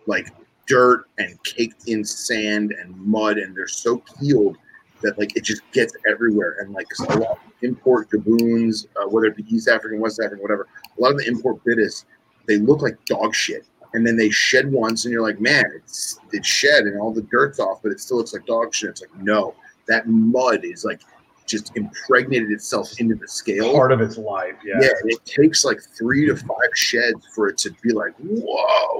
Like 0.05 0.29
dirt 0.67 1.05
and 1.17 1.41
caked 1.43 1.87
in 1.87 2.03
sand 2.03 2.73
and 2.73 2.95
mud, 3.05 3.37
and 3.37 3.55
they're 3.55 3.67
so 3.67 4.03
peeled 4.19 4.57
that 5.01 5.17
like 5.17 5.35
it 5.35 5.43
just 5.43 5.61
gets 5.71 5.93
everywhere. 6.09 6.57
And 6.59 6.73
like 6.73 6.87
a 6.99 7.03
lot 7.03 7.31
of 7.31 7.37
import 7.61 8.09
gaboons, 8.09 8.87
uh, 8.95 9.07
whether 9.07 9.27
it 9.27 9.35
be 9.35 9.45
East 9.49 9.67
African, 9.67 9.99
West 9.99 10.19
African, 10.19 10.41
whatever, 10.41 10.67
a 10.97 11.01
lot 11.01 11.11
of 11.11 11.17
the 11.17 11.27
import 11.27 11.63
bittis, 11.63 12.05
they 12.47 12.57
look 12.57 12.81
like 12.81 13.03
dog 13.05 13.35
shit 13.35 13.65
and 13.93 14.05
then 14.05 14.15
they 14.15 14.29
shed 14.29 14.71
once 14.71 15.05
and 15.05 15.11
you're 15.11 15.21
like 15.21 15.39
man 15.39 15.65
it's 15.75 16.19
it's 16.31 16.47
shed 16.47 16.83
and 16.83 16.99
all 16.99 17.11
the 17.11 17.21
dirt's 17.23 17.59
off 17.59 17.79
but 17.81 17.91
it 17.91 17.99
still 17.99 18.17
looks 18.17 18.33
like 18.33 18.45
dog 18.45 18.73
shit 18.73 18.89
it's 18.89 19.01
like 19.01 19.15
no 19.21 19.53
that 19.87 20.07
mud 20.07 20.63
is 20.63 20.83
like 20.83 21.01
just 21.47 21.75
impregnated 21.75 22.51
itself 22.51 22.99
into 22.99 23.15
the 23.15 23.27
scale 23.27 23.73
Part 23.73 23.91
of 23.91 24.01
its 24.01 24.17
life, 24.17 24.55
yeah. 24.63 24.75
yeah 24.81 24.89
and 25.01 25.11
it 25.11 25.25
takes 25.25 25.65
like 25.65 25.79
three 25.81 26.25
to 26.27 26.35
five 26.35 26.71
sheds 26.75 27.25
for 27.33 27.47
it 27.47 27.57
to 27.59 27.71
be 27.81 27.93
like 27.93 28.13
whoa 28.19 28.99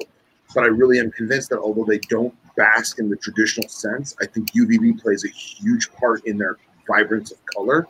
but 0.56 0.64
i 0.64 0.67
really 0.67 1.00
am 1.00 1.11
convinced 1.11 1.50
that 1.50 1.59
although 1.59 1.84
they 1.85 2.00
don't 2.09 2.34
bask 2.56 3.00
in 3.00 3.09
the 3.09 3.17
traditional 3.17 3.67
sense 3.67 4.16
i 4.22 4.26
think 4.26 4.51
uvb 4.53 5.00
plays 5.01 5.26
a 5.26 5.30
huge 5.30 5.92
part 5.92 6.26
in 6.26 6.38
their 6.38 6.58
vibrance 6.88 7.32
of 7.32 7.38
color 7.45 7.85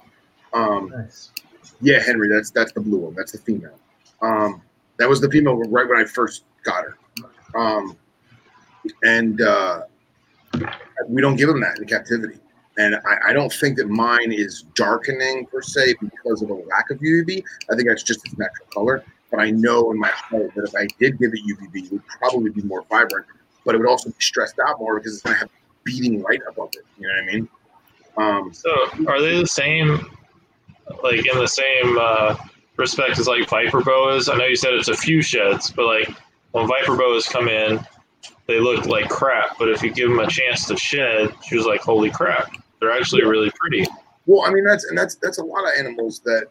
um, 0.53 0.89
Nice. 0.89 1.31
yeah, 1.81 1.99
Henry, 1.99 2.29
that's 2.29 2.51
that's 2.51 2.71
the 2.71 2.81
blue 2.81 2.99
one. 2.99 3.13
That's 3.15 3.31
the 3.31 3.37
female. 3.37 3.77
Um, 4.21 4.61
that 4.97 5.07
was 5.07 5.21
the 5.21 5.29
female 5.29 5.55
right 5.55 5.87
when 5.87 5.97
I 5.97 6.05
first 6.05 6.43
got 6.63 6.83
her. 6.83 6.97
Um, 7.55 7.97
and 9.03 9.41
uh, 9.41 9.81
we 11.07 11.21
don't 11.21 11.35
give 11.35 11.47
them 11.47 11.59
that 11.61 11.77
in 11.77 11.85
captivity. 11.85 12.39
And 12.77 12.95
I, 12.95 13.29
I 13.29 13.33
don't 13.33 13.51
think 13.51 13.77
that 13.77 13.89
mine 13.89 14.31
is 14.31 14.63
darkening 14.75 15.47
per 15.47 15.61
se 15.61 15.95
because 15.99 16.41
of 16.41 16.49
a 16.49 16.53
lack 16.53 16.89
of 16.91 16.99
UVB. 16.99 17.43
I 17.71 17.75
think 17.75 17.87
that's 17.87 18.03
just 18.03 18.25
its 18.25 18.37
natural 18.37 18.67
color. 18.73 19.03
But 19.31 19.41
I 19.41 19.51
know 19.51 19.91
in 19.91 19.99
my 19.99 20.09
heart 20.09 20.51
that 20.55 20.63
if 20.63 20.75
I 20.75 20.87
did 20.99 21.19
give 21.19 21.31
it 21.33 21.39
UVB, 21.45 21.85
it 21.85 21.91
would 21.91 22.05
probably 22.05 22.51
be 22.51 22.61
more 22.61 22.85
vibrant. 22.89 23.25
But 23.65 23.75
it 23.75 23.79
would 23.79 23.89
also 23.89 24.09
be 24.09 24.15
stressed 24.19 24.59
out 24.65 24.79
more 24.79 24.99
because 24.99 25.15
it's 25.15 25.23
going 25.23 25.35
to 25.35 25.39
have 25.41 25.49
beating 25.83 26.21
light 26.21 26.41
above 26.47 26.69
it. 26.73 26.85
You 26.99 27.07
know 27.07 27.13
what 27.13 27.23
I 27.23 27.25
mean? 27.25 27.49
Um, 28.17 28.53
So, 28.53 28.69
are 29.07 29.21
they 29.21 29.39
the 29.39 29.47
same, 29.47 30.11
like 31.03 31.25
in 31.25 31.37
the 31.39 31.47
same 31.47 31.97
uh, 31.99 32.35
respect 32.77 33.19
as 33.19 33.27
like 33.27 33.49
viper 33.49 33.81
boas? 33.81 34.29
I 34.29 34.37
know 34.37 34.45
you 34.45 34.55
said 34.55 34.73
it's 34.73 34.87
a 34.87 34.95
few 34.95 35.21
sheds, 35.21 35.71
but 35.71 35.85
like 35.85 36.09
when 36.51 36.67
viper 36.67 36.95
boas 36.95 37.27
come 37.27 37.47
in, 37.47 37.79
they 38.47 38.59
look 38.59 38.85
like 38.85 39.09
crap. 39.09 39.57
But 39.59 39.69
if 39.69 39.83
you 39.83 39.91
give 39.91 40.09
them 40.09 40.19
a 40.19 40.27
chance 40.27 40.65
to 40.67 40.77
shed, 40.77 41.33
she 41.45 41.57
was 41.57 41.65
like, 41.65 41.81
"Holy 41.81 42.09
crap! 42.09 42.51
They're 42.79 42.91
actually 42.91 43.23
really 43.23 43.51
pretty." 43.55 43.85
Well, 44.25 44.45
I 44.45 44.51
mean 44.51 44.65
that's 44.65 44.85
and 44.85 44.97
that's 44.97 45.15
that's 45.15 45.37
a 45.37 45.43
lot 45.43 45.63
of 45.63 45.71
animals 45.77 46.19
that 46.21 46.47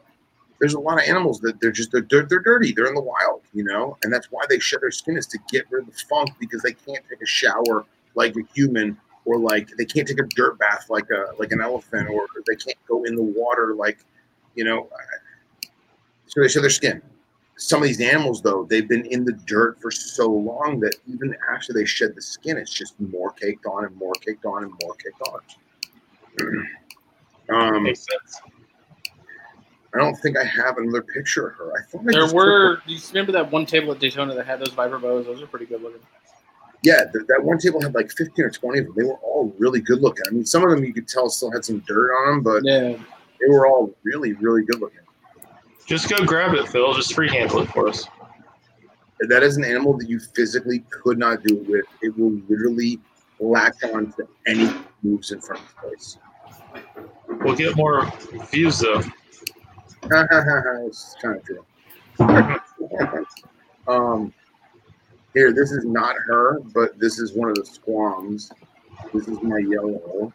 there's 0.59 0.75
a 0.75 0.81
lot 0.81 0.99
of 0.99 1.09
animals 1.09 1.41
that 1.41 1.61
they're 1.61 1.73
just 1.73 1.93
they're, 1.93 2.07
they're, 2.09 2.25
they're 2.25 2.41
dirty. 2.41 2.73
They're 2.73 2.87
in 2.87 2.95
the 2.95 3.03
wild, 3.03 3.43
you 3.53 3.65
know, 3.65 3.99
and 4.03 4.13
that's 4.13 4.29
why 4.31 4.43
they 4.49 4.59
shed 4.59 4.81
their 4.81 4.91
skin 4.91 5.17
is 5.17 5.27
to 5.29 5.39
get 5.51 5.67
rid 5.71 5.87
of 5.87 5.93
the 5.93 6.01
funk 6.09 6.31
because 6.39 6.63
they 6.63 6.73
can't 6.73 7.05
take 7.09 7.21
a 7.23 7.27
shower 7.27 7.85
like 8.15 8.35
a 8.37 8.41
human 8.55 8.97
or 9.25 9.39
like 9.39 9.69
they 9.77 9.85
can't 9.85 10.09
take 10.09 10.21
a 10.21 10.27
dirt 10.35 10.59
bath 10.59 10.87
like 10.89 11.11
a 11.11 11.33
like 11.39 11.53
an 11.53 11.61
elephant 11.61 12.09
or 12.09 12.27
they 12.47 12.57
can't 12.57 12.79
go 12.89 13.05
in 13.05 13.15
the 13.15 13.23
water 13.23 13.75
like 13.75 13.99
you 14.55 14.65
know. 14.65 14.89
So 16.27 16.41
they 16.41 16.49
shed 16.49 16.63
their 16.63 16.71
skin. 16.71 17.03
Some 17.59 17.83
of 17.83 17.89
these 17.89 18.03
animals, 18.03 18.43
though, 18.43 18.67
they've 18.69 18.87
been 18.87 19.07
in 19.07 19.25
the 19.25 19.33
dirt 19.33 19.81
for 19.81 19.91
so 19.91 20.29
long 20.29 20.79
that 20.81 20.97
even 21.07 21.35
after 21.55 21.73
they 21.73 21.87
shed 21.87 22.15
the 22.15 22.21
skin, 22.21 22.59
it's 22.59 22.73
just 22.73 23.01
more 23.01 23.31
caked 23.31 23.65
on 23.65 23.87
and 23.87 23.97
more 23.97 24.13
caked 24.21 24.45
on 24.45 24.65
and 24.65 24.73
more 24.83 24.95
caked 24.95 25.23
on. 25.29 25.41
um, 27.51 27.83
Makes 27.85 28.01
sense. 28.01 28.41
I 29.95 29.99
don't 29.99 30.17
think 30.17 30.37
I 30.37 30.45
have 30.45 30.77
another 30.79 31.03
picture 31.03 31.49
of 31.49 31.55
her. 31.57 31.73
I 31.73 31.83
thought 31.91 32.01
I 32.03 32.05
There 32.13 32.23
just 32.23 32.35
were. 32.35 32.83
Do 32.87 32.93
you 32.93 33.01
remember 33.09 33.33
that 33.33 33.51
one 33.51 33.65
table 33.65 33.93
at 33.93 33.99
Daytona 33.99 34.35
that 34.35 34.47
had 34.47 34.61
those 34.61 34.75
viper 34.75 34.99
boas? 34.99 35.25
Those 35.27 35.43
are 35.43 35.47
pretty 35.47 35.65
good 35.67 35.83
looking. 35.83 36.01
Yeah, 36.83 37.05
th- 37.11 37.25
that 37.29 37.43
one 37.43 37.59
table 37.59 37.81
had 37.81 37.95
like 37.95 38.11
15 38.13 38.45
or 38.45 38.51
20 38.51 38.79
of 38.81 38.85
them. 38.87 38.95
They 38.97 39.05
were 39.05 39.15
all 39.17 39.55
really 39.59 39.81
good 39.81 40.03
looking. 40.03 40.25
I 40.29 40.31
mean, 40.33 40.45
some 40.45 40.63
of 40.63 40.71
them 40.71 40.85
you 40.85 40.93
could 40.93 41.09
tell 41.09 41.31
still 41.31 41.51
had 41.51 41.65
some 41.65 41.79
dirt 41.87 42.13
on 42.15 42.29
them, 42.29 42.43
but 42.43 42.63
Yeah. 42.65 42.93
they 43.41 43.49
were 43.49 43.67
all 43.67 43.95
really, 44.05 44.35
really 44.35 44.65
good 44.65 44.81
looking. 44.81 45.01
Just 45.87 46.11
go 46.11 46.23
grab 46.27 46.53
it, 46.55 46.69
Phil. 46.69 46.93
Just 46.93 47.15
free 47.15 47.31
handle 47.31 47.61
it 47.61 47.69
for 47.71 47.89
us. 47.89 48.07
That 49.21 49.43
is 49.43 49.57
an 49.57 49.65
animal 49.65 49.97
that 49.97 50.09
you 50.11 50.21
physically 50.21 50.81
could 50.91 51.17
not 51.17 51.43
do 51.43 51.57
it 51.57 51.67
with. 51.67 51.85
It 52.03 52.19
will 52.19 52.33
literally 52.49 53.01
latch 53.41 53.83
on 53.95 54.13
to 54.13 54.29
any 54.47 54.71
moves 55.03 55.33
in 55.33 55.41
front 55.41 55.63
of 55.63 55.93
its 55.93 56.15
face. 56.15 56.19
We'll 57.29 57.57
get 57.57 57.77
more 57.77 58.11
views 58.51 58.79
though. 58.81 59.03
it's 60.11 61.17
kind 61.21 61.37
of 61.37 61.45
true. 61.45 61.65
um, 63.89 64.33
here, 65.35 65.53
this 65.53 65.71
is 65.71 65.85
not 65.85 66.17
her, 66.27 66.61
but 66.75 66.99
this 66.99 67.19
is 67.19 67.35
one 67.35 67.51
of 67.51 67.57
the 67.57 67.67
squams. 67.67 68.51
This 69.13 69.29
is 69.29 69.39
my 69.43 69.59
yellow. 69.59 70.33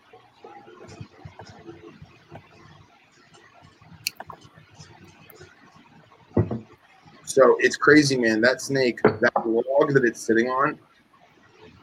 So 7.26 7.56
it's 7.60 7.78
crazy, 7.78 8.18
man. 8.18 8.42
That 8.42 8.62
snake, 8.62 9.02
that 9.04 9.34
log 9.46 9.94
that 9.94 10.04
it's 10.04 10.20
sitting 10.20 10.50
on, 10.50 10.78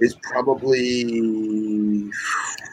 is 0.00 0.14
probably 0.22 2.10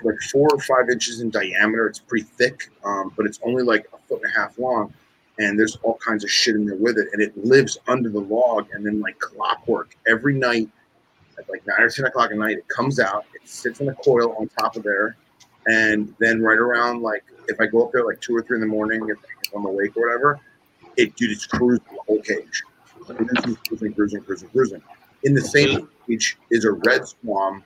like 0.06 0.20
four 0.32 0.48
or 0.52 0.60
five 0.60 0.90
inches 0.90 1.22
in 1.22 1.30
diameter. 1.30 1.88
It's 1.88 2.00
pretty 2.00 2.26
thick, 2.26 2.70
um, 2.84 3.12
but 3.18 3.26
it's 3.26 3.40
only 3.44 3.64
like 3.64 3.88
a 3.94 3.98
foot 4.08 4.22
and 4.24 4.32
a 4.32 4.40
half 4.40 4.58
long. 4.58 4.94
And 5.38 5.60
there's 5.60 5.76
all 5.84 5.96
kinds 5.96 6.24
of 6.24 6.32
shit 6.32 6.56
in 6.56 6.66
there 6.66 6.78
with 6.78 6.98
it. 6.98 7.10
And 7.12 7.22
it 7.22 7.36
lives 7.44 7.78
under 7.88 8.10
the 8.10 8.22
log. 8.22 8.68
And 8.72 8.86
then, 8.86 9.02
like 9.02 9.20
clockwork, 9.20 9.98
every 10.08 10.34
night 10.34 10.70
at 11.38 11.50
like 11.50 11.66
nine 11.68 11.82
or 11.82 11.90
ten 11.90 12.06
o'clock 12.06 12.32
at 12.32 12.38
night. 12.38 12.58
It 12.58 12.68
comes 12.68 13.00
out, 13.00 13.26
it 13.34 13.48
sits 13.48 13.80
in 13.80 13.90
a 13.90 13.96
coil 13.96 14.36
on 14.40 14.50
top 14.60 14.76
of 14.76 14.84
there, 14.84 15.16
and 15.68 16.14
then 16.20 16.42
right 16.42 16.58
around 16.58 17.02
like 17.02 17.24
if 17.48 17.60
I 17.60 17.68
go 17.68 17.86
up 17.86 17.92
there 17.92 18.06
like 18.06 18.22
two 18.22 18.36
or 18.36 18.42
three 18.42 18.58
in 18.58 18.62
the 18.62 18.68
morning, 18.68 19.08
if 19.10 19.18
I'm 19.56 19.66
awake 19.66 19.96
or 19.98 20.08
whatever, 20.08 20.40
it 20.98 21.16
dude, 21.16 21.32
it's 21.32 21.46
cruising 21.46 21.86
the 21.92 22.02
whole 22.08 22.22
cage, 22.22 22.64
cruising, 23.00 23.28
cruising, 23.68 23.94
cruising, 23.94 24.22
cruising, 24.22 24.50
cruising. 24.50 24.82
In 25.24 25.34
the 25.34 25.42
same 25.42 25.90
cage 26.08 26.38
is 26.52 26.66
a 26.66 26.72
red 26.72 27.08
swam, 27.08 27.64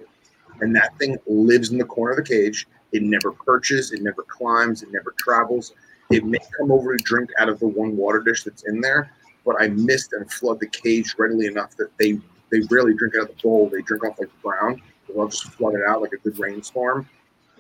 and 0.62 0.76
that 0.76 0.98
thing 0.98 1.18
lives 1.28 1.72
in 1.72 1.78
the 1.78 1.86
corner 1.86 2.12
of 2.12 2.18
the 2.18 2.24
cage. 2.24 2.68
It 2.92 3.04
never 3.04 3.32
perches, 3.32 3.92
it 3.92 4.02
never 4.02 4.24
climbs, 4.24 4.82
it 4.84 4.90
never 4.92 5.14
travels. 5.20 5.74
It 6.10 6.26
may 6.26 6.40
come 6.58 6.72
over 6.72 6.96
to 6.96 7.04
drink 7.04 7.30
out 7.40 7.50
of 7.50 7.60
the 7.60 7.68
one 7.68 7.96
water 7.96 8.20
dish 8.20 8.44
that's 8.44 8.64
in 8.68 8.82
there, 8.82 9.12
but 9.46 9.56
I 9.60 9.68
mist 9.70 10.14
and 10.14 10.32
flood 10.32 10.60
the 10.60 10.68
cage 10.68 11.16
readily 11.18 11.46
enough 11.46 11.76
that 11.78 11.96
they 11.98 12.20
they 12.52 12.62
rarely 12.72 12.96
drink 12.96 13.14
out 13.16 13.30
of 13.30 13.36
the 13.36 13.42
bowl. 13.44 13.70
They 13.70 13.82
drink 13.82 14.04
off 14.04 14.20
like 14.20 14.30
the 14.30 14.42
ground. 14.42 14.82
I'll 15.18 15.28
just 15.28 15.46
flood 15.54 15.76
it 15.76 15.82
out 15.88 16.02
like 16.02 16.14
a 16.14 16.18
good 16.18 16.38
rainstorm. 16.40 17.08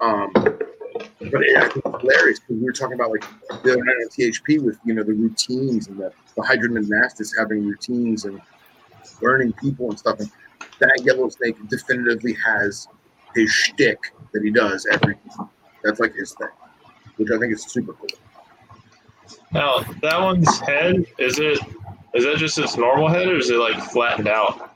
Um, 0.01 0.31
but 0.33 1.41
yeah, 1.45 1.65
it's 1.65 1.73
hilarious 2.01 2.39
because 2.39 2.55
we 2.55 2.63
were 2.63 2.71
talking 2.71 2.95
about 2.95 3.11
like 3.11 3.23
the 3.63 3.73
other 3.73 3.83
night 3.83 3.95
on 4.01 4.09
THP 4.09 4.61
with 4.63 4.79
you 4.83 4.93
know 4.93 5.03
the 5.03 5.13
routines 5.13 5.87
and 5.87 5.99
the, 5.99 6.11
the 6.35 6.41
Hydrodynastes 6.41 7.37
having 7.37 7.65
routines 7.65 8.25
and 8.25 8.41
learning 9.21 9.53
people 9.53 9.89
and 9.89 9.99
stuff. 9.99 10.19
And 10.19 10.31
that 10.79 11.01
yellow 11.03 11.29
snake 11.29 11.55
definitively 11.69 12.33
has 12.45 12.87
his 13.35 13.49
shtick 13.49 13.99
that 14.33 14.43
he 14.43 14.51
does 14.51 14.87
every. 14.91 15.15
That's 15.83 15.99
like 15.99 16.13
his 16.13 16.33
thing, 16.33 16.47
which 17.17 17.29
I 17.31 17.37
think 17.37 17.53
is 17.53 17.63
super 17.63 17.93
cool. 17.93 18.07
Now 19.51 19.79
that 20.01 20.19
one's 20.19 20.59
head 20.59 21.05
is 21.17 21.39
it? 21.39 21.59
Is 22.13 22.23
that 22.25 22.37
just 22.37 22.57
its 22.57 22.75
normal 22.77 23.07
head, 23.07 23.27
or 23.27 23.37
is 23.37 23.49
it 23.49 23.57
like 23.57 23.79
flattened 23.83 24.27
out? 24.27 24.75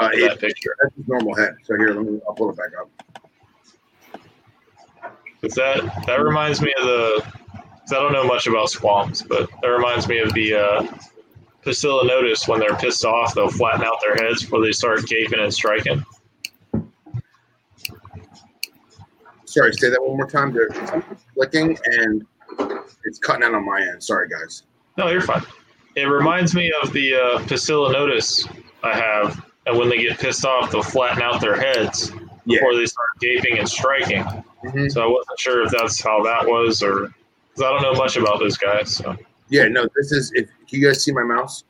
Uh, 0.00 0.10
it, 0.12 0.28
that 0.28 0.40
picture. 0.40 0.74
that's 0.82 0.94
his 0.96 1.06
normal 1.06 1.34
head. 1.36 1.54
So 1.62 1.76
here, 1.76 1.94
let 1.94 2.04
me. 2.04 2.20
I'll 2.28 2.34
pull 2.34 2.50
it 2.50 2.56
back 2.56 2.70
up. 2.80 2.90
'Cause 5.40 5.54
that 5.54 6.06
that 6.06 6.20
reminds 6.22 6.60
me 6.62 6.72
of 6.78 6.84
the. 6.84 7.20
'cause 7.52 7.92
I 7.92 7.96
don't 8.00 8.12
know 8.12 8.24
much 8.24 8.46
about 8.46 8.70
swamps, 8.70 9.22
but 9.22 9.48
that 9.62 9.68
reminds 9.68 10.08
me 10.08 10.18
of 10.18 10.32
the 10.32 10.54
uh, 10.54 10.86
Notice 11.66 12.46
when 12.46 12.60
they're 12.60 12.76
pissed 12.76 13.04
off, 13.04 13.34
they'll 13.34 13.48
flatten 13.48 13.84
out 13.84 14.00
their 14.00 14.14
heads 14.16 14.42
before 14.42 14.60
they 14.62 14.72
start 14.72 15.06
gaping 15.06 15.40
and 15.40 15.52
striking. 15.52 16.04
Sorry, 19.44 19.72
say 19.72 19.88
that 19.90 20.02
one 20.02 20.16
more 20.16 20.28
time. 20.28 20.56
Something 20.86 21.16
clicking 21.34 21.78
and 21.86 22.26
it's 23.04 23.18
cutting 23.18 23.44
out 23.44 23.54
on 23.54 23.64
my 23.64 23.80
end. 23.80 24.02
Sorry, 24.02 24.28
guys. 24.28 24.64
No, 24.98 25.08
you're 25.08 25.20
fine. 25.20 25.42
It 25.96 26.04
reminds 26.04 26.54
me 26.54 26.72
of 26.82 26.92
the 26.92 27.14
uh, 27.14 27.90
Notice 27.92 28.48
I 28.82 28.94
have, 28.96 29.44
and 29.66 29.78
when 29.78 29.88
they 29.88 29.98
get 29.98 30.18
pissed 30.18 30.44
off, 30.44 30.70
they'll 30.72 30.82
flatten 30.82 31.22
out 31.22 31.40
their 31.40 31.56
heads 31.56 32.12
Yeah. 32.46 32.58
before 32.58 32.74
they 32.74 32.86
start 32.86 33.06
gaping 33.20 33.58
and 33.58 33.68
striking. 33.68 34.24
Mhm. 34.64 34.90
So 34.90 35.02
I 35.02 35.06
wasn't 35.06 35.38
sure 35.38 35.62
if 35.62 35.70
that's 35.70 36.02
how 36.02 36.22
that 36.24 36.46
was, 36.46 36.82
or 36.82 37.14
because 37.54 37.62
I 37.62 37.70
don't 37.70 37.82
know 37.82 37.94
much 37.94 38.16
about 38.16 38.40
those 38.40 38.56
guys. 38.56 38.96
So 38.96 39.16
Yeah, 39.48 39.68
no, 39.68 39.86
this 39.96 40.12
is 40.12 40.32
if 40.34 40.48
can 40.68 40.80
you 40.80 40.86
guys 40.86 41.02
see 41.04 41.12
my 41.12 41.22
mouse? 41.22 41.64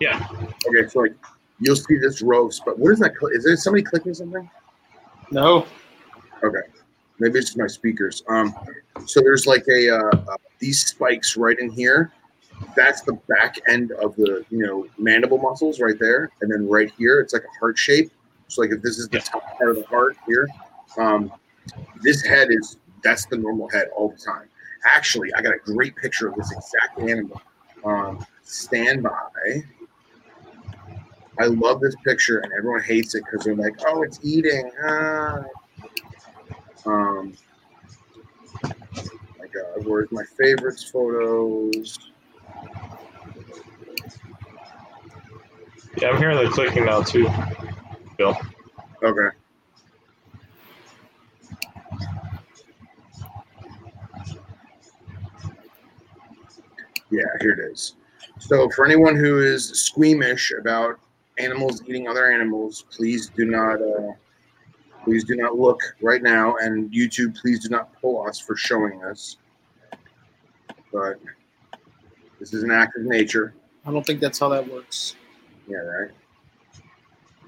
yeah, 0.00 0.26
Okay, 0.66 0.88
so 0.88 1.00
like 1.00 1.14
you'll 1.60 1.76
see 1.76 1.96
this 1.98 2.20
row 2.20 2.50
but 2.64 2.78
what 2.78 2.92
is 2.92 2.98
that 2.98 3.12
is 3.32 3.44
there 3.44 3.56
somebody 3.56 3.82
clicking 3.84 4.14
something? 4.14 4.48
No. 5.30 5.66
Okay. 6.42 6.58
Maybe 7.20 7.38
it's 7.38 7.56
my 7.56 7.68
speakers. 7.68 8.22
Um, 8.28 8.52
so 9.06 9.20
there's 9.20 9.46
like 9.46 9.64
a 9.70 9.90
uh, 9.90 10.10
uh, 10.28 10.36
these 10.58 10.84
spikes 10.84 11.36
right 11.36 11.58
in 11.58 11.70
here. 11.70 12.12
That's 12.76 13.02
the 13.02 13.12
back 13.28 13.56
end 13.68 13.92
of 13.92 14.16
the 14.16 14.44
you 14.50 14.66
know 14.66 14.86
mandible 14.98 15.38
muscles 15.38 15.80
right 15.80 15.98
there, 15.98 16.30
and 16.40 16.50
then 16.50 16.68
right 16.68 16.90
here 16.98 17.20
it's 17.20 17.32
like 17.32 17.44
a 17.44 17.58
heart 17.60 17.78
shape. 17.78 18.10
So 18.48 18.62
like 18.62 18.72
if 18.72 18.82
this 18.82 18.98
is 18.98 19.08
the 19.08 19.18
Yeah. 19.18 19.24
top 19.24 19.56
part 19.56 19.70
of 19.70 19.76
the 19.76 19.84
heart 19.86 20.16
here, 20.26 20.48
um, 20.98 21.32
this 22.02 22.22
head 22.24 22.48
is 22.50 22.78
that's 23.02 23.26
the 23.26 23.36
normal 23.36 23.68
head 23.70 23.88
all 23.96 24.08
the 24.08 24.18
time. 24.18 24.48
Actually, 24.84 25.32
I 25.34 25.42
got 25.42 25.54
a 25.54 25.58
great 25.64 25.96
picture 25.96 26.28
of 26.28 26.34
this 26.34 26.52
exact 26.52 27.00
animal. 27.00 27.40
Um, 27.84 28.24
stand 28.42 29.02
by. 29.02 29.62
I 31.38 31.46
love 31.46 31.80
this 31.80 31.96
picture, 32.04 32.38
and 32.38 32.52
everyone 32.52 32.82
hates 32.82 33.14
it 33.14 33.24
because 33.24 33.44
they're 33.44 33.56
like, 33.56 33.74
"Oh, 33.86 34.02
it's 34.02 34.20
eating." 34.22 34.70
Ah. 34.86 35.42
Um, 36.86 37.34
my 39.38 39.46
God, 39.46 39.86
where's 39.86 40.12
my 40.12 40.24
favorites 40.38 40.84
photos? 40.84 41.98
yeah, 45.96 46.08
I'm 46.08 46.18
hearing 46.18 46.44
the 46.44 46.50
clicking 46.50 46.84
now 46.84 47.02
too. 47.02 47.28
Bill, 48.18 48.36
Okay. 49.02 49.36
Yeah, 57.14 57.24
here 57.40 57.52
it 57.52 57.72
is. 57.72 57.94
So, 58.40 58.68
for 58.70 58.84
anyone 58.84 59.14
who 59.16 59.38
is 59.40 59.68
squeamish 59.68 60.52
about 60.58 60.98
animals 61.38 61.82
eating 61.86 62.08
other 62.08 62.30
animals, 62.32 62.84
please 62.90 63.28
do 63.28 63.44
not, 63.44 63.80
uh, 63.80 64.12
please 65.04 65.22
do 65.24 65.36
not 65.36 65.56
look 65.56 65.80
right 66.02 66.22
now. 66.22 66.56
And 66.60 66.90
YouTube, 66.92 67.36
please 67.40 67.60
do 67.60 67.68
not 67.68 67.92
pull 68.00 68.26
us 68.26 68.40
for 68.40 68.56
showing 68.56 68.98
this. 69.00 69.36
But 70.92 71.20
this 72.40 72.52
is 72.52 72.64
an 72.64 72.70
act 72.72 72.96
of 72.96 73.04
nature. 73.04 73.54
I 73.86 73.92
don't 73.92 74.04
think 74.04 74.20
that's 74.20 74.38
how 74.38 74.48
that 74.48 74.68
works. 74.68 75.14
Yeah, 75.68 75.78
right. 75.78 76.10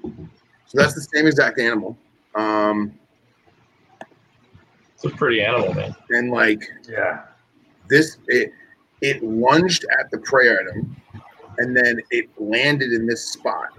So 0.03 0.73
that's 0.73 0.93
the 0.93 1.01
same 1.01 1.27
exact 1.27 1.59
animal. 1.59 1.97
Um, 2.35 2.93
it's 4.93 5.03
a 5.05 5.09
pretty 5.09 5.41
animal, 5.41 5.73
man. 5.73 5.95
and 6.11 6.31
like 6.31 6.63
Yeah. 6.87 7.23
this, 7.89 8.17
it 8.27 8.51
it 9.01 9.23
lunged 9.23 9.85
at 9.99 10.09
the 10.11 10.17
prey 10.19 10.53
item, 10.53 10.95
and 11.57 11.75
then 11.75 11.99
it 12.11 12.29
landed 12.37 12.91
in 12.91 13.05
this 13.05 13.31
spot. 13.31 13.69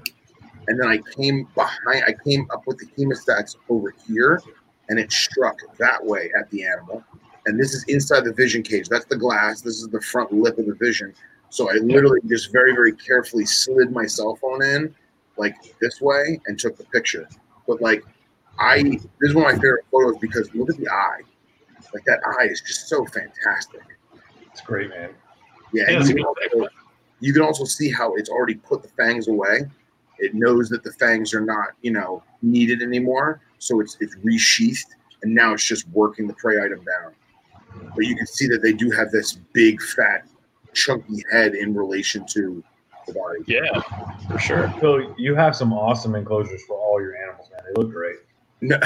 And 0.68 0.78
then 0.78 0.88
I 0.88 0.98
came 1.16 1.48
behind. 1.54 2.04
I 2.06 2.14
came 2.24 2.46
up 2.52 2.66
with 2.66 2.78
the 2.78 2.86
hemostats 2.96 3.56
over 3.68 3.94
here, 4.06 4.40
and 4.88 4.98
it 4.98 5.10
struck 5.10 5.58
that 5.78 6.04
way 6.04 6.30
at 6.38 6.50
the 6.50 6.64
animal. 6.64 7.02
And 7.46 7.58
this 7.58 7.72
is 7.72 7.84
inside 7.84 8.24
the 8.24 8.32
vision 8.32 8.62
cage. 8.62 8.88
That's 8.88 9.06
the 9.06 9.16
glass. 9.16 9.62
This 9.62 9.80
is 9.80 9.88
the 9.88 10.00
front 10.02 10.32
lip 10.32 10.58
of 10.58 10.66
the 10.66 10.74
vision. 10.74 11.14
So 11.50 11.70
I 11.70 11.74
literally 11.74 12.20
just 12.26 12.52
very, 12.52 12.72
very 12.72 12.92
carefully 12.92 13.46
slid 13.46 13.90
my 13.90 14.04
cell 14.04 14.36
phone 14.36 14.62
in, 14.62 14.94
like 15.38 15.54
this 15.80 16.00
way, 16.00 16.38
and 16.46 16.58
took 16.58 16.76
the 16.76 16.84
picture. 16.84 17.26
But 17.66 17.80
like, 17.80 18.04
I 18.58 18.82
this 18.82 19.30
is 19.30 19.34
one 19.34 19.46
of 19.46 19.52
my 19.52 19.58
favorite 19.58 19.86
photos 19.90 20.18
because 20.18 20.54
look 20.54 20.68
at 20.68 20.76
the 20.76 20.88
eye. 20.88 21.20
Like 21.94 22.04
that 22.04 22.20
eye 22.38 22.44
is 22.44 22.60
just 22.60 22.88
so 22.88 23.06
fantastic. 23.06 23.80
It's 24.52 24.60
great, 24.60 24.90
man. 24.90 25.10
Yeah, 25.72 25.84
Yeah, 25.90 26.02
you, 26.02 26.14
can 26.14 26.24
also, 26.24 26.68
you 27.20 27.32
can 27.32 27.42
also 27.42 27.64
see 27.64 27.90
how 27.90 28.14
it's 28.14 28.30
already 28.30 28.54
put 28.54 28.82
the 28.82 28.88
fangs 28.88 29.28
away. 29.28 29.62
It 30.18 30.34
knows 30.34 30.68
that 30.70 30.82
the 30.82 30.92
fangs 30.92 31.32
are 31.34 31.40
not, 31.40 31.68
you 31.82 31.92
know, 31.92 32.22
needed 32.42 32.82
anymore, 32.82 33.40
so 33.58 33.80
it's 33.80 33.96
it's 34.00 34.16
resheathed, 34.16 34.94
and 35.22 35.34
now 35.34 35.52
it's 35.52 35.64
just 35.64 35.86
working 35.88 36.26
the 36.26 36.34
prey 36.34 36.62
item 36.62 36.84
down. 36.84 37.14
But 37.94 38.06
you 38.06 38.16
can 38.16 38.26
see 38.26 38.48
that 38.48 38.62
they 38.62 38.72
do 38.72 38.90
have 38.90 39.10
this 39.10 39.34
big, 39.52 39.80
fat, 39.80 40.26
chunky 40.72 41.22
head 41.30 41.54
in 41.54 41.74
relation 41.74 42.24
to 42.34 42.62
the 43.06 43.12
body. 43.12 43.40
Yeah, 43.46 43.80
for 44.28 44.38
sure. 44.38 44.68
Phil, 44.80 45.14
you 45.18 45.34
have 45.34 45.54
some 45.54 45.72
awesome 45.72 46.14
enclosures 46.14 46.62
for 46.64 46.76
all 46.76 47.00
your 47.00 47.16
animals, 47.16 47.48
man. 47.52 47.60
They 47.66 47.80
look 47.80 47.92
great. 47.92 48.16
No, 48.60 48.78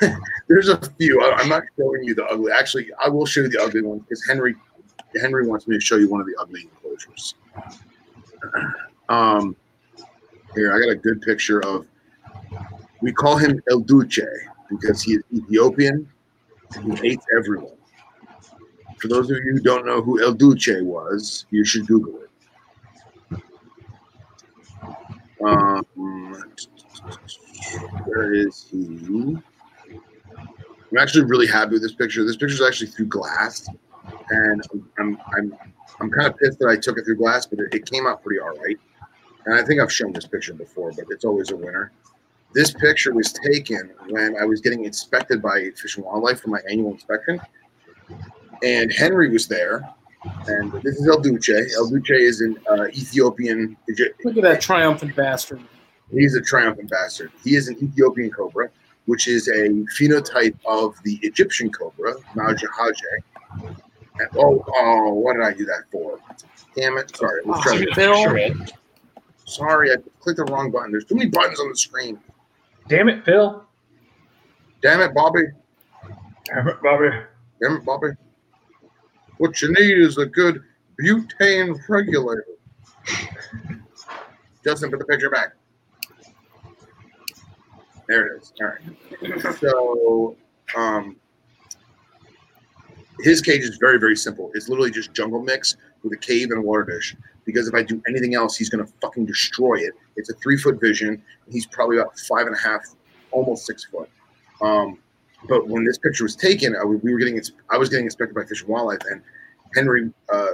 there's 0.48 0.68
a 0.68 0.80
few. 0.92 1.22
I, 1.22 1.34
I'm 1.36 1.48
not 1.48 1.64
showing 1.78 2.02
you 2.04 2.14
the 2.14 2.24
ugly. 2.26 2.50
Actually, 2.52 2.88
I 3.02 3.08
will 3.08 3.26
show 3.26 3.42
you 3.42 3.48
the 3.48 3.62
ugly 3.62 3.82
one 3.82 3.98
because 3.98 4.24
Henry 4.26 4.54
Henry 5.20 5.46
wants 5.46 5.66
me 5.66 5.76
to 5.76 5.80
show 5.80 5.96
you 5.96 6.08
one 6.08 6.20
of 6.20 6.26
the 6.26 6.34
ugly 6.40 6.62
enclosures. 6.62 7.34
Um, 9.08 9.56
here 10.54 10.74
I 10.74 10.78
got 10.80 10.88
a 10.88 10.94
good 10.94 11.20
picture 11.20 11.62
of. 11.66 11.86
We 13.02 13.12
call 13.12 13.36
him 13.36 13.60
El 13.70 13.80
Duce 13.80 14.20
because 14.70 15.02
he 15.02 15.14
is 15.14 15.22
Ethiopian 15.34 16.08
and 16.76 16.98
he 16.98 17.08
hates 17.08 17.26
everyone. 17.36 17.76
For 18.98 19.08
those 19.08 19.30
of 19.30 19.36
you 19.38 19.54
who 19.54 19.60
don't 19.60 19.84
know 19.84 20.00
who 20.00 20.22
El 20.22 20.32
Duce 20.32 20.80
was, 20.80 21.44
you 21.50 21.64
should 21.64 21.86
Google 21.86 22.20
it. 22.22 23.42
Um, 25.44 25.84
where 28.06 28.32
is 28.32 28.66
he? 28.70 29.36
I'm 29.90 30.98
actually 30.98 31.24
really 31.24 31.46
happy 31.46 31.72
with 31.72 31.82
this 31.82 31.94
picture. 31.94 32.24
This 32.24 32.36
picture 32.36 32.54
is 32.54 32.62
actually 32.62 32.88
through 32.88 33.06
glass, 33.06 33.68
and 34.30 34.62
I'm 34.98 35.18
I'm 35.36 35.56
I'm 36.00 36.10
kind 36.10 36.26
of 36.26 36.38
pissed 36.38 36.58
that 36.58 36.68
I 36.68 36.76
took 36.76 36.98
it 36.98 37.04
through 37.04 37.16
glass, 37.16 37.46
but 37.46 37.58
it, 37.60 37.74
it 37.74 37.86
came 37.86 38.06
out 38.06 38.22
pretty 38.22 38.40
all 38.40 38.50
right. 38.50 38.76
And 39.44 39.54
I 39.54 39.62
think 39.64 39.80
I've 39.80 39.92
shown 39.92 40.12
this 40.12 40.26
picture 40.26 40.54
before, 40.54 40.92
but 40.92 41.06
it's 41.10 41.24
always 41.24 41.50
a 41.50 41.56
winner. 41.56 41.92
This 42.54 42.72
picture 42.72 43.14
was 43.14 43.32
taken 43.32 43.90
when 44.08 44.36
I 44.40 44.44
was 44.44 44.60
getting 44.60 44.84
inspected 44.84 45.40
by 45.42 45.70
Fish 45.76 45.96
and 45.96 46.04
Wildlife 46.04 46.40
for 46.40 46.50
my 46.50 46.60
annual 46.68 46.92
inspection, 46.92 47.40
and 48.62 48.92
Henry 48.92 49.30
was 49.30 49.48
there. 49.48 49.88
And 50.46 50.72
this 50.82 51.00
is 51.00 51.08
El 51.08 51.20
Duce. 51.20 51.74
El 51.76 51.88
Duce 51.88 52.10
is 52.10 52.40
an 52.42 52.56
uh, 52.70 52.86
Ethiopian. 52.88 53.76
Look 54.24 54.36
at 54.36 54.42
that 54.42 54.60
triumphant 54.60 55.16
bastard. 55.16 55.60
He's 56.12 56.36
a 56.36 56.40
triumphant 56.40 56.90
bastard. 56.90 57.32
He 57.42 57.56
is 57.56 57.68
an 57.68 57.76
Ethiopian 57.82 58.30
cobra, 58.30 58.70
which 59.06 59.26
is 59.26 59.48
a 59.48 59.68
phenotype 59.98 60.56
of 60.66 60.94
the 61.04 61.18
Egyptian 61.22 61.72
cobra, 61.72 62.14
Naja 62.36 62.68
haje. 62.68 63.74
And- 64.18 64.28
Oh, 64.36 64.64
oh, 64.76 65.14
what 65.14 65.34
did 65.34 65.42
I 65.42 65.52
do 65.52 65.64
that 65.66 65.84
for? 65.90 66.18
Damn 66.76 66.96
it! 66.98 67.14
Sorry, 67.16 67.42
let's 67.44 67.62
try 67.62 67.74
Oh, 67.74 67.76
again. 67.78 67.94
Phil. 67.94 68.66
Sorry, 69.44 69.92
I 69.92 69.96
clicked 70.20 70.38
the 70.38 70.44
wrong 70.44 70.70
button. 70.70 70.90
There's 70.92 71.04
too 71.04 71.14
many 71.16 71.28
buttons 71.28 71.60
on 71.60 71.68
the 71.68 71.76
screen. 71.76 72.18
Damn 72.88 73.08
it, 73.08 73.24
Phil. 73.24 73.64
Damn 74.80 75.00
it, 75.00 75.14
Bobby. 75.14 75.44
Damn 76.46 76.68
it, 76.68 76.76
Bobby. 76.82 77.10
Damn 77.60 77.76
it, 77.76 77.84
Bobby. 77.84 78.08
What 79.38 79.60
you 79.60 79.72
need 79.72 79.98
is 79.98 80.18
a 80.18 80.26
good 80.26 80.62
butane 81.00 81.78
regulator. 81.88 82.44
Justin, 84.64 84.90
put 84.90 84.98
the 84.98 85.04
picture 85.04 85.30
back. 85.30 85.52
There 88.08 88.26
it 88.36 88.42
is. 88.42 88.52
All 88.60 88.66
right. 88.68 89.56
So, 89.58 90.36
um, 90.76 91.16
his 93.20 93.40
cage 93.40 93.62
is 93.62 93.76
very, 93.78 93.98
very 93.98 94.16
simple. 94.16 94.50
It's 94.54 94.68
literally 94.68 94.90
just 94.90 95.12
jungle 95.12 95.42
mix 95.42 95.76
with 96.02 96.12
a 96.12 96.16
cave 96.16 96.50
and 96.50 96.58
a 96.58 96.62
water 96.62 96.84
dish. 96.84 97.16
Because 97.44 97.68
if 97.68 97.74
I 97.74 97.82
do 97.82 98.00
anything 98.08 98.34
else, 98.34 98.56
he's 98.56 98.70
going 98.70 98.84
to 98.84 98.92
fucking 99.00 99.26
destroy 99.26 99.76
it. 99.76 99.92
It's 100.16 100.30
a 100.30 100.34
three 100.34 100.56
foot 100.56 100.80
vision. 100.80 101.22
He's 101.50 101.66
probably 101.66 101.98
about 101.98 102.18
five 102.20 102.46
and 102.46 102.54
a 102.54 102.58
half, 102.58 102.82
almost 103.30 103.66
six 103.66 103.84
foot. 103.84 104.08
Um, 104.60 104.98
but 105.48 105.66
when 105.66 105.84
this 105.84 105.98
picture 105.98 106.24
was 106.24 106.36
taken, 106.36 106.76
I, 106.76 106.84
we 106.84 107.12
were 107.12 107.18
getting 107.18 107.40
I 107.68 107.76
was 107.76 107.88
getting 107.88 108.04
inspected 108.04 108.34
by 108.34 108.44
Fish 108.44 108.60
and 108.60 108.70
Wildlife, 108.70 109.00
and 109.10 109.22
Henry 109.74 110.12
uh, 110.32 110.46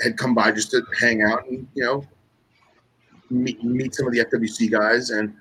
had 0.00 0.18
come 0.18 0.34
by 0.34 0.50
just 0.50 0.72
to 0.72 0.82
hang 0.98 1.22
out 1.22 1.46
and 1.46 1.66
you 1.74 1.84
know 1.84 2.04
meet, 3.30 3.62
meet 3.62 3.94
some 3.94 4.06
of 4.06 4.12
the 4.12 4.24
FWC 4.24 4.70
guys. 4.70 5.10
And 5.10 5.34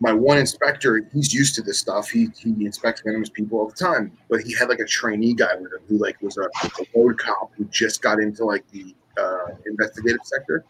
my 0.00 0.12
one 0.12 0.38
inspector, 0.38 1.08
he's 1.12 1.32
used 1.32 1.54
to 1.56 1.62
this 1.62 1.78
stuff. 1.78 2.08
He 2.08 2.28
he 2.36 2.50
inspects 2.64 3.02
venomous 3.02 3.28
people 3.28 3.58
all 3.58 3.68
the 3.68 3.74
time. 3.74 4.16
But 4.30 4.40
he 4.40 4.54
had 4.54 4.70
like 4.70 4.80
a 4.80 4.86
trainee 4.86 5.34
guy 5.34 5.54
with 5.54 5.72
him 5.72 5.80
who 5.88 5.98
like 5.98 6.20
was 6.22 6.38
a, 6.38 6.48
a 6.64 6.86
road 6.96 7.18
cop 7.18 7.52
who 7.56 7.64
just 7.66 8.00
got 8.00 8.18
into 8.18 8.44
like 8.44 8.68
the 8.70 8.94
uh, 9.18 9.54
investigative 9.66 10.20
sector. 10.24 10.64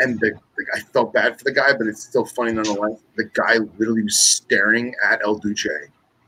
And 0.00 0.18
the, 0.18 0.32
the, 0.56 0.66
I 0.74 0.80
felt 0.80 1.12
bad 1.12 1.38
for 1.38 1.44
the 1.44 1.52
guy, 1.52 1.72
but 1.72 1.86
it's 1.86 2.02
still 2.02 2.24
funny 2.24 2.52
nonetheless. 2.52 2.98
The 3.16 3.30
guy 3.34 3.58
literally 3.78 4.02
was 4.02 4.18
staring 4.18 4.92
at 5.08 5.20
El 5.22 5.36
Duce, 5.36 5.66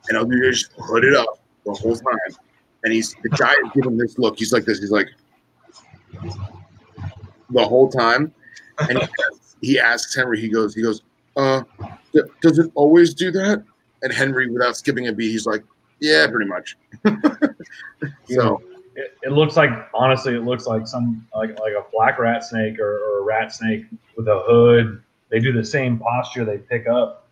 and 0.08 0.16
El 0.16 0.26
Duce 0.26 0.60
just 0.60 0.72
hooded 0.78 1.14
up 1.14 1.40
the 1.64 1.72
whole 1.72 1.96
time. 1.96 2.36
And 2.84 2.92
he's 2.92 3.16
the 3.22 3.30
guy 3.30 3.52
is 3.52 3.70
giving 3.74 3.96
this 3.96 4.18
look. 4.18 4.38
He's 4.38 4.52
like 4.52 4.66
this. 4.66 4.78
He's 4.80 4.92
like 4.92 5.08
the 7.50 7.64
whole 7.64 7.88
time. 7.88 8.32
And 8.80 8.98
he, 8.98 9.04
asks- 9.32 9.56
he 9.62 9.80
asks 9.80 10.14
Henry. 10.14 10.40
He 10.40 10.48
goes. 10.48 10.74
He 10.74 10.82
goes. 10.82 11.02
Uh, 11.36 11.62
does 12.40 12.58
it 12.58 12.70
always 12.74 13.14
do 13.14 13.30
that? 13.30 13.62
And 14.02 14.12
Henry, 14.12 14.50
without 14.50 14.76
skipping 14.76 15.08
a 15.08 15.12
beat, 15.12 15.30
he's 15.30 15.46
like, 15.46 15.62
Yeah, 16.00 16.26
pretty 16.28 16.48
much. 16.48 16.76
so 18.26 18.62
It, 18.94 19.16
it 19.22 19.32
looks 19.32 19.56
like 19.56 19.70
honestly, 19.94 20.34
it 20.34 20.44
looks 20.44 20.66
like 20.66 20.86
some 20.86 21.26
like 21.34 21.58
like 21.60 21.72
a 21.72 21.84
black 21.92 22.18
rat 22.18 22.44
snake 22.44 22.78
or, 22.78 22.98
or 22.98 23.18
a 23.20 23.22
rat 23.22 23.52
snake 23.52 23.84
with 24.16 24.28
a 24.28 24.42
hood. 24.46 25.02
They 25.30 25.40
do 25.40 25.52
the 25.52 25.64
same 25.64 25.98
posture. 25.98 26.44
They 26.44 26.58
pick 26.58 26.86
up. 26.88 27.28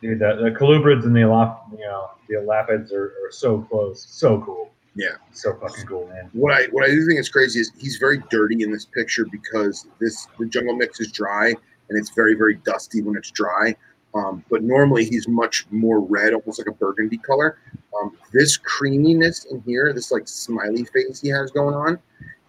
Dude, 0.00 0.18
the, 0.18 0.36
the 0.42 0.50
colubrids 0.58 1.04
and 1.04 1.14
the 1.14 1.20
elap, 1.20 1.58
you 1.72 1.84
know, 1.84 2.10
the 2.26 2.36
elapids 2.36 2.90
are, 2.90 3.12
are 3.22 3.30
so 3.30 3.60
close. 3.60 4.06
So 4.08 4.40
cool. 4.40 4.70
Yeah. 4.94 5.16
So 5.32 5.54
fucking 5.54 5.86
cool, 5.86 6.08
man. 6.08 6.30
what 6.32 6.52
I 6.54 6.66
what 6.72 6.84
I 6.84 6.88
do 6.88 7.06
think 7.06 7.20
is 7.20 7.28
crazy 7.28 7.60
is 7.60 7.70
he's 7.78 7.96
very 7.96 8.22
dirty 8.30 8.62
in 8.62 8.72
this 8.72 8.86
picture 8.86 9.26
because 9.30 9.86
this 10.00 10.26
the 10.38 10.46
jungle 10.46 10.74
mix 10.74 11.00
is 11.00 11.12
dry 11.12 11.54
and 11.90 11.98
it's 11.98 12.10
very 12.14 12.34
very 12.34 12.54
dusty 12.56 13.02
when 13.02 13.16
it's 13.16 13.30
dry. 13.30 13.76
Um, 14.14 14.44
but 14.50 14.62
normally 14.64 15.04
he's 15.04 15.28
much 15.28 15.66
more 15.70 16.00
red, 16.00 16.32
almost 16.32 16.58
like 16.58 16.66
a 16.66 16.72
burgundy 16.72 17.18
color. 17.18 17.58
Um, 18.00 18.16
this 18.32 18.56
creaminess 18.56 19.44
in 19.44 19.62
here, 19.62 19.92
this 19.92 20.10
like 20.10 20.26
smiley 20.26 20.84
face 20.84 21.20
he 21.20 21.28
has 21.28 21.52
going 21.52 21.74
on, 21.74 21.98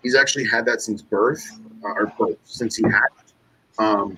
he's 0.02 0.16
actually 0.16 0.48
had 0.48 0.66
that 0.66 0.82
since 0.82 1.04
birth, 1.04 1.46
uh, 1.84 1.90
or 1.90 2.14
birth, 2.18 2.38
since 2.46 2.78
he 2.78 2.84
hatched. 2.84 3.34
Um, 3.78 4.18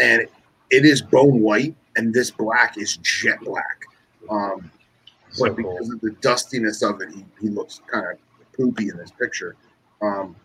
and 0.00 0.26
it 0.70 0.84
is 0.84 1.00
bone 1.00 1.40
white, 1.40 1.74
and 1.96 2.12
this 2.12 2.30
black 2.30 2.76
is 2.76 2.98
jet 2.98 3.40
black. 3.40 3.80
Um, 4.28 4.70
So 5.32 5.46
but 5.46 5.56
cool. 5.56 5.72
because 5.72 5.90
of 5.90 6.00
the 6.02 6.10
dustiness 6.20 6.82
of 6.82 7.00
it, 7.00 7.08
he, 7.10 7.24
he 7.40 7.48
looks 7.48 7.80
kind 7.90 8.04
of 8.06 8.18
poopy 8.54 8.90
in 8.90 8.98
this 8.98 9.10
picture. 9.12 9.56
Um, 10.02 10.36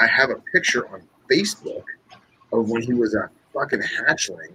I 0.00 0.06
have 0.06 0.28
a 0.28 0.36
picture 0.52 0.86
on 0.92 1.02
Facebook 1.30 1.84
of 2.52 2.68
when 2.68 2.82
he 2.82 2.92
was 2.92 3.14
a 3.14 3.30
fucking 3.54 3.80
hatchling, 3.80 4.52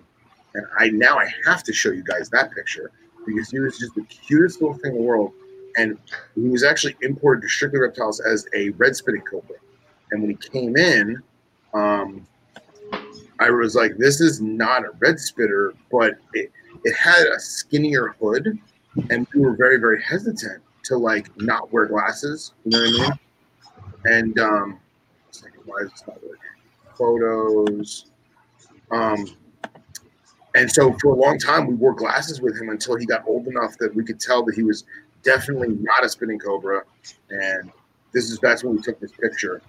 and 0.54 0.66
I 0.78 0.90
now 0.90 1.18
I 1.18 1.30
have 1.46 1.64
to 1.64 1.74
show 1.74 1.92
you 1.92 2.04
guys 2.04 2.30
that 2.30 2.52
picture 2.52 2.92
because 3.26 3.50
he 3.50 3.60
was 3.60 3.78
just 3.78 3.96
the 3.96 4.04
cutest 4.04 4.62
little 4.62 4.78
thing 4.78 4.92
in 4.92 4.98
the 4.98 5.04
world, 5.04 5.32
and 5.78 5.98
he 6.36 6.50
was 6.50 6.64
actually 6.64 6.96
imported 7.02 7.42
to 7.42 7.48
Strictly 7.48 7.80
Reptiles 7.80 8.20
as 8.20 8.46
a 8.56 8.70
red 8.72 8.96
spitting 8.96 9.22
cobra, 9.22 9.56
and 10.12 10.22
when 10.22 10.32
he 10.32 10.38
came 10.38 10.76
in, 10.76 11.22
um, 11.74 12.28
I 13.40 13.50
was 13.52 13.76
like, 13.76 13.98
this 13.98 14.20
is 14.20 14.42
not 14.42 14.84
a 14.84 14.90
red 15.00 15.20
spitter, 15.20 15.74
but 15.92 16.16
it, 16.34 16.52
it 16.84 16.96
had 16.96 17.26
a 17.28 17.40
skinnier 17.40 18.16
hood 18.20 18.60
and 19.10 19.28
we 19.34 19.42
were 19.42 19.56
very 19.56 19.78
very 19.78 20.02
hesitant 20.02 20.62
to 20.84 20.98
like 20.98 21.30
not 21.42 21.72
wear 21.72 21.86
glasses 21.86 22.54
you 22.66 22.72
know 22.72 22.80
what 22.80 22.88
i 22.88 23.10
mean? 23.10 23.20
And 24.06 24.40
um 24.40 24.80
why 25.66 25.78
is 25.84 25.92
this 25.92 26.04
not 26.08 26.22
working? 26.24 26.40
Photos 26.98 28.06
um 28.92 29.26
and 30.56 30.72
so 30.72 30.94
for 31.00 31.14
a 31.14 31.16
long 31.16 31.38
time 31.38 31.68
we 31.68 31.76
wore 31.76 31.94
glasses 31.94 32.42
with 32.42 32.60
him 32.60 32.70
until 32.70 32.96
he 32.96 33.06
got 33.06 33.26
old 33.28 33.48
enough 33.48 33.78
that 33.80 33.94
we 33.94 34.04
could 34.04 34.20
tell 34.20 34.44
that 34.46 34.56
he 34.56 34.64
was 34.64 34.84
definitely 35.24 35.70
not 35.70 36.04
a 36.04 36.10
spitting 36.10 36.40
cobra. 36.40 36.84
And 37.30 37.72
this 38.14 38.32
is 38.32 38.40
that's 38.40 38.64
when 38.64 38.76
we 38.76 38.82
took 38.82 39.00
this 39.00 39.12
picture. 39.12 39.62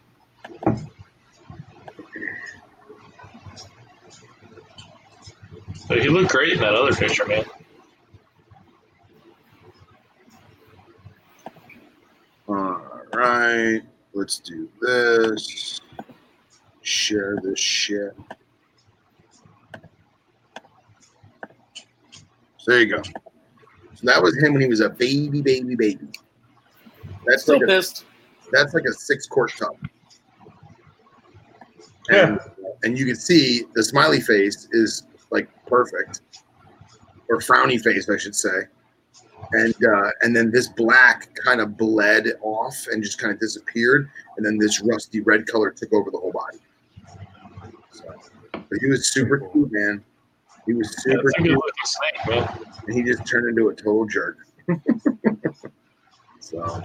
But 5.88 6.00
he 6.00 6.08
looked 6.08 6.30
great 6.30 6.52
in 6.54 6.60
that 6.60 6.74
other 6.74 6.94
picture, 6.94 7.26
man. 7.26 7.44
all 12.48 12.82
right 13.14 13.82
let's 14.12 14.40
do 14.40 14.68
this. 14.80 15.80
Share 16.82 17.38
this 17.42 17.60
shit 17.60 18.16
So 22.60 22.72
there 22.72 22.80
you 22.80 22.96
go. 22.96 23.02
So 23.02 24.02
that 24.04 24.22
was 24.22 24.36
him 24.36 24.52
when 24.52 24.62
he 24.62 24.68
was 24.68 24.80
a 24.80 24.90
baby, 24.90 25.40
baby, 25.42 25.74
baby. 25.76 26.08
That's 27.26 27.42
Still 27.42 27.56
like 27.56 27.64
a, 27.64 27.66
pissed. 27.66 28.04
that's 28.52 28.74
like 28.74 28.84
a 28.84 28.92
six 28.92 29.26
quart 29.26 29.52
tub. 29.58 29.76
And, 32.10 32.40
and 32.82 32.98
you 32.98 33.06
can 33.06 33.16
see 33.16 33.64
the 33.74 33.82
smiley 33.82 34.20
face 34.20 34.68
is 34.72 35.04
like 35.30 35.48
perfect, 35.66 36.22
or 37.28 37.38
frowny 37.38 37.80
face, 37.80 38.08
I 38.10 38.16
should 38.16 38.34
say. 38.34 38.62
And 39.52 39.74
uh, 39.84 40.10
and 40.22 40.34
then 40.36 40.50
this 40.50 40.68
black 40.68 41.34
kind 41.34 41.60
of 41.60 41.76
bled 41.76 42.26
off 42.42 42.76
and 42.90 43.02
just 43.02 43.18
kind 43.18 43.32
of 43.32 43.40
disappeared, 43.40 44.10
and 44.36 44.44
then 44.44 44.58
this 44.58 44.80
rusty 44.82 45.20
red 45.20 45.46
color 45.46 45.70
took 45.70 45.92
over 45.92 46.10
the 46.10 46.18
whole 46.18 46.32
body. 46.32 46.58
So, 47.92 48.04
but 48.52 48.78
he 48.80 48.86
was 48.88 49.08
super 49.12 49.38
cute, 49.38 49.70
man. 49.72 50.04
He 50.66 50.74
was 50.74 51.02
super 51.02 51.22
That's 51.24 51.38
a 51.38 51.42
good 51.42 51.58
cute 51.58 51.74
snake, 51.84 52.50
and 52.86 52.94
he 52.94 53.02
just 53.02 53.26
turned 53.26 53.48
into 53.48 53.68
a 53.68 53.74
total 53.74 54.06
jerk. 54.06 54.38
so 56.40 56.82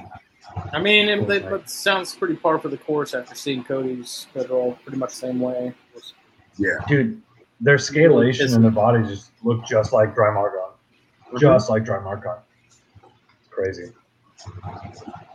I 0.71 0.79
mean, 0.79 1.09
it, 1.09 1.27
that, 1.27 1.49
that 1.49 1.69
sounds 1.69 2.15
pretty 2.15 2.35
par 2.35 2.59
for 2.59 2.69
the 2.69 2.77
course 2.77 3.13
after 3.13 3.35
seeing 3.35 3.63
Cody's 3.63 4.27
that 4.33 4.49
are 4.49 4.53
all 4.53 4.73
pretty 4.83 4.97
much 4.97 5.11
the 5.11 5.15
same 5.15 5.39
way. 5.39 5.73
yeah, 6.57 6.77
Dude, 6.87 7.21
their 7.59 7.77
scalation 7.77 8.53
and 8.53 8.63
their 8.63 8.71
bodies 8.71 9.07
just 9.09 9.31
look 9.43 9.65
just 9.65 9.93
like 9.93 10.15
Drymarchon. 10.15 10.71
Mm-hmm. 11.27 11.37
Just 11.37 11.69
like 11.69 11.83
Drymarchon. 11.83 12.39
It's 13.05 13.49
crazy. 13.49 13.91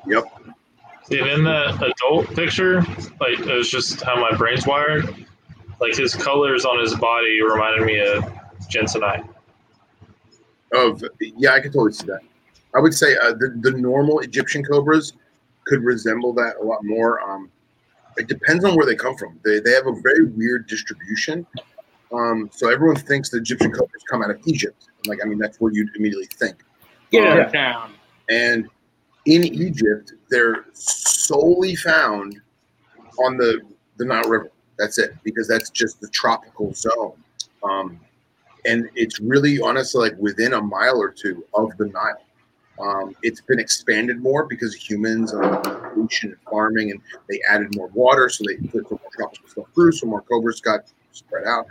yep, 0.07 0.25
See, 1.05 1.19
and 1.19 1.29
in 1.29 1.45
that 1.45 1.83
adult 1.83 2.29
picture, 2.35 2.83
like 3.21 3.41
it 3.41 3.55
was 3.55 3.71
just 3.71 4.01
how 4.03 4.17
my 4.21 4.37
brain's 4.37 4.67
wired. 4.67 5.27
Like 5.81 5.97
his 5.97 6.15
colors 6.15 6.65
on 6.65 6.79
his 6.79 6.95
body 6.95 7.43
reminded 7.43 7.87
me 7.87 8.01
of 8.01 8.25
Jensenite. 8.69 9.27
of 10.75 11.03
yeah, 11.21 11.53
I 11.53 11.61
can 11.61 11.73
totally 11.73 11.93
see 11.93 12.07
that. 12.07 12.21
I 12.75 12.81
would 12.81 12.95
say 12.95 13.17
uh, 13.17 13.33
the 13.33 13.57
the 13.61 13.73
normal 13.73 14.21
Egyptian 14.21 14.63
cobras 14.65 15.15
could 15.65 15.83
resemble 15.83 16.33
that 16.35 16.57
a 16.61 16.65
lot 16.65 16.85
more. 16.85 17.21
Um, 17.21 17.51
it 18.17 18.29
depends 18.29 18.65
on 18.65 18.77
where 18.77 18.87
they 18.87 18.95
come 18.95 19.17
from. 19.17 19.41
They 19.45 19.61
they 19.61 19.73
have 19.73 19.87
a 19.87 19.95
very 20.03 20.27
weird 20.27 20.67
distribution. 20.69 21.47
Um, 22.13 22.51
so 22.53 22.71
everyone 22.71 22.97
thinks 22.97 23.31
the 23.31 23.39
Egyptian 23.39 23.73
cobras 23.73 24.03
come 24.11 24.23
out 24.23 24.31
of 24.31 24.41
Egypt. 24.47 24.89
Like 25.07 25.21
I 25.25 25.27
mean, 25.27 25.39
that's 25.39 25.61
where 25.61 25.73
you'd 25.73 25.95
immediately 25.97 26.27
think. 26.27 26.57
Get 27.11 27.25
Um, 27.25 27.39
out 27.39 27.47
of 27.47 27.53
town. 27.53 27.93
And 28.29 28.69
in 29.27 29.45
Egypt, 29.45 30.15
they're 30.29 30.65
solely 30.73 31.75
found 31.77 32.41
on 33.25 33.37
the, 33.37 33.61
the 33.97 34.05
Nile 34.05 34.29
River. 34.29 34.51
That's 34.81 34.97
it, 34.97 35.11
because 35.25 35.47
that's 35.47 35.69
just 35.69 36.01
the 36.01 36.09
tropical 36.09 36.73
zone. 36.73 37.13
Um, 37.63 38.01
and 38.65 38.89
it's 38.95 39.21
really 39.21 39.61
honestly 39.61 40.09
like 40.09 40.19
within 40.19 40.55
a 40.55 40.63
mile 40.63 40.99
or 40.99 41.11
two 41.11 41.45
of 41.53 41.77
the 41.77 41.87
Nile. 41.89 42.23
Um, 42.81 43.15
it's 43.23 43.43
been 43.43 43.61
expanded 43.61 44.23
more 44.23 44.47
because 44.47 44.75
humans 44.75 45.35
and 45.35 45.63
pollution 45.63 46.31
and 46.31 46.39
farming, 46.51 46.93
and 46.93 47.01
they 47.29 47.43
added 47.47 47.77
more 47.77 47.89
water, 47.89 48.31
so 48.31 48.43
they 48.47 48.57
put 48.69 48.91
more 48.91 49.01
tropical 49.15 49.49
stuff 49.49 49.67
through, 49.75 49.93
so 49.93 50.07
more 50.07 50.23
cobras 50.23 50.63
got 50.63 50.91
spread 51.13 51.47
out. 51.47 51.67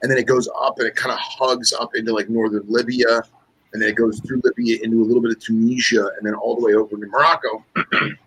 And 0.00 0.10
then 0.10 0.16
it 0.16 0.26
goes 0.26 0.48
up 0.58 0.78
and 0.78 0.88
it 0.88 0.96
kind 0.96 1.12
of 1.12 1.18
hugs 1.20 1.74
up 1.74 1.94
into 1.94 2.14
like 2.14 2.30
northern 2.30 2.64
Libya, 2.66 3.22
and 3.74 3.82
then 3.82 3.90
it 3.90 3.96
goes 3.96 4.20
through 4.20 4.40
Libya 4.42 4.78
into 4.82 5.02
a 5.02 5.04
little 5.04 5.20
bit 5.20 5.32
of 5.32 5.40
Tunisia, 5.40 6.08
and 6.16 6.26
then 6.26 6.32
all 6.32 6.56
the 6.56 6.64
way 6.64 6.72
over 6.72 6.96
to 6.96 7.06
Morocco. 7.06 7.62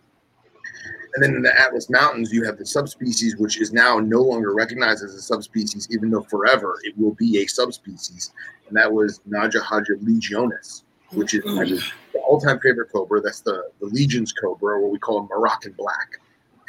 and 1.15 1.23
then 1.23 1.35
in 1.35 1.41
the 1.41 1.59
Atlas 1.59 1.89
Mountains, 1.89 2.31
you 2.31 2.43
have 2.43 2.57
the 2.57 2.65
subspecies, 2.65 3.37
which 3.37 3.59
is 3.59 3.73
now 3.73 3.99
no 3.99 4.21
longer 4.21 4.53
recognized 4.53 5.03
as 5.03 5.13
a 5.13 5.21
subspecies, 5.21 5.87
even 5.91 6.09
though 6.09 6.23
forever 6.23 6.79
it 6.83 6.97
will 6.97 7.13
be 7.13 7.41
a 7.41 7.47
subspecies, 7.47 8.31
and 8.67 8.77
that 8.77 8.91
was 8.91 9.21
Naja 9.29 9.61
haje 9.61 9.91
legionis, 10.03 10.83
which 11.11 11.33
is 11.33 11.45
my 11.45 11.79
all-time 12.27 12.59
favorite 12.59 12.91
cobra. 12.91 13.21
That's 13.21 13.41
the 13.41 13.69
the 13.79 13.87
Legion's 13.87 14.33
cobra, 14.33 14.81
what 14.81 14.91
we 14.91 14.99
call 14.99 15.19
a 15.19 15.23
Moroccan 15.23 15.73
black. 15.77 16.19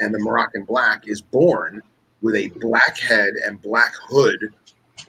And 0.00 0.14
the 0.14 0.20
Moroccan 0.20 0.64
black 0.64 1.08
is 1.08 1.20
born 1.20 1.82
with 2.22 2.36
a 2.36 2.48
black 2.60 2.96
head 2.98 3.34
and 3.44 3.60
black 3.60 3.92
hood, 4.08 4.54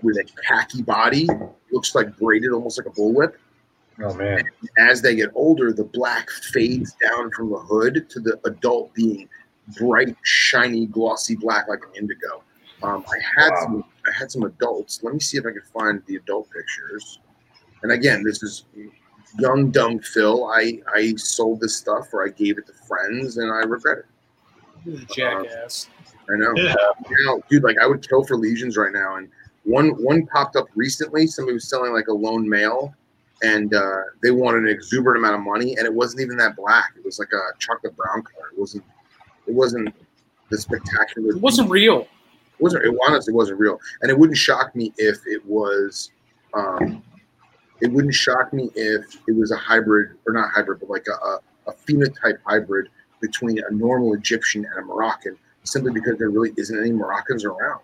with 0.02 0.18
a 0.18 0.26
khaki 0.48 0.82
body, 0.82 1.28
looks 1.72 1.94
like 1.94 2.18
braided, 2.18 2.52
almost 2.52 2.80
like 2.80 2.88
a 2.88 2.92
bullwhip. 2.92 3.34
Oh 4.02 4.14
man. 4.14 4.44
As 4.78 5.02
they 5.02 5.16
get 5.16 5.30
older, 5.36 5.74
the 5.74 5.84
black 5.84 6.30
fades 6.30 6.96
down 7.02 7.32
from 7.32 7.50
the 7.50 7.58
hood 7.60 8.10
to 8.10 8.20
the 8.20 8.40
adult 8.46 8.94
being 8.94 9.28
bright, 9.78 10.16
shiny, 10.24 10.86
glossy 10.86 11.36
black 11.36 11.68
like 11.68 11.80
an 11.84 11.96
indigo. 11.96 12.44
Um, 12.82 13.04
I 13.12 13.20
had 13.42 13.50
Wow. 13.52 13.62
some. 13.64 13.84
I 14.08 14.12
had 14.18 14.32
some 14.32 14.44
adults. 14.44 15.04
Let 15.04 15.14
me 15.14 15.20
see 15.20 15.38
if 15.38 15.46
I 15.46 15.52
can 15.52 15.62
find 15.74 16.02
the 16.08 16.16
adult 16.16 16.50
pictures. 16.50 17.20
And 17.84 17.92
again, 17.92 18.24
this 18.24 18.42
is 18.42 18.66
young 19.38 19.70
dumb 19.72 20.00
Phil. 20.00 20.46
I 20.46 20.82
I 20.94 21.14
sold 21.16 21.60
this 21.60 21.76
stuff 21.76 22.14
or 22.14 22.26
I 22.26 22.30
gave 22.30 22.58
it 22.58 22.68
to 22.68 22.74
friends, 22.88 23.38
and 23.38 23.52
I 23.52 23.60
regret 23.60 24.00
it. 24.00 24.06
He's 24.86 25.02
a 25.02 25.06
jackass. 25.06 25.90
I 26.32 26.38
know. 26.38 26.54
Yeah. 26.56 26.74
Now, 27.26 27.42
dude, 27.50 27.64
like 27.64 27.78
I 27.82 27.86
would 27.86 28.08
kill 28.08 28.24
for 28.24 28.38
legions 28.38 28.78
right 28.78 28.94
now. 28.94 29.18
And 29.18 29.30
one 29.64 29.90
one 30.02 30.26
popped 30.28 30.56
up 30.56 30.68
recently. 30.76 31.28
Somebody 31.28 31.56
was 31.56 31.68
selling 31.68 31.92
like 31.92 32.08
a 32.08 32.14
lone 32.14 32.48
male, 32.48 32.94
and 33.42 33.74
uh, 33.74 34.02
they 34.22 34.32
wanted 34.32 34.64
an 34.64 34.70
exuberant 34.70 35.18
amount 35.18 35.36
of 35.36 35.42
money, 35.42 35.76
and 35.78 35.86
it 35.86 35.94
wasn't 35.94 36.22
even 36.22 36.38
that 36.38 36.56
black. 36.56 36.94
It 36.98 37.06
was 37.06 37.20
like 37.20 37.32
a 37.34 37.58
chocolate 37.60 37.96
brown 37.96 38.24
color. 38.24 38.48
It 38.54 38.60
wasn't. 38.60 38.84
It 39.48 39.54
wasn't 39.54 39.94
the 40.50 40.58
spectacular. 40.58 41.32
It 41.32 41.42
wasn't 41.42 41.70
real. 41.70 42.02
It 42.02 42.62
wasn't. 42.62 42.86
It 42.86 42.96
honestly 43.08 43.34
wasn't 43.34 43.60
real, 43.60 43.80
and 44.02 44.12
it 44.12 44.18
wouldn't 44.18 44.38
shock 44.38 44.76
me 44.76 44.94
if 44.98 45.18
it 45.26 45.46
was. 45.46 46.12
Um, 46.54 47.04
it 47.82 47.92
wouldn't 47.92 48.14
shock 48.14 48.52
me 48.52 48.70
if 48.76 49.06
it 49.28 49.36
was 49.36 49.52
a 49.52 49.56
hybrid 49.56 50.18
or 50.28 50.34
not 50.34 50.52
hybrid, 50.52 50.82
but 50.82 50.90
like 50.90 51.06
a, 51.08 51.26
a, 51.26 51.40
a 51.68 51.74
phenotype 51.74 52.40
hybrid 52.46 52.90
between 53.22 53.60
a 53.60 53.72
normal 53.72 54.14
Egyptian 54.14 54.66
and 54.66 54.84
a 54.84 54.86
Moroccan, 54.86 55.38
simply 55.64 55.94
because 55.94 56.18
there 56.18 56.30
really 56.30 56.52
isn't 56.58 56.78
any 56.78 56.92
Moroccans 56.92 57.46
around. 57.46 57.82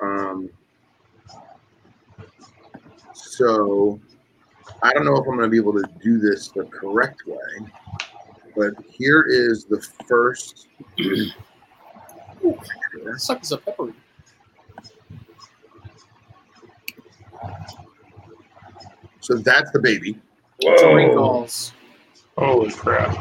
Um, 0.00 0.50
so 3.14 4.00
I 4.82 4.92
don't 4.92 5.04
know 5.04 5.14
if 5.16 5.20
I'm 5.20 5.36
going 5.36 5.40
to 5.40 5.48
be 5.48 5.56
able 5.56 5.74
to 5.74 5.84
do 6.02 6.18
this 6.18 6.48
the 6.48 6.64
correct 6.64 7.22
way, 7.26 7.66
but 8.56 8.74
here 8.88 9.24
is 9.28 9.64
the 9.64 9.80
first. 10.08 10.68
picture. 10.96 11.34
Suckers 13.16 13.52
a 13.52 13.58
peppery. 13.58 13.94
So 19.20 19.36
that's 19.36 19.70
the 19.70 19.78
baby. 19.78 20.18
Three 20.60 21.06
Whoa. 21.06 21.14
calls. 21.14 21.72
Holy 22.36 22.70
crap. 22.72 23.14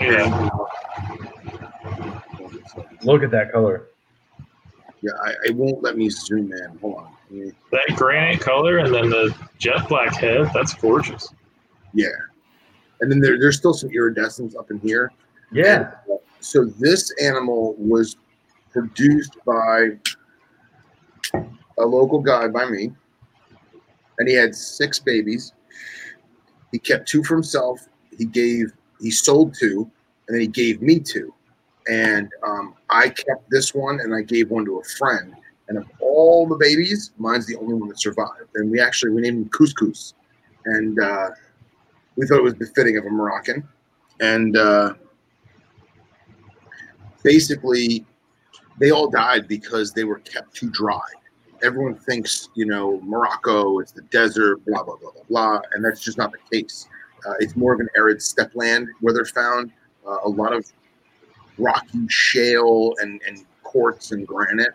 Yeah. 0.00 0.48
Look 3.02 3.22
at 3.22 3.30
that 3.30 3.52
color. 3.52 3.88
Yeah, 5.00 5.12
I, 5.24 5.34
it 5.46 5.54
won't 5.54 5.82
let 5.82 5.96
me 5.96 6.08
zoom 6.10 6.52
in. 6.52 6.78
Hold 6.80 6.96
on. 6.96 7.17
That 7.30 7.96
granite 7.96 8.40
color 8.40 8.78
and 8.78 8.92
then 8.94 9.10
the 9.10 9.34
jet 9.58 9.88
black 9.88 10.16
head, 10.16 10.50
that's 10.54 10.74
gorgeous. 10.74 11.32
Yeah. 11.94 12.08
And 13.00 13.10
then 13.10 13.20
there, 13.20 13.38
there's 13.38 13.56
still 13.56 13.74
some 13.74 13.90
iridescence 13.90 14.54
up 14.56 14.70
in 14.70 14.78
here. 14.80 15.12
Yeah. 15.52 15.92
So 16.40 16.64
this 16.64 17.12
animal 17.22 17.74
was 17.78 18.16
produced 18.72 19.36
by 19.44 19.90
a 21.34 21.84
local 21.84 22.20
guy 22.20 22.48
by 22.48 22.68
me, 22.68 22.92
and 24.18 24.28
he 24.28 24.34
had 24.34 24.54
six 24.54 24.98
babies. 24.98 25.52
He 26.72 26.78
kept 26.78 27.08
two 27.08 27.24
for 27.24 27.34
himself. 27.34 27.88
He 28.16 28.24
gave, 28.24 28.72
he 29.00 29.10
sold 29.10 29.54
two, 29.58 29.90
and 30.26 30.34
then 30.34 30.40
he 30.40 30.46
gave 30.46 30.82
me 30.82 30.98
two. 30.98 31.32
And 31.88 32.28
um, 32.46 32.74
I 32.90 33.08
kept 33.08 33.48
this 33.50 33.74
one, 33.74 34.00
and 34.00 34.14
I 34.14 34.22
gave 34.22 34.50
one 34.50 34.64
to 34.66 34.78
a 34.78 34.84
friend. 34.84 35.34
And 35.68 35.78
of 35.78 35.84
all 36.00 36.46
the 36.46 36.56
babies, 36.56 37.12
mine's 37.18 37.46
the 37.46 37.56
only 37.56 37.74
one 37.74 37.88
that 37.88 38.00
survived. 38.00 38.48
And 38.54 38.70
we 38.70 38.80
actually 38.80 39.12
we 39.12 39.22
named 39.22 39.44
him 39.44 39.50
Couscous, 39.50 40.14
and 40.64 40.98
uh, 40.98 41.30
we 42.16 42.26
thought 42.26 42.38
it 42.38 42.42
was 42.42 42.54
befitting 42.54 42.96
of 42.96 43.04
a 43.04 43.10
Moroccan. 43.10 43.66
And 44.20 44.56
uh, 44.56 44.94
basically 47.22 48.04
they 48.78 48.90
all 48.90 49.08
died 49.10 49.48
because 49.48 49.92
they 49.92 50.04
were 50.04 50.18
kept 50.20 50.54
too 50.54 50.70
dry. 50.70 51.00
Everyone 51.62 51.96
thinks, 51.96 52.48
you 52.54 52.66
know, 52.66 53.00
Morocco, 53.02 53.80
it's 53.80 53.92
the 53.92 54.02
desert, 54.02 54.64
blah, 54.64 54.82
blah, 54.82 54.96
blah, 54.96 55.10
blah, 55.10 55.22
blah. 55.28 55.60
And 55.72 55.84
that's 55.84 56.00
just 56.00 56.16
not 56.16 56.32
the 56.32 56.38
case. 56.52 56.88
Uh, 57.26 57.34
it's 57.40 57.56
more 57.56 57.74
of 57.74 57.80
an 57.80 57.88
arid 57.96 58.22
steppe 58.22 58.54
land 58.54 58.88
where 59.00 59.12
they're 59.12 59.24
found. 59.24 59.72
Uh, 60.06 60.18
a 60.24 60.28
lot 60.28 60.52
of 60.52 60.72
rocky 61.58 62.06
shale 62.08 62.94
and, 62.98 63.20
and 63.26 63.44
quartz 63.62 64.12
and 64.12 64.26
granite 64.26 64.72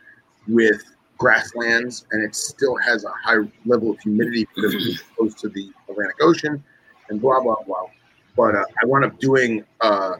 with 0.47 0.83
grasslands. 1.17 2.05
And 2.11 2.23
it 2.23 2.35
still 2.35 2.75
has 2.77 3.03
a 3.05 3.11
high 3.23 3.47
level 3.65 3.91
of 3.91 3.99
humidity 3.99 4.47
because 4.55 4.73
it's 4.75 5.01
close 5.17 5.35
to 5.35 5.49
the 5.49 5.71
Atlantic 5.89 6.17
Ocean 6.21 6.63
and 7.09 7.21
blah, 7.21 7.41
blah, 7.41 7.61
blah. 7.65 7.87
But 8.35 8.55
uh, 8.55 8.65
I 8.81 8.85
wound 8.85 9.05
up 9.05 9.19
doing 9.19 9.63
uh, 9.81 10.15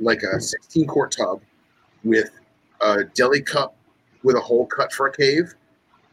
like 0.00 0.22
a 0.22 0.40
16 0.40 0.86
quart 0.86 1.12
tub 1.12 1.42
with 2.04 2.30
a 2.80 3.04
deli 3.04 3.42
cup 3.42 3.76
with 4.22 4.36
a 4.36 4.40
hole 4.40 4.66
cut 4.66 4.92
for 4.92 5.06
a 5.06 5.12
cave, 5.12 5.54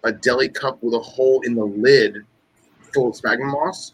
a 0.04 0.12
deli 0.12 0.50
cup 0.50 0.82
with 0.82 0.94
a 0.94 1.00
hole 1.00 1.42
in 1.42 1.56
the 1.56 1.66
lid 1.66 2.18
full 2.94 3.10
of 3.10 3.16
sphagnum 3.16 3.52
moss, 3.52 3.94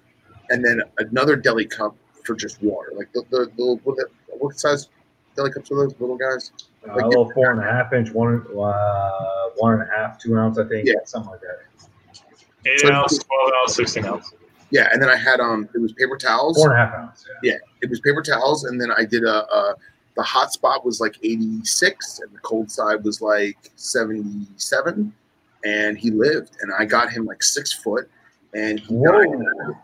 and 0.50 0.64
then 0.64 0.82
another 1.00 1.36
deli 1.36 1.66
cup 1.66 1.96
for 2.26 2.36
just 2.36 2.62
water. 2.62 2.92
Like 2.96 3.12
the, 3.14 3.24
the, 3.30 3.52
the 3.58 3.80
what, 3.84 3.98
the, 3.98 4.08
what 4.38 4.60
size 4.60 4.90
deli 5.36 5.52
cups 5.52 5.72
are 5.72 5.76
those 5.76 5.96
little 6.00 6.18
guys? 6.18 6.52
Uh, 6.88 6.94
a 6.94 7.08
little 7.08 7.30
four 7.32 7.52
and 7.52 7.60
a 7.60 7.64
half 7.64 7.94
inch, 7.94 8.12
one, 8.12 8.46
uh, 8.58 9.12
one 9.58 9.74
and 9.74 9.84
a 9.84 9.88
half, 9.96 10.20
two 10.20 10.36
ounce, 10.38 10.58
I 10.58 10.68
think. 10.68 10.88
Yeah. 10.88 10.96
Something 11.06 11.32
like 11.32 11.42
that. 11.42 11.60
Eight 12.66 12.80
So- 12.80 12.92
ounce, 12.92 13.18
12 13.18 13.52
ounce, 13.62 13.76
16 13.76 14.06
ounce. 14.06 14.34
Yeah, 14.72 14.88
and 14.94 15.02
then 15.02 15.10
I 15.10 15.18
had 15.18 15.42
um 15.42 15.68
it 15.76 15.80
was 15.80 15.92
paper 15.94 16.16
towels. 16.18 16.56
Four 16.58 16.72
and 16.72 16.82
a 16.82 16.86
half 16.86 16.96
ounce. 16.96 17.26
Yeah. 17.44 17.54
Yeah, 17.54 17.58
it 17.82 17.90
was 17.90 18.00
paper 18.00 18.22
towels, 18.22 18.64
and 18.64 18.80
then 18.80 18.90
I 18.92 19.04
did 19.04 19.24
a, 19.26 19.44
a 19.54 19.76
the 20.16 20.24
hot 20.24 20.52
spot 20.54 20.86
was 20.86 21.00
like 21.02 21.18
86, 21.24 22.20
and 22.20 22.34
the 22.34 22.40
cold 22.40 22.70
side 22.72 23.04
was 23.04 23.22
like 23.22 23.58
77, 23.76 25.14
and 25.66 25.98
he 25.98 26.12
lived, 26.12 26.52
and 26.62 26.72
I 26.78 26.86
got 26.86 27.12
him 27.12 27.26
like 27.26 27.44
six 27.44 27.72
foot, 27.74 28.10
and 28.54 28.80
he 28.80 28.96
died, 29.04 29.28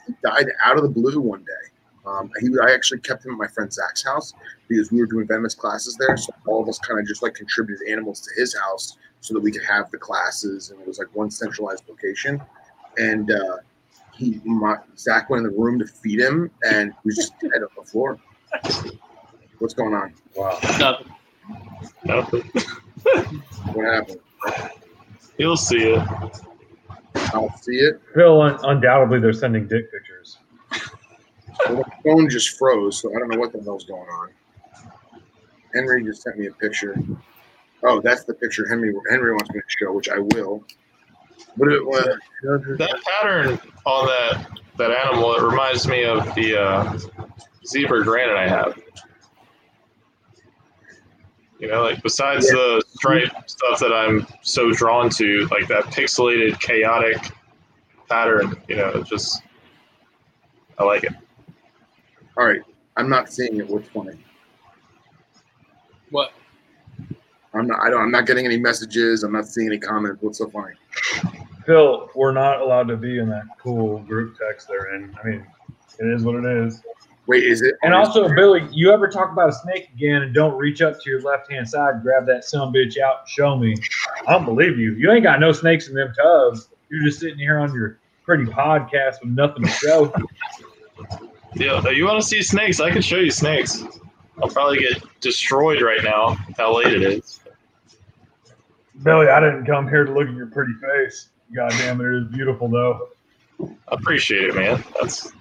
he 0.08 0.14
died 0.24 0.48
out 0.64 0.78
of 0.78 0.84
the 0.84 0.90
blue 0.90 1.20
one 1.20 1.42
day. 1.44 1.70
Um, 2.08 2.32
he, 2.40 2.50
I 2.64 2.72
actually 2.74 3.02
kept 3.02 3.26
him 3.26 3.34
at 3.34 3.38
my 3.38 3.48
friend 3.48 3.72
Zach's 3.72 4.04
house 4.04 4.34
because 4.68 4.92
we 4.92 5.00
were 5.00 5.06
doing 5.08 5.28
venomous 5.28 5.54
classes 5.56 5.98
there, 6.00 6.16
so 6.18 6.34
all 6.48 6.62
of 6.64 6.70
us 6.70 6.80
kind 6.80 7.00
of 7.00 7.06
just 7.06 7.22
like 7.22 7.34
contributed 7.34 7.88
animals 7.88 8.22
to 8.22 8.30
his 8.40 8.56
house 8.58 8.98
so 9.20 9.34
that 9.34 9.42
we 9.42 9.52
could 9.52 9.64
have 9.64 9.92
the 9.92 9.98
classes, 9.98 10.70
and 10.72 10.80
it 10.80 10.88
was 10.88 11.00
like 11.00 11.14
one 11.14 11.30
centralized 11.30 11.84
location, 11.90 12.42
and. 12.98 13.32
uh 13.32 13.58
he 14.18 14.42
my, 14.46 14.78
Zach 14.98 15.30
went 15.30 15.46
in 15.46 15.52
the 15.52 15.56
room 15.58 15.78
to 15.78 15.86
feed 15.86 16.20
him, 16.20 16.50
and 16.64 16.92
he 16.92 17.08
was 17.08 17.16
just 17.18 17.34
dead 17.42 17.62
on 17.62 17.68
the 17.78 17.84
floor. 17.86 18.18
What's 19.60 19.76
going 19.76 19.94
on? 19.94 20.12
Wow. 20.36 20.58
Nothing. 20.80 21.08
Nothing. 22.04 22.42
What 23.74 23.86
happened? 23.94 24.20
You'll 25.38 25.56
see 25.56 25.84
it. 25.92 26.02
I'll 27.34 27.56
see 27.62 27.76
it. 27.76 28.02
Phil, 28.16 28.42
un- 28.42 28.58
undoubtedly, 28.64 29.20
they're 29.20 29.34
sending 29.34 29.68
dick 29.68 29.92
pictures. 29.92 30.38
Well, 31.66 31.78
the 31.78 31.86
phone 32.04 32.30
just 32.30 32.58
froze, 32.58 33.02
so 33.02 33.10
I 33.16 33.20
don't 33.20 33.30
know 33.30 33.40
what 33.40 33.52
the 33.52 33.62
hell's 33.62 33.86
going 33.86 34.08
on. 34.08 34.30
Henry 35.74 36.04
just 36.04 36.22
sent 36.24 36.38
me 36.38 36.48
a 36.48 36.52
picture. 36.54 36.96
Oh, 37.84 38.02
that's 38.02 38.24
the 38.24 38.34
picture 38.34 38.68
Henry 38.68 38.94
Henry 39.10 39.32
wants 39.34 39.52
me 39.52 39.60
to 39.60 39.66
show, 39.68 39.92
which 39.94 40.10
I 40.10 40.20
will. 40.20 40.64
What 41.56 41.72
it 41.72 41.86
was? 41.86 42.06
That 42.44 43.02
pattern 43.22 43.60
on 43.86 44.08
that 44.08 44.48
that 44.78 44.92
animal, 44.92 45.36
it 45.36 45.42
reminds 45.44 45.88
me 45.88 46.04
of 46.06 46.34
the 46.36 46.60
uh, 46.60 46.98
zebra 47.66 48.04
granite 48.04 48.38
I 48.38 48.48
have. 48.48 48.80
You 51.60 51.68
know, 51.68 51.82
like 51.84 52.02
besides 52.04 52.46
Yeah. 52.48 52.54
the 52.54 52.84
stripe 52.96 53.32
stuff 53.50 53.80
that 53.80 53.92
I'm 53.92 54.28
so 54.42 54.72
drawn 54.72 55.10
to, 55.12 55.48
like 55.52 55.68
that 55.68 55.86
pixelated, 55.86 56.60
chaotic 56.60 57.32
pattern. 58.08 58.56
You 58.68 58.76
know, 58.78 59.02
just 59.04 59.42
I 60.78 60.84
like 60.84 61.04
it. 61.04 61.14
All 62.38 62.46
right, 62.46 62.62
I'm 62.96 63.10
not 63.10 63.34
seeing 63.34 63.58
it. 63.58 63.68
What's 63.68 63.90
funny? 63.90 64.18
What? 66.12 66.32
I'm 67.54 67.66
not. 67.66 67.80
I 67.82 67.90
don't. 67.90 68.02
I'm 68.02 68.12
not 68.12 68.28
getting 68.28 68.46
any 68.46 68.58
messages. 68.58 69.24
I'm 69.24 69.32
not 69.32 69.48
seeing 69.48 69.68
any 69.68 69.80
comments. 69.80 70.22
What's 70.22 70.38
so 70.38 70.48
funny? 70.50 70.76
Phil, 71.66 72.10
we're 72.16 72.32
not 72.32 72.62
allowed 72.62 72.88
to 72.90 72.96
be 72.96 73.18
in 73.18 73.28
that 73.30 73.44
cool 73.60 74.00
group 74.00 74.38
text 74.38 74.68
they're 74.68 74.96
in. 74.96 75.18
I 75.22 75.28
mean, 75.28 75.48
it 76.00 76.06
is 76.06 76.24
what 76.24 76.36
it 76.36 76.46
is. 76.46 76.84
Wait, 77.26 77.44
is 77.44 77.62
it? 77.62 77.76
And 77.82 77.94
also, 77.94 78.34
Billy, 78.34 78.68
you 78.72 78.92
ever 78.92 79.10
talk 79.10 79.32
about 79.32 79.50
a 79.50 79.54
snake 79.54 79.90
again 79.94 80.22
and 80.22 80.34
don't 80.34 80.58
reach 80.58 80.82
up 80.82 81.02
to 81.02 81.10
your 81.10 81.22
left 81.22 81.52
hand 81.52 81.68
side, 81.68 82.04
grab 82.04 82.26
that 82.28 82.46
son 82.46 82.72
bitch 82.72 83.00
out, 83.00 83.22
and 83.22 83.30
show 83.30 83.58
me? 83.58 83.76
I 84.28 84.34
don't 84.34 84.46
believe 84.46 84.78
you. 84.78 84.94
You 84.94 85.12
ain't 85.12 85.24
got 85.24 85.40
no 85.40 85.52
snakes 85.52 85.90
in 85.90 85.96
them 85.96 86.14
tubs. 86.14 86.70
You're 86.90 87.04
just 87.04 87.20
sitting 87.20 87.40
here 87.40 87.58
on 87.58 87.74
your 87.74 88.00
pretty 88.24 88.46
podcast 88.46 89.16
with 89.22 89.32
nothing 89.32 89.64
to 89.64 89.70
show. 89.72 90.14
Yeah, 91.56 91.90
you 91.90 92.06
want 92.06 92.22
to 92.22 92.28
see 92.28 92.42
snakes? 92.42 92.80
I 92.80 92.92
can 92.92 93.02
show 93.02 93.18
you 93.18 93.32
snakes. 93.32 93.84
I'll 94.42 94.50
probably 94.50 94.80
get 94.80 95.02
destroyed 95.22 95.82
right 95.82 96.04
now. 96.04 96.38
How 96.58 96.76
late 96.76 96.94
it 96.94 97.02
is. 97.02 97.40
Billy, 99.04 99.28
I 99.28 99.40
didn't 99.40 99.66
come 99.66 99.88
here 99.88 100.06
to 100.06 100.12
look 100.12 100.28
at 100.28 100.34
your 100.34 100.48
pretty 100.48 100.74
face. 100.74 101.30
God 101.56 101.72
damn 101.72 102.02
it, 102.02 102.06
it 102.06 102.24
is 102.24 102.28
beautiful 102.32 102.68
though. 102.68 103.10
I 103.62 103.96
appreciate 103.96 104.50
it, 104.50 104.56
man. 104.56 104.84
That's 105.00 105.32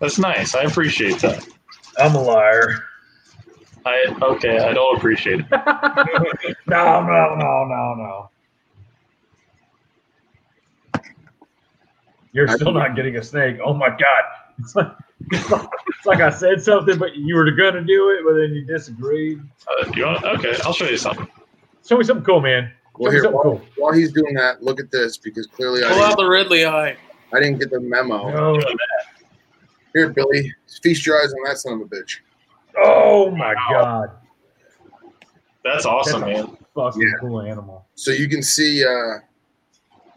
that's 0.00 0.18
nice. 0.18 0.54
I 0.54 0.62
appreciate 0.62 1.18
that. 1.20 1.46
I'm 1.98 2.14
a 2.14 2.22
liar. 2.22 2.84
I 3.84 4.16
okay. 4.22 4.58
I 4.58 4.72
don't 4.72 4.96
appreciate 4.96 5.40
it. 5.40 5.46
no, 6.66 7.02
no, 7.02 7.34
no, 7.34 7.64
no, 7.64 7.94
no. 7.94 8.30
You're 12.32 12.48
still 12.48 12.72
not 12.72 12.94
getting 12.94 13.16
a 13.16 13.22
snake. 13.22 13.58
Oh 13.64 13.74
my 13.74 13.88
god. 13.88 13.98
It's 14.60 14.74
like, 14.74 14.90
it's 15.32 16.06
like, 16.06 16.20
I 16.20 16.30
said 16.30 16.62
something, 16.62 16.98
but 16.98 17.16
you 17.16 17.34
were 17.34 17.50
gonna 17.50 17.82
do 17.82 18.10
it, 18.10 18.20
but 18.24 18.34
then 18.34 18.52
you 18.54 18.64
disagreed. 18.64 19.40
Uh, 19.66 19.90
you 19.94 20.04
want? 20.06 20.24
Okay, 20.24 20.54
I'll 20.64 20.72
show 20.72 20.86
you 20.88 20.96
something. 20.96 21.26
Show 21.86 21.96
me 21.98 22.04
something 22.04 22.24
cool, 22.24 22.40
man. 22.40 22.70
Well, 22.98 23.10
Show 23.10 23.12
me 23.12 23.14
here, 23.14 23.22
something 23.24 23.34
while, 23.34 23.42
cool. 23.58 23.62
while 23.76 23.92
he's 23.92 24.12
doing 24.12 24.34
that, 24.34 24.62
look 24.62 24.80
at 24.80 24.90
this 24.90 25.16
because 25.16 25.46
clearly 25.46 25.84
I 25.84 25.88
Pull 25.88 26.02
out 26.02 26.16
the 26.16 26.26
Ridley 26.26 26.66
eye. 26.66 26.96
I 27.32 27.40
didn't 27.40 27.58
get 27.58 27.70
the 27.70 27.80
memo. 27.80 28.30
No. 28.30 28.60
Here, 29.94 30.10
Billy, 30.10 30.52
feast 30.82 31.06
your 31.06 31.20
eyes 31.22 31.32
on 31.32 31.44
that 31.44 31.58
son 31.58 31.74
of 31.74 31.80
a 31.80 31.84
bitch. 31.84 32.18
Oh 32.76 33.30
my 33.30 33.54
god. 33.70 34.10
That's 35.64 35.84
awesome, 35.86 36.20
That's 36.22 36.46
man. 36.46 36.56
Fucking 36.74 37.02
Yeah. 37.02 37.08
cool 37.20 37.40
animal. 37.40 37.86
So 37.94 38.10
you 38.10 38.28
can 38.28 38.42
see, 38.42 38.84
uh, 38.84 39.18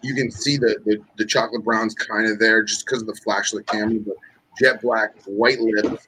you 0.04 0.14
can 0.16 0.32
see 0.32 0.58
the 0.58 0.78
the, 0.86 0.98
the 1.18 1.26
chocolate 1.26 1.64
brown's 1.64 1.94
kind 1.96 2.30
of 2.30 2.40
there 2.40 2.64
just 2.64 2.86
because 2.86 3.02
of 3.02 3.08
the 3.08 3.16
flash 3.24 3.52
of 3.54 3.58
the 3.60 3.64
camera, 3.64 4.00
but 4.00 4.16
jet 4.60 4.82
black, 4.82 5.12
white 5.26 5.60
lips, 5.60 6.08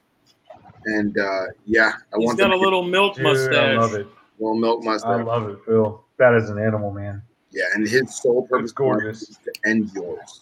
and 0.85 1.17
uh, 1.17 1.43
yeah, 1.65 1.93
I 2.13 2.17
He's 2.17 2.25
want 2.25 2.37
got 2.39 2.47
a 2.49 2.53
to 2.53 2.57
get 2.57 2.63
little 2.63 2.83
milk 2.83 3.15
Dude, 3.15 3.25
I 3.25 3.29
mustache. 3.33 3.77
love 3.77 3.93
it. 3.95 4.07
little 4.39 4.55
milk 4.59 4.83
mustache. 4.83 5.09
I 5.09 5.23
love 5.23 5.49
it, 5.49 5.59
Phil. 5.65 6.03
That 6.17 6.35
is 6.35 6.49
an 6.49 6.59
animal, 6.59 6.91
man. 6.91 7.21
Yeah, 7.51 7.63
and 7.75 7.87
his 7.87 8.15
sole 8.21 8.47
purpose 8.47 8.65
It's 8.65 8.73
gorgeous. 8.73 9.21
is 9.23 9.37
to 9.45 9.51
end 9.65 9.91
yours. 9.93 10.41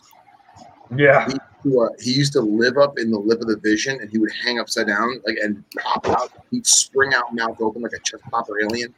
Yeah. 0.96 1.28
He, 1.30 1.78
uh, 1.78 1.88
he 2.00 2.12
used 2.12 2.34
to 2.34 2.42
live 2.42 2.78
up 2.78 2.98
in 2.98 3.12
the 3.12 3.20
lip 3.20 3.40
of 3.42 3.48
the 3.48 3.58
vision, 3.58 4.00
and 4.02 4.10
he 4.10 4.18
would 4.18 4.32
hang 4.44 4.60
upside 4.60 4.88
down, 4.88 5.22
like 5.26 5.38
and 5.44 5.64
pop 5.80 6.08
out. 6.10 6.32
He'd 6.52 6.66
spring 6.66 7.14
out, 7.14 7.34
mouth 7.34 7.58
open 7.62 7.82
like 7.82 7.94
a 7.94 8.00
chest 8.00 8.24
popper 8.32 8.60
alien. 8.62 8.94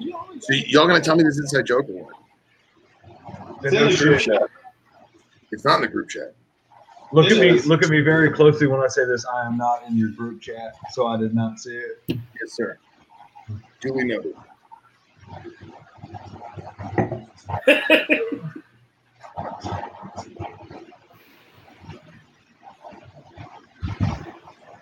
So 0.00 0.48
y- 0.50 0.64
y'all 0.68 0.86
gonna 0.86 1.00
tell 1.00 1.16
me 1.16 1.24
this 1.24 1.38
inside 1.38 1.66
joke 1.66 1.88
or 1.88 2.04
what? 2.04 2.14
It's 3.62 3.74
in 3.74 3.88
the 3.90 3.96
group 3.96 4.20
chat. 4.20 4.42
It's 5.50 5.64
not 5.64 5.76
in 5.76 5.82
the 5.82 5.88
group 5.88 6.08
chat. 6.08 6.34
Look 7.12 7.26
It 7.26 7.32
at 7.32 7.40
me. 7.40 7.60
Look 7.62 7.82
at 7.82 7.88
me 7.88 8.00
very 8.00 8.30
closely 8.30 8.66
when 8.66 8.80
I 8.80 8.88
say 8.88 9.04
this. 9.06 9.24
I 9.26 9.46
am 9.46 9.56
not 9.56 9.82
in 9.88 9.96
your 9.96 10.10
group 10.10 10.40
chat, 10.40 10.74
so 10.92 11.06
I 11.06 11.16
did 11.16 11.34
not 11.34 11.58
see 11.58 11.74
it. 11.74 12.02
Yes, 12.08 12.20
sir. 12.52 12.78
Duly 13.80 14.04
noted. 14.04 14.34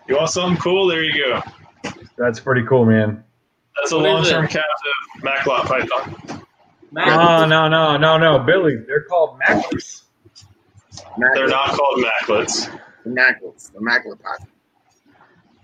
You 0.09 0.17
want 0.17 0.31
something 0.31 0.61
cool? 0.63 0.87
There 0.87 1.03
you 1.03 1.13
go. 1.25 1.43
That's 2.17 2.39
pretty 2.39 2.65
cool, 2.67 2.85
man. 2.85 3.25
That's 3.77 3.93
a 3.93 3.97
What 3.97 4.05
is 4.23 4.31
long-term 4.31 4.45
it? 4.45 4.51
captive 4.51 5.23
Maclot 5.23 5.65
python. 5.67 6.26
Mac- 6.97 7.09
Oh 7.09 7.47
no, 7.47 7.69
no, 7.69 7.99
no, 7.99 8.17
no, 8.17 8.39
Billy. 8.39 8.77
They're 8.87 9.03
called 9.03 9.39
macklets. 9.39 10.05
They're 11.35 11.47
not 11.47 11.77
called 11.77 12.03
Maclets. 12.03 12.75
Immaculate. 13.05 13.63
Immaculate 13.79 14.19
python. 14.23 14.49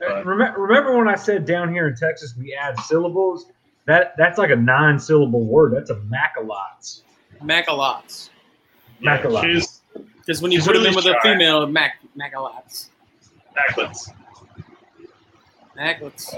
Uh, 0.07 0.23
remember, 0.25 0.61
remember 0.61 0.99
when 0.99 1.09
I 1.09 1.15
said 1.15 1.47
down 1.47 1.73
here 1.73 1.89
in 1.89 1.97
Texas 1.97 2.35
we 2.39 2.53
add 2.55 2.79
syllables? 2.81 3.47
That 3.87 4.13
that's 4.19 4.37
like 4.37 4.51
a 4.51 4.57
nine-syllable 4.57 5.47
word. 5.47 5.73
That's 5.75 5.89
a 5.89 5.95
macalots. 5.95 7.01
Macalots. 7.43 8.29
Yeah, 9.01 9.17
Macalots. 9.19 9.43
she's 9.43 9.81
Because 10.19 10.43
when 10.43 10.53
you 10.53 10.61
put 10.61 10.75
them 10.75 10.85
in 10.85 10.95
really 10.95 10.97
with 10.97 11.07
a 11.07 11.17
female, 11.23 11.67
Mac 11.67 11.95
Macalots. 12.15 12.91
Maclets. 13.57 14.11
Macalots. 15.79 16.29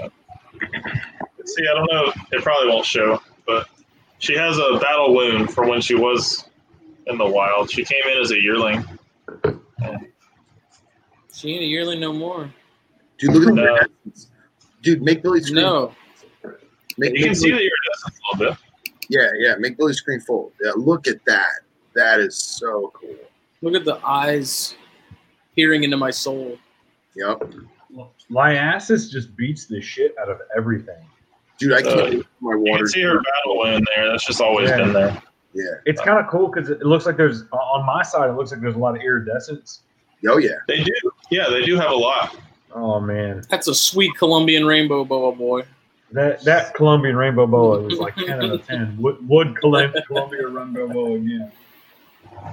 See, 1.45 1.63
I 1.69 1.73
don't 1.73 1.91
know. 1.91 2.13
It 2.31 2.41
probably 2.43 2.69
won't 2.69 2.85
show, 2.85 3.21
but 3.45 3.67
she 4.19 4.35
has 4.37 4.57
a 4.57 4.79
battle 4.79 5.13
wound 5.13 5.53
from 5.53 5.69
when 5.69 5.81
she 5.81 5.95
was 5.95 6.45
in 7.07 7.17
the 7.17 7.25
wild. 7.25 7.69
She 7.69 7.83
came 7.83 8.01
in 8.11 8.21
as 8.21 8.31
a 8.31 8.39
yearling. 8.41 8.83
She 11.33 11.51
ain't 11.51 11.63
a 11.63 11.65
yearling 11.67 11.99
no 11.99 12.13
more. 12.13 12.49
Dude, 13.17 13.33
look 13.33 13.49
at 13.49 13.55
the 13.55 13.61
No. 13.61 13.75
iridescence. 13.75 14.27
Dude, 14.81 15.01
make 15.01 15.21
Billy 15.21 15.41
screen. 15.41 15.55
No. 15.63 15.93
Make, 16.97 17.13
You 17.13 17.19
can 17.19 17.27
make 17.29 17.35
see 17.37 17.49
Billy- 17.51 17.63
the 17.63 17.71
iridescence 17.71 18.19
a 18.19 18.37
little 18.37 18.53
bit. 18.53 18.59
Yeah, 19.09 19.29
yeah. 19.37 19.55
Make 19.59 19.77
Billy 19.77 19.93
screen 19.93 20.19
full. 20.21 20.53
Yeah, 20.63 20.71
look 20.75 21.07
at 21.07 21.23
that. 21.25 21.49
That 21.93 22.19
is 22.19 22.37
so 22.37 22.91
cool. 22.95 23.15
Look 23.61 23.75
at 23.75 23.85
the 23.85 23.99
eyes 24.05 24.75
peering 25.55 25.83
into 25.83 25.97
my 25.97 26.11
soul. 26.11 26.57
Yep. 27.15 27.53
Liasis 28.29 29.09
just 29.09 29.35
beats 29.37 29.65
the 29.65 29.81
shit 29.81 30.13
out 30.19 30.29
of 30.29 30.41
everything. 30.57 31.03
Dude, 31.57 31.73
I 31.73 31.81
can't 31.81 31.99
Uh, 31.99 32.03
wait 32.03 32.25
for 32.39 32.57
my 32.57 32.71
You 32.71 32.77
can 32.77 32.87
see 32.87 33.01
her 33.01 33.15
battle 33.21 33.57
wound 33.59 33.87
there. 33.95 34.09
That's 34.09 34.25
just 34.25 34.41
always 34.41 34.69
Yeah. 34.69 34.77
been 34.77 34.93
there. 34.93 35.21
Yeah. 35.53 35.63
It's 35.85 36.01
kind 36.01 36.19
of 36.19 36.27
cool 36.29 36.49
because 36.49 36.69
it 36.69 36.81
looks 36.81 37.05
like 37.05 37.15
there's 37.17 37.43
on 37.51 37.85
my 37.85 38.01
side. 38.03 38.29
It 38.29 38.33
looks 38.33 38.51
like 38.51 38.59
there's 38.61 38.75
a 38.75 38.79
lot 38.79 38.95
of 38.95 39.01
iridescence. 39.01 39.81
Oh, 40.27 40.37
yeah. 40.37 40.49
They 40.67 40.83
do. 40.83 40.93
Yeah, 41.29 41.47
they 41.49 41.61
do 41.63 41.77
have 41.77 41.91
a 41.91 41.95
lot. 41.95 42.35
Oh 42.73 42.99
man, 42.99 43.41
That's 43.49 43.69
a 43.69 43.73
sweet 43.75 44.11
Colombian 44.17 44.65
rainbow 44.65 45.05
boa 45.05 45.31
boy. 45.33 45.63
that 46.11 46.41
that 46.43 46.73
Colombian 46.73 47.15
rainbow 47.15 47.47
boa 47.47 47.85
is 47.87 47.97
like 47.99 48.15
ten 48.15 48.43
out 48.43 48.51
of 48.51 48.67
ten. 48.67 48.97
Would 49.01 49.25
would 49.29 49.55
Colum- 49.61 49.93
Columbia 50.07 50.47
rainbow 50.49 50.87
boa 50.89 51.15
again? 51.15 51.51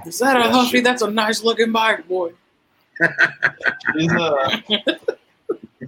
Is 0.06 0.20
that 0.20 0.36
a 0.36 0.40
Yeah, 0.40 0.50
huffy? 0.52 0.80
That's 0.80 1.02
a 1.02 1.10
nice 1.10 1.42
looking 1.42 1.72
bike, 1.72 2.06
boy. 2.06 2.32
Uh, 3.02 3.08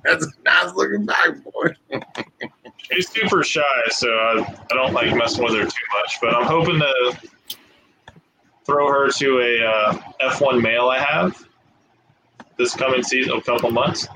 That's 0.02 0.26
a 0.26 0.30
nice 0.44 0.74
looking 0.74 1.06
bike, 1.06 1.36
boy. 1.44 1.76
she's 2.90 3.08
super 3.10 3.42
shy, 3.42 3.62
so 3.90 4.08
I, 4.08 4.56
I 4.70 4.74
don't 4.74 4.92
like 4.92 5.14
messing 5.14 5.44
with 5.44 5.54
her 5.54 5.64
too 5.64 5.86
much. 6.00 6.18
But 6.20 6.34
I'm 6.34 6.44
hoping 6.44 6.78
to 6.78 7.28
throw 8.64 8.88
her 8.88 9.10
to 9.10 9.40
a 9.40 9.66
uh, 9.66 9.92
F1 10.30 10.62
male 10.62 10.88
I 10.88 10.98
have 10.98 11.46
this 12.58 12.74
coming 12.74 13.02
season, 13.02 13.32
a 13.34 13.42
couple 13.42 13.70
months, 13.70 14.06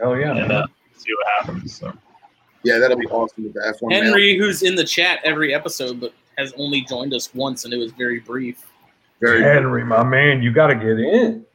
Hell 0.00 0.18
yeah! 0.18 0.36
and 0.36 0.52
uh, 0.52 0.66
see 0.96 1.12
what 1.14 1.26
happens. 1.38 1.76
So. 1.76 1.92
Yeah, 2.64 2.78
that'll 2.78 2.98
be 2.98 3.06
awesome 3.06 3.44
with 3.44 3.54
the 3.54 3.60
F1 3.60 3.90
male. 3.90 4.02
Henry, 4.02 4.38
who's 4.38 4.62
in 4.62 4.74
the 4.74 4.84
chat 4.84 5.20
every 5.22 5.54
episode, 5.54 6.00
but 6.00 6.12
has 6.38 6.52
only 6.56 6.80
joined 6.82 7.14
us 7.14 7.32
once, 7.34 7.64
and 7.64 7.72
it 7.72 7.76
was 7.76 7.92
very 7.92 8.20
brief. 8.20 8.66
Very 9.20 9.42
Henry, 9.42 9.84
my 9.84 10.02
man, 10.02 10.42
you 10.42 10.52
got 10.52 10.68
to 10.68 10.74
get 10.74 10.98
in. 10.98 11.46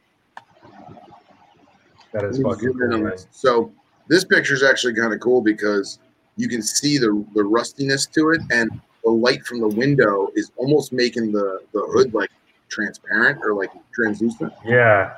That 2.12 2.24
is 2.24 2.40
fucking 2.40 2.72
cool, 2.72 2.94
on 2.94 3.02
man. 3.02 3.10
this. 3.10 3.26
So 3.30 3.72
this 4.08 4.24
picture 4.24 4.54
is 4.54 4.62
actually 4.62 4.94
kind 4.94 5.12
of 5.12 5.20
cool 5.20 5.40
because 5.40 5.98
you 6.40 6.48
can 6.48 6.62
see 6.62 6.96
the 6.96 7.24
the 7.34 7.44
rustiness 7.44 8.06
to 8.06 8.30
it, 8.30 8.40
and 8.50 8.70
the 9.04 9.10
light 9.10 9.44
from 9.44 9.60
the 9.60 9.68
window 9.68 10.30
is 10.34 10.50
almost 10.56 10.92
making 10.92 11.32
the 11.32 11.60
the 11.72 11.82
hood 11.92 12.14
like 12.14 12.30
transparent 12.68 13.40
or 13.42 13.54
like 13.54 13.70
translucent. 13.92 14.52
Yeah. 14.64 15.14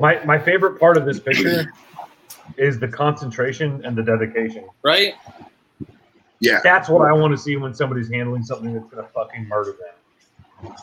My 0.00 0.22
my 0.24 0.38
favorite 0.38 0.78
part 0.78 0.96
of 0.96 1.06
this 1.06 1.18
picture 1.18 1.72
is 2.58 2.78
the 2.78 2.88
concentration 2.88 3.84
and 3.84 3.96
the 3.96 4.02
dedication. 4.02 4.64
Right? 4.82 5.14
Yeah, 6.40 6.60
That's 6.62 6.90
what 6.90 7.08
I 7.08 7.12
want 7.14 7.32
to 7.32 7.38
see 7.38 7.56
when 7.56 7.72
somebody's 7.72 8.10
handling 8.10 8.42
something 8.42 8.74
that's 8.74 8.86
gonna 8.90 9.08
fucking 9.14 9.48
murder 9.48 9.74
them. 10.60 10.74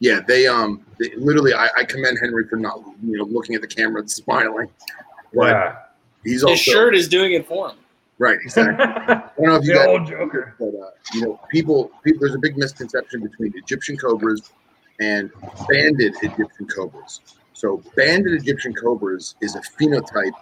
yeah. 0.00 0.18
They 0.26 0.48
um, 0.48 0.84
they, 0.98 1.14
literally, 1.16 1.54
I, 1.54 1.68
I 1.76 1.84
commend 1.84 2.18
Henry 2.20 2.48
for 2.48 2.56
not 2.56 2.80
you 3.04 3.16
know 3.18 3.24
looking 3.24 3.54
at 3.54 3.60
the 3.60 3.68
camera 3.68 4.00
and 4.00 4.10
smiling. 4.10 4.68
But 5.32 5.50
Yeah. 5.50 5.76
He's 6.24 6.34
His 6.34 6.44
also 6.44 6.56
shirt 6.56 6.94
is 6.94 7.08
doing 7.08 7.32
it 7.32 7.46
for 7.46 7.70
him. 7.70 7.76
Right, 8.18 8.38
exactly. 8.42 8.84
I 8.84 9.30
don't 9.36 9.46
know 9.46 9.56
if 9.56 9.64
you 9.64 9.72
the 9.72 9.78
guys 9.78 9.88
old 9.88 10.06
Joker. 10.06 10.54
but 10.58 10.68
uh, 10.68 10.90
you 11.12 11.22
know, 11.22 11.40
people, 11.50 11.90
people, 12.04 12.20
there's 12.20 12.34
a 12.34 12.38
big 12.38 12.56
misconception 12.56 13.22
between 13.22 13.52
Egyptian 13.56 13.96
cobras 13.96 14.52
and 15.00 15.30
banded 15.68 16.14
Egyptian 16.22 16.66
cobras. 16.74 17.20
So, 17.52 17.82
banded 17.96 18.34
Egyptian 18.34 18.74
cobras 18.74 19.34
is 19.40 19.56
a 19.56 19.60
phenotype 19.60 20.32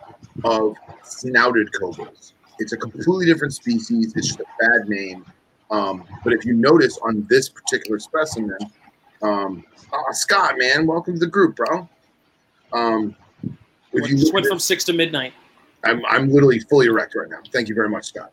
of 0.44 0.76
snouted 1.02 1.72
cobras. 1.72 2.34
It's 2.58 2.72
a 2.72 2.76
completely 2.76 3.26
different 3.26 3.54
species. 3.54 4.14
It's 4.16 4.28
just 4.28 4.40
a 4.40 4.44
bad 4.60 4.88
name. 4.88 5.24
Um, 5.70 6.04
but 6.22 6.32
if 6.34 6.44
you 6.44 6.52
notice 6.52 6.98
on 6.98 7.26
this 7.30 7.48
particular 7.48 7.98
specimen, 7.98 8.58
um, 9.22 9.64
oh, 9.92 10.04
Scott, 10.12 10.56
man, 10.58 10.86
welcome 10.86 11.14
to 11.14 11.20
the 11.20 11.26
group, 11.26 11.56
bro. 11.56 11.88
Um, 12.72 13.16
if 13.92 14.10
you 14.10 14.18
Just 14.18 14.34
went 14.34 14.46
at 14.46 14.50
from 14.50 14.58
six 14.58 14.84
to 14.84 14.92
midnight. 14.92 15.32
I'm, 15.84 16.04
I'm 16.06 16.30
literally 16.30 16.60
fully 16.60 16.86
erect 16.86 17.14
right 17.14 17.28
now. 17.28 17.38
Thank 17.52 17.68
you 17.68 17.74
very 17.74 17.88
much, 17.88 18.06
Scott. 18.06 18.32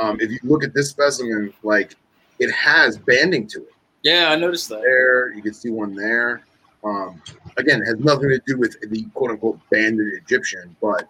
Um, 0.00 0.20
if 0.20 0.30
you 0.30 0.38
look 0.42 0.64
at 0.64 0.74
this 0.74 0.90
specimen, 0.90 1.52
like 1.62 1.94
it 2.38 2.50
has 2.52 2.98
banding 2.98 3.46
to 3.48 3.60
it. 3.60 3.72
Yeah, 4.02 4.30
I 4.30 4.36
noticed 4.36 4.68
that. 4.68 4.80
There, 4.80 5.32
you 5.32 5.42
can 5.42 5.54
see 5.54 5.70
one 5.70 5.94
there. 5.94 6.42
Um, 6.84 7.20
again, 7.56 7.82
it 7.82 7.86
has 7.86 7.98
nothing 7.98 8.28
to 8.28 8.40
do 8.46 8.56
with 8.56 8.76
the 8.80 9.04
quote 9.14 9.30
unquote 9.30 9.58
banded 9.70 10.12
Egyptian, 10.14 10.76
but 10.80 11.08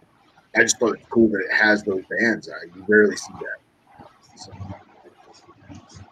I 0.57 0.63
just 0.63 0.79
thought 0.79 0.95
it's 0.95 1.07
cool 1.09 1.29
that 1.29 1.41
it 1.41 1.53
has 1.53 1.83
those 1.83 2.05
bands. 2.19 2.49
I 2.49 2.65
you 2.75 2.85
rarely 2.89 3.17
see 3.17 3.33
that. 3.41 4.09
So, 4.37 4.53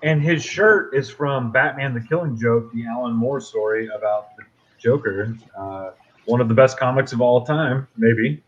And 0.02 0.22
his 0.22 0.44
shirt 0.44 0.94
is 0.94 1.08
from 1.08 1.50
Batman: 1.50 1.94
The 1.94 2.00
Killing 2.00 2.38
Joke, 2.38 2.72
the 2.74 2.86
Alan 2.86 3.14
Moore 3.14 3.40
story 3.40 3.88
about 3.88 4.36
the 4.36 4.44
Joker. 4.78 5.36
Uh, 5.58 5.92
one 6.26 6.40
of 6.40 6.48
the 6.48 6.54
best 6.54 6.78
comics 6.78 7.12
of 7.12 7.20
all 7.20 7.44
time, 7.44 7.88
maybe. 7.96 8.42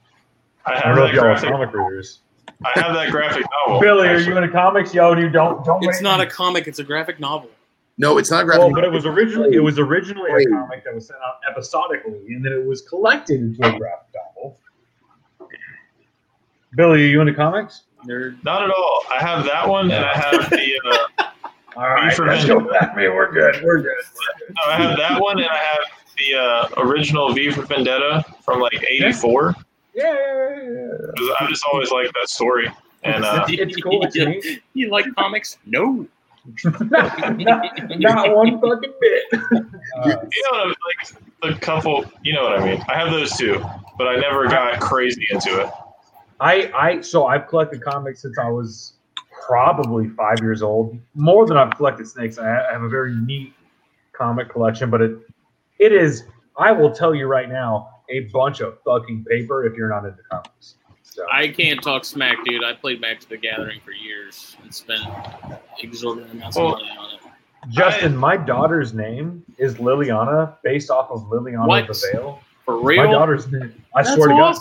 I 0.69 0.73
I 0.73 0.77
have 0.77 0.85
don't 0.85 0.97
know 0.97 1.03
that 1.03 1.09
if 1.11 1.15
y'all 1.17 1.25
are 1.25 1.33
graphic. 1.33 1.51
comic 1.51 1.73
readers. 1.75 2.21
I 2.65 2.81
have 2.81 2.95
that 2.95 3.11
graphic 3.11 3.45
novel. 3.67 3.81
Billy, 3.81 4.09
are 4.09 4.13
actually. 4.17 4.27
you 4.33 4.37
into 4.39 4.49
comics? 4.53 4.93
Yo, 4.95 5.15
you 5.15 5.29
don't 5.29 5.65
don't. 5.65 5.83
It's 5.85 6.01
not 6.03 6.19
me- 6.21 6.27
a 6.27 6.31
comic; 6.31 6.67
it's 6.67 6.79
a 6.79 6.85
graphic 6.85 7.21
novel. 7.21 7.51
no, 7.99 8.19
it's 8.19 8.31
not 8.31 8.43
a 8.43 8.45
graphic. 8.45 8.65
Well, 8.65 8.75
but 8.75 8.85
it 8.85 8.91
was 8.93 9.07
originally 9.07 9.55
it 9.55 9.61
was 9.61 9.79
originally 9.79 10.31
Wait. 10.33 10.47
a 10.47 10.51
comic 10.51 10.85
that 10.85 10.95
was 10.95 11.07
sent 11.07 11.21
out 11.25 11.35
episodically, 11.51 12.19
and 12.35 12.45
then 12.45 12.53
it 12.53 12.65
was 12.67 12.83
collected 12.83 13.41
into 13.41 13.59
a 13.67 13.79
graphic 13.79 14.09
novel. 14.37 14.59
Billy, 16.77 17.05
are 17.05 17.09
you 17.09 17.21
into 17.21 17.35
comics? 17.35 17.83
Nerd. 18.07 18.43
Not 18.45 18.63
at 18.63 18.71
all. 18.71 19.03
I 19.11 19.19
have 19.21 19.45
that 19.47 19.69
one, 19.69 19.91
and 19.91 20.05
I 20.05 20.15
have 20.17 20.51
the. 20.51 20.81
Uh, 21.19 21.25
All 21.77 21.89
right, 21.89 22.13
for 22.13 22.27
let's 22.27 22.45
go 22.45 22.59
back. 22.61 22.97
Me, 22.97 23.09
we're 23.09 23.31
good. 23.33 23.63
We're 23.63 23.79
good. 23.83 23.95
no, 24.51 24.63
I 24.73 24.77
have 24.83 24.97
that 24.97 25.21
one, 25.21 25.39
and 25.39 25.49
I 25.49 25.57
have 25.57 25.79
the 26.17 26.35
uh, 26.37 26.83
original 26.83 27.33
V 27.33 27.51
for 27.51 27.63
Vendetta 27.63 28.25
from 28.43 28.61
like 28.61 28.83
'84. 28.89 29.55
Yeah, 29.57 29.63
yeah, 30.03 30.63
yeah, 30.63 30.89
yeah. 31.21 31.35
I 31.41 31.47
just 31.49 31.65
always 31.73 31.91
like 31.91 32.07
that 32.13 32.29
story, 32.29 32.69
and 33.03 33.25
uh, 33.25 33.45
It's 33.49 33.77
cool. 33.83 34.05
It's 34.05 34.17
neat. 34.17 34.63
You 34.75 34.91
like 34.91 35.07
comics? 35.17 35.59
No. 35.67 36.07
not, 36.91 37.37
not, 37.39 37.65
not 37.99 38.35
one 38.35 38.61
fucking 38.61 38.93
bit. 39.01 39.25
Uh, 39.33 39.39
you 39.43 40.43
know, 40.45 40.51
what 40.51 40.61
I'm- 40.61 40.75
like 40.87 41.55
the 41.55 41.61
couple. 41.61 42.05
You 42.23 42.33
know 42.35 42.43
what 42.45 42.59
I 42.59 42.65
mean. 42.65 42.83
I 42.89 42.95
have 42.99 43.11
those 43.11 43.37
two, 43.37 43.63
but 43.97 44.09
I 44.09 44.17
never 44.17 44.47
got 44.49 44.81
crazy 44.81 45.27
into 45.31 45.61
it. 45.61 45.71
I, 46.41 46.71
I, 46.75 47.01
so 47.01 47.27
I've 47.27 47.49
collected 47.49 47.83
comics 47.83 48.23
since 48.23 48.39
I 48.39 48.49
was 48.49 48.95
probably 49.47 50.09
five 50.11 50.39
years 50.41 50.63
old. 50.63 50.97
More 51.15 51.47
than 51.47 51.57
I've 51.57 51.75
collected 51.77 52.07
snakes. 52.09 52.39
I 52.39 52.69
I 52.69 52.73
have 52.73 52.83
a 52.83 52.89
very 52.89 53.15
neat 53.15 53.53
comic 54.13 54.49
collection, 54.49 54.91
but 54.91 55.01
it, 55.01 55.19
it 55.79 55.93
is. 55.93 56.25
I 56.59 56.73
will 56.73 56.91
tell 56.93 57.15
you 57.15 57.27
right 57.27 57.49
now, 57.49 57.89
a 58.11 58.21
bunch 58.33 58.61
of 58.61 58.79
fucking 58.85 59.25
paper 59.25 59.67
if 59.67 59.77
you're 59.77 59.89
not 59.89 60.05
into 60.05 60.23
comics. 60.31 60.77
So 61.03 61.27
I 61.33 61.49
can't 61.49 61.83
talk 61.83 62.05
smack, 62.05 62.37
dude. 62.45 62.63
I 62.65 62.75
played 62.75 63.01
Magic 63.01 63.29
the 63.29 63.37
Gathering 63.37 63.81
for 63.85 63.91
years 63.91 64.57
and 64.63 64.73
spent 64.73 65.03
exorbitant 65.83 66.33
amounts 66.33 66.57
of 66.57 66.71
money 66.71 66.91
on 66.99 67.15
it. 67.15 67.21
Justin, 67.71 68.17
my 68.17 68.37
daughter's 68.37 68.95
name 68.95 69.45
is 69.59 69.75
Liliana, 69.77 70.57
based 70.63 70.91
off 70.91 71.11
of 71.11 71.23
Liliana 71.23 71.67
What? 71.67 71.87
the 71.89 72.11
Veil. 72.13 72.41
For 72.65 72.81
real? 72.81 73.05
My 73.05 73.11
daughter's 73.11 73.51
name. 73.51 73.75
I 73.95 74.03
That's 74.03 74.15
swear 74.15 74.29
to 74.29 74.35
God. 74.35 74.57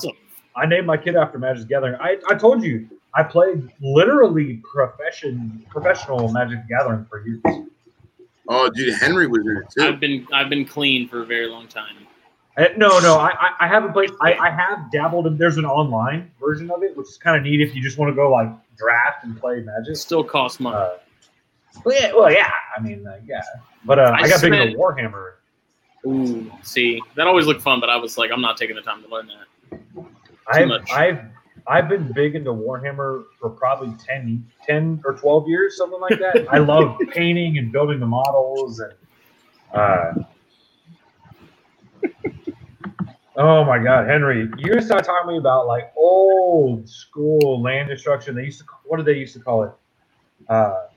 I 0.55 0.65
named 0.65 0.87
my 0.87 0.97
kid 0.97 1.15
after 1.15 1.37
Magic 1.37 1.63
the 1.63 1.69
Gathering. 1.69 1.95
I, 2.01 2.17
I 2.27 2.35
told 2.35 2.63
you 2.63 2.89
I 3.13 3.23
played 3.23 3.71
literally 3.81 4.61
profession 4.63 5.63
professional 5.69 6.31
Magic 6.31 6.59
the 6.67 6.67
Gathering 6.67 7.05
for 7.05 7.25
years. 7.25 7.41
Oh, 8.49 8.69
dude, 8.69 8.95
Henry 8.95 9.27
was 9.27 9.41
in 9.41 9.57
it 9.57 9.69
too. 9.69 9.87
I've 9.87 9.99
been 9.99 10.27
I've 10.33 10.49
been 10.49 10.65
clean 10.65 11.07
for 11.07 11.21
a 11.21 11.25
very 11.25 11.47
long 11.47 11.67
time. 11.67 12.07
Uh, 12.57 12.65
no, 12.75 12.99
no, 12.99 13.17
I, 13.19 13.51
I, 13.59 13.67
haven't 13.67 13.93
played. 13.93 14.09
I, 14.19 14.33
I 14.33 14.49
have 14.49 14.91
dabbled 14.91 15.27
in. 15.27 15.37
There's 15.37 15.57
an 15.57 15.65
online 15.65 16.31
version 16.39 16.71
of 16.71 16.81
it, 16.81 16.97
which 16.97 17.07
is 17.07 17.17
kind 17.17 17.37
of 17.37 17.43
neat 17.43 17.61
if 17.61 17.75
you 17.75 17.83
just 17.83 17.99
want 17.99 18.09
to 18.09 18.15
go 18.15 18.31
like 18.31 18.49
draft 18.75 19.23
and 19.23 19.39
play 19.39 19.57
It 19.57 19.65
Magic. 19.65 19.95
still 19.95 20.23
costs 20.23 20.59
money. 20.59 20.75
Uh, 20.75 20.89
well, 21.85 21.95
yeah, 22.01 22.11
well, 22.15 22.31
yeah. 22.31 22.51
I 22.75 22.81
mean, 22.81 23.05
uh, 23.05 23.19
yeah. 23.27 23.41
But 23.85 23.99
uh, 23.99 24.13
I 24.15 24.21
I, 24.23 24.29
got 24.29 24.41
big 24.41 24.53
spent- 24.53 24.55
into 24.55 24.77
Warhammer. 24.77 25.33
Ooh, 26.07 26.51
see, 26.63 27.01
that 27.15 27.27
always 27.27 27.45
looked 27.45 27.61
fun, 27.61 27.79
but 27.79 27.89
I 27.89 27.97
was 27.97 28.17
like, 28.17 28.31
I'm 28.31 28.41
not 28.41 28.57
taking 28.57 28.75
the 28.75 28.81
time 28.81 29.03
to 29.03 29.09
learn 29.09 29.27
that. 29.27 30.05
I've, 30.47 30.67
much. 30.67 30.89
I've 30.91 31.19
I've 31.67 31.89
been 31.89 32.11
big 32.13 32.33
into 32.35 32.53
Warhammer 32.53 33.25
for 33.39 33.49
probably 33.49 33.93
10, 34.03 34.43
10 34.65 35.01
or 35.05 35.13
twelve 35.13 35.47
years, 35.47 35.77
something 35.77 35.99
like 35.99 36.17
that. 36.19 36.47
I 36.49 36.57
love 36.57 36.97
painting 37.11 37.59
and 37.59 37.71
building 37.71 37.99
the 37.99 38.07
models 38.07 38.79
and. 38.79 38.93
Uh, 39.73 40.23
oh 43.37 43.63
my 43.63 43.79
God, 43.79 44.07
Henry! 44.07 44.49
You 44.57 44.73
used 44.73 44.79
to 44.79 44.85
start 44.85 45.05
talking 45.05 45.27
to 45.27 45.31
me 45.33 45.37
about 45.37 45.67
like 45.67 45.93
old 45.95 46.87
school 46.89 47.61
land 47.61 47.89
destruction. 47.89 48.35
They 48.35 48.45
used 48.45 48.59
to 48.59 48.65
what 48.85 48.97
did 48.97 49.05
they 49.05 49.17
used 49.17 49.33
to 49.33 49.39
call 49.39 49.63
it? 49.63 49.71
Uh, 50.49 50.87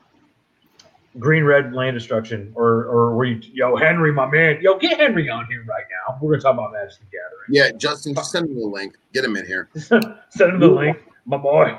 green 1.19 1.45
red 1.45 1.73
land 1.73 1.95
destruction, 1.95 2.53
or 2.55 2.85
or 2.85 3.15
were 3.15 3.25
you 3.25 3.41
yo 3.53 3.77
Henry, 3.77 4.13
my 4.13 4.29
man? 4.29 4.59
Yo, 4.61 4.79
get 4.79 4.99
Henry 4.99 5.29
on 5.29 5.47
here 5.47 5.65
right 5.69 5.85
now. 5.91 6.19
We're 6.21 6.33
gonna 6.33 6.43
talk 6.43 6.55
about 6.55 6.73
Magic 6.73 6.99
the 6.99 7.05
Gathering. 7.07 7.49
yeah, 7.49 7.77
Justin, 7.77 8.15
just 8.15 8.33
send 8.33 8.49
him 8.49 8.59
the 8.59 8.67
link. 8.67 8.97
Get 9.13 9.25
him 9.25 9.37
in 9.37 9.47
here. 9.47 9.69
Send 9.75 10.05
him 10.39 10.61
the 10.61 10.69
link, 10.69 10.99
my 11.27 11.37
boy. 11.37 11.79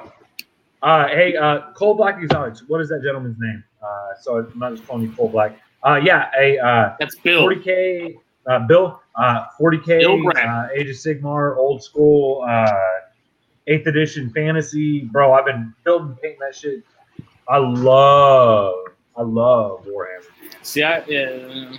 Uh, 0.82 1.08
hey, 1.10 1.36
uh, 1.36 1.72
Cole 1.74 1.94
Black 1.94 2.22
Exotics. 2.22 2.64
What 2.68 2.82
is 2.82 2.90
that 2.90 3.04
gentleman's 3.04 3.38
name? 3.40 3.64
Uh, 3.82 4.10
so 4.20 4.38
I'm 4.38 4.60
not 4.60 4.74
just 4.76 4.88
calling 4.88 5.04
you 5.04 5.12
Cole 5.12 5.30
Black. 5.30 5.60
Uh, 5.84 6.00
yeah, 6.04 6.30
a 6.38 6.58
uh, 6.60 6.96
That's 7.00 7.16
Bill. 7.20 7.48
40k 7.48 8.18
uh, 8.48 8.60
Bill, 8.68 9.01
uh, 9.16 9.46
40k 9.60 10.04
uh, 10.36 10.68
Age 10.76 10.90
of 10.90 10.96
Sigmar, 10.96 11.58
old 11.58 11.84
school, 11.84 12.46
uh, 12.48 12.72
eighth 13.68 13.88
edition 13.88 14.30
fantasy, 14.32 15.02
bro. 15.02 15.34
I've 15.34 15.46
been 15.46 15.74
building, 15.84 16.16
painting 16.22 16.40
that 16.40 16.56
shit. 16.56 16.84
I 17.48 17.58
love, 17.58 18.76
I 19.18 19.24
love 19.24 19.86
Warhammer. 19.86 20.26
See, 20.62 20.84
I, 20.84 21.04
yeah, 21.06 21.30
I 21.30 21.70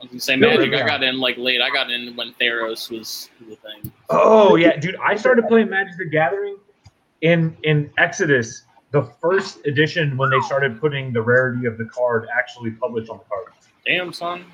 was 0.00 0.08
gonna 0.08 0.20
say 0.20 0.36
Magic. 0.36 0.74
I 0.74 0.86
got 0.86 1.02
in 1.02 1.20
like 1.20 1.38
late. 1.38 1.60
I 1.60 1.70
got 1.70 1.90
in 1.90 2.14
when 2.16 2.34
Theros 2.34 2.90
was 2.90 3.30
the 3.40 3.56
thing. 3.56 3.92
Oh 4.10 4.56
yeah, 4.56 4.76
dude! 4.76 4.96
I 4.96 5.16
started 5.16 5.46
playing 5.48 5.70
Magic 5.70 5.96
the 5.96 6.06
Gathering 6.06 6.56
in 7.22 7.56
in 7.62 7.90
Exodus, 7.98 8.64
the 8.90 9.04
first 9.20 9.64
edition 9.66 10.16
when 10.16 10.30
they 10.30 10.40
started 10.40 10.80
putting 10.80 11.12
the 11.12 11.22
rarity 11.22 11.66
of 11.66 11.78
the 11.78 11.84
card 11.86 12.28
actually 12.36 12.72
published 12.72 13.10
on 13.10 13.18
the 13.18 13.24
card. 13.24 13.52
Damn, 13.86 14.12
son. 14.12 14.44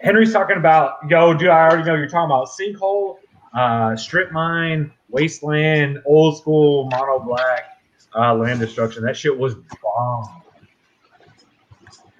Henry's 0.00 0.32
talking 0.32 0.56
about, 0.56 0.98
yo, 1.08 1.34
dude, 1.34 1.48
I 1.48 1.68
already 1.68 1.84
know 1.84 1.94
you're 1.94 2.08
talking 2.08 2.30
about 2.30 2.48
sinkhole, 2.48 3.18
uh, 3.54 3.96
strip 3.96 4.32
mine, 4.32 4.92
wasteland, 5.08 6.00
old 6.04 6.38
school 6.38 6.88
mono 6.90 7.18
black 7.18 7.80
uh, 8.14 8.34
land 8.34 8.60
destruction. 8.60 9.04
That 9.04 9.16
shit 9.16 9.36
was 9.36 9.54
bomb. 9.82 10.42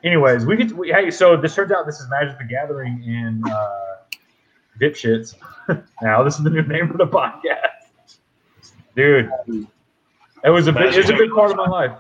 Anyways, 0.04 0.46
we 0.46 0.56
get 0.56 0.68
to, 0.68 0.76
we, 0.76 0.90
hey, 0.90 1.10
so 1.10 1.36
this 1.36 1.54
turns 1.54 1.72
out 1.72 1.86
this 1.86 1.98
is 2.00 2.08
Magic 2.08 2.38
the 2.38 2.44
Gathering 2.44 3.02
in 3.04 3.42
uh, 3.50 3.96
dipshits. 4.80 5.34
now 6.02 6.22
this 6.22 6.36
is 6.36 6.44
the 6.44 6.50
new 6.50 6.62
name 6.62 6.88
for 6.88 6.98
the 6.98 7.06
podcast, 7.06 7.88
dude. 8.94 9.30
It 10.44 10.50
was 10.50 10.68
a 10.68 10.72
big, 10.72 10.94
it 10.94 10.98
was 10.98 11.10
a 11.10 11.16
big 11.16 11.30
part 11.32 11.50
of 11.50 11.56
my 11.56 11.66
life. 11.66 11.98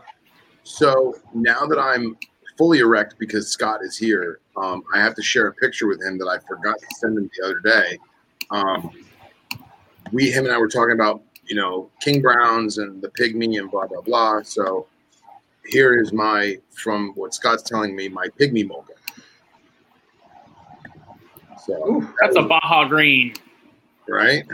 So 0.62 1.16
now 1.34 1.66
that 1.66 1.78
I'm 1.78 2.16
fully 2.56 2.78
erect 2.78 3.16
because 3.18 3.48
Scott 3.48 3.80
is 3.82 3.96
here, 3.96 4.40
um, 4.62 4.82
I 4.94 4.98
have 5.00 5.14
to 5.14 5.22
share 5.22 5.46
a 5.46 5.54
picture 5.54 5.86
with 5.86 6.02
him 6.02 6.18
that 6.18 6.26
I 6.26 6.38
forgot 6.46 6.78
to 6.78 6.86
send 6.96 7.16
him 7.16 7.30
the 7.38 7.44
other 7.44 7.60
day. 7.60 7.98
Um, 8.50 8.90
we, 10.12 10.30
him 10.30 10.44
and 10.44 10.54
I 10.54 10.58
were 10.58 10.68
talking 10.68 10.92
about, 10.92 11.22
you 11.44 11.56
know, 11.56 11.90
King 12.00 12.22
Browns 12.22 12.78
and 12.78 13.00
the 13.02 13.08
pygmy 13.08 13.58
and 13.58 13.70
blah 13.70 13.86
blah 13.86 14.00
blah. 14.00 14.42
So 14.42 14.86
here 15.66 16.00
is 16.00 16.12
my, 16.12 16.58
from 16.70 17.12
what 17.14 17.34
Scott's 17.34 17.62
telling 17.62 17.94
me, 17.94 18.08
my 18.08 18.28
pygmy 18.40 18.66
mocha. 18.66 18.92
So 21.66 22.06
That's 22.20 22.36
a 22.36 22.42
Baja 22.42 22.88
Green. 22.88 23.34
right. 24.08 24.44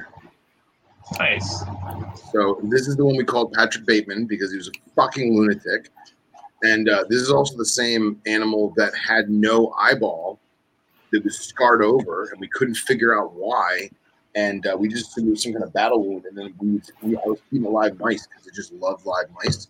Nice. 1.19 1.63
So 2.33 2.59
this 2.65 2.89
is 2.89 2.97
the 2.97 3.05
one 3.05 3.17
we 3.17 3.25
called 3.25 3.53
Patrick 3.53 3.87
Bateman 3.87 4.27
because 4.27 4.51
he 4.51 4.57
was 4.57 4.69
a 4.69 4.73
fucking 4.97 5.37
lunatic. 5.37 5.91
And 6.65 6.89
uh, 6.89 7.05
this 7.11 7.21
is 7.21 7.31
also 7.31 7.57
the 7.57 7.67
same 7.67 8.21
animal 8.27 8.73
that 8.79 8.93
had 8.97 9.29
no 9.29 9.73
eyeball 9.79 10.41
that 11.13 11.23
was 11.23 11.39
scarred 11.39 11.83
over, 11.85 12.31
and 12.31 12.41
we 12.41 12.49
couldn't 12.49 12.77
figure 12.77 13.13
out 13.19 13.35
why. 13.35 13.91
and 14.35 14.67
uh, 14.67 14.77
we 14.79 14.89
just 14.89 15.11
assumed 15.11 15.29
it 15.29 15.31
was 15.31 15.43
some 15.43 15.53
kind 15.53 15.65
of 15.65 15.73
battle 15.73 16.05
wound. 16.05 16.25
And 16.25 16.37
then 16.37 16.55
we, 16.59 16.71
would, 16.73 16.83
we 17.03 17.17
I 17.17 17.21
was 17.25 17.41
feeding 17.51 17.71
live 17.71 17.99
mice 18.01 18.27
because 18.27 18.47
I 18.47 18.55
just 18.55 18.73
love 18.73 19.05
live 19.07 19.27
mice, 19.45 19.69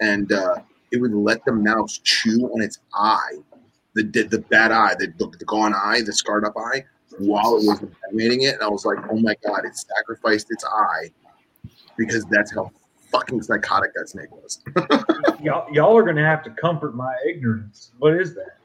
and 0.00 0.32
uh, 0.32 0.56
it 0.92 1.00
would 1.00 1.12
let 1.12 1.44
the 1.44 1.52
mouse 1.52 1.98
chew 1.98 2.46
on 2.54 2.62
its 2.62 2.78
eye, 2.94 3.36
the 3.94 4.04
the, 4.04 4.22
the 4.24 4.38
bad 4.38 4.72
eye, 4.72 4.94
the, 4.98 5.12
the 5.18 5.26
the 5.38 5.44
gone 5.44 5.74
eye, 5.74 6.00
the 6.04 6.12
scarred 6.12 6.44
up 6.44 6.54
eye, 6.56 6.84
while 7.18 7.56
it 7.56 7.64
was 7.66 7.84
animating 8.08 8.42
it. 8.42 8.54
And 8.54 8.62
I 8.62 8.68
was 8.68 8.84
like, 8.84 8.98
oh 9.10 9.18
my 9.18 9.34
god, 9.44 9.64
it 9.64 9.76
sacrificed 9.76 10.46
its 10.50 10.64
eye 10.64 11.10
because 11.96 12.24
that's 12.26 12.54
how 12.54 12.70
fucking 13.10 13.42
psychotic 13.42 13.92
that 13.94 14.08
snake 14.08 14.30
was. 14.32 14.60
y'all, 15.42 15.72
y'all 15.72 15.96
are 15.96 16.02
gonna 16.02 16.24
have 16.24 16.42
to 16.44 16.50
comfort 16.50 16.94
my 16.94 17.14
ignorance. 17.26 17.92
What 17.98 18.14
is 18.14 18.34
that? 18.34 18.56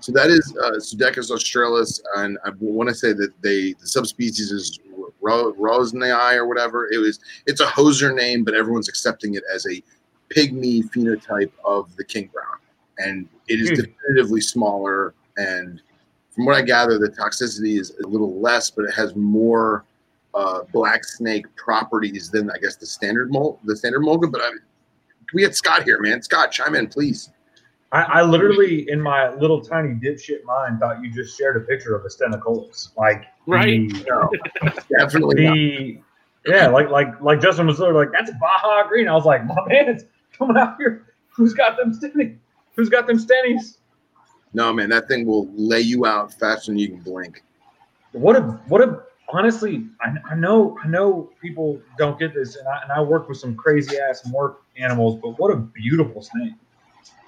So 0.00 0.10
that 0.12 0.30
is 0.30 0.52
uh, 0.62 0.72
Pseudechis 0.72 1.30
australis, 1.30 2.02
and 2.16 2.36
I 2.44 2.50
want 2.58 2.88
to 2.88 2.94
say 2.94 3.12
that 3.12 3.30
they 3.42 3.74
the 3.74 3.86
subspecies 3.86 4.50
is 4.50 4.80
ro- 5.20 5.52
rosnei 5.54 6.34
or 6.36 6.46
whatever. 6.46 6.88
It 6.90 6.98
was 6.98 7.20
it's 7.46 7.60
a 7.60 7.66
hoser 7.66 8.14
name, 8.14 8.42
but 8.44 8.54
everyone's 8.54 8.88
accepting 8.88 9.34
it 9.34 9.44
as 9.54 9.66
a 9.66 9.82
pygmy 10.34 10.82
phenotype 10.90 11.52
of 11.64 11.94
the 11.96 12.04
king 12.04 12.30
brown, 12.32 12.58
and 12.98 13.28
it 13.48 13.60
is 13.60 13.68
Hmm. 13.70 13.74
definitively 13.86 14.40
smaller. 14.40 15.14
And 15.36 15.80
from 16.30 16.46
what 16.46 16.56
I 16.56 16.62
gather, 16.62 16.98
the 16.98 17.08
toxicity 17.08 17.78
is 17.78 17.92
a 18.02 18.06
little 18.08 18.40
less, 18.40 18.70
but 18.70 18.84
it 18.84 18.94
has 18.94 19.14
more 19.14 19.84
uh, 20.34 20.60
black 20.72 21.04
snake 21.04 21.46
properties 21.56 22.30
than 22.30 22.50
I 22.50 22.58
guess 22.58 22.76
the 22.76 22.86
standard 22.86 23.30
mold, 23.32 23.58
the 23.64 23.76
standard 23.76 24.02
mulga. 24.02 24.30
But 24.30 24.40
I, 24.42 24.50
we 25.34 25.42
had 25.42 25.54
Scott 25.54 25.82
here, 25.84 26.00
man. 26.00 26.22
Scott, 26.22 26.50
chime 26.52 26.74
in, 26.74 26.86
please. 26.88 27.30
I, 27.92 28.02
I 28.02 28.22
literally, 28.22 28.88
in 28.90 29.00
my 29.00 29.34
little 29.34 29.60
tiny 29.60 29.90
dipshit 29.94 30.44
mind, 30.44 30.80
thought 30.80 31.02
you 31.02 31.10
just 31.12 31.36
shared 31.36 31.58
a 31.58 31.60
picture 31.60 31.94
of 31.94 32.04
a 32.04 32.08
stenocolis. 32.08 32.96
Like, 32.96 33.24
Right. 33.46 33.88
the- 33.90 34.04
No, 34.08 34.30
definitely 34.98 35.34
the 35.34 35.98
yeah, 36.46 36.66
like 36.68 36.88
like 36.88 37.20
like 37.20 37.40
Justin 37.40 37.66
was 37.68 37.78
literally 37.78 38.06
like, 38.06 38.12
that's 38.12 38.30
Baja 38.40 38.88
Green. 38.88 39.06
I 39.08 39.14
was 39.14 39.24
like, 39.24 39.44
my 39.44 39.54
man, 39.68 39.88
it's 39.88 40.04
coming 40.36 40.56
out 40.56 40.76
here. 40.78 41.06
Who's 41.28 41.54
got 41.54 41.76
them 41.76 41.92
stennies? 41.92 42.36
Who's 42.74 42.88
got 42.88 43.06
them 43.06 43.18
stennies? 43.18 43.76
No, 44.54 44.72
man, 44.72 44.88
that 44.90 45.06
thing 45.08 45.24
will 45.26 45.48
lay 45.54 45.80
you 45.80 46.04
out 46.06 46.32
faster 46.34 46.72
than 46.72 46.78
you 46.78 46.88
can 46.88 46.98
blink. 47.00 47.42
What 48.12 48.36
a 48.36 48.42
what 48.68 48.80
a 48.80 49.02
honestly, 49.32 49.86
I, 50.00 50.14
I 50.30 50.34
know 50.34 50.76
I 50.82 50.88
know 50.88 51.30
people 51.40 51.80
don't 51.98 52.18
get 52.18 52.34
this, 52.34 52.56
and 52.56 52.66
I, 52.68 52.82
and 52.82 52.92
I 52.92 53.00
work 53.00 53.28
with 53.28 53.38
some 53.38 53.54
crazy 53.56 53.98
ass 53.98 54.22
morph 54.30 54.56
animals, 54.76 55.18
but 55.22 55.38
what 55.38 55.50
a 55.50 55.56
beautiful 55.56 56.22
snake. 56.22 56.52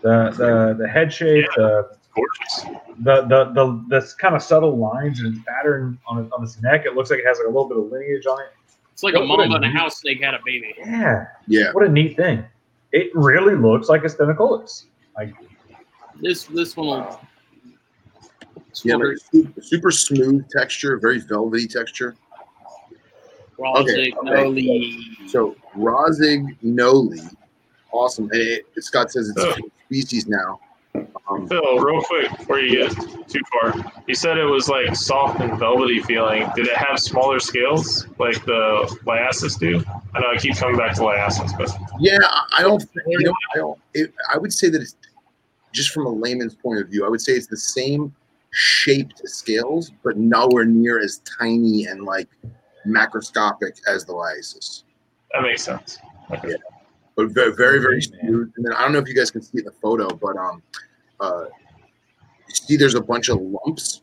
The 0.03 0.31
the 0.37 0.77
the 0.79 0.89
head 0.89 1.13
shape, 1.13 1.47
the 1.57 1.89
It's 1.91 1.99
gorgeous. 2.15 2.79
the 3.01 3.23
the 3.23 3.45
the 3.55 3.85
this 3.89 4.15
kind 4.15 4.35
of 4.35 4.43
subtle 4.43 4.77
lines 4.77 5.21
and 5.21 5.45
pattern 5.47 5.99
on 6.07 6.31
on 6.33 6.43
its 6.45 6.61
neck. 6.63 6.85
It 6.87 6.95
looks 6.95 7.11
like 7.11 7.21
it 7.21 7.27
has 7.27 7.39
like 7.39 7.47
a 7.47 7.51
little 7.51 7.69
bit 7.69 7.79
of 7.79 7.85
lineage 7.91 8.27
on 8.27 8.41
it. 8.43 8.49
It's 8.93 9.03
like 9.03 9.15
a 9.15 9.21
What- 9.21 9.29
what 9.29 9.41
a 9.41 9.49
mama 9.49 9.67
and 9.67 9.75
a 9.75 9.79
house 9.79 9.99
snake 10.01 10.23
had 10.23 10.35
a 10.35 10.41
baby. 10.45 10.75
Yeah, 10.79 11.27
Yeah, 11.49 11.73
what 11.73 11.85
a 11.85 11.89
neat 11.89 12.17
thing. 12.17 12.45
It 12.93 13.11
really 13.15 13.57
looks 13.57 13.89
like 13.89 14.05
a 14.05 14.09
stenocolis. 14.09 14.85
Like 15.17 15.35
This 16.21 16.45
this 16.45 16.77
one 16.77 16.87
will. 17.01 17.21
Yeah, 18.83 18.97
like 18.97 19.19
super, 19.31 19.61
super 19.63 19.91
smooth 19.91 20.49
texture, 20.51 20.99
very 20.99 21.21
velvety 21.21 21.67
texture. 21.69 22.17
Rosic, 23.59 23.83
okay. 23.87 24.13
Noli. 24.43 25.17
So 25.29 25.55
rossignolii, 25.77 27.35
awesome. 27.93 28.25
And 28.33 28.41
it, 28.41 28.67
Scott 28.79 29.11
says 29.13 29.29
it's 29.29 29.43
a 29.45 29.57
species 29.87 30.27
now. 30.27 30.61
Um, 31.29 31.49
Phil, 31.49 31.79
real 31.79 32.03
quick 32.03 32.31
before 32.39 32.59
you 32.61 32.85
get 32.87 32.93
too 33.29 33.41
far, 33.53 33.75
you 34.07 34.15
said 34.15 34.39
it 34.39 34.45
was 34.45 34.69
like 34.69 34.95
soft 34.95 35.41
and 35.41 35.59
velvety 35.59 36.01
feeling. 36.01 36.49
Did 36.55 36.67
it 36.69 36.77
have 36.77 36.99
smaller 37.01 37.41
scales 37.41 38.07
like 38.19 38.45
the 38.45 38.97
Liasis 39.05 39.59
do? 39.59 39.83
I 40.15 40.21
know 40.21 40.29
I 40.31 40.37
keep 40.37 40.57
coming 40.57 40.77
back 40.77 40.95
to 40.97 41.01
Liasis, 41.03 41.57
but 41.57 41.71
yeah, 41.99 42.19
I- 42.23 42.47
I 42.59 42.63
don't. 42.63 42.85
You 43.07 43.19
know, 43.21 43.35
I 43.55 43.59
don't. 43.59 43.79
It, 43.95 44.13
I 44.33 44.39
would 44.39 44.53
say 44.53 44.69
that 44.69 44.83
it's 44.83 44.95
just 45.73 45.91
from 45.91 46.07
a 46.07 46.11
layman's 46.13 46.55
point 46.55 46.79
of 46.81 46.89
view. 46.89 47.05
I 47.05 47.09
would 47.09 47.21
say 47.21 47.33
it's 47.33 47.47
the 47.49 47.57
same 47.57 48.15
shaped 48.55 49.21
scales, 49.29 49.91
but 50.05 50.17
nowhere 50.17 50.65
near 50.65 51.01
as 51.01 51.19
tiny 51.39 51.87
and 51.87 52.05
like 52.05 52.29
macroscopic 52.87 53.81
as 53.89 54.05
the 54.05 54.13
Liasis. 54.13 54.85
that 55.33 55.43
makes 55.43 55.63
sense. 55.63 55.99
Okay. 56.31 56.55
but 57.17 57.31
very, 57.31 57.55
very, 57.55 57.81
very 57.81 58.01
smooth. 58.01 58.53
And 58.57 58.65
then 58.65 58.73
I 58.73 58.83
don't 58.83 58.93
know 58.93 58.99
if 59.01 59.09
you 59.09 59.15
guys 59.15 59.31
can 59.31 59.43
see 59.43 59.59
it 59.59 59.61
in 59.61 59.65
the 59.67 59.73
photo, 59.73 60.09
but 60.09 60.37
um, 60.37 60.63
uh, 61.21 61.45
you 62.49 62.55
see 62.55 62.77
there's 62.77 62.95
a 62.95 63.01
bunch 63.03 63.29
of 63.29 63.41
lumps 63.41 64.03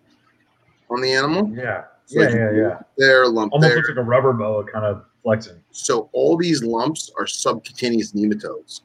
on 0.89 1.01
the 1.01 1.11
animal. 1.13 1.49
yeah, 1.55 1.83
So 2.05 2.19
yeah, 2.19 2.25
like 2.25 2.35
yeah, 2.35 2.51
yeah. 2.51 2.79
There, 2.97 3.27
lump 3.27 3.53
Almost 3.53 3.69
there. 3.69 3.77
looks 3.77 3.89
like 3.89 3.97
a 3.97 4.03
rubber 4.03 4.33
boa 4.33 4.65
kind 4.65 4.85
of 4.85 5.05
flexing. 5.23 5.61
So 5.71 6.09
all 6.13 6.35
these 6.35 6.61
lumps 6.63 7.11
are 7.17 7.25
subcutaneous 7.27 8.11
nematodes, 8.13 8.81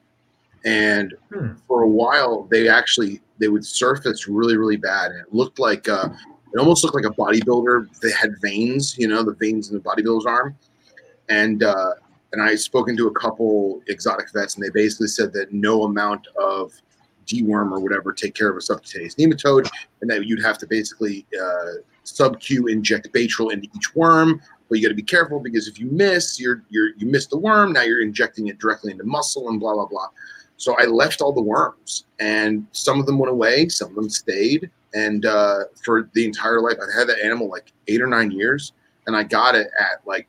and 0.65 1.15
Hmm. 1.33 1.55
for 1.67 1.83
a 1.83 1.89
while 1.89 2.45
they 2.51 2.69
actually 2.69 3.21
they 3.39 3.49
would 3.49 3.65
surface 3.65 4.29
really, 4.29 4.57
really 4.57 4.77
bad, 4.77 5.11
and 5.13 5.21
it 5.21 5.33
looked 5.33 5.59
like 5.59 5.89
uh, 5.89 6.09
it 6.53 6.59
almost 6.59 6.85
looked 6.85 6.97
like 6.97 7.05
a 7.05 7.11
bodybuilder. 7.11 8.01
They 8.01 8.13
had 8.13 8.41
veins, 8.41 8.97
you 8.99 9.09
know, 9.09 9.23
the 9.23 9.35
veins 9.35 9.71
in 9.71 9.77
the 9.77 9.83
bodybuilder's 9.83 10.27
arm, 10.27 10.57
and 11.29 11.63
uh, 11.63 11.95
and 12.33 12.43
I 12.43 12.55
spoken 12.55 12.97
to 12.97 13.09
a 13.09 13.13
couple 13.13 13.83
exotic 13.89 14.33
vets, 14.33 14.57
and 14.57 14.65
they 14.65 14.71
basically 14.71 15.09
said 15.09 15.33
that 15.35 15.53
no 15.53 15.85
amount 15.85 16.27
of 16.39 16.73
deworm 17.27 17.73
or 17.73 17.81
whatever 17.81 18.13
take 18.13 18.35
care 18.35 18.49
of 18.51 18.57
a 18.57 18.61
subcutaneous 18.61 19.17
nematode, 19.17 19.71
and 20.01 20.11
that 20.11 20.27
you'd 20.27 20.43
have 20.43 20.59
to 20.59 20.67
basically 20.67 21.27
uh, 21.41 21.81
sub-Q 22.05 22.69
inject 22.69 23.13
Baytril 23.13 23.53
into 23.53 23.69
each 23.75 23.95
worm. 23.95 24.41
But 24.69 24.79
you 24.79 24.83
got 24.83 24.91
to 24.91 24.95
be 24.95 25.03
careful 25.03 25.41
because 25.41 25.69
if 25.69 25.79
you 25.79 25.87
miss, 25.87 26.41
you're 26.41 26.63
you're 26.71 26.91
you 26.97 27.07
miss 27.07 27.27
the 27.27 27.39
worm. 27.39 27.73
Now 27.73 27.83
you're 27.83 28.03
injecting 28.03 28.49
it 28.49 28.59
directly 28.59 28.93
into 28.93 29.05
muscle 29.05 29.49
and 29.49 29.61
blah 29.61 29.75
blah 29.75 29.87
blah. 29.87 30.09
So 30.57 30.75
I 30.79 30.85
left 30.85 31.21
all 31.21 31.33
the 31.33 31.43
worms, 31.43 32.07
and 32.19 32.67
some 32.73 32.99
of 32.99 33.07
them 33.07 33.19
went 33.19 33.31
away, 33.31 33.69
some 33.69 33.91
of 33.91 33.95
them 33.95 34.09
stayed, 34.09 34.71
and 34.95 35.27
uh, 35.27 35.65
for 35.85 36.09
the 36.15 36.25
entire 36.25 36.61
life, 36.61 36.77
I 36.81 36.99
had 36.99 37.09
that 37.09 37.19
animal 37.23 37.49
like 37.49 37.73
eight 37.89 38.01
or 38.01 38.07
nine 38.07 38.31
years, 38.31 38.73
and 39.07 39.15
I 39.15 39.23
got 39.23 39.55
it 39.55 39.69
at 39.79 40.01
like 40.07 40.29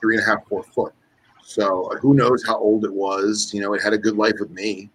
three 0.00 0.16
and 0.16 0.24
a 0.24 0.26
half, 0.26 0.46
four 0.48 0.62
foot. 0.62 0.94
So 1.42 1.84
uh, 1.92 1.96
who 1.96 2.14
knows 2.14 2.44
how 2.46 2.58
old 2.58 2.84
it 2.84 2.92
was? 2.92 3.52
You 3.52 3.60
know, 3.60 3.74
it 3.74 3.82
had 3.82 3.92
a 3.92 3.98
good 3.98 4.16
life 4.16 4.36
with 4.40 4.50
me, 4.50 4.88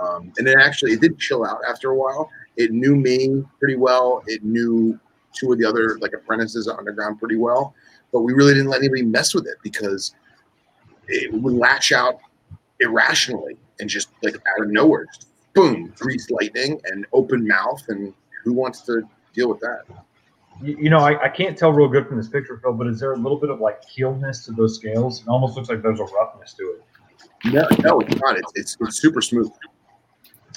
um, 0.00 0.32
and 0.38 0.46
it 0.46 0.56
actually 0.60 0.92
it 0.92 1.00
did 1.00 1.18
chill 1.18 1.44
out 1.44 1.58
after 1.68 1.90
a 1.90 1.96
while. 1.96 2.30
It 2.56 2.70
knew 2.70 2.94
me 2.94 3.42
pretty 3.58 3.76
well. 3.76 4.22
It 4.26 4.44
knew 4.44 4.98
two 5.34 5.52
of 5.52 5.58
the 5.58 5.64
other 5.64 5.98
like 6.00 6.12
apprentices 6.12 6.68
underground 6.68 7.18
pretty 7.18 7.36
well, 7.36 7.74
but 8.12 8.20
we 8.20 8.32
really 8.32 8.52
didn't 8.52 8.68
let 8.68 8.78
anybody 8.78 9.02
mess 9.02 9.34
with 9.34 9.46
it 9.46 9.56
because 9.62 10.14
it 11.08 11.32
would 11.32 11.54
latch 11.54 11.90
out 11.90 12.18
irrationally 12.78 13.56
and 13.82 13.90
just 13.90 14.10
like 14.22 14.34
out 14.36 14.64
of 14.64 14.70
nowhere, 14.70 15.06
just 15.06 15.26
boom, 15.54 15.92
greased 15.98 16.30
lightning 16.30 16.80
and 16.84 17.04
open 17.12 17.46
mouth, 17.46 17.82
and 17.88 18.14
who 18.44 18.52
wants 18.52 18.80
to 18.82 19.02
deal 19.34 19.48
with 19.48 19.60
that? 19.60 19.82
You, 20.62 20.76
you 20.78 20.88
know, 20.90 20.98
I, 21.00 21.24
I 21.24 21.28
can't 21.28 21.58
tell 21.58 21.72
real 21.72 21.88
good 21.88 22.06
from 22.06 22.16
this 22.16 22.28
picture, 22.28 22.58
Phil, 22.62 22.72
but 22.72 22.86
is 22.86 23.00
there 23.00 23.12
a 23.12 23.16
little 23.16 23.38
bit 23.38 23.50
of 23.50 23.60
like 23.60 23.82
keeledness 23.82 24.44
to 24.46 24.52
those 24.52 24.76
scales? 24.76 25.22
It 25.22 25.28
almost 25.28 25.56
looks 25.56 25.68
like 25.68 25.82
there's 25.82 25.98
a 26.00 26.04
roughness 26.04 26.54
to 26.54 26.62
it. 26.76 26.84
No, 27.52 27.66
no, 27.80 28.00
it's 28.00 28.20
not. 28.20 28.38
It's 28.38 28.52
it's, 28.54 28.76
it's 28.80 29.00
super 29.00 29.20
smooth. 29.20 29.50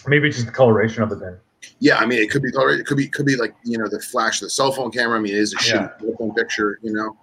Maybe 0.07 0.27
it's 0.27 0.37
just 0.37 0.45
the 0.47 0.53
coloration 0.53 1.01
of 1.01 1.11
it 1.11 1.19
then. 1.19 1.37
Yeah, 1.79 1.97
I 1.97 2.05
mean, 2.05 2.21
it 2.21 2.29
could 2.29 2.43
be 2.43 2.51
color. 2.51 2.69
It 2.69 2.85
could 2.85 2.97
be 2.97 3.07
could 3.07 3.25
be 3.25 3.35
like 3.35 3.55
you 3.63 3.79
know 3.79 3.87
the 3.89 3.99
flash 3.99 4.39
of 4.39 4.45
the 4.45 4.49
cell 4.51 4.71
phone 4.71 4.91
camera. 4.91 5.17
I 5.17 5.21
mean, 5.21 5.33
it 5.33 5.39
is 5.39 5.53
a 5.53 5.57
Yeah. 5.67 5.87
shitty 5.87 5.99
cell 6.01 6.15
phone 6.19 6.33
picture, 6.35 6.77
you 6.83 6.93
know. 6.93 7.17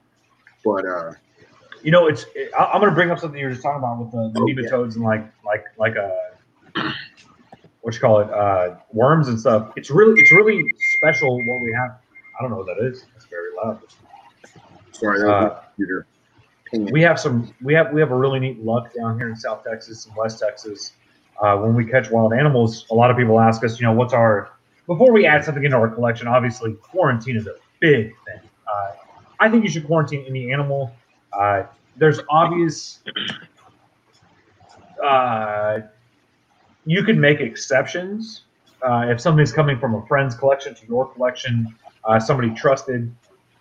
But 0.64 0.84
uh, 0.84 1.12
You 1.82 1.90
know, 1.90 2.06
it's. 2.06 2.24
It, 2.34 2.50
I, 2.58 2.64
I'm 2.66 2.80
going 2.80 2.90
to 2.90 2.94
bring 2.94 3.10
up 3.10 3.18
something 3.18 3.38
you 3.38 3.46
were 3.46 3.52
just 3.52 3.62
talking 3.62 3.78
about 3.78 3.98
with 3.98 4.10
the, 4.12 4.30
the 4.34 4.40
Oh, 4.40 4.46
yeah. 4.46 4.68
nematodes 4.70 4.94
and 4.94 5.04
like 5.04 5.24
like 5.44 5.64
like 5.78 5.94
uh, 5.96 6.90
what 7.80 7.94
you 7.94 8.00
call 8.00 8.20
it, 8.20 8.30
uh, 8.30 8.76
worms 8.92 9.28
and 9.28 9.38
stuff. 9.38 9.72
It's 9.76 9.90
really 9.90 10.20
it's 10.20 10.32
really 10.32 10.64
special 10.96 11.36
what 11.36 11.62
we 11.62 11.72
have. 11.72 11.98
I 12.38 12.42
don't 12.42 12.50
know 12.50 12.58
what 12.58 12.66
that 12.66 12.84
is. 12.84 13.04
It's 13.16 13.26
very 13.26 13.50
loud. 13.62 13.80
sorry, 14.92 15.18
that 15.20 15.26
was 15.26 15.52
Uh, 15.52 15.60
computer. 15.76 16.06
We 16.92 17.02
have 17.02 17.20
some 17.20 17.52
we 17.62 17.74
have 17.74 17.92
we 17.92 18.00
have 18.00 18.12
a 18.12 18.16
really 18.16 18.40
neat 18.40 18.64
luck 18.64 18.92
down 18.94 19.18
here 19.18 19.28
in 19.28 19.36
South 19.36 19.62
Texas 19.64 20.06
and 20.06 20.16
West 20.16 20.40
Texas. 20.40 20.92
Uh, 21.42 21.56
when 21.58 21.74
we 21.74 21.84
catch 21.84 22.10
wild 22.10 22.32
animals, 22.32 22.86
a 22.90 22.94
lot 22.94 23.10
of 23.10 23.16
people 23.16 23.40
ask 23.40 23.64
us, 23.64 23.80
you 23.80 23.86
know, 23.86 23.92
what's 23.92 24.14
our 24.14 24.52
before 24.86 25.12
we 25.12 25.26
add 25.26 25.44
something 25.44 25.64
into 25.64 25.76
our 25.76 25.88
collection. 25.88 26.28
Obviously, 26.28 26.72
quarantine 26.74 27.36
is 27.36 27.46
a 27.46 27.56
big 27.80 28.12
thing. 28.24 28.40
Uh, 28.66 28.92
I 29.40 29.50
think 29.50 29.64
you 29.64 29.70
should 29.70 29.86
quarantine 29.86 30.24
any 30.28 30.52
animal. 30.52 30.92
Uh, 31.32 31.64
there's 31.96 32.20
obvious. 32.30 33.00
Uh, 35.02 35.80
you 36.84 37.02
can 37.04 37.20
make 37.20 37.40
exceptions 37.40 38.42
uh, 38.82 39.06
if 39.08 39.20
something's 39.20 39.52
coming 39.52 39.78
from 39.78 39.94
a 39.94 40.06
friend's 40.06 40.34
collection 40.34 40.74
to 40.74 40.86
your 40.86 41.12
collection, 41.12 41.74
uh, 42.04 42.18
somebody 42.18 42.50
trusted. 42.50 43.14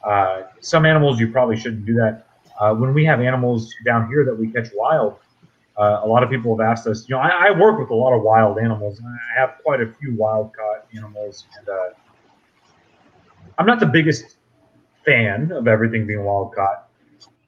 Uh, 0.04 0.44
some 0.62 0.86
animals 0.86 1.20
you 1.20 1.32
probably 1.32 1.56
shouldn't 1.56 1.86
do 1.86 1.94
that. 1.94 2.28
Uh, 2.60 2.74
when 2.74 2.94
we 2.94 3.06
have 3.06 3.22
animals 3.22 3.74
down 3.86 4.08
here 4.08 4.26
that 4.26 4.36
we 4.36 4.52
catch 4.52 4.68
wild, 4.76 5.18
a 5.78 6.06
lot 6.06 6.22
of 6.22 6.30
people 6.30 6.56
have 6.56 6.64
asked 6.66 6.86
us. 6.86 7.10
You 7.10 7.16
know, 7.16 7.22
I, 7.22 7.48
I 7.48 7.52
work 7.52 7.80
with 7.80 7.90
a 7.90 7.96
lot 7.96 8.14
of 8.14 8.22
wild 8.22 8.60
animals, 8.60 9.00
and 9.00 9.08
I 9.08 9.40
have 9.40 9.56
quite 9.64 9.82
a 9.82 9.92
few 10.00 10.14
wild 10.16 10.52
caught 10.56 10.86
animals. 10.96 11.46
And 11.58 11.68
I'm 13.58 13.66
not 13.66 13.80
the 13.80 13.88
biggest 13.88 14.38
fan 15.04 15.52
of 15.52 15.68
everything 15.68 16.06
being 16.06 16.24
wild 16.24 16.54
caught. 16.54 16.91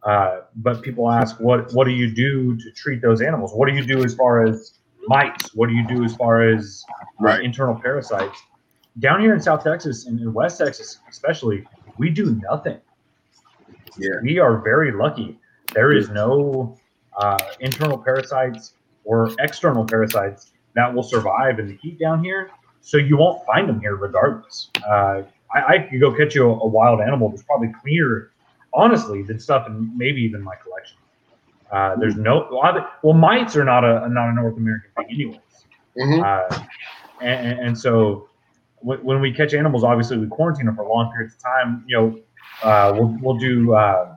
Uh, 0.05 0.41
but 0.57 0.81
people 0.81 1.09
ask, 1.09 1.39
what 1.39 1.71
what 1.73 1.85
do 1.85 1.91
you 1.91 2.11
do 2.13 2.57
to 2.57 2.71
treat 2.71 3.01
those 3.01 3.21
animals? 3.21 3.53
What 3.53 3.69
do 3.69 3.75
you 3.75 3.85
do 3.85 4.03
as 4.03 4.13
far 4.13 4.45
as 4.45 4.73
mites? 5.07 5.53
What 5.55 5.69
do 5.69 5.75
you 5.75 5.87
do 5.87 6.03
as 6.03 6.15
far 6.15 6.41
as 6.41 6.83
Right. 7.19 7.43
internal 7.43 7.75
parasites? 7.75 8.37
Down 8.99 9.21
here 9.21 9.33
in 9.33 9.39
South 9.41 9.63
Texas 9.63 10.05
and 10.07 10.19
in 10.19 10.33
West 10.33 10.59
Texas, 10.59 10.99
especially, 11.09 11.65
we 11.97 12.09
do 12.09 12.39
nothing. 12.49 12.79
Yeah. 13.97 14.11
We 14.21 14.39
are 14.39 14.57
very 14.57 14.91
lucky. 14.91 15.39
There 15.73 15.93
is 15.93 16.09
no 16.09 16.77
uh, 17.17 17.39
internal 17.59 17.97
parasites 17.97 18.73
or 19.05 19.33
external 19.39 19.85
parasites 19.85 20.51
that 20.75 20.93
will 20.93 21.03
survive 21.03 21.59
in 21.59 21.67
the 21.67 21.77
heat 21.81 21.99
down 21.99 22.23
here. 22.23 22.49
So 22.81 22.97
you 22.97 23.15
won't 23.17 23.45
find 23.45 23.69
them 23.69 23.79
here 23.79 23.95
regardless. 23.95 24.69
Uh, 24.87 25.23
I, 25.53 25.63
I 25.75 25.87
could 25.89 25.99
go 26.01 26.11
catch 26.15 26.35
you 26.35 26.49
a, 26.49 26.59
a 26.59 26.67
wild 26.67 26.99
animal 26.99 27.29
that's 27.29 27.43
probably 27.43 27.71
cleaner, 27.81 28.31
honestly, 28.73 29.21
than 29.23 29.39
stuff 29.39 29.67
in 29.67 29.95
maybe 29.97 30.21
even 30.21 30.41
my 30.41 30.55
collection. 30.55 30.97
Uh, 31.71 31.95
there's 31.95 32.15
no 32.15 32.47
well, 32.51 32.87
well, 33.01 33.13
mites 33.13 33.55
are 33.55 33.63
not 33.63 33.83
a 33.83 34.07
not 34.09 34.29
a 34.29 34.33
North 34.33 34.57
American 34.57 34.91
thing, 34.97 35.07
anyways. 35.09 35.39
Mhm. 35.97 36.23
Uh, 36.23 36.63
and, 37.21 37.47
and- 37.47 37.59
and 37.67 37.77
so 37.77 38.27
when, 38.79 38.99
when 39.03 39.21
we 39.21 39.31
catch 39.31 39.53
animals, 39.53 39.83
obviously 39.83 40.17
we 40.17 40.27
quarantine 40.27 40.65
them 40.65 40.75
for 40.75 40.85
long 40.85 41.11
periods 41.11 41.35
of 41.35 41.41
time. 41.41 41.83
You 41.87 41.97
know, 41.97 42.19
uh, 42.63 42.93
we'll, 42.95 43.17
we'll 43.21 43.37
do 43.37 43.73
uh, 43.73 44.15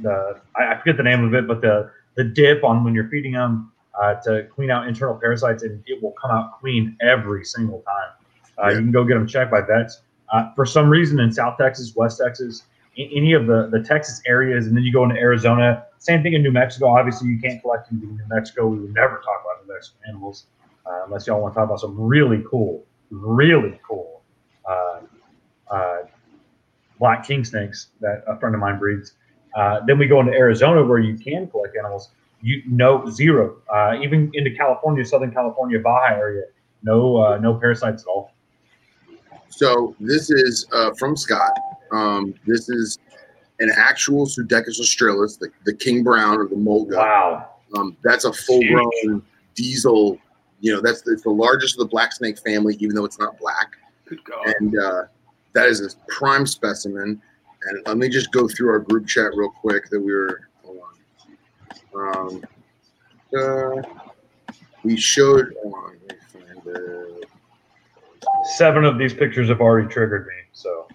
the 0.00 0.40
I, 0.56 0.74
I 0.74 0.78
forget 0.78 0.96
the 0.96 1.02
name 1.02 1.24
of 1.24 1.34
it, 1.34 1.46
but 1.48 1.60
the 1.60 1.90
the 2.14 2.24
dip 2.24 2.64
on 2.64 2.84
when 2.84 2.94
you're 2.94 3.08
feeding 3.08 3.32
them 3.32 3.72
uh, 4.00 4.14
to 4.24 4.44
clean 4.54 4.70
out 4.70 4.86
internal 4.88 5.14
parasites, 5.14 5.62
and 5.62 5.82
it 5.86 6.02
will 6.02 6.12
come 6.20 6.30
out 6.30 6.60
clean 6.60 6.96
every 7.00 7.44
single 7.44 7.80
time. 7.82 8.10
Uh, 8.58 8.68
Yeah. 8.68 8.74
You 8.76 8.82
can 8.84 8.92
go 8.92 9.04
get 9.04 9.14
them 9.14 9.26
checked 9.26 9.50
by 9.50 9.60
vets. 9.62 10.00
Uh, 10.32 10.52
for 10.54 10.66
some 10.66 10.88
reason, 10.88 11.18
in 11.20 11.32
South 11.32 11.56
Texas, 11.58 11.94
West 11.96 12.20
Texas, 12.22 12.64
any 12.98 13.32
of 13.32 13.46
the, 13.46 13.68
the 13.70 13.80
Texas 13.80 14.20
areas, 14.26 14.66
and 14.66 14.76
then 14.76 14.84
you 14.84 14.92
go 14.92 15.04
into 15.04 15.16
Arizona. 15.16 15.84
Same 15.98 16.22
thing 16.22 16.34
in 16.34 16.42
New 16.42 16.52
Mexico. 16.52 16.88
Obviously, 16.88 17.28
you 17.28 17.38
can't 17.38 17.60
collect 17.60 17.90
anything 17.90 18.10
in 18.10 18.16
New 18.16 18.28
Mexico. 18.28 18.66
We 18.66 18.78
would 18.78 18.94
never 18.94 19.16
talk 19.16 19.42
about 19.44 19.66
New 19.66 19.74
Mexican 19.74 20.00
animals 20.08 20.46
uh, 20.86 21.04
unless 21.04 21.26
y'all 21.26 21.40
want 21.40 21.54
to 21.54 21.58
talk 21.58 21.66
about 21.66 21.80
some 21.80 21.98
really 21.98 22.44
cool, 22.48 22.84
really 23.10 23.78
cool 23.86 24.22
uh, 24.68 25.00
uh, 25.70 25.98
black 26.98 27.26
king 27.26 27.44
snakes 27.44 27.88
that 28.00 28.22
a 28.26 28.38
friend 28.38 28.54
of 28.54 28.60
mine 28.60 28.78
breeds. 28.78 29.14
Uh, 29.54 29.80
then 29.86 29.98
we 29.98 30.06
go 30.06 30.20
into 30.20 30.32
Arizona 30.32 30.84
where 30.84 30.98
you 30.98 31.16
can 31.16 31.48
collect 31.48 31.76
animals. 31.76 32.10
You 32.42 32.62
no 32.66 33.08
zero. 33.10 33.56
Uh, 33.72 33.98
even 34.02 34.30
into 34.34 34.50
California, 34.50 35.04
Southern 35.04 35.32
California, 35.32 35.78
Baja 35.78 36.14
area, 36.14 36.44
no 36.82 37.16
uh, 37.16 37.38
no 37.38 37.54
parasites 37.54 38.02
at 38.02 38.08
all. 38.08 38.32
So 39.48 39.94
this 40.00 40.30
is 40.30 40.66
uh, 40.72 40.92
from 40.98 41.16
Scott. 41.16 41.58
Um, 41.92 42.34
this 42.46 42.68
is 42.68 42.98
an 43.60 43.70
actual 43.74 44.26
Pseudechis 44.26 44.80
australis, 44.80 45.36
the, 45.36 45.48
the 45.64 45.74
king 45.74 46.02
brown 46.02 46.38
or 46.38 46.46
the 46.46 46.56
mulga. 46.56 46.96
Wow. 46.96 47.50
Um, 47.76 47.96
that's 48.02 48.24
a 48.24 48.32
full-grown 48.32 49.22
diesel. 49.54 50.18
You 50.60 50.74
know, 50.74 50.80
that's 50.80 51.06
it's 51.06 51.22
the 51.22 51.30
largest 51.30 51.74
of 51.74 51.80
the 51.80 51.90
black 51.90 52.12
snake 52.12 52.38
family, 52.38 52.76
even 52.80 52.94
though 52.94 53.04
it's 53.04 53.18
not 53.18 53.38
black. 53.38 53.76
Good 54.06 54.22
God. 54.24 54.54
And 54.60 54.78
uh, 54.78 55.02
that 55.54 55.68
is 55.68 55.80
a 55.80 55.96
prime 56.08 56.46
specimen. 56.46 57.20
And 57.62 57.86
let 57.86 57.96
me 57.96 58.08
just 58.08 58.30
go 58.30 58.46
through 58.46 58.70
our 58.70 58.78
group 58.78 59.06
chat 59.06 59.30
real 59.34 59.50
quick 59.50 59.88
that 59.90 60.00
we 60.00 60.12
were. 60.14 60.48
Hold 60.64 60.80
on. 61.94 62.16
Um, 62.16 62.44
uh, 63.36 63.82
we 64.84 64.96
showed. 64.96 65.54
Hold 65.62 65.74
on, 65.74 65.96
let 66.08 66.18
me 66.18 66.24
find 66.32 66.76
it. 66.76 67.28
Seven 68.56 68.84
of 68.84 68.98
these 68.98 69.14
pictures 69.14 69.48
have 69.48 69.60
already 69.60 69.88
triggered 69.88 70.26
me. 70.26 70.34
So 70.52 70.86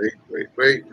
Wait, 0.00 0.14
wait, 0.30 0.46
wait. 0.56 0.84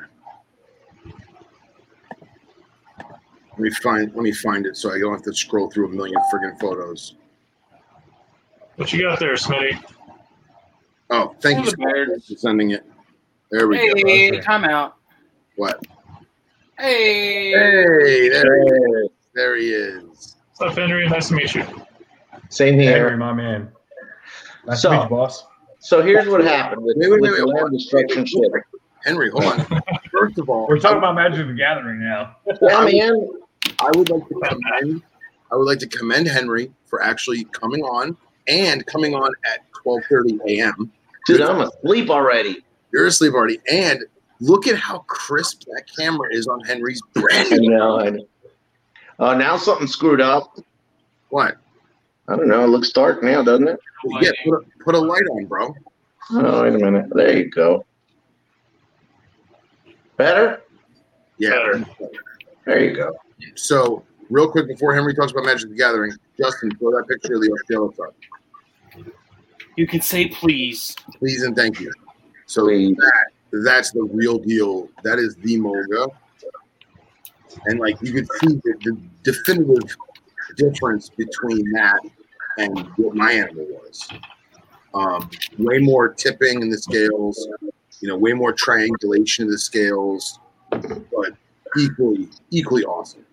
Let 3.52 3.60
me 3.60 3.72
find. 3.72 4.14
Let 4.14 4.24
me 4.24 4.32
find 4.32 4.66
it 4.66 4.76
so 4.76 4.94
I 4.94 5.00
don't 5.00 5.14
have 5.14 5.24
to 5.24 5.34
scroll 5.34 5.70
through 5.70 5.88
a 5.88 5.90
million 5.90 6.20
friggin' 6.32 6.60
photos. 6.60 7.16
What 8.76 8.92
you 8.94 9.02
got 9.02 9.20
there, 9.20 9.34
Smitty? 9.34 9.82
Oh, 11.10 11.34
thank 11.40 11.66
you 11.66 11.72
Hello, 11.80 12.20
for 12.20 12.36
sending 12.36 12.72
it. 12.72 12.86
There 13.50 13.68
we 13.68 13.78
go. 13.78 13.94
Hey, 14.06 14.40
time 14.42 14.66
out. 14.66 14.98
What? 15.56 15.82
Hey. 16.80 17.50
Hey, 17.52 18.30
there 18.30 18.62
he 18.62 18.68
is. 18.70 19.10
There 19.34 19.56
he 19.58 19.70
is. 19.74 20.36
What's 20.58 20.72
up, 20.72 20.78
Henry? 20.78 21.08
Nice 21.10 21.30
to 21.30 21.36
meet 21.36 21.54
you. 21.56 21.66
Same 22.50 22.80
here. 22.80 22.92
Henry, 22.94 23.18
my 23.18 23.34
man. 23.34 23.72
Nice 24.66 24.82
So- 24.82 24.90
to 24.92 24.98
meet 24.98 25.04
you, 25.04 25.10
boss. 25.10 25.46
So 25.80 26.02
here's 26.02 26.28
what 26.28 26.44
happened 26.44 26.84
with, 26.84 26.98
Wait, 26.98 27.10
wait, 27.10 27.22
with 27.22 27.32
wait, 27.32 27.40
the 27.40 27.46
wait, 27.48 27.56
land 27.56 27.72
destruction 27.72 28.26
ship. 28.26 28.52
Henry, 29.06 29.30
hold 29.30 29.46
on. 29.46 29.66
First 30.12 30.38
of 30.40 30.50
all, 30.50 30.68
We're 30.68 30.80
talking 30.80 30.98
about 30.98 31.16
Magic 31.16 31.48
the 31.48 31.54
Gathering 31.54 32.00
now. 32.02 32.36
Yeah, 32.62 32.84
man. 32.84 33.28
I 33.80 33.92
would 33.96 34.10
like 34.10 34.28
to 34.28 34.34
commend. 34.50 35.04
I 35.52 35.56
would 35.56 35.66
like 35.66 35.80
to 35.80 35.88
commend 35.88 36.28
Henry 36.28 36.72
for 36.88 37.02
actually 37.02 37.46
coming 37.46 37.82
on 37.84 38.18
and 38.48 38.86
coming 38.88 39.14
on 39.14 39.32
at 39.46 39.62
12:30 39.86 40.40
a.m. 40.48 40.92
Dude, 41.26 41.42
I'm 41.42 41.62
asleep 41.62 42.10
already. 42.10 42.66
You're 42.92 43.06
asleep 43.06 43.34
already, 43.34 43.60
and 43.72 44.04
look 44.40 44.68
at 44.68 44.76
how 44.78 45.00
crisp 45.08 45.62
that 45.66 45.84
camera 45.98 46.28
is 46.32 46.48
on 46.48 46.60
Henry's 46.62 47.02
brand 47.14 47.54
I 47.54 47.58
new. 47.58 47.70
know. 47.72 48.00
I 48.00 48.10
know. 48.12 48.28
Oh, 49.20 49.36
now 49.36 49.58
something 49.58 49.88
screwed 49.88 50.22
up. 50.22 50.58
What? 51.30 51.58
I 52.28 52.36
don't 52.36 52.48
know. 52.48 52.64
It 52.64 52.68
looks 52.68 52.92
dark 52.92 53.24
now, 53.24 53.42
doesn't 53.42 53.68
it? 53.68 53.80
Yeah, 54.22 54.32
put 54.46 54.54
a, 54.54 54.60
put 54.84 54.96
a 54.96 55.00
light 55.00 55.24
on, 55.32 55.46
bro. 55.46 55.74
Oh, 56.32 56.64
wait 56.64 56.76
a 56.76 56.78
minute. 56.78 57.06
There 57.14 57.38
you 57.38 57.50
go. 57.50 57.86
Better? 60.18 60.62
Yeah. 61.38 61.50
Better. 61.52 61.86
There 62.66 62.84
you 62.84 62.96
go. 62.96 63.16
So, 63.56 64.04
real 64.30 64.50
quick 64.52 64.68
before 64.68 64.94
Henry 64.94 65.14
talks 65.14 65.32
about 65.32 65.46
Magic 65.46 65.70
the 65.70 65.76
Gathering, 65.76 66.12
Justin, 66.40 66.72
throw 66.78 66.92
that 66.92 67.06
picture 67.08 67.36
of 67.36 67.42
the 67.42 67.52
Australis 67.52 67.98
up, 68.00 68.16
You 69.76 69.88
can 69.88 70.02
say 70.02 70.28
please. 70.28 70.96
please 71.18 71.44
and 71.44 71.56
thank 71.56 71.80
you. 71.80 71.92
So 72.46 72.66
Please. 72.66 72.96
that 72.98 73.26
that's 73.52 73.92
the 73.92 74.04
real 74.04 74.38
deal. 74.38 74.90
That 75.04 75.20
is 75.20 75.36
the 75.36 75.58
Mulga, 75.58 76.10
and 77.66 77.80
like 77.80 77.96
you 78.02 78.14
could 78.14 78.28
see 78.40 78.56
the, 78.64 78.76
the 78.84 78.98
definitive 79.24 79.96
difference 80.56 81.10
between 81.10 81.72
that 81.72 82.00
and 82.58 82.80
what 82.98 83.16
my 83.16 83.32
animal 83.32 83.66
was. 83.66 84.08
Um, 84.94 85.30
way 85.60 85.78
more 85.80 86.14
tipping 86.14 86.62
in 86.62 86.70
the 86.70 86.78
scales, 86.78 87.48
you 88.00 88.08
know, 88.08 88.18
way 88.18 88.34
more 88.34 88.52
triangulation 88.54 89.46
in 89.46 89.52
the 89.52 89.58
scales, 89.58 90.40
but 90.72 91.34
equally 91.78 92.30
equally 92.52 92.84
awesome. 92.86 93.26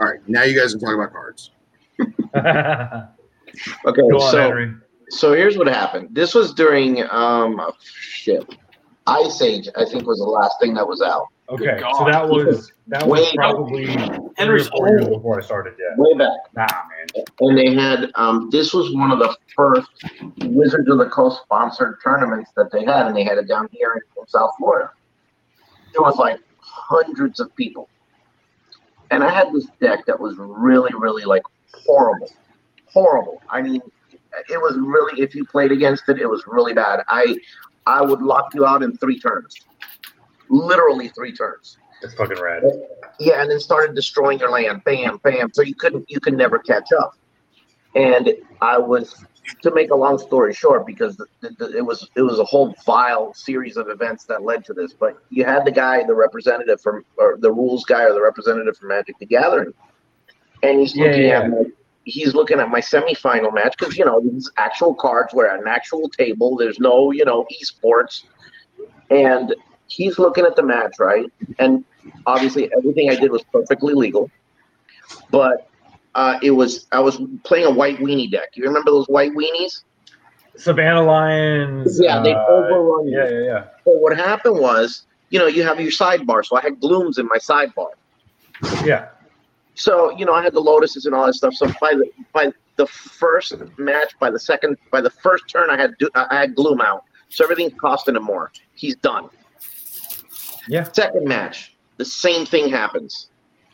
All 0.00 0.06
right, 0.06 0.20
now 0.26 0.44
you 0.44 0.58
guys 0.58 0.72
can 0.72 0.80
talk 0.80 0.94
about 0.94 1.12
cards. 1.12 1.50
Okay, 3.84 4.02
Go 4.02 4.20
on, 4.20 4.30
so 4.30 4.42
Henry. 4.42 4.74
So 5.10 5.32
here's 5.32 5.56
what 5.58 5.66
happened. 5.68 6.08
This 6.12 6.34
was 6.34 6.52
during 6.54 7.02
um 7.10 7.60
shit. 7.80 8.44
Ice 9.06 9.42
Age, 9.42 9.68
I 9.76 9.84
think, 9.86 10.06
was 10.06 10.18
the 10.18 10.24
last 10.24 10.60
thing 10.60 10.74
that 10.74 10.86
was 10.86 11.02
out. 11.02 11.26
Okay, 11.48 11.80
God. 11.80 11.96
so 11.96 12.04
that 12.04 12.28
was 12.28 12.70
that 12.88 13.04
was 13.06 13.20
Way 13.22 13.32
probably 13.34 13.86
Henry's 14.36 14.70
years 14.72 15.02
old. 15.02 15.10
before 15.16 15.40
I 15.40 15.44
started. 15.44 15.74
Yeah, 15.80 15.94
Way 15.96 16.14
back. 16.14 16.30
nah, 16.54 16.66
man. 16.88 17.24
and 17.40 17.58
they 17.58 17.74
had 17.74 18.10
um, 18.14 18.50
this 18.52 18.72
was 18.72 18.94
one 18.94 19.10
of 19.10 19.18
the 19.18 19.36
first 19.56 19.88
Wizards 20.44 20.88
of 20.88 20.98
the 20.98 21.06
Coast 21.06 21.40
sponsored 21.42 21.98
tournaments 22.04 22.50
that 22.56 22.70
they 22.70 22.84
had, 22.84 23.06
and 23.08 23.16
they 23.16 23.24
had 23.24 23.36
it 23.38 23.48
down 23.48 23.68
here 23.72 23.94
in, 23.94 24.02
in 24.22 24.28
South 24.28 24.52
Florida. 24.58 24.90
There 25.92 26.02
was 26.02 26.16
like 26.16 26.38
hundreds 26.60 27.40
of 27.40 27.54
people, 27.56 27.88
and 29.10 29.24
I 29.24 29.30
had 29.30 29.52
this 29.52 29.66
deck 29.80 30.06
that 30.06 30.20
was 30.20 30.36
really, 30.38 30.92
really 30.96 31.24
like 31.24 31.42
horrible, 31.74 32.30
horrible. 32.86 33.42
I 33.50 33.60
mean, 33.60 33.80
it 34.48 34.58
was 34.58 34.76
really 34.78 35.20
if 35.20 35.34
you 35.34 35.44
played 35.44 35.72
against 35.72 36.08
it, 36.08 36.18
it 36.18 36.26
was 36.26 36.44
really 36.46 36.74
bad. 36.74 37.02
I 37.08 37.36
I 37.86 38.02
would 38.02 38.22
lock 38.22 38.54
you 38.54 38.66
out 38.66 38.82
in 38.82 38.96
three 38.96 39.18
turns, 39.18 39.54
literally 40.48 41.08
three 41.08 41.32
turns. 41.32 41.78
It's 42.02 42.14
fucking 42.14 42.40
rad. 42.40 42.62
Yeah, 43.18 43.42
and 43.42 43.50
then 43.50 43.60
started 43.60 43.94
destroying 43.94 44.38
your 44.38 44.50
land, 44.50 44.82
bam, 44.84 45.18
bam. 45.18 45.50
So 45.52 45.60
you 45.62 45.74
couldn't, 45.74 46.08
you 46.08 46.18
could 46.18 46.34
never 46.34 46.58
catch 46.58 46.88
up. 46.98 47.14
And 47.94 48.32
I 48.62 48.78
was, 48.78 49.22
to 49.62 49.70
make 49.74 49.90
a 49.90 49.94
long 49.94 50.16
story 50.16 50.54
short, 50.54 50.86
because 50.86 51.16
the, 51.16 51.26
the, 51.58 51.76
it 51.76 51.84
was 51.84 52.08
it 52.16 52.22
was 52.22 52.38
a 52.38 52.44
whole 52.44 52.74
vile 52.86 53.34
series 53.34 53.76
of 53.76 53.90
events 53.90 54.24
that 54.24 54.42
led 54.44 54.64
to 54.66 54.72
this. 54.72 54.94
But 54.94 55.22
you 55.28 55.44
had 55.44 55.66
the 55.66 55.72
guy, 55.72 56.04
the 56.04 56.14
representative 56.14 56.80
from, 56.80 57.04
or 57.18 57.36
the 57.38 57.52
rules 57.52 57.84
guy, 57.84 58.04
or 58.04 58.14
the 58.14 58.22
representative 58.22 58.78
from 58.78 58.88
Magic 58.88 59.18
the 59.18 59.26
Gathering, 59.26 59.74
and 60.62 60.80
he's 60.80 60.96
looking 60.96 61.24
yeah. 61.24 61.40
at 61.40 61.50
my, 61.50 61.64
he's 62.10 62.34
looking 62.34 62.60
at 62.60 62.68
my 62.68 62.80
semifinal 62.80 63.54
match 63.54 63.76
because 63.78 63.96
you 63.96 64.04
know 64.04 64.20
these 64.20 64.50
actual 64.56 64.94
cards 64.94 65.32
were 65.32 65.48
at 65.48 65.60
an 65.60 65.68
actual 65.68 66.08
table. 66.08 66.56
There's 66.56 66.78
no 66.78 67.12
you 67.12 67.24
know 67.24 67.46
esports, 67.60 68.24
and 69.10 69.54
he's 69.88 70.18
looking 70.18 70.44
at 70.44 70.56
the 70.56 70.62
match 70.62 70.96
right, 70.98 71.26
and 71.58 71.84
obviously 72.26 72.70
everything 72.76 73.10
I 73.10 73.16
did 73.16 73.30
was 73.30 73.42
perfectly 73.44 73.94
legal. 73.94 74.30
But 75.30 75.68
uh, 76.14 76.38
it 76.42 76.50
was 76.50 76.86
I 76.92 77.00
was 77.00 77.20
playing 77.44 77.66
a 77.66 77.70
white 77.70 77.98
weenie 77.98 78.30
deck. 78.30 78.50
You 78.54 78.64
remember 78.64 78.90
those 78.90 79.06
white 79.06 79.32
weenies? 79.32 79.82
Savannah 80.56 81.02
Lions. 81.02 81.98
Yeah, 82.00 82.20
they 82.22 82.34
uh, 82.34 82.44
overrun 82.46 83.08
you. 83.08 83.18
Yeah, 83.18 83.28
yeah, 83.30 83.44
yeah. 83.44 83.64
So 83.84 83.92
what 83.92 84.16
happened 84.16 84.58
was, 84.58 85.06
you 85.30 85.38
know, 85.38 85.46
you 85.46 85.62
have 85.62 85.80
your 85.80 85.90
sidebar. 85.90 86.44
So 86.44 86.56
I 86.56 86.60
had 86.60 86.80
glooms 86.80 87.18
in 87.18 87.26
my 87.26 87.38
sidebar. 87.38 87.90
Yeah. 88.84 89.08
So 89.74 90.10
you 90.16 90.24
know, 90.24 90.32
I 90.34 90.42
had 90.42 90.52
the 90.52 90.60
lotuses 90.60 91.06
and 91.06 91.14
all 91.14 91.26
that 91.26 91.34
stuff. 91.34 91.54
So 91.54 91.66
by 91.80 91.92
the 91.94 92.10
by 92.32 92.52
the 92.76 92.86
first 92.86 93.54
match, 93.78 94.14
by 94.18 94.30
the 94.30 94.38
second, 94.38 94.76
by 94.90 95.00
the 95.00 95.10
first 95.10 95.44
turn, 95.48 95.70
I 95.70 95.76
had 95.76 95.94
I 96.14 96.36
had 96.40 96.54
gloom 96.54 96.80
out. 96.80 97.04
So 97.28 97.44
everything's 97.44 97.74
costing 97.80 98.16
him 98.16 98.24
more. 98.24 98.50
He's 98.74 98.96
done. 98.96 99.28
Yeah. 100.68 100.84
Second 100.92 101.26
match, 101.26 101.76
the 101.96 102.04
same 102.04 102.44
thing 102.46 102.68
happens, 102.68 103.28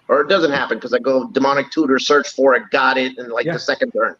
or 0.08 0.20
it 0.20 0.28
doesn't 0.28 0.52
happen 0.52 0.76
because 0.78 0.92
I 0.92 0.98
go 0.98 1.28
demonic 1.28 1.70
tutor, 1.70 1.98
search 1.98 2.28
for 2.28 2.54
it, 2.54 2.64
got 2.70 2.98
it, 2.98 3.16
and 3.18 3.30
like 3.32 3.46
Yeah. 3.46 3.54
the 3.54 3.58
second 3.58 3.92
turn. 3.92 4.16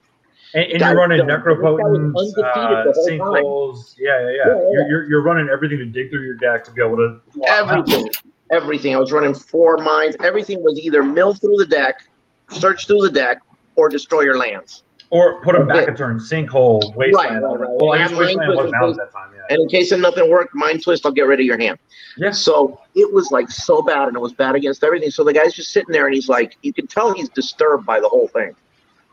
And, 0.54 0.64
and 0.72 0.80
you're 0.80 0.94
running 0.96 1.18
this 1.18 1.26
guy 1.26 1.36
was 1.36 1.58
necropotence, 1.58 2.16
undefeated 2.16 2.44
uh, 2.44 2.84
the 2.84 2.92
whole 2.92 3.04
time. 3.04 3.18
sinkholes. 3.18 3.94
Yeah, 3.98 4.20
yeah, 4.20 4.26
yeah. 4.26 4.30
Yeah, 4.30 4.46
yeah. 4.54 4.70
You're, 4.72 4.88
you're, 4.88 5.08
you're 5.10 5.22
running 5.22 5.48
everything 5.48 5.78
to 5.78 5.84
dig 5.86 6.10
through 6.10 6.22
your 6.24 6.36
deck 6.36 6.64
to 6.64 6.70
be 6.70 6.82
able 6.82 6.96
to. 6.96 7.20
Everything, 7.46 8.08
everything. 8.50 8.94
I 8.94 8.98
was 8.98 9.12
running 9.12 9.34
four 9.34 9.78
mines. 9.78 10.16
Everything 10.22 10.62
was 10.62 10.78
either 10.78 11.02
mill 11.02 11.34
through 11.34 11.56
the 11.56 11.66
deck, 11.66 12.02
search 12.50 12.86
through 12.86 13.02
the 13.02 13.10
deck, 13.10 13.38
or 13.76 13.88
destroy 13.88 14.22
your 14.22 14.38
lands. 14.38 14.82
Or 15.10 15.40
put 15.42 15.56
them 15.56 15.68
back 15.68 15.86
a 15.86 15.94
turn. 15.94 16.18
Sinkhole, 16.18 16.94
wasteland. 16.96 17.42
right, 17.42 17.60
right. 17.60 17.70
Well, 17.74 17.92
I 17.92 17.98
guess 17.98 18.12
wasteland 18.12 18.56
wasn't 18.56 18.74
out 18.74 18.90
at 18.90 18.96
that 18.96 19.12
time. 19.12 19.30
Yeah. 19.34 19.42
And 19.50 19.62
in 19.62 19.68
case 19.68 19.92
of 19.92 20.00
nothing 20.00 20.28
worked, 20.28 20.52
mind 20.52 20.82
twist, 20.82 21.06
I'll 21.06 21.12
get 21.12 21.26
rid 21.28 21.38
of 21.38 21.46
your 21.46 21.58
hand. 21.58 21.78
Yeah. 22.16 22.32
So 22.32 22.80
it 22.96 23.12
was 23.12 23.30
like 23.30 23.48
so 23.48 23.82
bad, 23.82 24.08
and 24.08 24.16
it 24.16 24.20
was 24.20 24.32
bad 24.32 24.56
against 24.56 24.82
everything. 24.82 25.10
So 25.10 25.22
the 25.22 25.32
guy's 25.32 25.54
just 25.54 25.70
sitting 25.70 25.92
there, 25.92 26.06
and 26.06 26.14
he's 26.14 26.28
like, 26.28 26.56
you 26.62 26.72
can 26.72 26.88
tell 26.88 27.14
he's 27.14 27.28
disturbed 27.28 27.86
by 27.86 28.00
the 28.00 28.08
whole 28.08 28.26
thing, 28.28 28.56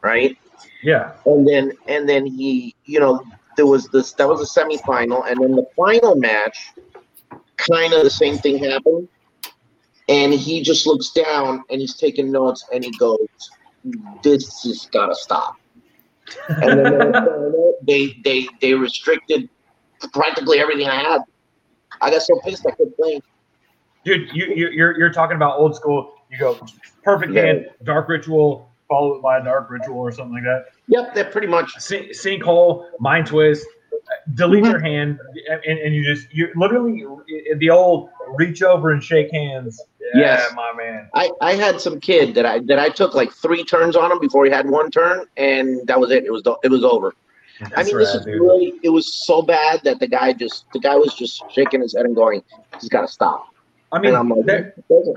right? 0.01 0.35
Yeah. 0.81 1.11
And 1.27 1.47
then, 1.47 1.73
and 1.87 2.09
then 2.09 2.25
he, 2.25 2.75
you 2.85 2.99
know, 2.99 3.23
there 3.55 3.67
was 3.67 3.87
this. 3.89 4.13
That 4.13 4.27
was 4.27 4.41
a 4.41 4.59
semifinal, 4.59 5.29
and 5.29 5.39
then 5.41 5.51
the 5.51 5.67
final 5.75 6.15
match, 6.15 6.71
kind 7.57 7.93
of 7.93 8.03
the 8.03 8.09
same 8.09 8.39
thing 8.39 8.57
happened. 8.57 9.07
And 10.13 10.31
he 10.31 10.61
just 10.61 10.85
looks 10.85 11.09
down, 11.11 11.63
and 11.71 11.81
he's 11.81 11.95
taking 11.95 12.31
notes, 12.31 12.63
and 12.71 12.83
he 12.83 12.91
goes, 12.91 13.17
"This 14.21 14.63
has 14.63 14.87
got 14.91 15.07
to 15.07 15.15
stop." 15.15 15.55
and 16.47 16.79
then 16.79 17.73
they 17.81 18.15
they 18.23 18.47
they 18.61 18.73
restricted 18.73 19.49
practically 20.13 20.59
everything 20.59 20.87
I 20.87 20.95
had. 20.95 21.21
I 22.01 22.11
got 22.11 22.21
so 22.21 22.39
pissed 22.45 22.65
I 22.67 22.71
couldn't 22.71 22.95
play. 22.95 23.19
Dude, 24.05 24.29
you, 24.33 24.45
you, 24.53 24.69
you're, 24.69 24.97
you're 24.97 25.13
talking 25.13 25.35
about 25.35 25.57
old 25.59 25.75
school. 25.75 26.13
You 26.29 26.37
go 26.37 26.59
perfect 27.03 27.33
Yeah. 27.33 27.45
hand, 27.45 27.65
dark 27.83 28.09
ritual, 28.09 28.69
followed 28.89 29.21
by 29.21 29.39
a 29.39 29.43
dark 29.43 29.69
ritual 29.69 29.97
or 29.99 30.11
something 30.11 30.33
like 30.35 30.43
that. 30.43 30.65
Yep, 30.87 31.15
they're 31.15 31.25
pretty 31.31 31.47
much. 31.47 31.71
Sink, 31.79 32.11
sinkhole, 32.11 32.87
mind 32.99 33.27
twist, 33.27 33.65
delete 34.35 34.63
your 34.65 34.79
hand, 34.79 35.19
and, 35.65 35.79
and 35.79 35.95
you 35.95 36.03
just 36.03 36.31
you 36.33 36.49
literally 36.55 37.05
the 37.57 37.69
old 37.69 38.09
reach 38.35 38.61
over 38.63 38.91
and 38.91 39.03
shake 39.03 39.31
hands. 39.31 39.81
Yeah, 39.99 40.19
Yes. 40.19 40.53
my 40.55 40.73
man. 40.75 41.09
I, 41.13 41.31
I 41.41 41.53
had 41.53 41.79
some 41.81 41.99
kid 41.99 42.35
that 42.35 42.45
I 42.45 42.59
that 42.61 42.79
I 42.79 42.89
took 42.89 43.13
like 43.15 43.31
three 43.31 43.63
turns 43.63 43.95
on 43.95 44.11
him 44.11 44.19
before 44.19 44.45
he 44.45 44.51
had 44.51 44.69
one 44.69 44.91
turn, 44.91 45.25
and 45.37 45.85
that 45.87 45.99
was 45.99 46.11
it. 46.11 46.25
It 46.25 46.31
was 46.31 46.43
it 46.63 46.69
was 46.69 46.83
over. 46.83 47.13
I 47.61 47.69
That's 47.75 47.89
mean, 47.89 47.99
this 47.99 48.13
is 48.15 48.25
really. 48.25 48.73
It 48.83 48.89
was 48.89 49.13
so 49.25 49.41
bad 49.41 49.81
that 49.83 49.99
the 49.99 50.07
guy 50.07 50.33
just 50.33 50.65
the 50.73 50.79
guy 50.79 50.95
was 50.95 51.13
just 51.13 51.43
shaking 51.51 51.81
his 51.81 51.95
head 51.95 52.05
and 52.05 52.15
going, 52.15 52.43
"He's 52.79 52.89
got 52.89 53.01
to 53.01 53.07
stop." 53.07 53.47
I 53.91 53.99
mean, 53.99 54.13
like, 54.13 54.45
there- 54.45 54.73
"Doesn't." 54.89 55.15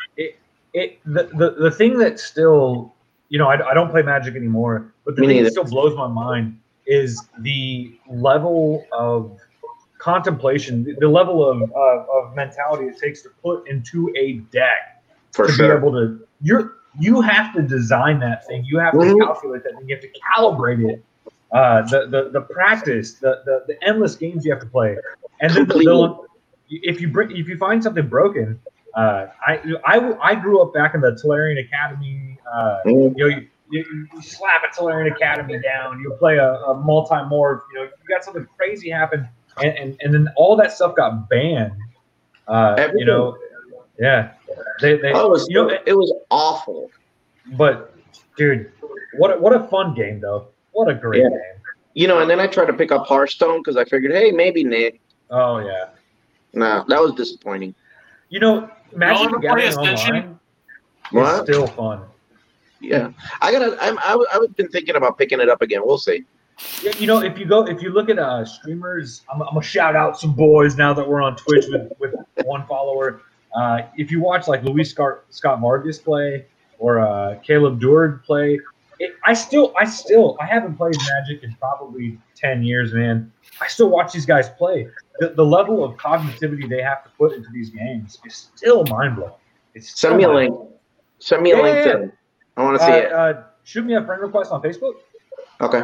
it 0.75 0.99
the, 1.07 1.25
the 1.35 1.51
the 1.59 1.71
thing 1.71 1.99
that 1.99 2.21
still 2.21 2.95
you 3.31 3.39
know 3.39 3.49
I, 3.49 3.71
I 3.71 3.75
don't 3.75 3.91
play 3.91 4.03
magic 4.03 4.37
anymore 4.37 4.93
but 5.07 5.17
the 5.17 5.23
Me 5.23 5.29
thing 5.29 5.45
that 5.45 5.51
still 5.53 5.65
blows 5.65 5.97
my 5.97 6.07
mind 6.07 6.61
is 6.87 7.29
the 7.41 7.99
level 8.09 8.87
of 8.93 9.39
contemplation 9.99 10.85
the, 11.01 11.09
level 11.09 11.49
of, 11.49 11.63
of 11.63 12.09
of 12.09 12.35
mentality 12.35 12.85
it 12.85 12.99
takes 12.99 13.23
to 13.23 13.31
put 13.43 13.67
into 13.69 14.13
a 14.17 14.35
deck 14.53 15.03
for 15.33 15.47
to 15.47 15.57
be 15.57 15.65
able 15.65 15.91
to 15.91 16.21
you're 16.41 16.75
you 16.99 17.21
have 17.21 17.53
to 17.55 17.63
design 17.63 18.21
that 18.21 18.47
thing 18.47 18.65
you 18.65 18.79
have 18.79 18.93
to 18.93 18.99
Mhm. 18.99 19.27
calculate 19.27 19.65
that 19.65 19.75
thing 19.77 19.89
you 19.89 19.95
have 19.95 20.03
to 20.03 20.13
calibrate 20.37 20.87
it 20.93 21.03
uh, 21.53 21.83
the, 21.83 22.07
the 22.09 22.31
the 22.31 22.41
practice 22.43 23.15
the, 23.15 23.43
the 23.47 23.65
the 23.67 23.89
endless 23.89 24.17
games 24.17 24.45
you 24.45 24.53
have 24.53 24.61
to 24.61 24.67
play 24.67 24.97
and 25.41 25.55
then 25.55 25.67
the, 25.67 25.75
the, 25.75 26.27
if 26.71 27.01
you 27.01 27.09
bring 27.09 27.31
if 27.31 27.49
you 27.49 27.57
find 27.57 27.83
something 27.83 28.07
broken 28.07 28.61
uh, 28.97 29.27
I, 29.47 29.61
I 29.85 30.31
I 30.31 30.35
grew 30.35 30.63
up 30.63 30.73
back 30.73 30.95
in 30.95 31.03
the 31.03 31.11
Tolarian 31.13 31.63
Academy. 31.63 32.39
Uh, 32.51 32.79
Mhm. 32.87 33.15
you 33.17 33.29
know, 33.29 33.41
you, 33.71 33.85
you, 33.93 34.07
you 34.15 34.23
slap 34.23 34.63
a 34.65 34.75
Tolarian 34.75 35.13
Academy 35.15 35.59
down. 35.61 36.01
You 36.01 36.15
play 36.19 36.37
a, 36.39 36.55
a 36.55 36.75
multi-morph. 36.75 37.63
You 37.73 37.79
know, 37.79 37.83
you 37.85 37.91
got 38.09 38.25
something 38.25 38.47
crazy 38.57 38.91
happen, 38.91 39.29
and, 39.63 39.77
and, 39.79 39.97
and 40.01 40.15
then 40.15 40.29
all 40.37 40.57
that 40.57 40.73
stuff 40.73 40.95
got 40.97 41.29
banned. 41.29 41.73
Uh, 42.49 42.89
you 42.95 43.05
know, 43.05 43.37
yeah. 43.99 44.33
They, 44.81 44.97
they, 44.99 45.13
Oh, 45.13 45.27
it 45.27 45.31
was 45.31 45.47
you 45.49 45.55
know, 45.67 45.79
it 45.87 45.95
was 45.95 46.13
awful. 46.31 46.91
but 47.57 47.95
dude, 48.37 48.71
what 49.19 49.37
a, 49.37 49.39
what 49.41 49.53
a 49.55 49.67
fun 49.69 49.95
game 49.95 50.21
though. 50.21 50.49
What 50.73 50.89
a 50.89 50.95
great 50.95 51.23
Yeah. 51.23 51.29
game. 51.31 51.41
You 51.95 52.07
know, 52.09 52.19
and 52.21 52.29
then 52.31 52.39
I 52.39 52.47
tried 52.47 52.67
to 52.67 52.75
pick 52.75 52.93
up 52.93 53.07
Hearthstone 53.07 53.61
because 53.61 53.77
I 53.77 53.85
figured, 53.87 54.13
hey, 54.13 54.31
maybe 54.31 54.63
Nick. 54.63 55.01
Oh 55.31 55.59
yeah. 55.59 55.87
No, 56.53 56.85
that 56.89 57.01
was 57.01 57.13
disappointing. 57.15 57.75
You 58.29 58.41
know, 58.41 58.71
Magic 58.95 59.23
ever 59.27 59.37
the 59.37 59.41
Gathering 59.41 59.75
online 59.77 60.31
is 60.33 61.13
What? 61.13 61.45
still 61.45 61.67
fun. 61.67 62.03
Yeah, 62.87 63.11
I 63.41 63.53
gotta. 63.53 63.77
I'm, 63.81 63.99
I, 63.99 64.25
I've 64.33 64.57
been 64.57 64.69
thinking 64.69 64.97
about 64.97 65.19
picking 65.19 65.41
it 65.41 65.49
up 65.49 65.63
again. 65.63 65.83
We'll 65.85 65.99
see. 65.99 66.25
Yeah, 66.83 66.93
you 66.97 67.07
know, 67.07 67.21
if 67.21 67.39
you 67.39 67.45
go, 67.45 67.67
if 67.67 67.83
you 67.83 67.91
look 67.91 68.09
at 68.09 68.19
uh, 68.19 68.45
streamers, 68.45 69.23
I'm, 69.33 69.43
I'm 69.43 69.49
gonna 69.49 69.63
shout 69.63 69.95
out 69.95 70.19
some 70.19 70.33
boys 70.33 70.77
now 70.77 70.95
that 70.95 71.07
we're 71.07 71.21
on 71.21 71.37
Twitch 71.37 71.67
with, 71.69 71.93
with 71.99 72.15
one 72.45 72.67
follower. 72.67 73.21
Uh, 73.55 73.83
if 73.97 74.11
you 74.11 74.21
watch 74.21 74.49
like 74.49 74.63
Luis 74.63 74.91
Scott, 74.91 75.25
Scott 75.31 75.61
Vargas 75.61 75.99
play 75.99 76.47
or 76.79 77.01
uh, 77.01 77.39
Caleb 77.43 77.81
Durward 77.81 78.23
play, 78.23 78.61
it, 79.01 79.17
I 79.25 79.35
still, 79.35 79.75
I 79.79 79.85
still, 79.85 80.37
I 80.41 80.47
haven't 80.47 80.77
played 80.77 80.97
Magic 80.97 81.43
in 81.43 81.55
probably 81.61 82.19
ten 82.35 82.63
years, 82.63 82.93
man. 82.93 83.31
I 83.61 83.67
still 83.67 83.89
watch 83.89 84.13
these 84.13 84.27
guys 84.27 84.49
play. 84.51 84.89
The, 85.19 85.31
the 85.31 85.45
level 85.45 85.85
of 85.85 85.97
cognitivity 85.97 86.69
they 86.69 86.83
have 86.83 87.05
to 87.05 87.11
put 87.19 87.33
into 87.33 87.49
these 87.53 87.71
games 87.71 88.19
is 88.25 88.51
still 88.55 88.85
mind 88.85 89.17
blowing. 89.17 89.33
It's 89.75 89.99
Send 89.99 90.17
me 90.17 90.25
a 90.25 90.31
link. 90.31 90.55
Send 91.19 91.43
me 91.43 91.53
a 91.53 91.57
Yeah, 91.57 91.63
link 91.63 91.85
to. 91.85 92.13
I 92.57 92.63
want 92.65 92.79
to 92.79 92.85
see 92.87 92.93
Uh, 92.93 92.97
it. 92.97 93.13
uh, 93.13 93.35
shoot 93.65 93.85
me 93.85 93.95
a 93.95 94.05
friend 94.05 94.23
request 94.23 94.51
on 94.53 94.63
Facebook. 94.63 94.95
Okay, 95.61 95.83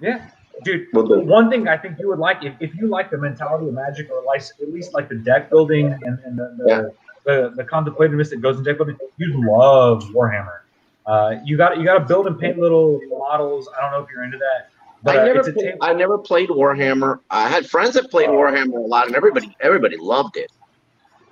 Yeah, 0.00 0.26
dude. 0.64 0.86
we'll. 0.92 1.22
One 1.24 1.50
thing 1.50 1.68
I 1.68 1.76
think 1.76 1.98
you 1.98 2.08
would 2.08 2.18
like, 2.18 2.42
if, 2.44 2.54
if 2.60 2.74
you 2.74 2.86
like 2.86 3.10
the 3.10 3.18
mentality 3.18 3.68
of 3.68 3.74
Magic, 3.74 4.10
or 4.10 4.22
like 4.24 4.42
at 4.60 4.72
least 4.72 4.94
like 4.94 5.08
the 5.08 5.16
deck 5.16 5.50
building 5.50 5.86
and, 5.92 6.18
and 6.24 6.38
the, 6.38 6.54
the, 6.58 6.64
Yeah. 6.66 6.82
the 7.26 7.52
the 7.56 7.64
contemplativeness 7.64 8.30
that 8.30 8.40
goes 8.40 8.58
in 8.58 8.64
deck 8.64 8.76
building, 8.78 8.96
you'd 9.18 9.36
love 9.36 10.02
Warhammer. 10.14 10.60
Uh, 11.06 11.36
you 11.44 11.56
got 11.56 11.78
you 11.78 11.84
got 11.84 11.98
to 11.98 12.04
build 12.04 12.26
and 12.26 12.38
paint 12.38 12.58
little 12.58 13.00
models. 13.08 13.68
I 13.76 13.82
don't 13.82 13.92
know 13.92 14.00
if 14.04 14.08
you're 14.10 14.24
into 14.24 14.38
that, 14.38 14.68
but 15.02 15.16
I 15.16 15.22
uh, 15.22 15.24
never, 15.34 15.52
played. 15.52 15.74
I 15.80 15.92
never 15.92 16.16
played 16.18 16.48
Warhammer. 16.48 17.20
I 17.30 17.48
had 17.48 17.68
friends 17.68 17.94
that 17.94 18.10
played 18.10 18.28
Warhammer 18.28 18.76
a 18.76 18.80
lot, 18.80 19.06
and 19.08 19.16
everybody, 19.16 19.54
everybody 19.60 19.96
loved 19.98 20.36
it. 20.36 20.50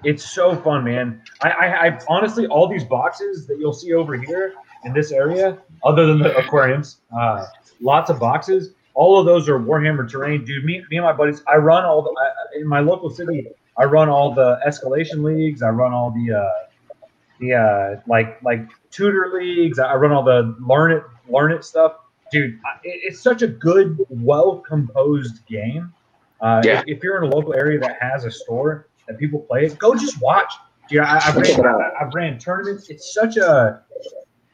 It's 0.05 0.31
so 0.31 0.57
fun, 0.57 0.85
man. 0.85 1.23
I, 1.43 1.51
I, 1.51 1.87
I 1.89 1.99
honestly, 2.09 2.47
all 2.47 2.67
these 2.69 2.85
boxes 2.85 3.47
that 3.47 3.59
you'll 3.59 3.73
see 3.73 3.93
over 3.93 4.17
here 4.17 4.55
in 4.85 4.93
this 4.95 5.13
area, 5.13 5.59
other 5.85 6.07
than 6.07 6.19
the 6.19 6.37
aquariums, 6.39 6.99
uh, 7.17 7.47
lots 7.81 8.11
of 8.11 8.19
boxes. 8.19 8.73
All 8.95 9.19
of 9.19 9.27
those 9.27 9.49
are 9.49 9.59
Warhammer 9.59 10.11
terrain, 10.11 10.45
dude. 10.45 10.65
Me, 10.65 10.83
me 10.91 10.97
and 10.97 11.05
my 11.07 11.13
buddies. 11.13 11.43
I 11.47 11.57
run 11.57 11.85
all 11.85 12.03
the 12.03 12.11
I, 12.11 12.61
in 12.61 12.67
my 12.67 12.81
local 12.81 13.09
city. 13.11 13.47
I 13.79 13.85
run 13.85 14.09
all 14.09 14.35
the 14.35 14.59
escalation 14.67 15.23
leagues. 15.23 15.63
I 15.63 15.69
run 15.69 15.93
all 15.93 16.11
the 16.11 16.35
uh, 16.35 16.49
the 17.39 17.55
uh, 17.55 18.01
like 18.07 18.43
like 18.43 18.67
tutor 18.91 19.31
leagues. 19.33 19.79
I 19.79 19.95
run 19.95 20.13
all 20.13 20.23
the 20.25 20.57
learn 20.61 20.93
it 20.93 21.03
learn 21.29 21.53
it 21.53 21.65
stuff, 21.65 21.93
dude. 22.33 22.55
It, 22.85 23.01
it's 23.05 23.21
such 23.21 23.43
a 23.43 23.47
good, 23.47 23.99
well 24.11 24.59
composed 24.59 25.47
game. 25.47 25.93
Uh, 26.41 26.61
Yeah. 26.65 26.81
if, 26.81 26.97
if 26.99 27.03
you're 27.05 27.23
in 27.23 27.31
a 27.31 27.35
local 27.35 27.55
area 27.55 27.79
that 27.79 27.97
has 28.01 28.25
a 28.25 28.31
store 28.31 28.89
people 29.19 29.41
play 29.41 29.67
it, 29.67 29.79
go 29.79 29.95
just 29.95 30.21
watch. 30.21 30.53
Dude, 30.89 31.01
I, 31.01 31.21
I've, 31.25 31.37
ran. 31.37 31.67
I, 31.67 31.91
I've 32.01 32.15
ran 32.15 32.39
tournaments. 32.39 32.91
It's 32.91 33.15
such 33.15 33.37
a, 33.37 33.83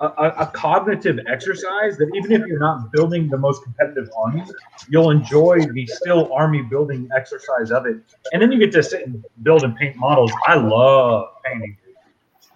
a 0.00 0.06
a 0.06 0.50
cognitive 0.52 1.18
exercise 1.26 1.96
that 1.96 2.10
even 2.14 2.32
if 2.32 2.46
you're 2.46 2.58
not 2.58 2.92
building 2.92 3.28
the 3.30 3.38
most 3.38 3.62
competitive 3.62 4.10
army, 4.18 4.42
you'll 4.90 5.10
enjoy 5.10 5.60
the 5.60 5.86
still 5.86 6.32
army 6.34 6.62
building 6.62 7.08
exercise 7.16 7.70
of 7.70 7.86
it. 7.86 7.96
And 8.32 8.42
then 8.42 8.52
you 8.52 8.58
get 8.58 8.72
to 8.72 8.82
sit 8.82 9.06
and 9.06 9.24
build 9.42 9.62
and 9.64 9.74
paint 9.76 9.96
models. 9.96 10.30
I 10.46 10.56
love 10.56 11.28
painting. 11.44 11.76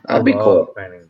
I 0.07 0.13
That'd 0.13 0.27
be 0.27 0.33
cool. 0.33 0.67
Painting. 0.77 1.09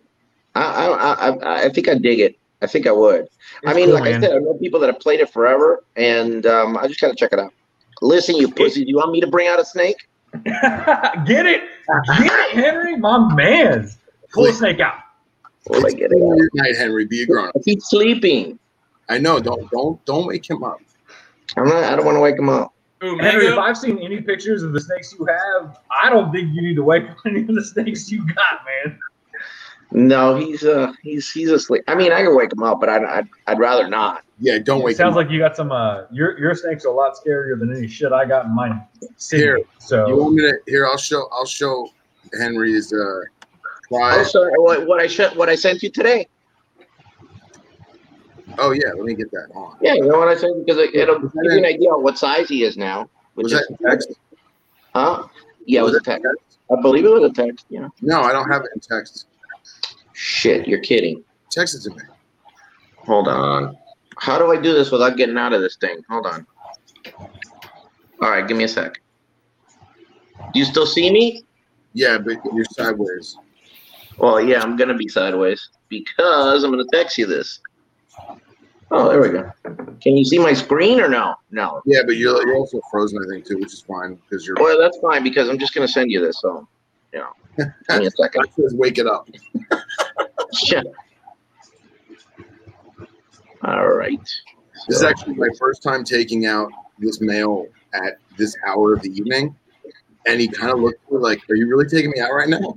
I, 0.55 0.63
I, 0.63 1.29
I, 1.31 1.65
I 1.65 1.69
think 1.71 1.89
I 1.89 1.95
dig 1.95 2.21
it. 2.21 2.37
I 2.63 2.67
think 2.67 2.87
I 2.87 2.93
would. 2.93 3.29
I 3.65 3.75
mean, 3.75 3.87
cool, 3.87 3.95
like 3.95 4.05
man. 4.05 4.23
I 4.23 4.27
said, 4.27 4.37
I 4.37 4.39
know 4.39 4.55
people 4.55 4.81
that 4.81 4.87
have 4.87 5.01
played 5.01 5.21
it 5.21 5.33
forever, 5.33 5.85
and 5.97 6.45
um, 6.47 6.77
I 6.77 6.87
just 6.87 7.01
gotta 7.01 7.15
check 7.15 7.33
it 7.33 7.39
out. 7.39 7.53
Listen, 8.03 8.37
you 8.37 8.51
pussy, 8.51 8.85
do 8.85 8.91
you 8.91 8.97
want 8.97 9.13
me 9.13 9.21
to 9.21 9.27
bring 9.27 9.49
out 9.49 9.61
a 9.61 9.65
snake? 9.65 10.09
get 10.45 11.47
it, 11.47 11.63
get 12.19 12.33
it, 12.33 12.55
Henry, 12.55 12.97
my 12.97 13.35
man. 13.35 13.91
Pull 14.33 14.47
a 14.47 14.53
snake 14.53 14.81
out. 14.81 14.95
Will 15.69 15.85
I 15.85 15.89
It's 15.89 15.95
get 15.95 16.13
it? 16.13 16.19
late 16.19 16.51
night, 16.55 16.77
Henry. 16.77 17.05
Be 17.05 17.23
a 17.23 17.27
grown 17.27 17.49
up. 17.49 17.55
He's 17.65 17.85
sleeping. 17.87 18.59
I 19.09 19.19
know. 19.19 19.41
Don't 19.41 19.69
don't 19.71 20.05
don't 20.05 20.27
wake 20.27 20.49
him 20.49 20.63
up. 20.63 20.79
I'm 21.57 21.65
not. 21.69 21.85
I 21.85 21.97
don't 21.97 22.05
want 22.05 22.17
to 22.17 22.21
wake 22.21 22.39
him 22.39 22.49
up. 22.49 22.73
Ooh, 23.03 23.17
Henry, 23.19 23.47
if. 23.47 23.59
I've 23.59 23.77
seen 23.77 23.99
any 23.99 24.21
pictures 24.21 24.63
of 24.63 24.73
the 24.73 24.81
snakes 24.81 25.15
you 25.19 25.27
have, 25.27 25.79
I 26.03 26.11
don't 26.11 26.31
think 26.31 26.55
you 26.55 26.63
need 26.63 26.77
to 26.77 26.83
wake 26.83 27.05
up 27.11 27.17
any 27.27 27.41
of 27.41 27.49
the 27.49 27.65
snakes 27.65 28.11
you 28.11 28.25
got, 28.27 28.61
man. 28.85 28.99
No, 29.93 30.37
he's 30.37 30.63
uh 30.65 30.93
he's 31.03 31.31
he's 31.33 31.51
asleep. 31.51 31.83
I 31.89 31.95
mean, 31.97 32.13
I 32.13 32.23
can 32.23 32.37
wake 32.37 32.53
him 32.53 32.63
up, 32.63 32.79
but 32.81 32.89
I'd 32.89 33.03
I'd, 33.05 33.29
I'd 33.49 33.59
rather 33.59 33.89
not. 33.89 34.23
Yeah, 34.39 34.59
don't 34.59 34.81
It 34.81 34.85
wake 34.85 34.97
sounds 34.97 35.15
him 35.17 35.19
up. 35.19 35.25
like 35.25 35.31
you 35.31 35.39
got 35.41 35.57
some. 35.57 35.73
Uh, 35.73 36.03
your 36.13 36.39
your 36.39 36.55
snakes 36.55 36.85
are 36.85 36.89
a 36.89 36.93
lot 36.93 37.15
scarier 37.17 37.59
than 37.59 37.75
any 37.77 37.89
shit 37.89 38.13
I 38.13 38.25
got 38.25 38.47
in 38.47 38.55
mine. 38.55 38.83
City. 39.17 39.43
Here, 39.43 39.57
You 39.59 39.67
So 39.79 40.17
want 40.17 40.35
me 40.37 40.43
to? 40.43 40.59
Here, 40.69 40.87
I'll 40.87 40.97
show. 40.97 41.29
I'll 41.33 41.45
show 41.45 41.89
Henry's. 42.39 42.93
Uh, 42.93 43.21
try. 43.89 44.21
Oh, 44.21 44.23
sorry. 44.23 44.53
What, 44.59 44.87
what 44.87 45.01
I 45.01 45.09
sh- 45.09 45.35
what 45.35 45.49
I 45.49 45.57
sent 45.57 45.83
you 45.83 45.91
today? 45.91 46.29
Oh 48.59 48.71
yeah, 48.73 48.89
let 48.95 49.05
me 49.05 49.15
get 49.15 49.31
that 49.33 49.49
on. 49.55 49.77
Yeah, 49.81 49.95
you 49.95 50.07
know 50.07 50.19
what 50.19 50.29
I 50.29 50.37
sent 50.37 50.57
you 50.57 50.65
because 50.65 50.79
it, 50.81 50.95
it'll 50.95 51.19
give 51.19 51.31
you 51.35 51.59
an 51.59 51.65
idea 51.65 51.93
of 51.93 52.03
what 52.03 52.17
size 52.19 52.49
he 52.49 52.63
is 52.65 52.77
now. 52.77 53.09
which 53.35 53.45
Was 53.45 53.53
is- 53.55 53.67
that 53.69 53.79
text? 53.91 54.13
Huh? 54.95 55.27
Yeah, 55.67 55.81
it 55.81 55.85
was 55.85 55.95
a 55.95 55.97
it 55.99 56.05
text. 56.05 56.27
I 56.77 56.81
believe 56.81 57.05
it 57.05 57.09
was 57.11 57.25
a 57.25 57.33
text. 57.33 57.67
Yeah. 57.69 57.89
No, 58.03 58.23
I 58.23 58.33
don't 58.33 58.49
have 58.51 58.63
it 58.63 58.71
in 58.75 58.81
text. 58.81 59.27
Shit, 60.23 60.69
you're 60.69 60.81
kidding. 60.81 61.25
Text 61.51 61.75
it 61.75 61.81
to 61.89 61.97
me. 61.97 62.03
Hold 63.07 63.27
on. 63.27 63.75
How 64.19 64.37
do 64.37 64.53
I 64.53 64.61
do 64.61 64.75
this 64.75 64.91
without 64.91 65.17
getting 65.17 65.39
out 65.39 65.55
of 65.55 65.63
this 65.63 65.77
thing? 65.77 66.03
Hold 66.11 66.27
on. 66.27 66.47
All 68.21 68.31
right, 68.31 68.47
give 68.47 68.55
me 68.55 68.65
a 68.65 68.69
sec. 68.69 69.01
Do 70.53 70.59
you 70.59 70.67
still 70.67 70.85
see 70.85 71.11
me? 71.11 71.43
Yeah, 71.95 72.19
but 72.19 72.37
you're 72.53 72.67
sideways. 72.67 73.39
Well, 74.19 74.43
yeah, 74.43 74.61
I'm 74.61 74.77
gonna 74.77 74.95
be 74.95 75.09
sideways 75.09 75.71
because 75.89 76.65
I'm 76.65 76.71
gonna 76.71 76.85
text 76.93 77.17
you 77.17 77.25
this. 77.25 77.59
Oh, 78.91 79.09
there 79.09 79.23
we 79.23 79.31
go. 79.31 79.51
Can 80.03 80.19
you 80.19 80.25
see 80.27 80.39
my 80.39 80.53
screen 80.53 81.01
or 81.01 81.09
no? 81.09 81.35
No. 81.51 81.81
Yeah, 81.87 82.01
but 82.05 82.19
you're 82.19 82.47
you're 82.47 82.57
also 82.57 82.79
frozen, 82.91 83.19
I 83.25 83.27
think, 83.33 83.47
too, 83.47 83.57
which 83.57 83.73
is 83.73 83.81
fine 83.81 84.17
because 84.17 84.47
you're. 84.47 84.57
Well, 84.61 84.79
that's 84.79 84.99
fine 84.99 85.25
because 85.25 85.49
I'm 85.49 85.59
just 85.59 85.73
gonna 85.73 85.89
send 85.89 86.11
you 86.11 86.21
this. 86.21 86.43
So, 86.43 86.69
you 87.15 87.21
know, 87.21 87.31
give 87.57 87.69
me 87.99 88.07
a 88.07 88.11
second. 88.11 88.43
That 88.43 88.55
says 88.55 88.75
wake 88.75 88.99
it 88.99 89.07
up. 89.07 89.29
Shit. 90.55 90.87
All 93.63 93.89
right. 93.89 94.21
This 94.89 94.99
is 94.99 95.03
actually 95.03 95.35
my 95.35 95.49
first 95.59 95.83
time 95.83 96.05
taking 96.05 96.47
out 96.47 96.71
this 96.99 97.21
male 97.21 97.67
at 97.93 98.19
this 98.37 98.57
hour 98.67 98.95
of 98.95 99.03
the 99.03 99.11
evening, 99.11 99.55
and 100.27 100.41
he 100.41 100.49
kind 100.49 100.73
of 100.73 100.81
looked 100.81 101.05
at 101.07 101.13
me 101.13 101.19
like, 101.19 101.41
"Are 101.51 101.55
you 101.55 101.69
really 101.69 101.87
taking 101.87 102.11
me 102.11 102.21
out 102.21 102.33
right 102.33 102.49
now?" 102.49 102.75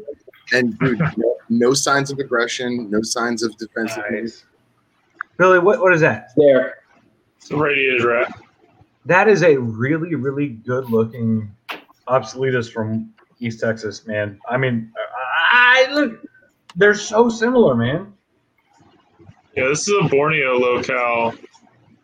And 0.51 0.77
dude, 0.79 0.99
no, 1.17 1.37
no 1.49 1.73
signs 1.73 2.11
of 2.11 2.19
aggression, 2.19 2.89
no 2.89 3.01
signs 3.01 3.43
of 3.43 3.55
defensiveness. 3.57 4.45
Billy, 5.37 5.59
what 5.59 5.79
what 5.79 5.93
is 5.93 6.01
that? 6.01 6.31
there. 6.35 6.75
It's 7.37 7.51
a 7.51 7.57
radiated 7.57 8.03
rat. 8.03 8.39
That 9.05 9.27
is 9.27 9.43
a 9.43 9.57
really 9.57 10.15
really 10.15 10.49
good 10.49 10.89
looking 10.89 11.49
obsoletus 12.07 12.71
from 12.71 13.13
East 13.39 13.59
Texas, 13.59 14.05
man. 14.07 14.39
I 14.49 14.57
mean, 14.57 14.91
I 15.51 15.87
I- 15.89 15.93
look, 15.93 16.21
they're 16.75 16.93
so 16.95 17.29
similar, 17.29 17.75
man. 17.75 18.13
Yeah, 19.55 19.67
this 19.67 19.87
is 19.87 19.95
a 20.01 20.07
Borneo 20.09 20.57
locale 20.57 21.33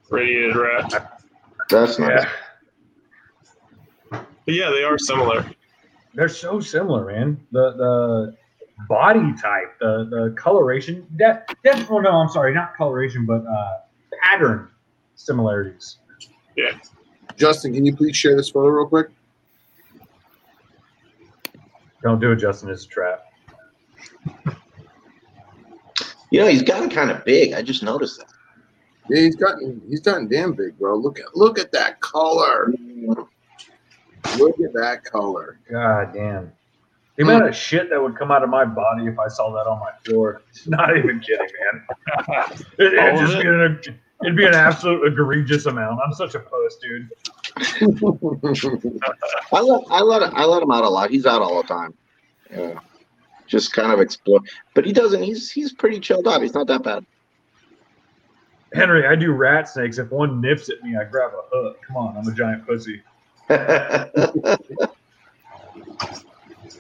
radiated 0.09 0.55
rat. 0.55 1.21
That's 1.69 1.97
nice. 1.99 2.25
But 4.11 4.23
yeah, 4.47 4.69
they 4.69 4.83
are 4.83 4.97
similar. 4.97 5.45
they're 6.13 6.29
so 6.29 6.59
similar, 6.59 7.05
man. 7.05 7.39
The 7.51 7.71
the 7.73 8.35
body 8.87 9.33
type, 9.41 9.77
the 9.79 10.07
the 10.09 10.35
coloration, 10.37 11.05
that 11.17 11.53
that 11.63 11.87
oh 11.89 11.99
no, 11.99 12.11
I'm 12.11 12.29
sorry, 12.29 12.53
not 12.53 12.75
coloration, 12.75 13.25
but 13.25 13.45
uh, 13.45 13.77
pattern 14.21 14.69
similarities. 15.15 15.97
Yeah. 16.55 16.77
Justin, 17.35 17.73
can 17.73 17.85
you 17.85 17.95
please 17.95 18.15
share 18.17 18.35
this 18.35 18.49
photo 18.49 18.69
real 18.69 18.87
quick? 18.87 19.09
Don't 22.03 22.19
do 22.19 22.31
it, 22.31 22.37
Justin. 22.37 22.69
It's 22.69 22.85
a 22.85 22.87
trap. 22.87 23.25
You 26.31 26.41
know, 26.41 26.47
he's 26.47 26.61
gotten 26.61 26.89
kind 26.89 27.09
of 27.09 27.25
big. 27.25 27.53
I 27.53 27.61
just 27.61 27.83
noticed 27.83 28.19
that. 28.19 28.27
Yeah, 29.09 29.21
he's 29.21 29.35
gotten 29.35 29.81
he's 29.89 30.01
gotten 30.01 30.27
damn 30.27 30.53
big, 30.53 30.77
bro. 30.77 30.95
Look 30.95 31.19
at 31.19 31.35
look 31.35 31.57
at 31.57 31.71
that 31.71 31.99
color. 31.99 32.71
Look 34.37 34.59
at 34.59 34.73
that 34.73 35.03
color. 35.03 35.59
God 35.69 36.13
damn. 36.13 36.51
The 37.15 37.23
amount 37.23 37.47
of 37.49 37.55
shit 37.55 37.89
that 37.89 38.01
would 38.01 38.15
come 38.15 38.31
out 38.31 38.43
of 38.43 38.49
my 38.49 38.63
body 38.63 39.07
if 39.07 39.19
I 39.19 39.27
saw 39.27 39.51
that 39.51 39.67
on 39.69 39.79
my 39.79 39.91
floor. 40.05 40.41
Not 40.67 40.95
even 40.95 41.19
kidding, 41.19 41.47
man. 41.73 41.85
it, 42.77 42.93
it'd, 42.93 43.19
just 43.19 43.33
it? 43.33 43.43
be 43.43 43.49
an, 43.49 43.99
it'd 44.23 44.37
be 44.37 44.45
an 44.45 44.53
absolute 44.53 45.05
egregious 45.05 45.65
amount. 45.65 45.99
I'm 46.05 46.13
such 46.13 46.35
a 46.35 46.39
puss, 46.39 46.77
dude. 46.77 47.09
I 49.51 49.61
let 49.61 49.83
I 49.89 50.01
let 50.01 50.21
I 50.33 50.45
let 50.45 50.63
him 50.63 50.71
out 50.71 50.83
a 50.83 50.89
lot. 50.89 51.09
He's 51.09 51.25
out 51.25 51.41
all 51.41 51.61
the 51.61 51.67
time. 51.67 51.93
Yeah. 52.51 52.79
Just 53.47 53.73
kind 53.73 53.91
of 53.91 53.99
explore, 53.99 54.41
but 54.75 54.85
he 54.85 54.93
doesn't. 54.93 55.23
He's 55.23 55.51
he's 55.51 55.73
pretty 55.73 55.99
chilled 55.99 56.27
out. 56.27 56.41
He's 56.41 56.53
not 56.53 56.67
that 56.67 56.83
bad. 56.83 57.05
Henry, 58.73 59.07
I 59.07 59.15
do 59.15 59.31
rat 59.31 59.67
snakes. 59.67 59.97
If 59.97 60.11
one 60.11 60.39
nips 60.39 60.69
at 60.69 60.83
me, 60.83 60.95
I 60.95 61.03
grab 61.03 61.31
a 61.31 61.41
hook. 61.55 61.81
Come 61.87 61.97
on, 61.97 62.17
I'm 62.17 62.27
a 62.27 62.33
giant 62.33 62.67
pussy. 62.67 63.01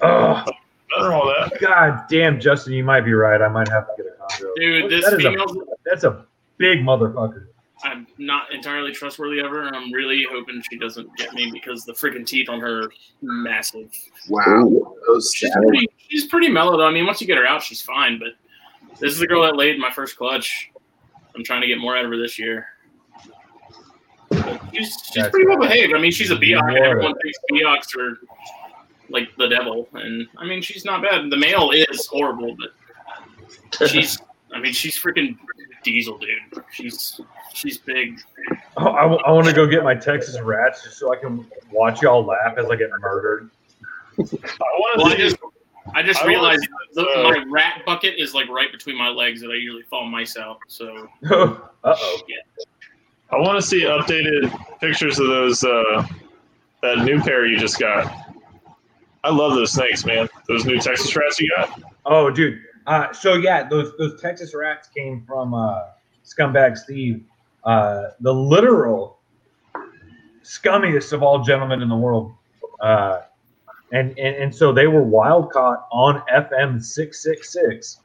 Oh, 0.01 0.45
Nothing 0.91 1.11
wrong 1.11 1.27
with 1.27 1.51
that. 1.51 1.61
God 1.61 2.05
damn, 2.09 2.39
Justin, 2.39 2.73
you 2.73 2.83
might 2.83 3.01
be 3.01 3.13
right. 3.13 3.41
I 3.41 3.47
might 3.47 3.67
have 3.67 3.85
to 3.87 3.93
get 3.97 4.05
a 4.07 4.15
condo. 4.17 4.53
Dude, 4.55 4.91
this 4.91 5.05
that 5.05 5.19
is 5.19 5.25
a, 5.25 5.35
that's 5.85 6.03
a 6.03 6.25
big 6.57 6.79
motherfucker. 6.79 7.47
I'm 7.83 8.07
not 8.17 8.51
entirely 8.53 8.91
trustworthy 8.91 9.39
of 9.39 9.51
her. 9.51 9.73
I'm 9.73 9.91
really 9.93 10.25
hoping 10.29 10.61
she 10.69 10.77
doesn't 10.77 11.15
get 11.17 11.33
me 11.33 11.49
because 11.51 11.85
the 11.85 11.93
freaking 11.93 12.25
teeth 12.25 12.49
on 12.49 12.59
her 12.59 12.89
massive. 13.21 13.89
wow. 14.29 14.95
She's 15.33 15.51
pretty, 15.55 15.87
she's 16.09 16.27
pretty 16.27 16.49
mellow 16.49 16.77
though. 16.77 16.85
I 16.87 16.91
mean, 16.91 17.05
once 17.05 17.21
you 17.21 17.27
get 17.27 17.37
her 17.37 17.45
out, 17.47 17.63
she's 17.63 17.81
fine. 17.81 18.19
But 18.19 18.33
this 18.99 19.13
is 19.13 19.19
the 19.19 19.27
girl 19.27 19.43
that 19.43 19.55
laid 19.55 19.79
my 19.79 19.89
first 19.91 20.17
clutch. 20.17 20.71
I'm 21.35 21.43
trying 21.43 21.61
to 21.61 21.67
get 21.67 21.77
more 21.77 21.95
out 21.95 22.03
of 22.03 22.11
her 22.11 22.17
this 22.17 22.37
year. 22.37 22.67
But 24.29 24.61
she's 24.73 24.97
she's 25.11 25.27
pretty 25.29 25.47
well 25.47 25.59
behaved. 25.59 25.93
I 25.93 25.99
mean, 25.99 26.11
she's 26.11 26.31
a 26.31 26.35
Beox. 26.35 26.67
and 26.67 26.77
Everyone 26.77 27.13
thinks 27.21 27.37
Beox 27.51 27.97
are 27.97 28.19
like 29.09 29.29
the 29.37 29.47
devil, 29.47 29.87
and 29.93 30.27
I 30.37 30.45
mean, 30.45 30.61
she's 30.61 30.85
not 30.85 31.01
bad. 31.01 31.29
The 31.29 31.37
male 31.37 31.71
is 31.71 32.05
horrible, 32.07 32.55
but 32.59 33.89
she's. 33.89 34.19
I 34.53 34.59
mean, 34.59 34.73
she's 34.73 34.99
freaking 34.99 35.37
diesel, 35.83 36.17
dude. 36.17 36.63
She's 36.71 37.19
she's 37.53 37.77
big. 37.77 38.19
Oh, 38.77 38.87
I, 38.87 39.31
want 39.31 39.47
to 39.47 39.53
go 39.53 39.67
get 39.67 39.83
my 39.83 39.95
Texas 39.95 40.39
rats 40.39 40.83
just 40.83 40.97
so 40.97 41.11
I 41.13 41.17
can 41.17 41.45
watch 41.71 42.01
y'all 42.01 42.23
laugh 42.23 42.57
as 42.57 42.69
I 42.69 42.75
get 42.75 42.89
murdered. 42.99 43.49
I 44.19 44.23
Well, 44.97 45.07
I 45.07 45.15
to 45.15 45.17
just 45.17 45.37
I 45.93 46.03
just 46.03 46.21
I 46.21 46.27
realized 46.27 46.67
the, 46.93 47.01
uh, 47.01 47.23
my 47.23 47.43
rat 47.49 47.83
bucket 47.85 48.15
is 48.17 48.33
like 48.33 48.47
right 48.49 48.71
between 48.71 48.97
my 48.97 49.09
legs 49.09 49.41
that 49.41 49.49
I 49.49 49.55
usually 49.55 49.83
fall 49.83 50.05
mice 50.05 50.37
out. 50.37 50.59
So 50.67 51.07
uh 51.29 51.57
oh. 51.83 52.21
I 53.31 53.37
want 53.37 53.59
to 53.59 53.61
see 53.61 53.83
updated 53.83 54.51
pictures 54.79 55.19
of 55.19 55.27
those 55.27 55.63
uh, 55.63 56.05
that 56.81 56.99
new 56.99 57.21
pair 57.21 57.45
you 57.45 57.59
just 57.59 57.79
got. 57.79 58.35
I 59.23 59.29
love 59.29 59.53
those 59.53 59.73
snakes, 59.73 60.05
man. 60.05 60.29
Those 60.47 60.65
new 60.65 60.79
Texas 60.79 61.15
rats 61.15 61.39
you 61.39 61.51
got. 61.55 61.81
Oh, 62.05 62.29
dude. 62.31 62.63
Uh, 62.89 63.13
so 63.13 63.35
yeah, 63.35 63.67
those 63.69 63.95
those 63.99 64.19
Texas 64.19 64.55
rats 64.55 64.89
came 64.89 65.23
from 65.27 65.53
uh, 65.53 65.83
Scumbag 66.25 66.75
Steve, 66.75 67.23
uh, 67.63 68.07
the 68.19 68.33
literal 68.33 69.19
scummiest 70.41 71.13
of 71.13 71.21
all 71.21 71.43
gentlemen 71.43 71.83
in 71.83 71.87
the 71.87 71.95
world. 71.95 72.33
Uh, 72.81 73.21
and, 73.93 74.17
and 74.17 74.35
and 74.35 74.55
so 74.55 74.73
they 74.73 74.87
were 74.87 75.03
wild 75.03 75.51
caught 75.51 75.87
on 75.91 76.23
FM 76.33 76.83
six 76.83 77.21
six 77.21 77.53
six. 77.53 77.99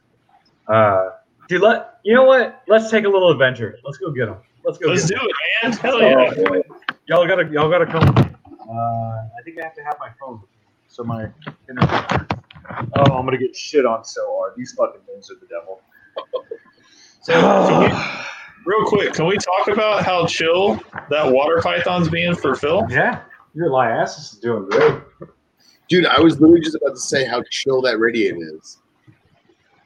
Uh, 0.67 1.09
dude, 1.49 1.63
let 1.63 1.99
you 2.03 2.13
know 2.13 2.25
what? 2.25 2.61
Let's 2.67 2.91
take 2.91 3.05
a 3.05 3.09
little 3.09 3.31
adventure. 3.31 3.79
Let's 3.83 3.97
go 3.97 4.11
get 4.11 4.27
them. 4.27 4.37
Let's 4.63 4.77
go. 4.77 4.89
Let's 4.89 5.07
do 5.07 5.15
'em. 5.15 5.21
it, 5.23 5.35
man. 5.63 5.71
Hell 5.79 5.99
yeah. 5.99 6.33
Oh. 6.47 6.61
Y'all 7.07 7.27
gotta 7.27 7.49
y'all 7.51 7.71
gotta 7.71 7.87
come. 7.87 8.07
Uh, 8.07 8.71
I 8.71 9.41
think 9.43 9.59
I 9.59 9.63
have 9.63 9.73
to 9.75 9.83
have 9.83 9.95
my 9.99 10.09
phone. 10.19 10.41
So 10.89 11.03
my 11.03 11.27
internet. 11.67 12.34
Oh, 12.69 13.13
I'm 13.13 13.25
gonna 13.25 13.37
get 13.37 13.55
shit 13.55 13.85
on 13.85 14.03
so 14.03 14.21
hard. 14.37 14.53
These 14.55 14.73
fucking 14.73 15.01
things 15.05 15.29
are 15.31 15.35
the 15.39 15.47
devil. 15.47 15.81
So, 17.21 17.33
can 17.33 17.79
we- 17.81 17.95
real 18.65 18.85
quick, 18.85 19.13
can 19.13 19.25
we 19.27 19.37
talk 19.37 19.67
about 19.67 20.03
how 20.03 20.25
chill 20.25 20.79
that 21.09 21.31
water 21.31 21.61
python's 21.61 22.09
being 22.09 22.35
for 22.35 22.55
Phil? 22.55 22.85
Yeah, 22.89 23.21
your 23.53 23.69
liasis 23.69 24.33
is 24.33 24.39
doing 24.41 24.69
great. 24.69 25.01
Dude, 25.87 26.05
I 26.07 26.19
was 26.19 26.39
literally 26.39 26.61
just 26.61 26.75
about 26.75 26.95
to 26.95 26.99
say 26.99 27.25
how 27.25 27.43
chill 27.51 27.81
that 27.83 27.99
radiator 27.99 28.37
is. 28.57 28.79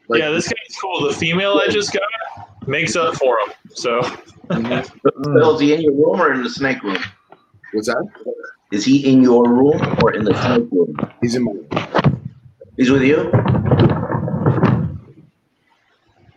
Like, 0.08 0.20
yeah, 0.22 0.30
this 0.30 0.48
guy's 0.48 0.76
cool. 0.82 1.08
The 1.08 1.14
female 1.14 1.62
I 1.64 1.68
just 1.68 1.94
got 1.94 2.68
makes 2.68 2.96
up 2.96 3.16
for 3.16 3.38
him. 3.40 3.54
So 3.74 4.02
Bill, 4.50 5.56
is 5.56 5.60
he 5.60 5.74
in 5.74 5.82
your 5.82 5.92
room 5.94 6.22
or 6.22 6.34
in 6.34 6.42
the 6.42 6.50
snake 6.50 6.82
room? 6.84 6.98
what's 7.74 7.88
that? 7.88 8.10
Is 8.72 8.86
he 8.86 9.12
in 9.12 9.22
your 9.22 9.48
room 9.48 9.80
or 10.02 10.14
in 10.14 10.24
the 10.24 10.34
snake 10.34 10.68
room? 10.72 10.96
He's 11.22 11.36
in 11.36 11.44
my 11.44 12.09
He's 12.80 12.90
with 12.90 13.02
you. 13.04 13.30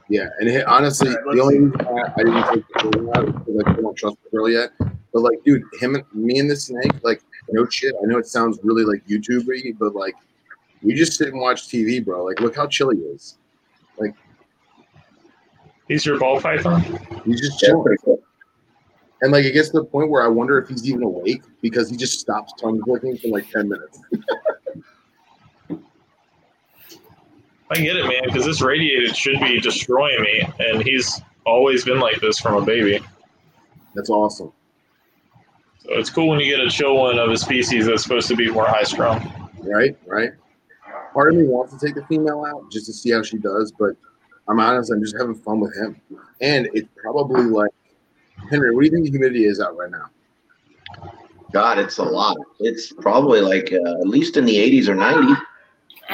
Yeah, 0.08 0.28
and 0.40 0.48
he, 0.48 0.60
honestly, 0.64 1.10
All 1.10 1.14
right, 1.14 1.26
let's 1.26 1.36
the 1.36 1.42
only 1.42 1.58
reason 1.60 1.86
why 1.86 2.02
I 2.16 2.22
didn't 2.24 2.54
take 2.54 2.64
the 2.82 2.90
girl 2.90 3.16
out 3.16 3.28
is 3.28 3.32
because 3.32 3.62
I 3.64 3.72
don't 3.80 3.96
trust 3.96 4.16
the 4.24 4.36
girl 4.36 4.50
yet. 4.50 4.70
But 5.12 5.20
like, 5.20 5.38
dude, 5.44 5.62
him, 5.78 5.94
and 5.94 6.04
me, 6.12 6.40
and 6.40 6.50
the 6.50 6.56
snake, 6.56 6.92
like, 7.04 7.22
no 7.52 7.64
shit. 7.68 7.94
I 8.02 8.06
know 8.06 8.18
it 8.18 8.26
sounds 8.26 8.58
really 8.64 8.84
like 8.84 9.06
YouTubey, 9.06 9.78
but 9.78 9.94
like, 9.94 10.16
we 10.82 10.94
just 10.94 11.16
sit 11.16 11.28
and 11.28 11.40
watch 11.40 11.68
TV, 11.68 12.04
bro. 12.04 12.24
Like, 12.24 12.40
look 12.40 12.56
how 12.56 12.66
chill 12.66 12.90
he 12.90 12.98
is. 12.98 13.38
Like, 13.96 14.16
he's 15.86 16.04
your 16.04 16.18
ball 16.18 16.40
python. 16.40 16.82
He's 17.24 17.40
just 17.40 17.62
Yeah, 17.62 17.68
chilling. 17.68 17.84
pretty 17.84 18.02
cool. 18.04 18.20
And 19.20 19.30
like, 19.30 19.44
it 19.44 19.52
gets 19.52 19.68
to 19.68 19.78
the 19.78 19.84
point 19.84 20.10
where 20.10 20.24
I 20.24 20.28
wonder 20.28 20.58
if 20.58 20.68
he's 20.68 20.88
even 20.88 21.04
awake 21.04 21.42
because 21.60 21.88
he 21.88 21.96
just 21.96 22.18
stops 22.18 22.52
tongue 22.60 22.80
clicking 22.80 23.16
for 23.18 23.28
like 23.28 23.48
ten 23.48 23.68
minutes. 23.68 24.00
I 27.72 27.76
get 27.76 27.96
it, 27.96 28.06
man, 28.06 28.22
because 28.24 28.44
this 28.44 28.60
radiated 28.60 29.16
should 29.16 29.40
be 29.40 29.58
destroying 29.60 30.20
me, 30.20 30.46
and 30.58 30.82
he's 30.82 31.20
always 31.46 31.84
been 31.84 32.00
like 32.00 32.20
this 32.20 32.38
from 32.38 32.62
a 32.62 32.64
baby. 32.64 33.00
That's 33.94 34.10
awesome. 34.10 34.52
So 35.78 35.88
it's 35.94 36.10
cool 36.10 36.28
when 36.28 36.40
you 36.40 36.54
get 36.54 36.64
a 36.64 36.70
chill 36.70 36.96
one 36.96 37.18
of 37.18 37.30
a 37.30 37.36
species 37.36 37.86
that's 37.86 38.02
supposed 38.02 38.28
to 38.28 38.36
be 38.36 38.50
more 38.50 38.66
high 38.66 38.82
strung. 38.82 39.50
Right, 39.62 39.96
right. 40.06 40.32
Part 41.14 41.32
of 41.32 41.38
me 41.38 41.46
wants 41.46 41.76
to 41.76 41.84
take 41.84 41.94
the 41.94 42.04
female 42.06 42.44
out 42.44 42.70
just 42.70 42.86
to 42.86 42.92
see 42.92 43.10
how 43.10 43.22
she 43.22 43.38
does, 43.38 43.72
but 43.72 43.96
I'm 44.48 44.60
honest, 44.60 44.92
I'm 44.92 45.02
just 45.02 45.16
having 45.16 45.34
fun 45.34 45.60
with 45.60 45.74
him. 45.76 46.00
And 46.40 46.68
it's 46.74 46.88
probably 46.96 47.44
like 47.44 47.70
Henry, 48.50 48.74
what 48.74 48.82
do 48.82 48.86
you 48.86 48.92
think 48.92 49.04
the 49.04 49.10
humidity 49.10 49.46
is 49.46 49.60
out 49.60 49.76
right 49.76 49.90
now? 49.90 50.10
God, 51.52 51.78
it's 51.78 51.98
a 51.98 52.02
lot. 52.02 52.36
It's 52.60 52.92
probably 52.92 53.40
like 53.40 53.72
uh, 53.72 54.00
at 54.00 54.08
least 54.08 54.36
in 54.36 54.44
the 54.44 54.56
80s 54.56 54.88
or 54.88 54.94
90s. 54.94 55.40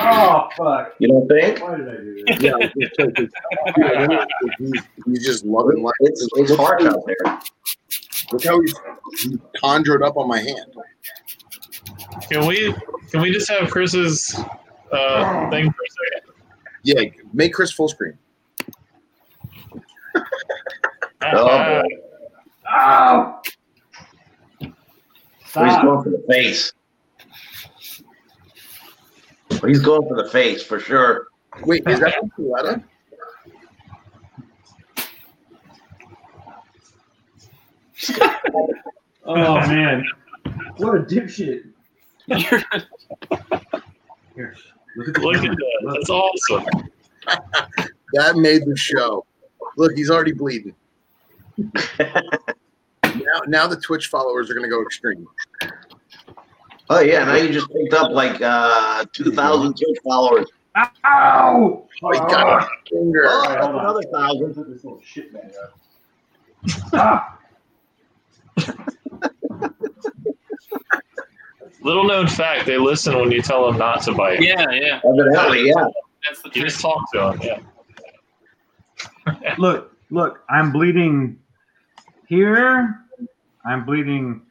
Oh 0.01 0.49
fuck! 0.57 0.95
You 0.99 1.09
don't 1.09 1.29
think? 1.29 1.61
Why 1.63 1.77
did 1.77 1.89
I 1.89 1.97
do 1.97 2.25
this? 2.27 2.41
Yeah, 2.41 2.53
I 2.53 2.57
was 2.57 2.71
gonna 2.75 2.91
say, 2.97 3.13
'cause, 3.13 3.31
dude, 3.75 3.85
I 3.85 4.07
mean, 4.07 4.19
he's, 4.59 4.83
he's 5.07 5.27
just 5.27 5.45
loving 5.45 5.83
life. 5.83 5.95
It's 6.01 6.29
it's 6.37 6.51
look, 6.51 6.61
harsh 6.61 6.85
out 6.85 7.05
there. 7.07 7.41
Look 8.33 8.45
how 8.45 8.61
he's, 8.61 8.75
he 9.23 9.39
conjured 9.61 10.03
up 10.03 10.17
on 10.17 10.29
my 10.29 10.39
hand. 10.39 10.75
Can 12.31 12.47
we 12.47 12.75
can 13.11 13.21
we 13.21 13.33
just 13.33 13.49
have 13.51 13.71
Chris's 13.71 14.35
uh, 14.93 15.51
thing 15.51 15.71
for 15.73 15.83
a 15.83 15.91
second? 16.15 16.33
Yeah, 16.85 17.03
make 17.33 17.53
Chris 17.53 17.73
full 17.73 17.89
screen. 17.89 18.17
Oh, 21.21 21.83
boy. 21.83 21.83
Oh! 22.71 23.41
He's 24.61 24.73
going 25.53 26.05
for 26.05 26.11
the 26.11 26.25
face. 26.29 26.73
He's 29.67 29.81
going 29.81 30.09
for 30.09 30.23
the 30.23 30.29
face 30.31 30.63
for 30.63 30.79
sure. 30.79 31.29
Wait, 31.63 31.83
is 31.87 32.01
that 32.01 32.15
from 32.19 32.31
Coletta? 32.31 32.85
Oh 39.25 39.55
man, 39.67 40.05
what 40.79 40.95
a 40.97 41.01
dipshit! 41.01 41.65
You're- 42.27 42.63
Here, 44.35 44.55
look 44.97 45.09
at 45.09 45.15
the 45.15 45.21
Look 45.21 45.37
at 45.37 45.43
that. 45.43 45.79
Look. 45.83 45.95
That's 45.95 46.11
awesome. 46.11 46.67
That 48.15 48.37
made 48.37 48.65
the 48.65 48.75
show. 48.75 49.27
Look, 49.77 49.93
he's 49.95 50.09
already 50.11 50.33
bleeding. 50.33 50.75
now, 51.59 53.41
now 53.47 53.67
the 53.67 53.77
Twitch 53.79 54.07
followers 54.07 54.49
are 54.51 54.55
going 54.55 54.65
to 54.65 54.71
go 54.71 54.81
extreme. 54.81 55.27
Oh 56.91 57.01
yeah, 57.01 57.25
now 57.25 57.35
you 57.37 57.53
just 57.53 57.71
picked 57.71 57.93
up 57.95 58.13
like 58.13 58.41
uh, 58.41 59.05
2,000 59.13 59.75
Twitch 59.75 59.99
followers. 60.03 60.47
Ow! 60.77 61.87
Oh, 62.03 62.13
he 62.13 62.19
got 62.19 62.63
a 62.63 62.69
finger. 62.89 63.25
Oh, 63.27 63.41
Alright, 63.43 63.49
that's 63.49 63.65
hold 63.67 63.77
on. 63.77 63.85
another 63.85 64.03
thousand. 64.13 64.55
Put 64.55 64.69
this 64.71 64.85
little 64.85 65.01
shit 65.05 65.33
bag 65.33 65.53
up. 65.63 65.79
Ah! 66.93 67.39
Little 71.81 72.05
known 72.05 72.27
fact: 72.27 72.67
they 72.67 72.77
listen 72.79 73.19
when 73.19 73.31
you 73.31 73.41
tell 73.43 73.67
them 73.67 73.79
not 73.79 74.03
to 74.03 74.13
bite. 74.13 74.41
yeah, 74.41 74.69
yeah. 74.71 75.01
Evidently, 75.05 75.69
yeah. 75.69 75.87
That's 76.27 76.43
the 76.43 76.51
You 76.55 76.65
just 76.65 76.81
talk 76.81 76.99
to 77.13 77.19
them. 77.19 77.41
Yeah. 79.43 79.55
Look, 79.59 79.97
look, 80.11 80.41
I'm 80.51 80.73
bleeding 80.73 81.39
here. 82.27 83.01
I'm 83.65 83.85
bleeding 83.85 84.43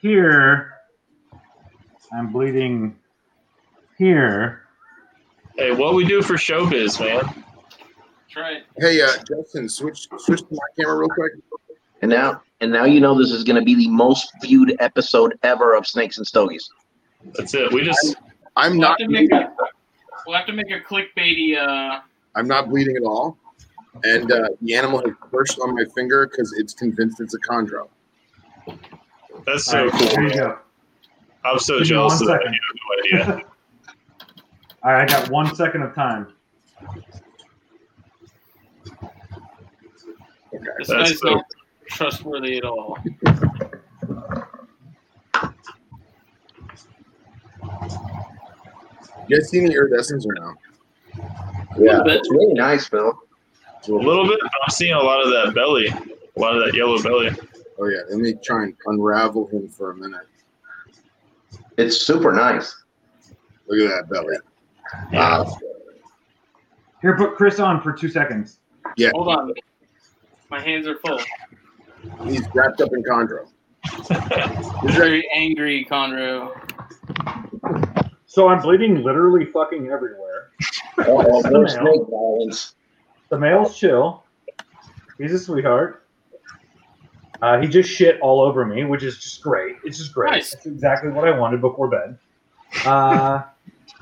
here. 0.00 0.74
I'm 2.12 2.32
bleeding 2.32 2.96
here. 3.98 4.62
Hey, 5.56 5.72
what 5.72 5.94
we 5.94 6.04
do 6.04 6.22
for 6.22 6.34
showbiz, 6.34 6.98
man? 7.00 7.22
That's 7.24 8.36
right. 8.36 8.62
Hey, 8.78 9.00
uh, 9.02 9.08
Justin, 9.28 9.68
switch 9.68 10.08
switch 10.18 10.40
to 10.40 10.46
my 10.50 10.58
camera 10.78 10.96
real 10.98 11.08
quick. 11.08 11.32
And 12.02 12.10
now, 12.10 12.42
and 12.60 12.72
now 12.72 12.84
you 12.84 13.00
know 13.00 13.16
this 13.18 13.30
is 13.30 13.44
going 13.44 13.56
to 13.56 13.62
be 13.64 13.74
the 13.74 13.88
most 13.88 14.32
viewed 14.42 14.74
episode 14.80 15.38
ever 15.42 15.74
of 15.74 15.86
Snakes 15.86 16.16
and 16.18 16.26
Stogies. 16.26 16.70
That's 17.34 17.54
it. 17.54 17.70
We 17.72 17.82
just 17.84 18.16
I'm 18.56 18.72
We'll 18.72 18.80
not 18.80 18.98
to 18.98 19.08
make 19.08 19.30
bleeding. 19.30 19.46
a, 19.46 19.64
we'll 20.26 20.36
have 20.36 20.46
to 20.46 20.52
make 20.52 20.70
a 20.70 20.80
clickbaity. 20.80 21.56
Uh, 21.58 22.00
I'm 22.34 22.48
not 22.48 22.70
bleeding 22.70 22.96
at 22.96 23.02
all. 23.02 23.36
And 24.04 24.30
uh, 24.32 24.48
the 24.62 24.74
animal 24.76 25.00
has 25.04 25.14
burst 25.30 25.58
on 25.60 25.74
my 25.74 25.84
finger 25.94 26.26
because 26.26 26.54
it's 26.58 26.72
convinced 26.72 27.20
it's 27.20 27.34
a 27.34 27.38
chondro. 27.40 27.88
that's 29.44 29.64
so 29.64 29.80
All 29.80 29.84
right, 29.88 29.92
cool. 29.92 30.08
here 30.08 30.22
you 30.22 30.28
man. 30.28 30.36
go. 30.38 30.58
I'm 31.44 31.58
so 31.58 31.78
Give 31.78 31.86
jealous 31.88 32.20
one 32.20 32.30
of 32.32 32.40
that. 32.40 32.52
You 32.52 33.18
have 33.18 33.26
no 33.26 33.30
idea. 33.38 33.44
All 34.82 34.92
right, 34.92 35.02
I 35.10 35.20
got 35.20 35.30
one 35.30 35.54
second 35.54 35.82
of 35.82 35.94
time. 35.94 36.28
this 40.78 40.88
That's 40.88 41.10
guy's 41.10 41.18
so- 41.20 41.34
not 41.34 41.44
trustworthy 41.88 42.56
at 42.58 42.64
all. 42.64 42.96
You 49.28 49.36
guys 49.36 49.48
see 49.50 49.60
any 49.60 49.74
iridescence 49.74 50.26
or 50.26 50.34
no? 50.34 50.54
Yeah, 51.78 52.00
bit. 52.04 52.16
it's 52.16 52.30
really 52.30 52.54
nice, 52.54 52.86
Phil. 52.88 53.12
A 53.88 53.92
little 53.92 54.26
bit. 54.26 54.38
I'm 54.42 54.70
seeing 54.70 54.92
a 54.92 54.98
lot 55.00 55.24
of 55.24 55.30
that 55.30 55.54
belly, 55.54 55.86
a 55.88 56.40
lot 56.40 56.56
of 56.56 56.64
that 56.64 56.74
yellow 56.74 57.00
belly. 57.02 57.30
Oh 57.78 57.86
yeah, 57.86 58.00
let 58.10 58.18
me 58.18 58.34
try 58.44 58.64
and 58.64 58.76
unravel 58.86 59.46
him 59.48 59.68
for 59.68 59.92
a 59.92 59.96
minute. 59.96 60.26
It's 61.80 61.96
super 61.96 62.30
nice. 62.30 62.76
Look 63.66 63.90
at 63.90 64.08
that 64.08 64.12
belly. 64.12 64.36
Wow. 65.14 65.56
Here, 67.00 67.16
put 67.16 67.36
Chris 67.36 67.58
on 67.58 67.80
for 67.80 67.94
two 67.94 68.10
seconds. 68.10 68.58
Yeah. 68.98 69.10
Hold 69.14 69.28
on. 69.28 69.54
My 70.50 70.60
hands 70.60 70.86
are 70.86 70.98
full. 70.98 71.20
He's 72.24 72.46
wrapped 72.54 72.82
up 72.82 72.92
in 72.92 73.02
chondro. 73.02 73.48
He's 74.82 74.94
very 74.94 75.26
angry, 75.34 75.86
Conroe. 75.90 76.52
So 78.26 78.48
I'm 78.48 78.60
bleeding 78.60 79.02
literally 79.02 79.46
fucking 79.46 79.88
everywhere. 79.88 80.50
Oh, 80.98 81.40
the 81.42 81.50
more 81.50 81.64
mail? 81.64 82.48
snake. 82.48 82.74
The 83.30 83.38
male's 83.38 83.78
chill. 83.78 84.24
He's 85.16 85.32
a 85.32 85.38
sweetheart. 85.38 86.06
Uh, 87.42 87.60
he 87.60 87.66
just 87.68 87.88
shit 87.90 88.20
all 88.20 88.40
over 88.40 88.64
me, 88.66 88.84
which 88.84 89.02
is 89.02 89.18
just 89.18 89.42
great. 89.42 89.76
It's 89.84 89.98
just 89.98 90.12
great. 90.12 90.30
Nice. 90.32 90.52
It's 90.54 90.66
exactly 90.66 91.10
what 91.10 91.26
I 91.26 91.36
wanted 91.38 91.60
before 91.60 91.88
bed. 91.88 92.18
Uh, 92.84 93.42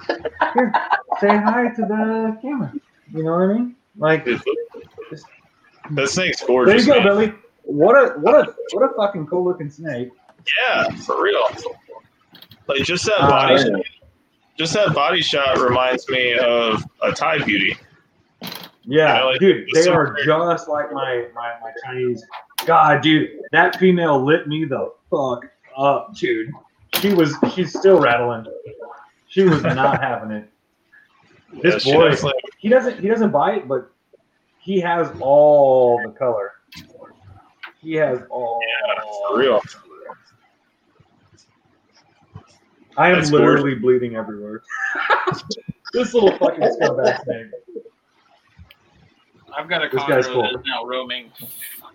here, 0.55 0.73
say 1.21 1.29
hi 1.37 1.69
to 1.77 1.83
the 1.83 2.39
camera. 2.43 2.73
You 3.15 3.23
know 3.23 3.33
what 3.33 3.43
I 3.43 3.53
mean? 3.55 3.77
Like, 3.97 4.25
That 4.25 6.09
snake's 6.09 6.39
there 6.41 6.47
gorgeous. 6.49 6.87
There 6.87 6.97
you 6.97 7.03
go, 7.03 7.09
man. 7.17 7.17
Billy. 7.29 7.35
What 7.63 7.95
a 7.97 8.19
what 8.19 8.35
a 8.35 8.55
what 8.73 8.91
a 8.91 8.95
fucking 8.97 9.27
cool 9.27 9.45
looking 9.45 9.71
snake. 9.71 10.11
Yeah, 10.61 10.89
for 10.97 11.23
real. 11.23 11.43
Like 12.67 12.83
just 12.83 13.05
that 13.07 13.21
Uh, 13.21 13.29
body, 13.31 13.63
Yeah. 13.71 13.77
just 14.59 14.73
that 14.75 14.95
body 14.95 15.21
shot 15.21 15.59
reminds 15.59 16.09
me 16.09 16.35
of 16.39 16.85
a 17.03 17.13
Thai 17.13 17.39
beauty. 17.45 17.77
Yeah, 18.43 19.19
Yeah, 19.19 19.25
like, 19.25 19.41
dude, 19.41 19.67
they 19.75 19.83
so 19.83 19.93
are 19.93 20.07
great. 20.13 20.25
just 20.27 20.69
like 20.69 20.93
my, 20.93 21.27
my 21.35 21.55
my 21.63 21.71
Chinese. 21.85 22.25
God, 22.67 23.03
dude, 23.03 23.31
that 23.53 23.79
female 23.79 24.23
lit 24.25 24.47
me 24.49 24.65
the 24.65 24.93
fuck 25.11 25.47
up, 25.77 26.15
dude. 26.17 26.51
She 27.01 27.15
was 27.15 27.35
she's 27.55 27.77
still 27.79 28.01
rattling. 28.01 28.47
She 29.29 29.43
was 29.45 29.63
not 29.63 30.01
having 30.03 30.31
it. 30.33 30.51
This 31.63 31.83
she 31.83 31.93
boy, 31.93 32.11
definitely- 32.11 32.41
he 32.59 32.69
doesn't 32.69 33.01
he 33.01 33.09
doesn't 33.09 33.31
bite, 33.31 33.69
but 33.69 33.91
he 34.59 34.81
has 34.81 35.11
all 35.21 36.01
the 36.05 36.11
color. 36.13 36.53
He 37.81 37.95
has 37.95 38.21
all. 38.29 38.61
Yeah, 38.67 39.03
for 39.29 39.39
real. 39.39 39.63
I 42.97 43.11
am 43.11 43.17
That's 43.19 43.31
literally 43.31 43.77
bleeding 43.77 44.17
everywhere. 44.17 44.63
this 45.93 46.13
little 46.13 46.33
fucking 46.37 46.65
scumbag 46.65 47.23
snake. 47.23 47.47
I've 49.57 49.69
got 49.69 49.85
a 49.85 49.89
This 49.89 50.03
guy's 50.09 50.27
cool. 50.27 50.43
that 50.43 50.51
is 50.59 50.67
now 50.67 50.85
roaming. 50.85 51.31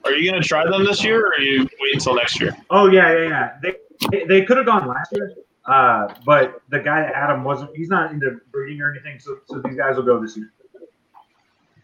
Are 0.06 0.12
you 0.14 0.30
gonna 0.30 0.44
try 0.44 0.64
them 0.70 0.84
this 0.86 1.04
year, 1.04 1.22
or 1.26 1.34
are 1.34 1.42
you 1.42 1.62
wait 1.80 1.94
until 1.94 2.16
next 2.16 2.40
year? 2.40 2.56
Oh 2.70 2.88
yeah, 2.90 3.14
yeah, 3.14 3.28
yeah. 3.30 3.52
They 3.62 3.76
they, 4.12 4.26
they 4.26 4.46
could 4.46 4.58
have 4.58 4.66
gone 4.66 4.88
last 4.88 5.12
year, 5.14 5.34
uh, 5.66 6.14
but 6.26 6.62
the 6.70 6.80
guy 6.80 7.02
that 7.02 7.16
had 7.16 7.34
him 7.34 7.44
wasn't. 7.44 7.76
He's 7.76 7.90
not 7.90 8.12
into 8.12 8.40
breeding 8.52 8.82
or 8.82 8.92
anything, 8.92 9.20
so 9.20 9.38
so 9.46 9.62
these 9.64 9.78
guys 9.78 9.96
will 9.96 10.04
go 10.04 10.22
this 10.22 10.36
year. 10.36 10.52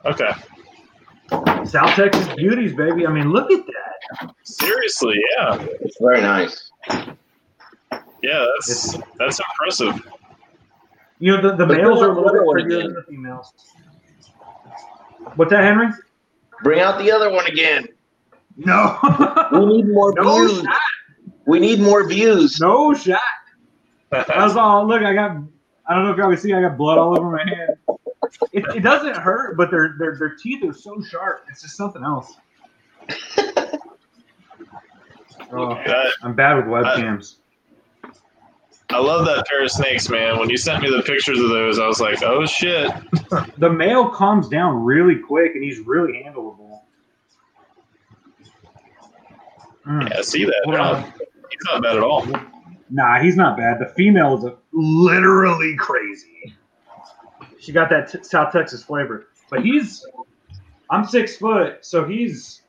Okay. 0.06 0.32
South 1.66 1.94
Texas 1.96 2.28
beauties, 2.36 2.74
baby. 2.74 3.06
I 3.06 3.12
mean, 3.12 3.32
look 3.32 3.52
at 3.52 3.66
that. 3.66 4.34
Seriously, 4.44 5.22
yeah, 5.38 5.66
It's 5.82 5.98
very 6.02 6.22
nice. 6.22 6.72
yeah. 6.90 8.46
That's 8.58 8.98
that's 9.18 9.40
impressive. 9.40 10.02
You 11.20 11.36
know, 11.36 11.42
the, 11.42 11.56
the 11.58 11.66
But 11.66 11.78
males 11.78 12.02
are 12.02 12.10
a 12.12 12.16
little 12.16 12.32
bit 12.34 12.46
one 12.46 12.54
prettier 12.56 12.82
than 12.82 12.94
the 12.94 13.04
females. 13.04 13.54
What's 15.36 15.52
that, 15.52 15.64
Henry? 15.64 15.90
Bring 16.64 16.80
out 16.80 16.98
the 16.98 17.12
other 17.12 17.30
one 17.32 17.46
again. 17.46 17.88
No. 18.60 18.98
We 19.54 19.66
need 19.66 19.88
more 19.88 20.14
no 20.14 20.48
views. 20.48 20.62
shot. 20.64 20.78
We 21.48 21.60
need 21.60 21.80
more 21.80 22.08
views. 22.08 22.60
No 22.60 22.94
shot. 22.94 23.22
That's 24.12 24.56
all. 24.56 24.88
Look, 24.88 25.02
I 25.02 25.14
got. 25.14 25.38
I 25.88 25.96
don't 25.96 26.06
know 26.06 26.12
if 26.12 26.18
y'all 26.18 26.30
can 26.30 26.38
see. 26.38 26.54
I 26.54 26.62
got 26.62 26.78
blood 26.78 26.98
all 26.98 27.18
over 27.18 27.32
my 27.32 27.44
hand. 27.44 27.78
It, 28.52 28.64
it 28.76 28.82
doesn't 28.82 29.18
hurt, 29.18 29.58
but 29.58 29.72
their 29.72 29.96
their 29.98 30.18
their 30.18 30.36
teeth 30.36 30.64
are 30.64 30.74
so 30.74 31.02
sharp. 31.02 31.46
It's 31.50 31.62
just 31.62 31.76
something 31.76 32.04
else. 32.04 32.34
Oh, 35.52 35.72
I'm 36.22 36.36
bad 36.36 36.58
with 36.58 36.66
webcams. 36.66 37.38
I 38.92 39.00
love 39.00 39.26
that 39.26 39.48
pair 39.48 39.64
of 39.64 39.72
snakes, 39.72 40.08
man. 40.10 40.38
When 40.38 40.50
you 40.50 40.58
sent 40.58 40.84
me 40.84 40.90
the 40.90 41.02
pictures 41.02 41.40
of 41.40 41.50
those, 41.50 41.80
I 41.80 41.88
was 41.88 42.00
like, 42.00 42.22
oh 42.24 42.46
shit. 42.46 42.92
The 43.58 43.70
male 43.70 44.10
calms 44.10 44.48
down 44.48 44.84
really 44.84 45.16
quick, 45.16 45.54
and 45.54 45.64
he's 45.64 45.80
really 45.80 46.24
handleable. 46.24 46.69
Mm. 49.90 50.10
Yeah, 50.10 50.22
see 50.22 50.46
that? 50.46 50.62
Hold 50.66 50.76
They're 50.76 50.82
on. 50.82 51.02
not- 51.02 51.14
He's 51.50 51.66
not 51.66 51.82
bad 51.82 51.96
at 51.98 52.04
all. 52.04 52.26
Nah, 52.92 53.20
he's 53.20 53.36
not 53.36 53.58
bad. 53.58 53.80
The 53.80 53.88
female 53.96 54.38
is 54.38 54.44
a, 54.46 54.56
literally 54.72 55.76
crazy. 55.78 56.56
She 57.60 57.72
got 57.72 57.90
that 57.90 58.12
t- 58.12 58.24
South 58.24 58.54
Texas 58.54 58.84
flavor, 58.84 59.28
but 59.50 59.64
he's. 59.66 60.06
I'm 60.92 61.06
six 61.06 61.38
foot, 61.38 61.86
so 61.86 62.06
he's. 62.06 62.62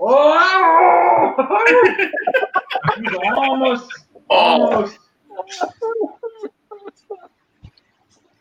Oh! 0.00 1.34
he's 2.96 3.14
almost. 3.36 3.90
Almost. 4.28 4.98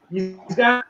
He's 0.10 0.36
got. 0.56 0.86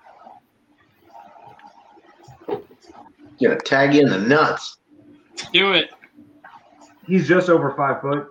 Gonna 3.42 3.58
tag 3.60 3.94
you 3.96 4.02
in 4.04 4.10
the 4.10 4.20
nuts. 4.20 4.78
Do 5.52 5.74
it. 5.74 5.90
He's 7.06 7.28
just 7.28 7.50
over 7.50 7.74
five 7.76 8.02
foot. 8.02 8.30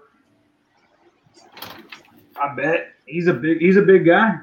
I 2.41 2.55
bet 2.55 2.94
he's 3.07 3.26
a 3.26 3.34
big. 3.34 3.59
He's 3.59 3.76
a 3.76 3.83
big 3.83 4.07
guy. 4.07 4.36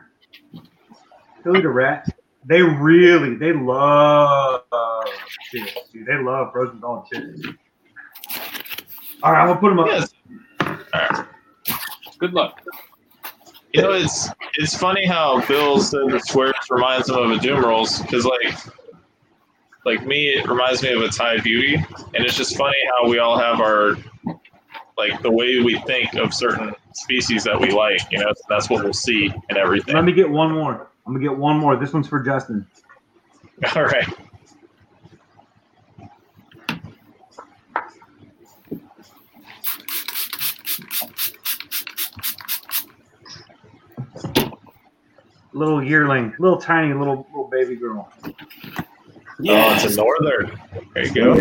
He'll 1.43 1.57
eat 1.57 1.65
a 1.65 1.69
rat. 1.69 2.07
They 2.45 2.61
really, 2.61 3.35
they 3.35 3.53
love 3.53 4.61
chips, 5.51 5.89
dude. 5.91 6.05
They 6.05 6.17
love 6.17 6.51
frozen 6.51 6.79
bone 6.79 7.03
chips. 7.11 7.47
All 9.21 9.33
right, 9.33 9.41
I'm 9.41 9.47
gonna 9.47 9.59
put 9.59 9.69
them 9.69 9.79
up. 9.79 9.87
Yes. 9.87 11.25
Good 12.19 12.33
luck. 12.33 12.61
You 13.73 13.81
know, 13.81 13.91
it's 13.91 14.29
it's 14.55 14.75
funny 14.75 15.05
how 15.05 15.45
Bill 15.47 15.79
said 15.79 16.09
the 16.09 16.19
swears 16.19 16.55
reminds 16.69 17.09
him 17.09 17.17
of 17.17 17.31
a 17.31 17.37
Doom 17.39 17.63
Rolls 17.63 18.01
because 18.01 18.25
like 18.25 18.55
like 19.89 20.05
me, 20.05 20.27
it 20.29 20.47
reminds 20.47 20.83
me 20.83 20.91
of 20.93 21.01
a 21.01 21.09
Thai 21.09 21.39
beauty, 21.39 21.75
and 21.75 22.23
it's 22.25 22.35
just 22.35 22.55
funny 22.55 22.77
how 22.91 23.09
we 23.09 23.17
all 23.17 23.39
have 23.39 23.59
our 23.59 23.97
like 24.97 25.19
the 25.23 25.31
way 25.31 25.61
we 25.61 25.79
think 25.79 26.13
of 26.13 26.31
certain 26.31 26.75
species 26.93 27.43
that 27.45 27.59
we 27.59 27.71
like. 27.71 28.01
You 28.11 28.19
know, 28.19 28.31
that's 28.47 28.69
what 28.69 28.83
we'll 28.83 28.93
see 28.93 29.33
and 29.49 29.57
everything. 29.57 29.95
Let 29.95 30.03
me 30.03 30.11
get 30.11 30.29
one 30.29 30.51
more. 30.51 30.91
I'm 31.07 31.13
gonna 31.13 31.25
get 31.25 31.35
one 31.35 31.57
more. 31.57 31.75
This 31.75 31.91
one's 31.91 32.07
for 32.07 32.21
Justin. 32.21 32.67
All 33.75 33.83
right. 33.83 34.07
Little 45.51 45.83
yearling, 45.83 46.35
little 46.37 46.61
tiny, 46.61 46.93
little 46.93 47.25
little 47.31 47.49
baby 47.49 47.75
girl. 47.75 48.13
Oh, 49.47 49.73
it's 49.75 49.85
a 49.85 49.95
northern. 49.95 50.59
There 50.93 51.05
you 51.05 51.13
go. 51.13 51.33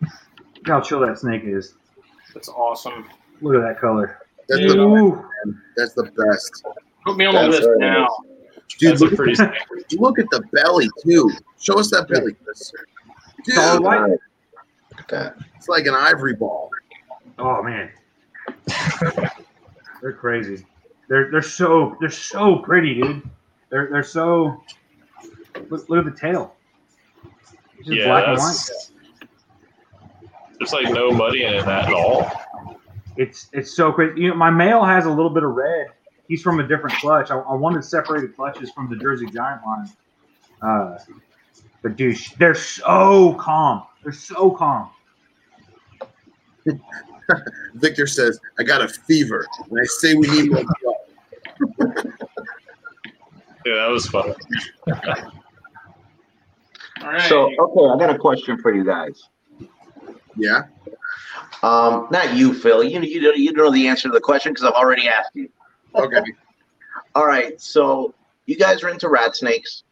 Look 0.00 0.66
how 0.66 0.80
chill 0.80 1.00
that 1.00 1.18
snake 1.18 1.42
is. 1.44 1.74
That's 2.34 2.48
awesome. 2.48 3.06
Look 3.40 3.54
at 3.56 3.62
that 3.62 3.80
color. 3.80 4.18
That's 4.48 4.60
the 4.62 5.24
that's 5.76 5.94
the 5.94 6.04
best. 6.04 6.64
Put 7.04 7.16
me 7.16 7.24
on 7.26 7.34
the 7.34 7.48
list 7.48 7.62
very 7.62 7.78
now. 7.78 8.08
Dude, 8.78 8.92
That's 8.92 9.00
look, 9.00 9.14
pretty. 9.16 9.34
look 9.98 10.18
at 10.18 10.26
the 10.30 10.42
belly 10.52 10.88
too. 11.04 11.30
Show 11.58 11.78
us 11.78 11.90
that 11.90 12.08
belly, 12.08 12.34
Chris. 12.44 12.72
Dude, 13.44 13.54
Solid 13.56 13.82
white. 13.82 14.00
Look 14.10 14.18
at 15.00 15.08
that. 15.08 15.36
it's 15.56 15.68
like 15.68 15.86
an 15.86 15.94
ivory 15.94 16.34
ball. 16.34 16.70
Oh 17.38 17.62
man, 17.62 17.90
they're 20.02 20.12
crazy. 20.12 20.66
They're 21.08 21.30
they're 21.30 21.42
so 21.42 21.96
they're 22.00 22.10
so 22.10 22.56
pretty, 22.58 22.94
dude. 23.00 23.22
They're 23.70 23.88
they're 23.90 24.02
so. 24.02 24.62
Look, 25.68 25.88
look 25.88 26.06
at 26.06 26.12
the 26.12 26.18
tail. 26.18 26.54
It's 27.78 27.88
just 27.88 27.98
Yeah, 27.98 28.06
black 28.06 28.28
and 28.28 28.38
white. 28.38 28.70
There's 30.58 30.72
like 30.72 30.92
no 30.92 31.10
muddy 31.10 31.44
in 31.44 31.64
that 31.64 31.86
at 31.86 31.92
all. 31.92 32.30
It's 33.16 33.48
it's 33.52 33.74
so 33.74 33.92
crazy. 33.92 34.20
You 34.20 34.28
know, 34.30 34.34
my 34.34 34.50
male 34.50 34.84
has 34.84 35.06
a 35.06 35.10
little 35.10 35.30
bit 35.30 35.42
of 35.42 35.52
red. 35.52 35.88
He's 36.28 36.42
from 36.42 36.60
a 36.60 36.66
different 36.66 36.96
clutch. 36.98 37.30
I, 37.30 37.38
I 37.38 37.54
wanted 37.54 37.84
separated 37.84 38.36
clutches 38.36 38.70
from 38.70 38.88
the 38.90 38.96
Jersey 38.96 39.26
Giant 39.26 39.62
line. 39.66 39.90
Uh, 40.62 40.98
but 41.82 41.96
dude, 41.96 42.18
they're 42.38 42.54
so 42.54 43.34
calm. 43.34 43.84
They're 44.02 44.12
so 44.12 44.50
calm. 44.50 44.90
Victor 47.74 48.06
says, 48.06 48.38
"I 48.58 48.62
got 48.62 48.82
a 48.82 48.88
fever," 48.88 49.46
and 49.70 49.80
I 49.80 49.84
say 49.84 50.14
we 50.14 50.28
need 50.28 50.52
more 50.52 50.64
blood. 50.82 50.96
Yeah, 53.64 53.74
that 53.74 53.88
was 53.90 54.06
fun. 54.06 54.34
All 57.02 57.08
right. 57.08 57.22
So, 57.22 57.46
okay, 57.46 58.04
I 58.04 58.06
got 58.06 58.14
a 58.14 58.18
question 58.18 58.58
for 58.60 58.74
you 58.74 58.84
guys. 58.84 59.28
Yeah. 60.36 60.62
Um, 61.62 62.08
not 62.10 62.34
you, 62.36 62.54
Phil. 62.54 62.82
You 62.82 63.00
you 63.00 63.20
don't 63.20 63.38
you 63.38 63.52
don't 63.52 63.64
know 63.64 63.72
the 63.72 63.88
answer 63.88 64.08
to 64.08 64.12
the 64.12 64.20
question 64.20 64.52
because 64.52 64.64
I've 64.64 64.74
already 64.74 65.08
asked 65.08 65.30
you. 65.34 65.48
Okay. 65.94 66.22
All 67.14 67.26
right, 67.26 67.60
so 67.60 68.14
you 68.46 68.56
guys 68.56 68.82
are 68.82 68.88
into 68.88 69.08
rat 69.08 69.34
snakes. 69.34 69.82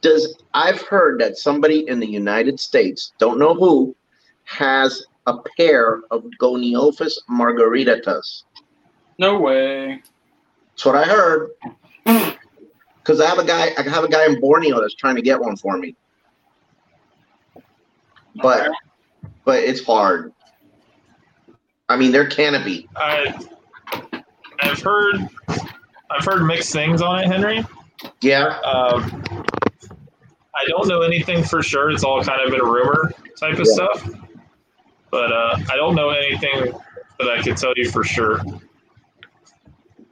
Does 0.00 0.36
I've 0.54 0.80
heard 0.82 1.20
that 1.20 1.36
somebody 1.36 1.88
in 1.88 2.00
the 2.00 2.06
United 2.06 2.58
States, 2.58 3.12
don't 3.18 3.38
know 3.38 3.54
who, 3.54 3.94
has 4.44 5.04
a 5.26 5.36
pair 5.56 6.02
of 6.10 6.24
Gonyophis 6.40 7.12
margaritatus. 7.28 8.44
no 9.18 9.38
way. 9.38 10.02
That's 10.70 10.84
what 10.84 10.94
I 10.94 11.04
heard. 11.04 11.50
Because 13.06 13.20
I 13.20 13.26
have 13.28 13.38
a 13.38 13.44
guy, 13.44 13.70
I 13.78 13.82
have 13.82 14.02
a 14.02 14.08
guy 14.08 14.26
in 14.26 14.40
Borneo 14.40 14.80
that's 14.80 14.96
trying 14.96 15.14
to 15.14 15.22
get 15.22 15.38
one 15.40 15.56
for 15.56 15.78
me, 15.78 15.94
but 18.42 18.72
but 19.44 19.62
it's 19.62 19.84
hard. 19.84 20.32
I 21.88 21.96
mean, 21.96 22.10
they're 22.10 22.28
canopy. 22.28 22.88
I 22.96 23.32
I've 24.60 24.80
heard 24.82 25.28
I've 25.48 26.24
heard 26.24 26.42
mixed 26.44 26.72
things 26.72 27.00
on 27.00 27.20
it, 27.20 27.26
Henry. 27.28 27.64
Yeah, 28.22 28.58
Um, 28.64 29.22
I 30.54 30.64
don't 30.68 30.88
know 30.88 31.02
anything 31.02 31.44
for 31.44 31.62
sure. 31.62 31.90
It's 31.92 32.02
all 32.02 32.22
kind 32.24 32.40
of 32.42 32.50
been 32.50 32.60
rumor 32.60 33.12
type 33.38 33.54
of 33.58 33.66
Yeah. 33.66 33.72
stuff, 33.72 34.10
but 35.12 35.32
uh, 35.32 35.58
I 35.70 35.76
don't 35.76 35.94
know 35.94 36.10
anything 36.10 36.72
that 37.20 37.28
I 37.30 37.40
could 37.40 37.56
tell 37.56 37.72
you 37.76 37.88
for 37.88 38.02
sure. 38.02 38.40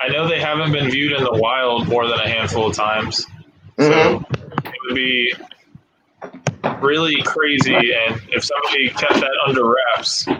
I 0.00 0.08
know 0.08 0.28
they 0.28 0.40
haven't 0.40 0.72
been 0.72 0.90
viewed 0.90 1.12
in 1.12 1.24
the 1.24 1.32
wild 1.34 1.88
more 1.88 2.06
than 2.06 2.18
a 2.20 2.28
handful 2.28 2.66
of 2.68 2.76
times, 2.76 3.26
Mhm. 3.78 3.88
so 3.92 4.24
it 4.64 4.74
would 4.86 4.94
be 4.94 5.32
really 6.80 7.20
crazy. 7.22 7.74
And 7.74 8.20
if 8.32 8.44
somebody 8.44 8.88
kept 8.90 9.14
that 9.14 9.32
under 9.46 9.64
wraps, 9.74 10.24
they 10.24 10.34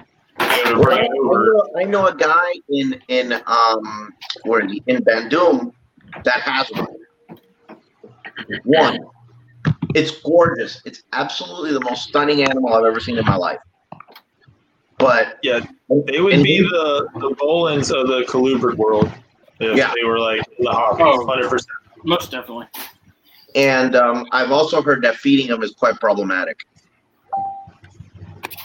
would 0.67 0.79
Well, 0.79 0.83
bring 0.83 0.99
I, 0.99 1.03
it 1.05 1.11
over. 1.21 1.45
know, 1.55 1.69
I 1.79 1.85
know 1.85 2.07
a 2.07 2.15
guy 2.15 2.53
in 2.69 3.01
in 3.09 3.33
um 3.47 4.13
where 4.45 4.67
he? 4.67 4.83
in 4.87 5.03
Bandung 5.05 5.73
that 6.25 6.41
has 6.41 6.71
one. 6.73 6.87
One. 8.65 8.99
It's 9.95 10.21
gorgeous. 10.21 10.83
It's 10.85 11.03
absolutely 11.13 11.73
the 11.73 11.81
most 11.81 12.09
stunning 12.09 12.43
animal 12.43 12.75
I've 12.75 12.85
ever 12.85 13.01
seen 13.01 13.17
in 13.17 13.25
my 13.25 13.37
life. 13.37 13.59
But 14.99 15.39
Yeah, 15.43 15.61
they 15.89 16.21
would 16.21 16.43
be 16.43 16.61
the 16.61 17.09
the 17.15 17.31
Bolins 17.41 17.91
of 17.95 18.09
the 18.09 18.23
colubrid 18.23 18.77
world 18.77 19.11
Yeah. 19.61 19.93
they 19.95 20.05
were 20.05 20.19
like 20.19 20.43
the 20.59 20.71
hobby, 20.71 21.03
Oh. 21.05 21.27
hundred 21.27 21.49
percent. 21.49 21.71
Most 22.05 22.31
definitely. 22.31 22.67
and 23.55 23.95
um, 23.97 24.27
I've 24.33 24.51
also 24.53 24.83
heard 24.83 25.03
that 25.05 25.17
feeding 25.17 25.47
them 25.49 25.63
is 25.63 25.73
quite 25.73 25.99
problematic. 26.01 26.59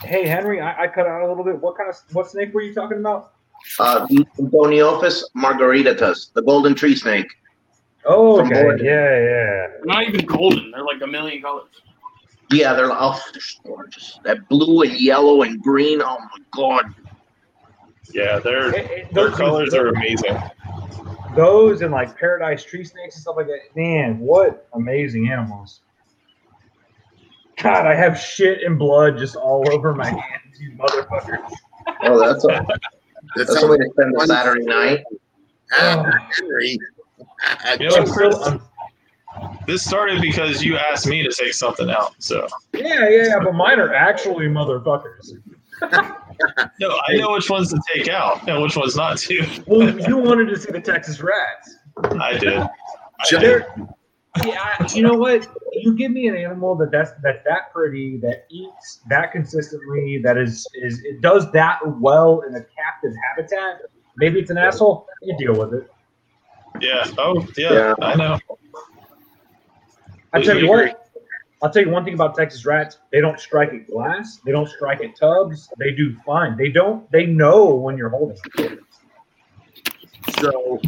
Hey 0.04 0.28
Henry, 0.28 0.62
I, 0.62 0.84
I 0.84 0.88
cut 0.88 1.08
out 1.08 1.22
a 1.22 1.28
little 1.28 1.44
bit. 1.44 1.60
What 1.62 1.78
kind 1.78 1.90
of 1.90 1.96
what 2.14 2.30
snake 2.30 2.54
were 2.54 2.62
you 2.62 2.74
talking 2.74 3.00
about? 3.00 3.34
Uh, 3.80 4.06
the 4.08 4.26
Gonyophis 4.40 5.24
margaritatus, 5.36 6.32
the 6.34 6.42
golden 6.42 6.74
tree 6.76 6.96
snake. 6.96 7.28
Oh, 8.06 8.40
okay. 8.42 8.64
Oregon. 8.64 8.86
Yeah, 8.86 8.94
yeah. 8.94 9.68
They're 9.68 9.82
not 9.86 10.04
even 10.08 10.26
golden. 10.26 10.72
They're 10.72 10.84
like 10.86 11.02
a 11.02 11.08
million 11.08 11.42
colors. 11.42 11.68
Yeah, 12.52 12.74
they're 12.74 12.90
oh, 12.92 13.20
they're 13.34 13.42
gorgeous. 13.76 14.20
That 14.24 14.48
blue 14.50 14.82
and 14.84 14.94
yellow 15.00 15.42
and 15.44 15.62
green. 15.62 16.02
Oh 16.02 16.18
my 16.18 16.38
god. 16.52 16.86
Yeah, 18.14 18.40
their 18.40 18.74
It- 18.74 18.92
it- 18.92 19.14
their 19.14 19.32
colors 19.32 19.74
are 19.74 19.88
amazing. 19.88 20.38
Those 21.36 21.82
and 21.82 21.92
like 21.92 22.18
paradise 22.18 22.64
tree 22.64 22.84
snakes 22.84 23.16
and 23.16 23.22
stuff 23.22 23.36
like 23.38 23.48
that. 23.48 23.60
Man, 23.76 24.20
what 24.20 24.68
amazing 24.74 25.30
animals! 25.30 25.82
God, 27.62 27.86
I 27.86 27.94
have 27.94 28.18
shit 28.18 28.64
and 28.64 28.80
blood 28.80 29.18
just 29.18 29.36
all 29.36 29.72
over 29.72 29.94
my 29.94 30.10
hands, 30.10 30.60
you 30.60 30.72
motherfuckers. 30.72 31.52
Oh, 32.04 32.20
that's 32.20 32.44
a 32.46 32.48
That 32.48 32.66
that's 33.36 33.50
a 33.52 33.54
sounds 33.60 33.70
way 33.72 33.78
to 33.78 33.90
spend 33.92 34.16
a 34.16 34.28
Saturday 34.28 34.66
night. 34.66 35.04
You 37.80 37.90
know, 37.90 37.96
I'm 37.96 38.06
still, 38.08 38.44
I'm, 38.44 38.62
This 39.68 39.86
started 39.86 40.22
because 40.22 40.64
you 40.64 40.78
asked 40.78 41.06
me 41.08 41.22
to 41.22 41.32
take 41.32 41.54
something 41.54 41.90
out. 41.90 42.16
So 42.20 42.48
yeah, 42.74 43.08
yeah, 43.10 43.24
yeah, 43.28 43.40
but 43.44 43.54
mine 43.54 43.80
are 43.80 43.94
actually 43.94 44.48
motherfuckers. 44.48 45.34
No, 46.80 47.00
I 47.08 47.16
know 47.18 47.32
which 47.34 47.50
ones 47.50 47.70
to 47.70 47.82
take 47.94 48.08
out 48.08 48.48
and 48.48 48.62
which 48.62 48.76
ones 48.76 48.96
not 48.96 49.18
to. 49.20 49.64
Well, 49.68 50.00
you 50.08 50.18
wanted 50.18 50.46
to 50.50 50.58
see 50.60 50.72
the 50.72 50.82
Texas 50.82 51.22
rats. 51.22 51.76
I 52.20 52.38
did. 52.38 52.58
I 52.58 52.70
did. 53.30 53.66
Yeah, 54.46 54.76
I- 54.80 54.88
you 54.94 55.02
know 55.04 55.16
what? 55.16 55.48
You 55.74 55.96
give 55.96 56.12
me 56.12 56.28
an 56.28 56.36
animal 56.36 56.76
that 56.76 56.92
that's 56.92 57.12
that's 57.24 57.40
that 57.46 57.74
pretty, 57.74 58.18
that 58.18 58.46
eats 58.50 59.02
that 59.10 59.32
consistently, 59.32 60.22
that 60.24 60.38
is 60.38 60.66
is 60.76 61.02
it 61.04 61.22
does 61.22 61.52
that 61.52 61.80
well 62.00 62.42
in 62.48 62.56
a 62.56 62.62
captive 62.62 63.12
habitat. 63.30 63.82
Maybe 64.18 64.40
it's 64.40 64.50
an 64.52 64.58
asshole. 64.58 65.08
You 65.22 65.38
deal 65.38 65.54
with 65.58 65.74
it. 65.74 65.90
Yeah. 66.80 67.08
Oh, 67.18 67.46
yeah. 67.58 67.74
Yeah. 67.74 67.94
I 68.02 68.16
know. 68.16 68.38
I 70.34 70.42
tell 70.42 70.56
you 70.58 70.68
Completely 70.68 70.68
what. 70.70 71.09
I'll 71.62 71.70
tell 71.70 71.84
you 71.84 71.90
one 71.90 72.06
thing 72.06 72.14
about 72.14 72.36
Texas 72.36 72.66
rats. 72.66 73.00
They 73.12 73.20
don't 73.20 73.40
strike 73.40 73.74
at 73.74 73.88
glass. 73.88 74.40
They 74.46 74.52
don't 74.52 74.70
strike 74.70 75.04
at 75.04 75.18
tubs. 75.18 75.70
They 75.78 75.92
do 75.92 76.16
fine. 76.26 76.56
They 76.56 76.70
don't. 76.70 77.10
They 77.12 77.26
know 77.26 77.76
when 77.76 77.98
you're 77.98 78.10
holding. 78.10 78.38
So 80.40 80.80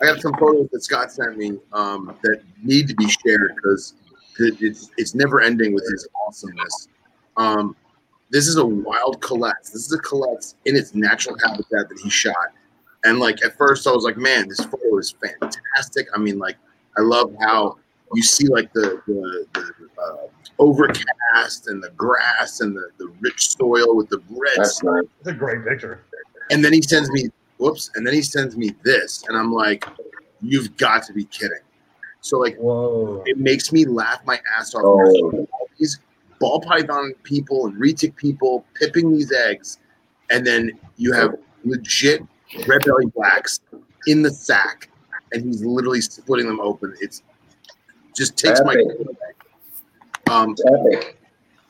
I 0.00 0.06
got 0.06 0.20
some 0.20 0.34
photos 0.34 0.68
that 0.72 0.82
Scott 0.82 1.12
sent 1.12 1.36
me 1.36 1.58
um, 1.72 2.16
that 2.22 2.42
need 2.62 2.88
to 2.88 2.94
be 2.94 3.08
shared 3.08 3.54
because 3.56 3.94
it's 4.38 4.90
it's 4.96 5.14
never 5.14 5.40
ending 5.40 5.72
with 5.72 5.84
his 5.90 6.08
awesomeness. 6.26 6.88
Um, 7.36 7.76
this 8.30 8.46
is 8.48 8.56
a 8.56 8.66
wild 8.66 9.20
Collett. 9.20 9.56
This 9.62 9.86
is 9.86 9.92
a 9.92 9.98
Collett 9.98 10.54
in 10.64 10.76
its 10.76 10.94
natural 10.94 11.36
habitat 11.44 11.88
that 11.88 12.00
he 12.02 12.10
shot. 12.10 12.34
And 13.04 13.20
like 13.20 13.44
at 13.44 13.56
first, 13.56 13.86
I 13.86 13.92
was 13.92 14.04
like, 14.04 14.16
"Man, 14.16 14.48
this 14.48 14.60
photo 14.64 14.98
is 14.98 15.14
fantastic." 15.20 16.08
I 16.14 16.18
mean, 16.18 16.38
like, 16.38 16.56
I 16.96 17.02
love 17.02 17.34
how 17.40 17.78
you 18.14 18.22
see 18.22 18.48
like 18.48 18.72
the 18.72 19.02
the, 19.06 19.46
the 19.54 20.02
uh, 20.02 20.26
overcast 20.58 21.68
and 21.68 21.82
the 21.82 21.90
grass 21.90 22.60
and 22.60 22.76
the, 22.76 22.90
the 22.98 23.12
rich 23.20 23.50
soil 23.50 23.96
with 23.96 24.08
the 24.08 24.20
red 24.30 24.54
That's 24.56 24.82
nice. 24.82 25.04
It's 25.20 25.28
a 25.28 25.32
great 25.32 25.64
picture. 25.64 26.04
and 26.50 26.64
then 26.64 26.72
he 26.72 26.82
sends 26.82 27.10
me, 27.10 27.28
whoops, 27.58 27.90
and 27.94 28.06
then 28.06 28.14
he 28.14 28.22
sends 28.22 28.56
me 28.56 28.74
this, 28.82 29.24
and 29.28 29.36
I'm 29.36 29.52
like, 29.52 29.84
you've 30.40 30.76
got 30.76 31.04
to 31.04 31.12
be 31.12 31.24
kidding. 31.24 31.58
So 32.20 32.38
like, 32.38 32.56
Whoa. 32.56 33.22
it 33.26 33.38
makes 33.38 33.72
me 33.72 33.84
laugh 33.84 34.20
my 34.24 34.40
ass 34.58 34.74
off. 34.74 34.82
Oh. 34.84 35.46
All 35.52 35.68
these 35.78 36.00
ball 36.40 36.60
python 36.60 37.14
people 37.22 37.66
and 37.66 37.80
retic 37.80 38.16
people 38.16 38.64
pipping 38.74 39.12
these 39.12 39.32
eggs, 39.32 39.78
and 40.30 40.46
then 40.46 40.72
you 40.96 41.12
have 41.12 41.34
legit 41.64 42.22
red 42.66 42.84
belly 42.84 43.06
blacks 43.06 43.60
in 44.06 44.22
the 44.22 44.30
sack, 44.30 44.90
and 45.32 45.44
he's 45.44 45.64
literally 45.64 46.00
splitting 46.00 46.46
them 46.46 46.60
open. 46.60 46.94
It's 47.00 47.22
just 48.18 48.36
takes 48.36 48.60
my. 48.64 48.76
Um. 50.30 50.54
Epic. 50.66 51.14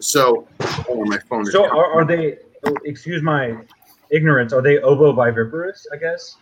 So, 0.01 0.47
oh, 0.89 1.05
my 1.05 1.18
phone 1.18 1.43
is. 1.43 1.52
So 1.52 1.65
are, 1.67 1.93
are 2.01 2.05
they? 2.05 2.39
oh, 2.65 2.75
Excuse 2.85 3.23
my 3.23 3.57
ignorance. 4.10 4.52
Are 4.52 4.62
they 4.62 4.77
ovoviviparous? 4.78 5.86
I 5.93 5.97
guess. 5.97 6.36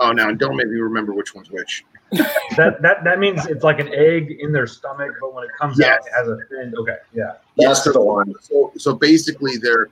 Oh, 0.00 0.12
now 0.12 0.32
don't 0.32 0.56
make 0.56 0.68
me 0.68 0.80
remember 0.80 1.12
which 1.14 1.34
one's 1.34 1.50
which. 1.50 1.84
That 2.58 2.82
that 2.82 3.04
that 3.04 3.18
means 3.18 3.46
it's 3.46 3.64
like 3.64 3.80
an 3.80 3.88
egg 3.94 4.36
in 4.38 4.52
their 4.52 4.66
stomach, 4.66 5.12
but 5.18 5.32
when 5.32 5.44
it 5.44 5.50
comes 5.58 5.78
Yes. 5.78 6.00
out, 6.00 6.06
it 6.06 6.12
has 6.14 6.28
a 6.28 6.38
fin. 6.50 6.74
Okay, 6.76 6.96
yeah. 7.14 7.36
That's 7.56 7.84
the 7.84 7.98
one. 7.98 8.34
So, 8.42 8.70
so 8.76 8.94
basically, 8.94 9.56
they're 9.56 9.88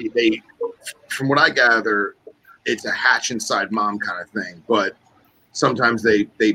they, 0.00 0.08
they, 0.08 0.42
from 1.08 1.28
what 1.28 1.38
I 1.38 1.50
gather, 1.50 2.16
it's 2.64 2.84
a 2.84 2.90
hatch 2.90 3.30
inside 3.30 3.70
mom 3.70 4.00
kind 4.00 4.20
of 4.20 4.28
thing. 4.30 4.60
But 4.66 4.96
sometimes 5.52 6.02
they 6.02 6.26
they, 6.38 6.54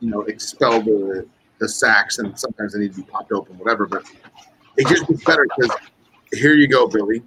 you 0.00 0.10
know, 0.10 0.22
expel 0.22 0.82
the 0.82 1.24
the 1.60 1.68
sacks, 1.68 2.18
and 2.18 2.36
sometimes 2.38 2.72
they 2.72 2.80
need 2.80 2.94
to 2.94 3.02
be 3.02 3.02
popped 3.04 3.30
open, 3.30 3.56
whatever. 3.58 3.86
But 3.86 4.04
it 4.76 4.88
just 4.88 5.06
gets 5.06 5.24
better 5.24 5.46
because 5.56 5.76
here 6.32 6.54
you 6.54 6.66
go, 6.66 6.88
Billy. 6.88 7.22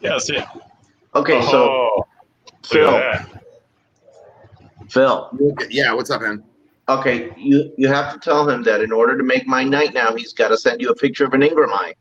Yeah. 0.00 0.18
See. 0.18 0.40
Okay, 1.14 1.40
so 1.42 1.70
oh, 1.70 2.06
look 2.46 2.66
Phil, 2.66 2.90
at. 2.90 3.42
Phil. 4.88 5.30
Yeah, 5.70 5.94
what's 5.94 6.10
up, 6.10 6.22
man? 6.22 6.44
Okay, 6.88 7.32
you 7.36 7.72
you 7.78 7.88
have 7.88 8.12
to 8.12 8.18
tell 8.18 8.48
him 8.48 8.62
that 8.64 8.82
in 8.82 8.92
order 8.92 9.16
to 9.16 9.22
make 9.22 9.46
my 9.46 9.64
night 9.64 9.94
now, 9.94 10.14
he's 10.14 10.32
got 10.32 10.48
to 10.48 10.58
send 10.58 10.80
you 10.80 10.90
a 10.90 10.94
picture 10.94 11.24
of 11.24 11.32
an 11.32 11.40
ingrami. 11.40 11.94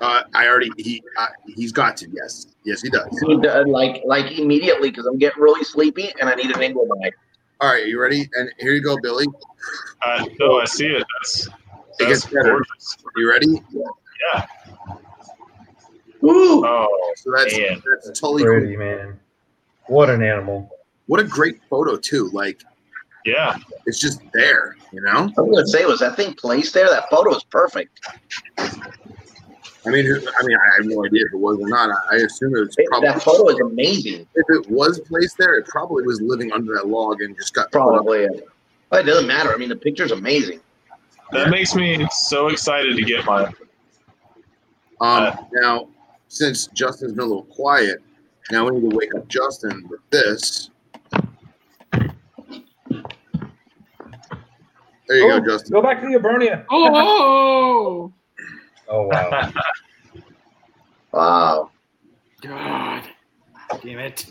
Uh, 0.00 0.22
I 0.34 0.48
already 0.48 0.70
he 0.76 1.02
uh, 1.16 1.28
he's 1.46 1.72
got 1.72 1.96
to. 1.98 2.08
Yes, 2.12 2.48
yes, 2.64 2.82
he 2.82 2.90
does. 2.90 3.08
He 3.26 3.38
does, 3.38 3.66
like 3.68 4.02
like 4.04 4.38
immediately 4.38 4.90
because 4.90 5.06
I'm 5.06 5.18
getting 5.18 5.40
really 5.40 5.64
sleepy 5.64 6.12
and 6.20 6.28
I 6.28 6.34
need 6.34 6.54
an 6.54 6.62
Ingram 6.62 6.88
eye. 7.04 7.12
All 7.60 7.70
right, 7.72 7.86
you 7.86 8.00
ready? 8.00 8.28
And 8.34 8.50
here 8.58 8.72
you 8.72 8.82
go, 8.82 8.96
Billy. 9.02 9.26
Uh, 10.04 10.24
no, 10.40 10.60
I 10.60 10.64
see 10.64 10.86
it. 10.86 11.04
That's 11.20 11.46
It 11.46 11.52
that's 12.00 12.08
gets 12.22 12.26
better. 12.26 12.50
gorgeous. 12.50 12.96
You 13.16 13.30
ready? 13.30 13.62
Yeah. 14.34 14.46
Woo! 16.20 16.66
Oh, 16.66 17.12
So 17.16 17.30
that's 17.36 17.56
Man. 17.56 17.82
that's 17.90 18.18
totally 18.18 18.44
cool. 18.44 18.78
Man. 18.78 19.18
What 19.86 20.10
an 20.10 20.22
animal. 20.22 20.70
What 21.06 21.20
a 21.20 21.24
great 21.24 21.60
photo 21.68 21.96
too. 21.96 22.30
Like 22.32 22.62
yeah. 23.26 23.58
it's 23.86 24.00
just 24.00 24.20
there, 24.32 24.76
you 24.92 25.02
know. 25.02 25.30
I'm 25.36 25.50
gonna 25.50 25.66
say, 25.66 25.84
was 25.84 26.00
that 26.00 26.16
thing 26.16 26.34
placed 26.34 26.72
there? 26.74 26.88
That 26.88 27.08
photo 27.10 27.36
is 27.36 27.44
perfect. 27.44 28.00
I 29.86 29.90
mean, 29.90 30.06
I 30.06 30.46
mean, 30.46 30.56
I 30.56 30.76
have 30.76 30.86
no 30.86 31.04
idea 31.04 31.26
if 31.26 31.34
it 31.34 31.36
was 31.36 31.58
or 31.60 31.68
not. 31.68 31.90
I 31.90 32.14
I 32.14 32.16
assume 32.20 32.56
it 32.56 32.60
was 32.60 32.76
probably. 32.88 33.08
that 33.08 33.22
photo 33.22 33.48
is 33.50 33.60
amazing. 33.60 34.26
If 34.34 34.46
it 34.48 34.70
was 34.70 34.98
placed 35.00 35.36
there, 35.38 35.54
it 35.56 35.66
probably 35.66 36.04
was 36.04 36.20
living 36.22 36.52
under 36.52 36.74
that 36.74 36.86
log 36.88 37.20
and 37.20 37.36
just 37.36 37.52
got 37.52 37.70
Probably. 37.70 38.28
But 38.90 39.00
it 39.00 39.10
doesn't 39.10 39.26
matter. 39.26 39.52
I 39.52 39.56
mean, 39.56 39.68
the 39.68 39.76
picture's 39.76 40.10
amazing. 40.12 40.60
That 41.32 41.50
makes 41.50 41.74
me 41.74 42.06
so 42.12 42.48
excited 42.48 42.96
to 42.96 43.02
get 43.02 43.24
mine. 43.24 43.52
Um, 45.00 45.36
now, 45.52 45.88
since 46.28 46.68
Justin's 46.68 47.12
been 47.12 47.24
a 47.24 47.26
little 47.26 47.44
quiet, 47.44 48.02
now 48.50 48.64
we 48.68 48.78
need 48.78 48.90
to 48.90 48.96
wake 48.96 49.14
up 49.14 49.26
Justin 49.28 49.86
with 49.88 50.00
this. 50.10 50.70
There 55.06 55.18
you 55.18 55.30
Oh, 55.32 55.40
go, 55.40 55.46
Justin. 55.46 55.72
Go 55.72 55.82
back 55.82 56.00
to 56.00 56.06
the 56.06 56.14
Abernia. 56.18 56.64
Oh, 56.70 58.12
Oh 58.88 59.06
wow. 59.08 59.52
Wow. 61.12 61.70
God. 62.42 63.02
Damn 63.82 63.98
it. 64.00 64.26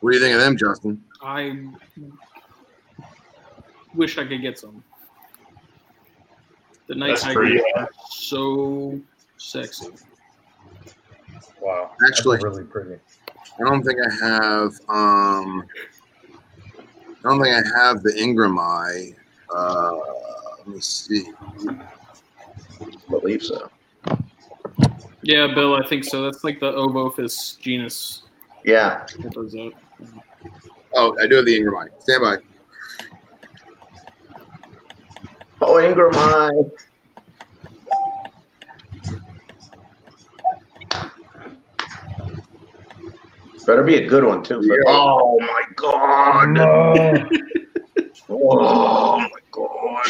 What 0.00 0.10
do 0.12 0.16
you 0.16 0.20
think 0.22 0.34
of 0.34 0.40
them, 0.40 0.56
Justin? 0.56 1.02
I 1.22 1.64
wish 3.94 4.18
I 4.18 4.24
could 4.26 4.40
get 4.42 4.58
some. 4.58 4.82
The 6.88 6.94
night 6.94 7.08
That's 7.10 7.22
tigers 7.22 7.34
pretty. 7.60 7.62
are 7.76 7.88
so 8.10 9.00
sexy. 9.36 9.88
Wow. 11.60 11.92
Actually- 12.08 12.36
That's 12.38 12.44
really 12.44 12.64
pretty. 12.64 12.98
I 13.60 13.64
don't 13.64 13.82
think 13.84 13.98
I 14.00 14.10
have. 14.24 14.72
Um, 14.88 15.64
I 16.28 17.22
don't 17.22 17.40
think 17.42 17.54
I 17.54 17.62
have 17.78 18.02
the 18.02 18.12
ingrami. 18.12 19.14
Uh, 19.54 19.98
let 20.66 20.74
me 20.76 20.80
see. 20.80 21.32
I 21.68 23.10
believe 23.10 23.42
so. 23.42 23.70
Yeah, 25.22 25.48
Bill, 25.54 25.74
I 25.74 25.86
think 25.86 26.04
so. 26.04 26.22
That's 26.22 26.44
like 26.44 26.60
the 26.60 26.72
Ovophis 26.72 27.58
genus. 27.58 28.22
Yeah. 28.64 29.06
What 29.20 29.36
was 29.36 29.52
that? 29.52 29.72
Oh, 30.94 31.16
I 31.20 31.26
do 31.26 31.36
have 31.36 31.46
the 31.46 31.58
ingrami. 31.58 31.88
Stand 32.00 32.22
by. 32.22 32.36
Oh, 35.60 35.74
ingrami. 35.74 36.70
Better 43.66 43.84
be 43.84 43.96
a 43.96 44.06
good 44.08 44.24
one 44.24 44.42
too. 44.42 44.60
Yeah. 44.64 44.74
Oh 44.86 45.38
my 45.40 45.62
god. 45.76 46.50
No. 46.50 47.28
Oh 48.28 49.18
my 49.18 49.28
god. 49.50 50.06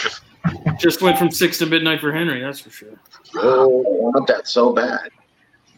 Just 0.83 1.01
went 1.01 1.17
from 1.17 1.31
six 1.31 1.59
to 1.59 1.67
midnight 1.67 2.01
for 2.01 2.12
Henry, 2.12 2.41
that's 2.41 2.59
for 2.61 2.70
sure. 2.70 2.99
Oh, 3.36 3.81
I 3.81 4.11
want 4.11 4.27
that 4.27 4.49
so 4.49 4.73
bad. 4.73 5.11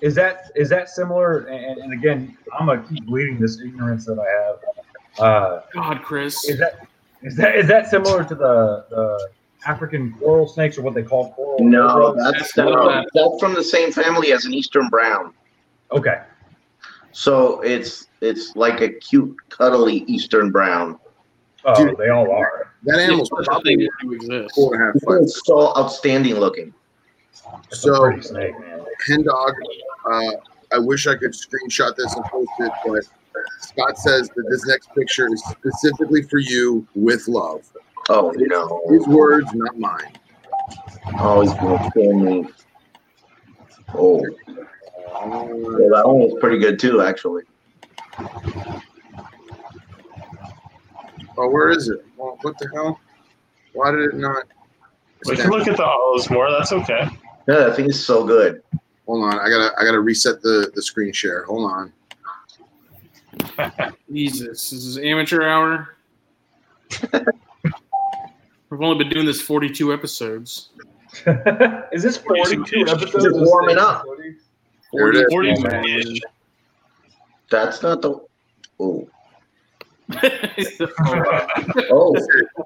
Is 0.00 0.15
that 0.15 0.50
is 0.57 0.68
that 0.70 0.89
similar? 0.89 1.41
And, 1.41 1.78
and 1.78 1.92
again, 1.92 2.36
I'm 2.58 2.66
gonna 2.66 2.83
keep 2.89 3.05
bleeding 3.05 3.39
this 3.39 3.60
ignorance 3.60 4.07
that 4.07 4.18
I 4.18 5.20
have. 5.20 5.24
Uh, 5.26 5.60
God, 5.73 6.02
Chris. 6.02 6.44
is 6.49 6.58
that 6.58 6.86
is 7.23 7.36
that 7.36 7.57
is 7.57 7.68
that 7.68 7.89
similar 7.89 8.24
to 8.24 8.34
the 8.34 8.86
the 8.91 9.28
African 9.66 10.12
coral 10.18 10.49
snakes 10.49 10.78
or 10.78 10.83
what 10.83 10.94
they 10.94 11.02
call 11.02 11.33
coral? 11.34 11.58
No, 11.60 12.15
that's 12.15 12.39
That's 12.39 12.57
not 12.57 12.89
that, 12.89 13.08
that's 13.15 13.41
from 13.41 13.55
the 13.55 13.62
same 13.65 13.92
family 13.92 14.33
as 14.33 14.44
an 14.47 14.55
Eastern 14.55 14.89
Brown. 14.89 15.34
okay. 15.92 16.23
So 17.12 17.60
it's 17.60 18.08
it's 18.20 18.57
like 18.57 18.81
a 18.81 18.89
cute, 18.89 19.36
cuddly 19.49 19.99
Eastern 20.07 20.50
Brown. 20.50 20.99
Oh, 21.65 21.74
Dude. 21.74 21.97
they 21.97 22.08
all 22.08 22.31
are. 22.33 22.74
That 22.85 22.99
animal's 23.01 23.31
It's 23.33 23.47
probably 23.49 23.77
things 23.77 23.89
do 24.01 24.13
exist. 24.13 24.55
four 24.55 24.75
and 24.75 24.83
a 24.83 24.87
half 24.87 25.23
It's 25.23 25.41
so 25.45 25.77
outstanding 25.77 26.35
looking. 26.37 26.73
It's 27.71 27.81
So- 27.81 27.95
a 27.95 28.01
pretty 28.09 28.23
snake. 28.23 28.55
Hen 29.07 29.23
dog. 29.23 29.55
Uh, 30.11 30.31
I 30.73 30.79
wish 30.79 31.07
I 31.07 31.15
could 31.17 31.33
screenshot 31.33 31.97
this 31.97 32.15
and 32.15 32.25
post 32.27 32.51
it, 32.61 32.73
but 32.87 33.05
Scott 33.61 33.99
says 33.99 34.29
that 34.35 34.45
this 34.51 34.67
next 34.67 34.95
picture 34.95 35.29
is 35.33 35.43
specifically 35.45 36.23
for 36.23 36.39
you 36.39 36.87
with 36.95 37.27
love. 37.29 37.63
Oh 38.11 38.33
no! 38.37 38.83
His 38.91 39.07
words, 39.07 39.49
not 39.55 39.79
mine. 39.79 40.13
Oh, 41.19 41.41
he's 41.43 41.55
gonna 41.55 41.91
kill 41.93 42.13
me. 42.13 42.49
Oh, 43.95 44.21
Uh, 45.15 45.47
well, 45.49 45.89
that 45.91 46.03
one 46.07 46.19
was 46.21 46.35
pretty 46.41 46.59
good 46.59 46.79
too, 46.79 47.01
actually. 47.01 47.43
Oh, 51.37 51.49
where 51.51 51.71
is 51.71 51.89
it? 51.89 52.05
Well, 52.17 52.39
what 52.43 52.59
the 52.59 52.69
hell? 52.75 53.01
Why 53.73 53.91
did 53.91 54.01
it 54.01 54.15
not? 54.15 54.45
We 55.27 55.37
can 55.37 55.51
look 55.51 55.67
at 55.67 55.77
the 55.77 55.85
olives 55.85 56.31
more. 56.31 56.51
That's 56.51 56.73
okay. 56.73 57.09
Yeah, 57.49 57.67
I 57.67 57.73
think 57.73 57.89
it's 57.89 58.01
so 58.01 58.25
good. 58.25 58.63
Hold 59.07 59.25
on, 59.25 59.39
I 59.39 59.49
gotta 59.49 59.73
I 59.79 59.85
gotta 59.85 60.01
reset 60.01 60.41
the 60.43 60.71
the 60.75 60.83
screen 60.83 61.13
share. 61.13 61.45
Hold 61.45 61.71
on. 61.71 61.93
Jesus, 64.13 64.71
this 64.71 64.85
is 64.85 64.99
amateur 64.99 65.43
hour. 65.43 65.97
We've 68.71 68.81
only 68.83 69.05
been 69.05 69.13
doing 69.13 69.27
this 69.27 69.41
42 69.41 69.93
episodes. 69.93 70.71
is 71.93 72.03
this 72.03 72.17
42 72.17 72.87
episodes? 72.89 73.13
Just 73.25 73.37
warming 73.37 73.79
up. 73.79 74.03
Footy? 74.05 74.35
There 74.93 75.11
it 75.11 75.17
is. 75.17 75.25
40 75.31 75.51
Oh, 75.57 75.61
man. 75.61 75.83
man. 75.83 76.03
That's 77.51 77.83
not 77.83 78.03
the. 78.03 78.21
Oh, 78.81 79.09
oh, 80.12 81.47
oh, 81.91 82.15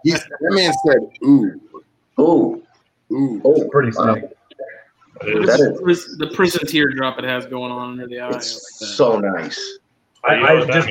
He's, 0.02 0.24
that 0.24 0.38
man 0.40 0.72
said, 0.86 0.98
"Ooh, 1.24 1.60
oh, 2.18 2.62
ooh." 3.12 3.40
oh! 3.44 3.68
Pretty 3.70 3.96
wow. 3.96 4.14
snake. 4.14 4.24
That 5.20 5.80
is. 5.86 6.06
is 6.06 6.18
the 6.18 6.28
prison 6.28 6.66
teardrop 6.66 7.18
it 7.18 7.24
has 7.24 7.46
going 7.46 7.72
on 7.72 7.92
under 7.92 8.06
the 8.06 8.20
eye. 8.20 8.26
I 8.26 8.30
like 8.30 8.40
that. 8.40 8.40
it's 8.40 8.96
so 8.96 9.18
nice. 9.18 9.78
I, 10.24 10.34
You 10.34 10.40
know 10.40 10.64
I 10.64 10.70
just. 10.70 10.88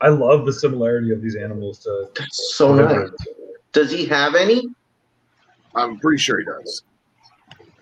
I 0.00 0.08
love 0.08 0.44
the 0.44 0.52
similarity 0.52 1.12
of 1.12 1.22
these 1.22 1.36
animals 1.36 1.78
to. 1.80 2.10
That's 2.18 2.54
so 2.54 2.74
nice. 2.74 3.10
Does 3.72 3.90
he 3.90 4.06
have 4.06 4.34
any? 4.34 4.68
I'm 5.74 5.98
pretty 5.98 6.18
sure 6.18 6.38
he 6.38 6.44
does. 6.44 6.82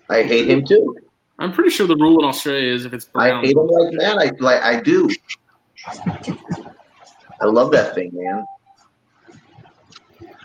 I 0.09 0.23
hate 0.23 0.49
him 0.49 0.65
too. 0.65 0.97
I'm 1.39 1.51
pretty 1.51 1.69
sure 1.69 1.87
the 1.87 1.95
rule 1.95 2.19
in 2.19 2.25
Australia 2.25 2.71
is 2.71 2.85
if 2.85 2.93
it's 2.93 3.09
I 3.15 3.41
hate 3.41 3.57
him 3.57 3.67
like 3.67 3.93
that. 3.99 4.17
I 4.17 4.31
like. 4.39 4.61
I 4.63 4.79
do. 4.79 5.09
I 7.43 7.45
love 7.45 7.71
that 7.71 7.93
thing, 7.93 8.11
man. 8.13 8.45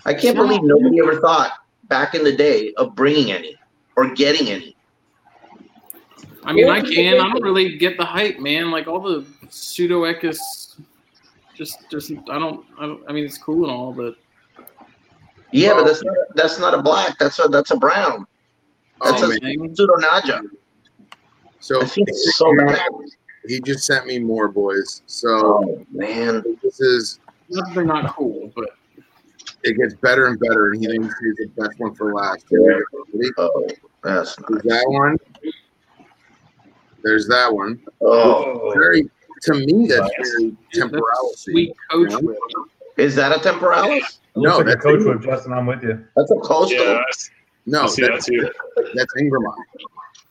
I 0.05 0.13
can't 0.13 0.37
believe 0.37 0.65
nobody 0.65 0.99
ever 1.01 1.21
thought 1.21 1.53
back 1.85 2.17
in 2.17 2.25
the 2.25 2.35
day 2.35 2.73
of 2.75 2.97
bringing 2.97 3.31
any 3.31 3.55
or 3.97 4.13
getting 4.15 4.49
any. 4.49 4.75
I 6.43 6.53
mean, 6.53 6.69
I 6.69 6.81
can. 6.81 7.21
I 7.21 7.29
don't 7.29 7.41
really 7.41 7.79
get 7.79 7.99
the 7.99 8.05
hype, 8.05 8.41
man. 8.41 8.73
Like 8.73 8.89
all 8.89 9.01
the 9.01 9.25
Pseudechis, 9.47 10.81
just, 11.55 11.89
just 11.89 12.11
I 12.11 12.39
don't, 12.41 12.67
I 12.81 12.87
don't. 12.87 13.09
I 13.09 13.13
mean, 13.13 13.25
it's 13.25 13.39
cool 13.39 13.63
and 13.63 13.71
all, 13.71 13.93
but 13.93 14.17
Yeah, 15.53 15.75
but 15.75 15.85
that's 15.85 16.03
not, 16.03 16.17
that's 16.35 16.59
not 16.59 16.75
a 16.75 16.83
black. 16.83 17.17
That's 17.21 17.39
a 17.39 17.47
that's 17.47 17.71
a 17.71 17.77
brown. 17.77 18.27
That's 19.05 19.23
Oh, 19.23 19.27
a 19.27 19.39
man. 19.41 19.73
Pseudonaja. 19.73 20.49
So 21.61 21.81
I 21.81 21.85
think 21.85 22.09
it's 22.09 22.37
so 22.37 22.53
bad. 22.57 22.81
He 23.49 23.61
just 23.61 23.85
sent 23.85 24.07
me 24.07 24.19
more 24.19 24.49
boys. 24.49 25.03
So 25.07 25.29
Oh 25.65 25.87
man, 25.91 26.45
this 26.63 26.81
is 26.81 27.19
Not 27.49 27.67
that 27.69 27.75
they're 27.75 27.85
not 27.85 28.15
cool, 28.15 28.53
but 28.55 28.71
it 29.65 29.77
gets 29.77 29.95
better 29.95 30.27
and 30.27 30.39
better, 30.39 30.71
and 30.73 30.81
he 30.81 30.87
thinks 30.89 31.15
he's 31.21 31.35
the 31.37 31.63
best 31.63 31.79
one 31.81 31.95
for 31.95 32.13
last. 32.15 32.45
Yeah. 32.51 32.79
Oh 33.39 33.67
that's 34.05 34.37
There's 34.37 34.65
nice. 34.65 34.81
that 34.81 34.85
one. 34.89 35.17
There's 37.03 37.29
that 37.29 37.53
one. 37.55 37.81
Oh, 38.01 38.73
Very 38.75 39.09
to 39.43 39.55
me, 39.55 39.87
that's 39.87 40.01
Nice. 40.01 40.11
very 40.33 40.51
that's 40.51 40.79
temporal. 40.79 41.33
sweet 41.37 41.73
coach 41.91 42.13
whip. 42.23 42.37
is 42.97 43.15
that 43.15 43.31
a 43.37 43.41
temporalis? 43.41 44.19
No, 44.35 44.43
looks 44.43 44.59
like 44.59 44.67
a 44.67 44.71
that's 44.71 44.83
coach 44.85 44.99
Ingram. 45.01 45.19
whip, 45.19 45.27
Justin. 45.27 45.53
I'm 45.53 45.67
with 45.67 45.83
you. 45.85 46.05
That's 46.17 46.31
a 46.33 46.37
coastal. 46.37 46.77
Yeah, 46.85 47.03
No, 47.67 47.83
I 47.83 47.87
see 47.87 48.03
that 48.03 48.11
that's, 48.15 48.27
too. 48.27 48.51
that's 48.95 49.15
Ingramite. 49.15 49.55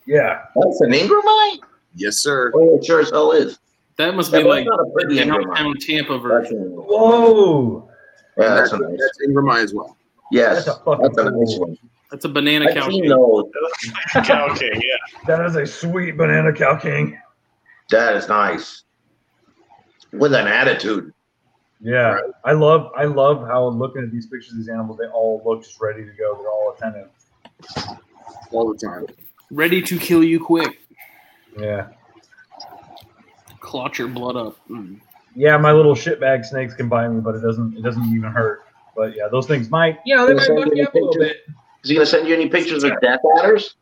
Yeah. 0.06 0.44
That's 0.56 0.82
an 0.82 0.92
Ingramite. 0.92 1.60
Yes, 1.98 2.18
sir. 2.18 2.52
Oh, 2.56 2.78
it 2.78 2.86
sure 2.86 3.00
as 3.02 3.10
hell 3.10 3.32
is. 3.32 3.60
That 3.98 4.16
must 4.16 4.32
That 4.32 4.40
be 4.40 4.44
was 4.46 4.58
like 4.58 4.66
not 4.68 4.80
a 4.80 4.86
pretty 4.94 5.16
downtown 5.16 5.74
Ingramite. 5.74 5.86
Tampa 5.86 6.14
That's 6.14 6.22
version. 6.50 6.58
an, 6.58 6.70
Whoa. 6.74 7.90
yeah, 8.38 8.48
that's 8.56 8.72
that's, 8.72 8.74
a 8.82 8.88
nice. 8.90 9.00
that's 9.00 9.28
Ingramite 9.28 9.64
as 9.64 9.74
well. 9.74 9.98
Yes, 10.32 10.66
That's 10.66 10.78
a 10.78 10.84
fucking 10.84 11.04
that's 11.04 11.18
a 11.18 11.32
nice 11.32 11.58
one. 11.58 11.78
That's 12.12 12.26
a 12.26 12.30
banana 12.30 12.72
cow. 12.74 12.86
I've 12.86 12.92
seen 12.92 13.04
cake. 13.04 13.10
those. 13.10 13.44
Cow 14.28 14.54
King, 14.56 14.74
yeah. 14.76 15.26
That 15.26 15.46
is 15.46 15.56
a 15.56 15.66
sweet 15.66 16.16
banana 16.18 16.54
cow 16.54 16.76
king. 16.78 17.20
That 17.90 18.16
is 18.16 18.28
nice. 18.30 18.84
With 20.14 20.34
an 20.34 20.48
attitude. 20.48 21.14
Yeah, 21.82 22.14
Right. 22.14 22.24
I 22.46 22.52
love 22.54 22.92
I 22.98 23.06
love 23.06 23.46
how 23.48 23.68
looking 23.68 24.04
at 24.04 24.12
these 24.12 24.26
pictures 24.28 24.52
of 24.52 24.58
these 24.58 24.70
animals, 24.70 24.98
they 25.00 25.08
all 25.08 25.42
look 25.46 25.64
just 25.64 25.80
ready 25.82 26.04
to 26.06 26.12
go. 26.14 26.38
They're 26.38 26.50
all 26.50 26.74
attentive. 26.78 27.10
all 28.52 28.74
the 28.74 28.78
time. 28.80 29.06
Ready 29.52 29.82
to 29.82 29.98
kill 30.00 30.24
you 30.24 30.40
quick. 30.44 30.80
Yeah, 31.58 31.88
Clot 33.60 33.98
your 34.00 34.08
blood 34.08 34.36
up. 34.36 34.58
Mm. 34.70 35.00
yeah. 35.36 35.58
My 35.58 35.72
little 35.72 35.94
shitbag 35.94 36.46
snakes 36.46 36.74
can 36.74 36.88
bite 36.88 37.10
me, 37.10 37.20
but 37.20 37.36
it 37.36 37.42
doesn't 37.42 37.78
it 37.78 37.82
doesn't 37.82 38.06
even 38.16 38.32
hurt. 38.32 38.66
But 38.96 39.16
yeah, 39.16 39.28
those 39.30 39.46
things 39.46 39.70
might 39.70 40.00
you 40.06 40.16
know 40.16 40.28
they 40.28 40.34
might 40.34 40.48
buck 40.48 40.70
you 40.74 40.84
up 40.84 40.94
a 40.94 40.98
little 40.98 41.14
bit. 41.20 41.38
Is 41.84 41.90
he 41.90 41.96
gonna 41.96 42.06
send 42.06 42.28
you 42.28 42.34
any 42.34 42.48
pictures 42.48 42.84
of 42.84 42.94
death 43.02 43.20
adders? 43.40 43.76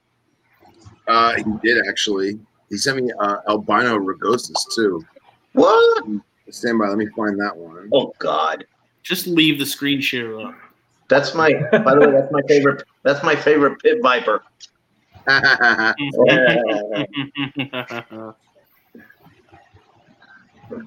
Uh, 1.07 1.35
he 1.35 1.43
did 1.63 1.85
actually. 1.87 2.39
He 2.69 2.77
sent 2.77 2.97
me 2.97 3.11
uh, 3.19 3.37
albino 3.47 3.99
rugosus 3.99 4.55
too. 4.73 5.05
What? 5.53 6.05
Stand 6.49 6.79
by. 6.79 6.87
Let 6.87 6.97
me 6.97 7.07
find 7.15 7.39
that 7.39 7.55
one. 7.55 7.89
Oh 7.93 8.13
God. 8.19 8.65
Just 9.03 9.27
leave 9.27 9.59
the 9.59 9.65
screen 9.65 10.01
share 10.01 10.39
up. 10.39 10.55
That's 11.09 11.35
my 11.35 11.53
by 11.71 11.93
the 11.93 12.01
way, 12.01 12.11
that's 12.11 12.31
my 12.31 12.41
favorite 12.47 12.83
that's 13.03 13.23
my 13.23 13.35
favorite 13.35 13.79
pit 13.81 13.99
viper. 14.01 14.41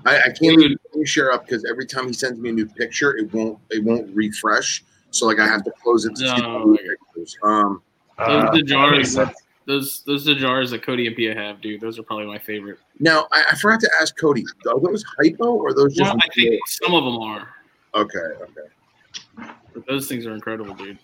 I, 0.04 0.20
I 0.26 0.30
can't 0.30 0.60
even 0.60 0.76
share 1.04 1.32
up 1.32 1.46
because 1.46 1.64
every 1.64 1.86
time 1.86 2.06
he 2.06 2.12
sends 2.12 2.38
me 2.38 2.50
a 2.50 2.52
new 2.52 2.66
picture, 2.66 3.16
it 3.16 3.32
won't 3.32 3.58
it 3.70 3.82
won't 3.84 4.14
refresh. 4.14 4.84
So 5.10 5.26
like 5.26 5.38
I 5.38 5.46
have 5.46 5.64
to 5.64 5.72
close 5.82 6.04
it. 6.04 6.10
To 6.10 6.16
see 6.16 6.24
the 6.24 6.42
No. 6.42 6.64
new 6.64 6.76
pictures. 6.76 7.36
Um, 7.42 7.82
those 8.26 8.44
Uh, 8.44 8.50
the 8.52 8.62
jars 8.62 8.96
makes 8.96 9.14
that, 9.14 9.34
those 9.66 10.02
those 10.04 10.24
the 10.24 10.34
jars 10.34 10.70
that 10.70 10.82
Cody 10.82 11.06
and 11.06 11.14
Pia 11.16 11.34
have, 11.34 11.60
dude. 11.60 11.80
Those 11.80 11.98
are 11.98 12.02
probably 12.02 12.26
my 12.26 12.38
favorite. 12.38 12.78
now 12.98 13.26
I, 13.32 13.44
I 13.52 13.54
forgot 13.56 13.80
to 13.80 13.90
ask 14.00 14.16
Cody. 14.18 14.44
Are 14.68 14.80
those 14.80 15.04
hypo 15.18 15.52
or 15.52 15.68
are 15.68 15.74
those 15.74 15.94
just? 15.94 16.12
Well, 16.12 16.20
I 16.24 16.28
think 16.34 16.60
some 16.66 16.94
of 16.94 17.04
them 17.04 17.18
are, 17.18 17.48
okay. 17.94 18.18
Okay. 18.18 19.52
but 19.74 19.86
those 19.86 20.08
things 20.08 20.26
are 20.26 20.34
incredible, 20.34 20.74
dude. 20.74 20.98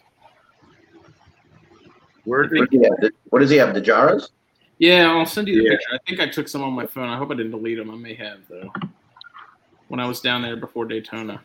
Where 2.24 2.46
did 2.46 2.58
What, 2.58 3.02
have? 3.02 3.12
What 3.30 3.38
does 3.40 3.50
he 3.50 3.56
have? 3.56 3.74
The 3.74 3.80
Jaras? 3.80 4.30
Yeah, 4.78 5.10
I'll 5.10 5.26
send 5.26 5.48
you 5.48 5.56
the 5.56 5.62
Yeah. 5.64 5.70
picture. 5.70 5.88
I 5.92 5.98
think 6.06 6.20
I 6.20 6.26
took 6.26 6.48
some 6.48 6.62
on 6.62 6.72
my 6.72 6.86
phone. 6.86 7.08
I 7.08 7.16
hope 7.16 7.30
I 7.30 7.34
didn't 7.34 7.52
delete 7.52 7.78
them. 7.78 7.90
I 7.90 7.96
may 7.96 8.14
have 8.14 8.40
though. 8.48 8.72
When 9.88 10.00
I 10.00 10.06
was 10.06 10.20
down 10.20 10.42
there 10.42 10.56
before 10.56 10.86
Daytona. 10.86 11.42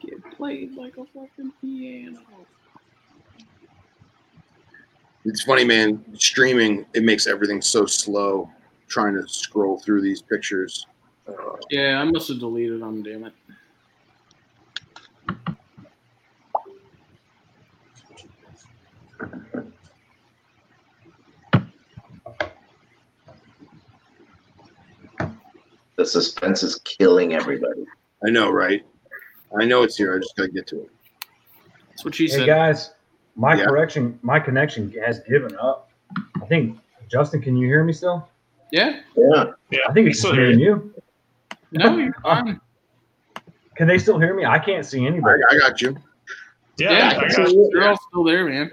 Get 0.00 0.22
played 0.36 0.74
like 0.76 0.96
a 0.96 1.04
fucking 1.06 1.52
piano. 1.60 2.20
It's 5.26 5.42
funny, 5.42 5.64
man. 5.64 6.04
Streaming 6.16 6.86
it 6.94 7.02
makes 7.02 7.26
everything 7.26 7.60
so 7.60 7.84
slow. 7.84 8.48
Trying 8.88 9.14
to 9.14 9.26
scroll 9.26 9.80
through 9.80 10.00
these 10.00 10.22
pictures. 10.22 10.86
Uh, 11.28 11.56
Yeah, 11.70 12.00
I 12.00 12.04
must 12.04 12.28
have 12.28 12.38
deleted 12.38 12.80
them. 12.80 13.02
Damn 13.02 13.24
it. 13.24 13.32
The 25.96 26.04
suspense 26.06 26.62
is 26.62 26.80
killing 26.84 27.34
everybody. 27.34 27.84
I 28.26 28.30
know, 28.30 28.50
right? 28.50 28.84
I 29.58 29.64
know 29.64 29.82
it's 29.82 29.96
here. 29.96 30.14
I 30.14 30.18
just 30.18 30.36
gotta 30.36 30.50
get 30.50 30.66
to 30.68 30.82
it. 30.82 30.90
That's 31.88 32.04
what 32.04 32.14
she 32.14 32.24
Hey 32.24 32.30
said. 32.38 32.46
guys, 32.46 32.90
my 33.36 33.54
Yeah. 33.54 33.66
correction, 33.66 34.18
my 34.22 34.40
connection 34.40 34.90
has 35.04 35.20
given 35.20 35.54
up. 35.56 35.90
I 36.42 36.46
think 36.46 36.78
Justin, 37.08 37.40
can 37.40 37.56
you 37.56 37.66
hear 37.68 37.84
me 37.84 37.92
still? 37.92 38.28
Yeah. 38.72 39.00
Yeah. 39.16 39.52
Yeah, 39.70 39.78
I 39.88 39.92
think 39.92 40.08
it's 40.08 40.20
so 40.20 40.28
just 40.30 40.38
me 40.40 40.52
and 40.52 40.60
you. 40.60 40.94
No, 41.72 41.96
you're 41.98 42.12
fine. 42.22 42.60
Can 43.76 43.86
they 43.86 43.98
still 43.98 44.18
hear 44.18 44.34
me? 44.34 44.46
I 44.46 44.58
can't 44.58 44.86
see 44.86 45.04
anybody. 45.06 45.42
I 45.50 45.58
got 45.58 45.82
you. 45.82 45.94
yeah, 46.78 46.92
Yeah, 46.92 47.08
I 47.08 47.10
I 47.10 47.28
got 47.28 47.48
see 47.48 47.56
it. 47.58 47.70
They're 47.74 47.88
all 47.90 47.98
still 48.08 48.24
there, 48.24 48.46
man. 48.48 48.70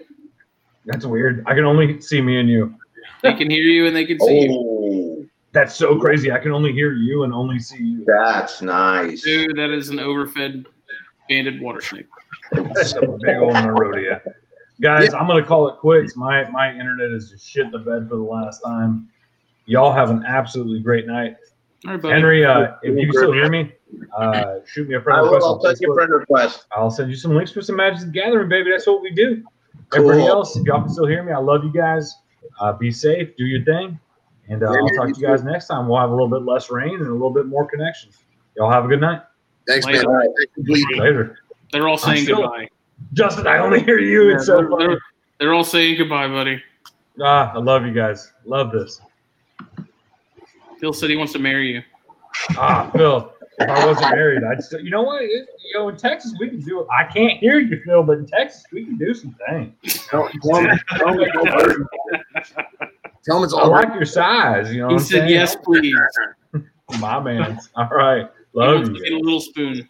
That's 0.85 1.05
weird. 1.05 1.43
I 1.45 1.53
can 1.55 1.65
only 1.65 1.99
see 1.99 2.21
me 2.21 2.39
and 2.39 2.47
you. 2.47 2.73
They 3.21 3.33
can 3.33 3.49
hear 3.49 3.63
you 3.63 3.85
and 3.85 3.93
they 3.95 4.05
can 4.05 4.17
see 4.21 4.43
you. 4.43 4.49
Oh, 4.53 5.25
That's 5.51 5.75
so 5.75 5.99
crazy. 5.99 6.31
I 6.31 6.39
can 6.39 6.51
only 6.51 6.71
hear 6.71 6.93
you 6.93 7.23
and 7.23 7.33
only 7.33 7.59
see 7.59 7.83
you. 7.83 8.05
that's 8.07 8.61
nice. 8.61 9.21
Dude, 9.23 9.57
that 9.57 9.71
is 9.71 9.89
an 9.89 9.99
overfed 9.99 10.65
banded 11.27 11.59
water 11.61 11.81
snake. 11.81 12.07
That's 12.51 12.93
a 12.93 13.01
big 13.01 13.37
old 13.37 13.55
Nerodia. 13.55 14.21
Guys, 14.83 15.13
I'm 15.13 15.27
gonna 15.27 15.45
call 15.45 15.69
it 15.69 15.77
quits. 15.77 16.17
My 16.17 16.47
my 16.49 16.69
internet 16.69 17.11
is 17.11 17.29
just 17.29 17.49
shit 17.49 17.71
the 17.71 17.79
bed 17.79 18.09
for 18.09 18.17
the 18.17 18.21
last 18.23 18.59
time. 18.59 19.07
Y'all 19.65 19.93
have 19.93 20.09
an 20.09 20.25
absolutely 20.27 20.81
great 20.81 21.07
night. 21.07 21.37
All 21.85 21.93
right, 21.93 22.01
buddy. 22.01 22.13
Henry, 22.13 22.45
uh, 22.45 22.73
if 22.83 22.93
you 22.97 23.05
can 23.07 23.13
still 23.13 23.31
hear 23.31 23.49
me, 23.49 23.71
uh, 24.17 24.55
shoot 24.65 24.89
me 24.89 24.95
a 24.95 25.01
friend 25.01 25.21
I 25.21 25.23
request 25.23 25.43
will. 25.43 25.53
I'll 25.55 25.61
send 25.61 25.77
you 25.79 25.91
a 25.93 25.95
friend 25.95 26.11
request. 26.11 26.65
I'll 26.73 26.91
send 26.91 27.09
you 27.09 27.15
some 27.15 27.33
links 27.33 27.53
for 27.53 27.61
some 27.61 27.77
Magic 27.77 28.01
the 28.01 28.07
Gathering, 28.07 28.49
baby. 28.49 28.71
That's 28.71 28.85
what 28.85 29.01
we 29.01 29.11
do. 29.11 29.41
Everybody 29.95 30.25
else, 30.27 30.57
if 30.57 30.65
y'all 30.65 30.81
can 30.81 30.89
still 30.89 31.07
hear 31.07 31.23
me, 31.23 31.31
I 31.31 31.37
love 31.37 31.63
you 31.63 31.71
guys. 31.71 32.13
Uh, 32.59 32.73
be 32.73 32.91
safe, 32.91 33.29
do 33.37 33.45
your 33.45 33.63
thing, 33.63 33.97
and 34.49 34.63
uh, 34.63 34.67
I'll 34.67 34.89
talk 34.89 35.13
to 35.13 35.19
you 35.19 35.25
guys 35.25 35.45
next 35.45 35.67
time. 35.67 35.87
We'll 35.87 35.99
have 36.01 36.09
a 36.09 36.13
little 36.13 36.27
bit 36.27 36.41
less 36.41 36.69
rain 36.69 36.95
and 36.95 37.07
a 37.07 37.13
little 37.13 37.31
bit 37.31 37.45
more 37.45 37.65
connection. 37.65 38.09
Y'all 38.57 38.69
have 38.69 38.83
a 38.83 38.89
good 38.89 38.99
night. 38.99 39.21
Thanks, 39.65 39.85
Later. 39.85 40.09
man. 40.09 40.33
Thanks 40.37 40.53
for 40.55 40.61
bleeding. 40.63 40.99
Later. 40.99 41.37
They're 41.71 41.87
all 41.87 41.97
saying 41.97 42.25
still- 42.25 42.41
goodbye. 42.41 42.67
Justin, 43.13 43.47
I 43.47 43.57
only 43.59 43.81
hear 43.83 43.99
you. 43.99 44.33
It's 44.35 44.45
so 44.45 44.57
they're, 44.57 44.69
funny. 44.69 44.87
they're- 44.87 44.99
they're 45.39 45.53
all 45.53 45.63
saying 45.63 45.97
goodbye, 45.97 46.27
buddy. 46.27 46.61
Ah, 47.21 47.51
I 47.53 47.57
love 47.59 47.85
you 47.85 47.91
guys. 47.93 48.31
Love 48.45 48.71
this. 48.71 49.01
Phil 50.79 50.93
said 50.93 51.09
he 51.09 51.15
wants 51.17 51.33
to 51.33 51.39
marry 51.39 51.73
you. 51.73 51.81
Ah, 52.57 52.89
Phil, 52.95 53.33
if 53.59 53.69
I 53.69 53.85
wasn't 53.85 54.11
married, 54.15 54.41
I'd 54.43 54.63
still, 54.63 54.79
you 54.79 54.89
know 54.89 55.03
what? 55.03 55.21
It- 55.21 55.47
you 55.65 55.79
know, 55.79 55.89
in 55.89 55.97
Texas, 55.97 56.33
we 56.39 56.49
can 56.49 56.59
do 56.61 56.81
it. 56.81 56.87
I 56.97 57.03
can't 57.05 57.39
hear 57.39 57.59
you, 57.59 57.81
Phil, 57.83 58.03
but 58.03 58.19
in 58.19 58.25
Texas, 58.27 58.63
we 58.71 58.85
can 58.85 58.97
do 58.97 59.13
some 59.13 59.35
things. 59.49 59.73
Tell, 60.07 60.29
tell 60.43 60.57
him, 60.61 60.79
tell 60.97 61.09
him 61.09 61.19
it's 61.21 61.35
all 61.35 61.45
virgin. 61.59 61.87
Tell 63.25 63.37
him 63.37 63.43
it's 63.45 63.53
I 63.53 63.65
like 63.65 63.93
your 63.95 64.05
size. 64.05 64.71
You 64.73 64.81
know 64.81 64.87
He 64.89 64.93
what 64.95 65.01
I'm 65.01 65.05
said 65.07 65.17
saying? 65.21 65.29
yes, 65.29 65.55
please. 65.63 65.95
My 66.99 67.19
man. 67.19 67.59
All 67.75 67.87
right. 67.89 68.29
He 68.53 68.59
Love 68.59 68.75
wants 68.75 68.89
you. 68.89 68.95
to 68.95 69.01
get 69.09 69.13
a 69.13 69.17
little 69.23 69.39
spoon. 69.41 69.89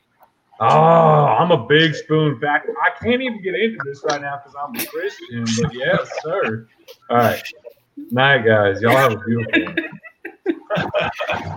Oh, 0.59 0.65
I'm 0.67 1.51
a 1.51 1.65
big 1.65 1.95
spoon 1.95 2.39
fact. 2.39 2.69
I 2.81 2.91
can't 3.03 3.21
even 3.21 3.41
get 3.41 3.55
into 3.55 3.77
this 3.85 4.03
right 4.05 4.21
now 4.21 4.37
because 4.43 4.55
I'm 4.61 4.75
a 4.75 4.85
Christian, 4.85 5.45
but 5.61 5.73
yes, 5.73 6.09
sir. 6.21 6.67
All 7.09 7.17
right. 7.17 7.43
Night, 8.11 8.45
guys. 8.45 8.81
Y'all 8.81 8.95
have 8.95 9.13
a 9.13 9.17
beautiful 9.17 9.73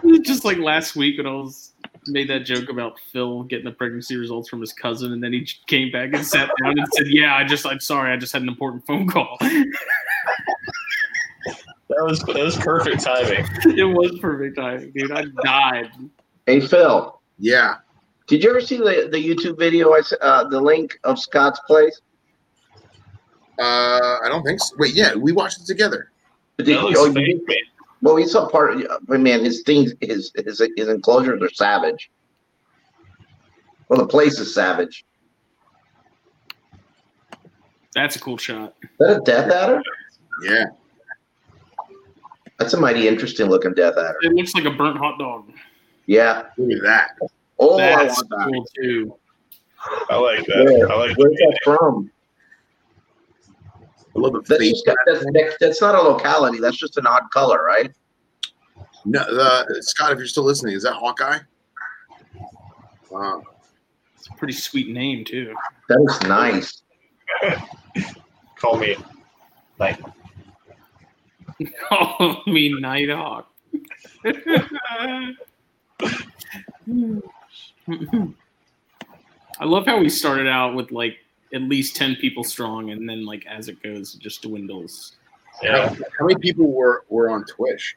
one. 0.02 0.22
Just 0.22 0.44
like 0.44 0.58
last 0.58 0.96
week 0.96 1.18
when 1.18 1.26
I 1.26 1.32
was 1.32 1.72
made 2.06 2.28
that 2.28 2.40
joke 2.40 2.68
about 2.68 2.98
Phil 3.12 3.42
getting 3.44 3.64
the 3.64 3.72
pregnancy 3.72 4.16
results 4.16 4.48
from 4.48 4.60
his 4.60 4.72
cousin, 4.72 5.12
and 5.12 5.22
then 5.22 5.32
he 5.32 5.46
came 5.66 5.90
back 5.90 6.10
and 6.12 6.24
sat 6.24 6.50
down 6.62 6.78
and 6.78 6.86
said, 6.92 7.06
"Yeah, 7.08 7.34
I 7.34 7.44
just, 7.44 7.66
I'm 7.66 7.80
sorry, 7.80 8.12
I 8.12 8.16
just 8.16 8.32
had 8.32 8.42
an 8.42 8.48
important 8.48 8.86
phone 8.86 9.06
call." 9.08 9.36
That 11.88 12.04
was 12.04 12.20
that 12.20 12.36
was 12.36 12.56
perfect 12.56 13.02
timing. 13.04 13.46
it 13.78 13.84
was 13.84 14.18
perfect 14.20 14.56
timing, 14.56 14.90
dude. 14.92 15.12
I 15.12 15.24
died. 15.42 15.90
Hey 16.46 16.60
Phil, 16.60 17.20
Yeah. 17.38 17.76
Did 18.26 18.42
you 18.42 18.50
ever 18.50 18.60
see 18.60 18.76
the, 18.76 19.08
the 19.10 19.18
YouTube 19.18 19.58
video? 19.58 19.92
I 19.92 20.02
uh, 20.20 20.48
the 20.48 20.60
link 20.60 20.98
of 21.04 21.18
Scott's 21.18 21.60
place. 21.60 22.00
Uh, 23.58 24.18
I 24.24 24.28
don't 24.28 24.42
think 24.42 24.60
so. 24.60 24.74
Wait, 24.78 24.94
yeah, 24.94 25.14
we 25.14 25.32
watched 25.32 25.60
it 25.60 25.66
together. 25.66 26.10
Did, 26.58 26.66
That 26.68 26.82
looks 26.82 26.98
oh, 26.98 27.06
you 27.06 27.12
fake, 27.12 27.48
man. 27.48 27.56
well, 28.02 28.14
we 28.14 28.26
saw 28.26 28.48
part. 28.48 28.76
Of, 28.76 29.06
but 29.06 29.20
man, 29.20 29.44
his 29.44 29.62
things, 29.62 29.94
his 30.00 30.32
his 30.34 30.62
his 30.76 30.88
enclosures 30.88 31.42
are 31.42 31.50
savage. 31.50 32.10
Well, 33.88 34.00
the 34.00 34.06
place 34.06 34.38
is 34.38 34.52
savage. 34.54 35.04
That's 37.94 38.16
a 38.16 38.20
cool 38.20 38.36
shot. 38.36 38.74
Is 38.82 38.90
that 38.98 39.16
a 39.16 39.20
Death 39.20 39.50
Adder? 39.50 39.82
Yeah. 40.42 40.64
That's 42.58 42.74
a 42.74 42.80
mighty 42.80 43.08
interesting 43.08 43.46
looking 43.46 43.74
Death 43.74 43.94
Adder. 43.96 44.18
It 44.22 44.32
looks 44.32 44.54
like 44.54 44.64
a 44.64 44.70
burnt 44.70 44.98
hot 44.98 45.18
dog. 45.18 45.50
Yeah. 46.06 46.44
Look 46.58 46.72
at 46.72 46.82
that. 46.82 47.30
Oh, 47.58 47.78
I 47.78 48.04
That's 48.04 48.16
want 48.16 48.28
that. 48.30 48.50
cool 48.52 48.66
too. 48.74 49.16
I 50.10 50.16
like 50.16 50.44
that. 50.46 50.64
Where, 50.64 50.90
I 50.92 50.96
like 50.96 51.16
where's 51.16 51.36
that 51.36 51.58
from? 51.64 52.10
I 54.14 54.18
love 54.18 54.32
the 54.32 54.40
That's, 54.40 54.60
face. 54.60 54.82
just, 54.84 54.96
that's, 55.06 55.24
that's, 55.32 55.56
that's 55.60 55.80
not 55.80 55.94
a 55.94 56.00
locality. 56.00 56.58
That's 56.58 56.76
just 56.76 56.96
an 56.96 57.06
odd 57.06 57.30
color, 57.32 57.62
right? 57.62 57.92
No, 59.04 59.20
the, 59.24 59.82
Scott, 59.82 60.12
if 60.12 60.18
you're 60.18 60.26
still 60.26 60.44
listening, 60.44 60.74
is 60.74 60.82
that 60.82 60.94
Hawkeye? 60.94 61.38
Wow. 63.10 63.42
It's 64.16 64.28
a 64.28 64.32
pretty 64.34 64.54
sweet 64.54 64.88
name 64.88 65.24
too. 65.24 65.54
That 65.88 66.00
is 66.08 66.28
nice. 66.28 66.82
call 68.56 68.78
me. 68.78 68.96
Like 69.78 70.00
Call 71.88 72.42
me 72.46 72.80
Nighthawk. 72.80 73.48
I 77.88 79.64
love 79.64 79.86
how 79.86 79.98
we 79.98 80.08
started 80.08 80.46
out 80.46 80.74
with 80.74 80.90
like 80.92 81.16
at 81.54 81.62
least 81.62 81.96
ten 81.96 82.16
people 82.16 82.44
strong, 82.44 82.90
and 82.90 83.08
then 83.08 83.24
like 83.24 83.46
as 83.46 83.68
it 83.68 83.82
goes, 83.82 84.14
it 84.14 84.20
just 84.20 84.42
dwindles. 84.42 85.16
yeah. 85.62 85.94
How 86.18 86.26
many 86.26 86.38
people 86.40 86.70
were, 86.72 87.04
were 87.08 87.30
on 87.30 87.44
Twitch? 87.44 87.96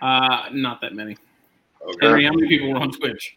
Uh, 0.00 0.48
not 0.52 0.80
that 0.80 0.94
many. 0.94 1.16
Okay. 1.82 2.06
Henry, 2.06 2.24
how 2.24 2.32
many 2.32 2.48
people 2.48 2.72
were 2.72 2.78
on 2.78 2.90
Twitch? 2.92 3.36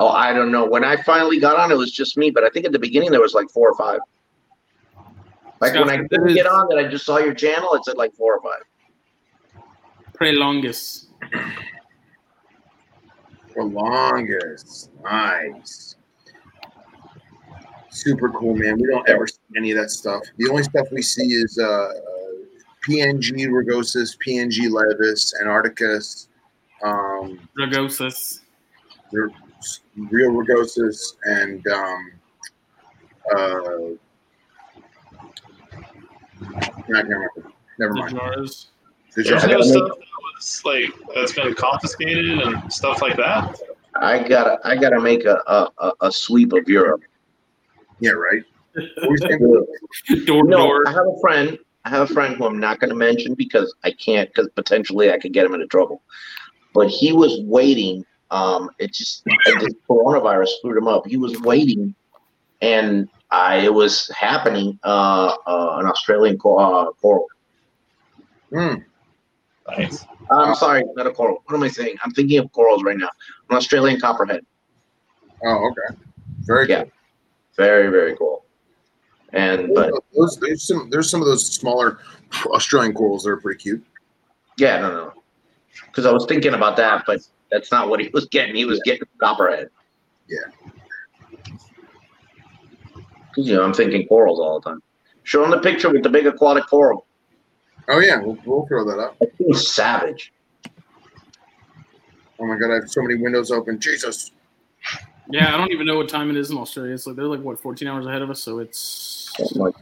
Oh, 0.00 0.08
I 0.08 0.32
don't 0.32 0.50
know. 0.50 0.64
When 0.64 0.84
I 0.84 0.96
finally 1.02 1.38
got 1.38 1.56
on, 1.58 1.70
it 1.70 1.76
was 1.76 1.92
just 1.92 2.16
me. 2.16 2.30
But 2.30 2.44
I 2.44 2.48
think 2.48 2.64
at 2.64 2.72
the 2.72 2.78
beginning 2.78 3.10
there 3.10 3.20
was 3.20 3.34
like 3.34 3.50
four 3.50 3.70
or 3.70 3.76
five. 3.76 4.00
Like 5.60 5.74
when 5.74 5.90
I 5.90 5.98
Scott, 5.98 6.10
couldn't 6.10 6.34
get 6.34 6.46
on, 6.46 6.66
that 6.70 6.78
I 6.78 6.88
just 6.88 7.04
saw 7.04 7.18
your 7.18 7.34
channel. 7.34 7.74
It 7.74 7.84
said 7.84 7.96
like 7.96 8.14
four 8.14 8.36
or 8.36 8.42
five. 8.42 9.62
Praelongus. 10.14 11.06
For 13.52 13.64
longest. 13.64 14.90
Nice. 15.02 15.96
Super 17.90 18.30
cool, 18.30 18.54
man. 18.56 18.78
We 18.78 18.86
don't 18.86 19.06
ever 19.08 19.26
see 19.26 19.38
any 19.56 19.70
of 19.72 19.78
that 19.78 19.90
stuff. 19.90 20.22
The 20.38 20.48
only 20.48 20.62
stuff 20.62 20.86
we 20.90 21.02
see 21.02 21.34
is 21.34 21.58
uh, 21.58 21.92
PNG 22.88 23.46
rugosus, 23.48 24.16
PNG 24.26 24.70
laevis, 24.70 25.34
Antarcticus, 25.40 26.28
um, 26.82 27.38
real 29.96 30.30
rugosus, 30.32 31.14
and 31.24 31.66
um, 31.68 32.12
uh, 33.36 33.94
I 36.42 36.66
can't 36.70 37.08
remember. 37.08 37.52
Never 37.78 37.94
mind. 37.94 38.10
jars. 38.10 38.68
The 39.14 39.22
There's 39.22 39.42
jar- 39.42 39.50
no 39.50 39.60
stuff 39.62 39.88
that 39.88 39.96
was 40.36 40.62
like 40.64 40.90
that's 41.14 41.32
been 41.32 41.54
confiscated 41.54 42.40
and 42.40 42.72
stuff 42.72 43.02
like 43.02 43.16
that. 43.16 43.58
I 43.94 44.26
gotta, 44.26 44.58
I 44.64 44.76
gotta 44.76 45.00
make 45.00 45.24
a 45.24 45.40
a, 45.46 45.68
a, 45.78 45.92
a 46.02 46.12
sweep 46.12 46.52
of 46.52 46.68
Europe. 46.68 47.02
Yeah, 48.00 48.12
right. 48.12 48.42
Always 49.02 49.20
think 49.20 49.42
of- 49.42 50.26
Door 50.26 50.44
No, 50.44 50.56
door. 50.66 50.88
I 50.88 50.92
have 50.92 51.06
a 51.06 51.20
friend. 51.20 51.58
I 51.84 51.90
have 51.90 52.10
a 52.10 52.14
friend 52.14 52.36
who 52.36 52.46
I'm 52.46 52.58
not 52.60 52.78
going 52.78 52.90
to 52.90 52.96
mention 52.96 53.34
because 53.34 53.74
I 53.84 53.90
can't, 53.90 54.28
because 54.28 54.48
potentially 54.54 55.10
I 55.10 55.18
could 55.18 55.32
get 55.32 55.44
him 55.44 55.52
into 55.52 55.66
trouble. 55.66 56.00
But 56.74 56.88
he 56.88 57.12
was 57.12 57.40
waiting. 57.42 58.06
Um, 58.30 58.70
it 58.78 58.92
just 58.94 59.24
it 59.26 59.60
just 59.60 59.76
coronavirus 59.88 60.48
screwed 60.58 60.78
him 60.78 60.88
up. 60.88 61.06
He 61.06 61.18
was 61.18 61.38
waiting, 61.40 61.94
and 62.62 63.08
I 63.30 63.56
it 63.58 63.74
was 63.74 64.08
happening. 64.16 64.78
Uh, 64.82 65.34
uh 65.46 65.76
an 65.80 65.86
Australian 65.86 66.38
cor- 66.38 66.60
uh, 66.60 66.92
coral. 66.92 67.26
Hmm. 68.50 68.74
Nice. 69.68 70.04
I'm 70.30 70.54
sorry, 70.54 70.84
not 70.96 71.06
a 71.06 71.10
coral. 71.10 71.42
What 71.46 71.56
am 71.56 71.62
I 71.62 71.68
saying? 71.68 71.96
I'm 72.04 72.12
thinking 72.12 72.38
of 72.38 72.50
corals 72.52 72.82
right 72.82 72.96
now. 72.96 73.10
An 73.50 73.56
Australian 73.56 74.00
copperhead. 74.00 74.44
Oh, 75.44 75.70
okay. 75.70 75.96
Very 76.40 76.68
Yeah. 76.68 76.82
cool. 76.84 76.92
Very 77.56 77.90
very 77.90 78.16
cool. 78.16 78.44
And 79.32 79.74
but 79.74 79.92
those, 80.16 80.38
there's 80.40 80.66
some 80.66 80.90
there's 80.90 81.10
some 81.10 81.20
of 81.20 81.26
those 81.26 81.46
smaller 81.46 81.98
Australian 82.46 82.92
corals 82.94 83.24
that 83.24 83.30
are 83.30 83.36
pretty 83.40 83.60
cute. 83.62 83.84
Yeah, 84.56 84.80
no, 84.80 84.90
no. 84.90 85.12
Because 85.86 86.06
I 86.06 86.12
was 86.12 86.26
thinking 86.26 86.54
about 86.54 86.76
that, 86.76 87.04
but 87.06 87.20
that's 87.50 87.70
not 87.70 87.88
what 87.88 88.00
he 88.00 88.08
was 88.12 88.26
getting. 88.26 88.54
He 88.54 88.64
was 88.64 88.80
getting 88.84 89.06
copperhead. 89.18 89.68
Yeah. 90.28 90.38
Because 93.28 93.48
you 93.48 93.54
know, 93.54 93.62
I'm 93.62 93.72
thinking 93.74 94.06
corals 94.06 94.38
all 94.40 94.60
the 94.60 94.70
time. 94.70 94.82
Show 95.24 95.44
him 95.44 95.50
the 95.50 95.58
picture 95.60 95.90
with 95.90 96.02
the 96.02 96.10
big 96.10 96.26
aquatic 96.26 96.66
coral. 96.66 97.06
Oh 97.88 97.98
yeah, 97.98 98.20
we'll, 98.20 98.38
we'll 98.44 98.66
throw 98.66 98.84
that 98.84 98.98
up. 98.98 99.18
That 99.18 99.56
savage. 99.56 100.32
Oh 102.38 102.46
my 102.46 102.56
god, 102.56 102.70
I 102.70 102.74
have 102.74 102.90
so 102.90 103.02
many 103.02 103.16
windows 103.16 103.50
open. 103.50 103.78
Jesus. 103.78 104.32
Yeah, 105.28 105.54
I 105.54 105.56
don't 105.56 105.72
even 105.72 105.86
know 105.86 105.96
what 105.96 106.08
time 106.08 106.30
it 106.30 106.36
is 106.36 106.50
in 106.50 106.58
Australia. 106.58 106.94
It's 106.94 107.06
like 107.06 107.16
they're 107.16 107.24
like 107.26 107.40
what 107.40 107.60
14 107.60 107.86
hours 107.88 108.06
ahead 108.06 108.22
of 108.22 108.30
us, 108.30 108.42
so 108.42 108.58
it's 108.58 109.32
like. 109.54 109.74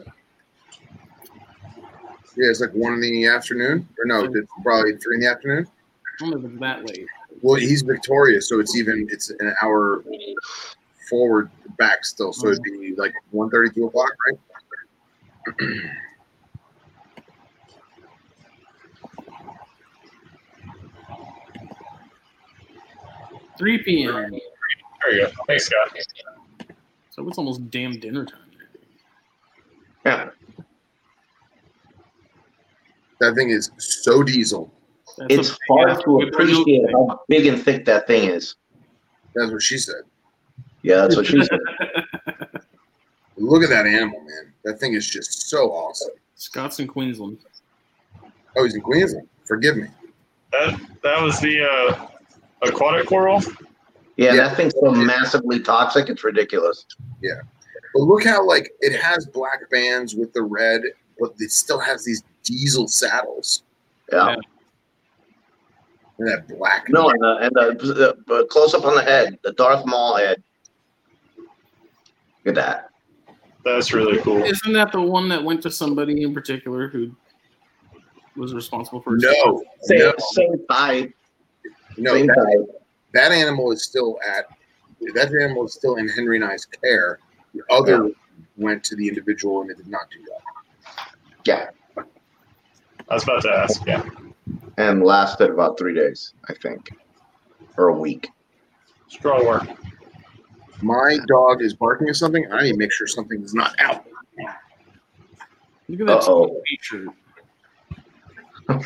Yeah, 2.36 2.48
it's 2.48 2.60
like 2.60 2.72
one 2.72 2.94
in 2.94 3.00
the 3.00 3.26
afternoon. 3.26 3.88
Or 3.98 4.04
no, 4.04 4.24
it's 4.24 4.48
probably 4.62 4.96
three 4.96 5.16
in 5.16 5.22
the 5.22 5.30
afternoon. 5.30 5.66
I 5.66 6.24
don't 6.24 6.30
know 6.30 6.38
if 6.38 6.52
it's 6.52 6.60
that 6.60 6.84
late. 6.84 7.06
Well, 7.42 7.56
he's 7.56 7.82
Victoria, 7.82 8.40
so 8.40 8.60
it's 8.60 8.76
even 8.76 9.08
it's 9.10 9.30
an 9.30 9.54
hour 9.62 10.04
forward 11.08 11.50
back 11.78 12.04
still. 12.04 12.32
So 12.32 12.48
it'd 12.48 12.62
be 12.62 12.94
like 12.96 13.14
1.30, 13.34 13.74
2 13.74 13.86
o'clock, 13.86 14.10
right? 14.28 15.68
3 23.60 23.78
p.m. 23.82 24.30
There 24.30 25.14
you 25.14 25.26
go. 25.26 25.32
Thanks, 25.46 25.66
Scott. 25.66 25.94
So 27.10 27.28
it's 27.28 27.36
almost 27.36 27.70
damn 27.70 27.92
dinner 28.00 28.24
time. 28.24 28.38
Yeah. 30.06 30.30
That 33.20 33.34
thing 33.34 33.50
is 33.50 33.70
so 33.76 34.22
diesel. 34.22 34.72
That's 35.18 35.34
It's 35.34 35.50
a- 35.50 35.56
hard 35.68 36.00
to 36.04 36.10
with 36.12 36.32
the 36.32 36.38
milk 36.38 36.50
appreciate 36.62 36.86
thing. 36.86 36.94
how 36.96 37.20
big 37.28 37.46
and 37.46 37.62
thick 37.62 37.84
that 37.84 38.06
thing 38.06 38.30
is. 38.30 38.54
That's 39.34 39.52
what 39.52 39.62
she 39.62 39.76
said. 39.76 40.02
Yeah, 40.82 41.02
that's 41.02 41.16
what 41.16 41.26
she 41.26 41.42
said. 41.44 41.60
Look 43.36 43.62
at 43.62 43.68
that 43.68 43.86
animal, 43.86 44.20
man. 44.20 44.52
That 44.64 44.78
thing 44.80 44.94
is 44.94 45.06
just 45.08 45.48
so 45.50 45.70
awesome. 45.70 46.12
Scott's 46.34 46.80
in 46.80 46.86
Queensland. 46.86 47.36
Oh, 48.56 48.64
he's 48.64 48.74
in 48.74 48.80
Queensland. 48.80 49.28
Forgive 49.44 49.76
me. 49.76 49.88
That 50.52 50.80
that 51.02 51.22
was 51.22 51.38
the 51.40 51.62
uh, 51.62 52.06
aquatic 52.62 53.06
coral. 53.06 53.40
Yeah, 54.16 54.34
Yeah. 54.34 54.48
that 54.48 54.56
thing's 54.56 54.74
so 54.78 54.90
massively 54.92 55.60
toxic, 55.60 56.08
it's 56.08 56.24
ridiculous. 56.24 56.84
Yeah, 57.22 57.40
but 57.94 58.02
look 58.02 58.24
how 58.24 58.44
like 58.46 58.72
it 58.80 58.98
has 59.00 59.26
black 59.26 59.68
bands 59.70 60.14
with 60.14 60.32
the 60.32 60.42
red, 60.42 60.82
but 61.18 61.32
it 61.38 61.50
still 61.50 61.78
has 61.80 62.04
these 62.04 62.22
diesel 62.42 62.88
saddles 62.88 63.62
Yeah. 64.12 64.28
Yeah. 64.30 64.36
and 66.18 66.28
that 66.28 66.48
black. 66.48 66.88
No, 66.88 67.08
and 67.10 67.20
the, 67.20 67.36
and 67.36 67.50
the, 67.54 68.16
the 68.26 68.46
close 68.50 68.74
up 68.74 68.84
on 68.84 68.94
the 68.94 69.02
head, 69.02 69.38
the 69.42 69.52
Darth 69.52 69.86
Maul 69.86 70.16
head. 70.16 70.42
Look 71.38 71.48
at 72.46 72.54
that. 72.56 72.86
That's 73.64 73.92
really 73.92 74.18
cool. 74.22 74.42
Isn't 74.42 74.72
that 74.72 74.90
the 74.92 75.00
one 75.02 75.28
that 75.28 75.42
went 75.44 75.62
to 75.62 75.70
somebody 75.70 76.22
in 76.22 76.32
particular 76.32 76.88
who 76.88 77.14
was 78.36 78.54
responsible 78.54 79.02
for? 79.02 79.16
No, 79.16 79.62
Same, 79.82 79.98
no, 79.98 80.12
same 80.32 80.66
type. 80.70 81.12
No. 82.00 82.14
same 82.14 82.26
That, 82.26 82.34
type. 82.34 82.84
that 83.14 83.32
animal 83.32 83.72
is 83.72 83.84
still 83.84 84.18
at 84.26 84.46
that 85.14 85.32
animal 85.34 85.64
is 85.64 85.72
still 85.74 85.96
in 85.96 86.08
Henry 86.08 86.36
and 86.36 86.44
I's 86.44 86.64
care. 86.66 87.18
The 87.54 87.62
other 87.70 88.10
went 88.56 88.84
to 88.84 88.96
the 88.96 89.08
individual 89.08 89.62
and 89.62 89.70
it 89.70 89.78
did 89.78 89.88
not 89.88 90.02
do 90.10 90.18
that. 90.24 90.42
Yeah. 91.44 91.70
I 93.08 93.14
was 93.14 93.22
about 93.24 93.42
to 93.42 93.50
ask. 93.50 93.82
Yeah. 93.86 94.08
And 94.76 95.02
lasted 95.02 95.50
about 95.50 95.78
three 95.78 95.94
days, 95.94 96.34
I 96.48 96.54
think. 96.54 96.90
Or 97.76 97.88
a 97.88 97.98
week. 97.98 98.28
Strong 99.08 99.46
work. 99.46 99.66
My 100.82 101.18
dog 101.26 101.62
is 101.62 101.74
barking 101.74 102.08
at 102.08 102.16
something. 102.16 102.46
I 102.52 102.62
need 102.62 102.72
to 102.72 102.78
make 102.78 102.92
sure 102.92 103.06
something 103.06 103.42
is 103.42 103.54
not 103.54 103.74
out. 103.80 104.04
Look 105.88 106.00
at 106.00 106.06
that 106.06 106.18
Uh-oh. 106.28 106.62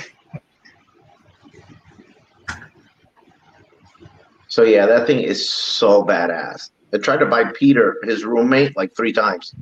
So 4.55 4.63
yeah, 4.63 4.87
that 4.87 5.05
thing 5.09 5.19
is 5.19 5.51
so 5.51 6.05
badass. 6.05 6.71
I 6.93 6.99
tried 6.99 7.17
to 7.17 7.27
buy 7.27 7.43
Peter, 7.43 7.99
his 8.05 8.25
roommate, 8.25 8.77
like 8.77 8.95
three 8.95 9.13
times. 9.13 9.53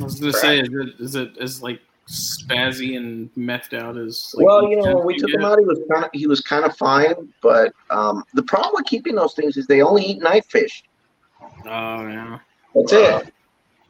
I 0.00 0.02
was 0.02 0.18
gonna 0.18 0.32
say, 0.32 0.60
is 0.60 0.70
it 0.72 0.88
is 0.98 1.14
it 1.14 1.36
as 1.36 1.62
like 1.62 1.78
spazzy 2.08 2.96
and 2.96 3.28
methed 3.34 3.78
out 3.78 3.98
as? 3.98 4.32
Like, 4.34 4.46
well, 4.46 4.70
you 4.70 4.76
know, 4.80 4.96
when 4.96 5.06
we 5.06 5.18
took 5.18 5.28
him 5.28 5.44
out, 5.44 5.58
he 5.58 5.66
was 5.66 5.78
kind 5.92 6.04
of 6.06 6.10
he 6.14 6.26
was 6.26 6.40
kind 6.40 6.64
of 6.64 6.74
fine, 6.78 7.30
but 7.42 7.74
um, 7.90 8.24
the 8.32 8.42
problem 8.44 8.72
with 8.76 8.86
keeping 8.86 9.14
those 9.14 9.34
things 9.34 9.58
is 9.58 9.66
they 9.66 9.82
only 9.82 10.04
eat 10.04 10.22
knife 10.22 10.46
fish. 10.46 10.82
Oh 11.66 12.08
yeah. 12.08 12.38
That's 12.74 12.92
it. 12.92 13.34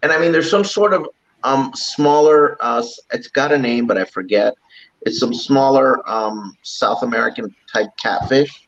And 0.02 0.10
I 0.10 0.18
mean, 0.18 0.33
there's 0.33 0.50
some 0.50 0.65
sort 0.65 0.92
of 0.92 1.07
um 1.44 1.70
smaller. 1.76 2.57
Uh, 2.58 2.83
it's 3.12 3.28
got 3.28 3.52
a 3.52 3.58
name, 3.58 3.86
but 3.86 3.99
I 3.99 4.05
forget. 4.05 4.55
It's 5.02 5.20
some 5.20 5.33
smaller 5.33 6.02
um 6.10 6.57
South 6.62 7.05
American 7.05 7.55
type 7.73 7.91
catfish. 8.02 8.67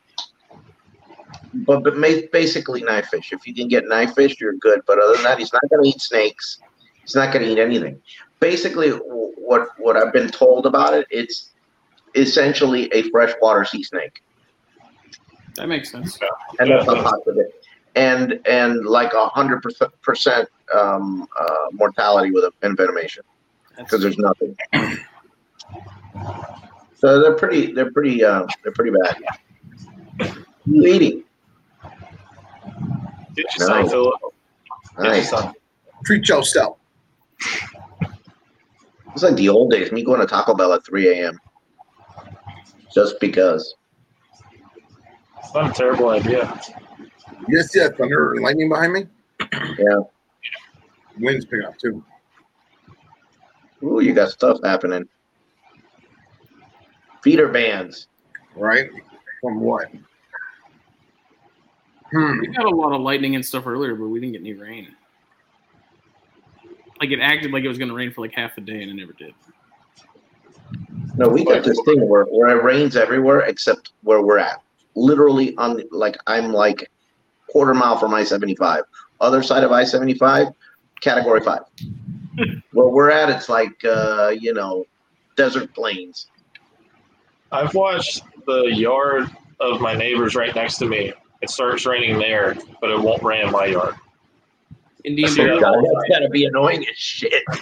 But 1.53 1.83
but 1.83 1.99
basically 2.31 2.81
knife 2.81 3.07
fish. 3.07 3.31
If 3.33 3.45
you 3.45 3.53
can 3.53 3.67
get 3.67 3.87
knife 3.87 4.15
fish, 4.15 4.39
you're 4.39 4.53
good. 4.53 4.81
But 4.87 4.99
other 4.99 5.15
than 5.15 5.23
that, 5.23 5.39
he's 5.39 5.51
not 5.51 5.61
going 5.69 5.83
to 5.83 5.89
eat 5.89 6.01
snakes. 6.01 6.59
He's 7.01 7.15
not 7.15 7.33
going 7.33 7.45
to 7.45 7.51
eat 7.51 7.59
anything. 7.59 8.01
Basically, 8.39 8.89
what 8.89 9.69
what 9.77 9.97
I've 9.97 10.13
been 10.13 10.29
told 10.29 10.65
about 10.65 10.93
it, 10.93 11.07
it's 11.09 11.51
essentially 12.15 12.91
a 12.93 13.09
freshwater 13.09 13.65
sea 13.65 13.83
snake. 13.83 14.23
That 15.55 15.67
makes 15.67 15.91
sense. 15.91 16.17
and 16.59 16.69
that's 16.69 16.85
how 16.85 16.95
toxic 16.95 17.35
it. 17.37 17.65
And 17.95 18.39
and 18.45 18.85
like 18.85 19.13
a 19.13 19.27
hundred 19.27 19.61
percent 20.01 20.47
um, 20.73 21.27
uh, 21.37 21.65
mortality 21.73 22.31
with 22.31 22.45
envenomation 22.61 23.19
because 23.77 24.01
there's 24.01 24.17
nothing. 24.17 24.55
So 27.01 27.19
they're 27.19 27.35
pretty. 27.35 27.73
They're 27.73 27.91
pretty. 27.91 28.23
Uh, 28.23 28.45
they're 28.63 28.71
pretty 28.73 28.91
bad. 28.91 30.35
Eating? 30.71 31.23
Get 33.35 33.45
your 33.57 33.67
son, 33.67 33.81
Nice. 33.81 33.91
Philip. 33.91 34.13
Get 34.97 35.03
Nice. 35.03 35.29
son. 35.29 35.53
Treat 36.05 36.27
yourself. 36.27 36.77
It's 39.13 39.23
like 39.23 39.35
the 39.35 39.49
old 39.49 39.71
days. 39.71 39.91
Me 39.91 40.03
going 40.03 40.19
to 40.21 40.25
Taco 40.27 40.53
Bell 40.53 40.73
at 40.73 40.85
3 40.85 41.09
a.m. 41.09 41.39
Just 42.93 43.19
because. 43.19 43.75
It's 45.39 45.53
not 45.53 45.71
a 45.71 45.73
terrible 45.73 46.09
idea. 46.09 46.59
You 47.47 47.57
guys 47.57 47.71
see 47.71 47.79
that 47.79 47.97
thunder 47.97 48.33
and 48.33 48.43
lightning 48.43 48.69
behind 48.69 48.93
me? 48.93 49.05
Yeah. 49.77 49.99
Wind's 51.19 51.45
picking 51.45 51.65
up 51.65 51.77
too. 51.77 52.03
Ooh, 53.83 53.99
you 54.01 54.13
got 54.13 54.29
stuff 54.29 54.59
happening. 54.63 55.07
Feeder 57.23 57.47
bands. 57.49 58.07
Right? 58.55 58.89
From 59.41 59.59
what? 59.59 59.87
Hmm. 62.11 62.39
We 62.39 62.47
got 62.47 62.65
a 62.65 62.75
lot 62.75 62.93
of 62.93 63.01
lightning 63.01 63.35
and 63.35 63.45
stuff 63.45 63.65
earlier, 63.65 63.95
but 63.95 64.07
we 64.07 64.19
didn't 64.19 64.33
get 64.33 64.41
any 64.41 64.53
rain. 64.53 64.95
Like 66.99 67.11
it 67.11 67.19
acted 67.19 67.51
like 67.51 67.63
it 67.63 67.67
was 67.67 67.77
going 67.77 67.89
to 67.89 67.95
rain 67.95 68.11
for 68.11 68.21
like 68.21 68.33
half 68.33 68.57
a 68.57 68.61
day, 68.61 68.81
and 68.81 68.91
it 68.91 68.93
never 68.93 69.13
did. 69.13 69.33
No, 71.15 71.27
we 71.27 71.43
got 71.43 71.63
this 71.63 71.79
thing 71.85 72.07
where, 72.07 72.25
where 72.25 72.57
it 72.57 72.63
rains 72.63 72.95
everywhere 72.95 73.41
except 73.41 73.91
where 74.03 74.21
we're 74.21 74.37
at. 74.37 74.61
Literally 74.95 75.55
on 75.57 75.81
like 75.91 76.17
I'm 76.27 76.51
like 76.51 76.89
quarter 77.49 77.73
mile 77.73 77.97
from 77.97 78.13
I 78.13 78.23
seventy 78.23 78.55
five. 78.55 78.83
Other 79.19 79.41
side 79.41 79.63
of 79.63 79.71
I 79.71 79.83
seventy 79.83 80.13
five, 80.13 80.47
category 81.01 81.41
five. 81.41 81.61
where 82.71 82.87
we're 82.87 83.09
at, 83.09 83.29
it's 83.29 83.49
like 83.49 83.83
uh, 83.85 84.33
you 84.37 84.53
know, 84.53 84.85
desert 85.35 85.73
plains. 85.73 86.27
I've 87.51 87.73
watched 87.73 88.23
the 88.45 88.65
yard 88.73 89.29
of 89.59 89.81
my 89.81 89.93
neighbors 89.93 90.35
right 90.35 90.53
next 90.53 90.77
to 90.77 90.85
me. 90.85 91.13
It 91.41 91.49
starts 91.49 91.85
raining 91.85 92.19
there, 92.19 92.55
but 92.79 92.91
it 92.91 92.99
won't 92.99 93.23
rain 93.23 93.47
in 93.47 93.51
my 93.51 93.65
yard. 93.65 93.95
Indian 95.03 95.29
I 95.29 95.33
that. 95.33 95.61
God, 95.61 95.75
that's 95.83 96.09
gotta 96.09 96.29
be 96.29 96.45
annoying 96.45 96.85
as 96.87 96.97
shit. 96.97 97.43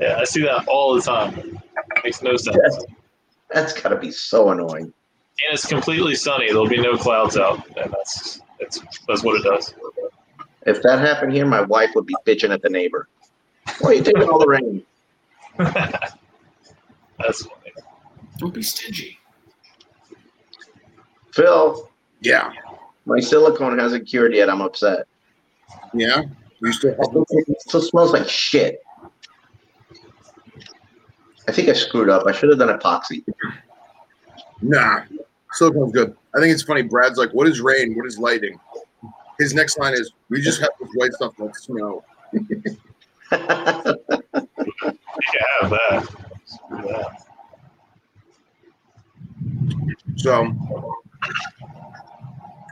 Yeah, 0.00 0.16
I 0.18 0.24
see 0.24 0.42
that 0.42 0.66
all 0.66 0.96
the 0.96 1.00
time. 1.00 1.60
Makes 2.02 2.22
no 2.22 2.36
sense. 2.36 2.56
That's, 2.60 2.84
that's 3.50 3.80
gotta 3.80 3.96
be 3.96 4.10
so 4.10 4.50
annoying. 4.50 4.86
And 4.86 5.52
it's 5.52 5.64
completely 5.64 6.16
sunny. 6.16 6.48
There'll 6.48 6.68
be 6.68 6.80
no 6.80 6.96
clouds 6.96 7.36
out, 7.36 7.64
and 7.76 7.92
that's 7.92 8.40
that's 8.58 8.82
that's 9.06 9.22
what 9.22 9.38
it 9.38 9.44
does. 9.44 9.72
If 10.66 10.82
that 10.82 10.98
happened 10.98 11.32
here, 11.34 11.46
my 11.46 11.60
wife 11.60 11.90
would 11.94 12.06
be 12.06 12.16
bitching 12.26 12.52
at 12.52 12.62
the 12.62 12.68
neighbor. 12.68 13.08
Why 13.78 13.90
are 13.90 13.94
you 13.94 14.02
taking 14.02 14.24
all 14.24 14.40
the 14.40 14.48
rain? 14.48 14.84
that's 15.58 17.42
funny. 17.42 17.72
Don't 18.38 18.52
be 18.52 18.62
stingy. 18.62 19.20
Phil, 21.32 21.88
Yeah. 22.22 22.52
my 23.04 23.20
silicone 23.20 23.78
hasn't 23.78 24.08
cured 24.08 24.34
yet. 24.34 24.48
I'm 24.48 24.60
upset. 24.60 25.06
Yeah. 25.92 26.22
You 26.60 26.72
still 26.72 26.94
It 26.98 27.60
still 27.62 27.82
smells 27.82 28.12
like 28.12 28.28
shit. 28.28 28.80
I 31.48 31.52
think 31.52 31.68
I 31.68 31.72
screwed 31.72 32.08
up. 32.08 32.24
I 32.26 32.32
should 32.32 32.50
have 32.50 32.58
done 32.58 32.78
epoxy. 32.78 33.24
Nah. 34.60 35.02
Silicone's 35.52 35.92
good. 35.92 36.16
I 36.34 36.40
think 36.40 36.52
it's 36.52 36.62
funny. 36.62 36.82
Brad's 36.82 37.18
like, 37.18 37.32
what 37.32 37.48
is 37.48 37.60
rain? 37.60 37.96
What 37.96 38.06
is 38.06 38.18
lighting? 38.18 38.58
His 39.38 39.54
next 39.54 39.76
line 39.78 39.94
is, 39.94 40.12
we 40.28 40.40
just 40.40 40.60
have 40.60 40.70
this 40.80 40.88
white 40.94 41.12
stuff 41.12 41.34
like 41.38 41.56
snow. 41.56 42.04
You 42.32 42.44
can 42.44 42.62
have 43.30 43.84
that. 45.70 46.08
Screw 46.46 46.82
that. 46.82 47.26
So 50.16 51.01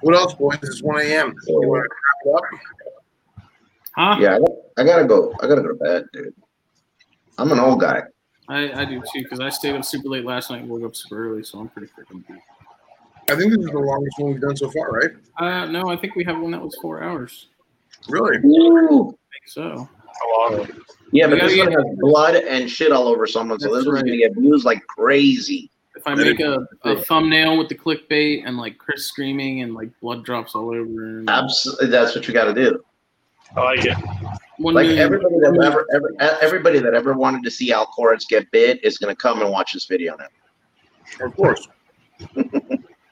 What 0.03 0.15
else, 0.15 0.35
boys? 0.35 0.59
It's 0.63 0.83
1 0.83 1.01
a.m. 1.03 1.35
You 1.47 1.55
want 1.69 1.85
to 1.85 2.35
wrap 2.35 2.43
it 2.45 3.39
up? 3.39 3.45
Huh? 3.97 4.17
Yeah, 4.21 4.37
I 4.37 4.39
got- 4.39 4.57
I 4.79 4.85
gotta 4.85 5.05
go. 5.05 5.35
I 5.43 5.47
gotta 5.47 5.61
go 5.63 5.69
to 5.69 5.75
bed, 5.75 6.07
dude. 6.13 6.35
I'm 7.37 7.53
an 7.53 7.59
old 7.59 7.81
guy. 7.81 8.03
I, 8.49 8.83
I 8.83 8.85
do 8.85 9.01
too 9.13 9.23
because 9.23 9.41
I 9.41 9.49
stayed 9.51 9.75
up 9.77 9.85
super 9.85 10.09
late 10.09 10.25
last 10.25 10.51
night 10.51 10.63
and 10.63 10.71
woke 10.71 10.85
up 10.85 10.97
super 10.97 11.29
early, 11.29 11.45
so 11.45 11.59
I'm 11.59 11.69
pretty 11.69 11.89
freaking 11.93 12.27
beat. 12.27 12.39
I 13.31 13.37
think 13.37 13.53
this 13.53 13.61
is 13.61 13.71
the 13.71 13.79
longest 13.79 14.19
one 14.19 14.33
we've 14.33 14.41
done 14.41 14.57
so 14.57 14.71
far, 14.71 14.91
right? 14.91 15.11
Uh, 15.39 15.67
no, 15.67 15.89
I 15.91 15.97
think 15.97 16.17
we 16.17 16.25
have 16.25 16.41
one 16.41 16.51
that 16.53 16.61
was 16.63 16.77
four 16.81 17.03
hours. 17.03 17.49
Really? 18.09 18.39
Woo. 18.43 19.09
I 19.09 19.11
think 19.11 19.47
so. 19.47 19.89
How 20.21 20.49
long? 20.57 20.69
Yeah, 21.13 21.27
We 21.27 21.39
but 21.39 21.47
this 21.49 21.59
one 21.59 21.71
has 21.73 21.85
blood 21.99 22.35
and 22.37 22.69
shit 22.71 22.91
all 22.93 23.07
over 23.07 23.27
someone, 23.27 23.61
so 23.61 23.67
this 23.75 23.85
one's 23.85 23.97
right. 23.97 24.05
gonna 24.07 24.17
get 24.17 24.35
views 24.35 24.65
like 24.65 24.85
crazy. 24.87 25.71
If 25.97 26.07
I 26.07 26.15
make 26.15 26.41
a, 26.41 26.67
a 26.85 26.97
thumbnail 27.03 27.59
with 27.59 27.69
the 27.69 27.75
clickbait 27.75 28.45
and 28.47 28.57
like 28.57 28.79
Chris 28.79 29.07
screaming 29.07 29.63
and 29.63 29.75
like 29.75 29.91
blood 30.01 30.25
drops 30.25 30.55
all 30.55 30.69
over, 30.69 30.79
and 30.79 31.29
Absolutely, 31.29 31.89
that's 31.89 32.15
what 32.15 32.27
you 32.29 32.33
got 32.35 32.45
to 32.45 32.55
do. 32.55 32.83
I 33.57 33.61
like 33.63 33.85
it. 33.85 33.97
one 34.59 34.75
Like 34.75 34.87
million- 34.87 35.03
everybody 35.03 35.35
that 35.41 35.61
ever, 35.65 35.87
ever, 35.93 36.15
everybody 36.41 36.79
that 36.79 36.95
ever 36.95 37.15
wanted 37.15 37.43
to 37.43 37.51
see 37.51 37.73
Al 37.73 37.87
Koritz 37.89 38.27
get 38.29 38.49
bit 38.53 38.83
is 38.85 38.97
gonna 38.99 39.17
come 39.17 39.43
and 39.43 39.51
watch 39.51 39.73
this 39.73 39.87
video 39.87 40.17
now. 40.17 41.27
Of 41.27 41.35
course. 41.35 41.67
Here 42.35 42.47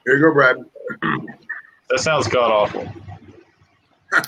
you 0.05 0.21
go, 0.21 0.31
Brad. 0.33 0.57
That 1.89 1.99
sounds 1.99 2.27
god 2.29 2.49
awful. 2.51 2.87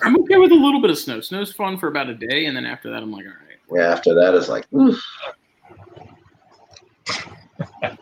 I'm 0.04 0.20
okay 0.24 0.38
with 0.38 0.52
a 0.52 0.56
little 0.56 0.82
bit 0.82 0.92
of 0.92 0.98
snow. 0.98 1.22
Snow's 1.22 1.54
fun 1.54 1.78
for 1.78 1.88
about 1.88 2.10
a 2.10 2.14
day, 2.14 2.46
and 2.48 2.56
then 2.58 2.66
after 2.66 2.92
that, 2.92 3.02
I'm 3.02 3.12
like, 3.12 3.26
all 3.26 3.32
right. 3.32 3.38
Yeah, 3.82 3.92
after 3.94 4.14
that 4.14 4.34
is 4.36 4.50
like, 4.50 4.68
oof. 4.74 5.02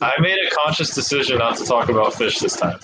I 0.00 0.12
made 0.20 0.38
a 0.46 0.50
conscious 0.50 0.94
decision 0.94 1.38
not 1.38 1.56
to 1.58 1.64
talk 1.64 1.88
about 1.88 2.14
fish 2.14 2.38
this 2.38 2.56
time. 2.56 2.78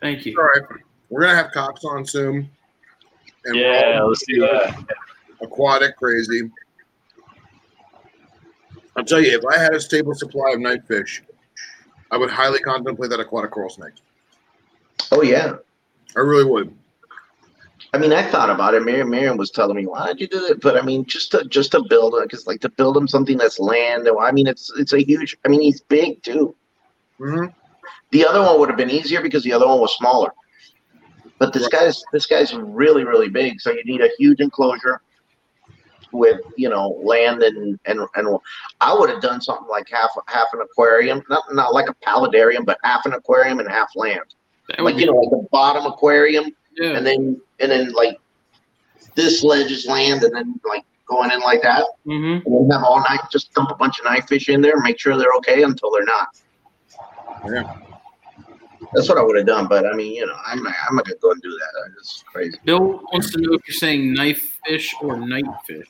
Thank 0.00 0.26
you. 0.26 0.36
All 0.38 0.44
right. 0.44 0.62
We're 1.08 1.20
going 1.22 1.36
to 1.36 1.42
have 1.42 1.52
Cox 1.52 1.84
on 1.84 2.04
soon. 2.04 2.50
And 3.44 3.56
Yeah, 3.56 4.02
let's 4.02 4.24
do 4.26 4.40
that. 4.40 4.84
aquatic 5.40 5.96
crazy. 5.96 6.50
I'll 8.96 9.04
tell 9.04 9.20
you, 9.20 9.36
if 9.38 9.44
I 9.44 9.58
had 9.58 9.74
a 9.74 9.80
stable 9.80 10.14
supply 10.14 10.52
of 10.52 10.60
night 10.60 10.84
fish, 10.86 11.22
I 12.10 12.16
would 12.16 12.30
highly 12.30 12.58
contemplate 12.60 13.10
that 13.10 13.20
aquatic 13.20 13.50
coral 13.50 13.68
snake. 13.70 13.94
oh 15.12 15.22
yeah. 15.22 15.56
I 16.16 16.20
really 16.20 16.44
would. 16.44 16.74
I 17.96 17.98
mean, 17.98 18.12
I 18.12 18.22
thought 18.22 18.50
about 18.50 18.74
it. 18.74 18.82
Miriam, 18.84 19.08
Miriam 19.08 19.38
was 19.38 19.50
telling 19.50 19.74
me, 19.74 19.86
"Why 19.86 20.08
did 20.08 20.20
you 20.20 20.26
do 20.26 20.44
it?" 20.48 20.60
But 20.60 20.76
I 20.76 20.82
mean, 20.82 21.06
just 21.06 21.30
to 21.30 21.44
just 21.44 21.72
to 21.72 21.82
build 21.88 22.14
it, 22.16 22.24
because 22.24 22.46
like 22.46 22.60
to 22.60 22.68
build 22.68 22.94
him 22.94 23.08
something 23.08 23.38
that's 23.38 23.58
land. 23.58 24.06
I 24.20 24.32
mean, 24.32 24.46
it's 24.46 24.70
it's 24.76 24.92
a 24.92 25.02
huge. 25.02 25.34
I 25.46 25.48
mean, 25.48 25.62
he's 25.62 25.80
big 25.80 26.22
too. 26.22 26.54
hmm 27.16 27.46
The 28.10 28.26
other 28.26 28.42
one 28.42 28.60
would 28.60 28.68
have 28.68 28.76
been 28.76 28.90
easier 28.90 29.22
because 29.22 29.44
the 29.44 29.52
other 29.54 29.66
one 29.66 29.80
was 29.80 29.96
smaller. 29.96 30.30
But 31.38 31.54
this 31.54 31.68
guy's 31.68 32.04
this 32.12 32.26
guy's 32.26 32.52
really 32.54 33.04
really 33.04 33.30
big, 33.30 33.62
so 33.62 33.70
you 33.70 33.82
need 33.84 34.02
a 34.02 34.10
huge 34.18 34.40
enclosure 34.40 35.00
with 36.12 36.42
you 36.56 36.68
know 36.68 37.00
land 37.02 37.42
and 37.42 37.80
and 37.86 38.00
and 38.14 38.38
I 38.82 38.92
would 38.92 39.08
have 39.08 39.22
done 39.22 39.40
something 39.40 39.68
like 39.68 39.88
half 39.90 40.10
half 40.26 40.48
an 40.52 40.60
aquarium, 40.60 41.22
not 41.30 41.44
not 41.54 41.72
like 41.72 41.88
a 41.88 41.94
paludarium, 41.94 42.66
but 42.66 42.76
half 42.82 43.06
an 43.06 43.14
aquarium 43.14 43.58
and 43.58 43.70
half 43.70 43.88
land, 43.96 44.34
That 44.68 44.82
would 44.82 44.92
like 44.92 45.00
you 45.00 45.06
know 45.06 45.14
like 45.14 45.30
the 45.30 45.46
bottom 45.50 45.86
aquarium, 45.86 46.50
yeah. 46.76 46.96
and 46.98 47.06
then 47.06 47.40
and 47.60 47.70
then 47.70 47.92
like 47.92 48.18
this 49.14 49.42
ledge 49.42 49.70
is 49.72 49.86
land, 49.86 50.22
and 50.22 50.34
then 50.34 50.60
like 50.68 50.84
going 51.06 51.30
in 51.30 51.40
like 51.40 51.62
that, 51.62 51.84
hmm 52.04 52.38
and 52.44 52.44
then 52.44 52.70
have 52.70 52.84
all 52.84 53.00
night 53.00 53.20
just 53.30 53.52
dump 53.54 53.70
a 53.70 53.74
bunch 53.74 53.98
of 53.98 54.04
knife 54.04 54.26
fish 54.28 54.48
in 54.48 54.60
there, 54.60 54.76
make 54.80 54.98
sure 54.98 55.16
they're 55.16 55.34
okay 55.38 55.62
until 55.62 55.90
they're 55.92 56.04
not. 56.04 56.28
Yeah. 57.46 57.80
That's 58.94 59.08
what 59.08 59.18
I 59.18 59.22
would 59.22 59.36
have 59.36 59.46
done, 59.46 59.66
but 59.68 59.86
I 59.86 59.92
mean, 59.94 60.14
you 60.14 60.26
know, 60.26 60.36
I'm 60.46 60.66
I'm 60.66 60.96
not 60.96 61.04
gonna 61.06 61.18
go 61.20 61.32
and 61.32 61.42
do 61.42 61.50
that. 61.50 61.90
It's 61.98 62.22
crazy. 62.26 62.58
Bill 62.64 63.02
wants 63.12 63.30
to 63.32 63.40
know 63.40 63.54
if 63.54 63.62
you're 63.66 63.74
saying 63.74 64.14
knife 64.14 64.58
fish 64.66 64.94
or 65.02 65.16
night 65.18 65.44
fish. 65.66 65.86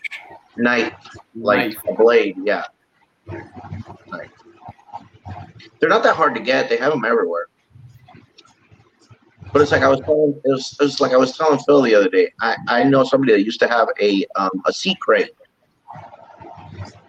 Knife, 0.57 0.93
like 1.35 1.75
Knife. 1.75 1.77
a 1.89 1.95
blade, 1.95 2.37
yeah. 2.43 2.65
Knife. 3.27 4.31
They're 5.79 5.91
not 5.91 6.03
that 6.05 6.17
hard 6.17 6.35
to 6.37 6.41
get. 6.41 6.69
They 6.69 6.79
have 6.79 6.93
them 6.93 7.05
everywhere. 7.05 7.49
But 9.57 9.63
it's 9.63 9.73
like 9.73 9.81
I 9.81 9.89
was 9.89 10.01
telling, 10.01 10.39
it 10.45 10.51
was, 10.51 10.77
it 10.79 10.85
was 10.85 11.01
like 11.01 11.13
I 11.13 11.17
was 11.17 11.35
telling 11.35 11.59
Phil 11.61 11.81
the 11.81 11.95
other 11.95 12.11
day. 12.11 12.31
I, 12.43 12.57
I 12.69 12.85
know 12.85 13.05
somebody 13.05 13.33
that 13.33 13.43
used 13.43 13.59
to 13.61 13.69
have 13.69 13.89
a 13.99 14.27
um, 14.37 14.51
a 14.67 14.73
sea 14.75 14.95
krait, 15.03 15.29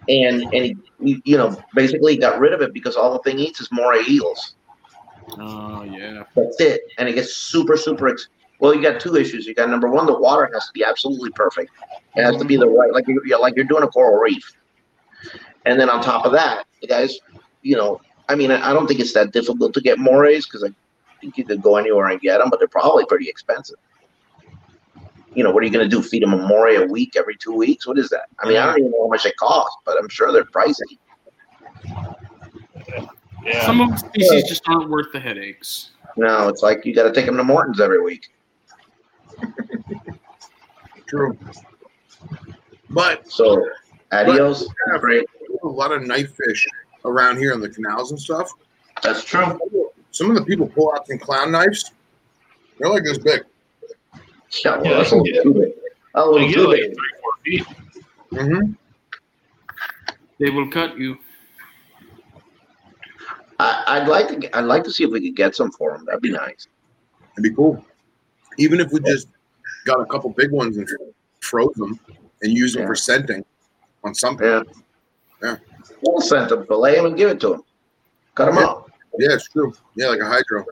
and 0.08 0.44
and 0.54 0.82
he, 0.98 1.20
you 1.26 1.36
know 1.36 1.62
basically 1.74 2.16
got 2.16 2.40
rid 2.40 2.54
of 2.54 2.62
it 2.62 2.72
because 2.72 2.96
all 2.96 3.12
the 3.12 3.18
thing 3.18 3.38
eats 3.38 3.60
is 3.60 3.68
moray 3.70 4.02
eels. 4.08 4.54
Oh 5.36 5.82
yeah. 5.82 6.22
That's 6.34 6.58
it. 6.58 6.80
And 6.96 7.06
it 7.06 7.16
gets 7.16 7.34
super, 7.34 7.76
super. 7.76 8.08
Ex- 8.08 8.28
well, 8.60 8.74
you 8.74 8.80
got 8.80 8.98
two 8.98 9.16
issues. 9.16 9.46
You 9.46 9.54
got 9.54 9.68
number 9.68 9.90
one, 9.90 10.06
the 10.06 10.18
water 10.18 10.48
has 10.54 10.66
to 10.68 10.72
be 10.72 10.82
absolutely 10.82 11.28
perfect. 11.32 11.70
It 12.16 12.22
has 12.22 12.38
to 12.38 12.46
be 12.46 12.56
the 12.56 12.66
right, 12.66 12.94
like 12.94 13.06
you're, 13.08 13.38
like 13.38 13.56
you're 13.56 13.66
doing 13.66 13.82
a 13.82 13.88
coral 13.88 14.18
reef. 14.18 14.56
And 15.66 15.78
then 15.78 15.90
on 15.90 16.02
top 16.02 16.24
of 16.24 16.32
that, 16.32 16.64
guys, 16.88 17.18
you 17.60 17.76
know, 17.76 18.00
I 18.30 18.34
mean, 18.36 18.50
I 18.50 18.70
I 18.70 18.72
don't 18.72 18.86
think 18.86 19.00
it's 19.00 19.12
that 19.12 19.32
difficult 19.32 19.74
to 19.74 19.82
get 19.82 19.98
morays 19.98 20.46
because 20.46 20.64
I 20.64 20.68
think 21.20 21.38
you 21.38 21.44
could 21.44 21.62
go 21.62 21.76
anywhere 21.76 22.08
and 22.08 22.20
get 22.20 22.38
them, 22.38 22.50
but 22.50 22.58
they're 22.58 22.68
probably 22.68 23.04
pretty 23.06 23.28
expensive. 23.28 23.76
You 25.34 25.44
know, 25.44 25.50
what 25.50 25.62
are 25.62 25.66
you 25.66 25.72
going 25.72 25.88
to 25.88 25.96
do? 25.96 26.02
Feed 26.02 26.22
them 26.22 26.32
a 26.32 26.36
moray 26.36 26.76
a 26.76 26.86
week 26.86 27.14
every 27.16 27.36
two 27.36 27.52
weeks? 27.52 27.86
What 27.86 27.98
is 27.98 28.08
that? 28.10 28.26
I 28.38 28.48
mean, 28.48 28.56
I 28.56 28.66
don't 28.66 28.78
even 28.78 28.90
know 28.90 29.04
how 29.04 29.08
much 29.08 29.26
it 29.26 29.36
costs, 29.36 29.76
but 29.84 29.96
I'm 29.98 30.08
sure 30.08 30.32
they're 30.32 30.44
pricey. 30.44 30.98
Yeah. 33.44 33.64
Some 33.66 33.80
of 33.80 33.90
the 33.90 33.96
species 33.98 34.48
just 34.48 34.62
aren't 34.68 34.90
worth 34.90 35.12
the 35.12 35.20
headaches. 35.20 35.90
No, 36.16 36.48
it's 36.48 36.62
like 36.62 36.84
you 36.84 36.94
got 36.94 37.04
to 37.04 37.12
take 37.12 37.26
them 37.26 37.36
to 37.36 37.44
Morton's 37.44 37.80
every 37.80 38.02
week. 38.02 38.32
True. 41.06 41.38
But 42.90 43.30
So, 43.30 43.64
adios. 44.12 44.68
Yeah. 44.92 45.20
A 45.62 45.66
lot 45.66 45.92
of 45.92 46.02
night 46.02 46.30
fish 46.30 46.66
around 47.04 47.38
here 47.38 47.52
in 47.52 47.60
the 47.60 47.68
canals 47.68 48.10
and 48.10 48.20
stuff. 48.20 48.50
That's 49.02 49.24
true. 49.24 49.58
Some 50.18 50.30
of 50.30 50.34
the 50.36 50.42
people 50.44 50.66
pull 50.66 50.92
out 50.92 51.06
some 51.06 51.16
clown 51.16 51.52
knives. 51.52 51.92
They're 52.76 52.90
like 52.90 53.04
this 53.04 53.18
big. 53.18 53.42
Yeah, 54.64 54.74
well, 54.78 54.84
Yeah, 54.84 54.96
that's 54.96 55.12
a 55.12 55.16
little 55.16 55.28
yeah. 55.28 55.42
too 55.44 55.54
big. 55.54 55.72
A 56.16 56.20
They 56.24 56.26
little 56.26 56.48
get 56.48 56.54
too 56.54 56.66
like 56.66 56.80
big. 56.80 56.94
three, 56.96 57.12
four 57.20 57.32
feet. 57.44 57.66
Mm-hmm. 58.32 58.72
They 60.40 60.50
will 60.50 60.68
cut 60.72 60.98
you. 60.98 61.18
I, 63.60 63.84
I'd 63.86 64.08
like 64.08 64.28
to. 64.40 64.56
I'd 64.58 64.64
like 64.64 64.82
to 64.84 64.90
see 64.90 65.04
if 65.04 65.10
we 65.12 65.20
could 65.20 65.36
get 65.36 65.54
some 65.54 65.70
for 65.70 65.92
them. 65.96 66.04
That'd 66.04 66.20
be 66.20 66.32
nice. 66.32 66.66
It'd 67.34 67.44
be 67.44 67.54
cool. 67.54 67.84
Even 68.56 68.80
if 68.80 68.90
we 68.90 68.98
just 69.00 69.28
got 69.84 70.00
a 70.00 70.06
couple 70.06 70.30
big 70.30 70.50
ones 70.50 70.78
and 70.78 70.88
froze 71.38 71.74
them 71.76 72.00
and 72.42 72.52
used 72.52 72.74
them 72.74 72.82
Yeah. 72.82 72.88
for 72.88 72.96
scenting 72.96 73.44
on 74.02 74.16
something. 74.16 74.46
Yeah. 74.48 74.62
Yeah. 75.44 75.56
We'll 76.02 76.20
scent 76.20 76.48
them, 76.48 76.66
fillet 76.66 76.96
them, 76.96 77.06
and 77.06 77.16
give 77.16 77.30
it 77.30 77.38
to 77.40 77.48
them. 77.50 77.62
Cut 78.34 78.46
them 78.46 78.56
Yeah. 78.56 78.64
up. 78.66 78.77
Yeah, 79.18 79.34
it's 79.34 79.48
true. 79.48 79.72
Yeah, 79.96 80.08
like 80.08 80.20
a 80.20 80.26
hydro. 80.26 80.64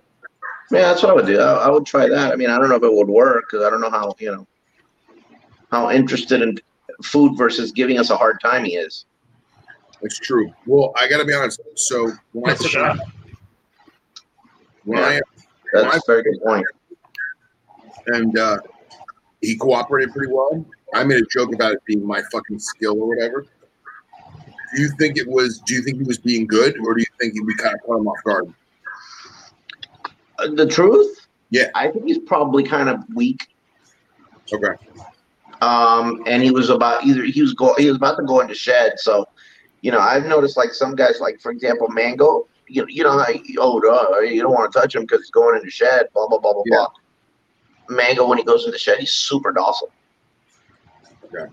Yeah, 0.70 0.82
that's 0.82 1.02
what 1.02 1.10
I 1.10 1.14
would 1.14 1.26
do. 1.26 1.38
I, 1.38 1.66
I 1.66 1.70
would 1.70 1.86
try 1.86 2.08
that. 2.08 2.32
I 2.32 2.36
mean, 2.36 2.50
I 2.50 2.58
don't 2.58 2.68
know 2.68 2.76
if 2.76 2.82
it 2.82 2.92
would 2.92 3.08
work 3.08 3.46
because 3.50 3.64
I 3.64 3.70
don't 3.70 3.80
know 3.80 3.90
how 3.90 4.14
you 4.18 4.32
know 4.32 4.46
how 5.70 5.90
interested 5.90 6.42
in 6.42 6.56
food 7.02 7.36
versus 7.36 7.72
giving 7.72 7.98
us 7.98 8.10
a 8.10 8.16
hard 8.16 8.40
time 8.40 8.64
he 8.64 8.76
is. 8.76 9.06
It's 10.02 10.18
true. 10.18 10.52
Well, 10.66 10.92
I 10.98 11.08
got 11.08 11.18
to 11.18 11.24
be 11.24 11.34
honest. 11.34 11.60
So 11.74 12.12
when 12.32 12.50
I 12.50 12.54
That's 12.54 12.60
a 12.60 12.64
took 12.64 12.72
shot. 12.72 12.98
when 14.84 15.20
That's 15.72 15.96
a 15.96 16.00
very 16.06 16.22
good 16.22 16.40
point. 16.42 16.66
and 18.08 18.38
uh, 18.38 18.58
he 19.40 19.56
cooperated 19.56 20.12
pretty 20.14 20.32
well. 20.32 20.64
I 20.94 21.04
made 21.04 21.22
a 21.22 21.26
joke 21.26 21.52
about 21.54 21.72
it 21.72 21.78
being 21.86 22.06
my 22.06 22.22
fucking 22.32 22.58
skill 22.58 23.00
or 23.00 23.08
whatever. 23.08 23.46
Do 24.76 24.82
you 24.82 24.90
think 24.98 25.16
it 25.16 25.26
was? 25.26 25.58
Do 25.60 25.74
you 25.74 25.82
think 25.82 25.96
he 25.98 26.02
was 26.04 26.18
being 26.18 26.46
good, 26.46 26.74
or 26.84 26.94
do 26.94 27.00
you 27.00 27.06
think 27.18 27.34
we 27.46 27.54
kind 27.56 27.74
of 27.74 27.80
caught 27.86 27.98
him 27.98 28.06
off 28.08 28.22
guard? 28.24 28.52
Uh, 30.38 30.48
the 30.54 30.66
truth? 30.66 31.26
Yeah. 31.50 31.70
I 31.74 31.88
think 31.88 32.04
he's 32.06 32.18
probably 32.18 32.62
kind 32.62 32.88
of 32.88 33.02
weak. 33.14 33.48
Okay. 34.52 34.74
um, 35.62 36.22
and 36.26 36.42
he 36.42 36.50
was 36.50 36.68
about 36.70 37.04
either 37.04 37.24
he 37.24 37.40
was 37.42 37.54
go 37.54 37.74
he 37.78 37.86
was 37.86 37.96
about 37.96 38.16
to 38.16 38.22
go 38.24 38.40
into 38.40 38.54
shed. 38.54 38.92
So, 38.98 39.26
you 39.80 39.90
know, 39.90 39.98
I've 39.98 40.26
noticed 40.26 40.56
like 40.56 40.72
some 40.74 40.94
guys, 40.94 41.20
like 41.20 41.40
for 41.40 41.50
example, 41.50 41.88
Mango. 41.88 42.46
You 42.68 42.84
you 42.88 43.02
know, 43.04 43.24
you- 43.44 43.58
oh, 43.60 43.80
duh, 43.80 44.20
you 44.20 44.42
don't 44.42 44.52
want 44.52 44.70
to 44.72 44.78
touch 44.78 44.94
him 44.94 45.02
because 45.02 45.20
he's 45.20 45.30
going 45.30 45.56
into 45.56 45.70
shed. 45.70 46.08
Blah 46.12 46.28
blah 46.28 46.38
blah 46.38 46.52
blah 46.52 46.62
Yeah. 46.66 46.84
blah. 47.88 47.96
Mango, 47.96 48.28
when 48.28 48.38
he 48.38 48.44
goes 48.44 48.66
into 48.66 48.78
shed, 48.78 48.98
he's 48.98 49.12
super 49.12 49.52
docile. 49.52 49.90
Okay. 51.24 51.50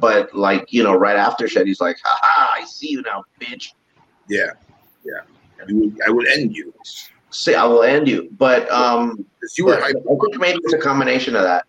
But 0.00 0.34
like 0.34 0.72
you 0.72 0.82
know, 0.82 0.94
right 0.94 1.16
after 1.16 1.46
shed, 1.48 1.66
he's 1.66 1.80
like, 1.80 1.96
"Ha 2.04 2.18
ha! 2.22 2.54
I 2.60 2.64
see 2.64 2.88
you 2.90 3.02
now, 3.02 3.24
bitch. 3.40 3.72
Yeah. 4.28 4.50
Yeah. 5.04 5.20
I 5.60 5.72
would, 5.72 6.00
I 6.06 6.10
would 6.10 6.28
end 6.28 6.56
you. 6.56 6.72
See, 7.30 7.54
I 7.54 7.64
will 7.64 7.82
end 7.82 8.08
you." 8.08 8.28
But 8.38 8.70
um, 8.70 9.24
you 9.56 9.66
were 9.66 9.76
I 9.82 9.92
hyping, 9.92 10.20
think 10.20 10.40
maybe 10.40 10.58
it's 10.64 10.74
a 10.74 10.78
combination 10.78 11.36
of 11.36 11.42
that. 11.42 11.64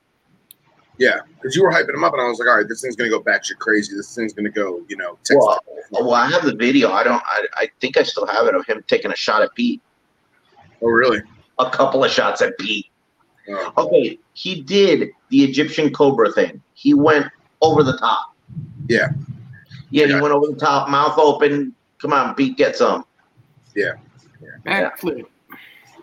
yeah, 0.98 1.20
because 1.36 1.56
you 1.56 1.64
were 1.64 1.72
hyping 1.72 1.94
him 1.94 2.04
up, 2.04 2.14
and 2.14 2.22
I 2.22 2.28
was 2.28 2.40
like, 2.40 2.48
all 2.48 2.58
right, 2.58 2.68
this 2.68 2.82
thing's 2.82 2.96
gonna 2.96 3.10
go 3.10 3.22
batshit 3.22 3.58
crazy. 3.60 3.96
This 3.96 4.14
thing's 4.16 4.34
gonna 4.34 4.50
go, 4.50 4.82
you 4.90 4.98
know. 4.98 5.18
Well, 5.32 5.60
Well, 5.92 6.14
I 6.14 6.30
have 6.32 6.44
the 6.44 6.56
video. 6.56 6.92
I 6.92 7.04
don't. 7.04 7.22
I, 7.26 7.46
I 7.56 7.70
think 7.80 7.98
I 7.98 8.04
still 8.04 8.26
have 8.28 8.48
it 8.48 8.56
of 8.56 8.66
him 8.66 8.84
taking 8.88 9.12
a 9.12 9.16
shot 9.16 9.42
at 9.42 9.54
Pete. 9.56 9.82
Oh, 10.82 10.88
really? 10.88 11.22
A 11.60 11.70
couple 11.70 12.04
of 12.04 12.12
shots 12.12 12.42
at 12.42 12.58
Pete. 12.60 12.88
Oh, 13.50 13.74
Okay, 13.78 14.20
he 14.34 14.62
did 14.62 15.10
the 15.30 15.44
Egyptian 15.44 15.92
Cobra 15.94 16.32
thing. 16.34 16.62
He 16.74 16.94
went 16.94 17.28
over 17.62 17.84
the 17.84 17.98
top. 17.98 18.36
Yeah. 18.88 19.10
Yeah, 19.90 20.06
he 20.06 20.12
Yeah. 20.14 20.22
went 20.22 20.34
over 20.34 20.48
the 20.48 20.56
top, 20.60 20.90
mouth 20.90 21.18
open. 21.18 21.74
Come 22.00 22.14
on, 22.14 22.36
Pete, 22.36 22.58
get 22.58 22.76
some. 22.76 23.06
Backflip. 24.66 25.26
Yeah, 25.48 25.56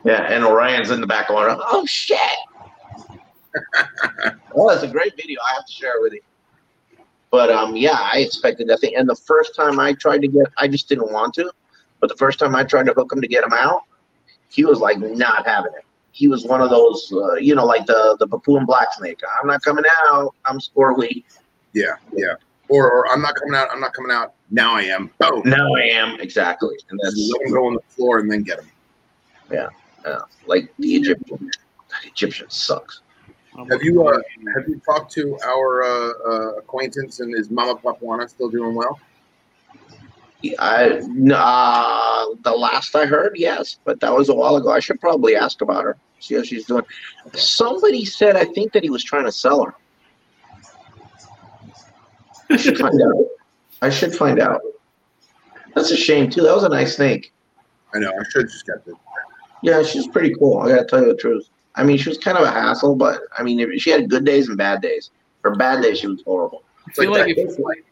yeah. 0.05 0.23
and 0.35 0.45
Orion's 0.45 0.91
in 0.91 1.01
the 1.01 1.07
back 1.07 1.29
going, 1.29 1.57
oh 1.67 1.85
shit. 1.87 2.19
well, 4.55 4.71
it's 4.71 4.83
a 4.83 4.89
great 4.89 5.15
video. 5.17 5.39
I 5.49 5.55
have 5.55 5.67
to 5.67 5.73
share 5.73 5.97
it 5.99 6.03
with 6.03 6.13
you. 6.15 6.21
But 7.31 7.51
um, 7.51 7.77
yeah, 7.77 7.99
I 8.01 8.19
expected 8.19 8.69
that 8.69 8.81
thing. 8.81 8.95
And 8.97 9.09
the 9.09 9.17
first 9.17 9.55
time 9.57 9.81
I 9.81 9.93
tried 9.95 10.23
to 10.23 10.29
get, 10.29 10.47
I 10.57 10.69
just 10.69 10.89
didn't 10.89 11.13
want 11.13 11.35
to. 11.35 11.51
But 12.01 12.09
the 12.09 12.17
first 12.17 12.39
time 12.39 12.55
I 12.55 12.65
tried 12.65 12.87
to 12.87 12.93
hook 12.93 13.13
him 13.13 13.21
to 13.21 13.29
get 13.29 13.43
him 13.45 13.53
out, 13.53 13.83
he 14.51 14.65
was 14.65 14.79
like 14.79 14.99
not 14.99 15.47
having 15.47 15.73
it. 15.77 15.85
He 16.13 16.29
was 16.29 16.45
one 16.45 16.61
of 16.61 16.71
those, 16.71 17.13
uh, 17.13 17.35
you 17.35 17.57
know, 17.57 17.65
like 17.65 17.87
the 17.87 18.17
the 18.21 18.27
Papuan 18.29 18.67
black 18.67 18.93
snake. 18.93 19.21
I'm 19.41 19.49
not 19.49 19.63
coming 19.63 19.85
out. 20.07 20.35
I'm 20.45 20.61
squirrely. 20.61 21.25
Yeah, 21.75 21.97
yeah. 22.15 22.35
Or, 22.69 22.91
or 22.91 23.13
I'm 23.13 23.21
not 23.21 23.35
coming 23.35 23.55
out. 23.55 23.69
I'm 23.71 23.81
not 23.81 23.93
coming 23.93 24.11
out. 24.11 24.35
Now 24.51 24.75
I 24.75 24.83
am. 24.83 25.11
Boom. 25.19 25.43
Now 25.45 25.75
I 25.75 25.83
am 25.83 26.19
exactly, 26.21 26.77
and 26.89 26.99
Just 27.05 27.17
that's 27.17 27.33
let 27.33 27.47
him 27.47 27.53
go 27.53 27.67
on 27.67 27.75
the 27.75 27.81
floor 27.89 28.19
and 28.21 28.31
then 28.31 28.43
get 28.43 28.61
him. 28.61 28.71
yeah. 29.51 29.69
like 30.47 30.73
the 30.79 30.97
Egyptian. 30.97 31.51
The 32.03 32.09
Egyptian 32.09 32.49
sucks. 32.51 33.03
Have 33.71 33.83
you 33.83 34.07
uh, 34.07 34.21
have 34.57 34.69
you 34.69 34.81
talked 34.85 35.13
to 35.13 35.39
our 35.47 35.85
uh, 35.85 36.13
uh, 36.27 36.53
acquaintance 36.55 37.21
and 37.21 37.37
is 37.39 37.51
Mama 37.51 37.77
Papuana 37.77 38.29
still 38.29 38.49
doing 38.49 38.75
well? 38.75 38.99
I 40.59 41.01
uh, 41.33 42.35
the 42.43 42.51
last 42.51 42.95
I 42.97 43.07
heard, 43.07 43.35
yes, 43.37 43.79
but 43.85 44.01
that 44.01 44.13
was 44.13 44.29
a 44.29 44.35
while 44.35 44.57
ago. 44.57 44.71
I 44.71 44.81
should 44.81 45.01
probably 45.01 45.37
ask 45.37 45.63
about 45.63 45.85
her, 45.85 45.97
see 46.19 46.35
how 46.35 46.43
she's 46.43 46.65
doing. 46.67 46.85
Somebody 47.33 48.05
said 48.05 48.37
I 48.37 48.45
think 48.45 48.73
that 48.73 48.83
he 48.83 48.91
was 48.91 49.05
trying 49.05 49.25
to 49.25 49.33
sell 49.33 49.65
her. 49.65 49.75
I 52.51 52.57
should 52.57 52.79
find 52.79 53.01
out. 53.03 53.27
I 53.83 53.91
should 53.91 54.15
find 54.15 54.41
out. 54.41 54.61
That's 55.75 55.91
a 55.91 55.97
shame 55.97 56.31
too. 56.31 56.43
That 56.43 56.55
was 56.55 56.65
a 56.65 56.69
nice 56.69 56.97
snake. 56.97 57.33
I 57.95 57.99
know. 57.99 58.11
I 58.11 58.23
should 58.31 58.43
have 58.43 58.51
just 58.51 58.67
kept 58.67 58.87
it. 58.89 58.95
Yeah, 59.63 59.83
she's 59.83 60.07
pretty 60.07 60.35
cool. 60.35 60.59
I 60.59 60.69
gotta 60.69 60.85
tell 60.85 61.01
you 61.01 61.07
the 61.09 61.17
truth. 61.17 61.49
I 61.75 61.83
mean, 61.83 61.97
she 61.99 62.09
was 62.09 62.19
kind 62.19 62.37
of 62.39 62.45
a 62.45 62.51
hassle, 62.51 62.95
but 62.95 63.21
I 63.37 63.43
mean, 63.43 63.59
if- 63.61 63.81
she 63.83 63.91
had 63.91 64.09
good 64.09 64.25
days 64.25 64.49
and 64.49 64.57
bad 64.57 64.81
days. 64.83 65.11
Her 65.43 65.55
bad 65.57 65.83
days, 65.83 65.99
she 65.99 66.07
was 66.07 66.23
horrible. 66.25 66.63
I 66.89 66.93
feel 66.93 67.11
like 67.11 67.27
like 67.27 67.37
that. 67.37 67.43
if, 67.43 67.49
It's 67.51 67.59
like- 67.59 67.85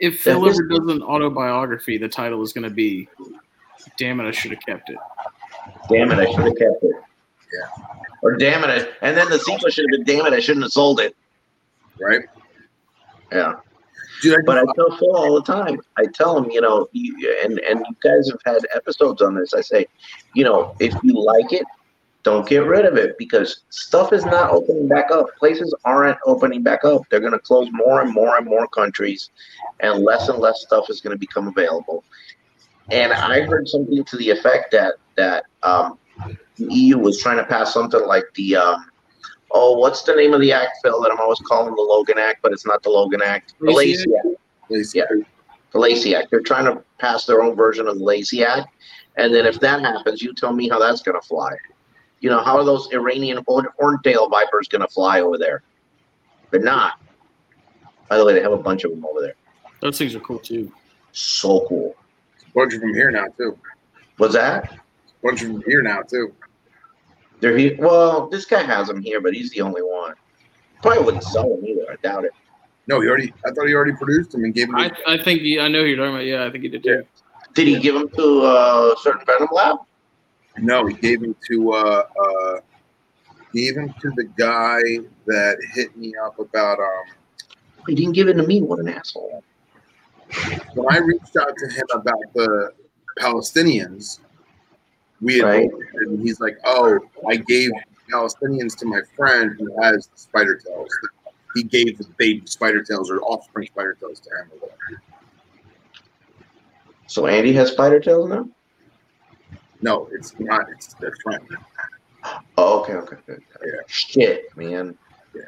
if 0.00 0.20
Phil 0.20 0.46
ever 0.48 0.62
does 0.68 0.88
an 0.88 1.02
autobiography, 1.02 1.98
the 1.98 2.08
title 2.08 2.42
is 2.42 2.52
going 2.52 2.64
to 2.64 2.70
be 2.74 3.08
"Damn 3.98 4.20
it, 4.20 4.26
I 4.26 4.30
should 4.32 4.50
have 4.52 4.60
kept 4.60 4.90
it." 4.90 4.98
Damn 5.88 6.10
it, 6.12 6.18
I 6.18 6.26
should 6.26 6.44
have 6.44 6.56
kept 6.56 6.82
it. 6.82 6.94
Yeah. 7.52 7.84
Or 8.22 8.36
damn 8.36 8.64
it, 8.64 8.70
I, 8.70 9.06
and 9.06 9.16
then 9.16 9.28
the 9.30 9.38
sequel 9.38 9.70
should 9.70 9.86
have 9.90 10.04
been 10.04 10.16
damn 10.16 10.26
it, 10.26 10.32
I 10.32 10.40
shouldn't 10.40 10.64
have 10.64 10.72
sold 10.72 11.00
it. 11.00 11.14
right? 12.00 12.22
Yeah. 13.32 13.54
Dude, 14.24 14.46
But 14.46 14.56
I 14.56 14.64
tell 14.74 14.96
Phil 14.96 15.14
all 15.14 15.34
the 15.34 15.42
time. 15.42 15.78
I 15.98 16.06
tell 16.06 16.38
him, 16.38 16.50
you 16.50 16.62
know, 16.62 16.88
and 17.42 17.58
and 17.58 17.84
you 17.86 17.96
guys 18.02 18.30
have 18.30 18.40
had 18.46 18.66
episodes 18.74 19.20
on 19.20 19.34
this. 19.34 19.52
I 19.52 19.60
say, 19.60 19.86
you 20.32 20.44
know, 20.44 20.74
if 20.80 20.94
you 21.02 21.12
like 21.22 21.52
it, 21.52 21.64
don't 22.22 22.48
get 22.48 22.64
rid 22.64 22.86
of 22.86 22.96
it 22.96 23.18
because 23.18 23.64
stuff 23.68 24.14
is 24.14 24.24
not 24.24 24.50
opening 24.50 24.88
back 24.88 25.10
up. 25.10 25.26
Places 25.36 25.74
aren't 25.84 26.16
opening 26.24 26.62
back 26.62 26.86
up. 26.86 27.02
They're 27.10 27.20
going 27.20 27.32
to 27.32 27.38
close 27.38 27.68
more 27.70 28.00
and 28.00 28.14
more 28.14 28.38
and 28.38 28.46
more 28.46 28.66
countries, 28.68 29.28
and 29.80 30.02
less 30.02 30.30
and 30.30 30.38
less 30.38 30.62
stuff 30.62 30.88
is 30.88 31.02
going 31.02 31.14
to 31.14 31.18
become 31.18 31.46
available. 31.46 32.02
And 32.90 33.12
I 33.12 33.42
heard 33.42 33.68
something 33.68 34.02
to 34.04 34.16
the 34.16 34.30
effect 34.30 34.72
that 34.72 34.94
that 35.16 35.44
um, 35.62 35.98
the 36.56 36.72
EU 36.74 36.98
was 36.98 37.20
trying 37.20 37.36
to 37.36 37.44
pass 37.44 37.74
something 37.74 38.06
like 38.06 38.24
the 38.36 38.56
um, 38.56 38.86
oh, 39.54 39.78
what's 39.78 40.02
the 40.02 40.14
name 40.14 40.34
of 40.34 40.40
the 40.40 40.52
act, 40.52 40.78
Phil? 40.82 41.00
That 41.00 41.10
I'm 41.10 41.20
always 41.20 41.38
calling 41.38 41.74
the 41.74 41.80
Logan 41.80 42.18
Act, 42.18 42.40
but 42.42 42.52
it's 42.52 42.66
not 42.66 42.82
the 42.82 42.90
Logan 42.90 43.22
Act. 43.22 43.54
The 43.60 43.70
Lacey 43.70 44.10
Lacey 44.10 44.16
Act 44.16 44.40
Lacey, 44.68 44.98
yeah. 44.98 45.04
the 45.72 45.78
Lacey 45.78 46.14
Act. 46.14 46.30
They're 46.30 46.40
trying 46.40 46.64
to 46.66 46.82
pass 46.98 47.24
their 47.24 47.42
own 47.42 47.56
version 47.56 47.86
of 47.86 47.98
the 47.98 48.04
Lacey 48.04 48.44
Act. 48.44 48.68
And 49.16 49.34
then 49.34 49.46
if 49.46 49.60
that 49.60 49.80
happens, 49.80 50.22
you 50.22 50.34
tell 50.34 50.52
me 50.52 50.68
how 50.68 50.78
that's 50.78 51.02
going 51.02 51.20
to 51.20 51.26
fly. 51.26 51.52
You 52.20 52.30
know, 52.30 52.42
how 52.42 52.56
are 52.56 52.64
those 52.64 52.88
Iranian 52.92 53.44
horn- 53.46 53.68
horntail 53.80 54.30
vipers 54.30 54.68
going 54.68 54.82
to 54.82 54.88
fly 54.88 55.20
over 55.20 55.38
there? 55.38 55.62
They're 56.50 56.60
not. 56.60 57.00
By 58.08 58.18
the 58.18 58.24
way, 58.24 58.32
they 58.32 58.42
have 58.42 58.52
a 58.52 58.56
bunch 58.58 58.84
of 58.84 58.90
them 58.90 59.04
over 59.04 59.20
there. 59.20 59.34
Those 59.80 59.98
things 59.98 60.14
are 60.14 60.20
cool 60.20 60.38
too. 60.38 60.72
So 61.12 61.66
cool. 61.68 61.94
bunch 62.54 62.74
of 62.74 62.80
them 62.80 62.94
here 62.94 63.10
now 63.10 63.26
too. 63.36 63.58
What's 64.16 64.34
that? 64.34 64.78
bunch 65.22 65.42
of 65.42 65.48
them 65.48 65.62
here 65.66 65.82
now 65.82 66.02
too. 66.02 66.34
They're 67.40 67.56
here. 67.56 67.76
Well, 67.78 68.28
this 68.28 68.44
guy 68.44 68.62
has 68.62 68.88
them 68.88 69.02
here, 69.02 69.20
but 69.20 69.34
he's 69.34 69.50
the 69.50 69.60
only 69.60 69.82
one. 69.82 70.14
Probably 70.82 71.02
wouldn't 71.02 71.24
sell 71.24 71.48
them 71.48 71.64
either. 71.64 71.90
I 71.90 71.96
doubt 71.96 72.24
it. 72.24 72.32
No, 72.86 73.00
he 73.00 73.08
already. 73.08 73.32
I 73.46 73.50
thought 73.50 73.66
he 73.66 73.74
already 73.74 73.92
produced 73.96 74.32
them 74.32 74.44
and 74.44 74.54
gave 74.54 74.68
them. 74.68 74.76
I, 74.76 74.90
I 75.06 75.22
think 75.22 75.40
he, 75.40 75.58
I 75.58 75.68
know 75.68 75.80
who 75.82 75.86
you're 75.88 75.96
talking 75.96 76.14
about. 76.14 76.24
Yeah, 76.26 76.44
I 76.44 76.50
think 76.50 76.64
he 76.64 76.68
did 76.68 76.82
too. 76.82 77.04
Did 77.54 77.66
he 77.68 77.78
give 77.78 77.94
them 77.94 78.08
to 78.10 78.44
a 78.44 78.94
certain 79.00 79.24
Venom 79.26 79.48
Lab? 79.52 79.78
no, 80.58 80.86
he 80.86 80.94
gave 80.94 81.20
them 81.20 81.34
to. 81.50 81.72
Uh, 81.72 82.06
uh, 82.22 82.60
gave 83.54 83.76
them 83.76 83.94
to 84.00 84.10
the 84.16 84.24
guy 84.36 84.80
that 85.26 85.56
hit 85.72 85.96
me 85.96 86.12
up 86.24 86.38
about. 86.38 86.78
Um, 86.78 87.04
He 87.86 87.94
didn't 87.94 88.12
give 88.12 88.28
it 88.28 88.34
to 88.34 88.42
me. 88.42 88.60
What 88.60 88.80
an 88.80 88.88
asshole. 88.88 89.42
when 90.74 90.92
I 90.92 90.98
reached 90.98 91.36
out 91.36 91.52
to 91.56 91.68
him 91.68 91.86
about 91.92 92.20
the 92.34 92.72
Palestinians, 93.20 94.18
we 95.24 95.38
had 95.38 95.44
Right. 95.44 95.70
and 95.94 96.20
he's 96.20 96.38
like, 96.40 96.58
"Oh, 96.64 97.00
I 97.26 97.36
gave 97.36 97.70
Palestinians 98.12 98.76
to 98.78 98.86
my 98.86 99.00
friend 99.16 99.56
who 99.58 99.74
has 99.82 100.08
spider 100.14 100.56
tails. 100.56 100.90
He 101.54 101.62
gave 101.62 101.98
the 101.98 102.06
baby 102.18 102.42
spider 102.46 102.82
tails 102.82 103.10
or 103.10 103.20
offspring 103.22 103.66
spider 103.66 103.94
tails 103.98 104.20
to 104.20 104.30
him." 104.30 105.00
So 107.06 107.26
Andy 107.26 107.52
has 107.54 107.70
spider 107.72 108.00
tails 108.00 108.28
now? 108.28 108.48
No, 109.80 110.08
it's 110.12 110.38
not. 110.38 110.68
It's 110.70 110.94
their 110.94 111.14
friend. 111.22 111.46
Oh, 112.56 112.80
okay, 112.80 112.94
okay, 112.94 113.16
good. 113.26 113.42
Yeah. 113.64 113.72
Shit, 113.86 114.56
man. 114.56 114.96
Yeah. 115.34 115.42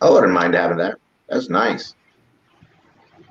I 0.00 0.10
wouldn't 0.10 0.32
mind 0.32 0.54
having 0.54 0.78
that. 0.78 0.98
That's 1.28 1.48
nice. 1.48 1.94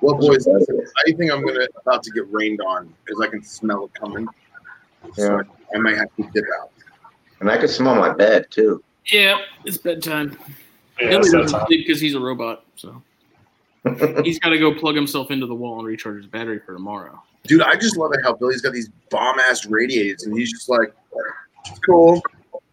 Well, 0.02 0.14
boys, 0.16 0.46
I 0.46 1.12
think 1.12 1.32
I'm 1.32 1.44
gonna 1.44 1.66
about 1.80 2.02
to 2.02 2.10
get 2.10 2.30
rained 2.30 2.60
on 2.60 2.92
because 3.04 3.20
I 3.20 3.28
can 3.28 3.42
smell 3.42 3.86
it 3.86 3.94
coming. 3.94 4.28
So 5.14 5.40
I 5.74 5.78
might 5.78 5.96
have 5.96 6.14
to 6.16 6.22
dip 6.32 6.44
out. 6.60 6.70
And 7.40 7.50
I 7.50 7.58
could 7.58 7.70
smell 7.70 7.94
my 7.94 8.12
bed 8.12 8.46
too. 8.50 8.82
Yeah, 9.12 9.38
it's 9.64 9.78
bedtime. 9.78 10.36
Yeah, 11.00 11.08
Billy 11.10 11.16
it's 11.18 11.30
that 11.32 11.38
doesn't 11.42 11.66
sleep 11.66 11.86
because 11.86 12.00
he's 12.00 12.14
a 12.14 12.20
robot, 12.20 12.64
so 12.76 13.02
he's 14.24 14.38
got 14.38 14.48
to 14.50 14.58
go 14.58 14.74
plug 14.74 14.96
himself 14.96 15.30
into 15.30 15.46
the 15.46 15.54
wall 15.54 15.78
and 15.78 15.86
recharge 15.86 16.16
his 16.16 16.26
battery 16.26 16.58
for 16.64 16.72
tomorrow. 16.72 17.22
Dude, 17.44 17.62
I 17.62 17.76
just 17.76 17.96
love 17.96 18.12
it 18.14 18.20
how 18.24 18.32
Billy's 18.34 18.62
got 18.62 18.72
these 18.72 18.88
bomb 19.10 19.38
ass 19.38 19.66
radiators 19.66 20.24
and 20.24 20.36
he's 20.36 20.50
just 20.50 20.68
like, 20.68 20.92
it's 21.66 21.78
cool. 21.80 22.20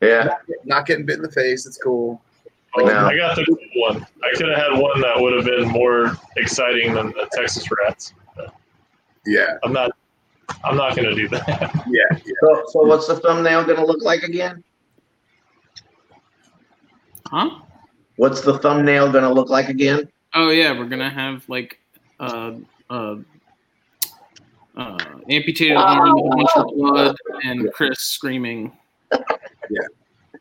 yeah. 0.01 0.35
Not 0.65 0.85
getting 0.87 1.05
bit 1.05 1.17
in 1.17 1.21
the 1.21 1.31
face. 1.31 1.65
It's 1.65 1.77
cool. 1.77 2.21
Oh, 2.75 2.83
No. 2.85 3.05
I 3.05 3.15
got 3.15 3.35
the 3.35 3.45
cool 3.45 3.57
one. 3.75 4.07
I 4.23 4.35
could 4.35 4.47
have 4.49 4.57
had 4.57 4.79
one 4.81 4.99
that 5.01 5.19
would 5.19 5.33
have 5.33 5.45
been 5.45 5.67
more 5.69 6.17
exciting 6.37 6.93
than 6.95 7.07
the 7.07 7.29
Texas 7.33 7.67
Rats. 7.69 8.13
Yeah, 9.25 9.57
I'm 9.63 9.73
not. 9.73 9.91
I'm 10.63 10.77
not 10.77 10.95
going 10.95 11.09
to 11.09 11.15
do 11.15 11.27
that. 11.29 11.83
yeah, 11.87 12.01
yeah. 12.11 12.33
So, 12.41 12.63
so 12.67 12.83
what's 12.85 13.07
the 13.07 13.17
thumbnail 13.17 13.65
gonna 13.65 13.85
look 13.85 14.01
like 14.01 14.23
again? 14.23 14.63
Huh? 17.25 17.61
What's 18.15 18.41
the 18.41 18.57
thumbnail 18.59 19.11
gonna 19.11 19.31
look 19.31 19.49
like 19.49 19.69
again? 19.69 20.09
Oh 20.33 20.49
yeah, 20.49 20.77
we're 20.77 20.87
gonna 20.87 21.09
have 21.09 21.47
like 21.49 21.79
uh 22.19 22.53
uh 22.89 23.15
uh 24.75 24.97
amputated 25.29 25.77
arm 25.77 26.13
with 26.15 26.33
a 26.33 26.35
bunch 26.35 26.49
of 26.55 26.65
blood 26.75 27.15
and 27.43 27.71
Chris 27.73 27.99
screaming. 27.99 28.71
Yeah. 29.11 29.81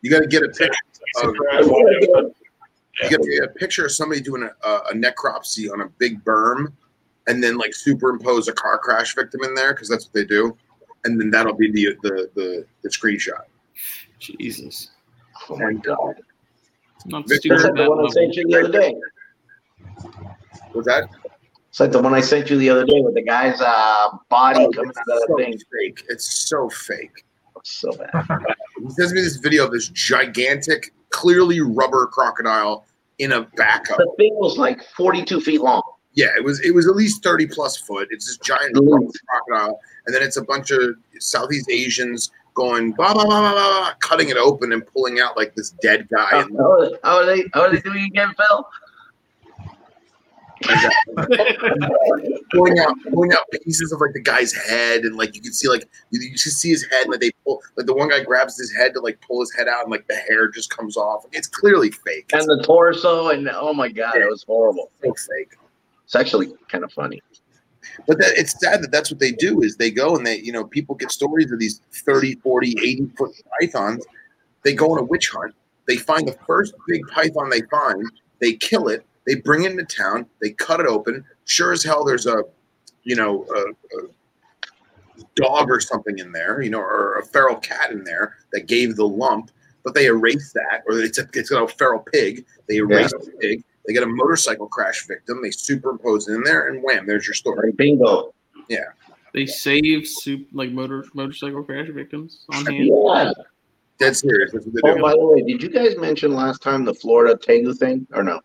You 0.02 0.10
got 0.10 0.20
to 0.20 0.26
get 0.26 0.42
a 0.42 0.48
picture. 0.48 0.78
Of, 1.22 1.34
you 1.34 3.10
got 3.10 3.22
to 3.22 3.30
get 3.30 3.44
a 3.44 3.52
picture 3.56 3.86
of 3.86 3.92
somebody 3.92 4.20
doing 4.20 4.42
a, 4.42 4.68
a, 4.68 4.76
a 4.90 4.94
necropsy 4.94 5.72
on 5.72 5.82
a 5.82 5.88
big 5.98 6.24
Burm, 6.24 6.76
and 7.26 7.42
then 7.42 7.56
like 7.56 7.74
superimpose 7.74 8.48
a 8.48 8.52
car 8.52 8.78
crash 8.78 9.14
victim 9.14 9.42
in 9.44 9.54
there 9.54 9.74
because 9.74 9.88
that's 9.88 10.06
what 10.06 10.14
they 10.14 10.24
do, 10.24 10.56
and 11.04 11.20
then 11.20 11.30
that'll 11.30 11.54
be 11.54 11.70
the 11.70 11.96
the 12.02 12.30
the, 12.34 12.66
the 12.82 12.88
screenshot. 12.88 13.44
Jesus. 14.18 14.90
Oh 15.48 15.56
my 15.56 15.72
god. 15.74 16.14
Not 17.06 17.28
Victor, 17.28 17.58
stupid 17.58 17.58
That's 17.58 17.64
like 17.64 17.74
the 17.74 17.82
that 17.82 17.90
one 17.90 18.06
I 18.06 18.08
sent 18.10 18.34
you 18.36 18.46
the 18.46 18.58
other 18.60 18.72
day. 18.72 18.94
Was 20.74 20.86
that? 20.86 21.08
It's 21.68 21.80
like 21.80 21.90
the 21.92 22.00
one 22.02 22.14
I 22.14 22.20
sent 22.20 22.50
you 22.50 22.58
the 22.58 22.68
other 22.70 22.84
day 22.84 23.00
with 23.00 23.14
the 23.14 23.22
guy's 23.22 23.60
uh, 23.60 24.08
body 24.28 24.60
Oh, 24.60 24.70
coming 24.70 24.90
it's 24.90 24.98
out 24.98 25.08
of 25.08 25.20
the 25.20 25.26
so 25.28 25.36
thing. 25.36 25.58
fake. 25.80 26.04
It's 26.08 26.48
so 26.48 26.68
fake. 26.68 27.24
So 27.64 27.90
bad. 27.92 28.10
He 28.82 28.90
sends 28.90 29.12
me 29.12 29.20
this 29.20 29.36
video 29.36 29.64
of 29.64 29.70
this 29.70 29.88
gigantic, 29.90 30.92
clearly 31.10 31.60
rubber 31.60 32.06
crocodile 32.08 32.84
in 33.18 33.30
a 33.32 33.42
backup. 33.56 33.96
The 33.98 34.12
thing 34.16 34.34
was 34.34 34.58
like 34.58 34.82
42 34.96 35.40
feet 35.40 35.60
long. 35.60 35.82
Yeah, 36.14 36.28
it 36.36 36.44
was 36.44 36.60
it 36.60 36.72
was 36.74 36.86
at 36.86 36.94
least 36.94 37.22
thirty 37.22 37.46
plus 37.46 37.76
foot. 37.76 38.08
It's 38.10 38.26
this 38.26 38.36
giant 38.38 38.74
crocodile, 38.76 39.80
and 40.06 40.14
then 40.14 40.22
it's 40.22 40.36
a 40.36 40.42
bunch 40.44 40.70
of 40.70 40.96
Southeast 41.18 41.70
Asians 41.70 42.30
going 42.54 42.92
blah 42.92 43.14
blah 43.14 43.24
blah 43.24 43.40
blah, 43.40 43.52
blah, 43.52 43.94
cutting 44.00 44.28
it 44.28 44.36
open 44.36 44.72
and 44.72 44.86
pulling 44.86 45.20
out 45.20 45.36
like 45.36 45.54
this 45.54 45.70
dead 45.82 46.08
guy. 46.10 46.26
How, 46.30 46.40
And 46.40 46.58
how, 47.02 47.16
are- 47.18 47.24
they? 47.24 47.44
How 47.54 47.62
are 47.62 47.70
they 47.72 47.80
doing 47.80 48.04
again, 48.04 48.34
Phil? 48.36 48.66
pulling 52.52 52.78
out 52.78 52.94
pulling 53.12 53.32
out 53.32 53.42
pieces 53.64 53.90
of 53.90 54.00
like 54.00 54.12
the 54.12 54.20
guy's 54.22 54.52
head 54.52 55.00
and 55.00 55.16
like 55.16 55.34
you 55.34 55.40
can 55.40 55.52
see 55.52 55.68
like 55.68 55.88
you, 56.10 56.20
you 56.20 56.30
just 56.36 56.58
see 56.60 56.70
his 56.70 56.84
head 56.84 57.02
and 57.02 57.10
like 57.10 57.18
they 57.20 57.32
pull 57.44 57.60
like 57.76 57.86
the 57.86 57.92
one 57.94 58.08
guy 58.08 58.22
grabs 58.22 58.56
his 58.58 58.72
head 58.72 58.94
to 58.94 59.00
like 59.00 59.20
pull 59.20 59.40
his 59.40 59.52
head 59.52 59.66
out 59.66 59.82
and 59.82 59.90
like 59.90 60.06
the 60.06 60.14
hair 60.14 60.48
just 60.48 60.70
comes 60.70 60.96
off. 60.96 61.24
It's 61.32 61.48
clearly 61.48 61.90
fake. 61.90 62.30
And 62.32 62.42
the 62.42 62.62
torso, 62.64 63.30
and 63.30 63.48
oh 63.52 63.72
my 63.74 63.88
god, 63.88 64.14
it 64.16 64.28
was 64.30 64.44
horrible. 64.44 64.90
It's 65.02 65.26
so 65.26 65.32
fake. 65.36 65.54
It's 66.12 66.16
actually 66.20 66.52
kind 66.68 66.84
of 66.84 66.92
funny. 66.92 67.22
But 68.06 68.18
that, 68.18 68.34
it's 68.36 68.60
sad 68.60 68.82
that 68.82 68.92
that's 68.92 69.10
what 69.10 69.18
they 69.18 69.32
do 69.32 69.62
is 69.62 69.78
they 69.78 69.90
go 69.90 70.14
and 70.14 70.26
they 70.26 70.40
you 70.40 70.52
know 70.52 70.64
people 70.64 70.94
get 70.94 71.10
stories 71.10 71.50
of 71.50 71.58
these 71.58 71.80
30 72.04 72.34
40 72.34 72.72
80 72.78 73.10
foot 73.16 73.30
pythons. 73.58 74.04
They 74.62 74.74
go 74.74 74.92
on 74.92 74.98
a 74.98 75.02
witch 75.02 75.30
hunt. 75.30 75.54
They 75.88 75.96
find 75.96 76.28
the 76.28 76.36
first 76.46 76.74
big 76.86 77.00
python 77.08 77.48
they 77.48 77.62
find. 77.62 78.04
They 78.40 78.52
kill 78.52 78.88
it. 78.88 79.06
They 79.26 79.36
bring 79.36 79.64
it 79.64 79.70
into 79.70 79.84
town. 79.84 80.26
They 80.42 80.50
cut 80.50 80.80
it 80.80 80.86
open. 80.86 81.24
Sure 81.46 81.72
as 81.72 81.82
hell 81.82 82.04
there's 82.04 82.26
a 82.26 82.44
you 83.04 83.16
know 83.16 83.46
a, 83.54 83.98
a 83.98 84.08
dog 85.36 85.70
or 85.70 85.80
something 85.80 86.18
in 86.18 86.30
there 86.30 86.60
you 86.60 86.68
know 86.68 86.78
or 86.78 87.18
a 87.20 87.24
feral 87.24 87.56
cat 87.56 87.90
in 87.90 88.04
there 88.04 88.36
that 88.52 88.66
gave 88.66 88.96
the 88.96 89.08
lump 89.08 89.50
but 89.82 89.94
they 89.94 90.06
erase 90.06 90.52
that 90.52 90.82
or 90.86 90.98
it's 90.98 91.18
a, 91.18 91.26
it's 91.32 91.48
got 91.48 91.62
a 91.62 91.68
feral 91.68 92.00
pig. 92.12 92.44
They 92.68 92.76
erase 92.76 93.12
the 93.12 93.32
pig 93.40 93.64
they 93.86 93.92
get 93.92 94.02
a 94.02 94.06
motorcycle 94.06 94.68
crash 94.68 95.06
victim 95.06 95.40
they 95.42 95.50
superimpose 95.50 96.28
it 96.28 96.34
in 96.34 96.42
there 96.44 96.68
and 96.68 96.82
wham 96.82 97.06
there's 97.06 97.26
your 97.26 97.34
story 97.34 97.68
Like, 97.68 97.76
bingo. 97.76 98.34
They 99.34 99.46
save 99.46 100.06
soup 100.06 100.46
like 100.52 100.70
motor 100.72 101.04
motorcycle 101.14 101.62
crash 101.62 101.88
victims 101.88 102.44
on 102.52 102.66
hand. 102.66 102.86
Yeah. 102.86 103.32
Dead 103.98 104.14
serious. 104.16 104.52
That's 104.52 104.66
what 104.66 104.84
Oh, 104.84 104.94
do. 104.96 105.02
by 105.02 105.12
the 105.12 105.24
way, 105.26 105.42
did 105.42 105.62
you 105.62 105.70
guys 105.70 105.96
mention 105.96 106.34
last 106.34 106.60
time 106.60 106.84
the 106.84 106.92
Florida 106.94 107.34
Tegu 107.36 107.74
thing 107.76 108.06
or 108.12 108.22
no? 108.22 108.40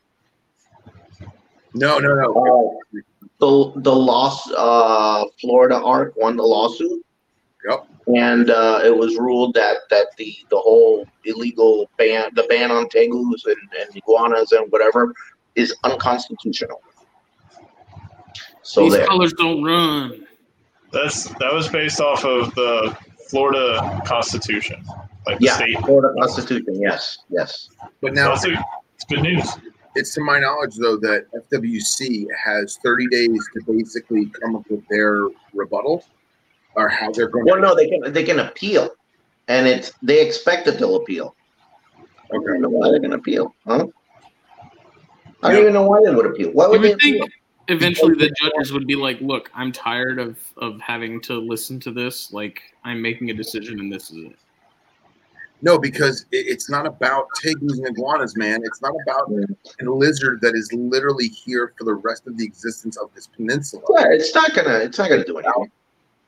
No, 1.73 1.99
no, 1.99 2.15
no. 2.15 2.33
Uh, 2.33 2.99
the 3.39 3.81
the 3.81 3.93
lost 3.95 4.49
uh, 4.57 5.25
Florida 5.41 5.75
Arc 5.75 6.15
won 6.15 6.37
the 6.37 6.43
lawsuit. 6.43 7.05
Yep. 7.69 7.87
And 8.15 8.49
uh, 8.49 8.81
it 8.85 8.95
was 8.95 9.17
ruled 9.17 9.53
that 9.55 9.77
that 9.89 10.07
the 10.17 10.33
the 10.49 10.57
whole 10.57 11.05
illegal 11.25 11.89
ban, 11.97 12.29
the 12.35 12.43
ban 12.43 12.71
on 12.71 12.87
tegus 12.87 13.45
and, 13.45 13.57
and 13.81 13.95
iguanas 13.95 14.53
and 14.53 14.71
whatever, 14.71 15.13
is 15.55 15.75
unconstitutional. 15.83 16.81
So 18.61 18.83
These 18.83 18.93
there. 18.93 19.07
colors 19.07 19.33
don't 19.33 19.63
run. 19.63 20.25
That's 20.93 21.25
that 21.25 21.53
was 21.53 21.67
based 21.67 21.99
off 21.99 22.23
of 22.23 22.53
the 22.55 22.95
Florida 23.29 24.01
Constitution, 24.05 24.81
like 25.25 25.39
the 25.39 25.45
Yeah, 25.45 25.55
state. 25.57 25.77
Florida 25.79 26.13
Constitution. 26.19 26.79
Yes, 26.81 27.17
yes. 27.29 27.69
But 28.01 28.13
now 28.13 28.29
That's 28.29 28.45
a, 28.45 28.53
it's 28.95 29.03
good 29.09 29.21
news. 29.21 29.49
it's 29.95 30.13
to 30.15 30.21
my 30.21 30.39
knowledge 30.39 30.75
though 30.77 30.95
that 30.97 31.25
FWC 31.51 32.25
has 32.41 32.77
30 32.83 33.07
days 33.07 33.49
to 33.53 33.61
basically 33.73 34.27
come 34.41 34.55
up 34.55 34.63
with 34.69 34.87
their 34.89 35.23
rebuttal 35.53 36.05
or 36.77 36.87
how 36.87 37.11
they're 37.11 37.27
going 37.27 37.45
Well, 37.45 37.55
to. 37.55 37.61
no, 37.61 37.75
they 37.75 37.89
can 37.89 38.13
they 38.13 38.23
can 38.23 38.39
appeal, 38.39 38.89
and 39.47 39.67
it's 39.67 39.91
they 40.01 40.25
expect 40.25 40.65
that 40.65 40.77
they'll 40.77 40.95
appeal. 40.95 41.35
I 42.31 42.35
don't 42.35 42.61
know 42.61 42.69
why 42.69 42.89
they're 42.89 42.99
going 42.99 43.11
to 43.11 43.17
appeal, 43.17 43.55
huh? 43.65 43.87
I 45.41 45.49
don't 45.49 45.57
Yeah. 45.57 45.61
even 45.61 45.73
know 45.73 45.87
why 45.87 46.01
they 46.03 46.13
would 46.13 46.25
appeal. 46.25 46.51
Why 46.51 46.65
You 46.65 46.71
would 46.71 46.81
they 46.81 46.89
think 46.89 47.15
appeal? 47.15 47.27
eventually 47.69 48.15
the 48.15 48.29
judges 48.29 48.71
would 48.71 48.85
be 48.85 48.95
like, 48.95 49.19
"Look, 49.21 49.49
I'm 49.53 49.71
tired 49.71 50.19
of 50.19 50.37
of 50.57 50.79
having 50.79 51.19
to 51.21 51.33
listen 51.35 51.79
to 51.81 51.91
this. 51.91 52.31
Like, 52.31 52.61
I'm 52.83 53.01
making 53.01 53.29
a 53.31 53.33
decision, 53.33 53.79
and 53.79 53.91
this 53.91 54.11
is 54.11 54.25
it." 54.25 54.35
No, 55.63 55.79
because 55.79 56.25
it's 56.31 56.69
not 56.69 56.85
about 56.85 57.25
tegus 57.43 57.77
and 57.79 57.87
iguanas, 57.87 58.37
man. 58.37 58.61
It's 58.63 58.79
not 58.79 58.93
about 59.07 59.31
a 59.31 59.83
lizard 59.89 60.39
that 60.41 60.53
is 60.53 60.71
literally 60.71 61.29
here 61.29 61.73
for 61.75 61.83
the 61.83 61.95
rest 61.95 62.27
of 62.27 62.37
the 62.37 62.45
existence 62.45 62.95
of 62.97 63.09
this 63.15 63.25
peninsula. 63.25 63.81
Yeah, 63.97 64.09
it's 64.11 64.35
not 64.35 64.53
gonna 64.53 64.77
it's 64.79 64.99
not 64.99 65.09
gonna 65.09 65.25
do 65.25 65.39
anything. 65.39 65.71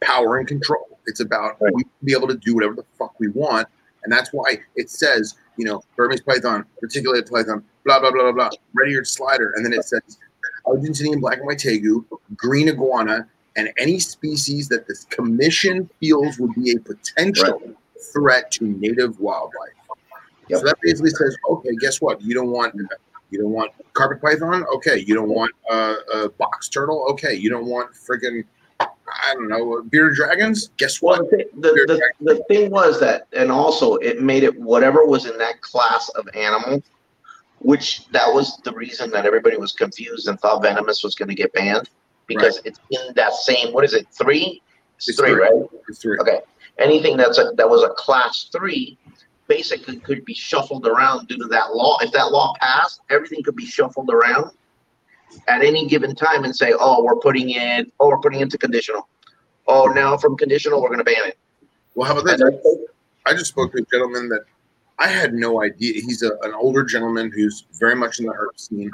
Power 0.02 0.38
and 0.38 0.48
control. 0.48 1.00
It's 1.06 1.19
about 1.19 1.58
Right. 1.60 1.74
we 1.74 1.84
be 2.03 2.14
able 2.14 2.28
to 2.28 2.38
do 2.38 2.56
whatever 2.56 2.76
the 2.76 2.86
fuck 2.98 3.14
we 3.19 3.30
want, 3.30 3.68
and 4.03 4.11
that's 4.11 4.32
why 4.32 4.60
it 4.76 4.90
says, 4.90 5.36
you 5.58 5.66
know, 5.66 5.84
Burmese 5.95 6.22
python, 6.22 6.66
reticulated 6.82 7.30
python, 7.30 7.64
blah 7.84 8.00
blah 8.00 8.11
blah 8.11 8.24
blah 8.24 8.32
blah, 8.32 8.50
red-eared 8.74 9.08
slider, 9.08 9.53
and 9.56 9.66
then 9.66 9.74
it 9.74 9.84
says 9.84 10.19
Argentinian 10.66 11.19
black 11.19 11.38
and 11.38 11.48
white 11.48 11.58
tegu, 11.58 12.06
green 12.36 12.69
iguana, 12.69 13.28
and 13.56 13.69
any 13.78 14.00
species 14.00 14.68
that 14.69 14.88
this 14.88 15.06
commission 15.06 15.90
feels 16.00 16.40
would 16.40 16.53
be 16.53 16.72
a 16.72 16.80
potential 16.80 17.61
threat 18.14 18.52
to 18.52 18.66
native 18.66 19.19
wildlife. 19.19 19.74
Yep. 20.48 20.60
So 20.60 20.66
that 20.66 20.78
basically 20.82 21.11
says, 21.11 21.36
okay, 21.50 21.69
guess 21.80 22.02
what? 22.02 22.22
You 22.22 22.34
don't 22.34 22.50
want 22.50 22.76
you 23.32 23.40
don't 23.40 23.52
want 23.52 23.72
carpet 23.94 24.22
python, 24.22 24.66
okay. 24.76 24.98
You 25.00 25.14
don't 25.14 25.30
want 25.30 25.52
uh, 25.69 25.95
a 26.14 26.30
box 26.30 26.69
turtle, 26.69 27.06
okay. 27.11 27.34
You 27.36 27.50
don't 27.50 27.68
want 27.68 27.94
freaking 27.94 28.44
I 29.12 29.34
don't 29.34 29.48
know 29.50 29.82
bearded 29.90 30.16
dragons. 30.18 30.70
Guess 30.78 31.02
Well, 31.02 31.20
what? 31.22 31.30
the, 31.32 31.46
the, 31.56 31.72
the, 32.20 32.34
the 32.36 32.44
thing 32.48 32.70
was 32.70 33.00
that, 33.00 33.28
and 33.34 33.52
also 33.52 33.96
it 33.96 34.22
made 34.22 34.44
it 34.44 34.58
whatever 34.60 35.06
was 35.06 35.26
in 35.26 35.38
that 35.38 35.62
class 35.62 36.10
of 36.10 36.28
animal, 36.36 36.82
which 37.60 38.08
that 38.10 38.28
was 38.28 38.58
the 38.64 38.74
reason 38.74 39.10
that 39.12 39.26
everybody 39.26 39.58
was 39.58 39.74
confused 39.74 40.28
and 40.28 40.40
thought 40.40 40.62
venomous 40.62 41.04
was 41.04 41.16
going 41.16 41.30
to 41.30 41.36
get 41.36 41.52
banned 41.54 41.90
because 42.28 42.62
it's 42.64 42.80
in 42.92 43.14
that 43.16 43.34
same 43.34 43.74
what 43.74 43.84
is 43.84 43.94
it 43.94 44.08
three? 44.12 44.62
It's, 44.98 45.10
It's 45.10 45.20
three, 45.20 45.32
three. 45.32 45.42
right? 45.42 45.54
It's 45.88 46.00
three. 46.00 46.18
Okay. 46.20 46.42
Anything 46.78 47.18
that's 47.18 47.38
a, 47.38 47.52
that 47.56 47.70
was 47.70 47.84
a 47.84 47.90
class 47.90 48.50
three 48.52 48.98
basically 49.48 49.98
could 50.00 50.24
be 50.26 50.34
shuffled 50.34 50.86
around 50.86 51.28
due 51.28 51.38
to 51.38 51.46
that 51.48 51.74
law. 51.74 51.98
If 52.02 52.12
that 52.12 52.32
law 52.32 52.54
passed, 52.62 53.02
everything 53.10 53.44
could 53.44 53.56
be 53.56 53.66
shuffled 53.66 54.10
around 54.10 54.52
at 55.48 55.64
any 55.64 55.88
given 55.88 56.16
time 56.16 56.43
and 56.43 56.56
say, 56.56 56.74
"Oh, 56.80 57.03
we're 57.03 57.16
putting 57.17 57.49
in, 57.51 57.91
oh, 57.99 58.08
we're 58.09 58.19
putting 58.19 58.40
into 58.41 58.58
conditional. 58.58 59.08
Oh, 59.67 59.85
now 59.85 60.17
from 60.17 60.38
conditional, 60.38 60.82
we're 60.82 60.90
going 60.90 60.99
to 60.99 61.03
ban 61.03 61.25
it." 61.25 61.38
Well, 61.95 62.08
how 62.08 62.17
about 62.19 62.38
this? 62.38 62.41
I 63.25 63.33
just 63.33 63.48
spoke 63.48 63.72
to 63.74 63.80
a 63.82 63.85
gentleman 63.91 64.30
that 64.30 64.41
I 64.98 65.08
had 65.08 65.33
no 65.33 65.61
idea. 65.61 65.93
He's 65.93 66.24
a, 66.24 66.32
an 66.43 66.53
older 66.53 66.83
gentleman 66.83 67.32
who's 67.32 67.66
very 67.80 67.95
much 67.95 68.19
in 68.19 68.25
the 68.25 68.33
herp 68.33 68.59
scene 68.59 68.91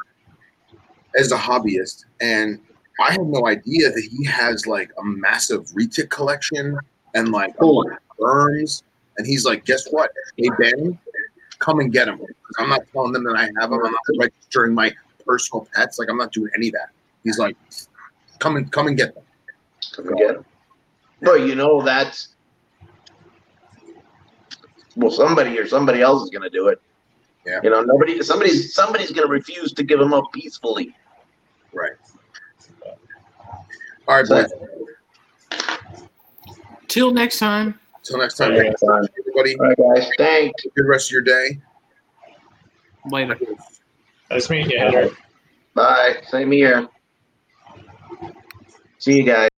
as 1.18 1.32
a 1.32 1.38
hobbyist, 1.38 2.06
and 2.22 2.60
I 3.00 3.12
had 3.12 3.22
no 3.26 3.48
idea 3.48 3.90
that 3.92 4.08
he 4.12 4.24
has 4.26 4.68
like 4.68 4.92
a 4.98 5.04
massive 5.04 5.66
retic 5.68 6.10
collection 6.10 6.78
and 7.14 7.32
like 7.32 7.52
a 7.56 7.58
Cool. 7.60 7.90
bunch. 8.20 8.82
And 9.18 9.26
he's 9.26 9.46
like, 9.46 9.64
"Guess 9.66 9.88
what? 9.92 10.12
Hey 10.38 10.50
Ben, 10.60 10.98
come 11.60 11.80
and 11.80 11.92
get 11.92 12.06
them. 12.06 12.22
I'm 12.60 12.70
not 12.70 12.82
telling 12.92 13.14
them 13.14 13.24
that 13.26 13.36
I 13.38 13.44
have 13.60 13.70
them. 13.70 13.80
I'm 13.86 13.92
not 13.92 14.02
registering 14.20 14.74
my 14.74 14.94
personal 15.26 15.68
pets. 15.74 16.00
Like 16.00 16.10
I'm 16.10 16.18
not 16.18 16.32
doing 16.32 16.52
any 16.56 16.68
of 16.68 16.74
that." 16.74 16.90
He's 17.24 17.40
like, 17.40 17.56
"Come 18.40 18.56
and 18.58 18.72
come 18.72 18.88
and 18.88 18.98
get 18.98 19.14
them." 19.16 19.24
Come 19.94 20.08
and 20.10 20.18
get 20.18 20.30
it. 20.32 20.46
Bro, 21.22 21.36
you 21.36 21.56
know 21.56 21.82
that's 21.82 22.30
well, 24.96 25.12
somebody 25.12 25.58
or 25.58 25.68
somebody 25.68 26.02
else 26.02 26.24
is 26.24 26.30
gonna 26.30 26.50
do 26.50 26.68
it. 26.68 26.82
Yeah. 27.46 27.60
You 27.64 27.70
know, 27.70 27.82
nobody, 27.82 28.22
somebody's 28.24 28.74
somebody's 28.74 29.12
gonna 29.12 29.28
refuse 29.28 29.74
to 29.74 29.84
give 29.84 30.00
them 30.00 30.14
up 30.14 30.26
peacefully. 30.34 30.96
Right. 31.74 31.94
All 34.08 34.16
right, 34.16 34.28
boys. 34.28 34.52
Till 36.88 37.12
next 37.12 37.40
time. 37.40 37.80
Till 38.04 38.18
next 38.18 38.36
time, 38.36 38.54
Yeah. 38.54 38.64
thank 38.64 38.80
you, 38.82 39.08
everybody. 39.20 39.56
All 39.60 39.68
right, 39.68 39.96
guys. 39.96 40.10
Thanks. 40.18 40.64
Good 40.76 40.88
rest 40.88 41.08
of 41.08 41.12
your 41.12 41.22
day. 41.22 41.60
Later. 43.10 43.38
Nice 44.30 44.50
meeting 44.50 44.72
you, 44.72 44.80
Henry. 44.80 45.12
Bye. 45.74 46.18
Same 46.30 46.52
here. 46.52 46.88
See 48.98 49.18
you 49.18 49.24
guys. 49.24 49.55